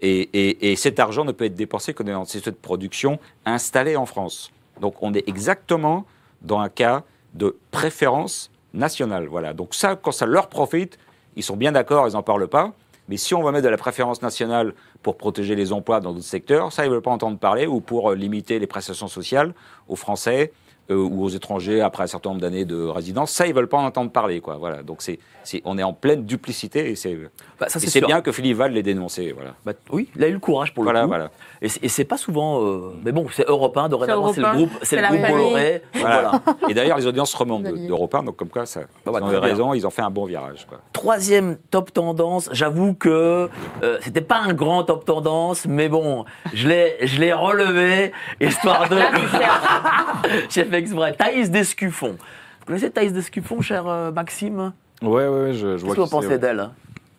Et, 0.00 0.20
et- 0.32 0.72
et 0.72 0.76
cet 0.76 0.98
argent 0.98 1.24
ne 1.24 1.32
peut 1.32 1.44
être 1.44 1.54
dépensé 1.54 1.92
que 1.94 2.02
dans 2.02 2.24
ces 2.24 2.38
sociétés 2.38 2.50
de 2.52 2.56
production 2.56 3.18
installées 3.44 3.96
en 3.96 4.06
France. 4.06 4.50
Donc 4.80 4.94
on 5.02 5.12
est 5.14 5.28
exactement 5.28 6.06
dans 6.40 6.58
un 6.60 6.68
cas 6.68 7.04
de 7.34 7.56
préférence 7.70 8.50
nationale. 8.74 9.26
Voilà. 9.26 9.52
Donc 9.52 9.74
ça, 9.74 9.94
quand 9.94 10.10
ça 10.12 10.26
leur 10.26 10.48
profite, 10.48 10.98
ils 11.36 11.42
sont 11.42 11.56
bien 11.56 11.72
d'accord, 11.72 12.08
ils 12.08 12.12
n'en 12.12 12.22
parlent 12.22 12.48
pas. 12.48 12.72
Mais 13.08 13.16
si 13.16 13.34
on 13.34 13.42
va 13.42 13.50
mettre 13.50 13.64
de 13.64 13.68
la 13.68 13.76
préférence 13.76 14.22
nationale 14.22 14.74
pour 15.02 15.16
protéger 15.16 15.54
les 15.54 15.72
emplois 15.72 16.00
dans 16.00 16.12
d'autres 16.12 16.24
secteurs, 16.24 16.72
ça, 16.72 16.84
ils 16.84 16.88
ne 16.88 16.94
veulent 16.94 17.02
pas 17.02 17.10
entendre 17.10 17.38
parler, 17.38 17.66
ou 17.66 17.80
pour 17.80 18.10
euh, 18.10 18.14
limiter 18.14 18.58
les 18.58 18.66
prestations 18.66 19.08
sociales 19.08 19.54
aux 19.88 19.96
Français 19.96 20.52
euh, 20.92 20.96
ou 20.96 21.24
aux 21.24 21.28
étrangers 21.28 21.80
après 21.80 22.04
un 22.04 22.06
certain 22.06 22.30
nombre 22.30 22.40
d'années 22.40 22.64
de 22.64 22.84
résidence, 22.84 23.30
ça, 23.32 23.46
ils 23.46 23.50
ne 23.50 23.54
veulent 23.54 23.68
pas 23.68 23.78
en 23.78 23.84
entendre 23.86 24.10
parler. 24.10 24.40
Quoi. 24.40 24.56
Voilà. 24.58 24.82
Donc 24.82 24.98
c'est, 25.00 25.18
on 25.64 25.78
est 25.78 25.82
en 25.82 25.92
pleine 25.92 26.24
duplicité 26.24 26.90
et 26.90 26.96
c'est, 26.96 27.18
Bah, 27.58 27.66
c'est 27.68 28.04
bien 28.04 28.20
que 28.20 28.32
Philippe 28.32 28.56
Val 28.58 28.72
l'ait 28.72 28.82
dénoncé. 28.82 29.32
Voilà. 29.32 29.54
Bah, 29.66 29.72
oui, 29.90 30.08
il 30.16 30.22
a 30.24 30.28
eu 30.28 30.32
le 30.32 30.38
courage 30.38 30.72
pour 30.74 30.84
le 30.84 30.86
Voilà, 30.90 31.02
coup. 31.02 31.08
voilà. 31.08 31.30
Et 31.60 31.68
c'est- 31.68 31.84
Et 31.84 31.88
c'est 31.88 32.04
pas 32.04 32.16
souvent. 32.16 32.62
euh, 32.62 32.92
mais 33.04 33.12
bon, 33.12 33.26
c'est 33.32 33.48
européen, 33.48 33.88
dorénavant, 33.88 34.32
c'est 34.32 34.40
le 34.40 34.50
groupe, 34.52 34.70
c'est 34.82 34.96
le 34.96 35.02
la 35.02 35.08
groupe. 35.08 35.20
Bolloré. 35.28 35.82
Voilà. 35.94 36.32
Et 36.68 36.74
d'ailleurs, 36.74 36.98
les 36.98 37.06
audiences 37.06 37.34
remontent 37.34 37.70
d'Europe 37.72 38.14
1, 38.14 38.22
donc 38.24 38.36
comme 38.36 38.48
quoi, 38.48 38.66
ça, 38.66 38.80
bah, 39.06 39.12
ils 39.20 39.22
ont 39.36 39.40
raison, 39.40 39.74
ils 39.74 39.86
ont 39.86 39.90
fait 39.90 40.02
un 40.02 40.10
bon 40.10 40.24
virage. 40.26 40.66
Quoi. 40.68 40.78
Troisième 40.92 41.56
top 41.70 41.92
tendance, 41.92 42.48
j'avoue 42.52 42.94
que 42.94 43.48
euh, 43.82 43.98
c'était 44.02 44.20
pas 44.20 44.38
un 44.38 44.52
grand 44.54 44.82
top 44.84 45.04
tendance, 45.04 45.66
mais 45.66 45.88
bon, 45.88 46.24
je 46.54 46.68
l'ai, 46.68 46.96
je 47.02 47.18
l'ai 47.20 47.32
relevé, 47.32 48.12
histoire 48.40 48.88
de... 48.88 48.98
J'ai 50.50 50.64
fait 50.64 50.81
exprès. 50.82 51.14
Thaïs 51.14 51.50
Descuffon. 51.50 52.16
Vous 52.60 52.66
connaissez 52.66 52.90
Thaïs 52.90 53.12
Descuffon, 53.12 53.60
cher 53.60 53.86
euh, 53.86 54.12
Maxime? 54.12 54.72
Ouais, 55.02 55.26
ouais, 55.26 55.28
ouais, 55.28 55.52
je, 55.52 55.58
je 55.58 55.72
Qu'est-ce 55.72 55.84
vois 55.84 55.94
que 55.96 56.00
vous 56.02 56.08
pensez 56.08 56.28
ouais. 56.28 56.38
d'elle? 56.38 56.70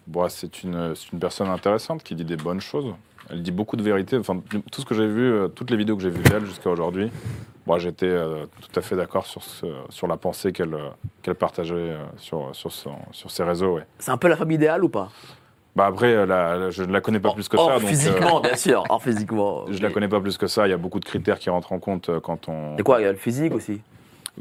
Bon, 0.08 0.28
c'est 0.30 0.64
une, 0.64 0.96
c'est 0.96 1.12
une 1.12 1.20
personne 1.20 1.50
intéressante 1.50 2.04
qui 2.04 2.16
dit 2.16 2.26
des 2.26 2.38
bonnes 2.38 2.62
choses. 2.62 2.94
Elle 3.30 3.42
dit 3.42 3.52
beaucoup 3.52 3.76
de 3.78 3.84
vérité. 3.84 4.18
Enfin, 4.18 4.42
tout 4.72 4.82
ce 4.82 4.86
que 4.86 4.94
j'ai 4.96 5.08
vu, 5.08 5.32
euh, 5.32 5.48
toutes 5.48 5.72
les 5.72 5.78
vidéos 5.78 5.96
que 5.96 6.04
j'ai 6.04 6.10
vues 6.10 6.24
d'elle 6.24 6.46
jusqu'à 6.46 6.70
aujourd'hui, 6.70 7.10
bon, 7.66 7.78
j'étais 7.78 8.06
euh, 8.06 8.46
tout 8.62 8.78
à 8.80 8.82
fait 8.82 8.98
d'accord 8.98 9.26
sur, 9.26 9.42
ce- 9.44 9.66
sur 9.90 10.08
la 10.08 10.18
pensée 10.18 10.52
qu'elle 10.52 10.74
euh, 10.74 10.90
qu'elle 11.22 11.36
partageait 11.36 11.96
sur, 12.18 12.50
sur, 12.54 12.72
son- 12.72 12.98
sur 13.12 13.32
ses 13.32 13.44
réseaux. 13.44 13.76
Ouais. 13.76 13.86
C'est 13.98 14.12
un 14.12 14.18
peu 14.18 14.28
la 14.28 14.36
femme 14.36 14.52
idéale 14.52 14.84
ou 14.84 14.90
pas? 14.90 15.10
Bah 15.76 15.86
après, 15.88 16.14
euh, 16.14 16.26
la- 16.26 16.70
je 16.70 16.84
ne 16.84 16.92
la 16.94 17.02
connais 17.02 17.20
pas 17.20 17.32
plus 17.34 17.48
que 17.50 17.58
ça. 17.58 17.64
donc, 17.64 17.84
euh, 17.84 17.88
physiquement, 17.88 18.40
bien 18.42 18.56
sûr. 18.56 18.84
Or 18.90 19.02
physiquement. 19.02 19.66
je 19.72 19.82
la 19.82 19.90
connais 19.90 20.08
pas 20.08 20.20
plus 20.20 20.38
que 20.38 20.46
ça. 20.48 20.68
Il 20.68 20.70
y 20.70 20.74
a 20.74 20.78
beaucoup 20.78 21.00
de 21.00 21.06
critères 21.06 21.40
qui 21.40 21.50
rentrent 21.50 21.72
en 21.74 21.80
compte 21.80 22.10
euh, 22.10 22.20
quand 22.20 22.48
on. 22.48 22.78
Et 22.78 22.84
quoi, 22.84 23.00
il 23.00 23.04
y 23.06 23.08
a 23.08 23.12
le 23.12 23.18
physique 23.18 23.54
aussi? 23.56 23.82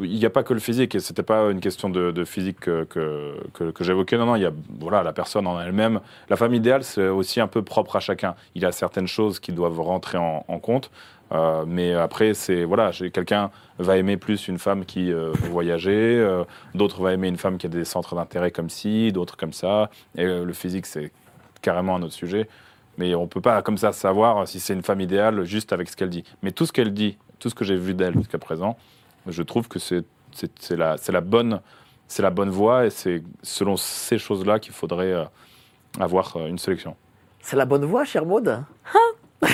Il 0.00 0.10
n'y 0.18 0.24
a 0.24 0.30
pas 0.30 0.42
que 0.42 0.54
le 0.54 0.60
physique, 0.60 0.94
et 0.94 1.00
c'était 1.00 1.22
pas 1.22 1.50
une 1.50 1.60
question 1.60 1.90
de, 1.90 2.12
de 2.12 2.24
physique 2.24 2.60
que, 2.60 2.84
que, 2.84 3.34
que- 3.52 3.70
que 3.70 3.84
j'évoquais. 3.84 4.16
Non, 4.16 4.24
non, 4.24 4.36
il 4.36 4.42
y 4.42 4.46
a 4.46 4.52
voilà, 4.80 5.02
la 5.02 5.12
personne 5.12 5.46
en 5.46 5.60
elle-même. 5.60 6.00
La 6.30 6.36
femme 6.36 6.54
idéale, 6.54 6.82
c'est 6.82 7.08
aussi 7.08 7.40
un 7.40 7.46
peu 7.46 7.60
propre 7.62 7.96
à 7.96 8.00
chacun. 8.00 8.34
Il 8.54 8.62
y 8.62 8.64
a 8.64 8.72
certaines 8.72 9.06
choses 9.06 9.38
qui 9.38 9.52
doivent 9.52 9.80
rentrer 9.80 10.16
en, 10.16 10.44
en 10.48 10.58
compte. 10.58 10.90
euh, 11.32 11.64
mais 11.66 11.92
après, 11.94 12.32
c'est 12.32 12.64
voilà, 12.64 12.90
quelqu'un 13.12 13.50
va 13.78 13.96
aimer 13.98 14.16
plus 14.16 14.48
une 14.48 14.58
femme 14.58 14.86
qui 14.86 15.12
euh, 15.12 15.32
euh, 15.86 16.44
d'autres 16.74 17.02
va 17.02 17.12
aimer 17.12 17.28
une 17.28 17.36
femme 17.38 17.58
qui 17.58 17.66
a 17.66 17.68
des 17.70 17.84
centres 17.84 18.14
d'intérêt 18.14 18.50
comme 18.50 18.70
ci, 18.70 19.12
d'autres 19.12 19.36
comme 19.36 19.52
ça. 19.52 19.90
Et 20.16 20.24
euh, 20.24 20.44
le 20.46 20.52
physique, 20.54 20.86
c'est 20.86 21.10
carrément 21.62 21.96
un 21.96 22.02
autre 22.02 22.14
sujet. 22.14 22.48
Mais 22.98 23.14
on 23.14 23.26
peut 23.26 23.40
pas 23.40 23.62
comme 23.62 23.78
ça 23.78 23.92
savoir 23.92 24.46
si 24.46 24.60
c'est 24.60 24.74
une 24.74 24.82
femme 24.82 25.00
idéale 25.00 25.44
juste 25.44 25.72
avec 25.72 25.88
ce 25.88 25.96
qu'elle 25.96 26.10
dit. 26.10 26.24
Mais 26.42 26.52
tout 26.52 26.66
ce 26.66 26.72
qu'elle 26.72 26.92
dit, 26.92 27.16
tout 27.38 27.48
ce 27.48 27.54
que 27.54 27.64
j'ai 27.64 27.76
vu 27.76 27.94
d'elle 27.94 28.14
jusqu'à 28.14 28.38
présent, 28.38 28.76
je 29.26 29.42
trouve 29.42 29.68
que 29.68 29.78
c'est 29.78 30.04
la, 30.76 31.20
bonne 31.20 31.60
c'est 32.08 32.22
la 32.22 32.30
bonne 32.30 32.50
voie 32.50 32.86
et 32.86 32.90
c'est 32.90 33.22
selon 33.42 33.76
ces 33.76 34.18
choses-là 34.18 34.58
qu'il 34.58 34.72
faudrait 34.72 35.12
euh, 35.12 35.24
avoir 35.98 36.36
euh, 36.36 36.46
une 36.46 36.58
sélection. 36.58 36.96
C'est 37.40 37.56
la 37.56 37.64
bonne 37.64 37.84
voie, 37.84 38.04
cher 38.04 38.26
Maud 38.26 38.62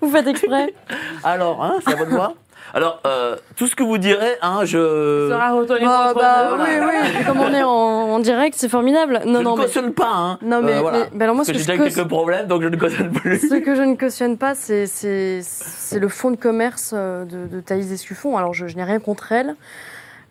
Vous 0.00 0.10
faites 0.10 0.26
exprès? 0.26 0.74
Alors, 1.24 1.62
hein, 1.62 1.78
c'est 1.84 1.90
la 1.90 1.96
bonne 1.96 2.14
voie? 2.14 2.34
Alors, 2.74 3.00
euh, 3.06 3.36
tout 3.56 3.66
ce 3.66 3.74
que 3.74 3.82
vous 3.82 3.98
direz, 3.98 4.36
hein, 4.42 4.64
je... 4.64 5.28
sera 5.30 5.52
retenu 5.52 5.86
Bah, 5.86 6.10
contre 6.12 6.20
bah, 6.20 6.48
vous. 6.56 6.62
oui, 6.62 6.70
oui. 6.80 7.24
Comme 7.26 7.40
on 7.40 7.52
est 7.54 7.62
en, 7.62 7.68
en 7.70 8.18
direct, 8.18 8.56
c'est 8.58 8.68
formidable. 8.68 9.20
Non, 9.26 9.38
je 9.38 9.44
non, 9.44 9.52
ne 9.54 9.58
mais 9.60 9.64
cautionne 9.64 9.92
pas, 9.94 10.12
hein. 10.14 10.38
Non, 10.42 10.60
mais- 10.62 10.80
voilà. 10.80 10.98
mais- 10.98 11.10
mais 11.14 11.24
alors 11.24 11.34
moi, 11.36 11.44
ce 11.44 11.52
Parce 11.52 11.64
que 11.64 11.72
j'ai 11.72 11.78
déjà 11.78 11.90
quelques 11.94 12.08
problèmes, 12.08 12.46
donc 12.46 12.62
je 12.62 12.68
ne 12.68 12.76
cautionne 12.76 13.10
plus. 13.12 13.38
ce 13.48 13.54
que 13.54 13.74
je 13.74 13.82
ne 13.82 13.94
cautionne 13.96 14.36
pas, 14.36 14.54
c'est 14.54 14.86
c'est- 14.86 15.40
c'est 15.42 15.98
le 15.98 16.08
fonds 16.08 16.30
de 16.30 16.36
commerce 16.36 16.92
euh, 16.94 17.24
de, 17.24 17.46
de 17.46 17.60
Thaïs 17.60 17.90
Escuffon. 17.90 18.36
Alors, 18.36 18.52
je, 18.54 18.66
je 18.66 18.76
n'ai 18.76 18.84
rien 18.84 19.00
contre 19.00 19.32
elle. 19.32 19.56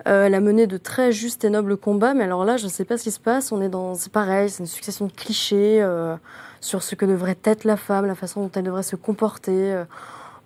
Euh, 0.08 0.26
elle 0.28 0.36
a 0.36 0.40
mené 0.40 0.68
de 0.68 0.78
très 0.78 1.12
justes 1.12 1.44
et 1.44 1.50
nobles 1.50 1.76
combats, 1.76 2.14
mais 2.14 2.24
alors 2.24 2.46
là, 2.46 2.56
je 2.58 2.66
ne 2.66 2.70
sais 2.70 2.86
pas 2.86 2.98
ce 2.98 3.04
qui 3.04 3.12
se 3.12 3.20
passe. 3.20 3.52
On 3.52 3.62
est 3.62 3.68
dans, 3.70 3.96
c'est 3.96 4.12
pareil, 4.12 4.50
c'est 4.50 4.60
une 4.60 4.68
succession 4.68 5.06
de 5.08 5.12
clichés 5.12 5.80
euh, 5.82 6.16
sur 6.62 6.84
ce 6.84 6.96
que 6.96 7.06
devrait 7.06 7.38
être 7.44 7.64
la 7.66 7.78
femme, 7.78 8.06
la 8.06 8.16
façon 8.16 8.42
dont 8.42 8.52
elle 8.56 8.64
devrait 8.64 8.84
se 8.84 8.96
comporter. 8.96 9.74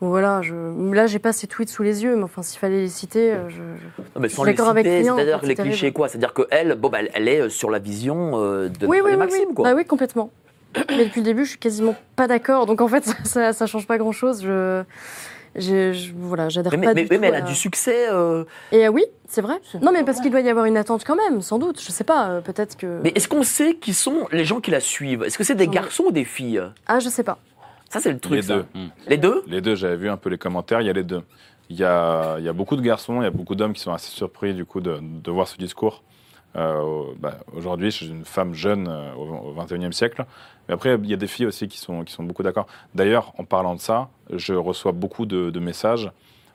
Euh. 0.01 0.05
Voilà, 0.07 0.41
je, 0.41 0.53
là, 0.93 1.07
j'ai 1.07 1.19
pas 1.19 1.31
ces 1.33 1.47
tweets 1.47 1.69
sous 1.69 1.83
les 1.83 2.03
yeux, 2.03 2.15
mais 2.15 2.23
enfin, 2.23 2.41
s'il 2.41 2.59
fallait 2.59 2.81
les 2.81 2.87
citer, 2.89 3.31
euh, 3.33 3.49
je, 3.49 3.55
je- 3.55 4.01
Non, 4.15 4.21
mais 4.21 4.29
Je 4.29 4.35
sans 4.35 4.43
suis 4.43 4.51
les 4.51 4.57
citer, 4.57 5.03
c'est-à-dire 5.03 5.41
que 5.41 5.45
les 5.45 5.55
clichés, 5.55 5.77
terrible. 5.79 5.93
quoi 5.95 6.07
C'est-à-dire 6.09 6.33
qu'elle, 6.33 6.75
bon, 6.75 6.89
bah, 6.89 6.99
elle, 7.01 7.11
elle 7.13 7.27
est 7.27 7.49
sur 7.49 7.69
la 7.69 7.79
vision 7.79 8.31
euh, 8.35 8.69
de 8.69 8.87
oui, 8.87 8.99
oui, 9.03 9.11
oui, 9.11 9.17
Maxime, 9.17 9.45
oui. 9.49 9.53
quoi. 9.55 9.65
Bah 9.69 9.73
oui, 9.75 9.85
complètement. 9.85 10.31
Mais 10.89 11.05
depuis 11.05 11.19
le 11.21 11.25
début, 11.25 11.45
je 11.45 11.51
suis 11.51 11.59
quasiment 11.59 11.95
pas 12.15 12.27
d'accord. 12.27 12.65
Donc 12.65 12.81
en 12.81 12.87
fait, 12.87 13.03
ça, 13.05 13.13
ça, 13.25 13.53
ça 13.53 13.65
change 13.67 13.85
pas 13.87 13.97
grand-chose. 13.97 14.41
Je, 14.43 14.83
je, 15.55 15.91
je- 15.91 16.11
voilà, 16.15 16.47
j'adhère 16.49 16.71
mais, 16.77 16.87
pas 16.87 16.93
mais- 16.93 17.03
du 17.03 17.09
mais- 17.09 17.15
tout. 17.17 17.21
mais 17.21 17.27
elle 17.27 17.35
a 17.35 17.41
du 17.41 17.55
succès. 17.55 18.07
euh, 18.09 18.45
Et 18.71 18.87
euh, 18.87 18.89
oui, 18.89 19.03
c'est 19.27 19.41
vrai. 19.41 19.55
Non, 19.81 19.91
mais 19.91 20.03
parce 20.05 20.21
qu'il 20.21 20.31
doit 20.31 20.39
y 20.39 20.49
avoir 20.49 20.63
une 20.65 20.77
attente 20.77 21.03
quand 21.05 21.17
même, 21.17 21.41
sans 21.41 21.59
doute. 21.59 21.81
Je 21.81 21.91
sais 21.91 22.05
pas. 22.05 22.29
euh, 22.29 22.41
Peut-être 22.41 22.77
que. 22.77 23.01
Mais 23.03 23.11
est-ce 23.15 23.27
qu'on 23.27 23.43
sait 23.43 23.75
qui 23.75 23.93
sont 23.93 24.27
les 24.31 24.45
gens 24.45 24.61
qui 24.61 24.71
la 24.71 24.79
suivent? 24.79 25.23
Est-ce 25.23 25.37
que 25.37 25.43
c'est 25.43 25.55
des 25.55 25.67
garçons 25.67 26.05
ou 26.07 26.11
des 26.11 26.23
filles? 26.25 26.61
Ah, 26.87 26.99
je 26.99 27.09
sais 27.09 27.23
pas. 27.23 27.37
Ça, 27.91 27.99
c'est 27.99 28.11
le 28.13 28.19
truc. 28.19 28.35
Les 28.35 28.41
ça. 28.41 28.55
deux. 28.55 28.65
Les 29.07 29.17
deux? 29.17 29.43
Les 29.47 29.59
deux, 29.61 29.75
j'avais 29.75 29.97
vu 29.97 30.09
un 30.09 30.15
peu 30.17 30.29
les 30.29 30.37
commentaires, 30.37 30.79
il 30.81 30.87
y 30.87 30.89
a 30.89 30.93
les 30.93 31.03
deux. 31.03 31.21
Il 31.69 31.75
y 31.77 31.83
a, 31.83 32.37
il 32.39 32.45
y 32.45 32.49
a 32.49 32.53
beaucoup 32.53 32.75
de 32.77 32.81
garçons, 32.81 33.21
il 33.21 33.23
y 33.25 33.27
a 33.27 33.31
beaucoup 33.31 33.55
d'hommes 33.55 33.73
qui 33.73 33.81
sont 33.81 33.93
assez 33.93 34.09
surpris 34.11 34.53
du 34.53 34.63
coup 34.65 34.79
de, 34.81 34.99
de 35.01 35.31
voir 35.31 35.47
ce 35.47 35.57
discours. 35.57 36.01
Euh, 36.55 37.03
bah, 37.19 37.35
Aujourd'hui, 37.53 37.91
je 37.91 37.95
suis 37.97 38.07
une 38.09 38.25
femme 38.25 38.53
jeune 38.53 38.87
euh, 38.87 39.13
au, 39.15 39.49
au 39.49 39.53
21e 39.53 39.91
siècle. 39.91 40.25
Mais 40.67 40.73
après, 40.73 40.95
il 41.01 41.09
y 41.09 41.13
a 41.13 41.17
des 41.17 41.27
filles 41.27 41.45
aussi 41.47 41.67
qui 41.67 41.77
sont, 41.79 42.03
qui 42.05 42.13
sont 42.13 42.23
beaucoup 42.23 42.43
d'accord. 42.43 42.67
D'ailleurs, 42.95 43.33
en 43.37 43.43
parlant 43.45 43.75
de 43.75 43.79
ça, 43.81 44.09
je 44.33 44.53
reçois 44.53 44.91
beaucoup 44.93 45.25
de, 45.25 45.49
de 45.49 45.59
messages 45.59 46.11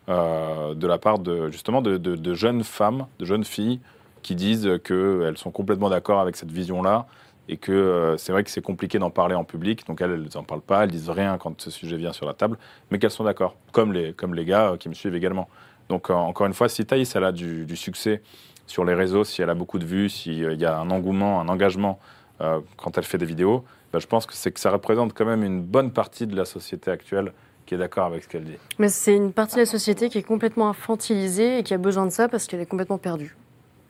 euh, 0.09 0.75
de 0.75 0.87
la 0.87 0.97
part 0.99 1.19
de, 1.19 1.51
justement 1.51 1.83
de, 1.83 1.97
de- 1.99 2.17
de 2.17 2.35
jeunes 2.35 2.63
femmes, 2.65 3.07
de 3.19 3.25
jeunes 3.27 3.45
filles 3.45 3.81
qui 4.23 4.35
disent 4.35 4.71
qu'elles 4.85 5.37
sont 5.39 5.51
complètement 5.51 5.89
d'accord 5.91 6.21
avec 6.21 6.37
cette 6.37 6.51
vision-là 6.51 7.07
et 7.49 7.57
que 7.57 7.73
euh, 7.73 8.17
c'est 8.17 8.33
vrai 8.33 8.45
que 8.45 8.51
c'est 8.51 8.63
compliqué 8.63 8.99
d'en 8.99 9.11
parler 9.11 9.35
en 9.35 9.45
public. 9.45 9.87
Donc 9.87 10.01
elles, 10.01 10.13
elles 10.13 10.29
n'en 10.35 10.43
parlent 10.43 10.61
pas, 10.61 10.85
elles 10.85 10.91
disent 10.91 11.11
rien 11.11 11.39
quand 11.39 11.61
ce 11.61 11.71
sujet 11.71 11.97
vient 11.97 12.13
sur 12.13 12.27
la 12.27 12.35
table, 12.35 12.59
mais 12.91 12.99
qu'elles 12.99 13.11
sont 13.11 13.25
d'accord, 13.25 13.57
comme 13.73 13.93
les, 13.93 14.13
comme 14.13 14.35
les 14.35 14.45
gars 14.45 14.73
euh, 14.73 14.77
qui 14.77 14.89
me 14.89 14.95
suivent 14.95 15.15
également. 15.15 15.49
Donc 15.89 16.11
euh, 16.11 16.15
encore 16.15 16.47
une 16.47 16.55
fois, 16.55 16.69
si 16.69 16.85
Thaïs 16.85 17.15
elle 17.15 17.25
a 17.25 17.33
du, 17.33 17.65
du 17.65 17.77
succès 17.77 18.23
sur 18.67 18.85
les 18.85 18.95
réseaux, 18.95 19.25
si 19.25 19.43
elle 19.43 19.51
a 19.51 19.55
beaucoup 19.55 19.79
de 19.79 19.87
vues, 19.87 20.09
s'il 20.09 20.61
y 20.61 20.65
a 20.65 20.79
un 20.79 20.91
engouement, 20.91 21.41
un 21.41 21.49
engagement 21.49 22.01
euh, 22.41 22.61
quand 22.77 22.99
elle 22.99 23.05
fait 23.05 23.19
des 23.19 23.27
vidéos, 23.27 23.65
bah, 23.93 23.99
je 24.01 24.07
pense 24.07 24.27
que 24.27 24.35
c'est 24.35 24.51
que 24.51 24.61
ça 24.61 24.71
représente 24.71 25.15
quand 25.15 25.25
même 25.25 25.45
une 25.45 25.63
bonne 25.63 25.93
partie 25.93 26.27
de 26.27 26.37
la 26.37 26.45
société 26.45 26.91
actuelle 26.91 27.33
qui 27.65 27.75
est 27.75 27.79
d'accord 27.79 28.07
avec 28.07 28.25
ce 28.25 28.29
qu'elle 28.29 28.45
dit. 28.45 28.59
Mais 28.79 28.89
c'est 28.89 29.15
une 29.15 29.33
partie 29.33 29.57
de 29.57 29.61
la 29.61 29.67
société 29.67 30.09
qui 30.09 30.19
est 30.19 30.23
complètement 30.23 30.69
infantilisée 30.69 31.59
et 31.59 31.63
qui 31.63 31.75
a 31.75 31.79
besoin 31.79 32.07
de 32.07 32.11
ça 32.11 32.29
parce 32.29 32.47
qu'elle 32.47 32.61
est 32.61 32.67
complètement 32.67 32.99
perdue. 32.99 33.37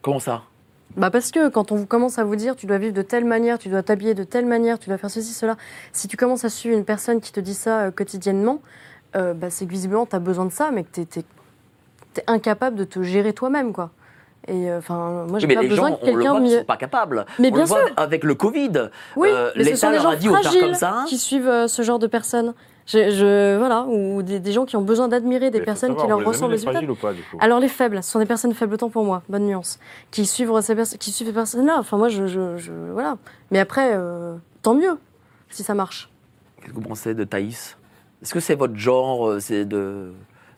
Comment 0.00 0.20
ça? 0.20 0.44
Bah 0.96 1.10
parce 1.10 1.30
que 1.30 1.48
quand 1.48 1.72
on 1.72 1.76
vous 1.76 1.86
commence 1.86 2.18
à 2.18 2.24
vous 2.24 2.36
dire 2.36 2.56
tu 2.56 2.66
dois 2.66 2.78
vivre 2.78 2.94
de 2.94 3.02
telle 3.02 3.24
manière, 3.26 3.58
tu 3.58 3.68
dois 3.68 3.82
t'habiller 3.82 4.14
de 4.14 4.24
telle 4.24 4.46
manière, 4.46 4.78
tu 4.78 4.88
dois 4.88 4.96
faire 4.98 5.10
ceci, 5.10 5.34
cela, 5.34 5.56
si 5.92 6.08
tu 6.08 6.16
commences 6.16 6.44
à 6.44 6.48
suivre 6.48 6.76
une 6.76 6.84
personne 6.86 7.20
qui 7.20 7.32
te 7.32 7.40
dit 7.40 7.52
ça 7.54 7.80
euh, 7.80 7.90
quotidiennement, 7.90 8.62
euh, 9.14 9.34
bah, 9.34 9.50
c'est 9.50 9.66
que 9.66 9.70
visiblement 9.70 10.06
tu 10.06 10.16
as 10.16 10.20
besoin 10.20 10.46
de 10.46 10.52
ça, 10.52 10.70
mais 10.72 10.84
que 10.84 11.00
tu 11.02 11.18
es, 11.18 11.24
incapable 12.26 12.76
de 12.76 12.84
te 12.84 13.02
gérer 13.02 13.34
toi-même. 13.34 13.74
quoi. 13.74 13.90
Et 14.48 14.70
euh, 14.70 14.78
enfin, 14.78 15.26
moi 15.28 15.38
j'ai 15.38 15.46
mais 15.46 15.54
pas 15.56 15.62
les 15.62 15.68
besoin 15.68 15.88
gens, 15.90 15.96
que 15.96 16.02
on 16.02 16.06
le 16.06 16.12
quelqu'un 16.12 16.30
voit, 16.30 16.40
me- 16.40 16.58
sont 16.58 16.64
pas 16.64 16.76
capables. 16.78 17.26
Mais 17.38 17.48
on 17.48 17.52
bien 17.52 17.60
le 17.62 17.66
voit 17.68 17.86
sûr. 17.86 17.94
avec 17.98 18.24
le 18.24 18.34
Covid. 18.34 18.90
Oui, 19.16 19.28
Euh, 19.30 19.50
mais 19.56 19.64
ce 19.64 19.68
l'État 19.70 19.76
sont 19.78 19.90
leur 19.90 20.02
gens 20.20 20.32
fragiles 20.40 20.60
comme 20.62 20.74
ça. 20.74 21.04
qui 21.08 21.18
suivent 21.18 21.48
euh, 21.48 21.68
ce 21.68 21.82
genre 21.82 21.98
de 21.98 22.06
personnes. 22.06 22.54
Je, 22.86 23.10
je- 23.10 23.56
voilà, 23.58 23.82
ou 23.82 24.22
des, 24.22 24.38
des 24.38 24.52
gens 24.52 24.64
qui 24.64 24.76
ont 24.76 24.82
besoin 24.82 25.08
d'admirer 25.08 25.50
des 25.50 25.58
Mais 25.58 25.64
personnes 25.64 25.90
savoir, 25.90 26.04
qui 26.06 26.08
leur 26.08 26.24
ressemblent. 26.24 26.52
les 26.54 26.88
ou 26.88 26.94
pas, 26.94 27.12
du 27.12 27.22
coup 27.22 27.36
Alors 27.40 27.58
les 27.58 27.68
faibles, 27.68 28.00
ce 28.02 28.10
sont 28.12 28.20
des 28.20 28.26
personnes 28.26 28.54
faibles 28.54 28.74
autant 28.74 28.90
pour 28.90 29.04
moi, 29.04 29.22
bonne 29.28 29.44
nuance, 29.46 29.80
qui 30.12 30.24
suivent 30.24 30.52
ces, 30.60 30.74
perso- 30.76 30.96
qui 30.96 31.10
suivent 31.10 31.26
ces 31.26 31.32
personnes-là. 31.32 31.76
Enfin 31.80 31.96
moi, 31.96 32.08
je, 32.08 32.26
je- 32.28 32.56
je- 32.56 32.72
voilà. 32.92 33.16
Mais 33.50 33.58
après, 33.58 33.90
euh, 33.94 34.36
tant 34.62 34.74
mieux 34.74 34.98
si 35.50 35.64
ça 35.64 35.74
marche. 35.74 36.08
Qu'est-ce 36.60 36.70
que 36.70 36.74
vous 36.76 36.80
pensez 36.88 37.14
de 37.14 37.24
Thaïs? 37.24 37.76
Est-ce 38.22 38.32
que 38.32 38.40
c'est 38.40 38.54
votre 38.54 38.76
genre 38.76 39.28
euh, 39.30 39.40
c'est 39.40 39.64
de, 39.64 40.12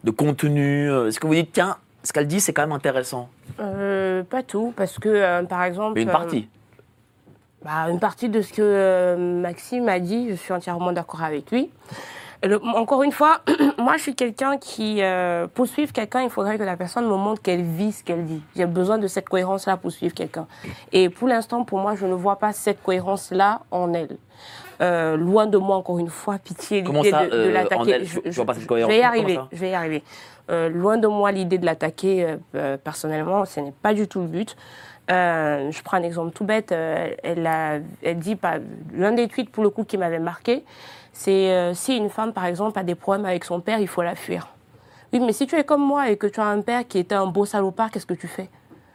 de 0.05 0.11
contenu 0.11 0.91
euh, 0.91 1.09
Est-ce 1.09 1.19
que 1.21 1.27
vous 1.27 1.35
dites, 1.35 1.53
tiens, 1.53 1.77
ce 2.05 2.13
qu'elle 2.13 2.27
dit, 2.27 2.41
c'est 2.41 2.53
quand 2.53 2.63
même 2.63 2.73
intéressant? 2.73 3.31
Euh, 3.59 4.23
pas 4.23 4.43
tout, 4.43 4.73
parce 4.77 4.99
que, 4.99 5.09
euh, 5.09 5.43
par 5.45 5.65
exemple... 5.65 5.93
Mais 5.95 6.03
une 6.03 6.09
euh, 6.11 6.13
partie. 6.13 6.49
Bah, 7.65 7.89
une 7.91 7.99
partie 7.99 8.29
de 8.29 8.41
ce 8.41 8.53
que 8.53 8.63
euh, 8.63 9.17
Maxime 9.41 9.89
a 9.89 9.99
dit, 9.99 10.29
je 10.31 10.35
suis 10.35 10.53
entièrement 10.53 10.93
d'accord 10.93 11.23
avec 11.23 11.51
lui. 11.51 11.71
Le- 12.45 12.61
encore 12.77 13.03
une 13.03 13.11
fois, 13.11 13.41
moi 13.79 13.97
je 13.97 14.03
suis 14.03 14.15
quelqu'un 14.15 14.59
qui, 14.59 15.03
euh, 15.03 15.49
pour 15.53 15.67
suivre 15.67 15.93
quelqu'un, 15.93 16.23
il 16.23 16.31
faudrait 16.31 16.57
que 16.57 16.63
la 16.63 16.77
personne 16.77 17.05
me 17.07 17.17
montre 17.17 17.43
qu'elle 17.43 17.63
vit 17.63 17.91
ce 17.91 18.05
qu'elle 18.05 18.25
dit. 18.27 18.43
J'ai 18.55 18.67
besoin 18.67 18.99
de 18.99 19.09
cette 19.09 19.29
cohérence-là 19.29 19.77
pour 19.77 19.91
suivre 19.91 20.15
quelqu'un. 20.15 20.47
Et 20.93 21.09
pour 21.09 21.27
l'instant, 21.27 21.65
pour 21.65 21.81
moi, 21.81 21.97
je 21.97 22.07
ne 22.07 22.15
vois 22.15 22.37
pas 22.39 22.53
cette 22.53 22.81
cohérence-là 22.83 23.63
en 23.73 23.93
elle. 23.93 24.17
Euh, 24.81 25.17
loin 25.17 25.47
de 25.47 25.59
moi, 25.59 25.75
encore 25.77 25.99
une 25.99 26.11
fois, 26.11 26.39
pitié 26.45 26.83
l'idée 26.83 27.11
de, 27.11 27.31
de 27.31 27.35
euh, 27.35 27.53
l'attaquer. 27.53 27.99
pas 28.47 28.55
cette 28.55 28.67
cohérence 28.69 28.93
je 28.93 28.97
vais 28.97 29.01
y 29.01 29.05
arriver. 29.05 29.39
Je 29.51 29.59
vais 29.59 29.71
y 29.71 29.75
arriver. 29.75 30.05
Euh, 30.51 30.69
loin 30.69 30.97
de 30.97 31.09
moi 31.09 31.33
l'idée 31.33 31.59
de 31.59 31.67
l'attaquer 31.67 32.25
euh, 32.25 32.37
euh, 32.55 32.77
personnellement, 32.77 33.45
ce 33.45 33.59
n'est 33.59 33.73
pas 33.83 33.93
du 33.95 34.07
tout 34.07 34.21
le 34.21 34.29
but. 34.29 34.57
Euh, 35.11 35.71
je 35.71 35.83
prends 35.83 35.97
un 35.97 36.03
exemple 36.03 36.33
tout 36.33 36.45
bête. 36.45 36.73
euh, 36.73 37.09
elle, 37.23 37.47
a, 37.47 37.79
dit, 38.15 38.37
l'un 38.93 39.13
des 39.13 39.29
tweets 39.29 39.51
pour 39.51 39.63
le 39.63 39.71
coup 39.71 39.85
qui 39.85 39.97
m'avait 39.97 40.19
marqué, 40.19 40.65
c'est 41.13 41.51
euh, 41.51 41.75
si 41.75 41.97
une 41.97 42.11
femme 42.11 42.33
par 42.33 42.45
exemple 42.45 42.79
a 42.79 42.83
des 42.83 42.95
problèmes 42.95 43.25
avec 43.25 43.45
son 43.45 43.61
père, 43.61 43.79
il 43.79 43.89
faut 43.89 44.03
la 44.03 44.15
fuir. 44.15 44.49
Oui, 45.13 45.21
mais 45.21 45.33
si 45.33 45.47
tu 45.47 45.57
es 45.57 45.65
comme 45.65 45.85
moi 45.85 46.11
et 46.11 46.17
que 46.17 46.27
tu 46.27 46.41
as 46.41 46.47
un 46.47 46.61
père 46.61 46.87
qui 46.87 46.99
était 46.99 47.15
un 47.15 47.27
beau 47.27 47.47
salopard, 47.47 47.91
qu'est-ce 47.91 48.07
que 48.07 48.15
tu 48.15 48.29
fais? 48.29 48.51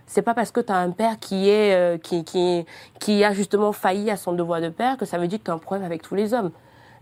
C'est 0.06 0.22
pas 0.22 0.36
parce 0.36 0.52
que 0.52 0.60
tu 0.60 0.72
as 0.72 0.78
un 0.78 0.92
père 0.92 1.18
qui, 1.18 1.50
est, 1.50 2.02
qui, 2.04 2.24
qui, 2.24 2.66
qui 3.00 3.24
a 3.24 3.34
justement 3.34 3.72
failli 3.72 4.12
à 4.12 4.18
son 4.18 4.34
devoir 4.34 4.62
de 4.62 4.70
père 4.70 4.98
que 4.98 5.06
ça 5.06 5.18
veut 5.18 5.28
dire 5.28 5.40
que 5.40 5.46
tu 5.46 5.52
as 5.52 5.56
un 5.56 5.58
problème 5.58 5.86
avec 5.86 6.04
tous 6.04 6.14
les 6.14 6.36
hommes. 6.36 6.52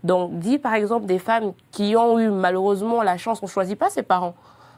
Donc, 0.02 0.38
dis 0.38 0.58
par 0.58 0.74
exemple 0.74 1.04
des 1.04 1.18
femmes 1.18 1.52
qui 1.70 1.94
ont 1.96 2.18
eu 2.18 2.30
malheureusement 2.30 3.02
la 3.02 3.18
chance, 3.18 3.40
on 3.42 3.46
choisit 3.46 3.78
pas 3.78 3.90
ses 3.90 4.02
parents, 4.02 4.34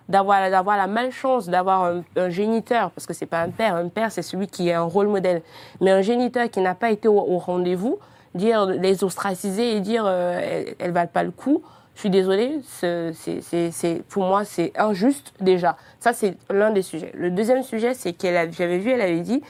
d'avoir 0.08 0.50
d'avoir 0.50 0.76
la 0.76 0.86
malchance 0.86 1.48
d'avoir 1.48 1.84
un, 2.16 2.28
géniteur, 2.30 2.90
parce 2.90 3.06
que 3.06 3.14
c'est 3.14 3.26
pas 3.26 3.40
un 3.40 3.50
père, 3.50 3.74
un 3.74 3.88
père 3.88 4.12
c'est 4.12 4.22
celui 4.22 4.46
qui 4.46 4.68
est 4.68 4.74
un 4.74 4.82
rôle 4.82 5.08
modèle, 5.08 5.42
mais 5.80 5.90
un 5.90 6.02
géniteur 6.02 6.50
qui 6.50 6.60
n'a 6.60 6.74
pas 6.74 6.90
été 6.90 7.08
au, 7.08 7.38
rendez-vous, 7.38 7.98
dire 8.34 8.66
les 8.66 9.04
ostraciser 9.04 9.76
et 9.76 9.80
dire 9.80 10.04
euh, 10.06 10.64
elles 10.78 10.92
valent 10.92 11.10
pas 11.12 11.22
le 11.22 11.30
coup. 11.30 11.62
Je 11.94 12.00
suis 12.00 12.10
désolée, 12.10 12.58
c'est- 12.64 14.02
pour 14.08 14.24
moi 14.24 14.44
c'est 14.44 14.72
injuste 14.76 15.32
déjà. 15.40 15.76
Ça 16.00 16.12
c'est 16.12 16.36
l'un 16.50 16.70
des 16.70 16.82
sujets. 16.82 17.12
Le 17.14 17.30
deuxième 17.30 17.62
sujet 17.62 17.94
c'est 17.94 18.12
qu'elle, 18.12 18.52
j'avais 18.52 18.78
vu, 18.78 18.90
elle 18.90 19.00
avait 19.00 19.20
dit, 19.20 19.42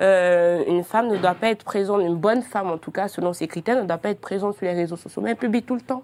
euh, 0.00 0.64
une 0.66 0.82
femme 0.82 1.08
ne 1.08 1.16
doit 1.16 1.34
pas 1.34 1.48
être 1.48 1.64
présente, 1.64 2.02
une 2.02 2.16
bonne 2.16 2.42
femme 2.42 2.70
en 2.70 2.76
tout 2.78 2.90
cas 2.90 3.06
selon 3.06 3.32
ses 3.32 3.46
critères 3.46 3.80
ne 3.80 3.86
doit 3.86 3.98
pas 3.98 4.10
être 4.10 4.20
présente 4.20 4.56
sur 4.56 4.66
les 4.66 4.72
réseaux 4.72 4.96
sociaux, 4.96 5.22
mais 5.22 5.30
elle 5.30 5.36
publie 5.36 5.62
tout 5.62 5.76
le 5.76 5.80
temps. 5.80 6.02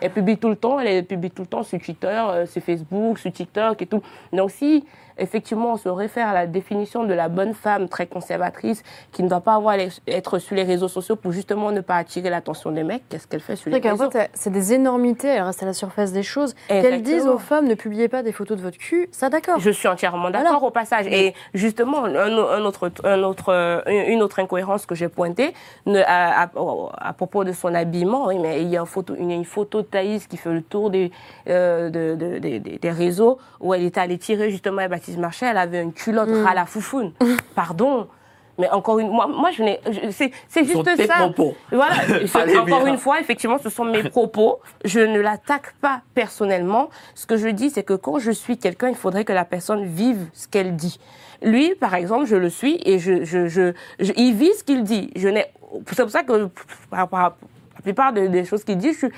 Elle 0.00 0.12
publie 0.12 0.38
tout 0.38 0.48
le 0.48 0.56
temps, 0.56 0.78
elle 0.78 1.04
publie 1.04 1.30
tout 1.30 1.42
le 1.42 1.48
temps 1.48 1.62
sur 1.62 1.78
Twitter, 1.80 2.06
euh, 2.06 2.46
sur 2.46 2.62
Facebook, 2.62 3.18
sur 3.18 3.32
TikTok 3.32 3.82
et 3.82 3.86
tout. 3.86 4.02
Donc 4.32 4.50
si 4.50 4.84
effectivement 5.18 5.72
on 5.72 5.76
se 5.76 5.88
réfère 5.88 6.28
à 6.28 6.32
la 6.34 6.46
définition 6.46 7.04
de 7.04 7.14
la 7.14 7.28
bonne 7.28 7.54
femme 7.54 7.88
très 7.88 8.06
conservatrice 8.06 8.82
qui 9.12 9.22
ne 9.22 9.28
doit 9.28 9.40
pas 9.40 9.54
avoir 9.54 9.76
les- 9.76 9.88
être 10.06 10.38
sur 10.38 10.54
les 10.56 10.62
réseaux 10.62 10.88
sociaux 10.88 11.16
pour 11.16 11.32
justement 11.32 11.70
ne 11.72 11.80
pas 11.80 11.96
attirer 11.96 12.30
l'attention 12.30 12.70
des 12.70 12.84
mecs, 12.84 13.02
qu'est-ce 13.08 13.26
qu'elle 13.26 13.40
fait 13.40 13.56
sur 13.56 13.70
les 13.70 13.78
réseaux 13.78 14.10
fait, 14.10 14.30
c'est 14.34 14.50
des 14.50 14.72
énormités, 14.74 15.28
elles 15.28 15.42
restent 15.42 15.62
à 15.62 15.66
la 15.66 15.72
surface 15.72 16.12
des 16.12 16.22
choses. 16.22 16.54
Qu'elles 16.68 17.02
disent 17.02 17.26
aux 17.26 17.38
femmes 17.38 17.66
ne 17.66 17.74
publiez 17.74 18.08
pas 18.08 18.22
des 18.22 18.32
photos 18.32 18.56
de 18.58 18.62
votre 18.62 18.78
cul, 18.78 19.08
ça 19.12 19.28
d'accord. 19.30 19.58
Je 19.58 19.70
suis 19.70 19.88
entièrement 19.88 20.30
d'accord 20.30 20.52
Voilà. 20.52 20.66
au 20.66 20.70
passage. 20.70 21.06
Et 21.08 21.34
justement, 21.54 22.04
un, 22.04 22.64
autre, 22.64 22.90
un 23.04 23.22
autre, 23.22 23.48
euh, 23.52 23.80
une 23.86 24.22
autre 24.22 24.38
incohérence 24.40 24.86
que 24.86 24.94
j'ai 24.94 25.08
pointée 25.08 25.54
à, 25.86 26.42
à- 26.44 26.50
à 26.98 27.12
propos 27.12 27.44
de 27.44 27.52
son 27.52 27.74
habillement, 27.74 28.26
oui, 28.26 28.38
mais 28.38 28.62
il 28.62 28.68
y 28.68 28.76
a 28.76 28.80
une 28.80 28.86
photo, 28.86 29.14
une, 29.16 29.44
photo 29.44 29.80
de 29.82 29.86
Thaïs 29.86 30.26
qui 30.26 30.36
fait 30.36 30.52
le 30.52 30.62
tour 30.62 30.90
des, 30.90 31.10
euh, 31.48 31.88
de- 31.90 32.14
de- 32.14 32.38
des- 32.78 32.90
réseaux 32.90 33.38
où 33.60 33.72
elle 33.74 33.84
était 33.84 34.00
allée 34.00 34.18
tirer 34.18 34.50
justement 34.50 34.82
à 34.82 34.88
Baptiste 34.88 35.07
Marchais. 35.16 35.46
Elle 35.46 35.56
avait 35.58 35.82
une 35.82 35.92
culotte 35.92 36.28
Mm. 36.28 36.44
ras 36.44 36.54
la 36.54 36.66
foufoune. 36.66 37.12
Pardon. 37.54 38.08
Mais 38.60 38.68
encore 38.70 38.98
une, 38.98 39.08
moi, 39.08 39.28
moi 39.28 39.52
je 39.52 39.62
n'ai, 39.62 39.78
c'est, 40.10 40.32
c'est 40.48 40.64
Ce 40.64 40.72
sont 40.72 40.82
juste 40.82 40.96
tes 40.96 41.06
ça. 41.06 41.14
propos. 41.14 41.54
Voilà. 41.70 41.94
Encore 42.60 42.64
bien. 42.82 42.86
une 42.88 42.98
fois, 42.98 43.20
effectivement, 43.20 43.58
ce 43.62 43.70
sont 43.70 43.84
mes 43.84 44.02
propos. 44.02 44.58
Je 44.84 44.98
ne 44.98 45.20
l'attaque 45.20 45.74
pas 45.80 46.00
personnellement. 46.12 46.90
Ce 47.14 47.24
que 47.24 47.36
je 47.36 47.46
dis, 47.48 47.70
c'est 47.70 47.84
que 47.84 47.94
quand 47.94 48.18
je 48.18 48.32
suis 48.32 48.58
quelqu'un, 48.58 48.88
il 48.88 48.96
faudrait 48.96 49.24
que 49.24 49.32
la 49.32 49.44
personne 49.44 49.84
vive 49.84 50.26
ce 50.32 50.48
qu'elle 50.48 50.74
dit. 50.74 50.98
Lui, 51.40 51.76
par 51.76 51.94
exemple, 51.94 52.26
je 52.26 52.34
le 52.34 52.50
suis 52.50 52.80
et 52.84 52.98
je, 52.98 53.22
je, 53.24 53.46
je, 53.46 53.74
je- 54.00 54.12
il 54.16 54.34
vit 54.34 54.52
ce 54.58 54.64
qu'il 54.64 54.82
dit. 54.82 55.12
Je 55.14 55.28
n'ai, 55.28 55.46
c'est 55.92 56.02
pour 56.02 56.10
ça 56.10 56.24
que 56.24 56.48
par- 56.90 57.06
par- 57.08 57.36
la 57.76 57.80
plupart 57.82 58.12
des, 58.12 58.28
des 58.28 58.44
choses 58.44 58.64
qu'il 58.64 58.76
dit, 58.76 58.92
je 58.92 58.98
suis 58.98 59.12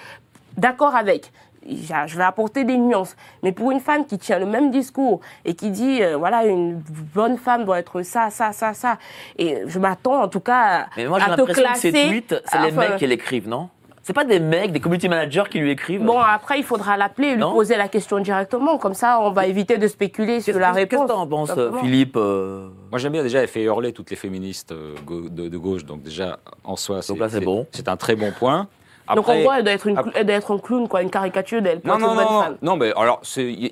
d'accord 0.59 0.95
avec. 0.95 1.33
Je 1.69 2.17
vais 2.17 2.25
apporter 2.25 2.65
des 2.65 2.77
nuances. 2.77 3.17
Mais 3.43 3.53
pour 3.53 3.71
une 3.71 3.81
femme 3.81 4.07
qui 4.07 4.19
tient 4.19 4.39
le 4.39 4.47
même 4.47 4.71
discours 4.71 5.21
et 5.45 5.55
qui 5.55 5.71
dit, 5.71 6.03
euh, 6.03 6.17
voilà, 6.17 6.47
une 6.47 6.83
bonne 7.15 7.37
femme 7.37 7.65
doit 7.65 7.79
être 7.79 8.03
ça, 8.03 8.31
ça, 8.31 8.53
ça, 8.53 8.73
ça, 8.75 8.99
et 9.39 9.63
je 9.67 9.79
m'attends 9.79 10.23
en 10.23 10.29
tout 10.29 10.41
cas 10.41 10.81
à, 10.83 10.87
Mais 10.97 11.07
moi, 11.07 11.19
j'ai 11.19 11.31
à 11.31 11.35
te 11.35 11.41
l'impression 11.41 11.63
que 11.63 11.69
classer. 11.69 11.93
ces 11.93 12.09
tweets, 12.09 12.43
c'est 12.47 12.59
les 12.59 12.73
enfin, 12.73 12.89
mecs 12.89 12.97
qui 12.97 13.07
l'écrivent, 13.07 13.49
non? 13.49 13.69
C'est 14.03 14.15
pas 14.15 14.25
des 14.25 14.41
mecs, 14.41 14.73
des 14.73 14.81
community 14.81 15.09
managers 15.09 15.45
qui 15.51 15.59
lui 15.59 15.71
écrivent? 15.71 16.03
Bon, 16.03 16.19
après, 16.19 16.59
il 16.59 16.65
faudra 16.65 16.97
l'appeler 16.97 17.29
et 17.29 17.33
lui 17.33 17.41
Non. 17.41 17.53
poser 17.53 17.77
la 17.77 17.87
question 17.87 18.19
directement. 18.19 18.79
Comme 18.79 18.95
ça, 18.95 19.21
on 19.21 19.31
va 19.31 19.47
éviter 19.47 19.77
de 19.77 19.87
spéculer 19.87 20.37
Qu'est-ce 20.37 20.53
sur 20.53 20.59
la 20.59 20.69
qu'est-ce 20.69 20.79
réponse. 20.79 21.03
que 21.03 21.13
t'en 21.13 21.27
penses. 21.27 21.53
Philippe 21.81 22.17
euh, 22.17 22.69
Moi 22.91 22.99
j'aime 22.99 23.13
bien 23.13 23.23
déjà, 23.23 23.41
elle 23.41 23.49
fait 23.49 23.63
hurler 23.63 23.93
toutes 23.93 24.11
les 24.11 24.17
féministes 24.17 24.73
euh, 24.73 24.95
de, 25.31 25.57
gauche, 25.59 25.85
donc 25.85 26.03
déjà 26.03 26.39
en 26.65 26.77
soi 26.77 27.01
bon. 27.45 27.67
C'est 27.73 27.89
un 27.89 27.97
très 27.97 28.17
bon 28.17 28.33
point. 28.33 28.69
Donc, 29.17 29.29
en 29.29 29.41
gros, 29.41 29.53
elle 29.53 29.65
doit 29.65 29.73
être, 29.73 29.87
une, 29.87 29.97
après- 29.99 30.13
elle 30.15 30.27
doit 30.27 30.37
être 30.37 30.51
un 30.55 30.59
clown, 30.59 30.89
quoi, 30.89 31.03
une 31.03 31.11
caricature 31.11 31.63
d'elle. 31.63 31.81
Non, 31.85 31.99
non, 31.99 32.15
non, 32.15 32.57
non, 32.63 32.77
mais 32.77 32.93
alors, 32.97 33.21
c'est- 33.23 33.53
il 33.53 33.63
y, 33.63 33.67
a- 33.67 33.71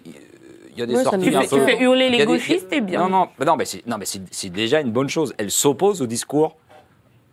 il 0.73 0.78
y 0.78 0.82
a 0.82 0.86
des 0.86 0.94
Ouais, 0.94 1.05
ça 1.05 1.10
sorties 1.10 1.35
un 1.35 1.43
fais, 1.43 1.48
peu... 1.48 1.56
tu 1.59 1.65
fais 1.65 1.82
hurler 1.82 2.09
les 2.10 2.16
a 2.16 2.19
des- 2.20 2.27
gauchistes, 2.27 2.66
c'est 2.70 2.81
bien. 2.81 3.01
Non, 3.01 3.09
non, 3.09 3.28
mais 3.39 3.44
non, 3.44 3.56
mais 3.56 3.65
c'est 3.65 3.86
non, 3.86 3.97
mais 3.98 4.05
c'est 4.06 4.48
déjà 4.51 4.81
une 4.81 4.90
bonne 4.93 5.09
chose. 5.09 5.35
Elle 5.39 5.51
s'oppose 5.51 6.02
au 6.02 6.06
discours 6.06 6.56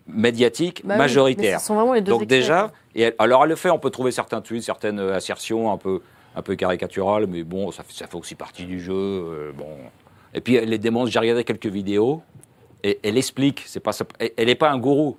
médiatique 0.08 0.82
Bah 0.84 0.94
oui, 0.94 1.00
majoritaire. 1.00 1.54
mais 1.56 1.60
ce 1.60 1.66
sont 1.66 1.76
vraiment 1.76 1.94
les 1.94 2.02
deux 2.02 2.12
Donc 2.12 2.26
déjà, 2.26 2.72
et 2.94 3.04
elle- 3.04 3.16
alors 3.20 3.44
elle 3.44 3.50
le 3.50 3.56
fait, 3.56 3.70
on 3.70 3.80
peut 3.80 3.90
trouver 3.90 4.12
certains 4.12 4.42
tweets, 4.42 4.64
certaines 4.64 5.00
euh, 5.00 5.16
assertions 5.16 5.72
un 5.72 5.78
peu, 5.78 6.02
un 6.36 6.42
peu 6.42 6.56
caricaturales, 6.56 7.26
mais 7.28 7.44
bon, 7.44 7.72
ça, 7.72 7.84
fait- 7.84 7.94
ça 7.94 8.08
fait 8.08 8.16
aussi 8.18 8.36
partie 8.36 8.66
du 8.66 8.80
jeu. 8.80 8.94
euh, 8.94 9.52
bon. 9.58 9.66
Et 10.34 10.42
puis 10.42 10.56
elle 10.56 10.70
les 10.70 10.78
démontre, 10.78 11.10
j'ai 11.12 11.20
regardé 11.20 11.44
quelques 11.44 11.66
vidéos, 11.66 12.22
et 12.84 13.00
elle 13.04 13.18
explique, 13.18 13.64
c'est 13.66 13.80
pas, 13.80 13.92
elle 14.38 14.46
n'est 14.48 14.56
pas 14.56 14.70
un 14.70 14.78
gourou. 14.78 15.18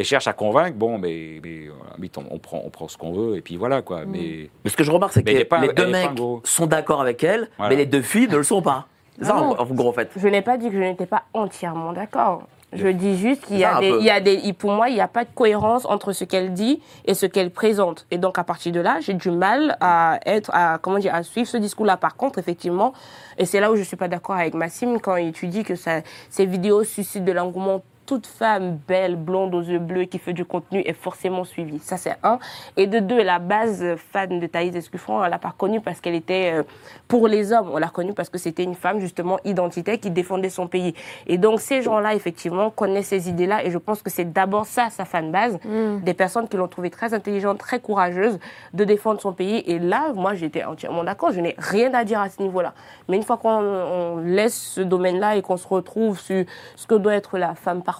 Elle 0.00 0.06
cherche 0.06 0.26
à 0.28 0.32
convaincre, 0.32 0.76
bon, 0.78 0.96
mais, 0.96 1.40
mais 1.44 1.66
voilà, 1.68 1.92
vite, 1.98 2.16
on, 2.16 2.24
on 2.30 2.38
prend, 2.38 2.62
on 2.64 2.70
prend 2.70 2.88
ce 2.88 2.96
qu'on 2.96 3.12
veut, 3.12 3.36
et 3.36 3.42
puis 3.42 3.56
voilà, 3.58 3.82
quoi. 3.82 4.06
Mais 4.06 4.48
Mais 4.64 4.70
ce 4.70 4.76
que 4.78 4.82
je 4.82 4.90
remarque, 4.90 5.12
c'est 5.12 5.22
que 5.22 5.42
pas- 5.44 5.60
les 5.60 5.68
deux 5.74 5.74
pas 5.74 5.88
mecs 5.90 6.18
sont 6.44 6.66
d'accord 6.66 7.02
avec 7.02 7.22
elle, 7.22 7.50
Voilà. 7.58 7.68
mais 7.70 7.76
les 7.76 7.84
deux 7.86 8.00
filles 8.00 8.28
ne 8.28 8.36
le 8.38 8.42
sont 8.42 8.62
pas. 8.62 8.86
C'est 9.18 9.26
ça, 9.26 9.34
Ah 9.36 9.40
non. 9.42 9.50
en, 9.58 9.62
en 9.62 9.66
gros, 9.66 9.90
en 9.90 9.92
fait. 9.92 10.08
Je 10.16 10.26
n'ai 10.28 10.40
pas 10.40 10.56
dit 10.56 10.68
que 10.70 10.74
je 10.74 10.78
n'étais 10.80 11.04
pas 11.04 11.24
entièrement 11.34 11.92
d'accord. 11.92 12.44
Je 12.72 12.86
dis 12.86 13.18
juste 13.18 13.44
qu'il 13.46 13.58
y 13.58 13.64
a 13.64 13.76
un 13.76 13.80
des, 13.80 13.90
peu. 13.90 13.98
il 13.98 14.04
y 14.06 14.10
a 14.10 14.20
des, 14.20 14.36
il- 14.44 14.54
pour 14.54 14.70
moi, 14.70 14.88
il 14.88 14.94
n'y 14.94 15.00
a 15.02 15.08
pas 15.08 15.24
de 15.24 15.30
cohérence 15.34 15.84
entre 15.84 16.12
ce 16.12 16.24
qu'elle 16.24 16.54
dit 16.54 16.80
et 17.04 17.12
ce 17.12 17.26
qu'elle 17.26 17.50
présente. 17.50 18.06
Et 18.10 18.16
donc, 18.16 18.38
à 18.38 18.44
partir 18.44 18.72
de 18.72 18.80
là, 18.80 19.00
j'ai 19.00 19.12
du 19.12 19.30
mal 19.30 19.76
à 19.80 20.18
être, 20.24 20.50
à, 20.54 20.78
comment 20.80 20.98
dire, 20.98 21.14
à 21.14 21.22
suivre 21.24 21.48
ce 21.48 21.58
discours-là. 21.58 21.98
Par 21.98 22.16
contre, 22.16 22.38
effectivement, 22.38 22.94
et 23.36 23.44
c'est 23.44 23.60
là 23.60 23.70
où 23.70 23.76
je 23.76 23.82
suis 23.82 23.96
pas 23.96 24.08
d'accord 24.08 24.36
avec 24.36 24.54
Massim 24.54 24.98
quand 25.00 25.16
il 25.16 25.32
tu 25.32 25.48
dis 25.48 25.64
que 25.64 25.74
ça, 25.74 26.00
ces 26.30 26.46
vidéos 26.46 26.84
suscitent 26.84 27.24
de 27.26 27.32
l'engouement. 27.32 27.82
Toute 28.10 28.26
femme 28.26 28.80
belle, 28.88 29.14
blonde 29.14 29.54
aux 29.54 29.62
yeux 29.62 29.78
bleus 29.78 30.06
qui 30.06 30.18
fait 30.18 30.32
du 30.32 30.44
contenu 30.44 30.80
est 30.80 30.94
forcément 30.94 31.44
suivie. 31.44 31.78
Ça, 31.78 31.96
c'est 31.96 32.16
un. 32.24 32.40
Et 32.76 32.88
de 32.88 32.98
deux, 32.98 33.22
la 33.22 33.38
base 33.38 33.84
fan 34.12 34.40
de 34.40 34.46
Thaïs 34.48 34.74
Escuffrand, 34.74 35.22
elle 35.22 35.30
l'a 35.30 35.38
pas 35.38 35.54
connue 35.56 35.80
parce 35.80 36.00
qu'elle 36.00 36.16
était 36.16 36.54
euh, 36.54 36.64
pour 37.06 37.28
les 37.28 37.52
hommes. 37.52 37.70
On 37.72 37.78
l'a 37.78 37.86
connue 37.86 38.12
parce 38.12 38.28
que 38.28 38.36
c'était 38.36 38.64
une 38.64 38.74
femme, 38.74 38.98
justement, 38.98 39.38
identitaire 39.44 40.00
qui 40.00 40.10
défendait 40.10 40.50
son 40.50 40.66
pays. 40.66 40.92
Et 41.28 41.38
donc, 41.38 41.60
ces 41.60 41.82
gens-là, 41.82 42.16
effectivement, 42.16 42.70
connaissent 42.70 43.06
ces 43.06 43.28
idées-là. 43.28 43.64
Et 43.64 43.70
je 43.70 43.78
pense 43.78 44.02
que 44.02 44.10
c'est 44.10 44.24
d'abord 44.24 44.66
ça, 44.66 44.90
sa 44.90 45.04
fan 45.04 45.30
base. 45.30 45.60
Des 46.02 46.14
personnes 46.14 46.48
qui 46.48 46.56
l'ont 46.56 46.66
trouvée 46.66 46.90
très 46.90 47.14
intelligente, 47.14 47.58
très 47.58 47.78
courageuse 47.78 48.40
de 48.74 48.82
défendre 48.82 49.20
son 49.20 49.32
pays. 49.32 49.62
Et 49.68 49.78
là, 49.78 50.12
moi, 50.16 50.34
j'étais 50.34 50.64
entièrement 50.64 51.04
d'accord. 51.04 51.30
Je 51.30 51.38
n'ai 51.38 51.54
rien 51.58 51.94
à 51.94 52.02
dire 52.02 52.20
à 52.20 52.28
ce 52.28 52.42
niveau-là. 52.42 52.74
Mais 53.08 53.18
une 53.18 53.22
fois 53.22 53.36
qu'on 53.36 53.50
on 53.50 54.16
laisse 54.16 54.60
ce 54.60 54.80
domaine-là 54.80 55.36
et 55.36 55.42
qu'on 55.42 55.56
se 55.56 55.68
retrouve 55.68 56.18
sur 56.18 56.44
ce 56.74 56.88
que 56.88 56.96
doit 56.96 57.14
être 57.14 57.38
la 57.38 57.54
femme 57.54 57.84
parfaite, 57.84 57.99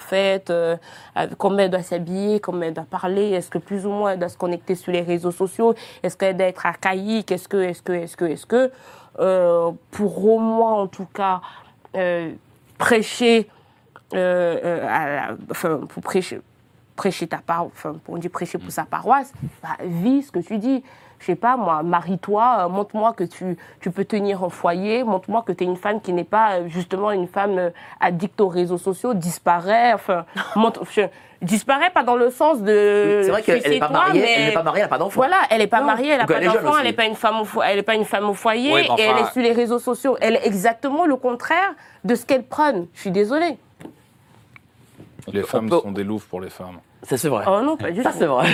euh, 0.50 0.76
avec 1.14 1.36
comment 1.36 1.58
elle 1.58 1.70
doit 1.70 1.82
s'habiller, 1.82 2.40
comment 2.40 2.62
elle 2.62 2.74
doit 2.74 2.84
parler, 2.84 3.30
est-ce 3.30 3.50
que 3.50 3.58
plus 3.58 3.86
ou 3.86 3.90
moins 3.90 4.12
elle 4.12 4.18
doit 4.18 4.28
se 4.28 4.38
connecter 4.38 4.74
sur 4.74 4.92
les 4.92 5.02
réseaux 5.02 5.30
sociaux, 5.30 5.74
est-ce 6.02 6.16
qu'elle 6.16 6.36
doit 6.36 6.46
être 6.46 6.66
archaïque, 6.66 7.30
est-ce 7.30 7.48
que, 7.48 7.56
est-ce 7.56 7.82
que, 7.82 7.92
est-ce 7.92 8.16
que, 8.16 8.24
est-ce 8.24 8.46
que, 8.46 8.70
euh, 9.18 9.70
pour 9.90 10.24
au 10.24 10.38
moins 10.38 10.82
en 10.82 10.86
tout 10.86 11.08
cas 11.12 11.40
euh, 11.96 12.32
prêcher, 12.78 13.48
euh, 14.14 14.58
euh, 14.64 15.36
enfin 15.50 15.80
pour 15.88 16.02
prêcher, 16.02 16.40
prêcher 16.96 17.26
ta 17.26 17.38
paroisse, 17.38 17.72
enfin, 17.74 17.96
on 18.08 18.16
dit 18.18 18.28
prêcher 18.28 18.58
pour 18.58 18.70
sa 18.70 18.84
paroisse, 18.84 19.32
bah, 19.62 19.76
vis 19.84 20.22
ce 20.22 20.32
que 20.32 20.40
tu 20.40 20.58
dis. 20.58 20.82
Je 21.20 21.26
sais 21.26 21.34
pas, 21.36 21.56
moi, 21.58 21.82
marie-toi, 21.82 22.60
euh, 22.60 22.68
montre-moi 22.68 23.12
que 23.12 23.24
tu, 23.24 23.56
tu 23.80 23.90
peux 23.90 24.06
tenir 24.06 24.42
un 24.42 24.48
foyer, 24.48 25.04
montre-moi 25.04 25.42
que 25.46 25.52
tu 25.52 25.64
es 25.64 25.66
une 25.66 25.76
femme 25.76 26.00
qui 26.00 26.14
n'est 26.14 26.24
pas 26.24 26.52
euh, 26.54 26.68
justement 26.68 27.10
une 27.10 27.28
femme 27.28 27.58
euh, 27.58 27.70
addicte 28.00 28.40
aux 28.40 28.48
réseaux 28.48 28.78
sociaux, 28.78 29.12
disparaît, 29.12 29.92
enfin, 29.92 30.24
montre, 30.56 30.82
je- 30.90 31.02
disparaît 31.42 31.90
pas 31.90 32.02
dans 32.04 32.16
le 32.16 32.30
sens 32.30 32.62
de. 32.62 33.20
C'est 33.24 33.30
vrai 33.30 33.42
qu'elle 33.42 33.70
n'est 33.70 33.78
pas 33.78 33.90
mariée, 33.90 34.22
mais- 34.22 34.32
elle 34.38 34.44
n'est 34.46 34.52
pas 34.54 34.62
mariée, 34.62 34.80
elle 34.80 34.84
n'a 34.86 34.88
pas 34.88 34.98
d'enfant. 34.98 35.16
Voilà, 35.20 35.36
elle 35.50 35.58
n'est 35.58 35.66
pas 35.66 35.80
Non. 35.80 35.86
mariée, 35.86 36.08
elle 36.08 36.18
n'a 36.20 36.26
pas 36.26 36.34
elle 36.38 36.42
est 36.44 36.50
jeune 36.50 36.62
d'enfant, 36.64 36.78
elle 36.78 36.86
n'est 36.86 36.92
pas 36.94 37.04
une 37.04 37.14
femme 37.14 37.40
au 37.40 37.44
fo- 37.44 37.62
elle 37.66 37.78
est 37.78 37.82
pas 37.82 37.94
une 37.96 38.04
femme 38.06 38.28
au 38.30 38.34
foyer 38.34 38.70
et 38.72 38.86
elle 38.98 39.18
est 39.18 39.30
sur 39.32 39.42
les 39.42 39.52
réseaux 39.52 39.78
sociaux. 39.78 40.16
Elle 40.22 40.36
est 40.36 40.46
exactement 40.46 41.04
le 41.04 41.16
contraire 41.16 41.74
de 42.04 42.14
ce 42.14 42.24
qu'elle 42.24 42.44
prône. 42.44 42.86
Je 42.94 43.00
suis 43.00 43.10
désolée. 43.10 43.58
Les 45.30 45.42
femmes 45.42 45.68
peut- 45.68 45.80
sont 45.82 45.92
des 45.92 46.02
louves 46.04 46.26
pour 46.26 46.40
les 46.40 46.50
femmes. 46.50 46.78
Ça, 47.02 47.16
c'est 47.16 47.28
vrai. 47.28 47.44
Oh 47.48 47.60
non, 47.62 47.76
pas 47.78 47.90
du 47.90 48.02
Ça, 48.02 48.10
tout. 48.12 48.16
c'est 48.18 48.26
vrai. 48.26 48.46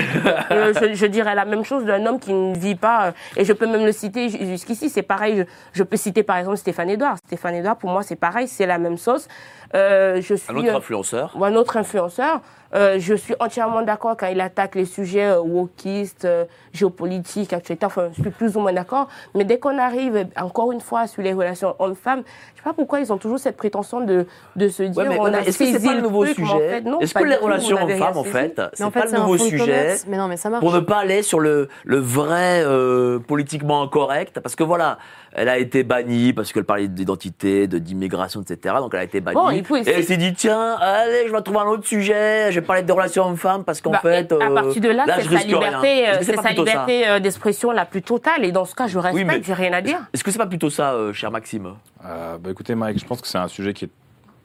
Euh, 0.53 0.73
je, 0.81 0.95
je 0.95 1.07
dirais 1.07 1.35
la 1.35 1.45
même 1.45 1.65
chose 1.65 1.85
d'un 1.85 2.07
homme 2.07 2.21
qui 2.21 2.33
ne 2.33 2.57
vit 2.57 2.77
pas, 2.77 3.07
euh, 3.07 3.11
et 3.37 3.45
je 3.45 3.53
peux 3.53 3.67
même 3.67 3.85
le 3.85 3.91
citer 3.93 4.29
ju- 4.29 4.39
jusqu'ici, 4.47 4.89
c'est 4.89 5.03
pareil, 5.03 5.39
je, 5.39 5.45
je 5.73 5.83
peux 5.83 5.97
citer 5.97 6.23
par 6.23 6.37
exemple 6.37 6.57
Stéphane 6.57 6.89
Edouard. 6.91 7.17
Stéphane 7.27 7.57
Edouard, 7.57 7.77
pour 7.77 7.91
moi, 7.91 8.03
c'est 8.05 8.15
pareil, 8.17 8.47
c'est 8.47 8.67
la 8.67 8.79
même 8.79 8.99
sauce. 8.99 9.27
Euh, 9.75 10.21
je 10.23 10.35
suis, 10.35 10.53
Un 10.53 10.57
autre 10.59 10.77
influenceur. 10.77 11.33
ou 11.37 11.45
un 11.45 11.55
autre 11.57 11.77
influenceur. 11.77 12.41
Euh, 12.75 12.97
je 12.99 13.15
suis 13.15 13.35
entièrement 13.39 13.83
d'accord 13.83 14.17
quand 14.17 14.27
il 14.27 14.41
attaque 14.41 14.75
les 14.75 14.85
sujets 14.85 15.27
euh, 15.27 15.41
wokistes, 15.41 16.25
euh, 16.25 16.45
géopolitiques, 16.73 17.53
actualité. 17.53 17.87
Enfin, 17.87 18.09
je 18.17 18.23
suis 18.23 18.31
plus 18.31 18.57
ou 18.57 18.61
moins 18.61 18.73
d'accord. 18.73 19.09
Mais 19.35 19.45
dès 19.45 19.59
qu'on 19.59 19.79
arrive, 19.79 20.27
encore 20.37 20.73
une 20.73 20.81
fois, 20.81 21.07
sur 21.07 21.23
les 21.23 21.33
relations 21.33 21.75
hommes-femmes, 21.79 22.23
je 22.55 22.59
sais 22.59 22.65
pas 22.65 22.73
pourquoi 22.73 23.01
ils 23.01 23.13
ont 23.13 23.19
toujours 23.19 23.39
cette 23.39 23.57
prétention 23.57 24.01
de, 24.01 24.27
de 24.57 24.69
se 24.69 24.83
dire 24.83 25.03
Ouais, 25.03 25.09
mais 25.09 25.19
on 25.21 25.27
a 25.27 25.41
est-ce 25.41 25.59
que 25.59 25.65
c'est 25.65 25.73
saisi 25.73 25.87
pas 25.87 25.95
le 25.95 26.01
nouveau 26.01 26.25
truc, 26.25 26.39
mais 26.39 26.45
en 26.45 26.49
sujet 26.49 26.69
fait, 26.69 26.85
Est-ce 27.01 27.15
pas 27.15 27.21
que 27.21 27.27
les 27.27 27.37
relations 27.37 27.77
hommes-femmes, 27.83 28.17
en 28.17 28.25
fait, 28.25 28.61
c'est 28.75 28.85
en 28.85 28.91
pas 28.91 29.01
fait, 29.01 29.07
le 29.07 29.11
c'est 29.11 29.17
un 29.17 29.21
nouveau 29.21 29.39
sujet. 29.39 29.97
Mais 30.09 30.17
non, 30.17 30.29
mais 30.29 30.37
ça 30.37 30.51
marche. 30.51 30.61
pour 30.61 30.73
ne 30.73 30.81
pas 30.81 30.99
aller 30.99 31.23
sur 31.23 31.41
le, 31.41 31.69
le 31.85 31.99
vrai 31.99 32.63
euh, 32.65 33.19
politiquement 33.19 33.83
incorrect 33.83 34.41
Parce 34.41 34.57
que 34.57 34.65
voilà, 34.65 34.99
elle 35.39 35.51
a 35.51 35.59
été 35.59 35.83
bannie 35.85 36.33
parce 36.33 36.51
qu'elle 36.51 36.65
parlait 36.65 36.89
d'identité, 36.89 37.67
de 37.69 37.79
d'immigration, 37.79 38.41
etc. 38.41 38.77
Donc 38.79 38.95
elle 38.95 39.01
a 39.01 39.05
été 39.05 39.21
bannie. 39.21 39.37
Bon, 39.37 39.51
et 39.51 39.83
elle 39.87 40.03
s'est 40.05 40.17
dit 40.17 40.33
tiens, 40.33 40.77
allez, 40.81 41.25
je 41.29 41.33
vais 41.33 41.43
trouver 41.43 41.59
un 41.61 41.67
autre 41.67 41.87
sujet. 41.87 42.51
Je 42.51 42.59
vais 42.61 42.67
parler 42.67 42.83
des 42.83 42.93
relations 42.93 43.27
hommes-femmes 43.27 43.63
parce 43.63 43.83
qu'en 43.83 43.91
Bah, 43.91 43.99
fait, 44.01 44.33
à 44.33 44.37
euh, 44.37 44.55
partir 44.55 44.81
de 44.81 44.89
là, 44.89 45.05
c'est 45.07 45.29
sa 45.29 45.45
liberté, 45.45 46.09
euh, 46.09 46.19
c'est 46.23 46.37
sa 46.37 46.51
liberté 46.53 47.07
euh, 47.07 47.21
d'expression 47.21 47.71
la 47.71 47.85
plus 47.85 48.01
totale. 48.01 48.45
Et 48.47 48.51
dans 48.53 48.65
ce 48.65 48.75
cas, 48.75 48.87
je 48.87 48.99
respecte, 48.99 49.27
mais- 49.27 49.43
j'ai 49.43 49.53
rien 49.53 49.75
à 49.75 49.83
dire. 49.83 49.99
Est-ce 50.15 50.25
que 50.25 50.31
c'est 50.31 50.39
pas 50.39 50.47
plutôt 50.47 50.71
ça, 50.71 50.95
euh, 50.95 51.13
cher 51.13 51.31
Maxime? 51.31 51.75
Euh, 52.05 52.39
bah, 52.39 52.51
écoutez, 52.51 52.75
Mike, 52.75 52.99
je 52.99 53.05
pense 53.05 53.21
que 53.21 53.29
c'est 53.29 53.37
un 53.39 53.49
sujet 53.49 53.75
qui 53.75 53.85
est 53.85 53.91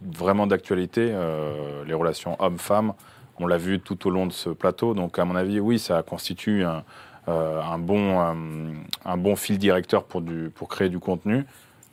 vraiment 0.02 0.46
d'actualité. 0.46 1.12
euh, 1.14 1.84
les 1.88 1.94
relations 1.94 2.36
hommes-femmes, 2.40 2.94
on 3.40 3.48
l'a 3.48 3.58
vu 3.58 3.80
tout 3.80 4.08
au 4.08 4.10
long 4.10 4.26
de 4.28 4.34
ce 4.34 4.50
plateau. 4.50 4.94
Donc, 4.94 5.18
à 5.20 5.24
mon 5.26 5.36
avis, 5.36 5.60
oui, 5.62 5.80
ça 5.80 6.04
constitue 6.04 6.64
un, 6.64 6.70
euh, 6.70 6.82
un 7.28 7.78
bon, 7.78 8.20
euh, 8.20 8.34
un 9.06 9.18
bon 9.18 9.36
fil 9.36 9.58
directeur 9.58 10.04
pour, 10.04 10.22
du, 10.22 10.50
pour 10.54 10.68
créer 10.68 10.90
du 10.90 11.00
contenu. 11.00 11.46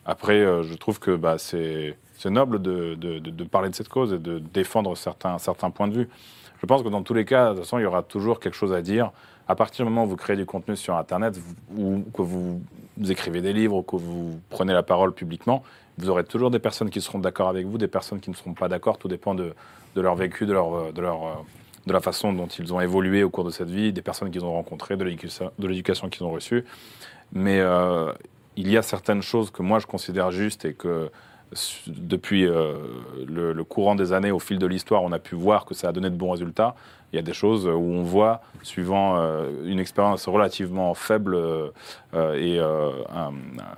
Après, 0.06 0.38
euh, 0.40 0.62
je 0.62 0.74
trouve 0.74 0.98
que 1.00 1.14
bah, 1.16 1.36
c'est 1.38 1.96
noble 2.24 2.60
de, 2.62 2.94
de- 2.94 3.18
de- 3.18 3.44
parler 3.44 3.68
de 3.70 3.74
cette 3.74 3.88
cause 3.90 4.12
et 4.14 4.18
de 4.18 4.38
défendre 4.38 4.96
certains, 4.96 5.38
certains 5.38 5.70
points 5.70 5.88
de 5.88 5.94
vue. 5.94 6.08
Je 6.60 6.66
pense 6.66 6.82
que 6.82 6.88
dans 6.88 7.02
tous 7.02 7.14
les 7.14 7.24
cas, 7.24 7.50
de 7.50 7.54
toute 7.56 7.64
façon, 7.64 7.78
il 7.78 7.82
y 7.82 7.86
aura 7.86 8.02
toujours 8.02 8.40
quelque 8.40 8.56
chose 8.56 8.72
à 8.72 8.80
dire. 8.82 9.10
À 9.46 9.54
partir 9.54 9.84
du 9.84 9.90
moment 9.90 10.04
où 10.04 10.08
vous 10.08 10.16
créez 10.16 10.36
du 10.36 10.44
contenu 10.44 10.76
sur 10.76 10.96
Internet 10.96 11.38
ou 11.76 12.02
que 12.12 12.20
vous 12.22 12.60
écrivez 13.08 13.40
des 13.40 13.52
livres 13.52 13.76
ou 13.76 13.82
que 13.82 13.96
vous 13.96 14.40
prenez 14.50 14.72
la 14.72 14.82
parole 14.82 15.12
publiquement, 15.12 15.62
vous 15.96 16.10
aurez 16.10 16.24
toujours 16.24 16.50
des 16.50 16.58
personnes 16.58 16.90
qui 16.90 17.00
seront 17.00 17.18
d'accord 17.18 17.48
avec 17.48 17.66
vous, 17.66 17.78
des 17.78 17.88
personnes 17.88 18.20
qui 18.20 18.30
ne 18.30 18.34
seront 18.34 18.54
pas 18.54 18.68
d'accord. 18.68 18.98
Tout 18.98 19.08
dépend 19.08 19.34
de, 19.34 19.54
de 19.94 20.00
leur 20.00 20.16
vécu, 20.16 20.44
de 20.46 20.52
leur, 20.52 20.74
euh, 20.74 20.90
euh, 20.96 21.34
de 21.88 21.92
la 21.92 22.00
façon 22.00 22.32
dont 22.32 22.46
ils 22.46 22.72
ont 22.72 22.80
évolué 22.80 23.24
au 23.24 23.30
cours 23.30 23.44
de 23.44 23.50
cette 23.50 23.70
vie, 23.70 23.92
des 23.92 24.02
personnes 24.02 24.30
qu'ils 24.30 24.44
ont 24.44 24.52
rencontrées, 24.52 24.96
de 24.96 25.04
l'éducation 25.04 26.08
qu'ils 26.08 26.24
ont 26.24 26.30
reçue. 26.30 26.64
Mais 27.32 27.58
euh, 27.58 28.12
il 28.56 28.70
y 28.70 28.76
a 28.76 28.82
certaines 28.82 29.22
choses 29.22 29.50
que 29.50 29.62
moi 29.62 29.80
je 29.80 29.86
considère 29.86 30.30
justes 30.30 30.64
et 30.64 30.74
que 30.74 31.10
depuis 31.86 32.46
euh, 32.46 32.74
le, 33.26 33.52
le 33.52 33.64
courant 33.64 33.94
des 33.94 34.12
années, 34.12 34.30
au 34.30 34.38
fil 34.38 34.58
de 34.58 34.66
l'histoire, 34.66 35.02
on 35.02 35.12
a 35.12 35.18
pu 35.18 35.34
voir 35.34 35.64
que 35.64 35.74
ça 35.74 35.88
a 35.88 35.92
donné 35.92 36.10
de 36.10 36.16
bons 36.16 36.30
résultats. 36.30 36.74
Il 37.12 37.16
y 37.16 37.18
a 37.18 37.22
des 37.22 37.32
choses 37.32 37.66
où 37.66 37.70
on 37.70 38.02
voit, 38.02 38.42
suivant 38.62 39.16
euh, 39.16 39.48
une 39.64 39.78
expérience 39.80 40.28
relativement 40.28 40.92
faible 40.92 41.34
euh, 41.36 41.68
euh, 42.12 42.34
et 42.34 42.58
euh, 42.60 42.90
un- 43.08 43.32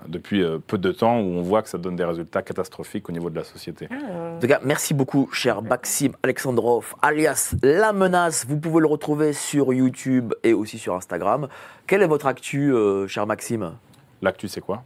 depuis 0.09 0.43
euh, 0.43 0.59
peu 0.59 0.79
de 0.79 0.91
temps, 0.91 1.21
où 1.21 1.25
on 1.39 1.43
voit 1.43 1.63
que 1.63 1.69
ça 1.69 1.79
donne 1.79 1.95
des 1.95 2.05
résultats 2.05 2.43
catastrophiques 2.43 3.09
au 3.09 3.13
niveau 3.13 3.31
de 3.31 3.37
la 3.37 3.45
société. 3.45 3.87
En 3.93 4.41
tout 4.41 4.49
cas, 4.49 4.59
merci 4.65 4.95
beaucoup, 4.95 5.29
cher 5.33 5.63
Maxime 5.63 6.15
Alexandrov, 6.25 6.95
alias 7.03 7.55
La 7.63 7.93
Menace. 7.93 8.47
Vous 8.49 8.59
pouvez 8.59 8.81
le 8.81 8.89
retrouver 8.89 9.33
sur 9.33 9.73
YouTube 9.73 10.35
et 10.43 10.53
aussi 10.53 10.79
sur 10.79 10.97
Instagram. 10.97 11.47
Quelle 11.87 12.03
est 12.03 12.09
votre 12.09 12.27
actu, 12.27 12.75
euh, 12.75 13.07
cher 13.07 13.29
Maxime? 13.29 13.75
L'actu, 14.23 14.49
c'est 14.49 14.61
quoi? 14.61 14.83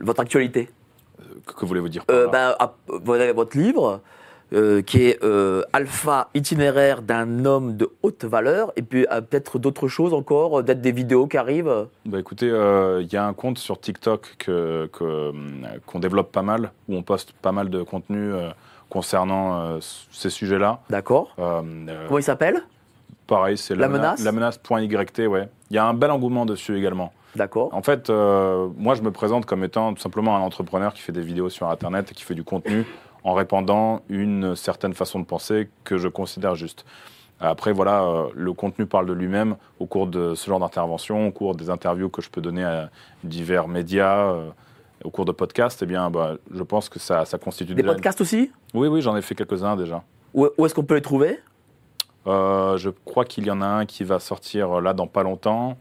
Votre 0.00 0.20
actualité? 0.20 0.68
Que, 1.46 1.64
voulez-vous 1.66 1.88
dire 1.88 2.04
par 2.04 2.16
Euh, 2.16 2.24
là 2.26 2.30
bah, 2.30 2.56
ah, 2.58 2.72
Vous 2.88 3.12
avez 3.12 3.32
votre 3.32 3.56
livre. 3.56 4.00
euh, 4.52 4.80
qui 4.80 5.02
est 5.08 5.18
euh, 5.24 5.62
Alpha 5.72 6.28
itinéraire 6.32 7.02
d'un 7.02 7.44
homme 7.44 7.76
de 7.76 7.90
haute 8.04 8.24
valeur, 8.24 8.72
et 8.76 8.82
puis 8.82 9.04
euh, 9.10 9.20
peut-être 9.20 9.58
d'autres 9.58 9.88
choses 9.88 10.14
encore, 10.14 10.62
peut-être 10.64 10.80
des 10.80 10.92
vidéos 10.92 11.26
qui 11.26 11.36
arrivent? 11.36 11.88
Bah 12.04 12.20
écoutez, 12.20 12.46
il 12.46 13.08
y 13.12 13.16
a 13.16 13.26
un 13.26 13.32
compte 13.32 13.58
sur 13.58 13.80
TikTok 13.80 14.36
que- 14.38 14.88
que, 14.92 15.32
qu'on 15.84 15.98
développe 15.98 16.30
pas 16.30 16.42
mal, 16.42 16.70
où 16.88 16.94
on 16.94 17.02
poste 17.02 17.32
pas 17.32 17.50
mal 17.50 17.70
de 17.70 17.82
contenu 17.82 18.32
concernant 18.88 19.78
ces 20.12 20.30
sujets-là. 20.30 20.78
D'accord. 20.90 21.34
Comment 21.36 22.18
il 22.18 22.22
s'appelle? 22.22 22.62
Pareil, 23.26 23.58
c'est 23.58 23.74
La 23.74 23.82
la, 23.82 23.88
menace 23.88 24.22
La 24.24 24.30
menace.yt, 24.30 25.26
ouais. 25.26 25.48
Il 25.70 25.74
y 25.74 25.78
a 25.78 25.84
un 25.86 25.94
bel 25.94 26.12
engouement 26.12 26.46
dessus 26.46 26.78
également. 26.78 27.12
D'accord. 27.36 27.68
En 27.72 27.82
fait, 27.82 28.10
euh, 28.10 28.68
moi, 28.76 28.94
je 28.94 29.02
me 29.02 29.10
présente 29.10 29.46
comme 29.46 29.62
étant 29.64 29.94
tout 29.94 30.00
simplement 30.00 30.36
un 30.36 30.40
entrepreneur 30.40 30.92
qui 30.94 31.02
fait 31.02 31.12
des 31.12 31.20
vidéos 31.22 31.48
sur 31.50 31.68
Internet 31.68 32.10
et 32.10 32.14
qui 32.14 32.24
fait 32.24 32.34
du 32.34 32.44
contenu 32.44 32.84
en 33.24 33.34
répandant 33.34 34.02
une 34.08 34.56
certaine 34.56 34.94
façon 34.94 35.18
de 35.20 35.24
penser 35.24 35.68
que 35.84 35.98
je 35.98 36.08
considère 36.08 36.54
juste. 36.54 36.84
Après, 37.38 37.72
voilà, 37.72 38.02
euh, 38.02 38.28
le 38.34 38.52
contenu 38.54 38.86
parle 38.86 39.06
de 39.06 39.12
lui-même 39.12 39.56
au 39.78 39.86
cours 39.86 40.06
de 40.06 40.34
ce 40.34 40.48
genre 40.48 40.58
d'intervention, 40.60 41.26
au 41.28 41.30
cours 41.32 41.54
des 41.54 41.68
interviews 41.68 42.08
que 42.08 42.22
je 42.22 42.30
peux 42.30 42.40
donner 42.40 42.64
à 42.64 42.88
divers 43.24 43.68
médias, 43.68 44.30
euh, 44.32 44.48
au 45.04 45.10
cours 45.10 45.26
de 45.26 45.32
podcasts. 45.32 45.82
Eh 45.82 45.86
bien, 45.86 46.08
bah, 46.08 46.36
je 46.54 46.62
pense 46.62 46.88
que 46.88 46.98
ça, 46.98 47.26
ça 47.26 47.36
constitue 47.36 47.74
Des 47.74 47.82
déjà- 47.82 47.92
podcasts 47.92 48.20
aussi? 48.22 48.50
Oui, 48.72 48.88
oui, 48.88 49.02
j'en 49.02 49.14
ai 49.16 49.22
fait 49.22 49.34
quelques-uns 49.34 49.76
déjà. 49.76 50.02
Où, 50.32 50.46
où 50.56 50.64
est-ce 50.64 50.74
qu'on 50.74 50.84
peut 50.84 50.94
les 50.94 51.02
trouver? 51.02 51.38
Euh, 52.26 52.76
je 52.78 52.90
crois 53.04 53.24
qu'il 53.24 53.46
y 53.46 53.50
en 53.50 53.60
a 53.60 53.66
un 53.66 53.84
qui 53.86 54.02
va 54.02 54.18
sortir 54.18 54.80
là 54.80 54.94
dans 54.94 55.06
pas 55.06 55.22
longtemps. 55.22 55.76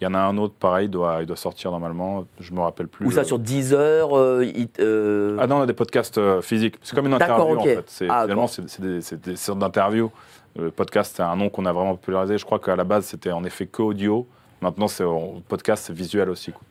Il 0.00 0.04
y 0.04 0.06
en 0.06 0.12
a 0.14 0.18
un 0.18 0.36
autre, 0.36 0.54
pareil, 0.58 0.88
doit, 0.88 1.18
il 1.22 1.26
doit 1.26 1.36
sortir 1.36 1.70
normalement. 1.70 2.26
Je 2.38 2.52
me 2.52 2.60
rappelle 2.60 2.86
plus. 2.88 3.06
Ou 3.06 3.10
ça 3.10 3.20
le- 3.22 3.26
sur 3.26 3.38
Deezer 3.38 4.14
euh, 4.16 4.44
it- 4.44 4.78
euh, 4.78 5.38
Ah 5.40 5.46
non, 5.46 5.56
on 5.56 5.62
a 5.62 5.66
des 5.66 5.72
podcasts 5.72 6.18
euh, 6.18 6.42
physiques. 6.42 6.76
C'est 6.82 6.94
comme 6.94 7.06
une 7.06 7.14
interview 7.14 7.58
en 7.58 7.62
fait. 7.62 7.84
C'est, 7.86 8.06
Ah, 8.10 8.22
finalement, 8.22 8.46
c'est, 8.46 8.80
des, 8.80 9.00
des 9.16 9.36
sortes 9.36 9.58
d'interviews. 9.58 10.10
Le 10.58 10.70
podcast, 10.70 11.14
c'est 11.16 11.22
un 11.22 11.36
nom 11.36 11.48
qu'on 11.48 11.64
a 11.66 11.72
vraiment 11.72 11.94
popularisé. 11.96 12.36
Je 12.38 12.44
crois 12.44 12.58
qu'à 12.58 12.76
la 12.76 12.84
base, 12.84 13.06
c'était 13.06 13.32
en 13.32 13.42
effet 13.44 13.66
que 13.66 13.82
audio. 13.82 14.26
Maintenant, 14.60 14.88
c'est 14.88 15.04
podcast, 15.48 15.84
c'est 15.86 15.92
visuel 15.94 16.28
aussi. 16.30 16.52
quoi. 16.52 16.62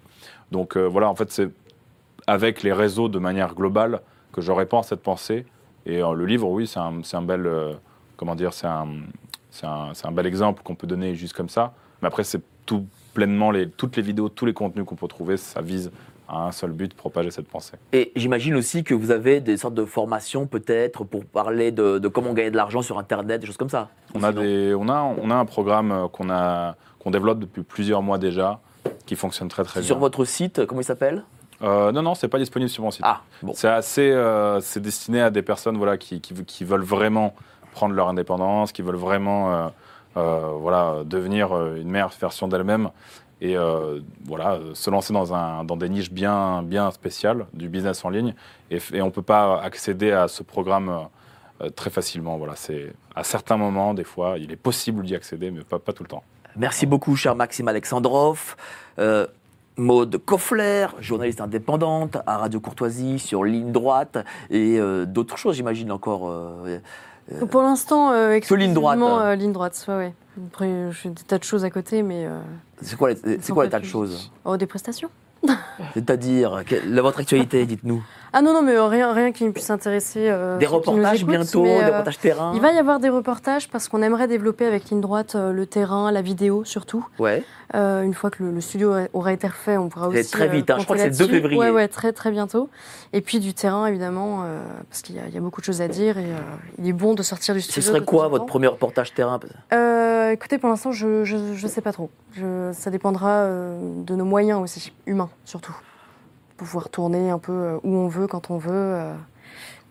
Donc 0.51 0.77
euh, 0.77 0.85
voilà, 0.85 1.09
en 1.09 1.15
fait, 1.15 1.31
c'est 1.31 1.49
avec 2.27 2.61
les 2.63 2.73
réseaux 2.73 3.09
de 3.09 3.19
manière 3.19 3.53
globale 3.55 4.01
que 4.33 4.41
je 4.41 4.51
répands 4.51 4.83
cette 4.83 5.01
pensée. 5.01 5.45
Et 5.87 6.01
euh, 6.01 6.13
le 6.13 6.25
livre, 6.25 6.47
oui, 6.47 6.67
c'est 6.67 6.79
un, 6.79 7.01
c'est 7.03 7.17
un 7.17 7.21
bel, 7.21 7.45
euh, 7.45 7.73
comment 8.17 8.35
dire, 8.35 8.53
c'est 8.53 8.67
un, 8.67 8.87
c'est 9.51 9.65
un, 9.67 9.89
c'est 9.93 10.07
un 10.07 10.11
bel 10.11 10.25
exemple 10.25 10.61
qu'on 10.63 10.75
peut 10.75 10.87
donner 10.87 11.13
juste 11.15 11.33
comme 11.33 11.49
ça. 11.49 11.73
Mais 12.01 12.07
après, 12.07 12.23
c'est 12.23 12.41
tout 12.65 12.85
pleinement 13.15 13.49
les, 13.49 13.67
toutes 13.67 13.95
les 13.95 14.03
vidéos, 14.03 14.29
tous 14.29 14.45
les 14.45 14.53
contenus 14.53 14.85
qu'on 14.85 14.95
peut 14.95 15.07
trouver, 15.07 15.37
ça 15.37 15.61
vise 15.61 15.89
à 16.27 16.47
un 16.47 16.51
seul 16.51 16.71
but, 16.71 16.93
propager 16.93 17.31
cette 17.31 17.47
pensée. 17.47 17.73
Et 17.93 18.11
j'imagine 18.15 18.55
aussi 18.55 18.83
que 18.83 18.93
vous 18.93 19.09
avez 19.11 19.39
des 19.39 19.57
sortes 19.57 19.73
de 19.75 19.85
formations 19.85 20.45
peut-être 20.47 21.03
pour 21.03 21.23
parler 21.25 21.71
de, 21.71 21.97
de 21.97 22.07
comment 22.07 22.33
gagner 22.33 22.51
de 22.51 22.57
l'argent 22.57 22.81
sur 22.81 22.99
Internet, 22.99 23.41
des 23.41 23.47
choses 23.47 23.57
comme 23.57 23.69
ça. 23.69 23.89
On 24.13 24.21
a, 24.23 24.31
Sinon- 24.31 24.41
des, 24.41 24.75
on, 24.75 24.89
a, 24.89 25.01
on 25.21 25.31
a 25.31 25.35
un 25.35 25.45
programme 25.45 25.91
euh, 25.91 26.07
qu'on 26.07 26.27
qu'on 26.99 27.11
développe 27.11 27.39
depuis 27.39 27.61
plusieurs 27.63 28.01
mois 28.01 28.17
déjà, 28.17 28.59
qui 29.05 29.15
fonctionne 29.15 29.47
très 29.47 29.63
très 29.63 29.79
bien. 29.79 29.87
Sur 29.87 29.99
votre 29.99 30.25
site, 30.25 30.65
comment 30.65 30.81
il 30.81 30.85
s'appelle? 30.85 31.23
Euh, 31.61 31.91
non, 31.91 32.01
non, 32.01 32.15
c'est 32.15 32.27
pas 32.27 32.39
disponible 32.39 32.69
sur 32.69 32.83
mon 32.83 32.91
site. 32.91 33.03
Ah, 33.05 33.21
bon. 33.43 33.53
C'est 33.55 33.67
assez, 33.69 34.09
euh, 34.11 34.59
c'est 34.61 34.81
destiné 34.81 35.21
à 35.21 35.29
des 35.29 35.43
personnes 35.43 35.77
voilà 35.77 35.97
qui, 35.97 36.19
qui, 36.21 36.33
qui 36.43 36.63
veulent 36.65 36.83
vraiment 36.83 37.33
prendre 37.71 37.93
leur 37.93 38.09
indépendance, 38.09 38.71
qui 38.71 38.81
veulent 38.81 38.95
vraiment 38.95 39.53
euh, 39.53 39.67
voilà 40.15 41.03
devenir 41.05 41.51
euh, 41.51 41.75
une 41.75 41.89
meilleure 41.89 42.13
version 42.19 42.47
d'elles-mêmes 42.47 42.89
et 43.41 43.57
euh, 43.57 43.99
voilà 44.23 44.53
euh, 44.53 44.73
se 44.73 44.89
lancer 44.89 45.13
dans 45.13 45.33
un 45.33 45.63
dans 45.65 45.75
des 45.75 45.89
niches 45.89 46.11
bien 46.11 46.63
bien 46.63 46.89
spéciales 46.91 47.45
du 47.53 47.67
business 47.67 48.05
en 48.05 48.09
ligne 48.09 48.33
et, 48.71 49.01
on 49.01 49.11
peut 49.11 49.21
pas 49.21 49.59
accéder 49.61 50.11
à 50.11 50.27
ce 50.27 50.41
programme 50.41 51.07
euh, 51.61 51.69
très 51.69 51.89
facilement. 51.89 52.37
Voilà, 52.37 52.55
à 53.15 53.23
certains 53.23 53.57
moments 53.57 53.93
des 53.93 54.03
fois 54.03 54.37
il 54.37 54.51
est 54.51 54.57
possible 54.57 55.03
d'y 55.03 55.15
accéder, 55.15 55.51
mais 55.51 55.61
pas 55.61 55.79
pas 55.79 55.93
tout 55.93 56.03
le 56.03 56.09
temps. 56.09 56.23
Merci 56.55 56.85
beaucoup, 56.85 57.15
cher 57.15 57.35
Maxime 57.35 57.67
Alexandrov. 57.67 58.55
Euh, 58.99 59.27
Maude 59.77 60.17
Koffler, 60.23 60.87
journaliste 61.01 61.41
indépendante 61.41 62.17
à 62.25 62.37
Radio 62.37 62.61
Courtoisie, 62.61 63.19
sur 63.19 63.43
Ligne 63.43 63.73
Droite, 63.73 64.17
et 64.49 64.79
euh, 64.79 65.05
d'autres 65.05 65.37
choses, 65.37 65.57
j'imagine 65.57 65.91
encore. 65.91 66.31
Euh, 67.31 67.45
Pour 67.45 67.61
l'instant, 67.61 68.11
euh, 68.11 68.39
Que 68.39 68.53
ligne 68.55 68.73
droite, 68.73 68.97
euh, 69.01 69.35
ligne 69.35 69.51
droite, 69.53 69.83
ouais, 69.87 69.95
ouais. 69.95 70.13
Après, 70.47 70.91
je 70.91 70.97
fais 70.97 71.09
des 71.09 71.23
tas 71.23 71.37
de 71.37 71.43
choses 71.43 71.63
à 71.65 71.69
côté, 71.69 72.03
mais. 72.03 72.25
euh, 72.25 72.39
c'est 72.81 72.97
quoi, 72.97 73.09
les- 73.11 73.37
quoi 73.53 73.63
les 73.65 73.69
tas 73.69 73.79
de 73.79 73.85
choses? 73.85 74.31
Oh, 74.43 74.57
des 74.57 74.65
prestations? 74.67 75.09
C'est-à-dire, 75.93 76.63
votre 77.01 77.19
actualité, 77.19 77.65
dites-nous. 77.65 78.03
Ah 78.37 78.41
non, 78.41 78.53
non, 78.53 78.61
mais 78.61 78.73
euh, 78.75 78.85
rien, 78.87 79.13
rien 79.13 79.31
qui 79.31 79.49
puisse 79.49 79.69
intéresser. 79.69 80.27
euh, 80.29 80.57
Des 80.57 80.65
reportages 80.65 81.21
écoutent, 81.21 81.29
bientôt, 81.31 81.63
mais, 81.63 81.77
des 81.77 81.83
euh, 81.83 81.87
reportages 81.87 82.19
terrain 82.19 82.51
Il 82.53 82.59
va 82.59 82.73
y 82.73 82.77
avoir 82.77 82.99
des 82.99 83.07
reportages 83.07 83.69
parce 83.69 83.87
qu'on 83.87 84.01
aimerait 84.01 84.27
développer 84.27 84.65
avec 84.65 84.89
ligne 84.89 84.99
droite 84.99 85.35
le 85.35 85.65
terrain, 85.65 86.11
la 86.11 86.21
vidéo 86.21 86.65
surtout. 86.65 87.07
Ouais. 87.17 87.43
Une 87.73 88.13
fois 88.13 88.29
que 88.31 88.43
le, 88.43 88.51
le 88.51 88.59
studio 88.61 88.93
aura 89.13 89.31
été 89.31 89.47
refait, 89.47 89.77
on 89.77 89.87
pourra 89.87 90.09
C'est 90.11 90.19
aussi. 90.19 90.31
très 90.31 90.47
vite, 90.49 90.69
hein, 90.69 90.75
je 90.79 90.83
crois 90.83 90.97
que 90.97 91.01
c'est 91.03 91.09
le 91.09 91.15
2 91.15 91.23
compter 91.23 91.31
là-dessus. 91.35 91.49
février. 91.49 91.59
Ouais, 91.59 91.69
ouais, 91.75 91.87
très 91.87 92.11
très 92.11 92.29
bientôt. 92.31 92.69
Et 93.13 93.21
puis 93.21 93.39
du 93.39 93.53
terrain 93.53 93.87
évidemment, 93.87 94.43
parce 94.89 95.01
qu'il 95.01 95.15
y, 95.15 95.19
a- 95.19 95.27
il 95.29 95.33
y 95.33 95.37
a 95.37 95.41
beaucoup 95.41 95.61
de 95.61 95.65
choses 95.65 95.81
à 95.81 95.87
dire 95.87 96.17
et 96.17 96.27
il 96.77 96.87
est 96.89 96.93
bon 96.93 97.13
de 97.13 97.23
sortir 97.23 97.55
du 97.55 97.61
Ce 97.61 97.71
studio. 97.71 97.87
serait 97.89 97.99
de 98.01 98.05
quoi 98.05 98.27
votre 98.27 98.45
premier 98.45 98.67
reportage 98.67 99.13
terrain 99.13 99.39
Écoutez, 100.31 100.57
pour 100.57 100.69
l'instant, 100.69 100.91
je, 100.91 101.23
je 101.23 101.67
sais 101.67 101.81
pas 101.81 101.93
trop. 101.93 102.09
Je, 102.33 102.71
ça 102.73 102.89
dépendra 102.91 103.47
de 103.47 104.15
nos 104.15 104.25
moyens 104.25 104.61
aussi, 104.61 104.91
humains 105.05 105.29
surtout. 105.45 105.75
Pouvoir 106.57 106.89
tourner 106.89 107.29
un 107.29 107.39
peu 107.39 107.51
euh, 107.51 107.77
où 107.83 107.95
on 107.95 108.07
veut, 108.07 108.27
quand 108.27 108.49
on 108.49 108.57
veut. 108.57 108.71
euh, 108.73 109.13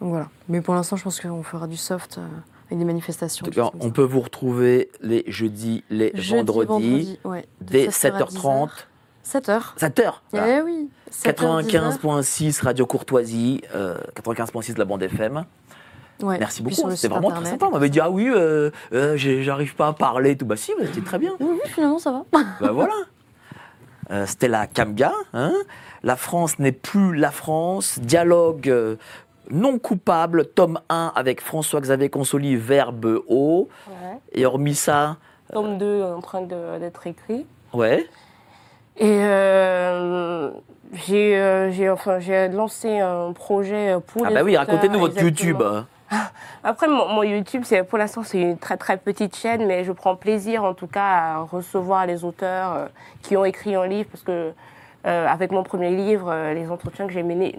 donc 0.00 0.10
voilà. 0.10 0.28
Mais 0.48 0.60
pour 0.60 0.74
l'instant, 0.74 0.96
je 0.96 1.04
pense 1.04 1.20
qu'on 1.20 1.42
fera 1.42 1.66
du 1.66 1.76
soft 1.76 2.18
euh, 2.18 2.26
avec 2.66 2.78
des 2.78 2.84
manifestations. 2.84 3.46
Des 3.46 3.60
on 3.80 3.90
peut 3.90 4.02
vous 4.02 4.20
retrouver 4.20 4.90
les 5.00 5.24
jeudis, 5.26 5.84
les 5.90 6.10
Jeudi, 6.14 6.30
vendredis, 6.36 6.66
vendredi, 6.66 7.18
ouais, 7.24 7.46
dès 7.60 7.88
7h 7.88 8.14
à 8.14 8.24
7h30. 8.24 8.68
7h. 9.26 9.62
7h 9.78 10.12
Eh 10.34 10.62
oui. 10.62 10.90
7h, 11.10 11.66
95.6 11.66 12.62
Radio 12.62 12.86
Courtoisie, 12.86 13.62
euh, 13.74 13.96
95.6 14.16 14.74
de 14.74 14.78
la 14.78 14.84
bande 14.84 15.02
FM. 15.02 15.44
Ouais. 16.22 16.38
Merci 16.38 16.62
beaucoup, 16.62 16.90
c'était 16.90 17.08
vraiment 17.08 17.30
très 17.30 17.44
sympa. 17.44 17.66
On 17.66 17.70
m'avait 17.72 17.88
dit, 17.90 18.00
ah 18.00 18.10
oui, 18.10 18.28
euh, 18.28 18.70
euh, 18.92 19.16
j'arrive 19.16 19.74
pas 19.74 19.88
à 19.88 19.92
parler 19.92 20.30
et 20.32 20.36
tout. 20.36 20.46
Bah 20.46 20.56
si, 20.56 20.72
bah, 20.78 20.84
c'était 20.86 21.00
très 21.00 21.18
bien. 21.18 21.32
Oui, 21.40 21.48
oui, 21.52 21.70
finalement, 21.70 21.98
ça 21.98 22.12
va. 22.12 22.24
bah 22.60 22.72
voilà. 22.72 22.94
Stella 24.26 24.66
Kamga, 24.66 25.12
hein 25.32 25.54
La 26.04 26.16
France 26.16 26.58
n'est 26.58 26.72
plus 26.72 27.16
la 27.16 27.30
France. 27.30 27.98
Dialogue 27.98 28.68
euh, 28.68 28.96
non 29.50 29.78
coupable, 29.78 30.46
tome 30.46 30.78
1 30.88 31.12
avec 31.16 31.40
François-Xavier 31.40 32.10
Consoli, 32.10 32.56
verbe 32.56 33.22
haut. 33.26 33.68
Ouais. 33.88 34.18
Et 34.32 34.46
hormis 34.46 34.74
ça, 34.74 35.16
Tome 35.52 35.78
2 35.78 36.02
en 36.04 36.20
train 36.20 36.42
d'être 36.42 37.06
écrit. 37.06 37.46
ouais. 37.72 38.06
Et 38.96 39.24
euh, 39.24 40.50
j'ai 40.92 41.36
euh, 41.36 41.92
enfin, 41.92 42.20
lancé 42.48 43.00
un 43.00 43.32
projet 43.32 43.96
pour 44.06 44.24
Ah 44.24 44.30
bah 44.30 44.42
oui, 44.44 44.56
racontez-nous 44.56 45.00
votre. 45.00 45.20
YouTube. 45.20 45.60
Après, 46.64 46.86
mon, 46.86 47.08
mon 47.08 47.22
YouTube, 47.22 47.62
c'est 47.64 47.82
pour 47.82 47.98
l'instant, 47.98 48.22
c'est 48.22 48.40
une 48.40 48.58
très 48.58 48.76
très 48.76 48.96
petite 48.96 49.36
chaîne, 49.36 49.66
mais 49.66 49.84
je 49.84 49.92
prends 49.92 50.16
plaisir 50.16 50.64
en 50.64 50.74
tout 50.74 50.86
cas 50.86 51.02
à 51.02 51.38
recevoir 51.40 52.06
les 52.06 52.24
auteurs 52.24 52.72
euh, 52.74 52.86
qui 53.22 53.36
ont 53.36 53.44
écrit 53.44 53.74
un 53.74 53.86
livre, 53.86 54.08
parce 54.10 54.22
que 54.22 54.30
euh, 54.30 54.50
avec 55.04 55.52
mon 55.52 55.62
premier 55.62 55.90
livre, 55.90 56.30
euh, 56.30 56.54
les 56.54 56.70
entretiens 56.70 57.06
que 57.06 57.12
j'ai 57.12 57.22
menés, 57.22 57.56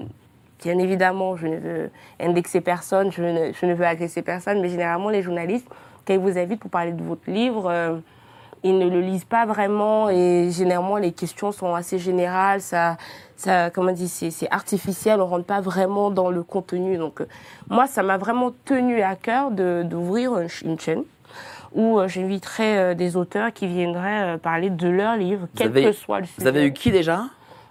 bien 0.63 0.77
évidemment, 0.79 1.35
je 1.35 1.47
ne 1.47 1.57
veux 1.57 1.89
indexer 2.19 2.61
personne, 2.61 3.11
je 3.11 3.21
ne, 3.21 3.53
je 3.53 3.65
ne 3.65 3.73
veux 3.73 3.85
agresser 3.85 4.21
personne, 4.21 4.61
mais 4.61 4.69
généralement, 4.69 5.09
les 5.09 5.21
journalistes, 5.21 5.67
quand 6.07 6.13
ils 6.13 6.19
vous 6.19 6.37
invitent 6.37 6.59
pour 6.59 6.71
parler 6.71 6.91
de 6.91 7.03
votre 7.03 7.29
livre, 7.29 7.69
euh, 7.69 7.97
ils 8.63 8.77
ne 8.79 8.89
le 8.89 8.99
lisent 9.01 9.25
pas 9.25 9.45
vraiment 9.45 10.09
et 10.09 10.49
généralement 10.51 10.97
les 10.97 11.11
questions 11.11 11.51
sont 11.51 11.75
assez 11.75 11.99
générales. 11.99 12.61
Ça, 12.61 12.97
ça, 13.35 13.69
comment 13.69 13.91
dit, 13.91 14.07
c'est 14.07 14.31
c'est 14.31 14.49
artificiel. 14.49 15.21
On 15.21 15.27
rentre 15.27 15.45
pas 15.45 15.61
vraiment 15.61 16.09
dans 16.09 16.31
le 16.31 16.41
contenu. 16.41 16.97
Donc 16.97 17.21
euh, 17.21 17.27
moi, 17.69 17.85
ça 17.85 18.01
m'a 18.01 18.17
vraiment 18.17 18.51
tenu 18.65 19.01
à 19.03 19.15
cœur 19.15 19.51
de 19.51 19.83
d'ouvrir 19.83 20.39
une, 20.39 20.47
une 20.63 20.79
chaîne 20.79 21.03
où 21.73 21.99
euh, 21.99 22.07
j'inviterais 22.07 22.77
euh, 22.77 22.93
des 22.95 23.15
auteurs 23.17 23.53
qui 23.53 23.67
viendraient 23.67 24.33
euh, 24.33 24.37
parler 24.39 24.71
de 24.71 24.87
leurs 24.89 25.15
livres, 25.17 25.47
quel 25.55 25.67
avez- 25.67 25.83
que 25.83 25.91
soit 25.91 26.21
le 26.21 26.25
sujet. 26.25 26.41
Vous 26.41 26.47
avez 26.47 26.65
eu 26.65 26.73
qui 26.73 26.89
déjà? 26.89 27.25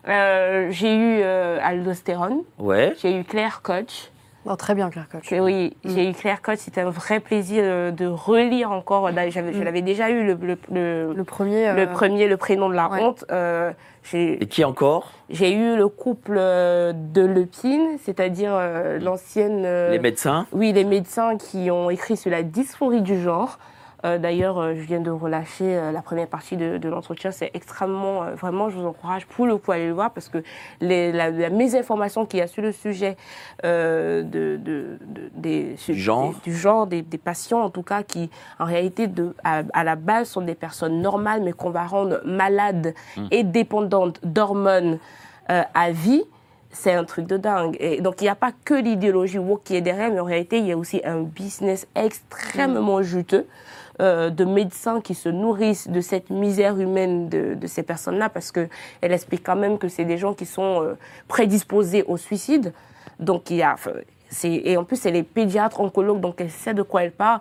Euh, 0.09 0.69
J'ai 0.71 0.95
eu 0.95 1.21
euh, 1.23 1.59
Aldostérone, 1.63 2.43
Ouais. 2.59 2.95
j'ai 3.01 3.19
eu 3.19 3.25
Claire 3.25 3.61
Koch. 3.63 4.11
Non, 4.47 4.57
très 4.57 4.75
bien, 4.75 4.91
Claire 4.91 5.09
Koch. 5.11 5.33
Oui, 5.41 5.75
j'ai 5.87 6.11
eu 6.11 6.13
Claire 6.13 6.43
Koch. 6.43 6.59
C'était 6.59 6.83
un 6.83 6.91
vrai 6.91 7.19
plaisir 7.21 7.63
euh, 7.65 7.91
de 7.91 8.05
relire 8.05 8.73
encore. 8.73 9.09
Je 9.11 9.63
l'avais 9.63 9.81
déjà 9.81 10.11
eu 10.11 10.23
le, 10.27 10.35
le, 10.35 10.59
le, 10.71 11.15
Le 11.15 11.25
premier. 11.25 11.73
le 11.73 11.81
euh, 11.83 11.87
premier, 11.87 12.29
le 12.29 12.37
prénom 12.37 12.69
de 12.69 12.75
la 12.75 12.91
ouais. 12.91 13.01
honte. 13.01 13.25
Euh, 13.33 13.73
j'ai 14.03 14.43
Et 14.43 14.47
qui 14.47 14.63
encore? 14.63 15.13
J'ai 15.31 15.55
eu 15.55 15.77
le 15.79 15.89
couple 15.89 16.35
de 16.37 17.25
Lepine, 17.25 17.97
c'est-à-dire 18.05 18.53
euh, 18.53 18.99
l'ancienne. 18.99 19.63
euh, 19.65 19.91
Les 19.93 19.99
médecins? 19.99 20.47
oui, 20.53 20.73
les 20.75 20.85
médecins 20.85 21.39
qui 21.39 21.71
ont 21.71 21.89
écrit 21.89 22.19
sur 22.19 22.31
la 22.31 22.43
dysphorie 22.43 23.01
du 23.01 23.19
genre. 23.23 23.59
Euh, 24.05 24.19
D'ailleurs, 24.19 24.59
euh, 24.59 24.75
je 24.75 24.81
viens 24.83 25.01
de 25.01 25.11
relâcher 25.11 25.77
euh, 25.77 25.91
la 25.93 26.03
première 26.03 26.27
partie 26.29 26.57
de, 26.57 26.77
de 26.79 26.89
l'entretien. 26.89 27.31
C'est 27.31 27.51
extrêmement, 27.55 28.23
euh, 28.23 28.35
vraiment, 28.35 28.69
je 28.69 28.77
vous 28.77 28.87
encourage 28.87 29.27
pour 29.27 29.47
le 29.47 29.57
coup 29.57 29.73
à 29.73 29.77
aller 29.77 29.87
le 29.87 29.93
voir 29.95 30.11
parce 30.11 30.29
que 30.29 30.43
les, 30.81 31.11
la, 31.11 31.31
la 31.31 31.49
mésinformation 31.51 32.27
qu'il 32.27 32.41
y 32.41 32.43
a 32.43 32.47
sur 32.47 32.63
le 32.63 32.73
sujet 32.73 33.17
euh, 33.65 34.23
de, 34.23 34.57
de, 34.63 34.99
de- 35.07 35.31
des, 35.35 35.77
Du 35.89 35.95
genre. 35.95 36.35
des- 36.45 36.51
du 36.51 36.57
genre 36.57 36.87
des, 36.87 37.03
des 37.03 37.19
patients, 37.19 37.61
en 37.63 37.71
tout 37.71 37.83
cas, 37.83 38.03
qui 38.03 38.31
en 38.59 38.65
réalité 38.67 39.07
de, 39.07 39.35
à, 39.43 39.63
à 39.73 39.85
la 39.85 39.97
base 39.97 40.29
sont 40.29 40.43
des 40.43 40.55
personnes 40.55 41.01
normales, 41.01 41.43
mais 41.43 41.53
qu'on 41.53 41.71
va 41.71 41.87
rendre 41.87 42.21
malades 42.27 42.95
et 43.31 43.43
dépendantes 43.43 44.21
d'hormones 44.25 44.99
euh, 45.51 45.63
à 45.75 45.91
vie 45.91 46.25
c'est 46.77 46.93
un 46.93 47.05
truc 47.05 47.27
de 47.29 47.37
dingue. 47.37 47.77
Et 47.79 48.01
donc, 48.01 48.21
il 48.21 48.25
n'y 48.25 48.29
a 48.31 48.35
pas 48.35 48.51
que 48.65 48.75
l'idéologie 48.75 49.39
woke 49.39 49.63
qui 49.63 49.77
est 49.77 49.81
derrière, 49.81 50.11
mais 50.11 50.19
en 50.19 50.25
réalité, 50.25 50.59
il 50.59 50.67
y 50.67 50.73
a 50.73 50.77
aussi 50.77 51.01
un 51.05 51.23
business 51.23 51.87
extrêmement 51.95 53.01
juteux 53.01 53.47
euh, 54.01 54.31
de 54.31 54.45
médecins 54.45 55.01
qui 55.01 55.15
se 55.15 55.29
nourrissent 55.29 55.89
de 55.89 56.01
cette 56.01 56.31
misère 56.31 56.79
humaine 56.81 57.29
de, 57.29 57.55
de 57.55 57.67
ces 57.67 57.83
personnes-là, 57.83 58.29
parce 58.29 58.51
qu'elle 58.53 58.69
explique 59.01 59.45
quand 59.45 59.57
même 59.57 59.79
que 59.79 59.89
c'est 59.89 60.05
des 60.05 60.19
gens 60.19 60.35
qui 60.35 60.47
sont 60.47 60.83
euh, 60.83 60.95
prédisposés 61.29 62.03
au 62.09 62.17
suicide. 62.17 62.73
Donc, 63.21 63.51
il 63.51 63.57
y 63.59 63.63
a... 63.63 63.77
Et 64.43 64.77
en 64.77 64.83
plus, 64.85 64.97
c'est 64.97 65.13
les 65.13 65.23
pédiatres, 65.23 65.81
oncologues, 65.81 66.21
donc 66.21 66.41
elle 66.41 66.51
sait 66.51 66.75
de 66.75 66.83
quoi 66.83 67.05
elle 67.05 67.13
parle. 67.13 67.41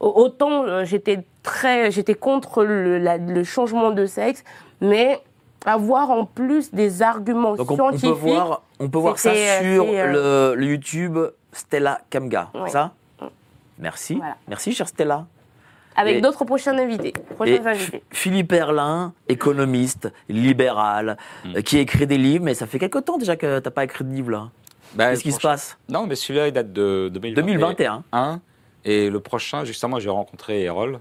Au- 0.00 0.12
Autant 0.16 0.64
euh, 0.64 0.84
j'étais 0.84 1.24
très, 1.42 1.90
j'étais 1.90 2.14
contre 2.14 2.62
le, 2.64 2.98
la- 2.98 3.16
le 3.16 3.42
changement 3.44 3.90
de 3.90 4.04
sexe, 4.04 4.44
mais 4.82 5.18
avoir 5.64 6.10
en 6.10 6.26
plus 6.26 6.74
des 6.74 7.00
arguments 7.00 7.54
Donc 7.54 7.70
on, 7.70 7.74
on 7.74 7.76
peut 7.92 7.96
scientifiques. 7.96 8.10
voir, 8.34 8.62
on 8.78 8.88
peut 8.90 8.98
voir 8.98 9.18
ça 9.18 9.30
euh, 9.30 9.60
sur 9.74 9.86
le, 9.86 10.54
le 10.56 10.66
YouTube 10.66 11.16
Stella 11.52 12.00
Kamga, 12.10 12.50
Ouais. 12.54 12.68
ça? 12.68 12.92
Merci. 13.78 14.16
Voilà. 14.16 14.36
Merci, 14.48 14.72
chère 14.72 14.88
Stella. 14.88 15.24
Avec 15.96 16.20
d'autres 16.22 16.44
prochains 16.44 16.76
invités. 16.78 17.12
Et. 17.46 17.60
Philippe 18.10 18.52
Erlin, 18.52 19.12
économiste, 19.28 20.12
libéral, 20.28 21.16
Mm. 21.44 21.56
euh, 21.56 21.60
qui 21.62 21.78
écrit 21.78 22.06
des 22.06 22.18
livres, 22.18 22.44
mais 22.44 22.54
ça 22.54 22.66
fait 22.66 22.78
quelque 22.78 22.98
temps 22.98 23.18
déjà 23.18 23.36
que 23.36 23.58
t'as 23.58 23.70
pas 23.70 23.84
écrit 23.84 24.04
de 24.04 24.10
livre 24.12 24.30
là. 24.30 24.50
Bah, 24.94 25.10
Qu'est-ce 25.10 25.22
qui 25.22 25.32
se 25.32 25.40
passe? 25.40 25.76
Non, 25.88 26.06
mais 26.06 26.14
celui-là, 26.14 26.48
il 26.48 26.52
date 26.52 26.72
de 26.72 27.10
2021. 27.12 27.44
2021. 27.44 28.40
Et 28.84 29.10
le 29.10 29.20
prochain, 29.20 29.64
justement, 29.64 29.98
j'ai 29.98 30.08
rencontré 30.10 30.62
Erol. 30.62 31.00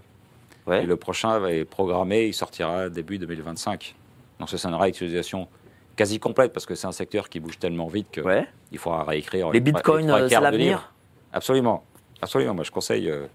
Ouais. 0.65 0.83
Et 0.83 0.85
le 0.87 0.95
prochain 0.95 1.37
va 1.39 1.51
être 1.51 1.69
programmé, 1.69 2.25
il 2.25 2.33
sortira 2.33 2.89
début 2.89 3.19
2025. 3.19 3.93
Donc 4.39 4.49
ce 4.49 4.57
sera 4.57 4.73
une 4.73 4.79
réutilisation 4.81 5.47
quasi 5.95 6.19
complète 6.19 6.51
parce 6.51 6.65
que 6.65 6.73
c'est 6.75 6.87
un 6.87 6.91
secteur 6.91 7.29
qui 7.29 7.39
bouge 7.39 7.59
tellement 7.59 7.87
vite 7.87 8.07
qu'il 8.11 8.23
Ouais. 8.23 8.47
faudra 8.75 9.03
réécrire. 9.03 9.51
Les 9.51 9.61
trois- 9.63 9.73
bitcoins, 9.73 10.09
euh, 10.09 10.27
c'est 10.27 10.41
l'avenir? 10.41 10.91
Absolument. 11.31 11.83
Absolument. 12.21 12.55
Moi, 12.55 12.63
je 12.63 12.71
conseille 12.71 13.09
euh, 13.09 13.27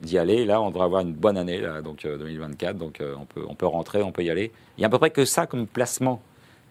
d'y 0.00 0.18
aller. 0.18 0.44
Là, 0.44 0.60
on 0.60 0.68
devrait 0.70 0.84
avoir 0.84 1.02
une 1.02 1.12
bonne 1.12 1.36
année, 1.36 1.60
là, 1.60 1.82
donc 1.82 2.04
euh, 2.04 2.18
2024. 2.18 2.76
Donc 2.76 3.00
euh, 3.00 3.14
on, 3.18 3.24
peut, 3.24 3.44
on 3.48 3.54
peut 3.54 3.66
rentrer, 3.66 4.02
on 4.02 4.12
peut 4.12 4.24
y 4.24 4.30
aller. 4.30 4.52
Il 4.78 4.82
y 4.82 4.84
a 4.84 4.88
à 4.88 4.90
peu 4.90 4.98
près 4.98 5.10
que 5.10 5.24
ça 5.24 5.46
comme 5.46 5.66
placement 5.66 6.20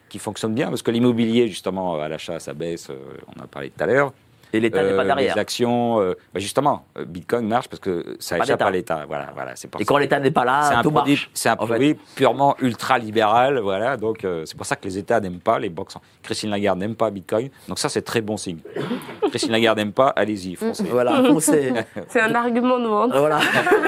qui 0.10 0.20
fonctionne 0.20 0.54
bien 0.54 0.70
parce 0.70 0.82
que 0.82 0.92
l'immobilier, 0.92 1.48
justement, 1.48 1.96
à 2.00 2.08
l'achat, 2.08 2.40
ça 2.40 2.54
baisse. 2.54 2.90
euh, 2.90 2.96
on 3.36 3.40
en 3.40 3.44
a 3.44 3.48
parlé 3.48 3.70
tout 3.70 3.84
à 3.84 3.88
l'heure. 3.88 4.14
Et 4.56 4.60
l'État 4.62 4.82
n'est 4.84 4.92
Euh, 4.94 4.98
pas 4.98 5.04
derrière. 5.04 5.36
Les 5.36 5.42
actions, 5.42 6.00
euh, 6.00 6.14
bah, 6.34 6.40
justement, 6.40 6.86
euh, 6.98 7.04
Bitcoin 7.06 7.46
marche 7.46 7.68
parce 7.68 7.82
que 7.82 8.16
ça 8.20 8.38
Pas 8.38 8.46
échappe 8.46 8.62
à 8.62 8.72
l'État. 8.72 9.04
Voilà, 9.06 9.28
voilà, 9.36 9.52
c'est 9.56 9.68
pour 9.68 9.82
Et 9.82 9.84
ça. 9.84 9.88
quand 9.90 9.98
l'État 9.98 10.18
n'est 10.20 10.32
pas 10.32 10.46
là, 10.46 10.80
un 10.80 10.82
tout 10.82 10.92
produit, 10.92 11.14
marche. 11.16 11.30
c'est 11.34 11.50
un 11.50 11.58
fait. 11.58 11.66
produit 11.66 11.94
purement 12.16 12.56
ultra 12.62 12.98
libéral, 12.98 13.60
voilà. 13.60 13.98
Donc 13.98 14.24
euh, 14.24 14.44
c'est 14.46 14.56
pour 14.56 14.66
ça 14.66 14.78
que 14.78 14.86
les 14.86 14.98
États 14.98 15.20
n'aiment 15.20 15.42
pas 15.42 15.60
les 15.60 15.68
banques. 15.70 15.90
Christine 16.24 16.52
Lagarde 16.52 16.80
n'aime 16.80 16.96
pas 16.96 17.10
Bitcoin, 17.12 17.50
donc 17.68 17.80
ça 17.80 17.90
c'est 17.90 18.02
très 18.04 18.22
bon 18.22 18.38
signe. 18.38 18.60
Christine 19.30 19.52
Lagarde 19.52 19.78
n'aime 19.78 19.92
pas, 19.92 20.08
allez-y, 20.16 20.56
foncez. 20.56 20.84
Voilà, 20.86 21.22
on 21.30 21.40
sait. 21.42 21.74
C'est 22.08 22.22
un 22.22 22.34
argument 22.34 22.80
de 22.80 22.88
vente. 22.88 23.12
Voilà. 23.14 23.40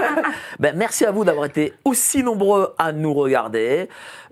ben, 0.60 0.76
merci 0.76 1.06
à 1.06 1.12
vous 1.12 1.24
d'avoir 1.24 1.46
été 1.46 1.74
aussi 1.86 2.24
nombreux 2.24 2.74
à 2.78 2.92
nous 2.92 3.14
regarder. 3.14 3.88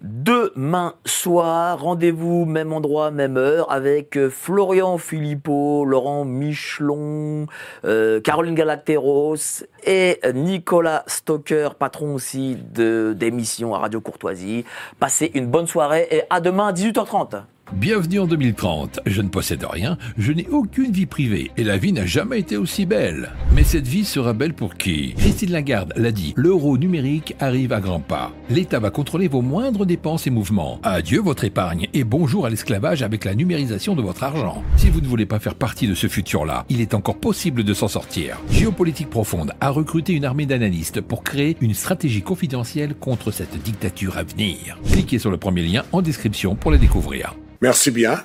Demain 0.07 0.93
soir, 1.03 1.81
rendez-vous 1.81 2.45
même 2.45 2.73
endroit, 2.73 3.09
même 3.09 3.37
heure 3.37 3.71
avec 3.71 4.15
euh, 4.17 4.29
Florian 4.29 4.99
Philippot, 4.99 5.83
Laurent 5.83 6.25
Michelon, 6.25 7.47
euh, 7.85 8.21
Caroline 8.21 8.53
Galacteros 8.53 9.63
et 9.83 10.19
Nicolas 10.35 11.03
Stocker, 11.07 11.69
patron 11.79 12.13
aussi 12.13 12.55
de 12.55 13.15
d'émission 13.17 13.73
à 13.73 13.79
Radio 13.79 13.99
Courtoisie. 13.99 14.63
Passez 14.99 15.31
une 15.33 15.47
bonne 15.47 15.65
soirée 15.65 16.07
et 16.11 16.21
à 16.29 16.39
demain 16.39 16.67
à 16.67 16.71
18h30. 16.71 17.41
Bienvenue 17.73 18.19
en 18.19 18.27
2030. 18.27 18.99
Je 19.07 19.21
ne 19.21 19.27
possède 19.27 19.65
rien, 19.67 19.97
je 20.19 20.31
n'ai 20.31 20.47
aucune 20.49 20.91
vie 20.91 21.07
privée 21.07 21.51
et 21.57 21.63
la 21.63 21.77
vie 21.77 21.93
n'a 21.93 22.05
jamais 22.05 22.39
été 22.39 22.57
aussi 22.57 22.85
belle. 22.85 23.31
Mais 23.53 23.63
cette 23.63 23.87
vie 23.87 24.05
sera 24.05 24.33
belle 24.33 24.53
pour 24.53 24.75
qui? 24.75 25.15
Christine 25.15 25.51
Lagarde 25.51 25.91
l'a 25.95 26.11
dit, 26.11 26.33
l'euro 26.37 26.77
numérique 26.77 27.35
arrive 27.39 27.73
à 27.73 27.81
grands 27.81 27.99
pas. 27.99 28.31
L'État 28.51 28.79
va 28.79 28.91
contrôler 28.91 29.27
vos 29.27 29.41
moindres 29.41 29.85
dépenses 29.85 30.27
et 30.27 30.29
mouvements. 30.29 30.79
Adieu 30.83 31.19
votre 31.19 31.43
épargne 31.43 31.87
et 31.93 32.03
bonjour 32.03 32.45
à 32.45 32.51
l'esclavage 32.51 33.01
avec 33.01 33.25
la 33.25 33.33
numérisation 33.33 33.95
de 33.95 34.01
votre 34.03 34.23
argent. 34.23 34.63
Si 34.77 34.91
vous 34.91 35.01
ne 35.01 35.07
voulez 35.07 35.25
pas 35.25 35.39
faire 35.39 35.55
partie 35.55 35.87
de 35.87 35.95
ce 35.95 36.07
futur-là, 36.07 36.65
il 36.69 36.81
est 36.81 36.93
encore 36.93 37.17
possible 37.17 37.63
de 37.63 37.73
s'en 37.73 37.87
sortir. 37.87 38.39
Géopolitique 38.51 39.09
Profonde 39.09 39.53
a 39.59 39.71
recruté 39.71 40.13
une 40.13 40.25
armée 40.25 40.45
d'analystes 40.45 41.01
pour 41.01 41.23
créer 41.23 41.57
une 41.61 41.73
stratégie 41.73 42.21
confidentielle 42.21 42.93
contre 42.93 43.31
cette 43.31 43.61
dictature 43.63 44.17
à 44.17 44.23
venir. 44.23 44.79
Cliquez 44.85 45.19
sur 45.19 45.31
le 45.31 45.37
premier 45.37 45.63
lien 45.63 45.83
en 45.91 46.03
description 46.03 46.55
pour 46.55 46.71
la 46.71 46.77
découvrir. 46.77 47.35
Merci 47.61 47.91
bien. 47.91 48.23